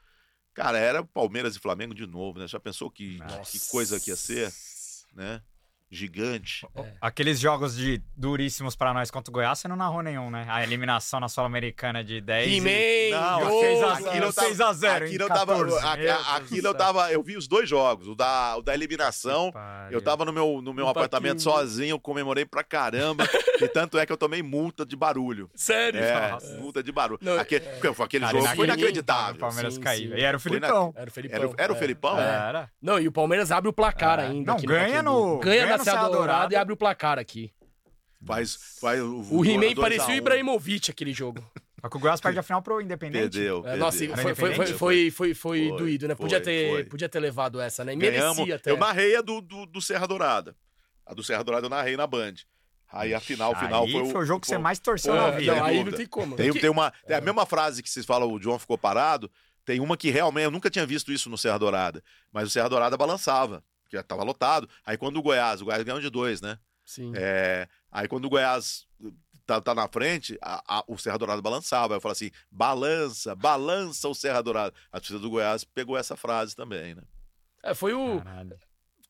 Cara, 0.55 0.77
era 0.77 1.03
Palmeiras 1.03 1.55
e 1.55 1.59
Flamengo 1.59 1.95
de 1.95 2.05
novo, 2.05 2.37
né? 2.37 2.47
Já 2.47 2.59
pensou 2.59 2.89
que, 2.89 3.17
Nossa. 3.17 3.51
que 3.51 3.71
coisa 3.71 3.99
que 3.99 4.11
ia 4.11 4.15
ser, 4.15 4.53
né? 5.13 5.41
Gigante. 5.93 6.67
Aqueles 6.99 7.39
jogos 7.39 7.75
de 7.75 8.01
duríssimos 8.17 8.75
pra 8.75 8.93
nós 8.93 9.11
contra 9.11 9.29
o 9.29 9.33
Goiás, 9.33 9.59
você 9.59 9.67
não 9.67 9.75
narrou 9.75 10.01
nenhum, 10.01 10.29
né? 10.29 10.45
A 10.49 10.63
eliminação 10.63 11.19
na 11.19 11.29
Sul-Americana 11.29 12.03
de 12.03 12.19
10. 12.19 12.51
e- 12.51 12.57
He-Man, 12.57 13.19
Não, 13.19 13.39
Yosa, 13.41 13.59
seis 13.59 13.83
a- 13.83 13.93
aquilo 13.93 14.25
eu 14.25 14.33
tava- 14.33 14.47
6 14.47 14.61
a 14.61 14.73
0 14.73 15.05
Aquilo 15.05 15.23
eu 15.23 15.27
tava, 15.27 15.55
14. 15.55 15.77
a- 15.85 15.91
a- 15.93 15.97
Meu 15.97 16.05
Deus 16.07 16.27
aquilo 16.29 16.73
do 16.73 16.83
eu 16.83 16.99
eu 17.13 17.23
vi 17.23 17.37
os 17.37 17.47
dois 17.47 17.69
jogos, 17.69 18.07
o 18.07 18.15
da, 18.15 18.57
o 18.57 18.61
da 18.61 18.73
eliminação. 18.73 19.51
Eu 19.91 20.01
tava 20.01 20.25
no 20.25 20.33
meu, 20.33 20.61
no 20.61 20.73
meu 20.73 20.87
apartamento 20.87 21.41
sozinho, 21.41 21.99
comemorei 21.99 22.45
pra 22.45 22.63
caramba. 22.63 23.23
e 23.61 23.67
tanto 23.67 23.97
é 23.97 24.05
que 24.05 24.11
eu 24.11 24.17
tomei 24.17 24.41
multa 24.41 24.85
de 24.85 24.95
barulho. 24.95 25.49
Sério? 25.55 25.99
É, 25.99 26.31
Nossa. 26.31 26.57
multa 26.57 26.81
de 26.83 26.91
barulho. 26.91 27.19
Não, 27.21 27.39
Aquele, 27.39 27.65
é. 27.65 27.79
aquele 28.03 28.25
jogo 28.27 28.47
foi 28.55 28.65
inacreditável. 28.65 29.35
O. 29.35 29.37
Palmeiras 29.39 29.75
Sim, 29.75 29.81
caiu. 29.81 30.09
sim. 30.11 30.17
E 30.17 30.21
era 30.23 30.37
o 30.37 30.39
Foi 30.39 30.59
na-. 30.59 30.67
Era 30.67 31.09
o 31.09 31.11
Felipão. 31.11 31.37
Era, 31.37 31.47
o- 31.47 31.55
era 31.57 31.73
o 31.73 31.75
é. 31.75 31.79
Felipão? 31.79 32.19
Era. 32.19 32.69
Não, 32.81 32.99
e 32.99 33.07
o 33.07 33.11
Palmeiras 33.11 33.51
abre 33.51 33.69
o 33.69 33.73
placar 33.73 34.19
É. 34.19 34.23
ainda. 34.27 34.53
Não, 34.53 34.61
ganha 34.61 35.01
no- 35.03 35.39
ganha 35.39 35.65
na 35.77 35.82
Serra 35.83 36.07
Dourada 36.09 36.17
Dourada. 36.17 36.53
e 36.53 36.57
abre 36.57 36.73
o 36.73 36.77
placar 36.77 37.19
aqui. 37.19 37.51
Faz, 38.25 38.57
faz 38.79 39.01
o, 39.01 39.25
O 39.31 39.45
He-Man 39.45 39.75
parecia 39.75 40.13
o. 40.13 40.17
Ibrahimovic 40.17 40.89
aquele 40.89 41.11
jogo. 41.13 41.43
Só 41.81 41.89
que 41.89 41.97
o 41.97 41.99
Goiás 41.99 42.21
perde 42.21 42.39
a 42.39 42.43
final 42.43 42.61
pro 42.61 42.79
Independente. 42.79 43.21
Perdeu. 43.33 43.59
É, 43.59 43.61
perdeu. 43.63 43.79
nossa, 43.79 43.97
foi, 43.97 44.07
foi, 44.07 44.35
foi, 44.35 44.53
foi, 44.55 45.11
foi, 45.11 45.11
foi 45.11 45.33
Foi, 45.69 45.77
doído, 45.77 46.07
né? 46.07 46.15
foi, 46.15 46.23
Podia 46.23 46.39
ter, 46.39 46.69
foi. 46.71 46.83
podia 46.85 47.09
ter 47.09 47.19
levado 47.19 47.59
essa, 47.59 47.83
né? 47.83 47.93
Ganhamos. 47.93 48.37
Merecia 48.37 48.55
até. 48.55 48.71
Eu 48.71 48.77
narrei 48.77 49.17
a 49.17 49.21
do, 49.21 49.41
do, 49.41 49.65
do 49.65 49.81
Serra 49.81 50.07
Dourada. 50.07 50.55
A 51.05 51.13
do 51.13 51.21
Serra 51.21 51.43
Dourada 51.43 51.65
eu 51.65 51.69
narrei 51.69 51.97
na 51.97 52.07
Band. 52.07 52.35
Aí 52.89 53.13
a 53.13 53.19
final, 53.19 53.51
o 53.51 53.55
final 53.55 53.83
Aí 53.83 53.91
foi 53.91 54.01
o. 54.01 54.05
foi 54.05 54.21
o 54.21 54.25
jogo 54.25 54.39
que 54.39 54.47
você 54.47 54.57
mais 54.57 54.79
torceu 54.79 55.13
na 55.13 55.27
É, 55.27 55.37
vida. 55.39 55.55
não, 55.55 55.65
aí 55.65 55.83
não 55.83 55.91
tem 55.91 56.05
como. 56.05 56.35
Tem, 56.37 56.53
Que- 56.53 56.59
tem 56.61 56.69
uma. 56.69 56.93
É 57.05 57.15
a 57.15 57.21
mesma 57.21 57.45
frase 57.45 57.83
que 57.83 57.89
vocês 57.89 58.05
falam, 58.05 58.31
o 58.31 58.39
John 58.39 58.57
ficou 58.57 58.77
parado. 58.77 59.29
Tem 59.65 59.81
uma 59.81 59.97
que 59.97 60.09
realmente. 60.09 60.45
Eu 60.45 60.51
nunca 60.51 60.69
tinha 60.69 60.85
visto 60.85 61.11
isso 61.11 61.29
no 61.29 61.37
Serra 61.37 61.57
Dourada. 61.57 62.01
Mas 62.31 62.47
o 62.47 62.49
Serra 62.49 62.69
Dourada 62.69 62.95
balançava. 62.95 63.61
Que 63.93 63.97
já 63.97 64.03
tava 64.03 64.23
lotado. 64.23 64.67
Aí 64.83 64.97
quando 64.97 65.17
o 65.17 65.21
Goiás, 65.21 65.61
o 65.61 65.65
Goiás 65.65 65.83
ganhou 65.83 66.01
de 66.01 66.09
dois, 66.09 66.41
né? 66.41 66.57
Sim. 66.83 67.13
É, 67.15 67.67
aí 67.91 68.07
quando 68.07 68.25
o 68.25 68.29
Goiás 68.29 68.87
tá, 69.45 69.61
tá 69.61 69.75
na 69.75 69.87
frente, 69.87 70.35
a- 70.41 70.63
a- 70.79 70.83
o 70.87 70.97
Serra 70.97 71.19
Dourada 71.19 71.41
balançava. 71.43 71.93
Aí 71.93 71.97
eu 71.97 72.01
falo 72.01 72.13
assim: 72.13 72.31
balança, 72.49 73.35
balança 73.35 74.09
o 74.09 74.15
Serra 74.15 74.41
Dourada. 74.41 74.73
A 74.91 74.99
torcida 74.99 75.19
do 75.19 75.29
Goiás 75.29 75.63
pegou 75.63 75.95
essa 75.95 76.17
frase 76.17 76.55
também, 76.55 76.95
né? 76.95 77.03
É, 77.61 77.75
foi 77.75 77.93
o. 77.93 78.19
Caralho. 78.19 78.57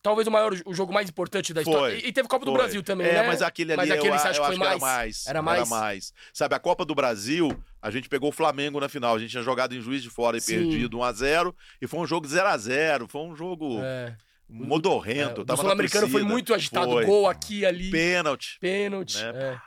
Talvez 0.01 0.27
o 0.27 0.31
maior, 0.31 0.51
o 0.65 0.73
jogo 0.73 0.91
mais 0.91 1.07
importante 1.07 1.53
da 1.53 1.61
história. 1.61 1.95
Foi, 1.97 2.05
E, 2.05 2.09
e 2.09 2.11
teve 2.11 2.27
Copa 2.27 2.43
do 2.43 2.51
Foi. 2.51 2.59
Brasil 2.59 2.83
também, 2.83 3.07
é, 3.07 3.13
né? 3.21 3.27
mas 3.27 3.41
aquele 3.41 3.71
ali 3.71 3.77
Mas 3.77 3.89
eu, 3.89 3.95
aquele 3.95 4.09
você 4.11 4.27
eu 4.27 4.31
acha 4.31 4.39
que 4.41 4.45
acho 4.45 4.47
foi 4.47 4.57
que 4.57 4.61
era 4.61 4.69
mais? 4.71 4.81
mais. 4.81 5.27
Era 5.27 5.41
mais? 5.41 5.59
Era 5.59 5.65
mais. 5.69 6.13
Sabe, 6.33 6.55
a 6.55 6.59
Copa 6.59 6.83
do 6.83 6.93
Brasil, 6.93 7.57
a 7.81 7.89
gente 7.89 8.09
pegou 8.09 8.27
o 8.27 8.33
Flamengo 8.33 8.81
na 8.81 8.89
final. 8.89 9.15
A 9.15 9.19
gente 9.19 9.31
tinha 9.31 9.41
jogado 9.43 9.73
em 9.73 9.79
Juiz 9.79 10.03
de 10.03 10.09
Fora 10.09 10.35
e 10.35 10.41
Sim. 10.41 10.57
perdido 10.57 10.97
1x0. 10.97 11.55
E 11.81 11.87
foi 11.87 12.01
um 12.01 12.05
jogo 12.05 12.27
0x0. 12.27 13.07
Foi 13.07 13.21
um 13.21 13.33
jogo 13.33 13.79
É. 13.81 14.13
modorrento. 14.49 15.45
É, 15.47 15.53
o 15.53 15.57
Sul-Americano 15.57 16.07
foi 16.09 16.23
muito 16.23 16.53
agitado. 16.53 16.91
Foi. 16.91 17.05
Gol 17.05 17.27
aqui, 17.29 17.65
ali. 17.65 17.89
Pênalti. 17.91 18.57
Pênalti. 18.59 19.17
Né? 19.17 19.53
É, 19.53 19.59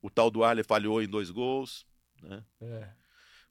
O 0.00 0.10
tal 0.10 0.30
do 0.30 0.42
Arley 0.44 0.64
falhou 0.64 1.02
em 1.02 1.08
dois 1.08 1.30
gols. 1.30 1.86
Né? 2.22 2.42
é. 2.60 2.88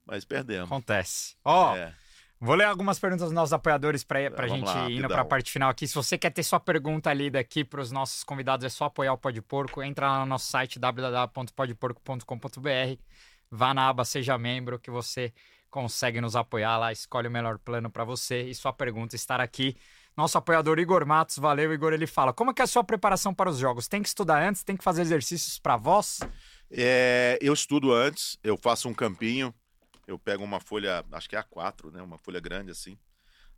Mas 0.05 0.25
perdemos. 0.25 0.65
Acontece. 0.69 1.35
Ó, 1.45 1.75
É. 1.75 1.93
vou 2.39 2.55
ler 2.55 2.65
algumas 2.65 2.97
perguntas 2.99 3.25
dos 3.25 3.33
nossos 3.33 3.53
apoiadores 3.53 4.03
pra, 4.03 4.29
pra 4.31 4.47
Vamos 4.47 4.67
gente 4.69 4.75
lá, 4.75 4.83
indo 4.85 5.01
rapidão. 5.01 5.09
pra 5.09 5.25
parte 5.25 5.51
final 5.51 5.69
aqui. 5.69 5.87
Se 5.87 5.93
você 5.95 6.17
quer 6.17 6.31
ter 6.31 6.43
sua 6.43 6.59
pergunta 6.59 7.13
lida 7.13 7.39
aqui 7.39 7.63
pros 7.63 7.91
nossos 7.91 8.23
convidados, 8.23 8.65
é 8.65 8.69
só 8.69 8.85
apoiar 8.85 9.13
o 9.13 9.17
Pode 9.17 9.41
Porco. 9.41 9.81
Entra 9.83 10.07
lá 10.11 10.19
no 10.21 10.25
nosso 10.25 10.47
site 10.49 10.79
www.podporco.com.br. 10.79 12.99
Vá 13.49 13.73
na 13.73 13.89
aba 13.89 14.05
Seja 14.05 14.37
Membro 14.37 14.79
que 14.79 14.89
você 14.89 15.33
consegue 15.69 16.21
nos 16.21 16.35
apoiar 16.35 16.77
lá. 16.77 16.91
Escolhe 16.91 17.27
o 17.27 17.31
melhor 17.31 17.57
plano 17.59 17.89
pra 17.89 18.03
você 18.03 18.43
e 18.43 18.55
sua 18.55 18.73
pergunta 18.73 19.15
estará 19.15 19.43
aqui. 19.43 19.75
Nosso 20.15 20.37
apoiador 20.37 20.77
Igor 20.77 21.05
Matos, 21.05 21.37
valeu 21.37 21.73
Igor, 21.73 21.93
ele 21.93 22.05
fala: 22.05 22.33
Como 22.33 22.51
é 22.51 22.53
que 22.53 22.61
é 22.61 22.65
a 22.65 22.67
sua 22.67 22.83
preparação 22.83 23.33
para 23.33 23.49
os 23.49 23.57
jogos? 23.57 23.87
Tem 23.87 24.01
que 24.01 24.09
estudar 24.09 24.45
antes? 24.45 24.63
Tem 24.63 24.75
que 24.75 24.83
fazer 24.83 25.01
exercícios 25.01 25.57
pra 25.57 25.77
voz? 25.77 26.19
É, 26.69 27.37
eu 27.41 27.53
estudo 27.53 27.93
antes, 27.93 28.37
eu 28.43 28.57
faço 28.57 28.89
um 28.89 28.93
campinho, 28.93 29.53
eu 30.05 30.19
pego 30.19 30.43
uma 30.43 30.59
folha, 30.59 31.05
acho 31.11 31.29
que 31.29 31.35
é 31.35 31.41
A4, 31.41 31.91
né? 31.91 32.01
Uma 32.01 32.17
folha 32.17 32.39
grande 32.39 32.71
assim. 32.71 32.97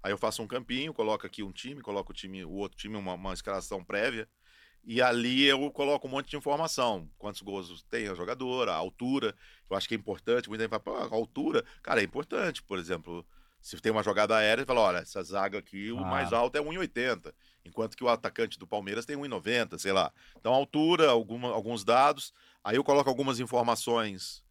Aí 0.01 0.11
eu 0.11 0.17
faço 0.17 0.43
um 0.43 0.47
campinho, 0.47 0.93
coloco 0.93 1.25
aqui 1.25 1.41
um 1.41 1.51
time, 1.51 1.81
coloco 1.81 2.11
o 2.11 2.15
time, 2.15 2.43
o 2.43 2.51
outro 2.51 2.77
time, 2.77 2.97
uma, 2.97 3.13
uma 3.13 3.33
escalação 3.33 3.83
prévia. 3.83 4.27
E 4.83 5.01
ali 5.01 5.45
eu 5.45 5.71
coloco 5.71 6.07
um 6.07 6.11
monte 6.11 6.29
de 6.29 6.35
informação. 6.35 7.09
Quantos 7.17 7.41
gols 7.41 7.83
tem 7.83 8.09
a 8.09 8.13
jogadora, 8.13 8.73
a 8.73 8.75
altura. 8.75 9.33
Eu 9.69 9.77
acho 9.77 9.87
que 9.87 9.95
é 9.95 9.97
importante. 9.97 10.49
Muita 10.49 10.65
gente 10.65 10.83
fala, 10.83 11.05
a 11.05 11.15
altura. 11.15 11.63
Cara, 11.81 12.01
é 12.01 12.03
importante. 12.03 12.61
Por 12.61 12.77
exemplo, 12.77 13.25
se 13.63 13.77
tem 13.81 13.91
uma 13.91 14.03
jogada 14.03 14.35
aérea, 14.35 14.65
fala, 14.65 14.81
olha, 14.81 14.97
essa 14.99 15.23
zaga 15.23 15.57
aqui, 15.57 15.91
o 15.91 15.99
Ah. 15.99 16.05
mais 16.05 16.31
alto 16.33 16.57
é 16.57 16.61
1,80. 16.61 17.33
Enquanto 17.65 17.95
que 17.95 18.03
o 18.03 18.09
atacante 18.09 18.59
do 18.59 18.67
Palmeiras 18.67 19.05
tem 19.05 19.15
1,90, 19.17 19.79
sei 19.79 19.93
lá. 19.93 20.11
Então, 20.37 20.53
altura, 20.53 21.09
alguma, 21.09 21.47
alguns 21.49 21.83
dados. 21.85 22.33
Aí 22.61 22.75
eu 22.75 22.83
coloco 22.83 23.09
algumas 23.09 23.39
informações 23.39 24.43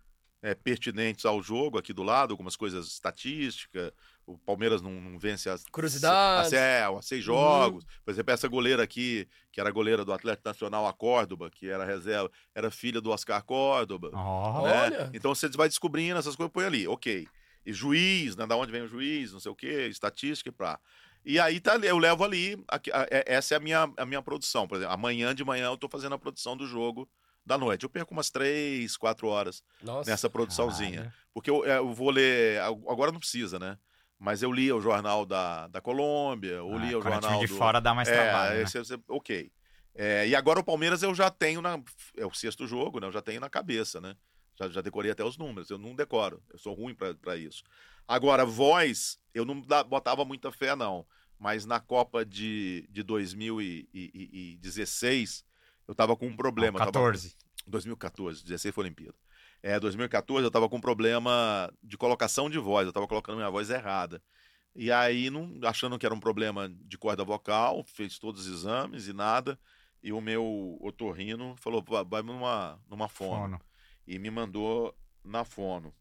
é, 0.43 0.55
pertinentes 0.55 1.25
ao 1.25 1.41
jogo 1.43 1.79
aqui 1.79 1.93
do 1.93 2.03
lado, 2.03 2.33
algumas 2.33 2.57
coisas 2.57 2.89
estatísticas. 2.89 3.93
O 4.27 4.39
Palmeiras 4.39 4.81
não, 4.81 4.91
não 4.93 5.19
vence 5.19 5.49
as, 5.51 5.65
Curiosidades. 5.71 6.53
é, 6.53 6.85
seis 7.03 7.23
jogos. 7.23 7.85
Por 8.05 8.11
exemplo, 8.11 8.33
essa 8.33 8.49
goleira 8.49 8.83
aqui, 8.83 9.29
que 9.53 9.61
era 9.61 9.71
goleira 9.71 10.05
do 10.05 10.13
Atlético 10.13 10.49
Nacional, 10.49 10.87
a 10.87 10.93
Córdoba, 10.93 11.51
que 11.51 11.69
era 11.69 11.85
reserva, 11.85 12.31
era 12.55 12.71
filha 12.71 13.01
do 13.01 13.11
Oscar 13.11 13.43
Córdoba. 13.45 14.11
Ó, 14.15 14.63
né? 14.67 14.83
Olha. 14.85 15.11
Então 15.13 15.35
você 15.35 15.49
vai 15.51 15.69
descobrindo 15.69 16.19
essas 16.19 16.35
coisas, 16.35 16.53
põe 16.53 16.65
ali, 16.65 16.89
ok. 16.89 17.27
E 17.65 17.73
juiz, 17.73 18.35
né? 18.37 18.47
Da 18.47 18.57
onde 18.57 18.73
vem 18.73 18.83
o 18.83 18.89
juiz, 18.89 19.33
não 19.33 19.41
sei 19.41 19.51
o 19.53 19.57
quê, 19.57 19.87
estatística 19.89 20.49
e 20.51 20.53
pá. 20.53 20.79
E 21.25 21.39
aí 21.39 21.61
tá, 21.61 21.77
eu 21.77 21.99
levo 21.99 22.25
ali, 22.25 22.61
aqui, 22.67 22.91
a- 22.91 23.07
é- 23.11 23.25
essa 23.35 23.55
é 23.55 23.57
a 23.57 23.61
minha, 23.61 23.89
a 23.97 24.05
minha 24.05 24.21
produção. 24.21 24.67
Por 24.67 24.77
exemplo, 24.79 24.93
amanhã 24.93 25.33
de 25.35 25.45
manhã 25.45 25.67
eu 25.67 25.77
tô 25.77 25.89
fazendo 25.89 26.15
a 26.15 26.19
produção 26.19 26.57
do 26.57 26.67
jogo 26.67 27.09
da 27.47 27.57
noite. 27.57 27.85
Eu 27.85 27.91
perco 27.91 28.13
umas 28.13 28.29
três, 28.31 28.97
quatro 28.97 29.29
horas 29.29 29.63
Nossa. 29.81 30.11
nessa 30.11 30.29
produçãozinha. 30.29 31.15
Porque 31.33 31.49
eu, 31.51 31.65
é, 31.65 31.79
eu 31.79 31.93
vou 31.95 32.11
ler. 32.11 32.61
Agora 32.61 33.13
não 33.13 33.21
precisa, 33.21 33.59
né? 33.59 33.79
Mas 34.19 34.43
eu 34.43 34.53
li 34.53 34.73
o 34.73 34.81
jornal 34.81 35.25
da, 35.27 35.67
da 35.69 35.81
Colômbia, 35.81 36.53
eu 36.55 36.73
Ah, 36.77 36.79
li 36.79 36.95
o 36.95 36.99
é 37.01 37.03
jornal. 37.03 37.41
de 37.41 37.47
do- 37.47 37.57
fora 37.57 37.81
dá 37.81 37.93
mais 37.95 38.09
é, 38.09 38.13
trabalho. 38.15 38.57
né? 38.59 38.63
esse- 38.63 39.01
ok. 39.09 39.51
É, 39.95 40.27
e 40.27 40.35
agora 40.35 40.59
o 40.61 40.65
Palmeiras 40.65 41.03
eu 41.03 41.15
já 41.15 41.31
tenho 41.31 41.61
na. 41.61 41.81
É 42.17 42.25
o 42.27 42.33
sexto 42.33 42.67
jogo, 42.67 42.99
né? 43.01 43.07
Eu 43.09 43.13
já 43.13 43.21
tenho 43.23 43.41
na 43.41 43.51
cabeça, 43.51 44.01
né? 44.01 44.15
Já, 44.59 44.69
já 44.69 44.81
decorei 44.81 45.11
até 45.11 45.25
os 45.25 45.37
números. 45.37 45.71
Eu 45.71 45.79
não 45.79 45.95
decoro. 45.95 46.43
Eu 46.53 46.59
sou 46.59 46.75
ruim 46.75 46.95
pra 46.95 47.37
isso. 47.37 47.63
Agora, 48.07 48.45
voz, 48.45 49.19
eu 49.35 49.45
não 49.45 49.61
botava 49.61 50.25
muita 50.25 50.51
fé, 50.53 50.75
não. 50.77 51.07
Mas 51.39 51.65
na 51.67 51.81
Copa 51.81 52.25
de, 52.25 52.87
de 52.91 53.03
2016, 53.03 55.45
eu 55.89 55.95
tava 55.95 56.17
com 56.17 56.27
um 56.27 56.37
problema. 56.37 56.79
Não, 56.79 56.87
eu 56.87 56.93
tava- 56.93 57.07
14. 57.11 57.37
2014, 57.67 58.43
16 58.45 58.75
foi 58.75 58.85
Olimpíada. 58.85 59.15
É, 59.63 59.79
2014 59.79 60.45
eu 60.45 60.51
tava 60.51 60.69
com 60.69 60.77
um 60.77 60.81
problema 60.81 61.73
de 61.83 61.97
colocação 61.97 62.51
de 62.51 62.59
voz, 62.59 62.87
eu 62.87 62.93
tava 62.93 63.07
colocando 63.07 63.37
minha 63.37 63.51
voz 63.51 63.71
errada. 63.71 64.21
E 64.75 64.91
aí, 64.91 65.31
não, 65.31 65.53
achando 65.65 65.99
que 65.99 66.07
era 66.07 66.15
um 66.15 66.21
problema 66.21 66.69
de 66.69 66.99
corda 66.99 67.23
vocal, 67.25 67.85
fez 67.85 68.19
todos 68.19 68.47
os 68.47 68.53
exames 68.53 69.07
e 69.07 69.13
nada. 69.13 69.59
E 70.03 70.13
o 70.13 70.21
meu 70.21 70.77
otorrino 70.81 71.55
falou: 71.59 71.85
"Vai- 71.87 72.05
vai 72.05 72.23
numa, 72.23 72.81
numa 72.89 73.09
fono. 73.09 73.43
Fono. 73.43 73.61
E 74.07 74.19
me 74.19 74.31
mandou 74.31 74.97
na 75.25 75.45
fono. 75.45 75.95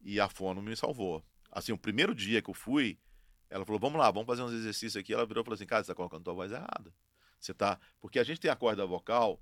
E 0.00 0.18
a 0.20 0.28
fono 0.28 0.62
me 0.62 0.74
salvou. 0.76 1.22
Assim, 1.50 1.72
o 1.72 1.78
primeiro 1.78 2.14
dia 2.14 2.40
que 2.42 2.50
eu 2.50 2.54
fui, 2.54 2.98
ela 3.50 3.64
falou: 3.64 3.78
vamos 3.80 3.98
lá, 3.98 4.10
vamos 4.10 4.26
fazer 4.26 4.42
uns 4.42 4.52
exercícios 4.52 4.96
aqui. 4.96 5.12
Ela 5.12 5.26
virou 5.26 5.42
e 5.42 5.44
falou 5.44 5.54
assim: 5.54 5.66
cara, 5.66 5.82
você 5.84 5.88
tá 5.88 5.94
colocando 5.94 6.24
tua 6.24 6.34
voz 6.34 6.50
errada. 6.50 6.92
Você 7.38 7.52
tá. 7.52 7.78
Porque 8.00 8.18
a 8.18 8.24
gente 8.24 8.40
tem 8.40 8.50
a 8.50 8.56
corda 8.56 8.86
vocal 8.86 9.40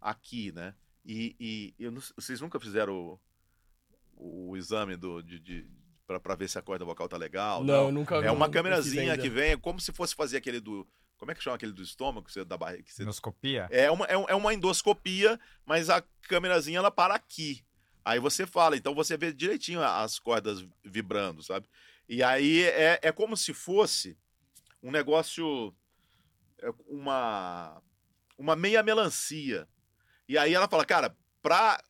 aqui, 0.00 0.52
né? 0.52 0.74
E, 1.04 1.34
e 1.40 1.74
eu 1.78 1.90
não- 1.90 2.02
vocês 2.16 2.40
nunca 2.40 2.60
fizeram 2.60 3.18
o, 4.16 4.50
o 4.50 4.56
exame 4.56 4.96
do, 4.96 5.22
de, 5.22 5.38
de, 5.40 5.66
para 6.06 6.34
ver 6.34 6.48
se 6.48 6.58
a 6.58 6.62
corda 6.62 6.84
vocal 6.84 7.08
tá 7.08 7.16
legal? 7.16 7.64
Não, 7.64 7.90
nunca 7.90 8.16
É 8.16 8.22
não- 8.26 8.34
uma 8.34 8.46
não 8.46 8.52
câmerazinha 8.52 9.16
que 9.16 9.28
vem, 9.30 9.50
é 9.52 9.56
como 9.56 9.80
se 9.80 9.92
fosse 9.92 10.14
fazer 10.14 10.36
aquele 10.36 10.60
do. 10.60 10.86
Como 11.18 11.32
é 11.32 11.34
que 11.34 11.42
chama 11.42 11.56
aquele 11.56 11.72
do 11.72 11.82
estômago? 11.82 12.26
Que 12.26 12.32
você, 12.32 12.44
da 12.44 12.56
barriga, 12.56 12.84
que 12.84 12.94
você 12.94 13.02
Endoscopia? 13.02 13.68
é 13.70 13.90
uma, 13.90 14.06
é 14.06 14.14
é 14.14 14.34
uma 14.34 14.54
endoscopia, 14.54 15.38
mas 15.66 15.90
a 15.90 16.02
câmerazinha 16.22 16.78
ela 16.78 16.90
para 16.90 17.14
aqui. 17.14 17.64
Aí 18.04 18.20
você 18.20 18.46
fala, 18.46 18.76
então 18.76 18.94
você 18.94 19.16
vê 19.16 19.32
direitinho 19.32 19.82
as 19.82 20.18
cordas 20.18 20.64
vibrando, 20.82 21.42
sabe? 21.42 21.68
E 22.08 22.22
aí 22.22 22.62
é, 22.62 23.00
é 23.02 23.12
como 23.12 23.36
se 23.36 23.52
fosse 23.52 24.16
um 24.82 24.90
negócio, 24.90 25.74
é, 26.58 26.70
uma, 26.86 27.82
uma 28.38 28.56
meia 28.56 28.82
melancia. 28.82 29.68
E 30.26 30.38
aí 30.38 30.54
ela 30.54 30.68
fala, 30.68 30.86
cara, 30.86 31.14
pra 31.42 31.82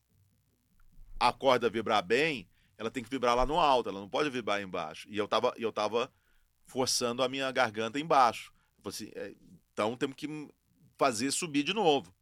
a 1.19 1.31
corda 1.31 1.69
vibrar 1.69 2.03
bem, 2.03 2.49
ela 2.77 2.89
tem 2.89 3.03
que 3.03 3.09
vibrar 3.09 3.35
lá 3.35 3.45
no 3.45 3.59
alto, 3.59 3.89
ela 3.89 3.99
não 3.99 4.09
pode 4.09 4.29
vibrar 4.29 4.61
embaixo. 4.61 5.07
E 5.09 5.17
eu 5.17 5.27
tava, 5.27 5.53
e 5.57 5.63
eu 5.63 5.71
tava 5.71 6.11
forçando 6.65 7.21
a 7.21 7.29
minha 7.29 7.51
garganta 7.51 7.99
embaixo. 7.99 8.51
Assim, 8.85 9.11
é, 9.15 9.33
então 9.73 9.95
temos 9.95 10.15
que 10.15 10.27
fazer 10.97 11.31
subir 11.31 11.63
de 11.63 11.73
novo. 11.73 12.13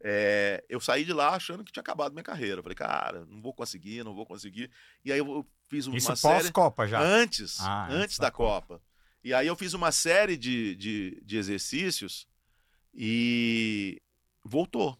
É, 0.00 0.62
eu 0.68 0.80
saí 0.80 1.04
de 1.04 1.12
lá 1.12 1.30
achando 1.30 1.64
que 1.64 1.72
tinha 1.72 1.80
acabado 1.80 2.12
minha 2.12 2.22
carreira. 2.22 2.62
Falei, 2.62 2.76
cara, 2.76 3.24
não 3.24 3.40
vou 3.40 3.54
conseguir, 3.54 4.04
não 4.04 4.14
vou 4.14 4.26
conseguir. 4.26 4.70
E 5.04 5.10
aí 5.12 5.18
eu 5.18 5.46
fiz 5.68 5.86
uma 5.86 5.96
Isso 5.96 6.14
série. 6.16 6.34
pós-Copa 6.34 6.86
já. 6.86 7.00
Antes, 7.00 7.60
Ah, 7.60 7.86
antes 7.86 7.96
antes 8.02 8.18
da 8.18 8.26
da 8.26 8.30
Copa. 8.30 8.82
E 9.22 9.32
aí 9.32 9.46
eu 9.46 9.56
fiz 9.56 9.72
uma 9.72 9.90
série 9.90 10.36
de, 10.36 10.74
de, 10.76 11.22
de 11.24 11.36
exercícios 11.38 12.28
E 12.92 14.00
voltou. 14.44 14.98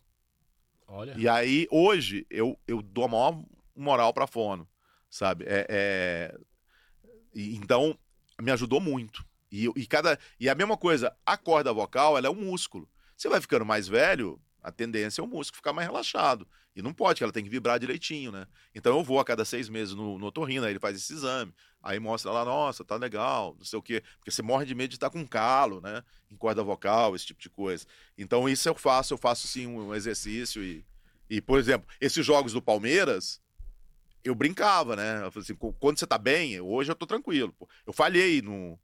Olha. 0.87 1.15
E 1.17 1.29
aí, 1.29 1.67
hoje, 1.71 2.27
eu, 2.31 2.59
eu 2.67 2.81
dou 2.83 3.05
a 3.05 3.09
maior 3.09 3.45
moral 3.77 4.13
pra 4.13 4.27
fono, 4.27 4.69
sabe? 5.11 5.45
É, 5.47 5.67
é- 5.69 6.39
Então, 7.35 7.99
me 8.41 8.51
ajudou 8.51 8.81
muito. 8.81 9.25
E, 9.57 9.71
e, 9.77 9.87
cada... 9.87 10.19
e 10.41 10.49
a 10.49 10.55
mesma 10.55 10.77
coisa, 10.77 11.17
a 11.25 11.37
corda 11.37 11.73
vocal, 11.73 12.19
ela 12.19 12.27
é 12.27 12.31
um 12.31 12.35
músculo. 12.35 12.89
Você 13.17 13.29
vai 13.29 13.41
ficando 13.41 13.65
mais 13.65 13.87
velho, 13.87 14.41
a 14.61 14.73
tendência 14.73 15.21
é 15.21 15.25
o 15.25 15.29
músculo 15.29 15.59
ficar 15.59 15.73
mais 15.73 15.87
relaxado. 15.87 16.45
E 16.75 16.83
não 16.83 16.93
pode, 16.93 17.23
ela 17.23 17.31
tem 17.33 17.45
que 17.45 17.49
vibrar 17.49 17.79
direitinho, 17.79 18.33
né? 18.33 18.49
Então 18.75 18.99
eu 18.99 19.05
vou 19.05 19.21
a 19.21 19.25
cada 19.25 19.45
seis 19.45 19.69
meses 19.69 19.95
no, 19.95 20.19
no 20.19 20.27
otorrino, 20.27 20.65
aí 20.67 20.73
ele 20.73 20.81
faz 20.81 20.97
esse 20.97 21.13
exame. 21.13 21.55
Aí 21.81 22.01
mostra 22.01 22.33
lá, 22.33 22.45
nossa, 22.45 22.85
tá 22.85 22.97
legal, 22.97 23.55
não 23.57 23.65
sei 23.65 23.79
o 23.79 23.83
quê. 23.83 24.03
Porque 24.19 24.33
você 24.33 24.43
morre 24.43 24.67
de 24.67 24.75
medo 24.75 24.89
de 24.89 24.97
estar 24.97 25.09
com 25.09 25.25
calo, 25.25 25.81
né? 25.81 26.03
Em 26.29 26.35
corda 26.35 26.65
vocal, 26.65 27.15
esse 27.15 27.27
tipo 27.27 27.41
de 27.41 27.49
coisa. 27.49 27.87
Então 28.19 28.49
isso 28.49 28.69
eu 28.69 28.75
faço, 28.75 29.15
eu 29.15 29.19
faço 29.19 29.47
sim 29.47 29.69
um 29.69 29.95
exercício 29.95 30.65
e, 30.65 30.85
e 31.31 31.41
por 31.41 31.61
exemplo, 31.61 31.87
esses 32.01 32.27
jogos 32.27 32.53
do 32.53 32.61
Palmeiras, 32.61 33.41
eu 34.25 34.35
brincava, 34.35 34.97
né? 34.97 35.23
Eu 35.23 35.41
assim, 35.41 35.55
"Qu- 35.55 35.75
quando 35.75 36.01
você 36.01 36.09
tá 36.09 36.19
bem, 36.19 36.61
hoje 36.61 36.91
eu 36.91 36.97
tô 36.97 37.07
tranquilo. 37.07 37.53
pô. 37.53 37.69
Eu 37.87 37.93
falhei 37.93 38.43
no, 38.43 38.77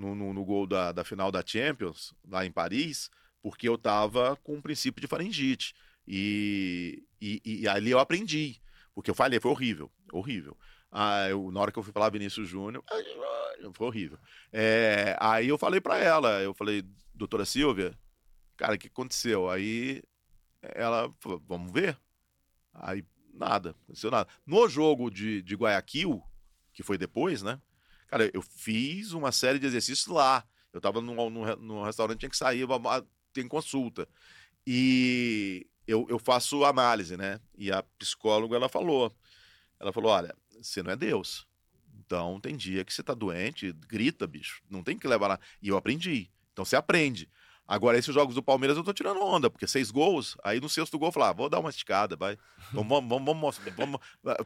no, 0.00 0.14
no- 0.14 0.32
no 0.32 0.44
gol 0.44 0.66
da, 0.66 0.92
da 0.92 1.04
final 1.04 1.30
da 1.30 1.42
Champions, 1.46 2.14
lá 2.28 2.44
em 2.44 2.52
Paris, 2.52 3.10
porque 3.42 3.68
eu 3.68 3.78
tava 3.78 4.36
com 4.42 4.56
um 4.56 4.62
princípio 4.62 5.00
de 5.00 5.06
faringite. 5.06 5.74
E, 6.06 7.04
e, 7.20 7.40
e 7.44 7.68
ali 7.68 7.90
eu 7.90 7.98
aprendi, 7.98 8.60
porque 8.94 9.10
eu 9.10 9.14
falhei, 9.14 9.38
foi 9.40 9.50
horrível, 9.50 9.90
horrível. 10.12 10.56
Ah, 10.90 11.28
eu- 11.28 11.50
na 11.52 11.60
hora 11.60 11.70
que 11.72 11.78
eu 11.78 11.82
fui 11.82 11.92
falar 11.92 12.10
Vinícius 12.10 12.48
Júnior, 12.48 12.82
foi 13.74 13.86
horrível. 13.86 14.18
É, 14.52 15.16
aí 15.20 15.48
eu 15.48 15.58
falei 15.58 15.80
pra 15.80 15.98
ela, 15.98 16.40
eu 16.42 16.52
falei, 16.54 16.82
doutora 17.14 17.44
Silvia, 17.44 17.96
cara, 18.56 18.74
o 18.74 18.78
que 18.78 18.88
aconteceu? 18.88 19.48
Aí 19.50 20.02
ela 20.62 21.12
falou, 21.20 21.42
vamos 21.46 21.70
ver. 21.72 21.96
Aí 22.74 23.04
nada, 23.32 23.70
aconteceu 23.84 24.10
nada. 24.10 24.28
No 24.46 24.68
jogo 24.68 25.10
de, 25.10 25.42
de 25.42 25.54
Guayaquil, 25.54 26.22
que 26.72 26.82
foi 26.82 26.98
depois, 26.98 27.42
né? 27.42 27.60
Cara, 28.10 28.28
eu 28.34 28.42
fiz 28.42 29.12
uma 29.12 29.30
série 29.30 29.60
de 29.60 29.66
exercícios 29.66 30.08
lá. 30.08 30.44
Eu 30.72 30.80
tava 30.80 31.00
no, 31.00 31.30
no, 31.30 31.56
no 31.56 31.84
restaurante, 31.84 32.18
tinha 32.18 32.30
que 32.30 32.36
sair, 32.36 32.66
tem 33.32 33.46
consulta. 33.46 34.08
E 34.66 35.64
eu, 35.86 36.06
eu 36.10 36.18
faço 36.18 36.64
análise, 36.64 37.16
né? 37.16 37.40
E 37.56 37.70
a 37.70 37.84
psicóloga, 37.98 38.56
ela 38.56 38.68
falou, 38.68 39.14
ela 39.78 39.92
falou, 39.92 40.10
olha, 40.10 40.34
você 40.60 40.82
não 40.82 40.90
é 40.90 40.96
Deus. 40.96 41.46
Então 42.00 42.40
tem 42.40 42.56
dia 42.56 42.84
que 42.84 42.92
você 42.92 43.02
tá 43.02 43.14
doente, 43.14 43.72
grita, 43.86 44.26
bicho. 44.26 44.60
Não 44.68 44.82
tem 44.82 44.98
que 44.98 45.06
levar 45.06 45.28
lá. 45.28 45.40
E 45.62 45.68
eu 45.68 45.76
aprendi. 45.76 46.28
Então 46.52 46.64
você 46.64 46.74
aprende. 46.74 47.28
Agora, 47.70 47.96
esses 47.96 48.12
jogos 48.12 48.34
do 48.34 48.42
Palmeiras 48.42 48.76
eu 48.76 48.82
tô 48.82 48.92
tirando 48.92 49.22
onda, 49.22 49.48
porque 49.48 49.64
seis 49.66 49.92
gols, 49.92 50.36
aí 50.42 50.60
no 50.60 50.68
sexto 50.68 50.98
gol 50.98 51.08
eu 51.08 51.12
falei, 51.12 51.28
ah, 51.28 51.32
vou 51.32 51.48
dar 51.48 51.60
uma 51.60 51.70
esticada, 51.70 52.16
vai. 52.16 52.36
Vamos, 52.72 52.88
vamos, 52.88 53.08
vamos, 53.08 53.24
vamos, 53.26 53.40
mostrar- 53.40 53.72
vamos, 53.76 54.00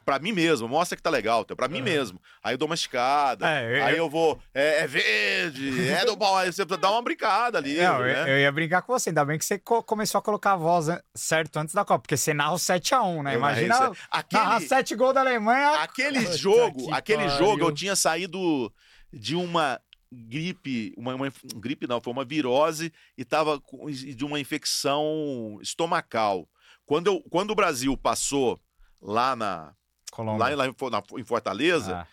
pra 0.05 0.19
mim 0.19 0.31
mesmo, 0.33 0.69
mostra 0.69 0.95
que 0.95 1.03
tá 1.03 1.09
legal, 1.09 1.43
tá? 1.43 1.57
pra 1.57 1.67
mim 1.67 1.81
mesmo. 1.81 2.21
Aí 2.43 2.53
eu 2.55 2.59
dou 2.59 2.69
uma 2.69 2.75
esticada, 2.75 3.49
É, 3.49 3.79
eu- 3.81 3.85
aí 3.87 3.97
eu 3.97 4.11
vou, 4.11 4.39
é, 4.53 4.81
é 4.83 4.87
verde, 4.87 5.89
é 5.89 6.05
do 6.05 6.17
pau, 6.19 6.37
aí 6.37 6.53
você 6.53 6.65
dá 6.67 6.91
uma 6.91 7.01
brincada 7.03 7.57
ali, 7.59 7.77
Não, 7.79 8.01
eu, 8.07 8.25
né? 8.25 8.31
eu 8.35 8.39
ia 8.41 8.53
brincar 8.53 8.83
com 8.83 8.93
você, 8.93 9.09
ainda 9.09 9.25
bem 9.25 9.39
que 9.39 9.45
você 9.45 9.59
co- 9.59 9.83
começou 9.83 10.19
a 10.19 10.23
colocar 10.23 10.53
a 10.53 10.57
voz 10.57 10.89
an- 10.91 11.01
certo 11.15 11.57
antes 11.59 11.75
da 11.75 11.83
Copa, 11.85 12.01
porque 12.01 12.17
você 12.19 12.35
narra 12.35 12.53
o 12.53 12.59
7x1, 12.59 13.23
né? 13.23 13.35
Eu 13.37 13.41
narrei 13.41 13.65
Imagina 13.65 13.93
isso. 13.93 14.07
Aquele- 14.11 14.43
narrar 14.43 14.61
7 14.61 14.95
gols 14.95 15.15
da 15.15 15.21
Alemanha. 15.21 15.71
Aquele 15.83 16.27
jogo, 16.37 16.87
que 16.89 16.93
aquele 16.93 17.25
pariu. 17.25 17.39
jogo, 17.39 17.65
eu 17.65 17.73
tinha 17.73 17.97
saído 17.97 18.71
de 19.13 19.35
uma 19.35 19.81
gripe, 20.15 20.95
uma, 20.97 21.15
uma 21.15 21.33
gripe 21.57 21.87
não, 21.87 22.01
foi 22.01 22.13
uma 22.13 22.25
virose 22.25 22.93
e 23.17 23.25
tava 23.25 23.61
com- 23.61 23.91
de 23.91 24.25
uma 24.25 24.39
infecção 24.41 25.59
estomacal. 25.61 26.49
Quando, 26.87 27.07
eu, 27.09 27.21
quando 27.31 27.51
o 27.51 27.55
Brasil 27.55 27.97
passou 27.97 28.61
lá 29.01 29.35
na 29.35 29.75
Colômbia. 30.11 30.39
lá, 30.57 30.69
em- 30.69 30.75
lá 30.91 31.03
em 31.19 31.25
Fortaleza, 31.25 31.99
Ah, 31.99 32.07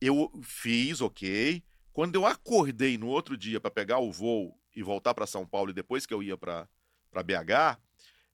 eu 0.00 0.30
fiz, 0.42 1.00
ok. 1.00 1.62
Quando 1.92 2.14
eu 2.16 2.26
acordei 2.26 2.96
no 2.98 3.06
outro 3.08 3.36
dia 3.36 3.60
para 3.60 3.70
pegar 3.70 3.98
o 3.98 4.10
voo 4.10 4.58
e 4.74 4.82
voltar 4.82 5.14
para 5.14 5.26
São 5.26 5.46
Paulo 5.46 5.70
e 5.70 5.74
depois 5.74 6.06
que 6.06 6.14
eu 6.14 6.22
ia 6.22 6.36
para 6.36 6.66
BH, 7.24 7.78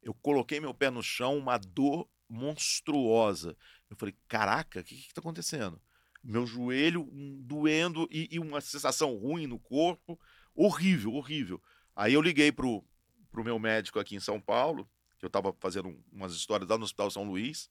eu 0.02 0.14
coloquei 0.14 0.60
meu 0.60 0.72
pé 0.72 0.90
no 0.90 1.02
chão, 1.02 1.36
uma 1.36 1.58
dor 1.58 2.08
monstruosa. 2.28 3.56
Eu 3.90 3.96
falei, 3.96 4.14
caraca, 4.28 4.80
o 4.80 4.84
que 4.84 4.94
está 4.94 5.20
acontecendo? 5.20 5.80
Meu 6.22 6.46
joelho 6.46 7.08
doendo 7.42 8.08
e, 8.10 8.28
e 8.30 8.38
uma 8.38 8.60
sensação 8.60 9.14
ruim 9.16 9.46
no 9.46 9.58
corpo, 9.58 10.18
horrível, 10.54 11.14
horrível. 11.14 11.62
Aí 11.96 12.12
eu 12.14 12.20
liguei 12.22 12.50
pro, 12.52 12.84
pro 13.30 13.44
meu 13.44 13.58
médico 13.58 13.98
aqui 13.98 14.16
em 14.16 14.20
São 14.20 14.40
Paulo, 14.40 14.88
que 15.18 15.24
eu 15.24 15.28
estava 15.28 15.52
fazendo 15.60 15.88
um- 15.88 16.02
umas 16.12 16.32
histórias 16.34 16.68
lá 16.68 16.76
no 16.76 16.84
Hospital 16.84 17.10
São 17.10 17.24
Luís. 17.24 17.70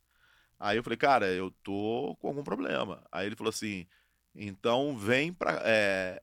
Aí 0.59 0.77
eu 0.77 0.83
falei, 0.83 0.97
cara, 0.97 1.27
eu 1.27 1.51
tô 1.63 2.17
com 2.19 2.27
algum 2.29 2.43
problema. 2.43 3.05
Aí 3.11 3.27
ele 3.27 3.35
falou 3.35 3.49
assim, 3.49 3.85
então 4.35 4.97
vem 4.97 5.31
pra. 5.33 5.61
é, 5.63 6.21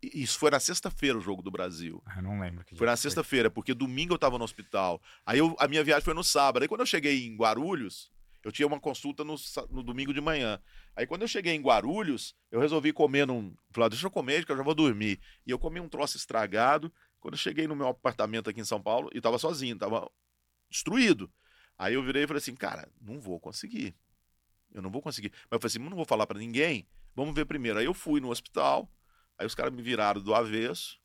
Isso 0.00 0.38
foi 0.38 0.50
na 0.50 0.60
sexta-feira 0.60 1.18
o 1.18 1.20
jogo 1.20 1.42
do 1.42 1.50
Brasil. 1.50 2.00
eu 2.16 2.22
não 2.22 2.38
lembro. 2.40 2.64
que 2.64 2.76
Foi 2.76 2.86
na 2.86 2.96
sexta-feira, 2.96 3.50
porque 3.50 3.74
domingo 3.74 4.14
eu 4.14 4.18
tava 4.18 4.38
no 4.38 4.44
hospital. 4.44 5.02
Aí 5.26 5.38
eu- 5.40 5.56
a 5.58 5.66
minha 5.66 5.82
viagem 5.84 6.04
foi 6.04 6.14
no 6.14 6.22
sábado. 6.24 6.62
Aí 6.62 6.68
quando 6.68 6.80
eu 6.80 6.86
cheguei 6.86 7.26
em 7.26 7.36
Guarulhos, 7.36 8.10
eu 8.48 8.52
tinha 8.52 8.66
uma 8.66 8.80
consulta 8.80 9.24
no, 9.24 9.34
no 9.70 9.82
domingo 9.82 10.12
de 10.12 10.20
manhã. 10.20 10.60
Aí 10.96 11.06
quando 11.06 11.22
eu 11.22 11.28
cheguei 11.28 11.54
em 11.54 11.60
Guarulhos, 11.60 12.34
eu 12.50 12.60
resolvi 12.60 12.92
comer 12.92 13.26
num. 13.26 13.54
Falei, 13.70 13.86
ah, 13.86 13.88
deixa 13.90 14.06
eu 14.06 14.10
comer, 14.10 14.44
que 14.44 14.52
eu 14.52 14.56
já 14.56 14.62
vou 14.62 14.74
dormir. 14.74 15.20
E 15.46 15.50
eu 15.50 15.58
comi 15.58 15.80
um 15.80 15.88
troço 15.88 16.16
estragado. 16.16 16.92
Quando 17.20 17.34
eu 17.34 17.38
cheguei 17.38 17.66
no 17.66 17.76
meu 17.76 17.88
apartamento 17.88 18.48
aqui 18.48 18.60
em 18.60 18.64
São 18.64 18.80
Paulo, 18.80 19.10
e 19.12 19.20
tava 19.20 19.38
sozinho, 19.38 19.76
tava 19.76 20.10
destruído. 20.70 21.30
Aí 21.76 21.94
eu 21.94 22.02
virei 22.02 22.24
e 22.24 22.26
falei 22.26 22.38
assim, 22.38 22.54
cara, 22.54 22.88
não 23.00 23.20
vou 23.20 23.38
conseguir. 23.38 23.94
Eu 24.72 24.82
não 24.82 24.90
vou 24.90 25.02
conseguir. 25.02 25.30
Mas 25.30 25.52
eu 25.52 25.60
falei 25.60 25.66
assim, 25.66 25.78
não 25.78 25.96
vou 25.96 26.04
falar 26.04 26.26
pra 26.26 26.38
ninguém. 26.38 26.86
Vamos 27.14 27.34
ver 27.34 27.44
primeiro. 27.44 27.78
Aí 27.78 27.84
eu 27.84 27.94
fui 27.94 28.20
no 28.20 28.30
hospital. 28.30 28.90
Aí 29.38 29.46
os 29.46 29.54
caras 29.54 29.72
me 29.72 29.82
viraram 29.82 30.20
do 30.20 30.34
avesso. 30.34 30.98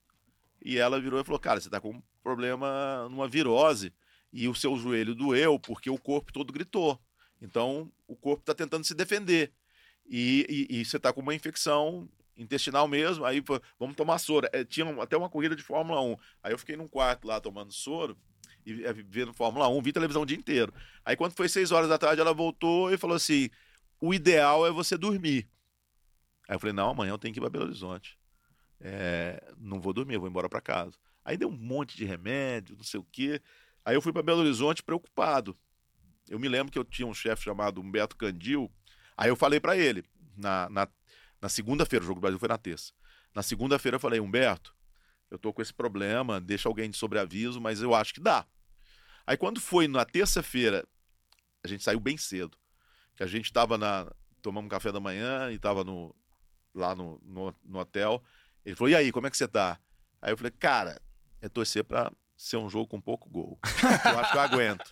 E 0.64 0.78
ela 0.78 1.00
virou 1.00 1.20
e 1.20 1.24
falou: 1.24 1.40
Cara, 1.40 1.60
você 1.60 1.70
tá 1.70 1.82
com 1.82 1.92
um 1.92 2.02
problema 2.24 3.08
numa 3.10 3.28
virose. 3.28 3.94
E 4.32 4.48
o 4.48 4.56
seu 4.56 4.76
joelho 4.78 5.14
doeu 5.14 5.60
porque 5.60 5.90
o 5.90 5.98
corpo 5.98 6.32
todo 6.32 6.54
gritou. 6.54 7.00
Então 7.44 7.92
o 8.08 8.16
corpo 8.16 8.44
tá 8.46 8.56
tentando 8.56 8.86
se 8.86 8.96
defender. 8.96 9.52
E, 10.06 10.68
e- 10.70 10.80
e 10.80 10.86
você 10.86 10.98
tá 11.00 11.12
com 11.14 11.22
uma 11.22 11.36
infecção 11.36 12.10
intestinal 12.38 12.88
mesmo. 12.88 13.26
Aí 13.26 13.44
vamos 13.78 13.96
tomar 13.98 14.18
soro. 14.18 14.48
É, 14.54 14.64
tinha 14.64 14.86
até 15.02 15.18
uma 15.18 15.30
corrida 15.30 15.56
de 15.56 15.62
Fórmula 15.62 16.02
1. 16.02 16.18
Aí 16.42 16.54
eu 16.54 16.58
fiquei 16.58 16.78
num 16.78 16.88
quarto 16.88 17.28
lá 17.28 17.42
tomando 17.42 17.74
soro. 17.74 18.18
E 18.66 18.86
é, 18.86 18.94
vendo 18.94 19.34
Fórmula 19.34 19.68
1, 19.68 19.82
vi 19.82 19.92
televisão 19.92 20.22
o 20.22 20.26
dia 20.26 20.38
inteiro. 20.38 20.74
Aí 21.04 21.18
quando 21.18 21.34
foi 21.34 21.50
seis 21.50 21.72
horas 21.72 21.90
da 21.90 21.98
tarde, 21.98 22.22
ela 22.22 22.34
voltou 22.34 22.94
e 22.94 22.98
falou 22.98 23.18
assim: 23.18 23.50
o 24.00 24.14
ideal 24.14 24.66
é 24.66 24.72
você 24.72 24.98
dormir. 24.98 25.50
Aí 26.48 26.56
eu 26.56 26.60
falei, 26.60 26.74
não, 26.74 26.90
amanhã 26.90 27.12
eu 27.12 27.18
tenho 27.18 27.34
que 27.34 27.40
ir 27.40 27.42
para 27.42 27.50
Belo 27.50 27.66
Horizonte. 27.66 28.18
É, 28.80 29.54
não 29.58 29.80
vou 29.80 29.94
dormir, 29.94 30.18
vou 30.18 30.28
embora 30.30 30.50
para 30.50 30.62
casa. 30.62 30.98
Aí 31.24 31.38
deu 31.38 31.50
um 31.50 31.58
monte 31.58 31.96
de 31.96 32.06
remédio, 32.06 32.76
não 32.76 32.84
sei 32.84 33.00
o 33.00 33.08
quê. 33.12 33.42
Aí 33.86 33.96
eu 33.96 34.02
fui 34.02 34.12
para 34.14 34.24
Belo 34.24 34.42
Horizonte 34.42 34.84
preocupado. 34.84 35.56
Eu 36.30 36.40
me 36.40 36.48
lembro 36.48 36.72
que 36.72 36.80
eu 36.80 36.84
tinha 36.84 37.08
um 37.08 37.14
chefe 37.14 37.44
chamado 37.44 37.82
Humberto 37.82 38.16
Candil. 38.16 38.72
Aí 39.18 39.30
eu 39.30 39.36
falei 39.36 39.60
para 39.60 39.78
ele, 39.78 40.04
na, 40.36 40.70
na, 40.70 40.88
na 41.42 41.50
segunda-feira, 41.50 42.04
o 42.04 42.08
Jogo 42.08 42.20
do 42.20 42.22
Brasil 42.22 42.40
foi 42.40 42.50
na 42.50 42.58
terça. 42.58 42.94
Na 43.36 43.44
segunda-feira 43.44 43.96
eu 43.96 44.00
falei, 44.00 44.20
Humberto, 44.20 44.76
eu 45.30 45.38
tô 45.38 45.52
com 45.52 45.62
esse 45.62 45.74
problema, 45.74 46.40
deixa 46.40 46.70
alguém 46.70 46.90
de 46.90 46.98
sobreaviso, 46.98 47.60
mas 47.60 47.82
eu 47.82 47.94
acho 47.94 48.14
que 48.14 48.20
dá. 48.20 48.46
Aí 49.26 49.38
quando 49.38 49.60
foi 49.60 49.88
na 49.88 50.06
terça-feira, 50.06 50.88
a 51.64 51.68
gente 51.68 51.84
saiu 51.84 52.00
bem 52.00 52.18
cedo. 52.18 52.58
Que 53.16 53.24
a 53.24 53.28
gente 53.28 53.52
tava 53.52 53.78
na. 53.78 54.12
Tomamos 54.42 54.70
café 54.70 54.92
da 54.92 55.00
manhã 55.00 55.52
e 55.52 55.58
tava 55.58 55.84
no, 55.84 56.14
lá 56.74 56.94
no, 56.94 57.20
no, 57.24 57.56
no 57.64 57.80
hotel. 57.80 58.22
Ele 58.66 58.76
falou: 58.76 58.90
E 58.90 58.96
aí, 58.96 59.12
como 59.12 59.28
é 59.28 59.30
que 59.30 59.38
você 59.38 59.48
tá? 59.48 59.80
Aí 60.22 60.34
eu 60.34 60.38
falei: 60.38 60.52
Cara, 60.52 61.02
é 61.42 61.48
torcer 61.48 61.84
pra 61.84 62.12
ser 62.44 62.58
um 62.58 62.70
jogo 62.70 62.88
com 62.88 63.00
pouco 63.00 63.30
gol. 63.30 63.58
Eu 64.06 64.20
acho 64.20 64.32
que 64.32 64.38
eu 64.38 64.42
aguento. 64.42 64.92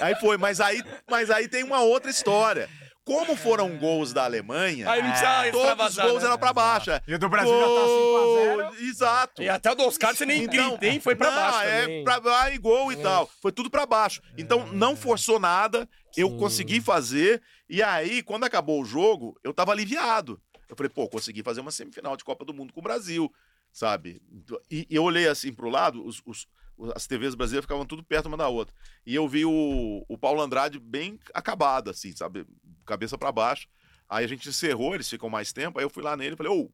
Aí 0.00 0.14
foi, 0.16 0.36
mas 0.36 0.60
aí, 0.60 0.82
mas 1.08 1.30
aí 1.30 1.46
tem 1.48 1.62
uma 1.62 1.80
outra 1.80 2.10
história. 2.10 2.68
Como 3.04 3.34
foram 3.36 3.76
gols 3.78 4.12
da 4.12 4.24
Alemanha, 4.24 4.88
Aí 4.88 5.50
todos 5.50 5.88
os 5.88 5.96
gols 5.96 6.22
né? 6.22 6.28
eram 6.28 6.38
pra 6.38 6.52
baixo. 6.52 6.90
E 7.06 7.14
o 7.14 7.18
do 7.18 7.28
Brasil 7.28 7.52
já 7.52 7.64
tá 7.66 8.72
5x0. 8.76 8.80
Exato. 8.88 9.42
E 9.42 9.48
até 9.48 9.72
o 9.72 9.74
dos 9.74 9.98
caras 9.98 10.18
você 10.18 10.24
nem 10.26 10.44
Então, 10.44 10.70
grita, 10.70 10.86
hein? 10.86 11.00
Foi 11.00 11.16
pra 11.16 11.30
não, 11.30 11.36
baixo 11.36 11.68
é 11.68 11.80
também. 11.82 12.04
pra 12.04 12.50
e 12.52 12.58
gol 12.58 12.92
e 12.92 12.96
tal. 12.96 13.28
Foi 13.40 13.50
tudo 13.50 13.68
pra 13.70 13.86
baixo. 13.86 14.20
Então 14.38 14.66
não 14.72 14.94
forçou 14.96 15.40
nada, 15.40 15.88
eu 16.16 16.28
Sim. 16.30 16.36
consegui 16.38 16.80
fazer. 16.80 17.42
E 17.68 17.82
aí, 17.82 18.22
quando 18.22 18.44
acabou 18.44 18.80
o 18.80 18.84
jogo, 18.84 19.36
eu 19.42 19.52
tava 19.52 19.72
aliviado. 19.72 20.40
Eu 20.68 20.76
falei, 20.76 20.88
pô, 20.90 21.08
consegui 21.08 21.42
fazer 21.42 21.60
uma 21.60 21.70
semifinal 21.72 22.16
de 22.16 22.22
Copa 22.24 22.44
do 22.44 22.54
Mundo 22.54 22.72
com 22.72 22.78
o 22.80 22.84
Brasil, 22.84 23.32
sabe? 23.72 24.22
E, 24.70 24.86
e 24.88 24.94
eu 24.94 25.02
olhei 25.02 25.26
assim 25.28 25.52
pro 25.52 25.68
lado, 25.68 26.06
os, 26.06 26.22
os- 26.24 26.46
as 26.94 27.06
TVs 27.06 27.34
brasileiras 27.34 27.64
ficavam 27.64 27.86
tudo 27.86 28.02
perto 28.02 28.26
uma 28.26 28.36
da 28.36 28.48
outra. 28.48 28.74
E 29.06 29.14
eu 29.14 29.28
vi 29.28 29.44
o, 29.44 30.04
o 30.08 30.18
Paulo 30.18 30.40
Andrade 30.40 30.78
bem 30.78 31.18
acabado, 31.34 31.90
assim, 31.90 32.14
sabe? 32.14 32.46
Cabeça 32.84 33.16
pra 33.16 33.32
baixo. 33.32 33.68
Aí 34.08 34.24
a 34.24 34.28
gente 34.28 34.48
encerrou, 34.48 34.94
eles 34.94 35.08
ficam 35.08 35.30
mais 35.30 35.52
tempo. 35.52 35.78
Aí 35.78 35.84
eu 35.84 35.90
fui 35.90 36.02
lá 36.02 36.16
nele 36.16 36.34
e 36.34 36.36
falei, 36.36 36.52
ô, 36.52 36.70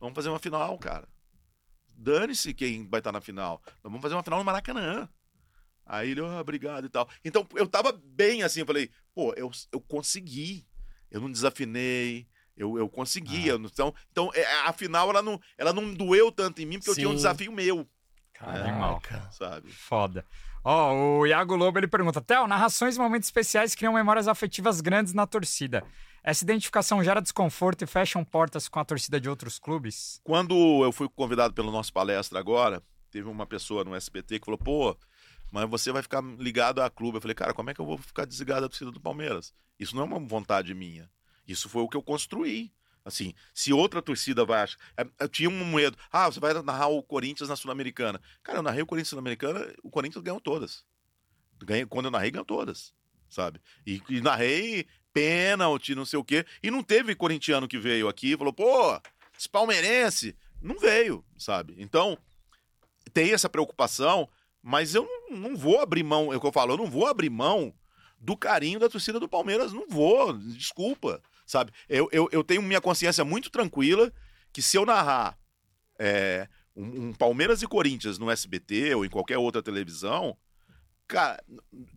vamos 0.00 0.14
fazer 0.14 0.28
uma 0.28 0.38
final, 0.38 0.78
cara. 0.78 1.08
dane-se 1.88 2.54
quem 2.54 2.88
vai 2.88 3.00
estar 3.00 3.12
na 3.12 3.20
final. 3.20 3.60
Nós 3.66 3.82
vamos 3.84 4.02
fazer 4.02 4.14
uma 4.14 4.22
final 4.22 4.38
no 4.38 4.44
Maracanã. 4.44 5.08
Aí 5.84 6.10
ele, 6.10 6.20
oh, 6.20 6.40
obrigado 6.40 6.86
e 6.86 6.88
tal. 6.88 7.08
Então 7.24 7.46
eu 7.54 7.66
tava 7.66 7.92
bem 7.92 8.42
assim, 8.42 8.60
eu 8.60 8.66
falei, 8.66 8.90
pô, 9.14 9.32
eu, 9.34 9.50
eu 9.72 9.80
consegui. 9.80 10.66
Eu 11.10 11.20
não 11.20 11.30
desafinei, 11.30 12.26
eu, 12.56 12.78
eu 12.78 12.88
consegui. 12.88 13.50
Ah. 13.50 13.54
Então, 13.54 13.94
então 14.10 14.30
é, 14.34 14.44
a 14.62 14.72
final 14.72 15.10
ela 15.10 15.22
não, 15.22 15.40
ela 15.56 15.72
não 15.72 15.94
doeu 15.94 16.32
tanto 16.32 16.60
em 16.60 16.66
mim, 16.66 16.78
porque 16.78 16.90
eu 16.90 16.94
tinha 16.94 17.08
um 17.08 17.12
Sim. 17.12 17.16
desafio 17.16 17.52
meu, 17.52 17.88
Caraca. 18.38 19.28
sabe? 19.30 19.70
Foda. 19.70 20.24
Ó, 20.62 21.20
o 21.20 21.26
Iago 21.26 21.54
Lobo 21.56 21.78
ele 21.78 21.88
pergunta: 21.88 22.20
Theo, 22.20 22.46
narrações 22.46 22.96
e 22.96 22.98
momentos 22.98 23.28
especiais 23.28 23.74
criam 23.74 23.92
memórias 23.92 24.28
afetivas 24.28 24.80
grandes 24.80 25.14
na 25.14 25.26
torcida. 25.26 25.84
Essa 26.22 26.42
identificação 26.42 27.04
gera 27.04 27.22
desconforto 27.22 27.82
e 27.82 27.86
fecham 27.86 28.24
portas 28.24 28.68
com 28.68 28.80
a 28.80 28.84
torcida 28.84 29.20
de 29.20 29.28
outros 29.28 29.60
clubes? 29.60 30.20
Quando 30.24 30.82
eu 30.84 30.90
fui 30.90 31.08
convidado 31.08 31.54
pelo 31.54 31.70
nosso 31.70 31.92
palestra 31.92 32.40
agora, 32.40 32.82
teve 33.12 33.28
uma 33.28 33.46
pessoa 33.46 33.84
no 33.84 33.94
SBT 33.94 34.40
que 34.40 34.44
falou, 34.44 34.58
pô, 34.58 34.96
mas 35.52 35.70
você 35.70 35.92
vai 35.92 36.02
ficar 36.02 36.20
ligado 36.36 36.82
à 36.82 36.90
clube. 36.90 37.18
Eu 37.18 37.20
falei, 37.20 37.34
cara, 37.36 37.54
como 37.54 37.70
é 37.70 37.74
que 37.74 37.80
eu 37.80 37.86
vou 37.86 37.96
ficar 37.96 38.24
desligado 38.24 38.62
da 38.62 38.68
torcida 38.68 38.90
do 38.90 39.00
Palmeiras? 39.00 39.54
Isso 39.78 39.94
não 39.94 40.02
é 40.02 40.06
uma 40.06 40.18
vontade 40.18 40.74
minha. 40.74 41.08
Isso 41.46 41.68
foi 41.68 41.82
o 41.82 41.88
que 41.88 41.96
eu 41.96 42.02
construí. 42.02 42.72
Assim, 43.06 43.32
se 43.54 43.72
outra 43.72 44.02
torcida 44.02 44.44
vai 44.44 44.62
achar. 44.62 44.76
é, 44.96 45.06
Eu 45.20 45.28
tinha 45.28 45.48
um 45.48 45.64
medo. 45.72 45.96
Ah, 46.10 46.26
você 46.26 46.40
vai 46.40 46.52
narrar 46.60 46.88
o 46.88 47.00
Corinthians 47.00 47.48
na 47.48 47.54
Sul-Americana. 47.54 48.20
Cara, 48.42 48.58
eu 48.58 48.62
narrei 48.64 48.82
o 48.82 48.86
Corinthians 48.86 49.12
na 49.12 49.16
Sul-Americana, 49.16 49.72
o 49.80 49.88
Corinthians 49.88 50.24
ganhou 50.24 50.40
todas. 50.40 50.84
Ganhei, 51.64 51.86
quando 51.86 52.06
eu 52.06 52.10
narrei, 52.10 52.32
ganhou 52.32 52.44
todas. 52.44 52.92
Sabe? 53.30 53.60
E, 53.86 54.02
e 54.08 54.20
narrei 54.20 54.88
pênalti, 55.12 55.94
não 55.94 56.04
sei 56.04 56.18
o 56.18 56.24
quê. 56.24 56.44
E 56.60 56.68
não 56.68 56.82
teve 56.82 57.14
corintiano 57.14 57.68
que 57.68 57.78
veio 57.78 58.08
aqui 58.08 58.32
e 58.32 58.36
falou, 58.36 58.52
pô, 58.52 59.00
esse 59.38 59.48
palmeirense. 59.48 60.36
Não 60.60 60.76
veio, 60.76 61.24
sabe? 61.38 61.76
Então, 61.78 62.18
tem 63.12 63.32
essa 63.32 63.48
preocupação, 63.48 64.28
mas 64.60 64.96
eu 64.96 65.08
não, 65.30 65.38
não 65.38 65.56
vou 65.56 65.80
abrir 65.80 66.02
mão, 66.02 66.32
é 66.32 66.36
o 66.36 66.40
que 66.40 66.46
eu 66.46 66.52
falo, 66.52 66.72
eu 66.72 66.76
não 66.76 66.90
vou 66.90 67.06
abrir 67.06 67.30
mão 67.30 67.72
do 68.18 68.36
carinho 68.36 68.80
da 68.80 68.88
torcida 68.88 69.20
do 69.20 69.28
Palmeiras, 69.28 69.72
não 69.72 69.86
vou, 69.88 70.32
desculpa, 70.32 71.22
sabe? 71.46 71.72
Eu, 71.88 72.08
eu, 72.12 72.28
eu 72.32 72.42
tenho 72.44 72.60
minha 72.60 72.80
consciência 72.80 73.24
muito 73.24 73.48
tranquila 73.50 74.12
que 74.52 74.60
se 74.60 74.76
eu 74.76 74.84
narrar 74.84 75.38
é, 75.98 76.48
um, 76.74 77.08
um 77.08 77.12
Palmeiras 77.14 77.62
e 77.62 77.66
Corinthians 77.66 78.18
no 78.18 78.30
SBT 78.30 78.94
ou 78.94 79.04
em 79.04 79.08
qualquer 79.08 79.38
outra 79.38 79.62
televisão, 79.62 80.36
cara, 81.06 81.42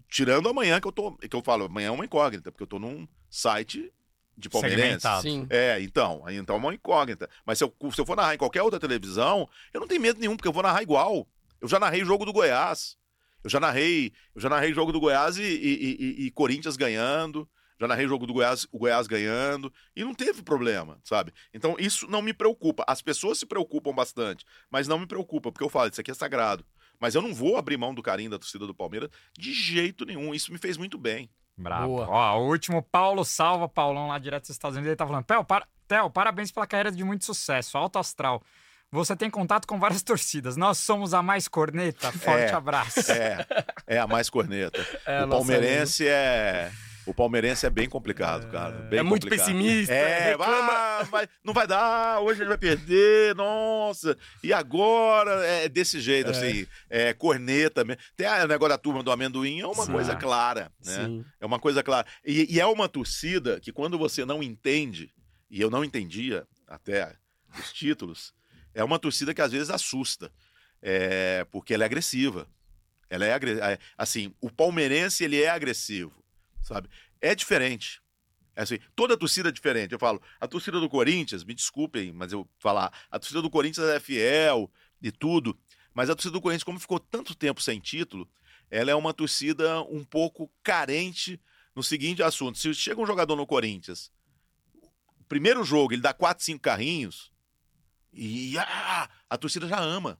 tirando 0.07 0.47
amanhã 0.47 0.79
que 0.79 0.87
eu 0.87 0.91
tô, 0.91 1.13
que 1.17 1.35
eu 1.35 1.41
falo, 1.41 1.65
amanhã 1.65 1.87
é 1.87 1.91
uma 1.91 2.05
incógnita, 2.05 2.51
porque 2.51 2.63
eu 2.63 2.67
tô 2.67 2.79
num 2.79 3.07
site 3.29 3.91
de 4.37 4.47
palmeirense. 4.49 5.05
Sim. 5.21 5.47
É, 5.49 5.81
então, 5.81 6.21
aí 6.25 6.37
então 6.37 6.55
é 6.55 6.59
uma 6.59 6.73
incógnita. 6.73 7.29
Mas 7.45 7.57
se 7.57 7.63
eu, 7.63 7.73
se 7.93 7.99
eu 7.99 8.05
for 8.05 8.15
narrar 8.15 8.35
em 8.35 8.37
qualquer 8.37 8.61
outra 8.61 8.79
televisão, 8.79 9.49
eu 9.73 9.81
não 9.81 9.87
tenho 9.87 10.01
medo 10.01 10.19
nenhum, 10.19 10.37
porque 10.37 10.47
eu 10.47 10.53
vou 10.53 10.63
narrar 10.63 10.81
igual. 10.81 11.27
Eu 11.59 11.67
já 11.67 11.77
narrei 11.79 12.05
jogo 12.05 12.23
do 12.25 12.31
Goiás. 12.31 12.97
Eu 13.43 13.49
já 13.49 13.59
narrei, 13.59 14.13
eu 14.35 14.41
já 14.41 14.47
narrei 14.49 14.73
jogo 14.73 14.91
do 14.93 14.99
Goiás 14.99 15.37
e, 15.37 15.43
e- 15.43 15.97
e- 15.99 16.25
e 16.27 16.31
Corinthians 16.31 16.77
ganhando. 16.77 17.49
Já 17.79 17.87
narrei 17.87 18.07
jogo 18.07 18.27
do 18.27 18.33
Goiás, 18.33 18.67
o 18.71 18.77
Goiás 18.77 19.07
ganhando. 19.07 19.71
E 19.95 20.03
não 20.03 20.13
teve 20.13 20.41
problema, 20.41 20.99
sabe? 21.03 21.33
Então 21.53 21.75
isso 21.79 22.07
não 22.07 22.21
me 22.21 22.33
preocupa. 22.33 22.83
As 22.87 23.01
pessoas 23.01 23.39
se 23.39 23.45
preocupam 23.45 23.93
bastante, 23.93 24.45
mas 24.69 24.87
não 24.87 24.99
me 24.99 25.07
preocupa, 25.07 25.51
porque 25.51 25.63
eu 25.63 25.69
falo, 25.69 25.89
isso 25.89 26.01
aqui 26.01 26.11
é 26.11 26.13
sagrado. 26.13 26.65
Mas 26.99 27.15
eu 27.15 27.21
não 27.21 27.33
vou 27.33 27.55
abrir 27.57 27.77
mão 27.77 27.93
do 27.93 28.03
carinho 28.03 28.29
da 28.31 28.37
torcida 28.37 28.67
do 28.67 28.75
Palmeiras 28.75 29.09
de 29.37 29.53
jeito 29.53 30.05
nenhum. 30.05 30.33
Isso 30.33 30.51
me 30.51 30.57
fez 30.57 30.75
muito 30.75 30.97
bem. 30.97 31.29
Bravo. 31.57 31.87
Boa. 31.87 32.07
Ó, 32.09 32.39
o 32.39 32.47
último, 32.49 32.81
Paulo 32.83 33.23
Salva, 33.23 33.67
Paulão 33.69 34.07
lá 34.07 34.19
direto 34.19 34.43
dos 34.43 34.49
Estados 34.51 34.75
Unidos, 34.75 34.89
ele 34.89 34.95
tá 34.97 35.07
falando: 35.07 35.23
Theo, 35.25 35.43
para... 35.45 35.65
Theo, 35.87 36.09
parabéns 36.09 36.51
pela 36.51 36.67
carreira 36.67 36.91
de 36.91 37.03
muito 37.03 37.23
sucesso, 37.25 37.77
alto 37.77 37.97
astral. 37.97 38.43
Você 38.91 39.15
tem 39.15 39.29
contato 39.29 39.65
com 39.67 39.79
várias 39.79 40.01
torcidas. 40.03 40.57
Nós 40.57 40.77
somos 40.77 41.13
a 41.13 41.21
mais 41.21 41.47
corneta. 41.47 42.11
Forte 42.11 42.51
É. 42.51 42.53
abraço. 42.53 43.11
É, 43.11 43.45
é 43.87 43.97
a 43.99 44.05
mais 44.07 44.29
corneta. 44.29 44.85
É, 45.05 45.19
a 45.19 45.25
o 45.25 45.29
palmeirense 45.29 46.07
é. 46.07 46.71
O 47.09 47.13
palmeirense 47.13 47.65
é 47.65 47.69
bem 47.71 47.89
complicado, 47.89 48.49
cara. 48.51 48.83
bem 48.83 48.99
É 48.99 49.03
muito 49.03 49.23
complicado. 49.23 49.47
pessimista, 49.47 49.91
É, 49.93 50.35
ah, 50.39 51.03
vai- 51.09 51.27
não 51.43 51.53
vai 51.53 51.65
dar, 51.65 52.19
hoje 52.21 52.41
a 52.41 52.43
gente 52.43 52.49
vai 52.49 52.57
perder, 52.57 53.33
nossa. 53.35 54.15
E 54.43 54.53
agora 54.53 55.31
é 55.45 55.67
desse 55.67 55.99
jeito, 55.99 56.29
assim, 56.29 56.67
é 56.89 57.11
corneta 57.13 57.83
mesmo. 57.83 57.99
Tem 58.15 58.27
a- 58.27 58.43
o 58.43 58.47
negócio 58.47 58.69
da 58.69 58.77
turma 58.77 59.01
do 59.01 59.11
amendoim, 59.11 59.59
é 59.59 59.65
uma 59.65 59.85
Sim. 59.85 59.91
coisa 59.91 60.15
clara, 60.15 60.71
né? 60.85 61.05
Sim. 61.05 61.25
É 61.39 61.45
uma 61.45 61.59
coisa 61.59 61.81
clara. 61.81 62.05
E, 62.23 62.55
e 62.55 62.59
é 62.59 62.65
uma 62.67 62.87
torcida 62.87 63.59
que 63.59 63.71
quando 63.71 63.97
você 63.97 64.23
não 64.23 64.43
entende, 64.43 65.11
e 65.49 65.59
eu 65.59 65.69
não 65.71 65.83
entendia 65.83 66.45
até 66.67 67.15
os 67.59 67.73
títulos, 67.73 68.33
é 68.73 68.83
uma 68.83 68.99
torcida 68.99 69.33
que 69.33 69.41
às 69.41 69.51
vezes 69.51 69.71
assusta, 69.71 70.31
é, 70.79 71.43
porque 71.51 71.73
ela 71.73 71.83
é 71.83 71.87
agressiva. 71.87 72.47
Ela 73.09 73.25
é 73.25 73.33
agre- 73.33 73.59
é, 73.59 73.79
assim, 73.97 74.31
o 74.39 74.51
palmeirense 74.51 75.23
ele 75.23 75.41
é 75.41 75.49
agressivo, 75.49 76.13
sabe? 76.61 76.89
É 77.21 77.33
diferente. 77.33 78.01
É 78.55 78.63
assim, 78.63 78.79
toda 78.95 79.17
torcida 79.17 79.49
é 79.49 79.51
diferente. 79.51 79.93
Eu 79.93 79.99
falo, 79.99 80.21
a 80.39 80.47
torcida 80.47 80.79
do 80.79 80.89
Corinthians, 80.89 81.43
me 81.43 81.53
desculpem, 81.53 82.11
mas 82.11 82.31
eu 82.33 82.47
falar, 82.59 82.91
a 83.09 83.17
torcida 83.17 83.41
do 83.41 83.49
Corinthians 83.49 83.87
é 83.87 83.99
fiel 83.99 84.69
e 85.01 85.11
tudo, 85.11 85.57
mas 85.93 86.09
a 86.09 86.15
torcida 86.15 86.33
do 86.33 86.41
Corinthians, 86.41 86.63
como 86.63 86.79
ficou 86.79 86.99
tanto 86.99 87.33
tempo 87.35 87.61
sem 87.61 87.79
título, 87.79 88.29
ela 88.69 88.91
é 88.91 88.95
uma 88.95 89.13
torcida 89.13 89.81
um 89.83 90.03
pouco 90.03 90.51
carente 90.61 91.39
no 91.75 91.81
seguinte 91.81 92.21
assunto: 92.21 92.57
se 92.57 92.73
chega 92.73 93.01
um 93.01 93.05
jogador 93.05 93.35
no 93.35 93.47
Corinthians, 93.47 94.11
o 95.19 95.23
primeiro 95.27 95.63
jogo 95.63 95.93
ele 95.93 96.01
dá 96.01 96.13
quatro, 96.13 96.43
cinco 96.43 96.61
carrinhos 96.61 97.31
e 98.11 98.57
ah, 98.57 99.09
a 99.29 99.37
torcida 99.37 99.67
já 99.67 99.79
ama. 99.79 100.19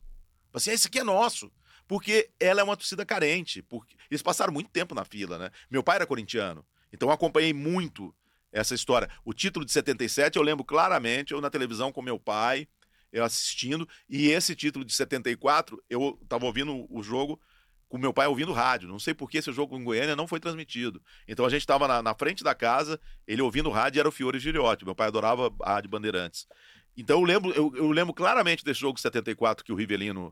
Assim, 0.54 0.72
ah, 0.72 0.74
esse 0.74 0.88
aqui 0.88 1.00
é 1.00 1.04
nosso. 1.04 1.52
Porque 1.90 2.30
ela 2.40 2.62
é 2.62 2.64
uma 2.64 2.78
torcida 2.78 3.04
carente. 3.04 3.64
Porque 3.64 3.96
eles 4.12 4.22
passaram 4.22 4.54
muito 4.54 4.70
tempo 4.70 4.94
na 4.94 5.04
fila, 5.04 5.40
né? 5.40 5.50
Meu 5.72 5.84
pai 5.84 5.96
era 5.96 6.06
corintiano, 6.06 6.64
então 6.94 7.10
eu 7.10 7.14
acompanhei 7.14 7.52
muito 7.52 8.16
essa 8.52 8.76
história. 8.76 9.10
O 9.26 9.34
título 9.34 9.66
de 9.66 9.72
77 9.72 10.38
eu 10.38 10.44
lembro 10.44 10.64
claramente, 10.64 11.34
eu 11.34 11.42
na 11.42 11.50
televisão 11.50 11.92
com 11.92 12.04
meu 12.04 12.20
pai, 12.20 12.68
eu 13.12 13.24
assistindo, 13.24 13.90
e 14.08 14.30
esse 14.30 14.56
título 14.56 14.86
de 14.86 14.94
74 14.94 15.84
eu 15.90 16.20
estava 16.22 16.46
ouvindo 16.46 16.86
o 16.92 17.02
jogo 17.02 17.42
com 17.88 17.98
meu 17.98 18.14
pai 18.14 18.28
ouvindo 18.28 18.54
rádio. 18.54 18.88
Não 18.88 19.00
sei 19.00 19.16
por 19.16 19.28
que 19.28 19.40
esse 19.40 19.52
jogo 19.52 19.76
em 19.76 19.84
Goiânia 19.84 20.16
não 20.16 20.28
foi 20.28 20.40
transmitido. 20.40 21.02
Então 21.28 21.44
a 21.44 21.50
gente 21.50 21.62
estava 21.62 21.88
na, 21.88 22.04
na 22.04 22.14
frente 22.14 22.44
da 22.44 22.54
casa, 22.54 23.00
ele 23.28 23.42
ouvindo 23.42 23.68
rádio 23.72 24.00
era 24.00 24.08
o 24.08 24.12
Fiore 24.12 24.38
Giriotti. 24.38 24.86
Meu 24.86 24.94
pai 24.94 25.08
adorava 25.08 25.52
a 25.64 25.74
Rádio 25.74 25.90
Bandeirantes. 25.90 26.48
Então 26.96 27.20
eu 27.20 27.26
lembro, 27.26 27.52
eu, 27.54 27.74
eu 27.76 27.90
lembro 27.90 28.14
claramente 28.14 28.64
desse 28.64 28.80
jogo 28.80 28.96
de 28.96 29.02
74 29.02 29.66
que 29.66 29.72
o 29.72 29.76
Rivelino 29.76 30.32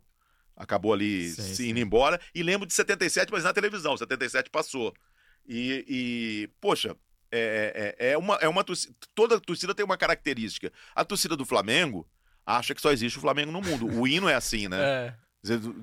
acabou 0.58 0.92
ali 0.92 1.30
se 1.30 1.70
indo 1.70 1.80
embora. 1.80 2.20
E 2.34 2.42
lembro 2.42 2.68
de 2.68 2.74
77, 2.74 3.32
mas 3.32 3.44
na 3.44 3.54
televisão. 3.54 3.96
77 3.96 4.50
passou. 4.50 4.94
E, 5.48 5.86
e, 5.88 6.50
poxa, 6.60 6.96
é, 7.32 7.96
é, 8.00 8.12
é 8.12 8.18
uma, 8.18 8.36
é 8.36 8.48
uma 8.48 8.64
torcida. 8.64 8.94
Toda 9.14 9.40
torcida 9.40 9.76
tem 9.76 9.86
uma 9.86 9.98
característica. 9.98 10.74
A 10.96 11.06
torcida 11.06 11.38
do 11.38 11.46
Flamengo 11.46 12.08
acha 12.46 12.74
que 12.74 12.82
só 12.82 12.92
existe 12.92 13.18
o 13.18 13.22
Flamengo 13.22 13.52
no 13.52 13.62
mundo. 13.62 13.88
O 13.88 14.08
hino 14.08 14.28
é 14.28 14.34
assim, 14.34 14.68
né? 14.68 14.78
É. 15.24 15.28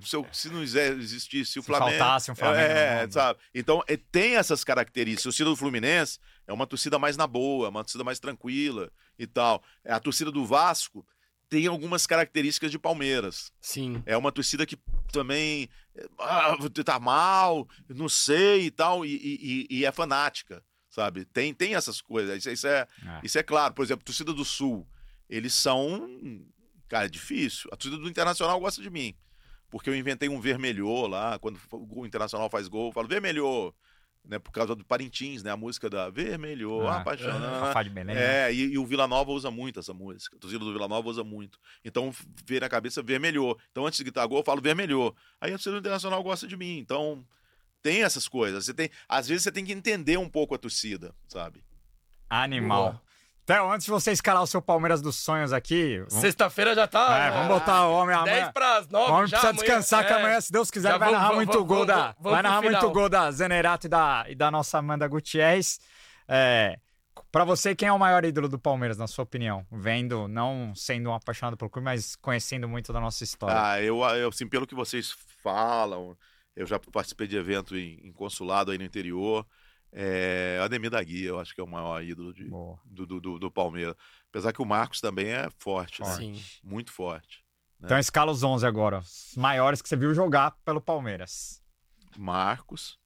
Se, 0.02 0.26
se 0.32 0.48
não 0.50 0.62
existisse 0.62 1.58
o 1.58 1.62
Se 1.62 1.66
Flamengo. 1.66 1.96
faltasse 1.96 2.30
um 2.30 2.34
Flamengo 2.34 2.60
É, 2.60 3.08
sabe? 3.08 3.38
Então, 3.54 3.82
é, 3.86 3.96
tem 3.96 4.36
essas 4.36 4.62
características. 4.62 5.22
A 5.22 5.30
torcida 5.30 5.48
do 5.48 5.56
Fluminense 5.56 6.18
é 6.46 6.52
uma 6.52 6.66
torcida 6.66 6.98
mais 6.98 7.16
na 7.16 7.26
boa, 7.26 7.70
uma 7.70 7.82
torcida 7.82 8.04
mais 8.04 8.18
tranquila 8.18 8.90
e 9.18 9.26
tal. 9.26 9.62
A 9.86 9.98
torcida 10.00 10.30
do 10.30 10.44
Vasco 10.44 11.06
tem 11.54 11.68
algumas 11.68 12.04
características 12.04 12.70
de 12.72 12.78
Palmeiras. 12.80 13.52
Sim. 13.60 14.02
É 14.04 14.16
uma 14.16 14.32
torcida 14.32 14.66
que 14.66 14.76
também 15.12 15.68
ah, 16.18 16.56
tá 16.84 16.98
mal, 16.98 17.68
não 17.88 18.08
sei 18.08 18.66
e 18.66 18.70
tal, 18.72 19.06
e, 19.06 19.14
e- 19.14 19.66
e- 19.70 19.84
é 19.84 19.92
fanática, 19.92 20.64
sabe? 20.90 21.24
Tem, 21.26 21.54
tem 21.54 21.76
essas 21.76 22.00
coisas. 22.00 22.38
Isso, 22.38 22.50
isso 22.50 22.66
é, 22.66 22.88
É. 23.06 23.20
isso 23.22 23.38
é 23.38 23.42
claro. 23.44 23.72
Por 23.72 23.84
exemplo, 23.84 24.04
torcida 24.04 24.32
do 24.32 24.44
Sul, 24.44 24.84
eles 25.30 25.54
são. 25.54 26.08
Cara, 26.88 27.06
é 27.06 27.08
difícil. 27.08 27.70
A 27.72 27.76
torcida 27.76 28.02
do 28.02 28.08
Internacional 28.08 28.58
gosta 28.58 28.82
de 28.82 28.90
mim. 28.90 29.14
Porque 29.70 29.88
eu 29.88 29.94
inventei 29.94 30.28
um 30.28 30.40
vermelhô 30.40 31.06
lá, 31.06 31.38
quando 31.38 31.58
o 31.70 32.04
Internacional 32.04 32.50
faz 32.50 32.66
gol, 32.66 32.88
eu 32.88 32.92
falo 32.92 33.06
vermelhô. 33.08 33.72
Né, 34.26 34.38
por 34.38 34.50
causa 34.52 34.74
do 34.74 34.82
Parintins, 34.86 35.42
né? 35.42 35.50
A 35.50 35.56
música 35.56 35.90
da 35.90 36.08
Vermelhô, 36.08 36.88
Ah, 36.88 37.00
apaixonante. 37.02 37.60
Fafá 37.60 37.82
de 37.82 37.90
Belém. 37.90 38.16
né? 38.16 38.48
É, 38.48 38.54
e, 38.54 38.72
e 38.72 38.78
o 38.78 38.86
Vila 38.86 39.06
Nova 39.06 39.30
usa 39.30 39.50
muito 39.50 39.80
essa 39.80 39.92
música. 39.92 40.34
A 40.36 40.38
torcida 40.40 40.64
do 40.64 40.72
Vila 40.72 40.88
Nova 40.88 41.06
usa 41.10 41.22
muito. 41.22 41.58
Então, 41.84 42.10
ver 42.46 42.62
na 42.62 42.68
cabeça 42.70 43.02
vermelhou. 43.02 43.58
Então, 43.70 43.86
antes 43.86 43.98
de 43.98 44.04
gritar 44.04 44.24
gol, 44.26 44.38
eu 44.38 44.44
falo 44.44 44.62
vermelhou. 44.62 45.14
Aí 45.38 45.50
a 45.50 45.54
torcida 45.56 45.72
do 45.72 45.78
Internacional 45.80 46.22
gosta 46.22 46.46
de 46.46 46.56
mim. 46.56 46.78
Então, 46.78 47.22
tem 47.82 48.02
essas 48.02 48.26
coisas. 48.26 48.64
Você 48.64 48.72
tem, 48.72 48.88
às 49.06 49.28
vezes 49.28 49.42
você 49.42 49.52
tem 49.52 49.62
que 49.62 49.72
entender 49.74 50.16
um 50.16 50.28
pouco 50.30 50.54
a 50.54 50.58
torcida, 50.58 51.14
sabe? 51.28 51.62
Animal. 52.30 52.82
Boa. 52.92 53.02
Theo, 53.46 53.70
antes 53.70 53.84
de 53.84 53.90
você 53.90 54.10
escalar 54.12 54.42
o 54.42 54.46
seu 54.46 54.62
Palmeiras 54.62 55.02
dos 55.02 55.16
sonhos 55.16 55.52
aqui. 55.52 55.98
vamos- 55.98 56.14
Sexta-feira 56.14 56.74
já 56.74 56.86
tá. 56.86 57.18
É, 57.18 57.30
vamos 57.30 57.48
botar 57.48 57.86
o 57.86 57.92
homem 57.92 58.16
amanhã. 58.16 58.34
10 58.44 58.52
pras 58.52 58.88
9 58.88 59.10
O 59.10 59.14
homem 59.14 59.26
já 59.26 59.38
precisa 59.38 59.50
amanhã, 59.50 59.62
descansar, 59.66 60.06
que 60.06 60.12
é. 60.12 60.16
amanhã, 60.16 60.40
se 60.40 60.50
Deus 60.52 60.70
quiser, 60.70 60.92
Já 60.92 60.96
vai 60.98 61.08
vamos- 61.08 61.12
narrar 61.20 61.34
vamos- 61.34 61.46
muito 61.46 61.64
gol 61.64 61.84
da. 61.84 62.14
vai 62.18 62.42
narrar 62.42 62.62
muito 62.62 62.90
gol 62.90 63.08
da 63.08 63.30
Zenerato 63.30 63.86
e 63.86 63.90
da, 63.90 64.24
e 64.28 64.34
da 64.34 64.50
nossa 64.50 64.78
Amanda 64.78 65.06
Gutierrez. 65.06 65.78
É, 66.28 66.78
Pra 67.30 67.44
você, 67.44 67.74
quem 67.76 67.88
é 67.88 67.92
o 67.92 67.98
maior 67.98 68.24
ídolo 68.24 68.48
do 68.48 68.58
Palmeiras, 68.60 68.96
na 68.96 69.06
sua 69.08 69.22
opinião? 69.24 69.64
Vendo, 69.70 70.26
não 70.28 70.72
sendo 70.74 71.10
um 71.10 71.14
apaixonado 71.14 71.56
pelo 71.56 71.68
clube, 71.70 71.84
mas 71.84 72.14
conhecendo 72.16 72.68
muito 72.68 72.92
da 72.92 73.00
nossa 73.00 73.22
história. 73.24 73.56
Ah, 73.60 73.80
eu, 73.80 74.00
eu 74.16 74.28
assim, 74.28 74.46
pelo 74.48 74.66
que 74.66 74.74
vocês 74.74 75.12
falam, 75.42 76.16
eu 76.56 76.64
já 76.66 76.78
participei 76.78 77.26
de 77.26 77.36
evento 77.36 77.76
em, 77.76 78.00
em 78.04 78.12
consulado 78.12 78.70
aí 78.72 78.78
no 78.78 78.84
interior. 78.84 79.44
É, 79.96 80.58
Ademir 80.60 80.90
da 80.90 81.00
Guia, 81.00 81.28
eu 81.28 81.38
acho 81.38 81.54
que 81.54 81.60
é 81.60 81.64
o 81.64 81.68
maior 81.68 82.02
ídolo 82.02 82.34
de, 82.34 82.50
do, 82.50 83.06
do, 83.06 83.20
do, 83.20 83.38
do 83.38 83.50
Palmeiras. 83.50 83.94
Apesar 84.28 84.52
que 84.52 84.60
o 84.60 84.64
Marcos 84.64 85.00
também 85.00 85.28
é 85.28 85.48
forte, 85.56 86.02
né? 86.02 86.08
Sim. 86.16 86.42
Muito 86.64 86.90
forte. 86.90 87.44
Então 87.80 87.96
escala 87.96 88.32
os 88.32 88.42
11 88.42 88.66
agora. 88.66 88.98
Os 88.98 89.34
maiores 89.36 89.80
que 89.80 89.88
você 89.88 89.96
viu 89.96 90.12
jogar 90.12 90.50
pelo 90.64 90.80
Palmeiras. 90.80 91.62
Marcos. 92.16 92.98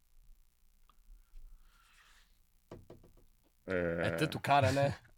É 3.67 4.11
tanto 4.13 4.41
cara, 4.41 4.73
né? 4.73 4.97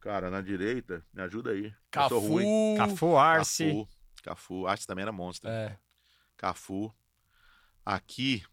Cara, 0.00 0.30
na 0.30 0.40
direita, 0.40 1.04
me 1.12 1.20
ajuda 1.22 1.50
aí. 1.50 1.74
Cafu. 1.90 2.18
ruim. 2.20 2.76
Cafu, 2.76 3.16
Arce. 3.16 3.64
Cafu. 3.64 3.88
Cafu. 4.22 4.66
Arce 4.66 4.86
também 4.86 5.02
era 5.02 5.10
monstro. 5.10 5.50
É. 5.50 5.76
Cafu. 6.36 6.94
Aqui, 7.84 8.44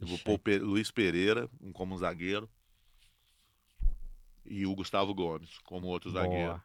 eu 0.00 0.06
vou 0.06 0.18
pôr 0.18 0.32
o 0.34 0.38
Pe- 0.38 0.58
Luiz 0.58 0.90
Pereira 0.90 1.48
um 1.60 1.72
como 1.72 1.96
zagueiro. 1.98 2.48
E 4.44 4.66
o 4.66 4.74
Gustavo 4.74 5.14
Gomes 5.14 5.58
como 5.64 5.86
outro 5.86 6.10
Boa. 6.10 6.24
zagueiro. 6.24 6.62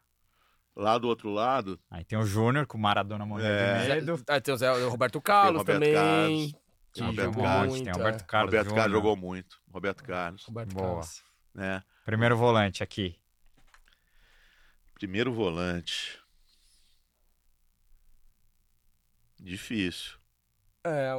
Lá 0.74 0.98
do 0.98 1.08
outro 1.08 1.30
lado, 1.30 1.80
Aí 1.90 2.04
tem 2.04 2.18
o 2.18 2.26
Júnior, 2.26 2.66
com 2.66 2.76
o 2.76 2.80
Maradona 2.80 3.24
morrendo 3.24 3.48
É. 3.48 3.82
de 3.82 3.88
medo. 4.06 4.22
Ah, 4.28 4.40
tem 4.40 4.52
o, 4.52 4.56
Zé, 4.58 4.70
o 4.70 4.88
Roberto 4.90 5.20
Carlos 5.22 5.58
Roberto 5.60 5.78
também. 5.80 5.94
Carlos. 5.94 6.52
que 6.52 6.58
Tem 6.92 7.02
o 7.02 7.06
Roberto 7.06 7.26
jogou 7.28 7.44
Carlos, 7.44 7.68
muito, 7.74 7.84
tem 7.84 7.92
o 7.92 7.94
é. 7.94 7.98
Roberto 7.98 8.26
Carlos. 8.26 8.52
Roberto 8.54 8.74
Carlos 8.74 8.92
jogou 8.92 9.16
muito. 9.16 9.62
Roberto 9.70 10.04
Carlos, 10.04 10.44
Roberto 10.44 10.74
Boa. 10.74 10.86
Carlos. 10.86 11.22
né? 11.54 11.82
Primeiro 12.04 12.36
volante 12.36 12.82
aqui. 12.82 13.18
Primeiro 14.94 15.32
volante. 15.32 16.18
Difícil. 19.38 20.18
É, 20.84 21.12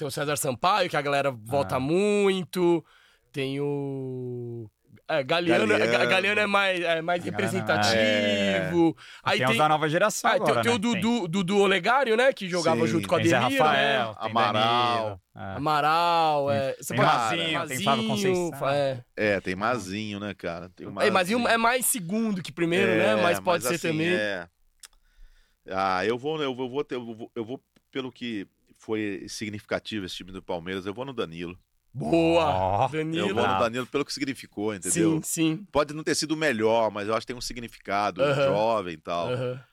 tem 0.00 0.08
o 0.08 0.10
César 0.10 0.36
Sampaio, 0.36 0.88
que 0.88 0.96
a 0.96 1.02
galera 1.02 1.30
vota 1.30 1.76
Ah. 1.76 1.80
muito. 1.80 2.84
Tem 3.32 3.60
o. 3.60 4.68
É, 5.08 5.22
Galeano, 5.22 5.66
Galeano. 5.66 5.92
Ga- 5.92 6.04
Galeano 6.06 6.40
é 6.40 6.46
mais, 6.46 6.80
é 6.80 7.02
mais 7.02 7.22
Galeano, 7.24 7.36
representativo. 7.36 8.96
Aí 9.24 9.38
tem, 9.38 9.46
tem, 9.46 9.52
os 9.54 9.58
da 9.58 9.68
nova 9.68 9.88
geração 9.88 10.30
ah, 10.30 10.34
tem- 10.34 10.42
agora, 10.42 10.62
tem 10.62 10.70
né? 10.70 10.76
o 10.76 10.78
Dudu, 10.78 11.28
Dudu 11.28 11.58
Olegário, 11.58 12.16
né? 12.16 12.32
Que 12.32 12.48
jogava 12.48 12.80
Sim, 12.82 12.86
junto 12.86 13.08
com 13.08 13.14
a 13.16 13.18
Tem 13.18 13.28
Zé 13.28 13.36
Ademir. 13.36 13.58
né? 13.58 13.64
Rafael, 13.98 14.14
tem 14.14 14.30
Amaral. 14.30 15.20
É. 15.36 15.40
Amaral, 15.56 16.50
é. 16.50 16.76
Você 16.80 16.94
Tem 16.94 17.04
pode- 17.04 17.16
Mazinho, 17.16 17.66
tem 17.66 17.80
Fábio 17.82 18.06
Conceição. 18.08 18.68
É. 18.68 19.00
É, 19.16 19.40
tem 19.40 19.54
Mazinho, 19.56 20.20
né, 20.20 20.32
cara? 20.34 20.68
Tem 20.70 20.86
o 20.86 21.00
É, 21.00 21.10
Mazinho 21.10 21.46
é 21.48 21.56
mais 21.56 21.86
segundo 21.86 22.42
que 22.42 22.52
primeiro, 22.52 22.90
né? 22.92 23.12
É, 23.18 23.22
Mas 23.22 23.38
pode 23.40 23.64
ser 23.64 23.74
assim, 23.74 23.88
também. 23.88 24.08
é. 24.12 24.46
Ah, 25.70 26.04
eu 26.06 26.16
vou, 26.18 26.40
eu 26.42 26.54
vou, 26.54 26.66
eu 26.66 26.70
vou, 26.70 26.84
ter- 26.84 26.94
eu 26.96 27.04
vou, 27.04 27.30
eu 27.34 27.44
vou 27.44 27.60
pelo 27.92 28.10
que 28.10 28.46
foi 28.90 29.24
significativo 29.28 30.04
esse 30.04 30.16
time 30.16 30.32
do 30.32 30.42
Palmeiras, 30.42 30.84
eu 30.84 30.92
vou 30.92 31.04
no 31.04 31.12
Danilo. 31.12 31.56
Boa! 31.94 32.44
Ó, 32.44 32.84
Eu 32.86 32.88
Danilo. 33.04 33.34
vou 33.34 33.46
no 33.46 33.54
Ah. 33.54 33.58
Danilo 33.60 33.86
pelo 33.86 34.04
que 34.04 34.12
significou, 34.12 34.74
entendeu? 34.74 35.12
Sim, 35.16 35.22
sim. 35.22 35.66
Pode 35.70 35.94
não 35.94 36.02
ter 36.02 36.16
sido 36.16 36.32
o 36.32 36.36
melhor, 36.36 36.90
mas 36.90 37.06
eu 37.06 37.14
acho 37.14 37.20
que 37.20 37.28
tem 37.32 37.36
um 37.36 37.40
significado, 37.40 38.20
jovem 38.34 38.94
e 38.94 38.96
tal. 38.96 39.28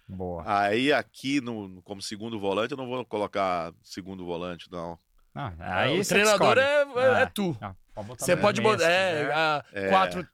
Boa. 0.08 0.44
Aí 0.46 0.94
aqui, 0.94 1.42
no, 1.42 1.82
como 1.84 2.00
segundo 2.00 2.40
volante, 2.40 2.72
eu 2.74 2.78
não 2.78 2.88
vou 2.88 3.04
colocar 3.06 3.74
segundo 3.84 4.24
volante, 4.24 4.72
não. 4.72 5.00
Não, 5.34 5.54
aí 5.60 6.00
o 6.00 6.06
treinador 6.06 6.58
é, 6.60 6.62
é, 6.62 7.00
é 7.22 7.24
Ah. 7.24 7.32
tu. 7.34 7.58
Ah, 7.62 7.74
pode 7.96 8.08
Você 8.24 8.38
pode 8.38 8.62
botar. 8.62 8.84
É, 8.88 9.32
a 9.34 9.66
É. 9.74 9.90
4 9.90 10.28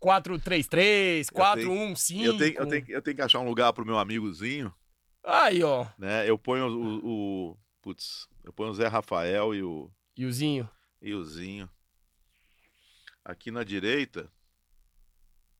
4-3-3, 0.00 1.28
Eu 1.28 1.34
tenho- 1.54 1.68
4-1-5. 1.70 2.24
Eu 2.24 2.36
tenho, 2.38 2.54
eu, 2.58 2.66
tenho, 2.66 2.84
eu 2.88 3.02
tenho 3.02 3.16
que 3.16 3.22
achar 3.22 3.38
um 3.40 3.46
lugar 3.48 3.72
pro 3.74 3.84
meu 3.86 3.98
amigozinho, 3.98 4.72
Aí, 5.24 5.62
ó. 5.62 5.86
né? 5.98 6.28
Eu 6.28 6.38
ponho 6.38 6.66
o, 6.66 7.50
o- 7.52 7.56
putz, 7.82 8.26
eu 8.44 8.52
ponho 8.52 8.70
o 8.70 8.74
Zé 8.74 8.86
Rafael 8.88 9.54
e 9.54 9.62
o, 9.62 9.90
E 10.16 10.24
o 10.24 10.32
Zinho. 10.32 10.68
e 11.00 11.12
o 11.14 11.24
Zinho. 11.24 11.68
Aqui 13.24 13.50
na 13.50 13.62
direita, 13.64 14.30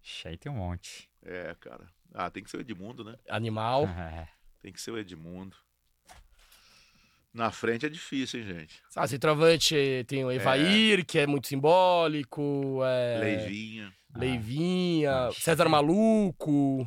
Ixi, 0.02 0.28
aí 0.28 0.36
tem 0.39 0.50
um 0.50 0.57
monte. 0.57 1.10
é, 1.23 1.55
cara. 1.60 1.86
Ah, 2.12 2.31
tem 2.31 2.42
que 2.42 2.50
ser 2.50 2.57
o 2.57 2.60
Edmundo, 2.60 3.05
né? 3.05 3.17
Animal. 3.28 3.84
É. 3.99 4.28
Tem 4.62 4.73
que 4.73 4.81
ser 4.81 4.91
o 4.91 4.99
Edmundo. 4.99 5.57
Na 7.33 7.50
frente 7.52 7.86
é 7.86 7.89
difícil, 7.89 8.41
hein, 8.41 8.47
gente? 8.47 8.83
Ah, 8.97 9.07
centroavante 9.07 10.05
tem 10.09 10.25
o 10.25 10.33
Evair, 10.33 11.07
que 11.07 11.18
é 11.18 11.26
muito 11.26 11.47
simbólico. 11.47 12.81
É... 12.84 13.18
Leivinha. 13.20 13.94
Leivinha. 14.17 15.28
Ah, 15.28 15.33
César 15.33 15.68
Maluco, 15.68 16.84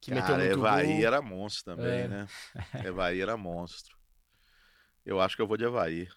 que 0.00 0.12
meteu 0.12 0.28
Cara, 0.28 0.38
muito 0.44 0.58
Evaí 0.60 0.86
gol. 0.98 1.04
era 1.06 1.20
monstro 1.20 1.74
também, 1.76 2.00
É. 2.02 2.08
né? 2.08 2.28
Evaí 2.84 3.20
era 3.20 3.36
monstro. 3.36 3.98
Eu 5.04 5.20
acho 5.20 5.36
que 5.36 5.42
eu 5.42 5.46
vou 5.46 5.56
de 5.56 5.64
Evaí. 5.64 6.08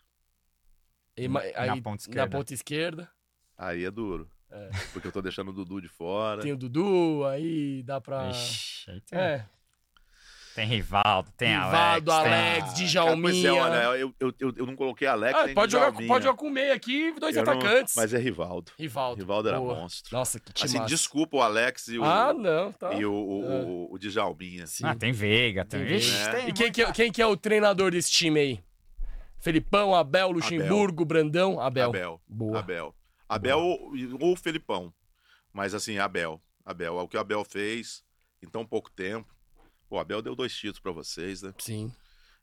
E 1.16 1.28
Na 1.28 1.40
aí, 1.40 1.82
ponta 1.82 1.90
Na 1.90 1.96
esquerda. 1.96 2.38
ponta 2.38 2.54
esquerda. 2.54 3.10
Aí 3.58 3.86
é 3.86 3.92
duro. 3.92 4.30
É. 4.52 4.70
Porque 4.92 5.08
eu 5.08 5.12
tô 5.12 5.22
deixando 5.22 5.50
o 5.50 5.54
Dudu 5.54 5.82
de 5.82 5.88
fora. 5.88 6.42
Tem 6.42 6.52
o 6.52 6.58
Dudu, 6.58 7.26
aí 7.26 7.82
dá 7.84 8.00
pra. 8.00 8.30
Ixi, 8.30 8.92
aí 8.92 9.02
tem, 9.02 9.20
É. 9.20 9.46
tem 10.54 10.68
Rivaldo, 10.68 11.32
tem 11.36 11.50
Rivaldo, 11.50 12.12
Alex. 12.12 12.24
tem- 12.24 12.34
Alex, 12.34 12.56
Cara, 12.60 12.70
pois 12.70 12.80
é, 12.82 12.86
Djalminha. 12.86 13.54
olha, 13.56 13.76
eu, 14.00 14.16
eu, 14.20 14.34
eu, 14.40 14.54
eu 14.58 14.66
não 14.68 14.76
coloquei 14.76 15.08
Alex 15.08 15.34
Ah, 15.40 15.48
pode, 15.56 15.72
jogar, 15.72 15.90
Djalminha. 15.90 16.08
pode 16.08 16.26
jogar 16.26 16.38
com 16.38 16.50
meio 16.52 16.72
aqui, 16.74 17.12
dois 17.20 17.36
Eu 17.36 17.44
não- 17.44 17.54
atacantes. 17.54 17.96
Mas 17.96 18.14
é 18.14 18.18
Rivaldo. 18.20 18.72
Rivaldo. 18.78 19.20
Rivaldo 19.20 19.50
era 19.50 19.60
Boa. 19.60 19.76
monstro. 19.76 20.16
Nossa, 20.16 20.40
que 20.40 20.54
time 20.54 20.78
Assim, 20.78 20.86
desculpa 20.86 21.38
o 21.38 21.42
Alex 21.42 21.88
e 21.88 21.98
o, 21.98 22.04
Ah, 22.04 22.32
não, 22.34 22.72
tá. 22.74 22.94
e 22.94 23.04
o, 23.06 23.12
o, 23.12 23.88
o, 23.90 23.94
o 23.94 23.98
Djalminha. 24.00 24.68
Sim. 24.68 24.86
Ah, 24.86 24.94
tem 24.96 25.12
Veiga, 25.12 25.66
tem. 25.66 25.80
Tem 25.80 25.98
Veiga. 25.98 26.32
tem 26.32 26.50
E 26.50 26.54
quem 26.54 26.72
que, 26.72 26.82
é, 26.84 26.92
quem 26.92 27.12
que 27.12 27.22
é 27.22 27.26
o 27.26 27.36
treinador 27.38 27.90
desse 27.92 28.12
time 28.12 28.40
aí? 28.40 28.64
Felipão, 29.44 29.94
Abel, 29.94 30.32
Luxemburgo, 30.32 31.04
Brandão, 31.04 31.60
Abel. 31.60 31.90
Abel. 31.90 32.22
Boa. 32.26 32.60
Abel. 32.60 32.96
Abel 33.28 33.60
ou, 33.60 33.92
ou 34.22 34.36
Felipão. 34.38 34.94
Mas 35.52 35.74
assim, 35.74 35.98
Abel. 36.00 36.42
Abel. 36.66 36.98
É 36.98 37.02
o 37.04 37.08
que 37.10 37.18
o 37.18 37.20
Abel 37.20 37.44
fez 37.44 38.04
em 38.42 38.48
tão 38.48 38.66
pouco 38.66 38.90
tempo. 38.90 39.28
O 39.90 40.00
Abel 40.00 40.22
deu 40.22 40.34
dois 40.34 40.54
títulos 40.56 40.80
pra 40.80 40.94
vocês, 40.94 41.42
né? 41.42 41.54
Sim. 41.60 41.92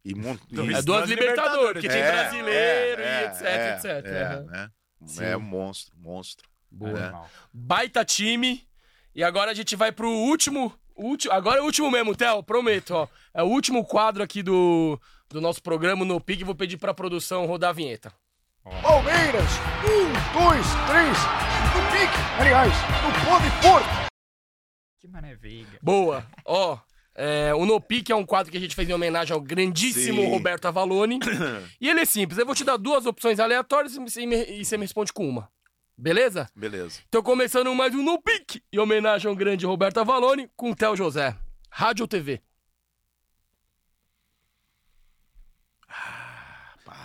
E, 0.05 0.15
mon- 0.15 0.37
e- 0.53 0.75
É 0.75 0.83
duas 0.83 1.09
Libertadores, 1.09 1.81
que 1.81 1.89
tem 1.89 2.01
É, 2.01 2.13
brasileiro 2.13 3.03
é, 3.03 3.23
e 3.23 3.27
etc, 3.29 3.43
é, 3.45 3.73
etc. 3.77 4.07
É, 4.07 4.41
né? 4.43 4.71
Sim. 5.07 5.25
É 5.25 5.37
um 5.37 5.41
monstro, 5.41 5.97
monstro. 5.99 6.47
Boa. 6.71 6.99
É. 7.27 7.31
Baita 7.51 8.05
time. 8.05 8.63
E 9.15 9.25
agora 9.25 9.51
a 9.51 9.55
gente 9.55 9.75
vai 9.75 9.91
pro 9.91 10.11
último. 10.11 10.71
último 10.95 11.33
agora 11.33 11.59
é 11.59 11.63
o 11.63 11.65
último 11.65 11.91
mesmo, 11.91 12.15
Theo, 12.15 12.43
prometo, 12.43 12.91
ó. 12.95 13.09
É 13.33 13.43
o 13.43 13.47
último 13.47 13.85
quadro 13.87 14.23
aqui 14.23 14.43
do, 14.43 15.01
do 15.31 15.41
nosso 15.41 15.63
programa 15.63 16.05
no 16.05 16.21
PIC. 16.21 16.45
Vou 16.45 16.55
pedir 16.55 16.77
pra 16.77 16.93
produção 16.93 17.47
rodar 17.47 17.71
a 17.71 17.73
vinheta. 17.73 18.13
Palmeiras, 18.83 19.51
um, 19.85 20.39
dois, 20.39 20.67
três, 20.87 21.17
no 21.75 21.91
pique, 21.91 22.19
aliás, 22.39 22.73
no 23.03 23.27
pode 23.27 23.51
porco. 23.63 24.11
Que 25.01 25.09
Veiga. 25.37 25.79
Boa. 25.83 26.27
Ó, 26.45 26.79
é, 27.15 27.55
o 27.55 27.65
No 27.65 27.81
Pique 27.81 28.13
é 28.13 28.17
um 28.17 28.25
quadro 28.27 28.53
que 28.53 28.59
a 28.59 28.61
gente 28.61 28.75
fez 28.77 28.89
em 28.89 28.93
homenagem 28.93 29.33
ao 29.35 29.41
grandíssimo 29.41 30.21
Sim. 30.23 30.31
Roberto 30.31 30.67
Avalone. 30.67 31.19
e 31.81 31.89
ele 31.89 32.01
é 32.01 32.05
simples. 32.05 32.39
Eu 32.39 32.45
vou 32.45 32.55
te 32.55 32.65
dar 32.65 32.77
duas 32.77 33.07
opções 33.07 33.41
aleatórias 33.41 33.95
e 33.95 33.99
você 33.99 34.27
me- 34.27 34.45
e 34.45 34.65
você 34.65 34.77
me 34.77 34.85
responde 34.85 35.13
com 35.13 35.27
uma. 35.29 35.49
Beleza? 35.97 36.49
Beleza. 36.55 37.01
Então 37.09 37.23
começando 37.23 37.75
mais 37.75 37.95
um 37.95 38.03
No 38.03 38.21
Pique, 38.21 38.63
em 38.73 38.79
homenagem 38.79 39.29
ao 39.29 39.37
grande 39.37 39.65
Roberto 39.67 39.99
Avalone, 40.01 40.51
com 40.57 40.71
o 40.71 40.77
Theo 40.77 40.95
José. 40.97 41.35
Rádio 41.71 42.05
ou 42.05 42.09
TV? 42.09 42.41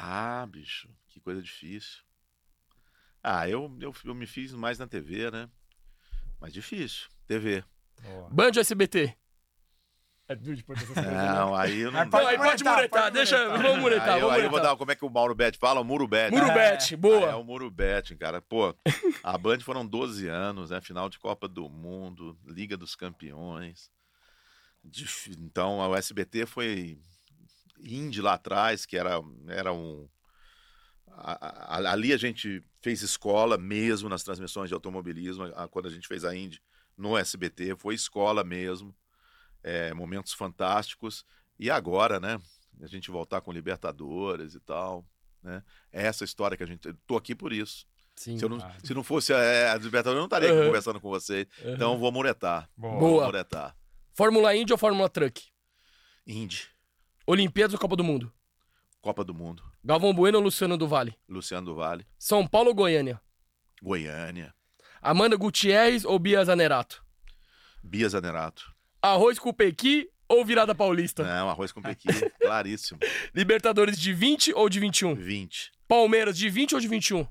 Ah, 0.08 0.46
bicho, 0.46 0.88
que 1.08 1.20
coisa 1.20 1.42
difícil. 1.42 2.04
Ah, 3.24 3.50
eu, 3.50 3.76
eu, 3.82 3.92
eu 4.06 4.14
me 4.14 4.28
fiz 4.28 4.54
mais 4.54 4.78
na 4.78 4.86
TV, 4.86 5.32
né? 5.32 5.50
Mas 6.40 6.54
difícil. 6.54 7.10
TV. 7.26 7.64
Boa. 8.04 8.30
Band 8.30 8.52
ou 8.56 8.62
SBT? 8.62 9.18
É 10.28 10.36
duro 10.36 10.56
de 10.56 10.64
né? 10.96 11.34
Não, 11.34 11.56
aí 11.56 11.80
eu 11.80 11.92
não. 11.92 12.00
Mas 12.02 12.10
Não, 12.12 12.20
aí 12.20 12.38
Pode 12.38 12.38
pode 12.38 12.64
muretar, 12.64 12.76
muretar, 12.76 13.02
pode 13.04 13.14
deixa. 13.16 13.38
muretar. 13.38 13.64
Vamos 13.64 13.80
muretar, 13.82 14.10
aí, 14.10 14.14
eu, 14.14 14.20
vamos 14.22 14.34
aí 14.36 14.40
eu 14.42 14.44
vou 14.44 14.52
muretar. 14.52 14.72
dar, 14.74 14.78
como 14.78 14.92
é 14.92 14.96
que 14.96 15.06
o 15.06 15.10
Mauro 15.10 15.34
Bet 15.34 15.58
fala? 15.58 15.82
O 15.82 15.84
Muro 15.84 16.08
Bet. 16.08 16.32
Ah, 16.36 16.94
é 16.94 16.98
boa. 16.98 17.36
o 17.38 17.44
Muro 17.44 17.72
Bet, 17.72 18.16
cara. 18.16 18.40
Pô, 18.44 18.76
a 19.24 19.38
Band 19.40 19.62
foram 19.62 19.84
12 19.86 20.28
anos, 20.28 20.70
né? 20.70 20.80
Final 20.82 21.10
de 21.10 21.18
Copa 21.18 21.48
do 21.48 21.68
Mundo, 21.68 22.38
Liga 22.46 22.78
dos 22.78 22.96
Campeões. 22.96 23.90
Então, 25.40 25.80
o 25.80 25.96
SBT 25.96 26.46
foi 26.46 27.00
Indy 27.80 28.22
lá 28.22 28.34
atrás, 28.34 28.86
que 28.86 28.98
era, 28.98 29.22
era 29.48 29.72
um. 29.74 30.08
a- 31.08 31.78
a- 31.78 31.92
ali 31.92 32.12
a 32.14 32.18
gente 32.18 32.64
fez 32.82 33.02
escola 33.02 33.58
mesmo 33.58 34.10
nas 34.10 34.24
transmissões 34.24 34.68
de 34.70 34.74
automobilismo, 34.74 35.44
a- 35.56 35.68
quando 35.68 35.88
a 35.88 35.92
gente 35.92 36.08
fez 36.08 36.26
a 36.26 36.36
Indy 36.36 36.62
no 36.98 37.18
SBT, 37.18 37.76
foi 37.78 37.96
escola 37.96 38.44
mesmo. 38.44 38.96
É, 39.64 39.94
momentos 39.94 40.34
fantásticos. 40.34 41.26
E 41.58 41.72
agora, 41.72 42.20
né? 42.20 42.40
A 42.82 42.88
gente 42.88 43.10
voltar 43.10 43.42
com 43.42 43.52
Libertadores 43.52 44.54
e 44.54 44.60
tal, 44.60 45.04
né? 45.42 45.64
É 45.92 46.06
essa 46.06 46.24
história 46.24 46.56
que 46.58 46.64
a 46.64 46.68
gente. 46.68 46.94
Tô 47.08 47.16
aqui 47.18 47.34
por 47.34 47.52
isso. 47.54 47.88
Sim. 48.16 48.38
Se, 48.38 48.46
eu 48.46 48.50
não, 48.50 48.60
se 48.84 48.94
não 48.94 49.04
fosse 49.04 49.34
é, 49.34 49.70
a 49.70 49.76
Libertadores, 49.76 50.16
eu 50.18 50.20
não 50.20 50.26
estaria 50.26 50.50
aqui 50.50 50.60
Uhum. 50.60 50.66
conversando 50.68 51.02
com 51.02 51.10
vocês. 51.10 51.48
Então 51.64 51.94
eu 51.94 51.98
vou 52.00 52.12
muretar. 52.12 52.70
Boa. 52.78 53.00
Boa. 53.00 53.12
Vou 53.18 53.26
muretar. 53.26 53.76
Fórmula 54.14 54.56
Indy 54.56 54.72
ou 54.72 54.78
Fórmula 54.78 55.10
Truck? 55.10 55.42
Indy, 56.28 56.68
Olimpíadas 57.26 57.74
ou 57.74 57.80
Copa 57.80 57.96
do 57.96 58.04
Mundo? 58.04 58.32
Copa 59.02 59.24
do 59.24 59.34
Mundo, 59.34 59.64
Galvão 59.84 60.14
Bueno 60.14 60.38
ou 60.40 60.44
Luciano 60.44 60.78
do 60.78 60.88
Vale? 60.88 61.16
Luciano 61.30 61.66
do 61.66 61.76
Vale, 61.76 62.06
São 62.18 62.46
Paulo 62.48 62.70
ou 62.70 62.76
Goiânia? 62.76 63.22
Goiânia, 63.82 64.54
Amanda 65.02 65.36
Gutierrez 65.36 66.04
ou 66.06 66.18
Bia 66.18 66.44
Zanerato? 66.44 67.06
Bia 67.84 68.10
Zanerato. 68.10 68.74
Arroz 69.02 69.38
com 69.38 69.54
pequi 69.54 70.10
ou 70.28 70.44
virada 70.44 70.74
paulista? 70.74 71.24
Não, 71.24 71.50
arroz 71.50 71.72
com 71.72 71.82
pequi, 71.84 72.08
claríssimo. 72.42 73.00
Libertadores 73.34 74.00
de 74.00 74.12
20 74.12 74.54
ou 74.54 74.68
de 74.68 74.80
21? 74.80 75.14
20, 75.14 75.72
Palmeiras 75.88 76.36
de 76.36 76.50
20 76.50 76.74
ou 76.74 76.82
de 76.82 76.88
21? 76.88 77.28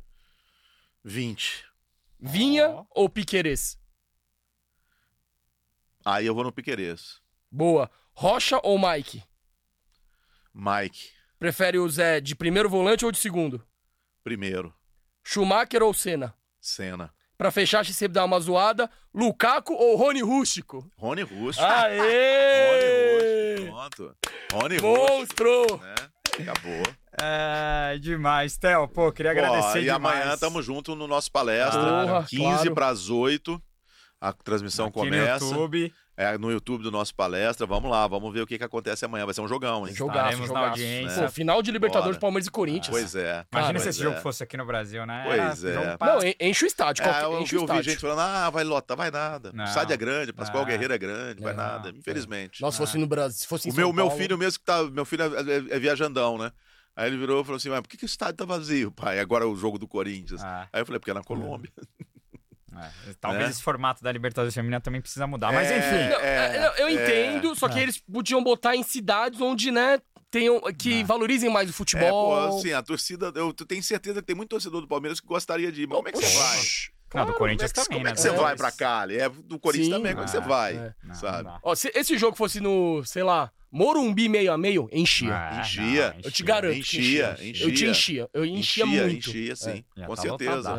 20. 1.05 1.65
Vinha 2.21 2.69
Ó. 2.71 2.87
ou 2.95 3.09
Piquerez? 3.09 3.77
Aí 6.05 6.25
eu 6.27 6.35
vou 6.35 6.45
no 6.45 6.53
Piquerez. 6.53 7.21
Boa. 7.51 7.91
Rocha 8.13 8.61
ou 8.63 8.79
Mike? 8.79 9.23
Mike, 10.55 11.08
Prefere 11.39 11.78
o 11.78 11.89
Zé 11.89 12.20
de 12.20 12.34
primeiro 12.34 12.70
volante 12.70 13.05
ou 13.05 13.12
de 13.12 13.18
segundo? 13.18 13.62
primeiro. 14.23 14.74
Schumacher 15.23 15.83
ou 15.83 15.92
Senna? 15.92 16.34
Senna. 16.60 17.12
Pra 17.36 17.50
fechar, 17.50 17.81
acho 17.81 17.91
que 17.91 17.97
sempre 17.97 18.15
dá 18.15 18.24
uma 18.24 18.39
zoada. 18.41 18.89
Lukaku 19.12 19.74
ou 19.74 19.97
Rony 19.97 20.23
Rústico? 20.23 20.89
Rony 20.97 21.23
Russo. 21.23 21.60
Aê! 21.60 23.68
Rony 24.52 24.76
Russo, 24.76 25.34
pronto. 25.34 25.74
Rony 25.74 25.76
Monstro! 25.78 25.78
né? 25.78 25.94
Acabou. 26.41 26.83
É, 27.20 27.99
demais. 27.99 28.57
Theo, 28.57 28.89
pô, 28.89 29.12
queria 29.12 29.33
agradecer 29.33 29.78
Ó, 29.78 29.81
e 29.81 29.84
demais. 29.84 30.20
amanhã 30.20 30.39
tamo 30.39 30.62
junto 30.62 30.94
no 30.94 31.07
nosso 31.07 31.31
palestra. 31.31 31.81
Porra, 31.81 32.24
15 32.28 32.42
claro. 32.42 32.74
para 32.74 32.89
as 32.89 33.08
8. 33.10 33.62
A 34.20 34.33
transmissão 34.33 34.86
Aqui 34.86 34.99
no 34.99 35.05
começa. 35.05 35.44
YouTube. 35.44 35.92
É 36.17 36.39
no 36.39 36.49
YouTube 36.51 36.83
do 36.84 36.93
nosso 36.93 37.12
palestra. 37.12 37.67
Vamos 37.67 37.91
lá, 37.91 38.07
vamos 38.07 38.33
ver 38.33 38.41
o 38.43 38.47
que, 38.47 38.57
que 38.57 38.62
acontece 38.62 39.05
amanhã. 39.05 39.25
Vai 39.25 39.34
ser 39.34 39.41
um 39.41 39.49
jogão, 39.49 39.86
hein? 39.86 39.93
Jogaço, 39.93 40.18
Estaremos 40.18 40.41
na 40.43 40.47
jogaço. 40.47 40.68
audiência. 40.70 41.23
Pô, 41.25 41.28
final 41.28 41.60
de 41.60 41.73
Libertadores, 41.73 42.12
Bora. 42.17 42.20
Palmeiras 42.20 42.47
e 42.47 42.51
Corinthians. 42.52 42.89
Pois 42.89 43.15
é. 43.17 43.44
Imagina 43.52 43.73
Cara, 43.73 43.78
se 43.81 43.89
esse 43.89 43.99
pois 43.99 44.05
jogo 44.05 44.17
é. 44.17 44.20
fosse 44.20 44.43
aqui 44.44 44.57
no 44.57 44.65
Brasil, 44.65 45.05
né? 45.05 45.23
Pois 45.26 45.65
Era 45.65 45.73
é. 45.81 45.84
jogo 45.84 45.99
pra- 45.99 46.15
Não, 46.15 46.23
en- 46.23 46.34
enche 46.41 46.65
o 46.65 46.68
estádio. 46.68 47.02
É, 47.02 47.05
qualquer- 47.09 47.25
eu 47.25 47.41
enche 47.41 47.57
o 47.57 47.60
ouvi 47.62 47.73
estádio. 47.73 47.91
gente 47.91 48.01
falando, 48.01 48.20
ah, 48.20 48.51
vai 48.51 48.62
lotar, 48.62 48.97
vai 48.97 49.10
nada. 49.10 49.51
Não. 49.52 49.65
O 49.65 49.67
estádio 49.67 49.93
é 49.93 49.97
grande, 49.97 50.33
Pascoal 50.33 50.62
Não. 50.62 50.70
Guerreiro 50.70 50.94
é 50.94 50.99
grande, 50.99 51.43
vai 51.43 51.52
Não. 51.52 51.62
nada. 51.65 51.91
Infelizmente. 51.91 52.62
Nossa, 52.62 52.76
se 52.76 52.83
fosse 52.84 52.99
no 52.99 53.07
Brasil, 53.09 53.39
se 53.41 53.47
fosse 53.49 53.68
em 53.68 53.73
o 53.73 53.75
meu, 53.75 53.86
São 53.89 53.93
meu 53.93 54.07
Paulo- 54.07 54.23
filho 54.23 54.39
mesmo 54.39 54.60
que 54.60 54.65
tá. 54.65 54.84
Meu 54.84 55.05
filho 55.05 55.23
é, 55.25 55.26
é- 55.26 55.76
é 55.76 55.78
viajandão, 55.81 56.39
né? 56.39 56.52
Aí 56.94 57.09
ele 57.09 57.17
virou 57.18 57.41
e 57.41 57.44
falou 57.44 57.57
assim: 57.57 57.70
Mas 57.70 57.81
por 57.81 57.89
que, 57.89 57.97
que 57.97 58.05
o 58.05 58.07
estádio 58.07 58.36
tá 58.36 58.44
vazio, 58.44 58.93
pai? 58.93 59.18
Agora 59.18 59.43
é 59.44 59.49
o 59.49 59.57
jogo 59.57 59.81
do 59.81 59.89
Corinthians. 59.89 60.44
Ah. 60.44 60.68
Aí 60.73 60.81
eu 60.81 60.86
falei, 60.86 61.01
porque 61.01 61.10
é 61.10 61.15
na 61.15 61.25
Colômbia. 61.25 61.73
É, 62.78 63.15
talvez 63.20 63.44
Né? 63.44 63.51
esse 63.51 63.62
formato 63.62 64.03
da 64.03 64.11
Libertadores 64.12 64.55
Feminina 64.55 64.81
também 64.81 65.01
precisa 65.01 65.27
mudar. 65.27 65.53
Mas 65.53 65.70
É, 65.70 65.78
enfim. 65.78 66.11
Não, 66.11 66.20
É, 66.20 66.57
é, 66.78 66.83
eu 66.83 66.89
é, 66.89 66.93
entendo, 66.93 67.55
só 67.55 67.69
que 67.69 67.78
é. 67.78 67.83
eles 67.83 67.99
podiam 67.99 68.43
botar 68.43 68.75
em 68.77 68.83
cidades 68.83 69.41
onde, 69.41 69.70
né, 69.70 70.01
tenham, 70.31 70.61
que 70.77 71.05
valorizem 71.05 71.49
mais 71.51 71.69
o 71.69 71.70
É, 71.70 71.73
pô, 71.73 71.77
futebol. 71.77 72.59
assim, 72.59 72.73
a 72.73 72.83
torcida. 72.83 73.33
Eu 73.36 73.53
tenho 73.53 73.83
certeza 73.83 74.20
que 74.20 74.27
tem 74.27 74.35
muito 74.36 74.51
torcedor 74.51 74.81
do 74.81 74.89
Palmeiras 74.89 75.20
que 75.20 75.27
gostaria 75.27 75.70
de 75.70 75.83
ir. 75.83 75.86
Mas 75.86 75.97
como 75.97 76.09
é 76.09 76.12
que 76.12 76.19
você 76.19 76.36
vai? 76.39 76.59
Oxi, 76.59 76.91
Não, 76.91 77.09
claro. 77.09 77.27
do 77.33 77.39
Corinthians 77.39 77.73
Como 77.73 77.81
é 77.81 77.85
que, 77.85 77.89
também, 77.89 77.99
como 78.01 78.09
é 78.09 78.11
né? 78.11 78.15
que 78.17 78.20
você 78.20 78.28
É. 78.28 78.33
vai 78.33 78.57
pra 78.57 78.73
Cali? 78.73 79.17
É 79.19 79.28
do 79.28 79.59
Corinthians 79.61 79.86
Sim. 79.89 79.93
também, 79.94 80.12
como 80.12 80.23
é 80.23 80.25
que 80.25 80.31
você 80.33 80.39
Ah, 80.39 80.41
vai? 80.41 80.77
é. 80.77 80.94
Não, 81.05 81.15
sabe? 81.15 81.44
não. 81.44 81.59
Ó, 81.62 81.75
se 81.77 81.93
esse 81.94 82.19
jogo 82.19 82.36
fosse 82.36 82.59
no, 82.61 83.05
sei 83.05 83.23
lá, 83.23 83.53
Morumbi 83.70 84.28
meio 84.28 84.53
a 84.53 84.59
meio, 84.59 84.89
enchia. 84.93 85.35
Ah, 85.35 85.61
Enchia. 85.61 86.11
não, 86.15 86.20
eu 86.23 86.31
te 86.31 86.43
garanto 86.44 86.75
que 86.75 86.78
Enchia, 86.81 87.33
enchia. 87.33 87.49
enchia. 87.51 87.67
Eu 87.67 87.75
te 87.75 87.86
enchia. 87.86 88.31
Eu 88.33 88.44
enchia, 88.44 88.86
muito. 88.86 89.28
enchia, 89.31 89.57
sim. 89.57 89.85
Com 90.07 90.15
tá 90.15 90.23
certeza. 90.23 90.77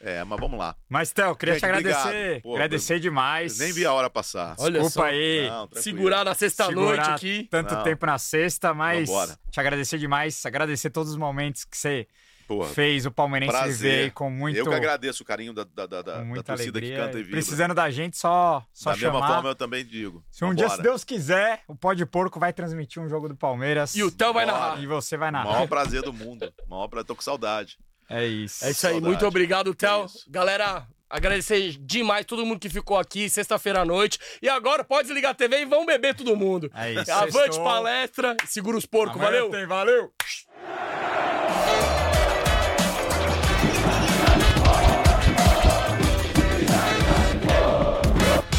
É, 0.00 0.22
mas 0.24 0.38
vamos 0.38 0.58
lá. 0.58 0.76
Mas, 0.88 1.10
Theo, 1.12 1.34
queria 1.34 1.54
Gente, 1.54 1.60
te 1.62 1.66
agradecer. 1.66 2.42
Pô, 2.42 2.54
agradecer 2.54 3.00
demais. 3.00 3.58
Nem 3.58 3.72
vi 3.72 3.84
a 3.86 3.92
hora 3.92 4.10
passar. 4.10 4.54
Olha 4.58 4.80
Desculpa 4.80 4.90
só. 4.90 5.04
aí. 5.06 5.48
Não. 5.48 5.68
Segurar 5.74 6.24
na 6.24 6.34
sexta-noite 6.34 7.00
aqui. 7.10 7.48
tanto 7.50 7.74
Não. 7.74 7.82
tempo 7.82 8.04
na 8.06 8.18
sexta, 8.18 8.74
mas 8.74 9.08
Vambora. 9.08 9.38
te 9.50 9.58
agradecer 9.60 9.98
demais, 9.98 10.44
agradecer 10.44 10.90
todos 10.90 11.10
os 11.12 11.16
momentos 11.16 11.64
que 11.64 11.76
você 11.76 12.06
Porra, 12.46 12.68
fez 12.68 13.04
o 13.06 13.10
Palmeirense 13.10 13.52
viver 13.52 13.64
prazer. 13.66 14.04
aí 14.04 14.10
com 14.12 14.30
muito, 14.30 14.56
Eu 14.56 14.66
que 14.68 14.74
agradeço 14.74 15.22
o 15.22 15.26
carinho 15.26 15.52
da, 15.52 15.64
da, 15.64 15.86
da, 15.86 16.02
da- 16.02 16.22
da 16.22 16.42
torcida 16.42 16.52
alegria. 16.78 16.90
que 16.96 17.02
canta 17.02 17.18
e 17.18 17.22
vibra. 17.22 17.30
Precisando 17.32 17.74
da 17.74 17.90
gente, 17.90 18.16
só, 18.16 18.64
só 18.72 18.90
da 18.90 18.96
mesma 18.96 19.12
chamar. 19.14 19.26
forma, 19.28 19.48
eu 19.48 19.54
também 19.56 19.84
digo. 19.84 20.22
Se 20.30 20.44
um 20.44 20.54
dia, 20.54 20.66
Vambora. 20.68 20.76
se 20.76 20.82
Deus 20.88 21.02
quiser, 21.02 21.62
o 21.66 21.74
Pó 21.74 21.92
de 21.92 22.06
Porco 22.06 22.38
vai 22.38 22.52
transmitir 22.52 23.02
um 23.02 23.08
jogo 23.08 23.28
do 23.28 23.34
Palmeiras. 23.34 23.96
E 23.96 24.02
o 24.04 24.10
Theo 24.12 24.32
vai 24.32 24.46
narrar. 24.46 24.80
E 24.80 24.86
você 24.86 25.16
vai 25.16 25.30
O 25.30 25.32
narrar. 25.32 25.50
maior 25.52 25.66
prazer 25.66 26.02
do 26.02 26.12
mundo. 26.12 26.52
O 26.66 26.70
maior 26.70 26.86
prazer. 26.86 27.06
Tô 27.06 27.16
com 27.16 27.22
saudade. 27.22 27.78
É 28.08 28.24
isso. 28.26 28.64
É 28.64 28.70
isso 28.70 28.86
aí, 28.86 28.92
Saudade. 28.94 29.04
muito 29.04 29.26
obrigado. 29.26 29.70
É 29.70 30.04
isso. 30.04 30.24
Galera, 30.30 30.86
agradecer 31.10 31.76
demais 31.80 32.24
todo 32.26 32.44
mundo 32.46 32.60
que 32.60 32.68
ficou 32.68 32.98
aqui 32.98 33.28
sexta-feira 33.28 33.80
à 33.80 33.84
noite. 33.84 34.18
E 34.40 34.48
agora 34.48 34.84
pode 34.84 35.08
desligar 35.08 35.32
a 35.32 35.34
TV 35.34 35.62
e 35.62 35.64
vão 35.64 35.84
beber 35.84 36.14
todo 36.14 36.36
mundo. 36.36 36.70
É 36.74 36.92
isso. 36.92 37.10
Avante 37.12 37.32
Sextou. 37.32 37.64
palestra, 37.64 38.36
segura 38.46 38.76
os 38.76 38.86
porcos, 38.86 39.16
Amanhã 39.20 39.30
valeu? 39.42 39.50
tem, 39.50 39.66
valeu! 39.66 40.12